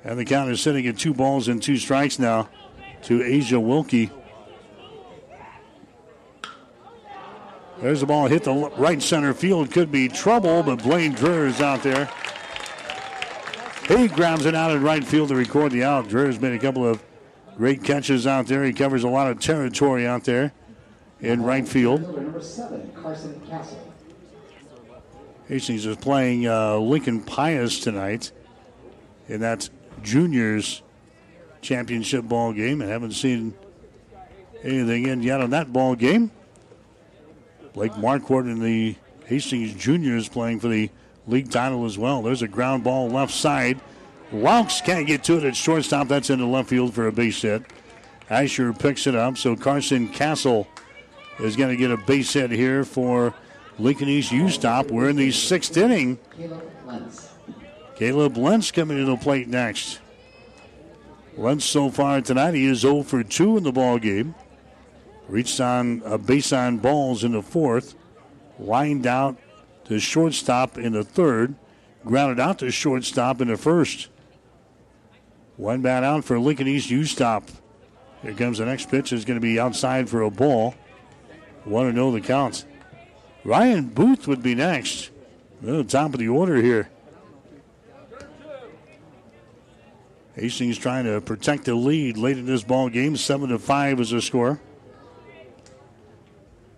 And 0.05 0.17
the 0.17 0.25
count 0.25 0.49
is 0.51 0.61
sitting 0.61 0.87
at 0.87 0.97
two 0.97 1.13
balls 1.13 1.49
and 1.49 1.61
two 1.61 1.75
strikes 1.75 2.17
now 2.17 2.47
to 3.03 3.21
Asia 3.21 3.59
Wilkie. 3.59 4.09
There's 7.81 7.99
the 7.99 8.07
ball 8.07 8.27
hit 8.27 8.43
the 8.43 8.53
right 8.77 9.01
center 9.01 9.33
field. 9.33 9.71
Could 9.71 9.91
be 9.91 10.07
trouble, 10.07 10.63
but 10.63 10.81
Blaine 10.81 11.13
Dreher 11.13 11.45
is 11.45 11.61
out 11.61 11.83
there. 11.83 12.09
He 13.87 14.07
grabs 14.07 14.45
it 14.45 14.55
out 14.55 14.71
in 14.71 14.83
right 14.83 15.03
field 15.03 15.29
to 15.29 15.35
record 15.35 15.71
the 15.71 15.83
out. 15.83 16.07
Dreher's 16.07 16.39
made 16.39 16.53
a 16.53 16.59
couple 16.59 16.85
of 16.85 17.03
great 17.55 17.83
catches 17.83 18.27
out 18.27 18.47
there. 18.47 18.63
He 18.63 18.73
covers 18.73 19.03
a 19.03 19.07
lot 19.07 19.29
of 19.29 19.39
territory 19.39 20.05
out 20.07 20.23
there 20.23 20.53
in 21.21 21.43
right 21.43 21.67
field. 21.67 22.01
Hastings 25.47 25.85
is 25.85 25.95
playing 25.97 26.47
uh, 26.47 26.77
Lincoln 26.77 27.21
Pius 27.21 27.79
tonight 27.79 28.31
in 29.29 29.41
that 29.41 29.69
juniors 30.03 30.81
championship 31.61 32.25
ball 32.25 32.53
game. 32.53 32.81
and 32.81 32.89
haven't 32.89 33.13
seen 33.13 33.53
anything 34.63 35.07
in 35.07 35.21
yet 35.21 35.41
on 35.41 35.51
that 35.51 35.71
ball 35.71 35.95
game. 35.95 36.31
Blake 37.77 37.93
Marquardt 37.93 38.51
in 38.51 38.59
the 38.59 38.95
Hastings 39.27 39.71
Juniors 39.75 40.27
playing 40.27 40.59
for 40.59 40.67
the 40.67 40.89
league 41.27 41.51
title 41.51 41.85
as 41.85 41.95
well. 41.95 42.23
There's 42.23 42.41
a 42.41 42.47
ground 42.47 42.83
ball 42.83 43.07
left 43.07 43.31
side. 43.31 43.79
Laux 44.33 44.81
can't 44.83 45.05
get 45.05 45.23
to 45.25 45.37
it 45.37 45.43
at 45.43 45.55
shortstop. 45.55 46.07
That's 46.07 46.31
into 46.31 46.47
left 46.47 46.69
field 46.69 46.95
for 46.95 47.05
a 47.05 47.11
base 47.11 47.39
hit. 47.39 47.61
Asher 48.31 48.73
picks 48.73 49.05
it 49.05 49.13
up. 49.13 49.37
So 49.37 49.55
Carson 49.55 50.07
Castle 50.07 50.67
is 51.39 51.55
going 51.55 51.69
to 51.69 51.75
get 51.75 51.91
a 51.91 51.97
base 51.97 52.33
hit 52.33 52.49
here 52.49 52.83
for 52.83 53.35
Lincoln 53.77 54.09
East 54.09 54.31
U 54.31 54.49
stop. 54.49 54.89
We're 54.89 55.09
in 55.09 55.15
the 55.15 55.31
sixth 55.31 55.77
inning. 55.77 56.17
Caleb 57.95 58.37
Lentz 58.37 58.71
coming 58.71 58.97
to 58.97 59.05
the 59.05 59.17
plate 59.17 59.47
next. 59.49 59.99
Lentz 61.37 61.65
so 61.65 61.91
far 61.91 62.21
tonight, 62.21 62.55
he 62.55 62.65
is 62.65 62.79
0 62.79 63.03
for 63.03 63.21
2 63.21 63.57
in 63.57 63.63
the 63.63 63.71
ball 63.71 63.99
game. 63.99 64.33
Reached 65.27 65.59
on 65.59 66.01
a 66.05 66.13
uh, 66.13 66.17
base 66.17 66.53
on 66.53 66.77
balls 66.77 67.23
in 67.23 67.33
the 67.33 67.41
fourth. 67.41 67.95
Lined 68.59 69.05
out 69.05 69.37
to 69.85 69.99
shortstop 69.99 70.77
in 70.77 70.93
the 70.93 71.03
third. 71.03 71.55
Grounded 72.05 72.39
out 72.39 72.59
to 72.59 72.71
shortstop 72.71 73.41
in 73.41 73.49
the 73.49 73.57
first. 73.57 74.07
One 75.57 75.81
bat 75.81 76.03
out 76.03 76.23
for 76.23 76.39
Lincoln 76.39 76.67
East 76.67 76.89
U 76.89 77.03
stop. 77.03 77.49
Here 78.21 78.33
comes 78.33 78.59
the 78.59 78.65
next 78.65 78.89
pitch. 78.89 79.11
Is 79.11 79.25
going 79.25 79.35
to 79.35 79.41
be 79.41 79.59
outside 79.59 80.09
for 80.09 80.21
a 80.21 80.31
ball. 80.31 80.75
Want 81.65 81.89
to 81.89 81.93
know 81.95 82.11
the 82.11 82.21
counts. 82.21 82.65
Ryan 83.43 83.87
Booth 83.87 84.27
would 84.27 84.41
be 84.41 84.55
next. 84.55 85.09
Well, 85.61 85.83
top 85.83 86.13
of 86.13 86.19
the 86.19 86.29
order 86.29 86.61
here. 86.61 86.89
Hastings 90.35 90.77
trying 90.77 91.05
to 91.05 91.19
protect 91.19 91.65
the 91.65 91.73
lead 91.73 92.15
late 92.15 92.37
in 92.37 92.45
this 92.45 92.63
ball 92.63 92.89
game. 92.89 93.17
Seven 93.17 93.49
to 93.49 93.57
five 93.57 93.99
is 93.99 94.11
the 94.11 94.21
score. 94.21 94.61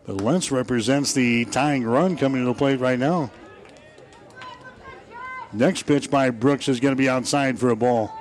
But 0.09 0.21
Lentz 0.21 0.51
represents 0.51 1.13
the 1.13 1.45
tying 1.45 1.85
run 1.85 2.17
coming 2.17 2.41
to 2.41 2.45
the 2.47 2.55
plate 2.55 2.79
right 2.79 2.97
now. 2.97 3.29
Next 5.53 5.83
pitch 5.83 6.09
by 6.09 6.31
Brooks 6.31 6.67
is 6.67 6.79
going 6.79 6.93
to 6.93 6.97
be 6.97 7.07
outside 7.07 7.59
for 7.59 7.69
a 7.69 7.75
ball. 7.75 8.11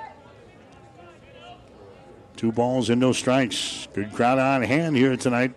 Two 2.35 2.51
balls 2.51 2.91
and 2.91 3.01
no 3.01 3.11
strikes. 3.11 3.87
Good 3.95 4.13
crowd 4.13 4.37
on 4.37 4.61
hand 4.61 4.97
here 4.97 5.17
tonight 5.17 5.55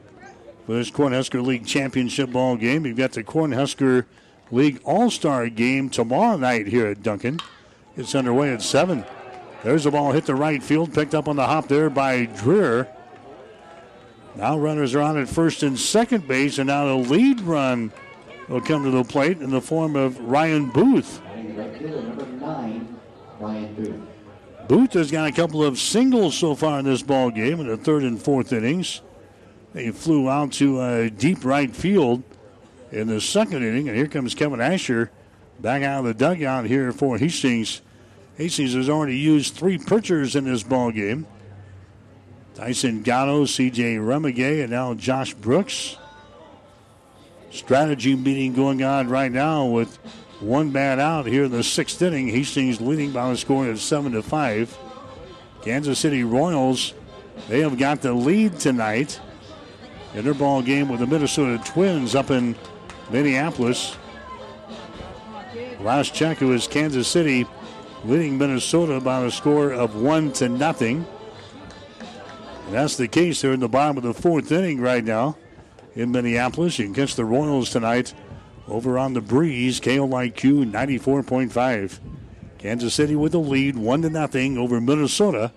for 0.65 0.73
this 0.73 0.91
Cornhusker 0.91 1.45
League 1.45 1.67
championship 1.67 2.33
ball 2.33 2.57
game. 2.57 2.87
You've 2.87 2.97
got 2.97 3.13
the 3.13 3.23
Cornhusker 3.23 4.07
League 4.51 4.81
All 4.85 5.11
Star 5.11 5.51
game 5.51 5.91
tomorrow 5.91 6.39
night 6.39 6.67
here 6.67 6.87
at 6.87 7.03
Duncan. 7.03 7.41
It's 7.95 8.15
underway 8.15 8.55
at 8.55 8.63
7. 8.63 9.05
There's 9.63 9.85
the 9.85 9.91
ball 9.91 10.13
hit 10.13 10.25
the 10.25 10.35
right 10.35 10.63
field, 10.63 10.95
picked 10.95 11.15
up 11.15 11.29
on 11.29 11.37
the 11.37 11.45
hop 11.45 11.69
there 11.69 11.91
by 11.91 12.25
Dreher. 12.25 12.89
Now 14.35 14.59
runners 14.59 14.95
are 14.95 15.01
on 15.01 15.19
at 15.19 15.29
first 15.29 15.63
and 15.63 15.79
second 15.79 16.27
base, 16.27 16.59
and 16.59 16.69
now 16.69 16.87
the 16.87 16.95
lead 16.95 17.41
run 17.43 17.93
will 18.49 18.61
come 18.61 18.85
to 18.85 18.91
the 18.91 19.05
plate 19.05 19.41
in 19.41 19.51
the 19.51 19.61
form 19.61 19.95
of 19.95 20.19
Ryan 20.21 20.71
Booth. 20.71 21.21
Booth. 24.69 24.93
Has 24.95 25.11
got 25.11 25.29
a 25.29 25.33
couple 25.33 25.63
of 25.63 25.79
singles 25.79 26.37
so 26.37 26.55
far 26.55 26.79
in 26.79 26.85
this 26.85 27.03
ball 27.03 27.31
game 27.31 27.61
in 27.61 27.67
the 27.67 27.77
third 27.77 28.05
and 28.05 28.21
fourth 28.21 28.53
innings. 28.53 29.03
They 29.75 29.91
flew 29.91 30.29
out 30.29 30.53
to 30.53 30.81
uh, 30.81 31.09
deep 31.09 31.45
right 31.45 31.75
field 31.75 32.23
in 32.91 33.09
the 33.09 33.21
second 33.21 33.63
inning, 33.63 33.89
and 33.89 33.97
here 33.97 34.07
comes 34.07 34.35
Kevin 34.35 34.61
Asher 34.61 35.11
back 35.61 35.83
out 35.83 36.01
of 36.01 36.05
the 36.07 36.15
dugout 36.15 36.67
here 36.67 36.93
for 36.93 37.19
Hastings. 37.19 37.81
Hastings 38.37 38.75
has 38.75 38.89
already 38.89 39.17
used 39.17 39.55
three 39.55 39.79
pitchers 39.79 40.37
in 40.37 40.45
this 40.45 40.63
ball 40.63 40.91
game. 40.91 41.27
Tyson 42.55 43.03
Gatto, 43.03 43.47
C.J. 43.47 43.97
Remigay, 43.97 44.63
and 44.63 44.71
now 44.71 44.95
Josh 44.95 45.35
Brooks. 45.35 45.97
Strategy 47.51 48.15
meeting 48.15 48.55
going 48.55 48.83
on 48.83 49.09
right 49.09 49.31
now 49.31 49.67
with 49.67 49.97
one 50.41 50.71
bat 50.71 50.99
out 50.99 51.27
here 51.27 51.45
in 51.45 51.51
the 51.51 51.63
sixth 51.63 52.01
inning. 52.03 52.29
Hastings 52.29 52.81
leading 52.81 53.13
by 53.13 53.31
a 53.31 53.37
score 53.37 53.69
of 53.69 53.81
seven 53.81 54.13
to 54.13 54.23
five. 54.23 54.77
Kansas 55.63 55.99
City 55.99 56.25
Royals, 56.25 56.95
they 57.49 57.61
have 57.61 57.79
got 57.79 58.03
the 58.03 58.13
lead 58.13 58.59
tonight 58.59 59.21
in 60.15 60.25
their 60.25 60.35
ball 60.35 60.63
game 60.63 60.89
with 60.89 61.01
the 61.01 61.07
Minnesota 61.07 61.63
Twins 61.65 62.15
up 62.15 62.31
in 62.31 62.57
Minneapolis. 63.11 63.97
Last 65.81 66.15
check, 66.15 66.43
it 66.43 66.47
was 66.47 66.67
Kansas 66.67 67.09
City 67.09 67.47
leading 68.05 68.39
Minnesota 68.39 69.01
by 69.01 69.23
a 69.25 69.31
score 69.31 69.73
of 69.73 69.95
one 69.95 70.33
to 70.33 70.49
nothing. 70.49 71.07
And 72.67 72.75
that's 72.75 72.97
the 72.97 73.09
case 73.09 73.43
here 73.43 73.53
in 73.53 73.61
the 73.61 73.69
bottom 73.69 73.97
of 73.97 74.03
the 74.03 74.15
fourth 74.15 74.51
inning 74.53 74.81
right 74.81 75.05
now 75.05 75.37
in 75.95 76.13
Minneapolis. 76.13 76.79
You 76.79 76.87
can 76.87 76.95
catch 76.95 77.17
the 77.17 77.25
Royals 77.25 77.71
tonight 77.71 78.15
over 78.69 78.99
on 78.99 79.15
the 79.15 79.21
breeze. 79.21 79.81
KOIQ 79.81 80.71
94.5. 80.71 81.99
Kansas 82.59 82.95
City 82.95 83.17
with 83.17 83.33
the 83.33 83.41
lead, 83.41 83.77
one 83.77 84.03
to 84.03 84.11
nothing 84.11 84.57
over 84.57 84.81
Minnesota. 84.81 85.53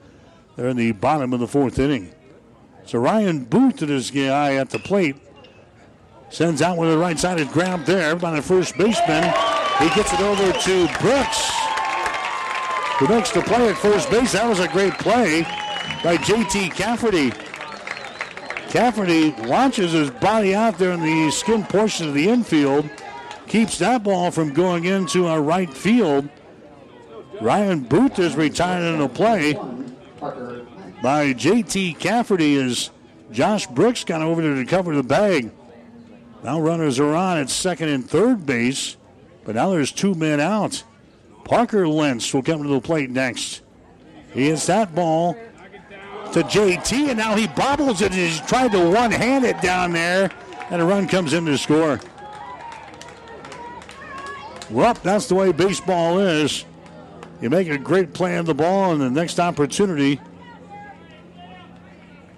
They're 0.56 0.70
in 0.70 0.78
the 0.78 0.94
bottom 0.94 1.34
of 1.34 1.40
the 1.40 1.48
fourth 1.48 1.78
inning. 1.78 2.14
So 2.86 3.00
Ryan 3.00 3.46
Booth 3.46 3.78
to 3.78 3.86
this 3.86 4.10
guy 4.10 4.56
at 4.56 4.72
the 4.72 4.80
plate. 4.80 5.16
Sends 6.30 6.62
out 6.62 6.78
with 6.78 6.90
the 6.90 6.98
right 6.98 7.18
sided 7.18 7.50
grab 7.50 7.86
there 7.86 8.16
by 8.16 8.36
the 8.36 8.42
first 8.42 8.76
baseman. 8.78 9.24
He 9.80 9.90
gets 9.90 10.12
it 10.12 10.20
over 10.22 10.52
to 10.52 10.88
Brooks, 11.00 11.52
who 12.98 13.08
makes 13.08 13.32
the 13.32 13.42
play 13.42 13.70
at 13.70 13.78
first 13.78 14.10
base. 14.10 14.32
That 14.32 14.50
was 14.50 14.60
a 14.60 14.68
great 14.68 14.94
play 14.94 15.46
by 16.06 16.18
JT 16.18 16.70
Cafferty. 16.76 17.32
Cafferty 18.70 19.32
launches 19.48 19.92
his 19.94 20.12
body 20.12 20.54
out 20.54 20.78
there 20.78 20.92
in 20.92 21.02
the 21.02 21.32
skin 21.32 21.64
portion 21.64 22.08
of 22.08 22.14
the 22.14 22.30
infield, 22.30 22.88
keeps 23.48 23.80
that 23.80 24.04
ball 24.04 24.30
from 24.30 24.54
going 24.54 24.86
into 24.86 25.26
our 25.26 25.42
right 25.42 25.74
field. 25.74 26.30
Ryan 27.42 27.80
Booth 27.80 28.20
is 28.20 28.36
retired 28.36 28.84
in 28.84 29.00
the 29.00 29.10
play 29.10 29.54
by 31.02 31.34
JT 31.34 31.98
Cafferty 31.98 32.56
as 32.58 32.92
Josh 33.32 33.66
Brooks 33.66 34.04
got 34.04 34.22
over 34.22 34.44
there 34.44 34.54
to 34.54 34.66
cover 34.66 34.96
the 34.96 35.02
bag. 35.02 35.50
Now 36.44 36.62
runners 36.62 37.00
are 37.00 37.16
on 37.16 37.40
at 37.40 37.50
second 37.50 37.90
and 37.90 38.08
third 38.08 38.46
base, 38.46 38.96
but 39.44 39.56
now 39.56 39.72
there's 39.72 39.92
two 39.92 40.14
men 40.14 40.40
out. 40.40 40.84
Parker 41.46 41.88
Lentz 41.88 42.32
will 42.32 42.44
come 42.44 42.62
to 42.62 42.70
the 42.70 42.80
plate 42.80 43.10
next. 43.10 43.64
He 44.36 44.50
hits 44.50 44.68
that 44.68 44.94
ball 44.94 45.36
to 46.34 46.44
JT, 46.44 47.10
and 47.10 47.18
now 47.18 47.36
he 47.36 47.48
bobbles 47.48 48.02
it. 48.02 48.14
He's 48.14 48.40
tried 48.42 48.72
to 48.72 48.90
one 48.90 49.12
hand 49.12 49.46
it 49.46 49.62
down 49.62 49.92
there, 49.94 50.32
and 50.70 50.82
a 50.82 50.86
run 50.86 51.08
comes 51.08 51.34
in 51.34 51.46
to 51.46 51.58
score. 51.58 52.00
Well, 54.70 54.94
that's 54.96 55.28
the 55.28 55.36
way 55.36 55.52
baseball 55.52 56.20
is. 56.20 56.66
You 57.42 57.50
make 57.50 57.70
a 57.70 57.78
great 57.78 58.14
play 58.14 58.38
on 58.38 58.46
the 58.46 58.54
ball, 58.54 58.92
and 58.92 59.02
the 59.02 59.10
next 59.10 59.40
opportunity, 59.40 60.20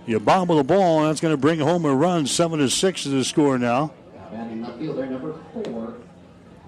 you 0.06 0.20
bobble 0.20 0.58
the 0.58 0.64
ball, 0.64 1.00
and 1.00 1.10
that's 1.10 1.22
going 1.22 1.34
to 1.34 1.38
bring 1.38 1.60
home 1.60 1.86
a 1.86 1.94
run. 1.94 2.26
Seven 2.26 2.60
to 2.60 2.70
six 2.70 3.06
is 3.06 3.14
the 3.14 3.24
score 3.24 3.58
now. 3.58 3.94
Batting 4.32 4.62
left 4.62 4.80
fielder 4.80 5.06
number 5.06 5.36
four, 5.54 5.96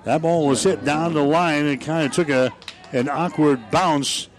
That 0.06 0.22
ball 0.22 0.48
was 0.48 0.64
hit 0.64 0.86
down 0.86 1.14
the 1.14 1.24
line. 1.24 1.66
It 1.66 1.78
kind 1.78 2.06
of 2.06 2.14
took 2.14 2.30
a 2.30 2.54
an 2.92 3.10
awkward 3.10 3.70
bounce. 3.72 4.30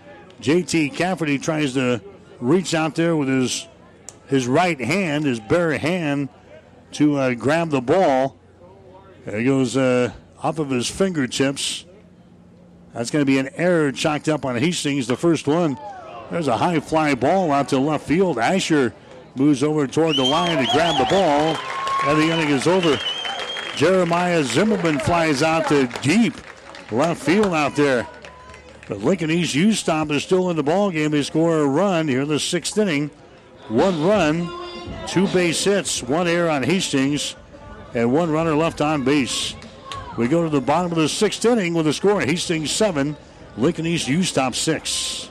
JT 0.40 0.94
Cafferty 0.94 1.38
tries 1.38 1.74
to 1.74 2.00
reach 2.40 2.74
out 2.74 2.94
there 2.94 3.16
with 3.16 3.28
his 3.28 3.66
his 4.26 4.46
right 4.46 4.80
hand, 4.80 5.24
his 5.24 5.40
bare 5.40 5.76
hand, 5.76 6.28
to 6.92 7.16
uh, 7.16 7.34
grab 7.34 7.70
the 7.70 7.80
ball. 7.80 8.38
There 9.24 9.42
goes 9.42 9.76
uh, 9.76 10.12
off 10.40 10.60
of 10.60 10.70
his 10.70 10.88
fingertips. 10.88 11.84
That's 12.94 13.10
going 13.10 13.22
to 13.22 13.26
be 13.26 13.38
an 13.38 13.50
error 13.54 13.90
chalked 13.92 14.28
up 14.28 14.44
on 14.44 14.56
Hastings, 14.56 15.06
the 15.06 15.16
first 15.16 15.46
one. 15.46 15.78
There's 16.30 16.46
a 16.48 16.56
high 16.56 16.78
fly 16.78 17.14
ball 17.14 17.50
out 17.50 17.68
to 17.70 17.78
left 17.78 18.06
field. 18.06 18.38
Asher 18.38 18.94
moves 19.34 19.62
over 19.62 19.86
toward 19.86 20.16
the 20.16 20.24
line 20.24 20.64
to 20.64 20.72
grab 20.72 20.96
the 20.96 21.06
ball, 21.10 21.56
and 22.04 22.18
the 22.18 22.32
inning 22.32 22.50
is 22.50 22.66
over. 22.66 22.98
Jeremiah 23.76 24.44
Zimmerman 24.44 25.00
flies 25.00 25.42
out 25.42 25.68
to 25.68 25.88
deep 26.02 26.34
left 26.92 27.22
field 27.22 27.52
out 27.52 27.74
there. 27.74 28.06
But 28.90 29.02
Lincoln 29.02 29.30
East 29.30 29.54
U 29.54 29.72
Stop 29.72 30.10
is 30.10 30.24
still 30.24 30.50
in 30.50 30.56
the 30.56 30.64
ball 30.64 30.90
game. 30.90 31.12
They 31.12 31.22
score 31.22 31.60
a 31.60 31.64
run 31.64 32.08
here 32.08 32.22
in 32.22 32.28
the 32.28 32.40
sixth 32.40 32.76
inning. 32.76 33.12
One 33.68 34.02
run, 34.04 34.50
two 35.06 35.28
base 35.28 35.62
hits, 35.62 36.02
one 36.02 36.26
error 36.26 36.50
on 36.50 36.64
Hastings, 36.64 37.36
and 37.94 38.12
one 38.12 38.32
runner 38.32 38.56
left 38.56 38.80
on 38.80 39.04
base. 39.04 39.54
We 40.18 40.26
go 40.26 40.42
to 40.42 40.48
the 40.48 40.60
bottom 40.60 40.90
of 40.90 40.98
the 40.98 41.08
sixth 41.08 41.44
inning 41.44 41.72
with 41.72 41.86
a 41.86 41.92
score: 41.92 42.20
Hastings 42.20 42.72
seven, 42.72 43.16
Lincoln 43.56 43.86
East 43.86 44.08
U 44.08 44.24
Stop 44.24 44.56
six. 44.56 45.30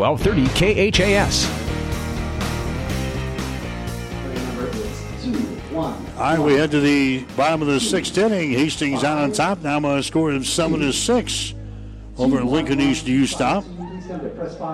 1230 0.00 0.92
KHAS. 0.92 1.46
All 6.16 6.36
right, 6.36 6.38
we 6.38 6.54
head 6.54 6.70
to 6.70 6.80
the 6.80 7.24
bottom 7.36 7.60
of 7.60 7.68
the 7.68 7.78
sixth 7.80 8.16
inning. 8.16 8.52
Hastings 8.52 9.04
out 9.04 9.18
on 9.18 9.32
top 9.32 9.60
now 9.60 9.78
by 9.78 9.98
a 9.98 10.02
score 10.02 10.32
of 10.32 10.46
seven 10.46 10.80
to 10.80 10.92
six 10.92 11.54
over 12.16 12.38
at 12.38 12.46
Lincoln 12.46 12.80
East 12.80 13.06
U 13.06 13.26
Stop. 13.26 13.64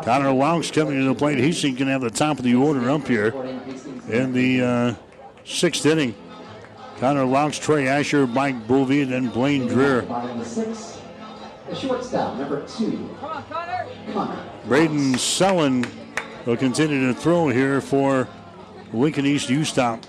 Connor 0.05 0.31
Laux 0.31 0.73
coming 0.73 1.01
to 1.01 1.05
the 1.05 1.15
plate. 1.15 1.39
Hastings 1.39 1.77
can 1.77 1.89
have 1.89 2.03
the 2.03 2.11
top 2.11 2.39
of 2.39 2.45
the 2.45 2.55
order 2.55 2.89
up 2.89 3.09
here 3.09 3.29
in 4.09 4.33
the 4.33 4.63
uh, 4.63 4.95
sixth 5.45 5.85
inning. 5.87 6.15
Connor 6.99 7.25
Laux, 7.25 7.61
Trey 7.61 7.89
Asher, 7.89 8.29
Mike 8.29 8.69
Bovey, 8.69 9.03
and 9.03 9.13
then 9.13 9.29
Blaine 9.29 9.69
Dreher. 9.69 10.96
Bottom 11.69 11.91
of 11.91 12.01
the 12.01 12.09
sixth, 12.09 12.11
the 12.11 12.15
shortstop, 12.15 12.39
number 12.39 12.67
two, 12.67 13.17
Connor. 14.13 14.45
Braden 14.67 15.19
Sellen 15.19 15.87
will 16.45 16.57
continue 16.57 17.07
to 17.09 17.15
throw 17.15 17.49
here 17.49 17.81
for 17.81 18.29
Lincoln 18.93 19.27
East 19.27 19.51
U 19.51 19.65
Stop. 19.65 20.05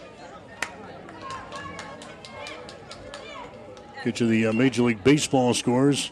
Get 4.03 4.19
you 4.19 4.27
the 4.27 4.47
uh, 4.47 4.53
Major 4.53 4.83
League 4.83 5.03
Baseball 5.03 5.53
scores. 5.53 6.11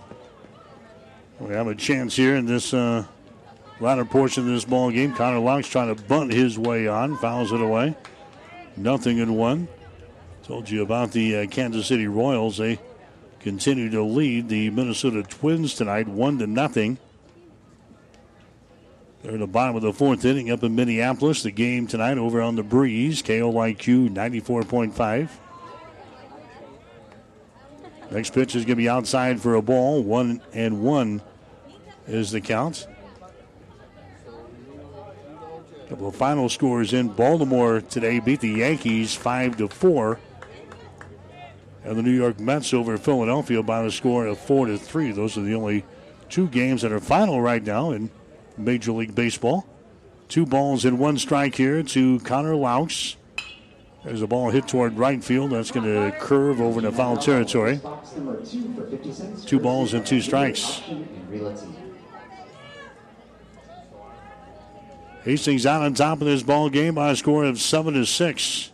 We 1.40 1.54
have 1.54 1.68
a 1.68 1.76
chance 1.76 2.16
here 2.16 2.36
in 2.36 2.46
this 2.46 2.74
uh, 2.74 3.06
latter 3.80 4.06
portion 4.06 4.44
of 4.44 4.50
this 4.50 4.66
ball 4.66 4.92
game. 4.92 5.14
Connor 5.14 5.40
Laux 5.40 5.70
trying 5.70 5.96
to 5.96 6.02
bunt 6.04 6.34
his 6.34 6.58
way 6.58 6.88
on, 6.88 7.18
fouls 7.18 7.52
it 7.52 7.62
away. 7.62 7.96
Nothing 8.78 9.20
in 9.20 9.36
one. 9.36 9.68
Told 10.44 10.70
you 10.70 10.82
about 10.82 11.12
the 11.12 11.38
uh, 11.38 11.46
Kansas 11.48 11.88
City 11.88 12.08
Royals. 12.08 12.58
They 12.58 12.80
continue 13.46 13.92
to 13.92 14.02
lead 14.02 14.50
the 14.50 14.72
Minnesota 14.72 15.22
Twins 15.22 15.76
tonight, 15.76 16.08
one 16.08 16.40
to 16.40 16.48
nothing. 16.48 16.98
They're 19.22 19.36
in 19.36 19.40
the 19.40 19.46
bottom 19.46 19.76
of 19.76 19.84
the 19.84 19.94
fourth 19.94 20.26
inning 20.26 20.50
up 20.50 20.64
in 20.64 20.74
Minneapolis. 20.74 21.44
The 21.44 21.52
game 21.52 21.86
tonight 21.86 22.18
over 22.18 22.42
on 22.42 22.56
the 22.56 22.64
breeze. 22.64 23.22
KOIQ 23.22 24.10
94.5. 24.10 25.30
Next 28.10 28.34
pitch 28.34 28.56
is 28.56 28.64
going 28.64 28.72
to 28.72 28.76
be 28.78 28.90
outside 28.90 29.40
for 29.40 29.54
a 29.54 29.62
ball. 29.62 30.02
One 30.02 30.42
and 30.52 30.82
one 30.82 31.22
is 32.08 32.32
the 32.32 32.42
count. 32.42 32.88
Couple 35.88 36.08
of 36.08 36.16
final 36.16 36.50
scores 36.50 36.94
in 36.94 37.10
Baltimore 37.10 37.80
today 37.80 38.20
beat 38.20 38.40
the 38.40 38.50
Yankees 38.50 39.14
five 39.14 39.56
to 39.58 39.68
four, 39.68 40.20
and 41.86 41.96
the 41.96 42.02
New 42.02 42.12
York 42.12 42.40
Mets 42.40 42.74
over 42.74 42.98
Philadelphia 42.98 43.62
by 43.62 43.84
a 43.84 43.92
score 43.92 44.26
of 44.26 44.40
four 44.40 44.66
to 44.66 44.78
three. 44.78 45.12
Those 45.12 45.38
are 45.38 45.42
the 45.42 45.54
only 45.54 45.86
two 46.30 46.48
games 46.48 46.82
that 46.82 46.92
are 46.92 47.00
final 47.00 47.40
right 47.40 47.64
now 47.64 47.92
in 47.92 48.10
Major 48.58 48.92
League 48.92 49.14
Baseball. 49.14 49.68
Two 50.28 50.48
balls 50.48 50.84
and 50.84 50.98
one 50.98 51.20
strike 51.20 51.56
here 51.56 51.84
to 51.84 52.20
Connor 52.22 52.56
Laux. 52.56 53.16
There's 54.04 54.24
a 54.24 54.28
ball 54.28 54.50
hit 54.50 54.68
toward 54.68 54.98
right 54.98 55.24
field. 55.24 55.52
That's 55.52 55.72
going 55.72 55.86
to 55.86 56.16
curve 56.20 56.60
over 56.60 56.80
into 56.80 56.92
foul 56.92 57.18
territory. 57.18 57.80
Two 59.46 59.60
balls 59.60 59.94
and 59.94 60.06
two 60.06 60.22
strikes. 60.22 60.82
Hastings 65.24 65.66
out 65.66 65.82
on 65.82 65.94
top 65.96 66.22
of 66.22 66.28
this 66.28 66.44
ball 66.44 66.70
game 66.70 66.96
by 66.96 67.12
a 67.12 67.16
score 67.16 67.46
of 67.46 67.60
seven 67.60 67.96
to 67.96 68.06
six. 68.06 68.72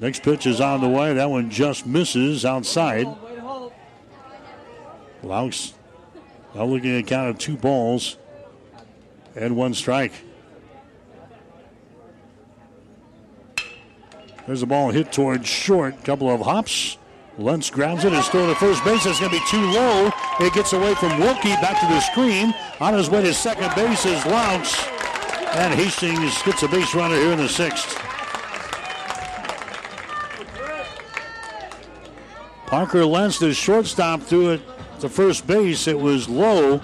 Next 0.00 0.22
pitch 0.22 0.46
is 0.46 0.60
on 0.60 0.80
the 0.80 0.88
way. 0.88 1.14
That 1.14 1.30
one 1.30 1.50
just 1.50 1.86
misses 1.86 2.44
outside. 2.44 3.06
Laux 5.22 5.72
now 6.56 6.64
looking 6.64 6.94
at 6.94 7.00
a 7.00 7.02
count 7.02 7.28
of 7.28 7.38
two 7.38 7.56
balls 7.56 8.16
and 9.34 9.56
one 9.56 9.74
strike. 9.74 10.12
There's 14.46 14.62
a 14.62 14.66
ball 14.66 14.90
hit 14.90 15.12
towards 15.12 15.46
short. 15.46 16.02
Couple 16.04 16.30
of 16.30 16.40
hops. 16.40 16.96
Lentz 17.36 17.68
grabs 17.68 18.04
it. 18.04 18.14
It's 18.14 18.28
thrown 18.28 18.48
to 18.48 18.54
first 18.54 18.82
base. 18.84 19.04
It's 19.04 19.20
going 19.20 19.32
to 19.32 19.38
be 19.38 19.44
too 19.50 19.60
low. 19.60 20.10
It 20.40 20.54
gets 20.54 20.72
away 20.72 20.94
from 20.94 21.18
Wilkie 21.20 21.54
back 21.56 21.78
to 21.80 21.86
the 21.86 22.00
screen. 22.00 22.54
On 22.80 22.94
his 22.94 23.10
way 23.10 23.22
to 23.22 23.34
second 23.34 23.74
base 23.74 24.06
is 24.06 24.22
Laux. 24.24 24.88
And 25.56 25.74
Hastings 25.74 26.40
gets 26.42 26.62
a 26.62 26.68
base 26.68 26.94
runner 26.94 27.16
here 27.16 27.32
in 27.32 27.38
the 27.38 27.48
sixth. 27.48 28.05
Parker 32.66 33.04
Lentz, 33.04 33.38
the 33.38 33.54
shortstop, 33.54 34.22
threw 34.22 34.50
it 34.50 34.60
to 35.00 35.08
first 35.08 35.46
base. 35.46 35.86
It 35.86 35.98
was 35.98 36.28
low. 36.28 36.80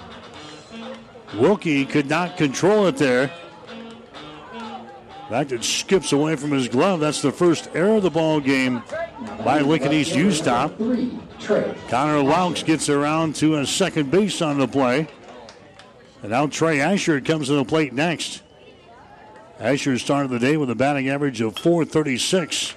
Wilkie 1.35 1.85
could 1.85 2.07
not 2.07 2.37
control 2.37 2.87
it 2.87 2.97
there. 2.97 3.31
In 4.53 5.29
fact, 5.29 5.51
it 5.51 5.63
skips 5.63 6.11
away 6.11 6.35
from 6.35 6.51
his 6.51 6.67
glove. 6.67 6.99
That's 6.99 7.21
the 7.21 7.31
first 7.31 7.69
error 7.73 7.97
of 7.97 8.03
the 8.03 8.11
ball 8.11 8.39
game 8.39 8.83
by 9.43 9.61
Lincoln 9.61 9.91
East 9.91 10.15
U 10.15 10.31
stop. 10.31 10.77
Connor 10.77 12.21
Laux 12.21 12.63
gets 12.63 12.87
around 12.87 13.35
to 13.37 13.55
a 13.55 13.65
second 13.65 14.11
base 14.11 14.41
on 14.41 14.59
the 14.59 14.67
play. 14.67 15.07
And 16.21 16.31
now 16.31 16.47
Trey 16.47 16.79
Asher 16.79 17.19
comes 17.19 17.47
to 17.47 17.53
the 17.53 17.65
plate 17.65 17.93
next. 17.93 18.41
Asher 19.59 19.97
started 19.97 20.29
the 20.29 20.39
day 20.39 20.55
with 20.55 20.69
a 20.69 20.75
batting 20.75 21.09
average 21.09 21.41
of 21.41 21.57
436. 21.57 22.75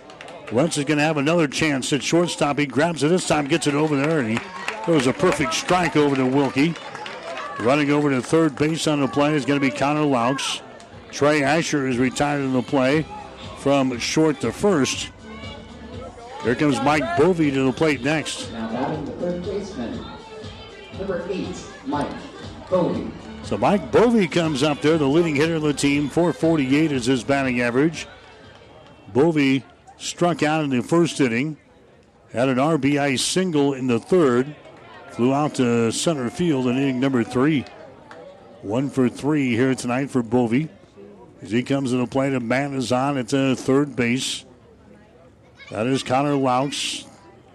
Lentz 0.53 0.79
is 0.79 0.85
going 0.85 0.99
to 0.99 1.05
have 1.05 1.17
another 1.17 1.49
chance 1.49 1.93
at 1.93 2.03
shortstop. 2.03 2.59
He 2.59 2.67
grabs 2.67 3.03
it 3.03 3.09
this 3.09 3.27
time, 3.27 3.49
gets 3.49 3.67
it 3.67 3.75
over 3.75 3.97
there, 3.97 4.21
and 4.21 4.31
he 4.31 4.39
throws 4.85 5.07
a 5.07 5.13
perfect 5.13 5.55
strike 5.55 5.97
over 5.97 6.15
to 6.15 6.27
Wilkie. 6.27 6.75
Running 7.59 7.91
over 7.91 8.11
to 8.11 8.23
third 8.23 8.55
base 8.57 8.87
on 8.87 9.01
the 9.01 9.09
play 9.09 9.35
is 9.35 9.45
going 9.45 9.61
to 9.61 9.67
be 9.67 9.75
Connor 9.75 10.03
Laux. 10.03 10.61
Trey 11.11 11.43
Asher 11.43 11.89
is 11.89 11.99
retired 11.99 12.43
in 12.43 12.53
the 12.53 12.63
play 12.63 13.07
from 13.59 13.99
short 13.99 14.41
to 14.43 14.53
first. 14.53 15.11
Here 16.43 16.55
comes 16.55 16.81
Mike 16.83 17.17
Bovey 17.19 17.51
to 17.51 17.65
the 17.65 17.73
plate 17.73 18.03
next. 18.03 18.53
Now 18.53 18.71
batting 18.71 19.05
the 19.05 19.13
third 19.13 19.43
baseman, 19.43 20.07
number 20.99 21.27
eight, 21.29 21.61
Mike 21.87 22.11
Bovey. 22.71 23.11
So 23.43 23.57
Mike 23.57 23.91
Bovey 23.91 24.29
comes 24.29 24.63
up 24.63 24.81
there, 24.83 24.99
the 24.99 25.09
leading 25.09 25.35
hitter 25.35 25.55
of 25.57 25.63
the 25.63 25.73
team. 25.73 26.09
448 26.09 26.93
is 26.93 27.07
his 27.07 27.25
batting 27.25 27.61
average. 27.61 28.07
Bovey 29.13 29.65
struck 29.99 30.43
out 30.43 30.65
in 30.65 30.71
the 30.71 30.83
first 30.83 31.21
inning, 31.21 31.57
had 32.33 32.49
an 32.49 32.59
RBI 32.59 33.19
single 33.19 33.75
in 33.75 33.87
the 33.87 33.99
third, 33.99 34.55
flew 35.11 35.33
out 35.33 35.55
to 35.57 35.91
center 35.91 36.31
field 36.31 36.67
in 36.67 36.77
inning 36.77 37.01
number 37.01 37.25
three. 37.25 37.65
One 38.63 38.91
for 38.91 39.09
three 39.09 39.55
here 39.55 39.75
tonight 39.75 40.11
for 40.11 40.23
Bovey. 40.23 40.69
As 41.43 41.51
he 41.51 41.63
comes 41.63 41.91
to 41.91 41.99
the 41.99 42.07
plate, 42.07 42.35
a 42.35 42.41
man 42.41 42.75
is 42.75 42.91
on 42.93 43.19
at 43.19 43.33
uh, 43.33 43.55
third 43.55 43.95
base. 43.95 44.45
That 45.71 45.87
is 45.87 46.03
Connor 46.03 46.35
Laux. 46.35 47.07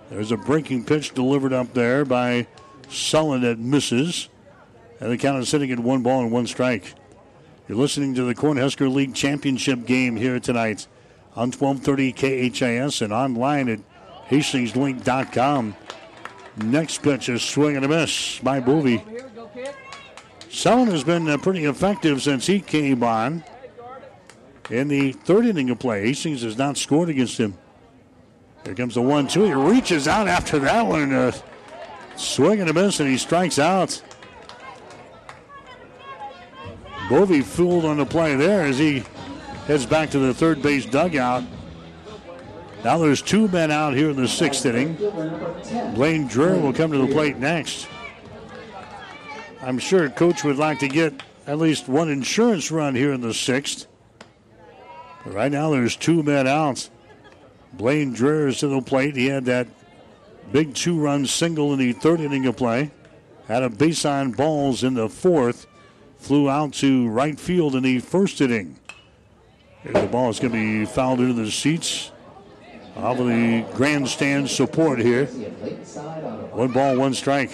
There's 0.09 0.31
a 0.31 0.37
breaking 0.37 0.85
pitch 0.85 1.13
delivered 1.13 1.53
up 1.53 1.73
there 1.73 2.05
by 2.05 2.47
Sellen 2.89 3.41
that 3.41 3.59
misses. 3.59 4.29
And 4.99 5.11
the 5.11 5.17
count 5.17 5.41
is 5.41 5.49
sitting 5.49 5.71
at 5.71 5.79
one 5.79 6.03
ball 6.03 6.21
and 6.21 6.31
one 6.31 6.45
strike. 6.45 6.93
You're 7.67 7.77
listening 7.77 8.13
to 8.15 8.23
the 8.23 8.35
Cornhusker 8.35 8.93
League 8.93 9.15
Championship 9.15 9.85
game 9.85 10.15
here 10.15 10.39
tonight 10.39 10.87
on 11.35 11.51
1230 11.51 12.11
KHAS 12.49 13.01
and 13.01 13.13
online 13.13 13.69
at 13.69 13.79
hastingslink.com. 14.29 15.75
Next 16.57 17.01
pitch 17.01 17.29
is 17.29 17.41
swing 17.41 17.77
and 17.77 17.85
a 17.85 17.87
miss 17.87 18.39
by 18.39 18.59
Bovey. 18.59 19.03
Sellen 20.49 20.87
has 20.89 21.03
been 21.03 21.29
uh, 21.29 21.37
pretty 21.37 21.65
effective 21.65 22.21
since 22.21 22.45
he 22.45 22.59
came 22.59 23.03
on. 23.03 23.43
In 24.69 24.89
the 24.89 25.13
third 25.13 25.45
inning 25.45 25.69
of 25.69 25.79
play, 25.79 26.05
Hastings 26.05 26.43
has 26.43 26.57
not 26.57 26.77
scored 26.77 27.09
against 27.09 27.37
him. 27.37 27.57
Here 28.65 28.75
comes 28.75 28.95
the 28.95 29.01
one 29.01 29.27
two. 29.27 29.45
He 29.45 29.53
reaches 29.53 30.07
out 30.07 30.27
after 30.27 30.59
that 30.59 30.85
one. 30.85 31.13
Uh, 31.13 31.31
swing 32.15 32.61
and 32.61 32.69
a 32.69 32.73
miss, 32.73 32.99
and 32.99 33.09
he 33.09 33.17
strikes 33.17 33.59
out. 33.59 34.01
Bovey 37.09 37.41
fooled 37.41 37.85
on 37.85 37.97
the 37.97 38.05
play 38.05 38.35
there 38.35 38.63
as 38.63 38.77
he 38.77 39.03
heads 39.67 39.85
back 39.85 40.09
to 40.11 40.19
the 40.19 40.33
third 40.33 40.61
base 40.61 40.85
dugout. 40.85 41.43
Now 42.83 42.97
there's 42.97 43.21
two 43.21 43.47
men 43.47 43.71
out 43.71 43.93
here 43.93 44.09
in 44.09 44.15
the 44.15 44.27
sixth 44.27 44.65
inning. 44.65 44.95
Blaine 45.93 46.27
Dreher 46.27 46.61
will 46.61 46.73
come 46.73 46.91
to 46.91 46.97
the 46.97 47.13
plate 47.13 47.37
next. 47.37 47.87
I'm 49.61 49.77
sure 49.77 50.09
coach 50.09 50.43
would 50.43 50.57
like 50.57 50.79
to 50.79 50.87
get 50.87 51.13
at 51.45 51.59
least 51.59 51.87
one 51.87 52.09
insurance 52.09 52.71
run 52.71 52.95
here 52.95 53.13
in 53.13 53.21
the 53.21 53.33
sixth. 53.33 53.87
But 55.23 55.33
right 55.33 55.51
now 55.51 55.69
there's 55.69 55.95
two 55.95 56.23
men 56.23 56.47
out. 56.47 56.89
Blaine 57.73 58.15
Dreher 58.15 58.47
is 58.47 58.59
to 58.59 58.67
the 58.67 58.81
plate. 58.81 59.15
He 59.15 59.27
had 59.27 59.45
that 59.45 59.67
big 60.51 60.73
two-run 60.73 61.27
single 61.27 61.71
in 61.73 61.79
the 61.79 61.93
third 61.93 62.19
inning 62.19 62.47
of 62.47 62.57
play. 62.57 62.91
Had 63.47 63.63
a 63.63 63.69
base 63.69 64.05
on 64.05 64.31
balls 64.31 64.83
in 64.83 64.95
the 64.95 65.07
fourth. 65.07 65.67
Flew 66.17 66.49
out 66.49 66.73
to 66.73 67.07
right 67.09 67.39
field 67.39 67.75
in 67.75 67.83
the 67.83 67.99
first 67.99 68.41
inning. 68.41 68.79
The 69.83 70.07
ball 70.07 70.29
is 70.29 70.39
going 70.39 70.53
to 70.53 70.57
be 70.57 70.85
fouled 70.85 71.19
into 71.19 71.33
the 71.33 71.51
seats. 71.51 72.11
Of 72.95 73.17
the 73.17 73.65
grandstand 73.73 74.49
support 74.49 74.99
here. 74.99 75.25
One 75.25 76.71
ball, 76.71 76.97
one 76.97 77.13
strike. 77.13 77.51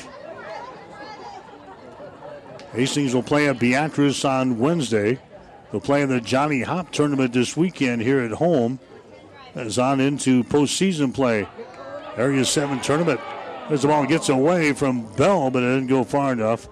Hastings 2.73 3.13
will 3.13 3.23
play 3.23 3.47
at 3.47 3.59
Beatrice 3.59 4.25
on 4.25 4.57
Wednesday. 4.57 5.19
They'll 5.71 5.79
play 5.79 6.01
in 6.01 6.09
the 6.09 6.19
Johnny 6.19 6.63
Hopp 6.63 6.91
tournament 6.91 7.33
this 7.33 7.55
weekend 7.55 8.01
here 8.01 8.19
at 8.19 8.31
home. 8.31 8.79
As 9.55 9.77
on 9.77 9.99
into 9.99 10.43
postseason 10.43 11.13
play. 11.13 11.47
Area 12.17 12.43
7 12.43 12.79
tournament. 12.81 13.21
As 13.69 13.83
the 13.83 13.87
ball 13.87 14.05
gets 14.05 14.29
away 14.29 14.73
from 14.73 15.13
Bell, 15.15 15.49
but 15.51 15.63
it 15.63 15.67
didn't 15.67 15.87
go 15.87 16.03
far 16.03 16.33
enough. 16.33 16.67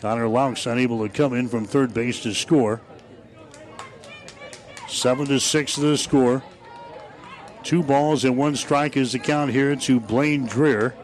Connor 0.00 0.28
Laux 0.28 0.70
unable 0.70 1.06
to 1.06 1.12
come 1.12 1.34
in 1.34 1.48
from 1.48 1.64
third 1.64 1.92
base 1.92 2.20
to 2.22 2.32
score. 2.32 2.80
Seven 4.96 5.26
to 5.26 5.38
six 5.38 5.76
the 5.76 5.98
score. 5.98 6.42
Two 7.62 7.82
balls 7.82 8.24
and 8.24 8.34
one 8.34 8.56
strike 8.56 8.96
is 8.96 9.12
the 9.12 9.18
count 9.18 9.50
here 9.50 9.76
to 9.76 10.00
Blaine 10.00 10.48
Dreher. 10.48 10.94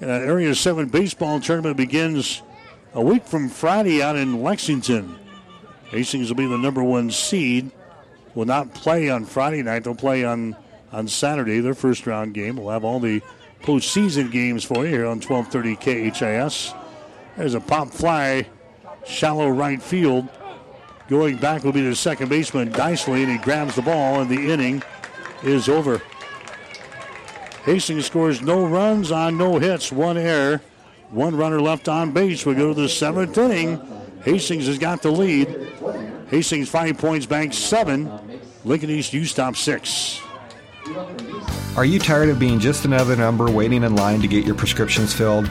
And 0.00 0.08
uh, 0.08 0.18
that 0.18 0.22
Area 0.22 0.54
7 0.54 0.88
baseball 0.90 1.40
tournament 1.40 1.76
begins 1.76 2.40
a 2.94 3.02
week 3.02 3.24
from 3.24 3.48
Friday 3.48 4.00
out 4.00 4.14
in 4.14 4.44
Lexington. 4.44 5.18
Hastings 5.86 6.28
will 6.28 6.36
be 6.36 6.46
the 6.46 6.56
number 6.56 6.84
one 6.84 7.10
seed. 7.10 7.72
Will 8.36 8.44
not 8.44 8.72
play 8.74 9.10
on 9.10 9.24
Friday 9.24 9.62
night. 9.62 9.82
They'll 9.82 9.96
play 9.96 10.24
on, 10.24 10.54
on 10.92 11.08
Saturday, 11.08 11.58
their 11.58 11.74
first 11.74 12.06
round 12.06 12.32
game. 12.32 12.58
We'll 12.58 12.70
have 12.70 12.84
all 12.84 13.00
the 13.00 13.22
postseason 13.62 14.30
games 14.30 14.62
for 14.62 14.84
you 14.84 14.90
here 14.92 15.06
on 15.06 15.20
1230 15.20 16.12
KHAS. 16.12 16.74
There's 17.36 17.54
a 17.54 17.60
pop 17.60 17.90
fly, 17.90 18.46
shallow 19.04 19.48
right 19.48 19.82
field. 19.82 20.28
Going 21.08 21.36
back 21.36 21.64
will 21.64 21.72
be 21.72 21.82
the 21.82 21.96
second 21.96 22.28
baseman, 22.28 22.70
Dicely, 22.72 23.22
and 23.22 23.32
he 23.32 23.38
grabs 23.38 23.74
the 23.74 23.82
ball, 23.82 24.20
and 24.20 24.30
the 24.30 24.52
inning 24.52 24.82
is 25.42 25.68
over. 25.68 26.00
Hastings 27.64 28.06
scores 28.06 28.40
no 28.40 28.64
runs 28.66 29.12
on 29.12 29.36
no 29.36 29.58
hits, 29.58 29.92
one 29.92 30.16
error. 30.16 30.60
One 31.10 31.36
runner 31.36 31.60
left 31.60 31.88
on 31.88 32.12
base. 32.12 32.46
We 32.46 32.54
go 32.54 32.72
to 32.72 32.80
the 32.80 32.88
seventh 32.88 33.36
inning. 33.36 33.80
Hastings 34.24 34.66
has 34.66 34.78
got 34.78 35.02
the 35.02 35.10
lead. 35.10 35.48
Hastings 36.28 36.70
five 36.70 36.96
points, 36.96 37.26
bank 37.26 37.52
seven. 37.52 38.10
Lincoln 38.64 38.90
East 38.90 39.12
U 39.12 39.26
stop 39.26 39.56
six. 39.56 40.20
Are 41.76 41.84
you 41.84 41.98
tired 41.98 42.30
of 42.30 42.38
being 42.38 42.58
just 42.58 42.84
another 42.84 43.14
number 43.14 43.50
waiting 43.50 43.82
in 43.82 43.94
line 43.94 44.20
to 44.22 44.28
get 44.28 44.46
your 44.46 44.54
prescriptions 44.54 45.12
filled? 45.12 45.50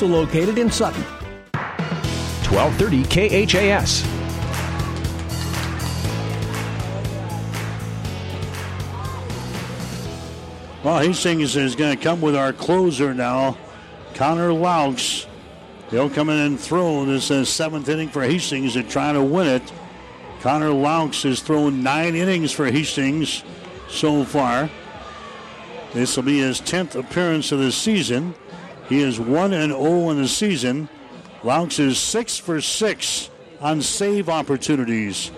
located 0.07 0.57
in 0.57 0.69
Sutton. 0.71 1.03
1230 2.51 3.45
KHAS. 3.45 4.03
Well, 10.83 10.99
Hastings 10.99 11.55
is 11.55 11.75
going 11.75 11.95
to 11.95 12.03
come 12.03 12.21
with 12.21 12.35
our 12.35 12.53
closer 12.53 13.13
now, 13.13 13.55
Connor 14.15 14.49
Laux. 14.49 15.27
He'll 15.91 16.09
come 16.09 16.29
in 16.29 16.37
and 16.39 16.59
throw 16.59 17.05
this 17.05 17.29
uh, 17.29 17.45
seventh 17.45 17.87
inning 17.87 18.09
for 18.09 18.23
Hastings 18.23 18.75
and 18.75 18.89
trying 18.89 19.13
to 19.13 19.21
win 19.21 19.45
it. 19.45 19.73
Connor 20.41 20.71
Laux 20.71 21.21
has 21.21 21.41
thrown 21.41 21.83
nine 21.83 22.15
innings 22.15 22.51
for 22.51 22.65
Hastings 22.71 23.43
so 23.89 24.23
far. 24.23 24.71
This 25.93 26.15
will 26.15 26.23
be 26.23 26.39
his 26.39 26.59
10th 26.61 26.95
appearance 26.95 27.51
of 27.51 27.59
the 27.59 27.71
season. 27.71 28.33
He 28.91 29.01
is 29.01 29.21
1 29.21 29.53
and 29.53 29.71
0 29.71 30.09
in 30.09 30.17
the 30.17 30.27
season. 30.27 30.89
Laux 31.43 31.79
is 31.79 31.97
6 31.97 32.39
for 32.39 32.59
6 32.59 33.29
on 33.61 33.81
save 33.81 34.27
opportunities. 34.27 35.31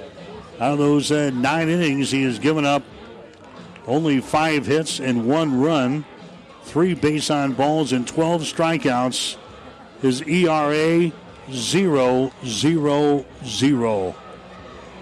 Out 0.60 0.72
of 0.72 0.78
those 0.80 1.12
uh, 1.12 1.30
nine 1.30 1.70
innings, 1.70 2.10
he 2.10 2.24
has 2.24 2.40
given 2.40 2.66
up 2.66 2.82
only 3.86 4.22
five 4.22 4.66
hits 4.66 5.00
and 5.00 5.28
one 5.28 5.62
run, 5.62 6.04
three 6.64 6.96
base 6.96 7.30
on 7.30 7.54
balls, 7.54 7.94
and 7.94 8.08
12 8.08 8.42
strikeouts. 8.42 9.38
His 10.02 10.24
ERA 10.24 11.12
0 11.52 12.32
0 12.44 13.26
0. 13.46 14.16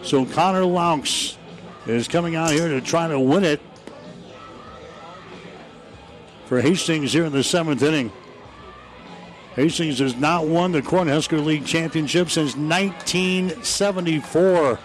So 0.03 0.25
Connor 0.25 0.65
Laux 0.65 1.37
is 1.87 2.09
coming 2.09 2.35
out 2.35 2.51
here 2.51 2.67
to 2.67 2.81
try 2.81 3.07
to 3.07 3.17
win 3.17 3.45
it 3.45 3.61
for 6.47 6.59
Hastings 6.59 7.13
here 7.13 7.23
in 7.23 7.31
the 7.31 7.45
seventh 7.45 7.81
inning. 7.81 8.11
Hastings 9.55 9.99
has 9.99 10.15
not 10.15 10.47
won 10.47 10.71
the 10.71 10.81
Cornhusker 10.81 11.43
League 11.43 11.65
Championship 11.65 12.29
since 12.29 12.55
1974. 12.55 14.79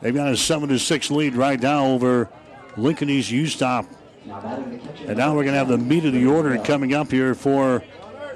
They've 0.00 0.14
got 0.14 0.32
a 0.32 0.36
7 0.36 0.68
to 0.68 0.78
6 0.78 1.10
lead 1.12 1.36
right 1.36 1.60
now 1.60 1.86
over 1.86 2.28
Lincoln 2.76 3.08
East 3.08 3.30
U 3.30 3.46
Stop. 3.46 3.86
And 4.26 5.16
now 5.16 5.34
we're 5.34 5.44
going 5.44 5.52
to 5.52 5.58
have 5.58 5.68
the 5.68 5.78
meat 5.78 6.04
of 6.04 6.12
the 6.12 6.26
order 6.26 6.58
coming 6.58 6.94
up 6.94 7.12
here 7.12 7.36
for 7.36 7.84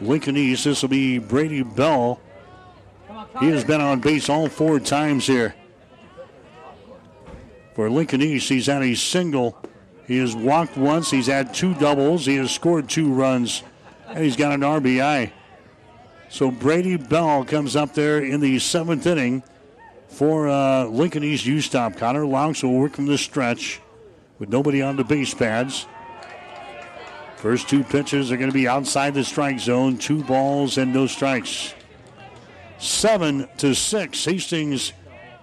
Lincoln 0.01 0.37
East. 0.37 0.65
This 0.65 0.83
will 0.83 0.89
be 0.89 1.19
Brady 1.19 1.65
Bell. 1.65 2.21
He 3.41 3.49
has 3.49 3.65
been 3.65 3.81
on 3.81 3.99
base 4.01 4.29
all 4.29 4.49
four 4.49 4.79
times 4.79 5.27
here. 5.27 5.57
For 7.75 7.91
Lincoln 7.91 8.23
East, 8.23 8.49
he's 8.49 8.67
had 8.67 8.83
a 8.83 8.95
single. 8.95 9.61
He 10.07 10.19
has 10.19 10.37
walked 10.37 10.77
once. 10.77 11.11
He's 11.11 11.27
had 11.27 11.53
two 11.53 11.75
doubles. 11.75 12.25
He 12.25 12.37
has 12.37 12.53
scored 12.53 12.89
two 12.89 13.13
runs. 13.13 13.65
And 14.17 14.25
he's 14.25 14.35
got 14.35 14.53
an 14.53 14.63
RBI. 14.63 15.31
So 16.31 16.51
Brady 16.51 16.97
Bell 16.97 17.45
comes 17.45 17.77
up 17.77 17.93
there 17.93 18.19
in 18.19 18.41
the 18.41 18.59
seventh 18.59 19.07
inning 19.07 19.43
for 20.09 20.49
uh, 20.49 20.87
Lincoln 20.87 21.23
East 21.23 21.45
U 21.45 21.61
Stop. 21.61 21.97
Connor 21.97 22.25
Laux 22.25 22.63
will 22.63 22.79
work 22.79 22.95
from 22.95 23.05
the 23.05 23.19
stretch 23.19 23.79
with 24.39 24.49
nobody 24.49 24.81
on 24.81 24.97
the 24.97 25.05
base 25.05 25.35
pads. 25.35 25.85
First 27.37 27.69
two 27.69 27.85
pitches 27.85 28.33
are 28.33 28.39
going 28.39 28.49
to 28.49 28.55
be 28.55 28.67
outside 28.67 29.13
the 29.13 29.23
strike 29.23 29.61
zone. 29.61 29.99
Two 29.99 30.25
balls 30.25 30.79
and 30.79 30.95
no 30.95 31.07
strikes. 31.07 31.75
Seven 32.79 33.47
to 33.59 33.75
six. 33.75 34.25
Hastings 34.25 34.95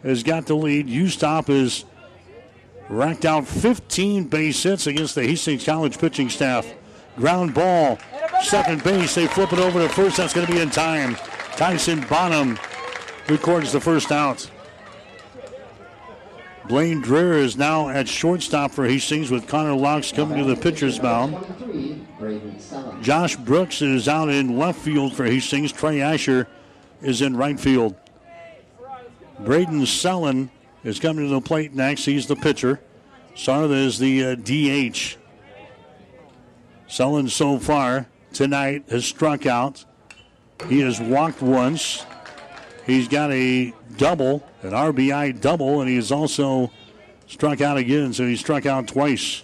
has 0.02 0.24
got 0.24 0.48
the 0.48 0.56
lead. 0.56 0.90
U-Stop 0.90 1.48
is 1.48 1.86
racked 2.90 3.26
out 3.26 3.46
15 3.48 4.24
base 4.24 4.64
hits 4.64 4.88
against 4.88 5.14
the 5.14 5.22
Hastings 5.22 5.64
College 5.64 6.00
pitching 6.00 6.32
staff. 6.32 6.66
Ground 7.16 7.54
ball, 7.54 8.00
second 8.42 8.84
base. 8.84 9.16
They 9.16 9.28
flip 9.28 9.54
it 9.54 9.60
over 9.60 9.80
to 9.80 9.90
first. 9.90 10.18
That's 10.18 10.34
going 10.34 10.48
to 10.48 10.54
be 10.54 10.60
in 10.60 10.70
time. 10.70 11.16
Tyson 11.56 12.02
Bonham 12.10 12.58
records 13.28 13.72
the 13.72 13.80
first 13.80 14.12
out. 14.12 14.50
Blaine 16.68 17.04
Dreher 17.04 17.38
is 17.38 17.58
now 17.58 17.90
at 17.90 18.08
shortstop 18.08 18.72
for 18.72 18.86
Hastings 18.86 19.30
with 19.30 19.48
Connor 19.48 19.74
Laux 19.74 20.14
coming 20.16 20.38
to 20.38 20.46
the 20.46 20.56
pitcher's 20.56 21.02
mound. 21.02 21.36
Josh 23.02 23.36
Brooks 23.36 23.82
is 23.82 24.08
out 24.08 24.30
in 24.30 24.58
left 24.58 24.80
field 24.80 25.14
for 25.14 25.26
Hastings. 25.26 25.74
Trey 25.74 26.02
Asher 26.02 26.48
is 27.02 27.22
in 27.22 27.36
right 27.36 27.60
field. 27.60 27.96
Braden 29.40 29.86
Sellen 29.86 30.50
is 30.86 31.00
coming 31.00 31.28
to 31.28 31.34
the 31.34 31.42
plate 31.42 31.74
next. 31.74 32.06
He's 32.06 32.28
the 32.28 32.36
pitcher. 32.36 32.80
Sarda 33.36 33.86
is 33.86 34.00
the 34.00 34.26
uh, 34.26 34.36
DH. 34.36 35.18
Sellen 36.88 37.28
so 37.28 37.60
far 37.60 38.08
tonight 38.34 38.86
has 38.90 39.06
struck 39.06 39.46
out. 39.46 39.86
He 40.68 40.80
has 40.82 41.00
walked 41.00 41.42
once. 41.42 42.06
He's 42.86 43.08
got 43.08 43.32
a 43.32 43.74
double, 43.98 44.44
an 44.62 44.72
RBI 44.72 45.40
double, 45.40 45.82
and 45.82 45.90
he's 45.90 46.12
also 46.12 46.72
struck 47.28 47.62
out 47.62 47.78
again, 47.78 48.14
so 48.14 48.26
he 48.26 48.36
struck 48.36 48.66
out 48.66 48.88
twice. 48.88 49.44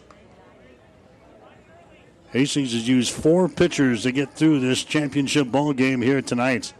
Hastings 2.31 2.73
has 2.73 2.87
used 2.87 3.11
four 3.11 3.49
pitchers 3.49 4.03
to 4.03 4.11
get 4.11 4.33
through 4.33 4.59
this 4.59 4.83
championship 4.83 5.49
ball 5.49 5.73
game 5.73 6.01
here 6.01 6.21
tonight. 6.21 6.73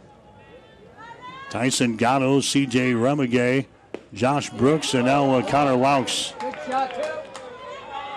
Tyson 1.50 1.96
Gatto, 1.96 2.38
CJ 2.38 2.94
Remigay, 2.94 3.66
Josh 4.14 4.50
Brooks, 4.50 4.94
and 4.94 5.06
now 5.06 5.34
uh, 5.34 5.42
Connor 5.42 5.72
Laux. 5.72 6.32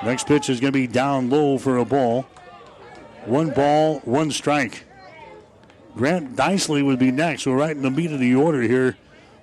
Next 0.04 0.28
pitch 0.28 0.50
is 0.50 0.60
going 0.60 0.72
to 0.72 0.80
be 0.80 0.86
down 0.86 1.30
low 1.32 1.58
for 1.58 1.78
a 1.78 1.86
ball. 1.86 2.28
One 3.26 3.52
ball, 3.52 4.00
one 4.00 4.32
strike. 4.32 4.84
Grant 5.96 6.36
Dicely 6.36 6.82
would 6.82 7.00
be 7.00 7.12
next. 7.12 7.46
We're 7.46 7.56
right 7.56 7.76
in 7.76 7.84
the 7.84 7.92
meat 7.92 8.12
of 8.12 8.20
the 8.20 8.36
order 8.36 8.62
here 8.62 8.98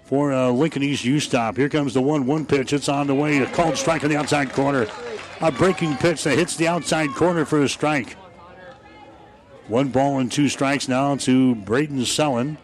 for 0.05 0.33
uh, 0.33 0.51
Lincoln 0.51 0.83
East 0.83 1.05
U-Stop. 1.05 1.57
Here 1.57 1.69
comes 1.69 1.95
the 1.95 2.03
1 2.03 2.27
1 2.27 2.47
pitch. 2.47 2.73
It's 2.73 2.89
on 2.89 3.07
the 3.07 3.15
way. 3.15 3.39
A 3.39 3.47
called 3.47 3.77
strike 3.77 4.05
on 4.05 4.11
the 4.11 4.17
outside 4.17 4.53
corner. 4.53 4.87
A 5.41 5.51
breaking 5.51 5.97
pitch 5.97 6.25
that 6.25 6.37
hits 6.37 6.57
the 6.57 6.69
outside 6.69 7.11
corner 7.11 7.45
for 7.45 7.63
a 7.63 7.69
strike. 7.69 8.17
One 9.69 9.89
ball 9.89 10.19
and 10.19 10.31
two 10.31 10.49
strikes 10.49 10.89
now 10.89 11.17
to 11.17 11.55
Braden 11.55 12.05
Sellen. 12.05 12.59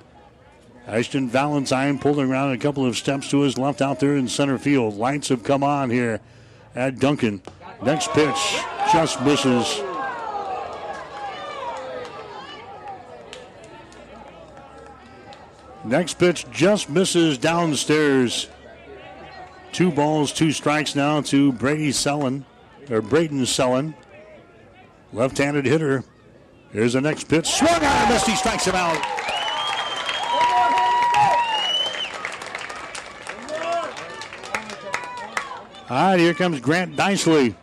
Ashton 0.86 1.28
Valentine 1.28 1.98
pulling 1.98 2.30
around 2.30 2.52
a 2.52 2.58
couple 2.58 2.84
of 2.84 2.96
steps 2.96 3.30
to 3.30 3.40
his 3.40 3.56
left 3.56 3.80
out 3.80 4.00
there 4.00 4.16
in 4.16 4.28
center 4.28 4.58
field. 4.58 4.96
Lights 4.96 5.28
have 5.28 5.42
come 5.42 5.64
on 5.64 5.90
here 5.90 6.20
at 6.74 6.98
Duncan. 6.98 7.42
Next 7.82 8.10
pitch 8.10 8.60
just 8.92 9.22
misses. 9.22 9.80
Next 15.86 16.14
pitch 16.14 16.50
just 16.50 16.90
misses 16.90 17.38
downstairs. 17.38 18.48
Two 19.70 19.92
balls, 19.92 20.32
two 20.32 20.50
strikes 20.50 20.96
now 20.96 21.20
to 21.20 21.52
Brady 21.52 21.92
Sellen, 21.92 22.44
or 22.90 23.00
Braden 23.00 23.46
Sellen. 23.46 23.94
Left 25.12 25.38
handed 25.38 25.64
hitter. 25.64 26.02
Here's 26.72 26.94
the 26.94 27.00
next 27.00 27.24
pitch. 27.24 27.46
Swung 27.46 27.84
on 27.84 28.08
missed. 28.08 28.26
He 28.26 28.34
strikes 28.34 28.64
him 28.64 28.74
out. 28.74 28.96
All 35.88 35.96
right, 35.96 36.18
here 36.18 36.34
comes 36.34 36.58
Grant 36.58 36.96
Dicely. 36.96 37.54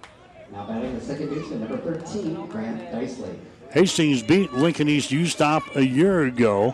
Now 0.53 0.65
batting 0.65 0.97
the 0.97 1.01
second 1.03 1.29
baseman, 1.29 1.59
number 1.59 1.77
13, 1.77 2.47
Grant 2.47 2.89
Dicely. 2.89 3.37
Hastings 3.71 4.23
beat 4.23 4.53
Lincoln 4.53 4.87
East 4.87 5.11
U-Stop 5.11 5.63
a 5.75 5.85
year 5.85 6.23
ago 6.23 6.73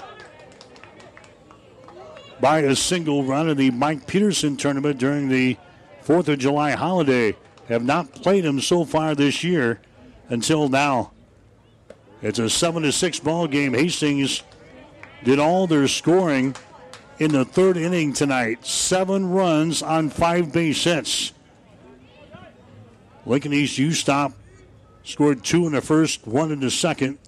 by 2.40 2.60
a 2.60 2.76
single 2.76 3.24
run 3.24 3.50
in 3.50 3.58
the 3.58 3.72
Mike 3.72 4.08
Peterson 4.08 4.58
tournament 4.58 4.98
during 4.98 5.30
the 5.30 5.58
4th 6.04 6.28
of 6.28 6.40
July 6.40 6.72
holiday. 6.72 7.36
Have 7.68 7.84
not 7.84 8.14
played 8.14 8.46
him 8.46 8.60
so 8.60 8.86
far 8.86 9.14
this 9.14 9.44
year 9.44 9.80
until 10.30 10.70
now. 10.70 11.12
It's 12.22 12.40
a 12.40 12.50
7 12.50 12.84
to 12.84 12.92
6 12.92 13.20
ball 13.20 13.48
game. 13.48 13.74
Hastings 13.74 14.44
did 15.24 15.40
all 15.40 15.68
their 15.68 15.88
scoring 15.88 16.56
in 17.20 17.32
the 17.32 17.46
third 17.46 17.78
inning 17.78 18.14
tonight. 18.14 18.66
Seven 18.66 19.30
runs 19.30 19.84
on 19.84 20.10
five 20.10 20.52
base 20.52 20.84
hits. 20.84 21.34
Lincoln 23.26 23.54
East 23.54 23.78
U-Stop 23.78 24.34
scored 25.04 25.44
two 25.44 25.68
in 25.68 25.74
the 25.74 25.82
first, 25.82 26.26
one 26.26 26.52
in 26.52 26.60
the 26.60 26.72
second, 26.72 27.20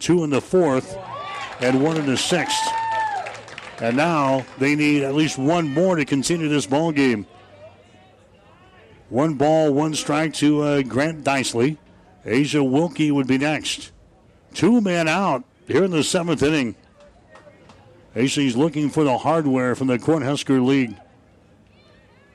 two 0.00 0.24
in 0.24 0.30
the 0.30 0.40
fourth, 0.40 0.96
and 1.60 1.82
one 1.82 1.96
in 1.96 2.06
the 2.06 2.16
sixth. 2.16 2.58
And 3.80 3.96
now 3.96 4.44
they 4.58 4.74
need 4.74 5.02
at 5.02 5.14
least 5.14 5.38
one 5.38 5.68
more 5.68 5.96
to 5.96 6.04
continue 6.04 6.48
this 6.48 6.66
ball 6.66 6.92
game. 6.92 7.26
One 9.08 9.34
ball, 9.34 9.72
one 9.72 9.94
strike 9.94 10.34
to 10.34 10.62
uh, 10.62 10.82
Grant 10.82 11.24
Dicely. 11.24 11.78
Asia 12.24 12.64
Wilkie 12.64 13.10
would 13.10 13.26
be 13.26 13.38
next. 13.38 13.92
Two 14.54 14.80
men 14.80 15.08
out 15.08 15.44
here 15.66 15.84
in 15.84 15.90
the 15.90 16.02
seventh 16.02 16.42
inning. 16.42 16.74
Hastings 18.14 18.56
looking 18.56 18.90
for 18.90 19.04
the 19.04 19.18
hardware 19.18 19.74
from 19.74 19.88
the 19.88 19.98
Cornhusker 19.98 20.64
League. 20.64 20.96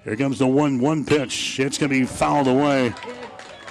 Here 0.04 0.16
comes 0.16 0.40
the 0.40 0.48
1 0.48 0.80
1 0.80 1.06
pitch. 1.06 1.60
It's 1.60 1.78
going 1.78 1.92
to 1.92 2.00
be 2.00 2.06
fouled 2.06 2.48
away. 2.48 2.94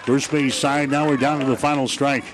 First 0.04 0.30
base 0.30 0.54
side. 0.54 0.90
Now 0.90 1.06
we're 1.06 1.16
down 1.16 1.40
to 1.40 1.46
the 1.46 1.56
final 1.56 1.86
strike. 1.86 2.24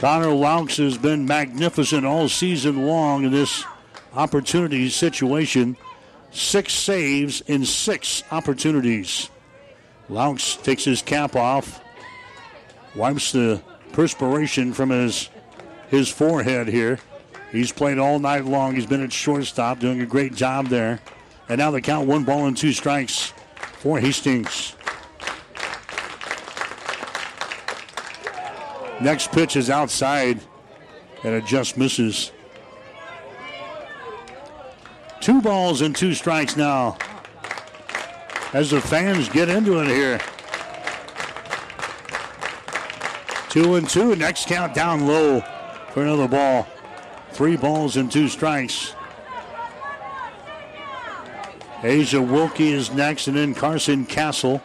Connor 0.00 0.28
Laux 0.28 0.78
has 0.78 0.96
been 0.96 1.26
magnificent 1.26 2.06
all 2.06 2.26
season 2.26 2.86
long 2.86 3.24
in 3.24 3.32
this 3.32 3.66
opportunity 4.14 4.88
situation. 4.88 5.76
Six 6.30 6.72
saves 6.72 7.42
in 7.42 7.66
six 7.66 8.22
opportunities. 8.30 9.28
Laux 10.08 10.56
takes 10.62 10.84
his 10.84 11.02
cap 11.02 11.36
off, 11.36 11.82
wipes 12.96 13.32
the 13.32 13.62
perspiration 13.92 14.72
from 14.72 14.88
his 14.88 15.28
his 15.90 16.08
forehead 16.08 16.68
here. 16.68 16.98
He's 17.52 17.70
played 17.70 17.98
all 17.98 18.18
night 18.18 18.46
long. 18.46 18.76
He's 18.76 18.86
been 18.86 19.02
at 19.02 19.12
shortstop, 19.12 19.80
doing 19.80 20.00
a 20.00 20.06
great 20.06 20.34
job 20.34 20.68
there. 20.68 21.00
And 21.50 21.58
now 21.58 21.72
the 21.72 21.82
count 21.82 22.08
one 22.08 22.24
ball 22.24 22.46
and 22.46 22.56
two 22.56 22.72
strikes 22.72 23.34
for 23.80 23.98
Hastings. 23.98 24.76
Next 29.00 29.32
pitch 29.32 29.56
is 29.56 29.70
outside, 29.70 30.40
and 31.24 31.34
it 31.34 31.46
just 31.46 31.78
misses. 31.78 32.32
Two 35.20 35.40
balls 35.40 35.80
and 35.80 35.96
two 35.96 36.14
strikes 36.14 36.56
now. 36.56 36.98
As 38.52 38.70
the 38.70 38.80
fans 38.80 39.28
get 39.28 39.48
into 39.48 39.80
it 39.80 39.86
here. 39.86 40.20
Two 43.48 43.76
and 43.76 43.88
two. 43.88 44.16
Next 44.16 44.46
count 44.48 44.74
down 44.74 45.06
low 45.06 45.40
for 45.92 46.02
another 46.02 46.28
ball. 46.28 46.66
Three 47.32 47.56
balls 47.56 47.96
and 47.96 48.10
two 48.10 48.28
strikes. 48.28 48.94
Asia 51.82 52.20
Wilkie 52.20 52.72
is 52.72 52.92
next, 52.92 53.28
and 53.28 53.36
then 53.36 53.54
Carson 53.54 54.04
Castle. 54.04 54.60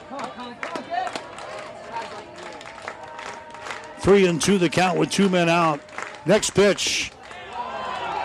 Three 4.05 4.27
and 4.27 4.39
two 4.39 4.59
the 4.59 4.69
count 4.69 4.99
with 4.99 5.09
two 5.09 5.29
men 5.29 5.49
out. 5.49 5.81
Next 6.27 6.51
pitch. 6.51 7.11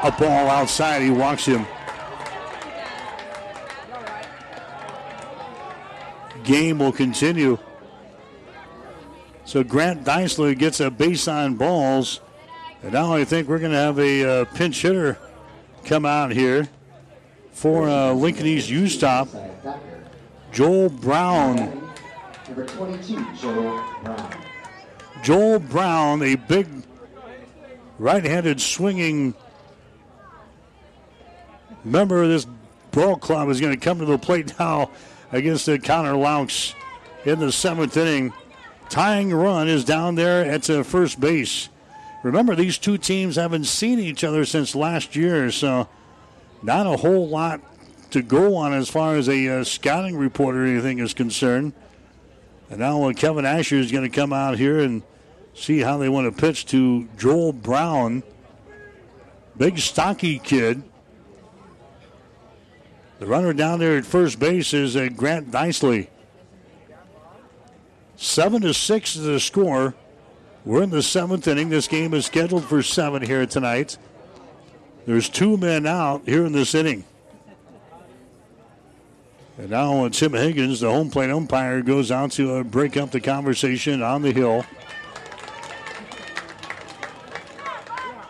A 0.02 0.12
ball 0.12 0.50
outside. 0.50 1.00
He 1.00 1.08
walks 1.08 1.46
him. 1.46 1.66
Game 6.44 6.80
will 6.80 6.92
continue. 6.92 7.56
So 9.46 9.64
Grant 9.64 10.04
Dicely 10.04 10.54
gets 10.54 10.80
a 10.80 10.90
base 10.90 11.26
on 11.26 11.54
balls. 11.54 12.20
And 12.82 12.92
now 12.92 13.14
I 13.14 13.24
think 13.24 13.48
we're 13.48 13.58
going 13.58 13.72
to 13.72 13.78
have 13.78 13.98
a 13.98 14.42
uh, 14.42 14.44
pinch 14.54 14.82
hitter 14.82 15.16
come 15.86 16.04
out 16.04 16.30
here 16.30 16.68
for 17.52 17.88
uh, 17.88 18.12
Lincoln 18.12 18.44
East 18.44 18.68
U-Stop. 18.68 19.28
Joel 20.52 20.90
Brown. 20.90 21.56
Number 22.48 22.66
22, 22.66 23.26
Joel 23.40 23.82
Brown. 24.04 24.49
Joel 25.22 25.58
Brown, 25.58 26.22
a 26.22 26.34
big 26.34 26.66
right-handed 27.98 28.60
swinging 28.60 29.34
member 31.84 32.22
of 32.22 32.28
this 32.28 32.46
ball 32.90 33.16
club, 33.16 33.48
is 33.50 33.60
going 33.60 33.72
to 33.72 33.80
come 33.80 33.98
to 33.98 34.06
the 34.06 34.18
plate 34.18 34.58
now 34.58 34.90
against 35.32 35.66
the 35.66 35.78
Connor 35.78 36.14
Laux 36.14 36.74
in 37.24 37.38
the 37.38 37.52
seventh 37.52 37.96
inning. 37.96 38.32
tying 38.88 39.32
run 39.32 39.68
is 39.68 39.84
down 39.84 40.14
there 40.14 40.44
at 40.44 40.62
the 40.62 40.82
first 40.82 41.20
base. 41.20 41.68
Remember, 42.22 42.54
these 42.54 42.78
two 42.78 42.98
teams 42.98 43.36
haven't 43.36 43.64
seen 43.64 43.98
each 43.98 44.24
other 44.24 44.44
since 44.44 44.74
last 44.74 45.16
year, 45.16 45.50
so 45.50 45.88
not 46.62 46.86
a 46.86 46.96
whole 46.96 47.28
lot 47.28 47.60
to 48.10 48.22
go 48.22 48.56
on 48.56 48.72
as 48.72 48.88
far 48.88 49.16
as 49.16 49.28
a 49.28 49.60
uh, 49.60 49.64
scouting 49.64 50.16
report 50.16 50.56
or 50.56 50.64
anything 50.64 50.98
is 50.98 51.14
concerned. 51.14 51.72
And 52.70 52.78
now 52.78 53.12
Kevin 53.12 53.44
Asher 53.44 53.76
is 53.76 53.90
going 53.90 54.08
to 54.08 54.16
come 54.16 54.32
out 54.32 54.56
here 54.56 54.78
and 54.78 55.02
see 55.54 55.80
how 55.80 55.98
they 55.98 56.08
want 56.08 56.34
to 56.34 56.40
pitch 56.40 56.66
to 56.66 57.08
Joel 57.18 57.52
Brown. 57.52 58.22
Big, 59.58 59.78
stocky 59.78 60.38
kid. 60.38 60.82
The 63.18 63.26
runner 63.26 63.52
down 63.52 63.80
there 63.80 63.98
at 63.98 64.06
first 64.06 64.38
base 64.38 64.72
is 64.72 64.96
uh, 64.96 65.08
Grant 65.14 65.50
Dicely. 65.50 66.08
Seven 68.16 68.62
to 68.62 68.72
six 68.72 69.16
is 69.16 69.24
the 69.24 69.40
score. 69.40 69.94
We're 70.64 70.82
in 70.82 70.90
the 70.90 71.02
seventh 71.02 71.48
inning. 71.48 71.70
This 71.70 71.88
game 71.88 72.14
is 72.14 72.26
scheduled 72.26 72.64
for 72.64 72.82
seven 72.82 73.22
here 73.22 73.44
tonight. 73.46 73.98
There's 75.06 75.28
two 75.28 75.56
men 75.56 75.86
out 75.86 76.22
here 76.26 76.44
in 76.44 76.52
this 76.52 76.74
inning. 76.74 77.04
And 79.60 79.68
now 79.68 80.08
Tim 80.08 80.32
Higgins, 80.32 80.80
the 80.80 80.90
home 80.90 81.10
plate 81.10 81.28
umpire, 81.30 81.82
goes 81.82 82.10
out 82.10 82.32
to 82.32 82.54
uh, 82.54 82.62
break 82.62 82.96
up 82.96 83.10
the 83.10 83.20
conversation 83.20 84.02
on 84.02 84.22
the 84.22 84.32
hill. 84.32 84.64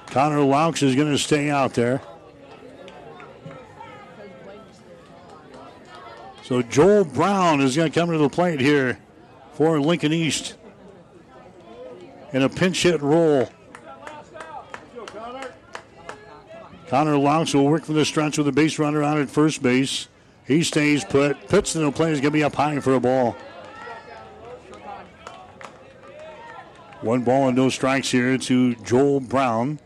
Connor 0.09 0.41
Laux 0.41 0.83
is 0.83 0.97
going 0.97 1.13
to 1.13 1.19
stay 1.19 1.49
out 1.49 1.75
there. 1.75 2.03
So 6.43 6.63
Joel 6.63 7.05
Brown 7.05 7.61
is 7.61 7.77
going 7.77 7.93
to 7.93 7.97
come 7.97 8.11
to 8.11 8.19
the 8.19 8.29
plate 8.29 8.59
here 8.59 8.99
for 9.53 9.81
Lincoln 9.81 10.13
East 10.13 10.57
in 12.33 12.43
a 12.43 12.49
pinch 12.49 12.83
hit 12.83 13.01
roll. 13.01 13.49
Connor 16.89 17.15
Laux 17.15 17.55
will 17.55 17.67
work 17.67 17.85
from 17.85 17.95
the 17.95 18.05
stretch 18.05 18.37
with 18.37 18.49
a 18.49 18.53
base 18.53 18.81
runner 18.81 19.05
out 19.05 19.19
at 19.19 19.31
first 19.31 19.63
base. 19.63 20.09
He 20.51 20.65
stays 20.65 21.05
put. 21.05 21.47
Puts 21.47 21.77
will 21.77 21.93
play 21.93 22.11
is 22.11 22.19
going 22.21 22.33
to 22.33 22.37
be 22.37 22.43
up 22.43 22.57
high 22.57 22.81
for 22.81 22.95
a 22.95 22.99
ball. 22.99 23.37
One 27.03 27.23
ball 27.23 27.47
and 27.47 27.57
no 27.57 27.69
strikes 27.69 28.11
here 28.11 28.37
to 28.37 28.75
Joel 28.75 29.21
Brown. 29.21 29.79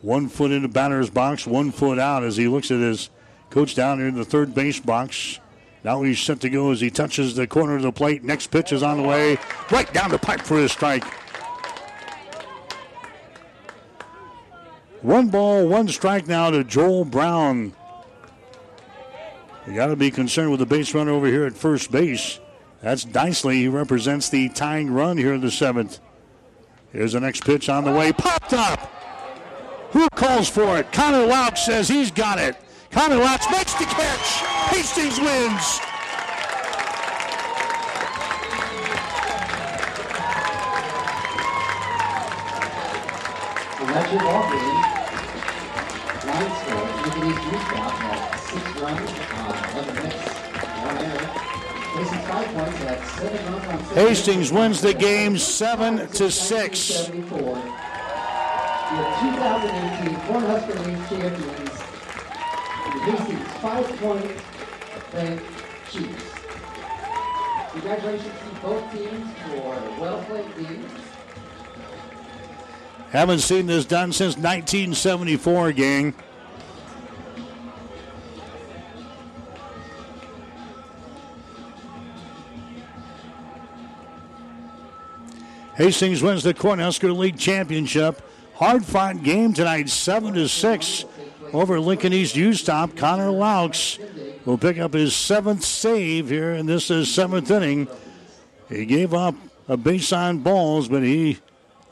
One 0.00 0.28
foot 0.28 0.50
in 0.50 0.62
the 0.62 0.68
batter's 0.68 1.08
box, 1.08 1.46
one 1.46 1.70
foot 1.70 2.00
out 2.00 2.24
as 2.24 2.36
he 2.36 2.48
looks 2.48 2.72
at 2.72 2.80
his 2.80 3.10
coach 3.50 3.76
down 3.76 3.98
here 3.98 4.08
in 4.08 4.16
the 4.16 4.24
third 4.24 4.56
base 4.56 4.80
box. 4.80 5.38
Now 5.84 6.02
he's 6.02 6.18
set 6.18 6.40
to 6.40 6.50
go 6.50 6.72
as 6.72 6.80
he 6.80 6.90
touches 6.90 7.36
the 7.36 7.46
corner 7.46 7.76
of 7.76 7.82
the 7.82 7.92
plate. 7.92 8.24
Next 8.24 8.48
pitch 8.48 8.72
is 8.72 8.82
on 8.82 8.96
the 8.96 9.06
way. 9.06 9.38
Right 9.70 9.94
down 9.94 10.10
the 10.10 10.18
pipe 10.18 10.40
for 10.40 10.58
a 10.58 10.68
strike. 10.68 11.04
One 15.00 15.28
ball, 15.28 15.68
one 15.68 15.86
strike 15.86 16.26
now 16.26 16.50
to 16.50 16.64
Joel 16.64 17.04
Brown. 17.04 17.74
You 19.66 19.74
got 19.74 19.86
to 19.86 19.96
be 19.96 20.10
concerned 20.10 20.50
with 20.50 20.60
the 20.60 20.66
base 20.66 20.94
runner 20.94 21.12
over 21.12 21.26
here 21.26 21.44
at 21.44 21.54
first 21.54 21.92
base. 21.92 22.40
That's 22.80 23.04
Dicely. 23.04 23.58
He 23.58 23.68
represents 23.68 24.28
the 24.28 24.48
tying 24.48 24.92
run 24.92 25.16
here 25.16 25.34
in 25.34 25.40
the 25.40 25.50
seventh. 25.50 26.00
Here's 26.92 27.12
the 27.12 27.20
next 27.20 27.44
pitch 27.44 27.68
on 27.68 27.84
the 27.84 27.92
way. 27.92 28.12
Popped 28.12 28.52
up. 28.52 28.80
Who 29.92 30.08
calls 30.14 30.48
for 30.48 30.78
it? 30.78 30.90
Connor 30.92 31.26
Laux 31.26 31.56
says 31.58 31.88
he's 31.88 32.10
got 32.10 32.38
it. 32.38 32.56
Connor 32.90 33.16
Laux 33.16 33.50
makes 33.50 33.74
the 33.74 33.84
catch. 33.84 34.42
Hastings 34.70 35.20
wins. 35.20 35.80
Ball 44.18 44.50
game. 44.50 44.92
Line 46.26 46.46
uh, 46.46 46.52
score, 46.60 47.24
U 47.24 47.32
Stop 47.32 48.04
at 48.04 48.32
uh, 48.32 48.36
six 48.36 48.64
runs 48.80 49.31
Hastings 53.94 54.50
wins 54.50 54.80
the 54.80 54.94
game 54.94 55.36
seven 55.36 56.08
to 56.12 56.30
six. 56.30 56.78
74. 56.78 57.38
The 57.38 57.58
2018 59.20 60.16
Cornhusker 60.24 60.76
League 60.86 61.08
champions, 61.08 61.70
the 62.88 63.00
Hastings 63.04 63.48
Bank 65.12 65.42
Chiefs. 65.90 66.24
Congratulations 67.72 68.24
to 68.24 68.60
both 68.62 68.92
teams 68.92 69.28
for 69.44 70.00
well-played 70.00 70.56
games. 70.56 70.92
Haven't 73.10 73.40
seen 73.40 73.66
this 73.66 73.84
done 73.84 74.10
since 74.12 74.36
1974, 74.36 75.72
gang. 75.72 76.14
Hastings 85.76 86.22
wins 86.22 86.42
the 86.42 86.52
Cornhusker 86.52 87.16
League 87.16 87.38
Championship. 87.38 88.20
Hard 88.54 88.84
fought 88.84 89.22
game 89.22 89.54
tonight, 89.54 89.88
7 89.88 90.34
to 90.34 90.46
6 90.46 91.04
over 91.54 91.80
Lincoln 91.80 92.12
East 92.12 92.36
U 92.36 92.52
Stop. 92.52 92.94
Connor 92.94 93.30
Laux 93.30 93.98
will 94.44 94.58
pick 94.58 94.78
up 94.78 94.92
his 94.92 95.16
seventh 95.16 95.64
save 95.64 96.28
here 96.28 96.52
and 96.52 96.68
this 96.68 96.90
is 96.90 97.12
seventh 97.12 97.50
inning. 97.50 97.88
He 98.68 98.84
gave 98.84 99.14
up 99.14 99.34
a 99.66 99.78
base 99.78 100.12
on 100.12 100.40
balls, 100.40 100.88
but 100.88 101.02
he 101.02 101.38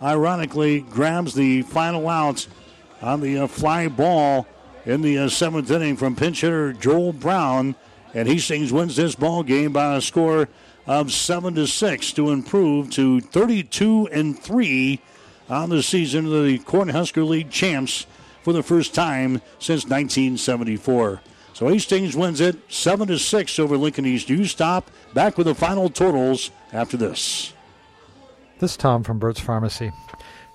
ironically 0.02 0.81
grabs 0.83 1.34
the 1.34 1.62
final 1.62 2.07
out 2.07 2.47
on 3.00 3.20
the 3.20 3.39
uh, 3.39 3.47
fly 3.47 3.89
ball 3.89 4.47
in 4.84 5.00
the 5.00 5.18
uh, 5.18 5.28
seventh 5.28 5.70
inning 5.70 5.97
from 5.97 6.17
pinch 6.17 6.42
hitter 6.42 6.75
Joel 6.75 7.15
Brown. 7.15 7.75
And 8.12 8.28
Hastings 8.28 8.73
wins 8.73 8.97
this 8.97 9.15
ball 9.15 9.42
game 9.42 9.73
by 9.73 9.97
a 9.97 10.00
score 10.02 10.49
of 10.86 11.12
seven 11.12 11.55
to 11.55 11.67
six 11.67 12.12
to 12.12 12.31
improve 12.31 12.91
to 12.91 13.20
32 13.20 14.09
and 14.12 14.39
three 14.39 15.00
on 15.49 15.70
the 15.70 15.83
season 15.83 16.26
of 16.26 16.44
the 16.44 16.59
Cornhusker 16.60 17.26
League 17.26 17.50
champs 17.50 18.07
for 18.42 18.52
the 18.52 18.62
first 18.62 18.94
time 18.94 19.42
since 19.59 19.84
1974. 19.84 21.20
So 21.52 21.68
Hastings 21.68 22.17
wins 22.17 22.41
it 22.41 22.57
seven 22.73 23.09
to 23.09 23.18
six 23.18 23.59
over 23.59 23.76
Lincoln 23.76 24.07
East. 24.07 24.31
Stop 24.50 24.91
back 25.12 25.36
with 25.36 25.47
the 25.47 25.55
final 25.55 25.91
totals 25.91 26.50
after 26.73 26.97
this. 26.97 27.52
This 28.60 28.73
is 28.73 28.76
Tom 28.76 29.02
from 29.02 29.18
Burt's 29.18 29.41
Pharmacy. 29.41 29.92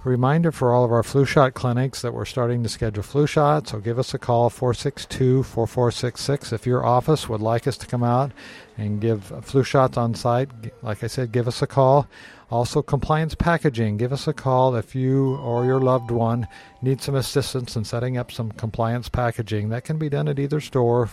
Reminder 0.06 0.51
for 0.51 0.72
all 0.72 0.85
of 0.85 0.92
our 0.92 1.01
flu 1.01 1.25
shot 1.25 1.56
clinics 1.56 2.03
that 2.03 2.14
we're 2.14 2.25
starting 2.25 2.61
to 2.61 2.69
schedule 2.69 3.01
flu 3.01 3.25
shots, 3.25 3.72
so 3.72 3.80
give 3.80 3.98
us 3.98 4.14
a 4.14 4.19
call 4.19 4.51
462 4.51 5.42
4466 5.42 6.53
if 6.53 6.67
your 6.67 6.85
office 6.85 7.27
would 7.27 7.42
like 7.42 7.66
us 7.66 7.75
to 7.77 7.88
come 7.88 8.03
out 8.03 8.32
and 8.77 9.01
give 9.01 9.24
flu 9.43 9.64
shots 9.64 9.98
on 9.98 10.14
site. 10.14 10.50
Like 10.84 11.03
I 11.03 11.08
said, 11.08 11.32
give 11.32 11.48
us 11.48 11.64
a 11.64 11.67
call. 11.67 12.08
Also, 12.51 12.84
compliance 12.84 13.34
packaging. 13.34 13.98
Give 13.98 14.14
us 14.14 14.27
a 14.27 14.34
call 14.34 14.75
if 14.75 14.93
you 14.93 15.35
or 15.38 15.66
your 15.66 15.82
loved 15.82 16.11
one 16.11 16.48
need 16.82 17.01
some 17.01 17.16
assistance 17.16 17.75
in 17.75 17.84
setting 17.84 18.17
up 18.17 18.32
some 18.32 18.51
compliance 18.51 19.09
packaging. 19.09 19.69
That 19.69 19.84
can 19.84 19.98
be 19.98 20.09
done 20.09 20.27
at 20.27 20.38
either 20.38 20.61
store. 20.61 21.09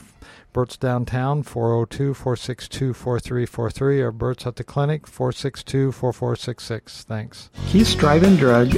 Burt's 0.52 0.76
downtown, 0.76 1.42
402 1.42 2.12
462 2.12 2.92
4343, 2.92 4.02
or 4.02 4.12
Burt's 4.12 4.46
at 4.46 4.56
the 4.56 4.64
clinic, 4.64 5.06
462 5.06 5.92
4466. 5.92 7.04
Thanks. 7.04 7.48
Keith's 7.68 7.94
Drive-In 7.94 8.36
Drug 8.36 8.74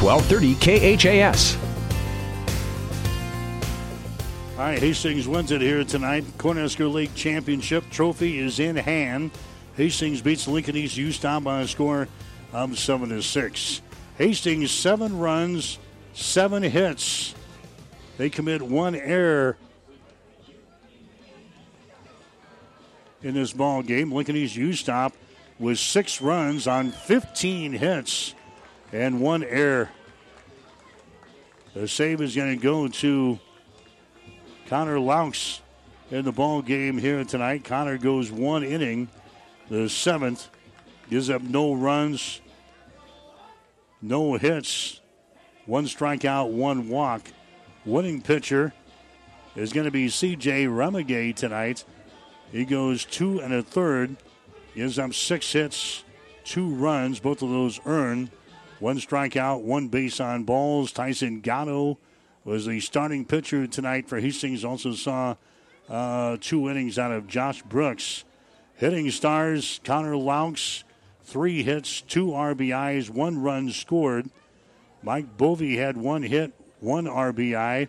1230 0.00 0.96
KHAS. 0.96 1.58
All 4.52 4.64
right, 4.64 4.78
Hastings 4.78 5.28
wins 5.28 5.52
it 5.52 5.60
here 5.60 5.84
tonight. 5.84 6.24
Cornhusker 6.38 6.90
League 6.90 7.14
Championship 7.14 7.84
trophy 7.90 8.38
is 8.38 8.60
in 8.60 8.76
hand. 8.76 9.30
Hastings 9.76 10.22
beats 10.22 10.48
Lincoln 10.48 10.74
East 10.74 10.96
U 10.96 11.12
Stop 11.12 11.44
by 11.44 11.60
a 11.60 11.68
score 11.68 12.08
of 12.54 12.78
seven 12.78 13.10
to 13.10 13.22
six. 13.22 13.82
Hastings 14.16 14.70
seven 14.70 15.18
runs, 15.18 15.78
seven 16.14 16.62
hits. 16.62 17.34
They 18.16 18.30
commit 18.30 18.62
one 18.62 18.94
error 18.94 19.58
in 23.22 23.34
this 23.34 23.52
ball 23.52 23.82
game. 23.82 24.12
Lincoln 24.12 24.36
East 24.36 24.56
U 24.56 24.72
Stop 24.72 25.12
with 25.58 25.78
six 25.78 26.22
runs 26.22 26.66
on 26.66 26.90
15 26.90 27.72
hits 27.72 28.34
and 28.92 29.20
one 29.20 29.44
error. 29.44 29.90
The 31.74 31.86
save 31.86 32.20
is 32.20 32.34
going 32.34 32.56
to 32.56 32.62
go 32.62 32.88
to 32.88 33.38
Connor 34.66 34.98
Laux 34.98 35.60
in 36.10 36.24
the 36.24 36.32
ball 36.32 36.62
game 36.62 36.98
here 36.98 37.24
tonight. 37.24 37.64
Connor 37.64 37.98
goes 37.98 38.32
one 38.32 38.64
inning, 38.64 39.08
the 39.68 39.88
seventh, 39.88 40.48
gives 41.08 41.30
up 41.30 41.42
no 41.42 41.74
runs, 41.74 42.40
no 44.02 44.34
hits, 44.34 45.00
one 45.66 45.84
strikeout, 45.84 46.50
one 46.50 46.88
walk. 46.88 47.22
Winning 47.84 48.20
pitcher 48.20 48.72
is 49.56 49.72
going 49.72 49.84
to 49.84 49.90
be 49.90 50.08
C.J. 50.08 50.66
Remigay 50.66 51.34
tonight. 51.34 51.84
He 52.50 52.64
goes 52.64 53.04
two 53.04 53.40
and 53.40 53.54
a 53.54 53.62
third, 53.62 54.16
gives 54.74 54.98
up 54.98 55.14
six 55.14 55.52
hits, 55.52 56.04
two 56.44 56.74
runs, 56.74 57.20
both 57.20 57.42
of 57.42 57.50
those 57.50 57.80
earned. 57.86 58.30
One 58.80 58.96
strikeout, 58.96 59.60
one 59.60 59.88
base 59.88 60.20
on 60.20 60.44
balls. 60.44 60.90
Tyson 60.90 61.40
Gatto 61.40 61.98
was 62.44 62.64
the 62.64 62.80
starting 62.80 63.26
pitcher 63.26 63.66
tonight 63.66 64.08
for 64.08 64.20
Hastings. 64.20 64.64
Also 64.64 64.94
saw 64.94 65.36
uh, 65.90 66.38
two 66.40 66.68
innings 66.70 66.98
out 66.98 67.12
of 67.12 67.26
Josh 67.26 67.60
Brooks. 67.62 68.24
Hitting 68.74 69.10
stars, 69.10 69.80
Connor 69.84 70.14
Laux, 70.14 70.84
three 71.22 71.62
hits, 71.62 72.00
two 72.00 72.28
RBIs, 72.28 73.10
one 73.10 73.42
run 73.42 73.70
scored. 73.70 74.30
Mike 75.02 75.36
Bovey 75.36 75.76
had 75.76 75.98
one 75.98 76.22
hit, 76.22 76.54
one 76.80 77.04
RBI. 77.04 77.88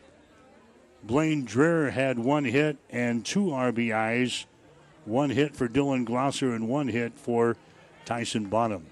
Blaine 1.03 1.47
Dreher 1.47 1.89
had 1.89 2.19
one 2.19 2.43
hit 2.43 2.77
and 2.89 3.25
two 3.25 3.45
RBIs. 3.45 4.43
One 5.05 5.29
hit 5.29 5.55
for 5.55 5.69
Dylan 5.69 6.05
Glosser 6.05 6.53
and 6.53 6.67
one 6.67 6.89
hit 6.89 7.17
for 7.17 7.55
Tyson 8.03 8.47
Bonham. 8.47 8.90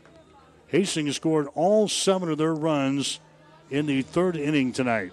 Hastings 0.69 1.15
scored 1.15 1.47
all 1.55 1.87
seven 1.87 2.29
of 2.29 2.37
their 2.37 2.53
runs 2.53 3.19
in 3.69 3.87
the 3.87 4.01
third 4.03 4.35
inning 4.35 4.71
tonight. 4.71 5.11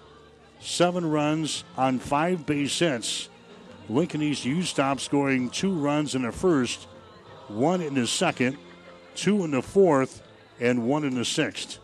Seven 0.59 1.09
runs 1.09 1.63
on 1.75 1.99
five 1.99 2.45
base 2.45 2.77
hits. 2.77 3.29
Lincoln 3.89 4.21
East 4.21 4.45
U 4.45 4.63
Stop 4.63 4.99
scoring 4.99 5.49
two 5.49 5.71
runs 5.71 6.13
in 6.13 6.23
the 6.23 6.31
first, 6.31 6.87
one 7.47 7.81
in 7.81 7.93
the 7.93 8.05
second, 8.05 8.57
two 9.15 9.43
in 9.43 9.51
the 9.51 9.61
fourth, 9.61 10.21
and 10.59 10.87
one 10.87 11.03
in 11.03 11.15
the 11.15 11.25
sixth. 11.25 11.79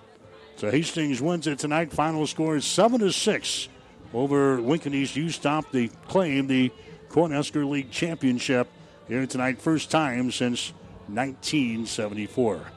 So 0.57 0.69
Hastings 0.69 1.21
wins 1.21 1.47
it 1.47 1.59
tonight. 1.59 1.91
Final 1.91 2.27
score 2.27 2.55
is 2.55 2.65
seven 2.65 2.99
to 2.99 3.11
six 3.11 3.69
over 4.13 4.61
Lincoln 4.61 4.93
East 4.93 5.15
U 5.15 5.29
Stop. 5.29 5.71
They 5.71 5.87
claim 6.07 6.47
the 6.47 6.71
Cornhusker 7.09 7.67
League 7.67 7.91
championship 7.91 8.67
here 9.07 9.25
tonight, 9.25 9.59
first 9.59 9.89
time 9.89 10.31
since 10.31 10.73
1974. 11.07 12.72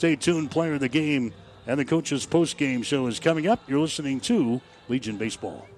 Stay 0.00 0.16
tuned, 0.16 0.50
player 0.50 0.72
of 0.72 0.80
the 0.80 0.88
game 0.88 1.30
and 1.66 1.78
the 1.78 1.84
coach's 1.84 2.24
post 2.24 2.56
game 2.56 2.80
show 2.80 3.06
is 3.06 3.20
coming 3.20 3.46
up. 3.46 3.60
You're 3.68 3.80
listening 3.80 4.18
to 4.20 4.58
Legion 4.88 5.18
Baseball. 5.18 5.68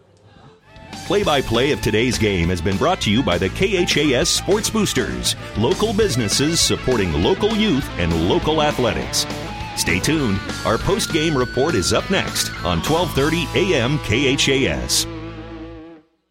Play 1.09 1.25
by 1.25 1.43
play 1.43 1.73
of 1.73 1.81
today's 1.81 2.19
game 2.19 2.49
has 2.49 2.61
been 2.61 2.77
brought 2.77 3.01
to 3.01 3.11
you 3.11 3.21
by 3.21 3.37
the 3.37 3.49
KHAS 3.49 4.29
Sports 4.29 4.71
Boosters, 4.71 5.35
local 5.59 5.93
businesses 5.93 6.61
supporting 6.61 7.13
local 7.15 7.57
youth 7.57 7.91
and 7.99 8.29
local 8.29 8.63
athletics. 8.63 9.27
Stay 9.77 9.99
tuned. 9.99 10.39
Our 10.65 10.79
post 10.79 11.13
game 11.13 11.37
report 11.37 11.75
is 11.75 11.93
up 11.93 12.09
next 12.09 12.51
on 12.65 12.79
1230 12.79 13.49
AM 13.73 13.99
KHAS. 14.05 15.12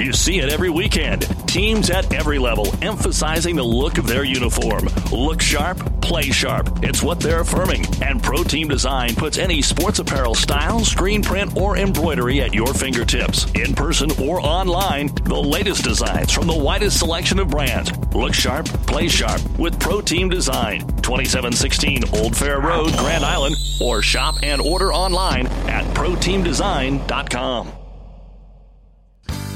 You 0.00 0.14
see 0.14 0.38
it 0.38 0.48
every 0.48 0.70
weekend. 0.70 1.22
Teams 1.46 1.90
at 1.90 2.10
every 2.14 2.38
level 2.38 2.72
emphasizing 2.80 3.54
the 3.54 3.62
look 3.62 3.98
of 3.98 4.06
their 4.06 4.24
uniform. 4.24 4.88
Look 5.12 5.42
sharp, 5.42 6.00
play 6.00 6.30
sharp. 6.30 6.82
It's 6.82 7.02
what 7.02 7.20
they're 7.20 7.40
affirming. 7.40 7.84
And 8.02 8.22
Pro 8.22 8.42
Team 8.42 8.68
Design 8.68 9.14
puts 9.14 9.36
any 9.36 9.60
sports 9.60 9.98
apparel 9.98 10.34
style, 10.34 10.80
screen 10.86 11.22
print, 11.22 11.54
or 11.54 11.76
embroidery 11.76 12.40
at 12.40 12.54
your 12.54 12.72
fingertips. 12.72 13.44
In 13.52 13.74
person 13.74 14.10
or 14.22 14.40
online, 14.40 15.08
the 15.24 15.36
latest 15.36 15.84
designs 15.84 16.32
from 16.32 16.46
the 16.46 16.56
widest 16.56 16.98
selection 16.98 17.38
of 17.38 17.48
brands. 17.50 17.92
Look 18.14 18.32
sharp, 18.32 18.66
play 18.86 19.08
sharp 19.08 19.42
with 19.58 19.78
Pro 19.78 20.00
Team 20.00 20.30
Design. 20.30 20.80
2716 21.02 22.04
Old 22.14 22.34
Fair 22.34 22.58
Road, 22.60 22.96
Grand 22.96 23.24
Island, 23.24 23.54
or 23.82 24.00
shop 24.00 24.36
and 24.42 24.62
order 24.62 24.94
online 24.94 25.46
at 25.68 25.84
ProTeamDesign.com. 25.94 27.72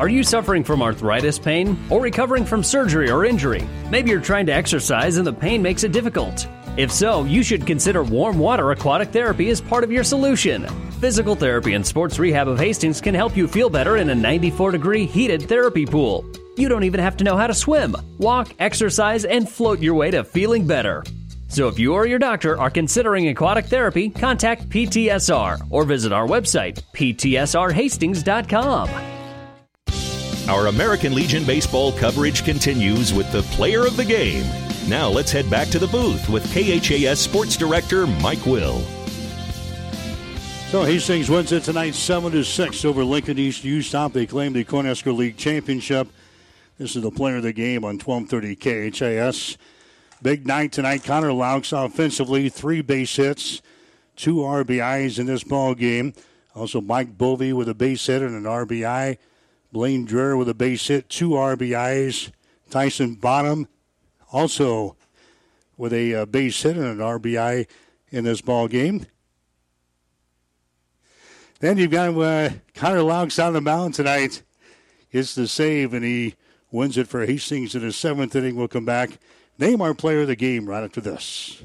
Are 0.00 0.08
you 0.08 0.22
suffering 0.22 0.64
from 0.64 0.80
arthritis 0.80 1.38
pain 1.38 1.78
or 1.90 2.00
recovering 2.00 2.46
from 2.46 2.64
surgery 2.64 3.10
or 3.10 3.26
injury? 3.26 3.68
Maybe 3.90 4.08
you're 4.08 4.22
trying 4.22 4.46
to 4.46 4.54
exercise 4.54 5.18
and 5.18 5.26
the 5.26 5.32
pain 5.34 5.60
makes 5.60 5.84
it 5.84 5.92
difficult. 5.92 6.48
If 6.78 6.90
so, 6.90 7.24
you 7.24 7.42
should 7.42 7.66
consider 7.66 8.02
warm 8.02 8.38
water 8.38 8.70
aquatic 8.70 9.10
therapy 9.10 9.50
as 9.50 9.60
part 9.60 9.84
of 9.84 9.92
your 9.92 10.02
solution. 10.02 10.66
Physical 11.02 11.36
Therapy 11.36 11.74
and 11.74 11.86
Sports 11.86 12.18
Rehab 12.18 12.48
of 12.48 12.58
Hastings 12.58 12.98
can 12.98 13.14
help 13.14 13.36
you 13.36 13.46
feel 13.46 13.68
better 13.68 13.98
in 13.98 14.08
a 14.08 14.14
94 14.14 14.70
degree 14.70 15.04
heated 15.04 15.42
therapy 15.42 15.84
pool. 15.84 16.24
You 16.56 16.70
don't 16.70 16.84
even 16.84 17.00
have 17.00 17.18
to 17.18 17.24
know 17.24 17.36
how 17.36 17.48
to 17.48 17.52
swim, 17.52 17.94
walk, 18.16 18.54
exercise, 18.58 19.26
and 19.26 19.46
float 19.46 19.80
your 19.80 19.96
way 19.96 20.10
to 20.12 20.24
feeling 20.24 20.66
better. 20.66 21.04
So 21.48 21.68
if 21.68 21.78
you 21.78 21.92
or 21.92 22.06
your 22.06 22.18
doctor 22.18 22.58
are 22.58 22.70
considering 22.70 23.28
aquatic 23.28 23.66
therapy, 23.66 24.08
contact 24.08 24.70
PTSR 24.70 25.66
or 25.68 25.84
visit 25.84 26.10
our 26.10 26.26
website, 26.26 26.80
ptsrhastings.com. 26.94 29.19
Our 30.50 30.66
American 30.66 31.14
Legion 31.14 31.44
baseball 31.44 31.92
coverage 31.92 32.44
continues 32.44 33.14
with 33.14 33.30
the 33.30 33.42
player 33.54 33.86
of 33.86 33.96
the 33.96 34.04
game. 34.04 34.44
Now 34.88 35.08
let's 35.08 35.30
head 35.30 35.48
back 35.48 35.68
to 35.68 35.78
the 35.78 35.86
booth 35.86 36.28
with 36.28 36.42
KHAS 36.52 37.20
Sports 37.20 37.56
Director 37.56 38.04
Mike 38.04 38.44
Will. 38.46 38.80
So 40.70 40.82
Hastings 40.82 41.30
wins 41.30 41.52
it 41.52 41.62
tonight 41.62 41.94
7 41.94 42.32
to 42.32 42.42
6 42.42 42.84
over 42.84 43.04
Lincoln 43.04 43.38
East 43.38 43.62
U 43.62 43.80
Stop. 43.80 44.12
They 44.12 44.26
claim 44.26 44.52
the 44.52 44.64
Cornhusker 44.64 45.16
League 45.16 45.36
championship. 45.36 46.08
This 46.78 46.96
is 46.96 47.02
the 47.02 47.12
player 47.12 47.36
of 47.36 47.44
the 47.44 47.52
game 47.52 47.84
on 47.84 48.00
1230 48.00 48.90
KHAS. 48.90 49.56
Big 50.20 50.48
night 50.48 50.72
tonight. 50.72 51.04
Connor 51.04 51.30
Laux 51.30 51.72
offensively, 51.72 52.48
three 52.48 52.80
base 52.80 53.14
hits, 53.14 53.62
two 54.16 54.38
RBIs 54.38 55.20
in 55.20 55.26
this 55.26 55.44
ball 55.44 55.76
game. 55.76 56.12
Also, 56.56 56.80
Mike 56.80 57.16
Bovey 57.16 57.52
with 57.52 57.68
a 57.68 57.74
base 57.74 58.04
hit 58.04 58.20
and 58.20 58.34
an 58.34 58.50
RBI. 58.50 59.16
Blaine 59.72 60.06
Dreher 60.06 60.36
with 60.36 60.48
a 60.48 60.54
base 60.54 60.86
hit, 60.88 61.08
two 61.08 61.30
RBIs. 61.30 62.32
Tyson 62.70 63.14
Bonham 63.14 63.68
also 64.32 64.96
with 65.76 65.92
a 65.92 66.14
uh, 66.14 66.24
base 66.26 66.62
hit 66.62 66.76
and 66.76 66.86
an 66.86 66.98
RBI 66.98 67.66
in 68.10 68.24
this 68.24 68.40
ball 68.40 68.68
game. 68.68 69.06
Then 71.60 71.78
you've 71.78 71.90
got 71.90 72.16
uh, 72.16 72.50
Connor 72.74 73.02
Laux 73.02 73.44
on 73.44 73.52
the 73.52 73.60
mound 73.60 73.94
tonight. 73.94 74.42
It's 75.12 75.34
the 75.34 75.46
save, 75.46 75.92
and 75.92 76.04
he 76.04 76.34
wins 76.70 76.96
it 76.96 77.08
for 77.08 77.26
Hastings 77.26 77.74
in 77.74 77.82
the 77.82 77.92
seventh 77.92 78.34
inning. 78.34 78.56
We'll 78.56 78.68
come 78.68 78.84
back. 78.84 79.18
Name 79.58 79.82
our 79.82 79.92
player 79.92 80.22
of 80.22 80.28
the 80.28 80.36
game 80.36 80.66
right 80.66 80.84
after 80.84 81.00
this. 81.00 81.62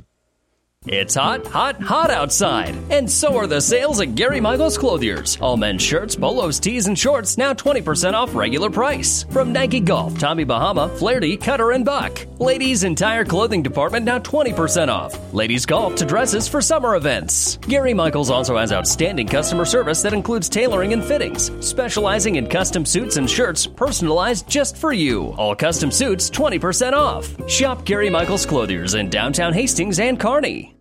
It's 0.87 1.15
hot, 1.15 1.47
hot, 1.47 1.81
hot 1.81 2.11
outside. 2.11 2.75
And 2.91 3.09
so 3.09 3.35
are 3.37 3.47
the 3.47 3.59
sales 3.59 3.99
at 4.01 4.13
Gary 4.13 4.39
Michaels 4.39 4.77
Clothiers. 4.77 5.35
All 5.41 5.57
men's 5.57 5.81
shirts, 5.81 6.15
polos, 6.15 6.59
tees, 6.59 6.85
and 6.85 6.97
shorts 6.97 7.39
now 7.39 7.55
20% 7.55 8.13
off 8.13 8.35
regular 8.35 8.69
price. 8.69 9.23
From 9.31 9.51
Nike 9.51 9.79
Golf, 9.79 10.19
Tommy 10.19 10.43
Bahama, 10.43 10.89
Flaherty, 10.89 11.37
Cutter, 11.37 11.71
and 11.71 11.83
Buck. 11.83 12.27
Ladies' 12.37 12.83
entire 12.83 13.25
clothing 13.25 13.63
department 13.63 14.05
now 14.05 14.19
20% 14.19 14.89
off. 14.89 15.33
Ladies' 15.33 15.65
golf 15.65 15.95
to 15.95 16.05
dresses 16.05 16.47
for 16.47 16.61
summer 16.61 16.95
events. 16.95 17.57
Gary 17.57 17.95
Michaels 17.95 18.29
also 18.29 18.55
has 18.55 18.71
outstanding 18.71 19.27
customer 19.27 19.65
service 19.65 20.03
that 20.03 20.13
includes 20.13 20.47
tailoring 20.47 20.93
and 20.93 21.03
fittings, 21.03 21.51
specializing 21.65 22.35
in 22.35 22.45
custom 22.45 22.85
suits 22.85 23.17
and 23.17 23.27
shirts 23.27 23.65
personalized 23.65 24.47
just 24.47 24.77
for 24.77 24.93
you. 24.93 25.33
All 25.37 25.55
custom 25.55 25.89
suits 25.89 26.29
20% 26.29 26.93
off. 26.93 27.49
Shop 27.49 27.83
Gary 27.85 28.11
Michaels 28.11 28.45
Clothiers 28.45 28.93
in 28.93 29.09
downtown 29.09 29.51
Hastings 29.51 29.99
and 29.99 30.19
Kearney. 30.19 30.74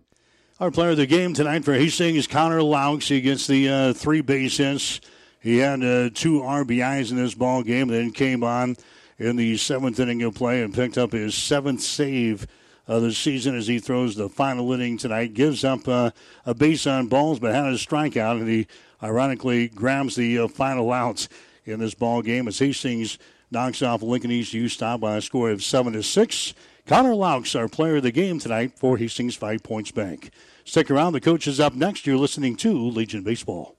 Our 0.57 0.71
player 0.71 0.91
of 0.91 0.97
the 0.97 1.05
game 1.05 1.33
tonight 1.33 1.65
for 1.65 1.73
Hastings, 1.73 2.27
Connor 2.27 2.61
Laux. 2.61 3.05
He 3.05 3.19
gets 3.19 3.45
the 3.45 3.67
uh, 3.67 3.93
three 3.93 4.21
base 4.21 4.55
hits. 4.55 5.01
He 5.41 5.57
had 5.57 5.83
uh, 5.83 6.11
two 6.13 6.39
RBIs 6.39 7.11
in 7.11 7.17
this 7.17 7.35
ball 7.35 7.61
game, 7.61 7.89
then 7.89 8.11
came 8.11 8.41
on 8.41 8.77
in 9.19 9.35
the 9.35 9.57
seventh 9.57 9.99
inning 9.99 10.23
of 10.23 10.33
play 10.33 10.63
and 10.63 10.73
picked 10.73 10.97
up 10.97 11.11
his 11.11 11.35
seventh 11.35 11.81
save 11.81 12.47
of 12.87 13.01
the 13.01 13.11
season 13.11 13.53
as 13.53 13.67
he 13.67 13.79
throws 13.79 14.15
the 14.15 14.29
final 14.29 14.71
inning 14.71 14.97
tonight. 14.97 15.33
Gives 15.33 15.65
up 15.65 15.89
uh, 15.89 16.11
a 16.45 16.53
base 16.53 16.87
on 16.87 17.07
balls, 17.07 17.37
but 17.37 17.53
had 17.53 17.65
a 17.65 17.73
strikeout, 17.73 18.39
and 18.39 18.47
he 18.47 18.65
ironically 19.03 19.67
grabs 19.67 20.15
the 20.15 20.39
uh, 20.39 20.47
final 20.47 20.93
outs 20.93 21.27
in 21.65 21.81
this 21.81 21.95
ball 21.95 22.21
game 22.21 22.47
as 22.47 22.59
Hastings 22.59 23.19
knocks 23.51 23.81
off 23.81 24.01
Lincoln 24.01 24.31
East 24.31 24.53
U 24.53 24.69
Stop 24.69 25.01
by 25.01 25.17
a 25.17 25.21
score 25.21 25.51
of 25.51 25.61
seven 25.61 25.91
to 25.91 26.01
six. 26.01 26.53
Connor 26.87 27.15
Laux, 27.15 27.59
our 27.59 27.67
player 27.67 27.95
of 27.95 28.03
the 28.03 28.11
game 28.11 28.37
tonight 28.37 28.73
for 28.77 28.97
Hastings 28.97 29.35
Five 29.35 29.63
Points 29.63 29.89
Bank. 29.89 30.29
Stick 30.65 30.91
around. 30.91 31.13
The 31.13 31.21
coach 31.21 31.47
is 31.47 31.59
up 31.59 31.73
next. 31.73 32.05
You're 32.05 32.17
listening 32.17 32.55
to 32.57 32.89
Legion 32.89 33.23
Baseball. 33.23 33.75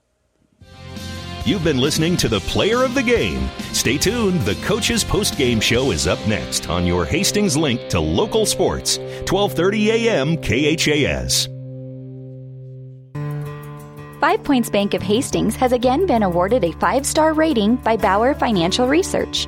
You've 1.45 1.63
been 1.63 1.77
listening 1.77 2.17
to 2.17 2.27
the 2.27 2.41
player 2.41 2.83
of 2.83 2.93
the 2.93 3.03
game. 3.03 3.49
Stay 3.71 3.97
tuned. 3.97 4.41
The 4.41 4.55
coach's 4.55 5.05
post-game 5.05 5.61
show 5.61 5.91
is 5.91 6.05
up 6.05 6.19
next 6.27 6.67
on 6.69 6.85
your 6.85 7.05
Hastings 7.05 7.55
link 7.55 7.87
to 7.91 7.99
local 8.01 8.45
sports, 8.45 8.97
1230 8.97 9.91
a.m. 9.91 10.35
KHAS. 10.35 11.47
Five 14.19 14.43
Points 14.43 14.69
Bank 14.69 14.93
of 14.93 15.01
Hastings 15.01 15.55
has 15.55 15.71
again 15.71 16.05
been 16.07 16.23
awarded 16.23 16.65
a 16.65 16.73
five 16.73 17.05
star 17.05 17.33
rating 17.33 17.77
by 17.77 17.95
Bauer 17.95 18.33
Financial 18.33 18.85
Research. 18.85 19.47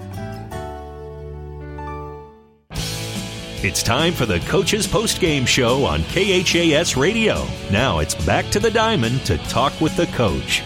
It's 3.63 3.83
time 3.83 4.13
for 4.13 4.25
the 4.25 4.39
Coach's 4.39 4.87
Post 4.87 5.19
Game 5.19 5.45
Show 5.45 5.85
on 5.85 6.01
KHAS 6.05 6.97
Radio. 6.97 7.45
Now 7.69 7.99
it's 7.99 8.15
back 8.25 8.49
to 8.49 8.59
the 8.59 8.71
diamond 8.71 9.23
to 9.27 9.37
talk 9.37 9.79
with 9.79 9.95
the 9.95 10.07
coach. 10.07 10.63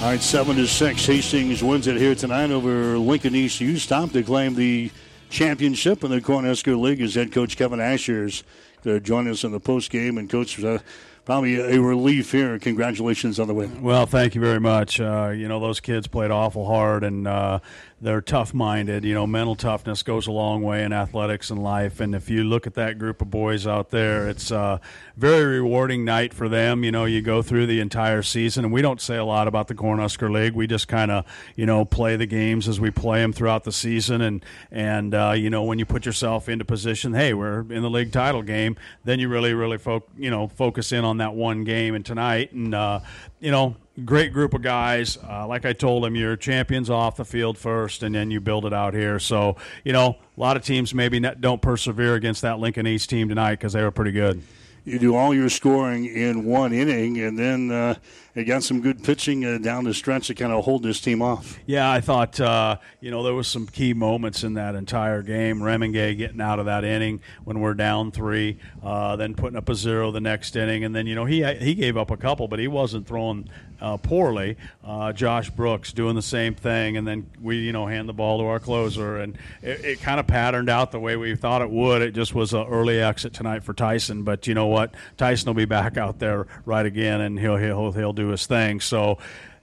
All 0.00 0.08
right, 0.08 0.22
seven 0.22 0.56
to 0.56 0.66
six. 0.66 1.04
Hastings 1.04 1.62
wins 1.62 1.86
it 1.88 1.98
here 1.98 2.14
tonight 2.14 2.50
over 2.50 2.96
Lincoln 2.96 3.34
East 3.34 3.60
U 3.60 3.76
Stop 3.76 4.12
to 4.12 4.22
claim 4.22 4.54
the 4.54 4.90
championship 5.28 6.04
in 6.04 6.10
the 6.10 6.22
Cornhusker 6.22 6.80
League. 6.80 7.02
As 7.02 7.16
head 7.16 7.32
coach 7.32 7.58
Kevin 7.58 7.78
Asher's 7.78 8.42
to 8.82 8.98
join 8.98 9.28
us 9.28 9.44
in 9.44 9.52
the 9.52 9.60
post 9.60 9.90
game, 9.90 10.16
and 10.16 10.30
coach. 10.30 10.58
Uh, 10.64 10.78
probably 11.24 11.56
a 11.56 11.80
relief 11.80 12.32
here. 12.32 12.58
Congratulations 12.58 13.38
on 13.38 13.46
the 13.46 13.54
win. 13.54 13.82
Well, 13.82 14.06
thank 14.06 14.34
you 14.34 14.40
very 14.40 14.60
much. 14.60 15.00
Uh, 15.00 15.32
you 15.34 15.48
know, 15.48 15.60
those 15.60 15.80
kids 15.80 16.06
played 16.06 16.30
awful 16.30 16.66
hard, 16.66 17.04
and 17.04 17.28
uh, 17.28 17.60
they're 18.02 18.20
tough 18.20 18.52
minded. 18.52 19.04
You 19.04 19.14
know, 19.14 19.28
mental 19.28 19.54
toughness 19.54 20.02
goes 20.02 20.26
a 20.26 20.32
long 20.32 20.60
way 20.60 20.82
in 20.82 20.92
athletics 20.92 21.50
and 21.50 21.62
life. 21.62 22.00
And 22.00 22.16
if 22.16 22.28
you 22.28 22.42
look 22.42 22.66
at 22.66 22.74
that 22.74 22.98
group 22.98 23.22
of 23.22 23.30
boys 23.30 23.64
out 23.64 23.90
there, 23.90 24.28
it's 24.28 24.50
a 24.50 24.80
very 25.16 25.60
rewarding 25.60 26.04
night 26.04 26.34
for 26.34 26.48
them. 26.48 26.82
You 26.82 26.90
know, 26.90 27.04
you 27.04 27.22
go 27.22 27.42
through 27.42 27.66
the 27.66 27.78
entire 27.78 28.22
season, 28.22 28.64
and 28.64 28.74
we 28.74 28.82
don't 28.82 29.00
say 29.00 29.16
a 29.16 29.24
lot 29.24 29.46
about 29.46 29.68
the 29.68 29.76
Cornhusker 29.76 30.30
League. 30.32 30.54
We 30.54 30.66
just 30.66 30.88
kind 30.88 31.12
of, 31.12 31.24
you 31.54 31.64
know, 31.64 31.84
play 31.84 32.16
the 32.16 32.26
games 32.26 32.66
as 32.66 32.80
we 32.80 32.90
play 32.90 33.20
them 33.20 33.32
throughout 33.32 33.62
the 33.62 33.72
season. 33.72 34.20
And, 34.20 34.44
and 34.72 35.14
uh, 35.14 35.34
you 35.36 35.48
know, 35.48 35.62
when 35.62 35.78
you 35.78 35.86
put 35.86 36.04
yourself 36.04 36.48
into 36.48 36.64
position, 36.64 37.14
hey, 37.14 37.34
we're 37.34 37.60
in 37.60 37.82
the 37.82 37.90
league 37.90 38.10
title 38.10 38.42
game, 38.42 38.74
then 39.04 39.20
you 39.20 39.28
really, 39.28 39.54
really, 39.54 39.78
fo- 39.78 40.04
you 40.18 40.30
know, 40.30 40.48
focus 40.48 40.90
in 40.90 41.04
on 41.04 41.18
that 41.18 41.34
one 41.34 41.62
game 41.62 41.94
and 41.94 42.04
tonight. 42.04 42.50
And, 42.50 42.74
uh, 42.74 42.98
you 43.38 43.52
know, 43.52 43.76
great 44.04 44.32
group 44.32 44.54
of 44.54 44.62
guys. 44.62 45.18
Uh, 45.18 45.46
like 45.46 45.64
I 45.64 45.72
told 45.72 46.04
him, 46.04 46.16
you're 46.16 46.36
champions 46.36 46.90
off 46.90 47.16
the 47.16 47.24
field 47.24 47.58
first, 47.58 48.02
and 48.02 48.14
then 48.14 48.30
you 48.30 48.40
build 48.40 48.64
it 48.64 48.72
out 48.72 48.94
here. 48.94 49.18
So, 49.18 49.56
you 49.84 49.92
know, 49.92 50.16
a 50.36 50.40
lot 50.40 50.56
of 50.56 50.64
teams 50.64 50.94
maybe 50.94 51.20
not, 51.20 51.40
don't 51.40 51.60
persevere 51.60 52.14
against 52.14 52.42
that 52.42 52.58
Lincoln 52.58 52.86
East 52.86 53.10
team 53.10 53.28
tonight 53.28 53.52
because 53.52 53.72
they 53.72 53.82
were 53.82 53.90
pretty 53.90 54.12
good 54.12 54.42
you 54.84 54.98
do 54.98 55.14
all 55.14 55.34
your 55.34 55.48
scoring 55.48 56.06
in 56.06 56.44
one 56.44 56.72
inning, 56.72 57.20
and 57.20 57.38
then 57.38 57.70
uh, 57.70 57.94
you 58.34 58.44
got 58.44 58.62
some 58.62 58.80
good 58.80 59.04
pitching 59.04 59.44
uh, 59.44 59.58
down 59.58 59.84
the 59.84 59.92
stretch 59.92 60.28
to 60.28 60.34
kind 60.34 60.52
of 60.52 60.64
hold 60.64 60.82
this 60.82 61.00
team 61.00 61.20
off. 61.20 61.58
Yeah, 61.66 61.90
I 61.90 62.00
thought 62.00 62.40
uh, 62.40 62.78
you 63.00 63.10
know 63.10 63.22
there 63.22 63.34
was 63.34 63.48
some 63.48 63.66
key 63.66 63.92
moments 63.92 64.42
in 64.42 64.54
that 64.54 64.74
entire 64.74 65.22
game. 65.22 65.60
Remingay 65.60 66.16
getting 66.16 66.40
out 66.40 66.58
of 66.58 66.66
that 66.66 66.84
inning 66.84 67.20
when 67.44 67.60
we're 67.60 67.74
down 67.74 68.10
three, 68.10 68.58
uh, 68.82 69.16
then 69.16 69.34
putting 69.34 69.56
up 69.56 69.68
a 69.68 69.74
zero 69.74 70.10
the 70.10 70.20
next 70.20 70.56
inning, 70.56 70.84
and 70.84 70.94
then 70.94 71.06
you 71.06 71.14
know 71.14 71.24
he 71.24 71.44
he 71.54 71.74
gave 71.74 71.96
up 71.96 72.10
a 72.10 72.16
couple, 72.16 72.48
but 72.48 72.58
he 72.58 72.68
wasn't 72.68 73.06
throwing 73.06 73.48
uh, 73.82 73.96
poorly. 73.96 74.56
Uh, 74.84 75.12
Josh 75.12 75.50
Brooks 75.50 75.92
doing 75.92 76.14
the 76.14 76.22
same 76.22 76.54
thing, 76.54 76.96
and 76.96 77.06
then 77.06 77.28
we 77.40 77.58
you 77.58 77.72
know 77.72 77.86
hand 77.86 78.08
the 78.08 78.12
ball 78.12 78.38
to 78.38 78.44
our 78.44 78.60
closer, 78.60 79.18
and 79.18 79.36
it, 79.60 79.84
it 79.84 80.00
kind 80.00 80.20
of 80.20 80.26
patterned 80.26 80.70
out 80.70 80.92
the 80.92 81.00
way 81.00 81.16
we 81.16 81.34
thought 81.34 81.60
it 81.62 81.70
would. 81.70 82.00
It 82.00 82.12
just 82.12 82.34
was 82.34 82.54
an 82.54 82.66
early 82.68 83.00
exit 83.00 83.34
tonight 83.34 83.64
for 83.64 83.74
Tyson, 83.74 84.22
but 84.22 84.46
you 84.46 84.54
know 84.54 84.66
what? 84.66 84.94
Tyson 85.16 85.48
will 85.48 85.54
be 85.54 85.64
back 85.64 85.96
out 85.96 86.20
there 86.20 86.46
right 86.64 86.86
again, 86.86 87.20
and 87.20 87.38
he'll 87.38 87.56
he'll 87.56 87.92
he'll 87.92 88.12
do 88.12 88.21
his 88.28 88.46
thing. 88.46 88.80
So 88.80 89.18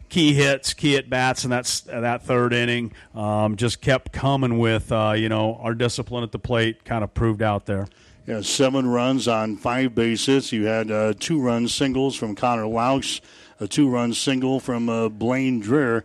key 0.09 0.33
hits, 0.33 0.73
key 0.73 0.97
at 0.97 1.09
bats, 1.09 1.43
and 1.43 1.53
that's 1.53 1.81
that 1.81 2.23
third 2.23 2.53
inning 2.53 2.93
um, 3.15 3.55
just 3.55 3.81
kept 3.81 4.11
coming 4.11 4.57
with 4.59 4.91
uh, 4.91 5.13
you 5.15 5.29
know 5.29 5.55
our 5.61 5.73
discipline 5.73 6.23
at 6.23 6.31
the 6.31 6.39
plate 6.39 6.83
kind 6.83 7.03
of 7.03 7.13
proved 7.13 7.41
out 7.41 7.65
there. 7.65 7.87
Yeah, 8.25 8.41
seven 8.41 8.87
runs 8.87 9.27
on 9.27 9.57
five 9.57 9.95
bases. 9.95 10.51
You 10.51 10.65
had 10.65 10.91
uh, 10.91 11.13
two 11.19 11.41
run 11.41 11.67
singles 11.67 12.15
from 12.15 12.35
Connor 12.35 12.65
Laux, 12.67 13.21
a 13.59 13.67
two 13.67 13.89
run 13.89 14.13
single 14.13 14.59
from 14.59 14.89
uh, 14.89 15.09
Blaine 15.09 15.63
Dreher 15.63 16.03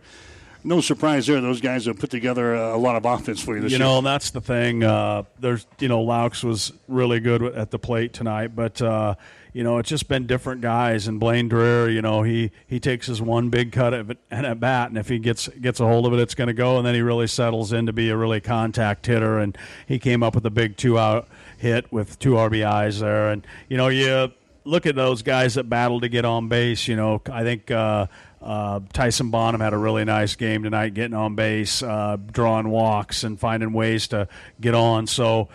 no 0.65 0.81
surprise 0.81 1.27
there. 1.27 1.39
Those 1.39 1.61
guys 1.61 1.85
have 1.85 1.99
put 1.99 2.09
together 2.09 2.55
a 2.55 2.77
lot 2.77 2.95
of 2.95 3.05
offense 3.05 3.41
for 3.41 3.55
you 3.55 3.61
this 3.61 3.71
you 3.71 3.77
year. 3.77 3.85
know, 3.85 4.01
that's 4.01 4.31
the 4.31 4.41
thing. 4.41 4.83
Uh, 4.83 5.23
there's, 5.39 5.65
you 5.79 5.87
know, 5.87 6.01
Laux 6.03 6.43
was 6.43 6.73
really 6.87 7.19
good 7.19 7.43
at 7.43 7.71
the 7.71 7.79
plate 7.79 8.13
tonight, 8.13 8.55
but 8.55 8.81
uh, 8.81 9.15
you 9.55 9.63
know, 9.63 9.77
it's 9.77 9.87
just 9.87 10.09
been 10.09 10.27
different 10.27 10.59
guys. 10.59 11.07
And 11.07 11.17
Blaine 11.17 11.49
Dreher, 11.49 11.91
you 11.91 12.01
know, 12.01 12.23
he 12.23 12.51
he 12.67 12.77
takes 12.77 13.07
his 13.07 13.21
one 13.21 13.49
big 13.49 13.71
cut 13.71 13.93
at, 13.93 14.17
and 14.29 14.45
at 14.45 14.59
bat, 14.59 14.89
and 14.89 14.97
if 14.97 15.07
he 15.07 15.17
gets 15.17 15.47
gets 15.47 15.79
a 15.79 15.85
hold 15.85 16.05
of 16.05 16.11
it, 16.11 16.19
it's 16.19 16.35
going 16.35 16.49
to 16.49 16.53
go. 16.53 16.77
And 16.77 16.85
then 16.85 16.93
he 16.93 16.99
really 16.99 17.27
settles 17.27 17.71
in 17.71 17.85
to 17.85 17.93
be 17.93 18.09
a 18.09 18.17
really 18.17 18.41
contact 18.41 19.05
hitter, 19.05 19.39
and 19.39 19.57
he 19.87 19.97
came 19.97 20.23
up 20.23 20.35
with 20.35 20.45
a 20.45 20.49
big 20.49 20.75
two 20.75 20.99
out 20.99 21.29
hit 21.57 21.89
with 21.89 22.19
two 22.19 22.31
RBIs 22.31 22.99
there. 22.99 23.29
And 23.29 23.47
you 23.69 23.77
know, 23.77 23.87
you 23.87 24.33
look 24.65 24.85
at 24.85 24.95
those 24.95 25.21
guys 25.21 25.53
that 25.53 25.69
battle 25.69 26.01
to 26.01 26.09
get 26.09 26.25
on 26.25 26.49
base. 26.49 26.89
You 26.89 26.97
know, 26.97 27.21
I 27.31 27.43
think. 27.43 27.71
Uh, 27.71 28.07
uh, 28.41 28.79
Tyson 28.93 29.31
Bonham 29.31 29.59
had 29.59 29.73
a 29.73 29.77
really 29.77 30.05
nice 30.05 30.35
game 30.35 30.61
tonight, 30.61 30.93
getting 30.93 31.15
on 31.15 31.33
base, 31.33 31.81
uh, 31.81 32.15
drawing 32.31 32.69
walks, 32.69 33.23
and 33.23 33.39
finding 33.39 33.73
ways 33.73 34.09
to 34.09 34.27
get 34.61 34.75
on. 34.75 35.07
So, 35.07 35.49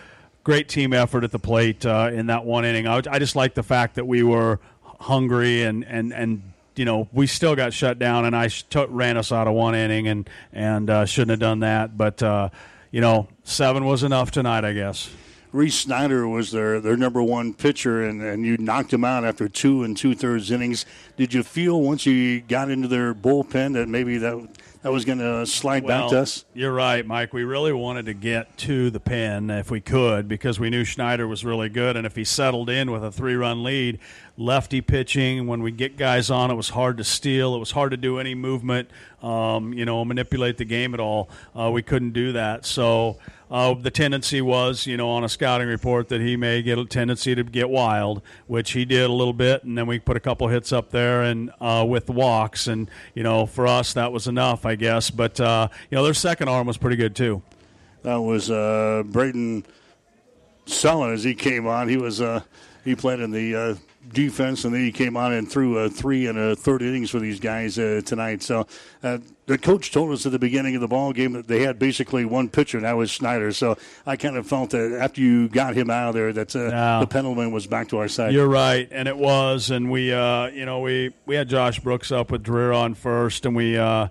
great 0.44 0.68
team 0.68 0.92
effort 0.92 1.24
at 1.24 1.30
the 1.30 1.38
plate 1.38 1.84
uh, 1.84 2.10
in 2.12 2.26
that 2.26 2.44
one 2.44 2.64
inning. 2.64 2.86
I, 2.86 3.02
I 3.10 3.18
just 3.18 3.36
like 3.36 3.54
the 3.54 3.62
fact 3.62 3.96
that 3.96 4.06
we 4.06 4.22
were 4.22 4.58
hungry 4.82 5.62
and 5.62 5.84
and 5.84 6.12
and 6.12 6.42
you 6.76 6.84
know 6.84 7.08
we 7.12 7.26
still 7.26 7.56
got 7.56 7.72
shut 7.72 7.98
down, 7.98 8.24
and 8.24 8.36
I 8.36 8.48
t- 8.48 8.86
ran 8.88 9.16
us 9.16 9.32
out 9.32 9.46
of 9.46 9.54
one 9.54 9.74
inning, 9.74 10.08
and 10.08 10.28
and 10.52 10.90
uh, 10.90 11.04
shouldn't 11.06 11.30
have 11.30 11.40
done 11.40 11.60
that. 11.60 11.96
But 11.96 12.22
uh, 12.22 12.50
you 12.90 13.00
know, 13.00 13.28
seven 13.44 13.84
was 13.84 14.02
enough 14.02 14.30
tonight, 14.30 14.64
I 14.64 14.72
guess. 14.72 15.10
Reese 15.52 15.80
Snyder 15.80 16.28
was 16.28 16.52
their, 16.52 16.80
their 16.80 16.96
number 16.96 17.20
one 17.20 17.54
pitcher, 17.54 18.04
and, 18.04 18.22
and 18.22 18.46
you 18.46 18.56
knocked 18.56 18.92
him 18.92 19.04
out 19.04 19.24
after 19.24 19.48
two 19.48 19.82
and 19.82 19.96
two 19.96 20.14
thirds 20.14 20.52
innings. 20.52 20.86
Did 21.16 21.34
you 21.34 21.42
feel 21.42 21.80
once 21.80 22.06
you 22.06 22.40
got 22.40 22.70
into 22.70 22.86
their 22.86 23.14
bullpen 23.14 23.72
that 23.72 23.88
maybe 23.88 24.16
that 24.18 24.48
that 24.82 24.92
was 24.92 25.04
going 25.04 25.18
to 25.18 25.46
slide 25.46 25.84
well, 25.84 26.02
back 26.02 26.10
to 26.10 26.20
us. 26.20 26.44
You're 26.54 26.72
right, 26.72 27.06
Mike. 27.06 27.32
We 27.32 27.44
really 27.44 27.72
wanted 27.72 28.06
to 28.06 28.14
get 28.14 28.56
to 28.58 28.90
the 28.90 29.00
pen 29.00 29.50
if 29.50 29.70
we 29.70 29.80
could 29.80 30.26
because 30.26 30.58
we 30.58 30.70
knew 30.70 30.84
Snyder 30.84 31.28
was 31.28 31.44
really 31.44 31.68
good, 31.68 31.96
and 31.96 32.06
if 32.06 32.16
he 32.16 32.24
settled 32.24 32.70
in 32.70 32.90
with 32.90 33.04
a 33.04 33.12
three-run 33.12 33.62
lead, 33.62 33.98
lefty 34.40 34.80
pitching. 34.80 35.46
When 35.46 35.62
we 35.62 35.70
get 35.70 35.96
guys 35.96 36.30
on, 36.30 36.50
it 36.50 36.54
was 36.54 36.70
hard 36.70 36.96
to 36.96 37.04
steal. 37.04 37.54
It 37.54 37.58
was 37.58 37.70
hard 37.70 37.90
to 37.90 37.96
do 37.96 38.18
any 38.18 38.34
movement, 38.34 38.90
um, 39.22 39.74
you 39.74 39.84
know, 39.84 40.04
manipulate 40.04 40.56
the 40.56 40.64
game 40.64 40.94
at 40.94 41.00
all. 41.00 41.28
Uh, 41.54 41.70
we 41.70 41.82
couldn't 41.82 42.12
do 42.12 42.32
that. 42.32 42.64
So 42.64 43.18
uh, 43.50 43.74
the 43.74 43.90
tendency 43.90 44.40
was, 44.40 44.86
you 44.86 44.96
know, 44.96 45.10
on 45.10 45.24
a 45.24 45.28
scouting 45.28 45.68
report 45.68 46.08
that 46.08 46.22
he 46.22 46.36
may 46.36 46.62
get 46.62 46.78
a 46.78 46.86
tendency 46.86 47.34
to 47.34 47.44
get 47.44 47.68
wild, 47.68 48.22
which 48.46 48.72
he 48.72 48.86
did 48.86 49.10
a 49.10 49.12
little 49.12 49.34
bit, 49.34 49.62
and 49.64 49.76
then 49.76 49.86
we 49.86 49.98
put 49.98 50.16
a 50.16 50.20
couple 50.20 50.48
hits 50.48 50.72
up 50.72 50.90
there 50.90 51.22
and 51.22 51.50
uh, 51.60 51.84
with 51.86 52.08
walks, 52.08 52.66
and 52.66 52.90
you 53.14 53.22
know, 53.22 53.44
for 53.44 53.66
us 53.66 53.92
that 53.92 54.10
was 54.10 54.26
enough, 54.26 54.64
I 54.64 54.74
guess. 54.74 55.10
But 55.10 55.38
uh, 55.38 55.68
you 55.90 55.96
know, 55.96 56.02
their 56.02 56.14
second 56.14 56.48
arm 56.48 56.66
was 56.66 56.78
pretty 56.78 56.96
good 56.96 57.14
too. 57.14 57.42
That 58.02 58.16
was 58.16 58.50
uh, 58.50 59.02
Braden 59.04 59.66
Sellen 60.64 61.12
as 61.12 61.22
he 61.22 61.34
came 61.34 61.66
on. 61.66 61.88
He 61.90 61.98
was 61.98 62.22
uh, 62.22 62.40
he 62.84 62.94
played 62.94 63.20
in 63.20 63.30
the 63.30 63.54
uh, 63.54 63.74
defense, 64.12 64.64
and 64.64 64.74
then 64.74 64.82
he 64.82 64.92
came 64.92 65.16
on 65.16 65.32
and 65.32 65.50
threw 65.50 65.78
a 65.78 65.88
three 65.90 66.26
and 66.26 66.38
a 66.38 66.56
third 66.56 66.82
innings 66.82 67.10
for 67.10 67.18
these 67.18 67.40
guys 67.40 67.78
uh, 67.78 68.02
tonight. 68.04 68.42
So 68.42 68.66
uh, 69.02 69.18
the 69.46 69.58
coach 69.58 69.92
told 69.92 70.12
us 70.12 70.26
at 70.26 70.32
the 70.32 70.38
beginning 70.38 70.74
of 70.74 70.80
the 70.80 70.88
ball 70.88 71.12
game 71.12 71.32
that 71.32 71.48
they 71.48 71.62
had 71.62 71.78
basically 71.78 72.24
one 72.24 72.48
pitcher, 72.48 72.78
and 72.78 72.86
that 72.86 72.96
was 72.96 73.10
Snyder. 73.10 73.52
So 73.52 73.76
I 74.06 74.16
kind 74.16 74.36
of 74.36 74.46
felt 74.46 74.70
that 74.70 74.98
after 75.00 75.20
you 75.20 75.48
got 75.48 75.74
him 75.74 75.90
out 75.90 76.08
of 76.08 76.14
there, 76.14 76.32
that 76.32 76.54
uh, 76.54 77.00
the 77.00 77.06
Pendleman 77.06 77.52
was 77.52 77.66
back 77.66 77.88
to 77.88 77.98
our 77.98 78.08
side. 78.08 78.32
You're 78.32 78.48
right, 78.48 78.88
and 78.90 79.08
it 79.08 79.16
was, 79.16 79.70
and 79.70 79.90
we, 79.90 80.12
uh, 80.12 80.46
you 80.46 80.66
know, 80.66 80.80
we 80.80 81.12
we 81.26 81.34
had 81.34 81.48
Josh 81.48 81.80
Brooks 81.80 82.12
up 82.12 82.30
with 82.30 82.42
Dreher 82.44 82.76
on 82.76 82.94
first, 82.94 83.46
and 83.46 83.56
we. 83.56 83.76
Uh, 83.76 84.08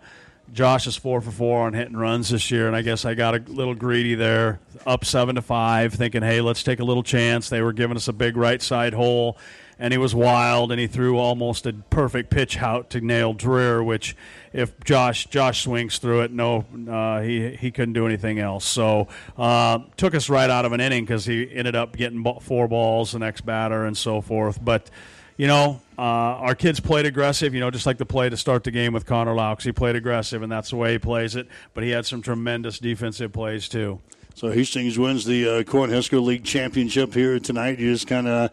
Josh 0.54 0.88
is 0.88 0.96
four 0.96 1.22
for 1.22 1.32
four 1.32 1.68
on 1.68 1.74
hitting 1.74 1.96
runs 1.96 2.30
this 2.30 2.50
year, 2.50 2.68
and 2.68 2.76
I 2.76 2.82
guess 2.82 3.06
I 3.06 3.14
got 3.14 3.36
a 3.36 3.52
little 3.52 3.76
greedy 3.76 4.16
there, 4.16 4.60
up 4.86 5.06
seven 5.06 5.36
to 5.36 5.42
five, 5.42 5.94
thinking, 5.94 6.22
hey, 6.22 6.42
let's 6.42 6.64
take 6.64 6.80
a 6.80 6.84
little 6.84 7.04
chance. 7.04 7.50
They 7.50 7.62
were 7.62 7.74
giving 7.74 7.98
us 7.98 8.08
a 8.08 8.14
big 8.14 8.36
right 8.36 8.62
side 8.62 8.94
hole, 8.94 9.38
and 9.80 9.94
he 9.94 9.98
was 9.98 10.14
wild, 10.14 10.72
and 10.72 10.80
he 10.80 10.88
threw 10.88 11.18
almost 11.18 11.66
a 11.66 11.74
perfect 11.90 12.30
pitch 12.30 12.58
out 12.58 12.90
to 12.92 13.02
nail 13.02 13.34
Dreher, 13.34 13.84
which 13.84 14.16
if 14.54 14.80
Josh 14.84 15.26
Josh 15.28 15.64
swings 15.64 15.98
through 15.98 16.22
it, 16.22 16.32
no, 16.32 16.66
uh, 16.90 17.22
he 17.22 17.56
he 17.56 17.72
couldn't 17.72 17.94
do 17.94 18.06
anything 18.06 18.40
else. 18.40 18.66
So 18.66 19.08
uh, 19.38 19.80
took 19.98 20.14
us 20.14 20.30
right 20.30 20.50
out 20.50 20.66
of 20.66 20.74
an 20.74 20.82
inning 20.82 21.06
because 21.06 21.26
he 21.26 21.50
ended 21.52 21.76
up 21.76 21.96
getting 21.96 22.24
four 22.42 22.68
balls 22.68 23.14
the 23.14 23.20
next 23.20 23.42
batter 23.46 23.86
and 23.86 23.98
so 23.98 24.22
forth, 24.22 24.64
but 24.64 24.90
you 25.38 25.48
know, 25.48 25.80
uh, 25.98 26.02
our 26.02 26.54
kids 26.54 26.82
played 26.82 27.06
aggressive, 27.06 27.54
you 27.54 27.62
know, 27.62 27.72
just 27.72 27.86
like 27.86 27.98
the 27.98 28.06
play 28.06 28.30
to 28.30 28.36
start 28.36 28.66
the 28.66 28.72
game 28.72 28.92
with 28.92 29.06
Connor 29.06 29.34
Laux. 29.34 29.64
He 29.64 29.72
played 29.72 29.96
aggressive, 29.96 30.44
and 30.44 30.52
that's 30.52 30.72
the 30.72 30.76
way 30.76 30.92
he 30.92 31.00
plays 31.00 31.38
it. 31.38 31.48
But 31.74 31.86
he 31.86 31.92
had 31.92 32.06
some 32.06 32.22
tremendous 32.22 32.78
defensive 32.78 33.32
plays, 33.32 33.70
too. 33.70 34.02
So 34.36 34.52
Hastings 34.52 35.00
wins 35.00 35.24
the 35.24 35.48
uh, 35.48 35.64
Cornhusker 35.64 36.22
League 36.22 36.44
championship 36.44 37.14
here 37.14 37.40
tonight. 37.40 37.80
You 37.80 37.94
just 37.94 38.06
kind 38.06 38.28
of 38.28 38.52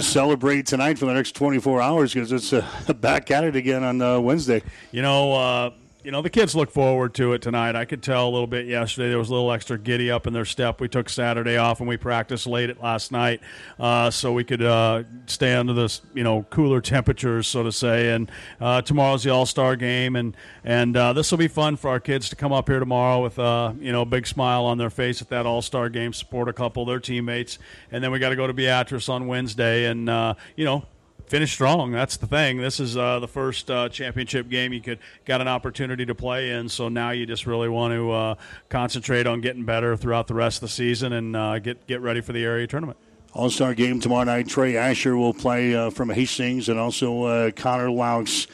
celebrate 0.00 0.66
tonight 0.66 0.98
for 0.98 1.06
the 1.06 1.14
next 1.14 1.32
24 1.32 1.80
hours 1.80 2.12
because 2.12 2.32
it's 2.32 2.52
uh, 2.52 2.92
back 3.00 3.30
at 3.30 3.44
it 3.44 3.56
again 3.56 3.84
on 3.84 4.02
uh, 4.02 4.18
Wednesday. 4.18 4.62
You 4.92 5.02
know, 5.02 5.32
uh, 5.32 5.70
you 6.06 6.12
know, 6.12 6.22
the 6.22 6.30
kids 6.30 6.54
look 6.54 6.70
forward 6.70 7.14
to 7.14 7.32
it 7.32 7.42
tonight. 7.42 7.74
I 7.74 7.84
could 7.84 8.00
tell 8.00 8.28
a 8.28 8.30
little 8.30 8.46
bit 8.46 8.66
yesterday. 8.66 9.08
There 9.08 9.18
was 9.18 9.28
a 9.28 9.32
little 9.32 9.50
extra 9.50 9.76
giddy 9.76 10.08
up 10.08 10.28
in 10.28 10.32
their 10.32 10.44
step. 10.44 10.80
We 10.80 10.86
took 10.86 11.08
Saturday 11.08 11.56
off 11.56 11.80
and 11.80 11.88
we 11.88 11.96
practiced 11.96 12.46
late 12.46 12.70
at 12.70 12.80
last 12.80 13.10
night, 13.10 13.40
uh, 13.80 14.12
so 14.12 14.32
we 14.32 14.44
could 14.44 14.62
uh, 14.62 15.02
stay 15.26 15.56
under 15.56 15.72
this, 15.72 16.02
you 16.14 16.22
know, 16.22 16.44
cooler 16.48 16.80
temperatures, 16.80 17.48
so 17.48 17.64
to 17.64 17.72
say. 17.72 18.14
And 18.14 18.30
uh, 18.60 18.82
tomorrow's 18.82 19.24
the 19.24 19.30
All 19.30 19.46
Star 19.46 19.74
game, 19.74 20.14
and 20.14 20.36
and 20.62 20.96
uh, 20.96 21.12
this 21.12 21.32
will 21.32 21.38
be 21.38 21.48
fun 21.48 21.74
for 21.74 21.90
our 21.90 21.98
kids 21.98 22.28
to 22.28 22.36
come 22.36 22.52
up 22.52 22.68
here 22.68 22.78
tomorrow 22.78 23.20
with, 23.20 23.36
uh, 23.40 23.72
you 23.80 23.90
know, 23.90 24.02
a 24.02 24.06
big 24.06 24.28
smile 24.28 24.64
on 24.64 24.78
their 24.78 24.90
face 24.90 25.20
at 25.20 25.28
that 25.30 25.44
All 25.44 25.60
Star 25.60 25.88
game, 25.88 26.12
support 26.12 26.48
a 26.48 26.52
couple 26.52 26.84
of 26.84 26.86
their 26.86 27.00
teammates, 27.00 27.58
and 27.90 28.04
then 28.04 28.12
we 28.12 28.20
got 28.20 28.28
to 28.28 28.36
go 28.36 28.46
to 28.46 28.54
Beatrice 28.54 29.08
on 29.08 29.26
Wednesday, 29.26 29.86
and 29.86 30.08
uh, 30.08 30.34
you 30.54 30.64
know 30.64 30.86
finish 31.26 31.52
strong. 31.52 31.90
That's 31.90 32.16
the 32.16 32.26
thing. 32.26 32.58
This 32.58 32.80
is 32.80 32.96
uh, 32.96 33.18
the 33.20 33.28
first 33.28 33.70
uh, 33.70 33.88
championship 33.88 34.48
game 34.48 34.72
you 34.72 34.80
could 34.80 34.98
got 35.24 35.40
an 35.40 35.48
opportunity 35.48 36.06
to 36.06 36.14
play 36.14 36.50
in. 36.50 36.68
So 36.68 36.88
now 36.88 37.10
you 37.10 37.26
just 37.26 37.46
really 37.46 37.68
want 37.68 37.94
to 37.94 38.10
uh, 38.10 38.34
concentrate 38.68 39.26
on 39.26 39.40
getting 39.40 39.64
better 39.64 39.96
throughout 39.96 40.26
the 40.26 40.34
rest 40.34 40.58
of 40.58 40.60
the 40.62 40.68
season 40.68 41.12
and 41.12 41.36
uh, 41.36 41.58
get 41.58 41.86
get 41.86 42.00
ready 42.00 42.20
for 42.20 42.32
the 42.32 42.44
area 42.44 42.66
tournament. 42.66 42.98
All 43.32 43.50
Star 43.50 43.74
game 43.74 44.00
tomorrow 44.00 44.24
night. 44.24 44.48
Trey 44.48 44.76
Asher 44.76 45.16
will 45.16 45.34
play 45.34 45.74
uh, 45.74 45.90
from 45.90 46.08
Hastings 46.08 46.68
and 46.70 46.78
also 46.78 47.24
uh, 47.24 47.50
Connor 47.50 47.88
Laux. 47.88 48.46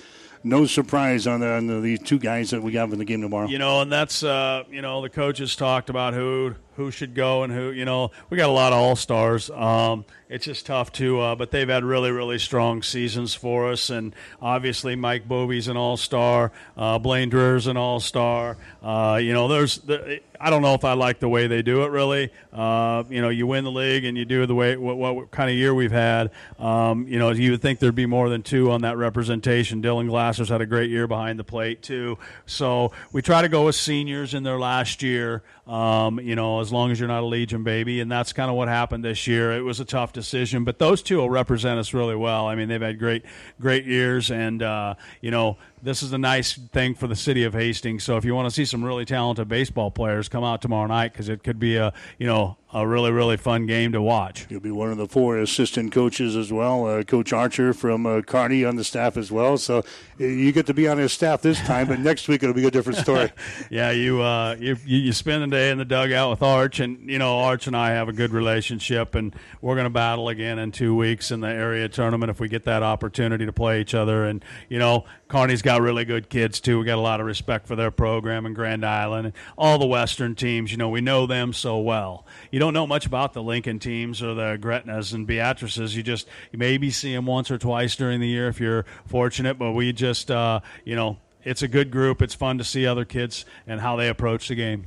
No 0.44 0.66
surprise 0.66 1.28
on 1.28 1.38
the, 1.38 1.48
on 1.52 1.82
the, 1.82 1.98
two 1.98 2.18
guys 2.18 2.50
that 2.50 2.60
we 2.60 2.72
have 2.72 2.92
in 2.92 2.98
the 2.98 3.04
game 3.04 3.22
tomorrow. 3.22 3.46
You 3.46 3.58
know, 3.58 3.82
and 3.82 3.92
that's 3.92 4.24
uh, 4.24 4.64
you 4.70 4.82
know 4.82 5.00
the 5.00 5.08
coaches 5.08 5.54
talked 5.54 5.88
about 5.88 6.14
who 6.14 6.56
who 6.76 6.90
should 6.90 7.14
go 7.14 7.42
and 7.42 7.52
who 7.52 7.70
you 7.70 7.84
know 7.84 8.10
we 8.30 8.36
got 8.36 8.48
a 8.48 8.52
lot 8.52 8.72
of 8.72 8.78
all 8.78 8.96
stars. 8.96 9.50
Um, 9.50 10.04
it's 10.28 10.46
just 10.46 10.64
tough 10.64 10.90
to, 10.92 11.20
uh, 11.20 11.34
but 11.34 11.50
they've 11.50 11.68
had 11.68 11.84
really 11.84 12.10
really 12.10 12.38
strong 12.38 12.82
seasons 12.82 13.34
for 13.34 13.70
us, 13.70 13.90
and 13.90 14.14
obviously 14.40 14.96
Mike 14.96 15.28
Bovey's 15.28 15.68
an 15.68 15.76
all 15.76 15.96
star, 15.96 16.52
uh, 16.76 16.98
Blaine 16.98 17.30
Dreher's 17.30 17.66
an 17.66 17.76
all 17.76 18.00
star. 18.00 18.56
Uh, 18.82 19.20
you 19.22 19.32
know, 19.32 19.48
there's 19.48 19.78
the, 19.78 20.20
I 20.42 20.50
don't 20.50 20.62
know 20.62 20.74
if 20.74 20.84
I 20.84 20.94
like 20.94 21.20
the 21.20 21.28
way 21.28 21.46
they 21.46 21.62
do 21.62 21.84
it 21.84 21.90
really. 21.90 22.30
Uh, 22.52 23.04
you 23.08 23.22
know, 23.22 23.28
you 23.28 23.46
win 23.46 23.62
the 23.62 23.70
league 23.70 24.04
and 24.04 24.18
you 24.18 24.24
do 24.24 24.44
the 24.44 24.56
way 24.56 24.76
what, 24.76 24.96
what 24.96 25.30
kind 25.30 25.48
of 25.48 25.54
year 25.54 25.72
we've 25.72 25.92
had. 25.92 26.32
Um, 26.58 27.06
you 27.06 27.18
know, 27.20 27.30
you 27.30 27.52
would 27.52 27.62
think 27.62 27.78
there'd 27.78 27.94
be 27.94 28.06
more 28.06 28.28
than 28.28 28.42
two 28.42 28.72
on 28.72 28.80
that 28.82 28.96
representation. 28.96 29.82
Dylan 29.82 30.08
Glasser's 30.08 30.48
had 30.48 30.60
a 30.60 30.66
great 30.66 30.90
year 30.90 31.06
behind 31.06 31.38
the 31.38 31.44
plate 31.44 31.80
too. 31.80 32.18
So 32.44 32.90
we 33.12 33.22
try 33.22 33.42
to 33.42 33.48
go 33.48 33.66
with 33.66 33.76
seniors 33.76 34.34
in 34.34 34.42
their 34.42 34.58
last 34.58 35.00
year. 35.02 35.44
Um, 35.66 36.18
you 36.18 36.34
know, 36.34 36.58
as 36.62 36.72
long 36.72 36.90
as 36.90 36.98
you're 36.98 37.08
not 37.08 37.22
a 37.22 37.26
Legion 37.26 37.62
baby, 37.62 38.00
and 38.00 38.10
that's 38.10 38.32
kind 38.32 38.50
of 38.50 38.56
what 38.56 38.68
happened 38.68 39.04
this 39.04 39.26
year. 39.26 39.52
It 39.52 39.60
was 39.60 39.80
a 39.80 39.84
tough 39.84 40.14
decision, 40.14 40.64
but 40.64 40.78
those 40.78 41.02
two 41.02 41.18
will 41.18 41.28
represent 41.28 41.78
us 41.78 41.92
really 41.92 42.16
well. 42.16 42.46
I 42.46 42.54
mean, 42.54 42.68
they've 42.68 42.80
had 42.80 42.98
great, 42.98 43.24
great 43.60 43.84
years, 43.84 44.30
and 44.30 44.62
uh, 44.62 44.94
you 45.20 45.30
know, 45.30 45.58
this 45.82 46.02
is 46.02 46.12
a 46.12 46.18
nice 46.18 46.54
thing 46.54 46.94
for 46.94 47.08
the 47.08 47.16
city 47.16 47.42
of 47.42 47.54
Hastings. 47.54 48.04
So 48.04 48.16
if 48.16 48.24
you 48.24 48.34
want 48.34 48.48
to 48.48 48.54
see 48.54 48.64
some 48.64 48.84
really 48.84 49.04
talented 49.04 49.48
baseball 49.48 49.90
players, 49.90 50.28
come 50.28 50.44
out 50.44 50.62
tomorrow 50.62 50.86
night 50.86 51.12
because 51.12 51.28
it 51.28 51.42
could 51.42 51.58
be 51.58 51.76
a 51.76 51.92
you 52.18 52.26
know 52.26 52.56
a 52.72 52.86
really 52.86 53.10
really 53.10 53.36
fun 53.36 53.66
game 53.66 53.92
to 53.92 54.00
watch. 54.00 54.46
You'll 54.48 54.60
be 54.60 54.70
one 54.70 54.90
of 54.90 54.96
the 54.96 55.08
four 55.08 55.38
assistant 55.38 55.92
coaches 55.92 56.36
as 56.36 56.52
well. 56.52 56.86
Uh, 56.86 57.02
Coach 57.02 57.32
Archer 57.32 57.74
from 57.74 58.06
uh, 58.06 58.22
Kearney 58.22 58.64
on 58.64 58.76
the 58.76 58.84
staff 58.84 59.16
as 59.16 59.32
well. 59.32 59.58
So 59.58 59.78
uh, 59.78 60.24
you 60.24 60.52
get 60.52 60.66
to 60.66 60.74
be 60.74 60.86
on 60.86 60.98
his 60.98 61.12
staff 61.12 61.42
this 61.42 61.60
time, 61.60 61.88
but 61.88 61.98
next 61.98 62.28
week 62.28 62.42
it'll 62.42 62.54
be 62.54 62.66
a 62.66 62.70
different 62.70 63.00
story. 63.00 63.32
yeah, 63.70 63.90
you, 63.90 64.22
uh, 64.22 64.56
you 64.58 64.76
you 64.86 64.98
you 64.98 65.12
spend 65.12 65.42
the 65.42 65.48
day 65.48 65.70
in 65.70 65.78
the 65.78 65.84
dugout 65.84 66.30
with 66.30 66.42
Arch, 66.42 66.78
and 66.78 67.10
you 67.10 67.18
know 67.18 67.40
Arch 67.40 67.66
and 67.66 67.76
I 67.76 67.90
have 67.90 68.08
a 68.08 68.12
good 68.12 68.32
relationship, 68.32 69.16
and 69.16 69.34
we're 69.60 69.74
going 69.74 69.84
to 69.84 69.90
battle 69.90 70.28
again 70.28 70.60
in 70.60 70.70
two 70.70 70.94
weeks 70.94 71.32
in 71.32 71.40
the 71.40 71.48
area 71.48 71.88
tournament 71.88 72.30
if 72.30 72.38
we 72.38 72.48
get 72.48 72.64
that 72.64 72.82
opportunity 72.84 73.44
to 73.46 73.52
play 73.52 73.80
each 73.80 73.94
other. 73.94 74.24
And 74.24 74.44
you 74.68 74.78
know 74.78 75.04
Kearney's 75.32 75.62
got 75.62 75.80
really 75.80 76.04
good 76.04 76.28
kids 76.28 76.60
too. 76.60 76.78
We 76.78 76.84
got 76.84 76.98
a 76.98 77.00
lot 77.00 77.18
of 77.18 77.24
respect 77.24 77.66
for 77.66 77.74
their 77.74 77.90
program 77.90 78.44
in 78.44 78.52
Grand 78.52 78.84
Island 78.84 79.28
and 79.28 79.34
all 79.56 79.78
the 79.78 79.86
Western 79.86 80.34
teams. 80.34 80.70
You 80.70 80.76
know 80.76 80.90
we 80.90 81.00
know 81.00 81.24
them 81.26 81.54
so 81.54 81.78
well. 81.78 82.26
You 82.50 82.60
don't 82.60 82.74
know 82.74 82.86
much 82.86 83.06
about 83.06 83.32
the 83.32 83.42
Lincoln 83.42 83.78
teams 83.78 84.22
or 84.22 84.34
the 84.34 84.58
Gretnas 84.60 85.14
and 85.14 85.26
Beatrices. 85.26 85.96
You 85.96 86.02
just 86.02 86.28
you 86.50 86.58
maybe 86.58 86.90
see 86.90 87.14
them 87.14 87.24
once 87.24 87.50
or 87.50 87.56
twice 87.56 87.96
during 87.96 88.20
the 88.20 88.28
year 88.28 88.46
if 88.48 88.60
you're 88.60 88.84
fortunate. 89.06 89.58
But 89.58 89.72
we 89.72 89.94
just 89.94 90.30
uh, 90.30 90.60
you 90.84 90.96
know 90.96 91.16
it's 91.44 91.62
a 91.62 91.68
good 91.68 91.90
group. 91.90 92.20
It's 92.20 92.34
fun 92.34 92.58
to 92.58 92.64
see 92.64 92.86
other 92.86 93.06
kids 93.06 93.46
and 93.66 93.80
how 93.80 93.96
they 93.96 94.10
approach 94.10 94.48
the 94.48 94.54
game. 94.54 94.84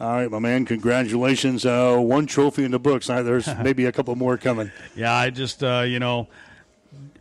All 0.00 0.12
right, 0.12 0.28
my 0.28 0.40
man. 0.40 0.64
Congratulations. 0.64 1.64
Uh, 1.64 1.98
one 1.98 2.26
trophy 2.26 2.64
in 2.64 2.72
the 2.72 2.80
books. 2.80 3.08
Uh, 3.08 3.22
there's 3.22 3.46
maybe 3.62 3.84
a 3.84 3.92
couple 3.92 4.16
more 4.16 4.36
coming. 4.38 4.72
Yeah, 4.96 5.14
I 5.14 5.30
just 5.30 5.62
uh, 5.62 5.84
you 5.86 6.00
know 6.00 6.26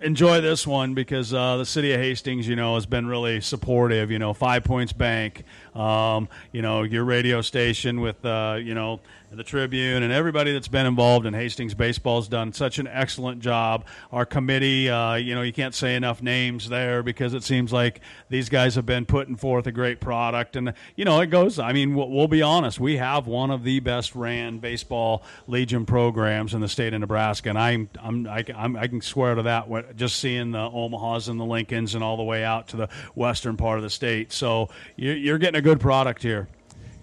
enjoy 0.03 0.41
this 0.41 0.67
one 0.67 0.93
because 0.93 1.33
uh, 1.33 1.57
the 1.57 1.65
city 1.65 1.93
of 1.93 1.99
Hastings, 1.99 2.48
you 2.48 2.56
know, 2.56 2.75
has 2.75 2.85
been 2.85 3.07
really 3.07 3.41
supportive. 3.41 4.11
You 4.11 4.19
know, 4.19 4.33
Five 4.33 4.64
Points 4.64 4.93
Bank, 4.93 5.43
um, 5.73 6.27
you 6.51 6.61
know, 6.61 6.83
your 6.83 7.03
radio 7.06 7.41
station 7.41 8.01
with 8.01 8.23
uh, 8.25 8.57
you 8.61 8.73
know 8.73 8.99
the 9.36 9.44
Tribune 9.44 10.03
and 10.03 10.14
everybody 10.14 10.53
that's 10.53 10.68
been 10.68 10.86
involved 10.86 11.26
in 11.26 11.34
Hastings 11.34 11.74
baseball 11.74 12.22
has 12.22 12.28
done 12.28 12.53
such 12.53 12.80
an 12.80 12.88
excellent 12.88 13.42
job. 13.42 13.86
Our 14.12 14.26
committee, 14.26 14.90
uh, 14.90 15.16
you 15.16 15.36
know, 15.36 15.42
you 15.42 15.53
can't 15.53 15.74
say 15.74 15.95
enough 15.95 16.22
names 16.22 16.70
there 16.70 17.03
because 17.03 17.34
it 17.34 17.44
seems 17.44 17.74
like 17.74 18.02
these 18.30 18.50
guys 18.50 18.76
have 18.76 18.86
been 18.86 19.06
putting 19.06 19.36
forth 19.36 19.68
a 19.68 19.72
great 19.72 20.00
product. 20.00 20.56
And, 20.56 20.74
you 20.95 21.06
know, 21.06 21.20
it 21.22 21.28
goes, 21.28 21.60
I 21.60 21.74
mean, 21.74 21.95
we'll, 21.95 22.10
we'll 22.10 22.28
be 22.28 22.42
honest, 22.42 22.80
we 22.80 22.98
have 22.98 23.28
one 23.28 23.52
of 23.52 23.64
the 23.64 23.80
best 23.80 24.16
ran 24.16 24.60
baseball 24.60 25.24
Legion 25.48 25.86
programs 25.86 26.53
in 26.53 26.62
the 26.62 26.70
state 26.70 26.94
of 26.94 27.00
Nebraska. 27.00 27.50
And 27.50 27.58
I'm, 27.58 27.90
I'm, 28.02 28.28
I, 28.28 28.45
I'm, 28.56 28.76
I 28.76 28.88
can 28.88 29.02
swear 29.02 29.36
to 29.36 29.44
that 29.44 29.95
just 29.95 30.20
seeing 30.20 30.52
the 30.52 30.60
Omahas 30.60 31.30
and 31.30 31.40
the 31.40 31.45
Lincolns 31.45 31.95
and 31.95 32.03
all 32.03 32.18
the 32.18 32.24
way 32.24 32.44
out 32.44 32.68
to 32.70 32.78
the 32.78 32.90
western 33.16 33.58
part 33.58 33.78
of 33.78 33.84
the 33.84 33.90
state. 33.90 34.32
So 34.32 34.70
you're 34.95 35.38
getting 35.38 35.58
a 35.58 35.62
good 35.62 35.80
product 35.80 36.22
here. 36.22 36.48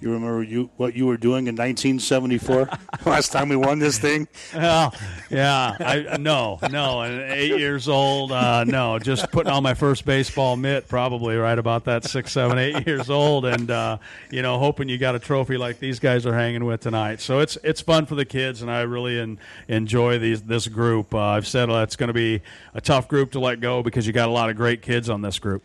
You 0.00 0.12
remember 0.12 0.42
you 0.42 0.70
what 0.78 0.94
you 0.94 1.04
were 1.04 1.18
doing 1.18 1.46
in 1.46 1.54
1974? 1.54 2.70
Last 3.06 3.32
time 3.32 3.50
we 3.50 3.56
won 3.56 3.78
this 3.78 3.98
thing. 3.98 4.28
Well, 4.54 4.94
yeah, 5.28 5.76
I 5.78 6.16
no, 6.18 6.58
no, 6.70 7.02
and 7.02 7.20
eight 7.32 7.58
years 7.58 7.86
old. 7.86 8.32
Uh, 8.32 8.64
no, 8.64 8.98
just 8.98 9.30
putting 9.30 9.52
on 9.52 9.62
my 9.62 9.74
first 9.74 10.06
baseball 10.06 10.56
mitt, 10.56 10.88
probably 10.88 11.36
right 11.36 11.58
about 11.58 11.84
that 11.84 12.04
six, 12.04 12.32
seven, 12.32 12.58
eight 12.58 12.86
years 12.86 13.10
old, 13.10 13.44
and 13.44 13.70
uh, 13.70 13.98
you 14.30 14.40
know, 14.40 14.58
hoping 14.58 14.88
you 14.88 14.96
got 14.96 15.14
a 15.14 15.18
trophy 15.18 15.58
like 15.58 15.80
these 15.80 15.98
guys 15.98 16.24
are 16.24 16.34
hanging 16.34 16.64
with 16.64 16.80
tonight. 16.80 17.20
So 17.20 17.40
it's 17.40 17.58
it's 17.62 17.82
fun 17.82 18.06
for 18.06 18.14
the 18.14 18.24
kids, 18.24 18.62
and 18.62 18.70
I 18.70 18.80
really 18.82 19.20
en- 19.20 19.38
enjoy 19.68 20.18
these 20.18 20.42
this 20.42 20.66
group. 20.66 21.14
Uh, 21.14 21.18
I've 21.18 21.46
said 21.46 21.68
uh, 21.68 21.82
it's 21.82 21.96
going 21.96 22.08
to 22.08 22.14
be 22.14 22.40
a 22.72 22.80
tough 22.80 23.06
group 23.06 23.32
to 23.32 23.40
let 23.40 23.60
go 23.60 23.82
because 23.82 24.06
you 24.06 24.14
got 24.14 24.30
a 24.30 24.32
lot 24.32 24.48
of 24.48 24.56
great 24.56 24.80
kids 24.80 25.10
on 25.10 25.20
this 25.20 25.38
group. 25.38 25.62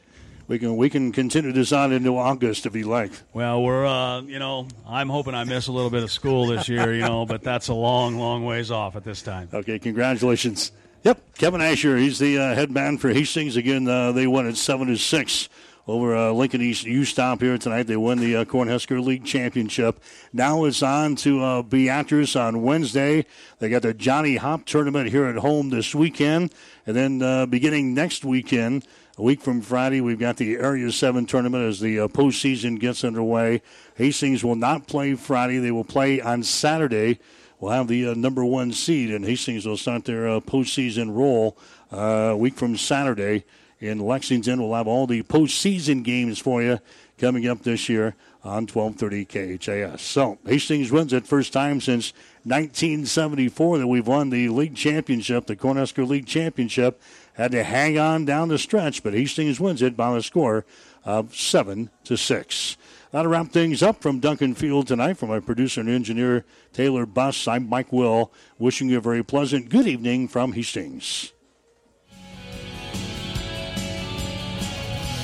We 0.47 0.59
can 0.59 0.77
we 0.77 0.89
can 0.91 1.11
continue 1.11 1.51
this 1.51 1.71
on 1.71 1.91
into 1.91 2.17
August 2.17 2.65
if 2.67 2.75
you 2.75 2.87
like. 2.87 3.11
Well, 3.33 3.63
we're 3.63 3.85
uh, 3.85 4.21
you 4.21 4.37
know 4.37 4.67
I'm 4.87 5.09
hoping 5.09 5.33
I 5.33 5.43
miss 5.43 5.67
a 5.67 5.71
little 5.71 5.89
bit 5.89 6.03
of 6.03 6.11
school 6.11 6.45
this 6.45 6.69
year, 6.69 6.93
you 6.93 7.01
know, 7.01 7.25
but 7.25 7.41
that's 7.41 7.67
a 7.67 7.73
long, 7.73 8.17
long 8.17 8.45
ways 8.45 8.69
off 8.69 8.95
at 8.95 9.03
this 9.03 9.23
time. 9.23 9.49
Okay, 9.51 9.79
congratulations. 9.79 10.71
Yep, 11.03 11.21
Kevin 11.37 11.61
Asher, 11.61 11.97
he's 11.97 12.19
the 12.19 12.37
uh, 12.37 12.55
head 12.55 12.71
man 12.71 12.97
for 12.97 13.09
Hastings 13.09 13.57
again. 13.57 13.87
Uh, 13.87 14.11
they 14.11 14.27
won 14.27 14.47
at 14.47 14.55
seven 14.55 14.87
to 14.87 14.97
six 14.97 15.49
over 15.87 16.15
uh, 16.15 16.31
Lincoln 16.31 16.61
East 16.61 16.85
U 16.85 17.05
Stop 17.05 17.41
here 17.41 17.57
tonight. 17.57 17.83
They 17.83 17.97
won 17.97 18.17
the 18.17 18.37
uh, 18.37 18.45
Cornhusker 18.45 19.03
League 19.03 19.25
Championship. 19.25 19.99
Now 20.33 20.65
it's 20.65 20.81
on 20.81 21.15
to 21.17 21.43
uh, 21.43 21.61
Beatrice 21.61 22.35
on 22.35 22.63
Wednesday. 22.63 23.25
They 23.59 23.69
got 23.69 23.83
the 23.83 23.93
Johnny 23.93 24.37
Hopp 24.37 24.65
tournament 24.65 25.09
here 25.09 25.25
at 25.25 25.37
home 25.37 25.69
this 25.69 25.93
weekend, 25.93 26.53
and 26.85 26.95
then 26.95 27.21
uh, 27.21 27.45
beginning 27.45 27.93
next 27.93 28.25
weekend. 28.25 28.85
A 29.17 29.23
week 29.23 29.39
from 29.39 29.61
Friday, 29.61 30.01
we've 30.01 30.19
got 30.19 30.35
the 30.35 30.57
Area 30.57 30.91
7 30.91 31.25
tournament 31.25 31.63
as 31.63 31.79
the 31.79 32.01
uh, 32.01 32.07
postseason 32.09 32.77
gets 32.77 33.01
underway. 33.05 33.61
Hastings 33.95 34.43
will 34.43 34.57
not 34.57 34.87
play 34.87 35.13
Friday. 35.15 35.57
They 35.57 35.71
will 35.71 35.85
play 35.85 36.19
on 36.19 36.43
Saturday. 36.43 37.19
We'll 37.61 37.71
have 37.71 37.87
the 37.87 38.09
uh, 38.09 38.13
number 38.15 38.43
one 38.43 38.73
seed, 38.73 39.13
and 39.13 39.23
Hastings 39.23 39.65
will 39.65 39.77
start 39.77 40.03
their 40.03 40.27
uh, 40.27 40.41
postseason 40.41 41.15
roll 41.15 41.57
uh, 41.93 42.31
a 42.33 42.35
week 42.35 42.55
from 42.55 42.75
Saturday 42.75 43.45
in 43.79 43.99
Lexington. 43.99 44.61
We'll 44.61 44.73
have 44.73 44.87
all 44.87 45.07
the 45.07 45.23
postseason 45.23 46.03
games 46.03 46.37
for 46.37 46.61
you 46.61 46.79
coming 47.17 47.47
up 47.47 47.63
this 47.63 47.87
year 47.87 48.15
on 48.43 48.67
1230 48.67 49.57
KHAS. 49.57 50.01
So 50.01 50.39
Hastings 50.45 50.91
wins 50.91 51.13
it 51.13 51.25
first 51.25 51.53
time 51.53 51.79
since 51.79 52.11
1974 52.43 53.77
that 53.77 53.87
we've 53.87 54.05
won 54.05 54.29
the 54.29 54.49
league 54.49 54.75
championship, 54.75 55.45
the 55.45 55.55
Cornhusker 55.55 56.05
League 56.05 56.27
Championship. 56.27 57.01
Had 57.35 57.51
to 57.51 57.63
hang 57.63 57.99
on 57.99 58.23
down 58.23 58.47
the 58.47 58.57
stretch, 58.57 59.03
but 59.03 59.13
Hastings 59.13 59.59
wins 59.59 59.81
it 59.81 59.97
by 59.97 60.15
a 60.15 60.21
score 60.21 60.65
of 61.03 61.35
seven 61.35 61.89
to 62.05 62.15
six. 62.15 62.77
That'll 63.11 63.31
wrap 63.31 63.51
things 63.51 63.83
up 63.83 64.01
from 64.01 64.19
Duncan 64.19 64.55
Field 64.55 64.87
tonight. 64.87 65.17
From 65.17 65.29
my 65.29 65.39
producer 65.39 65.81
and 65.81 65.89
engineer 65.89 66.45
Taylor 66.71 67.05
Buss, 67.05 67.47
I'm 67.47 67.67
Mike 67.67 67.91
Will, 67.91 68.31
wishing 68.57 68.89
you 68.89 68.97
a 68.97 69.01
very 69.01 69.23
pleasant 69.23 69.69
good 69.69 69.85
evening 69.85 70.27
from 70.29 70.53
Hastings. 70.53 71.33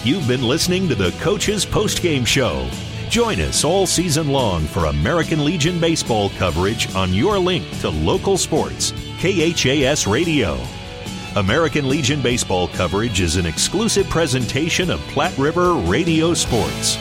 You've 0.03 0.27
been 0.27 0.43
listening 0.43 0.89
to 0.89 0.95
the 0.95 1.11
Coach's 1.21 1.65
Postgame 1.65 2.25
Show. 2.25 2.67
Join 3.09 3.39
us 3.39 3.63
all 3.63 3.85
season 3.85 4.29
long 4.29 4.65
for 4.65 4.85
American 4.85 5.45
Legion 5.45 5.79
baseball 5.79 6.29
coverage 6.31 6.93
on 6.95 7.13
your 7.13 7.37
link 7.37 7.69
to 7.79 7.89
local 7.89 8.37
sports, 8.37 8.91
KHAS 9.19 10.07
Radio. 10.07 10.57
American 11.37 11.87
Legion 11.87 12.21
baseball 12.21 12.67
coverage 12.67 13.21
is 13.21 13.37
an 13.37 13.45
exclusive 13.45 14.09
presentation 14.09 14.89
of 14.89 14.99
Platte 15.07 15.37
River 15.37 15.75
Radio 15.75 16.33
Sports. 16.33 16.97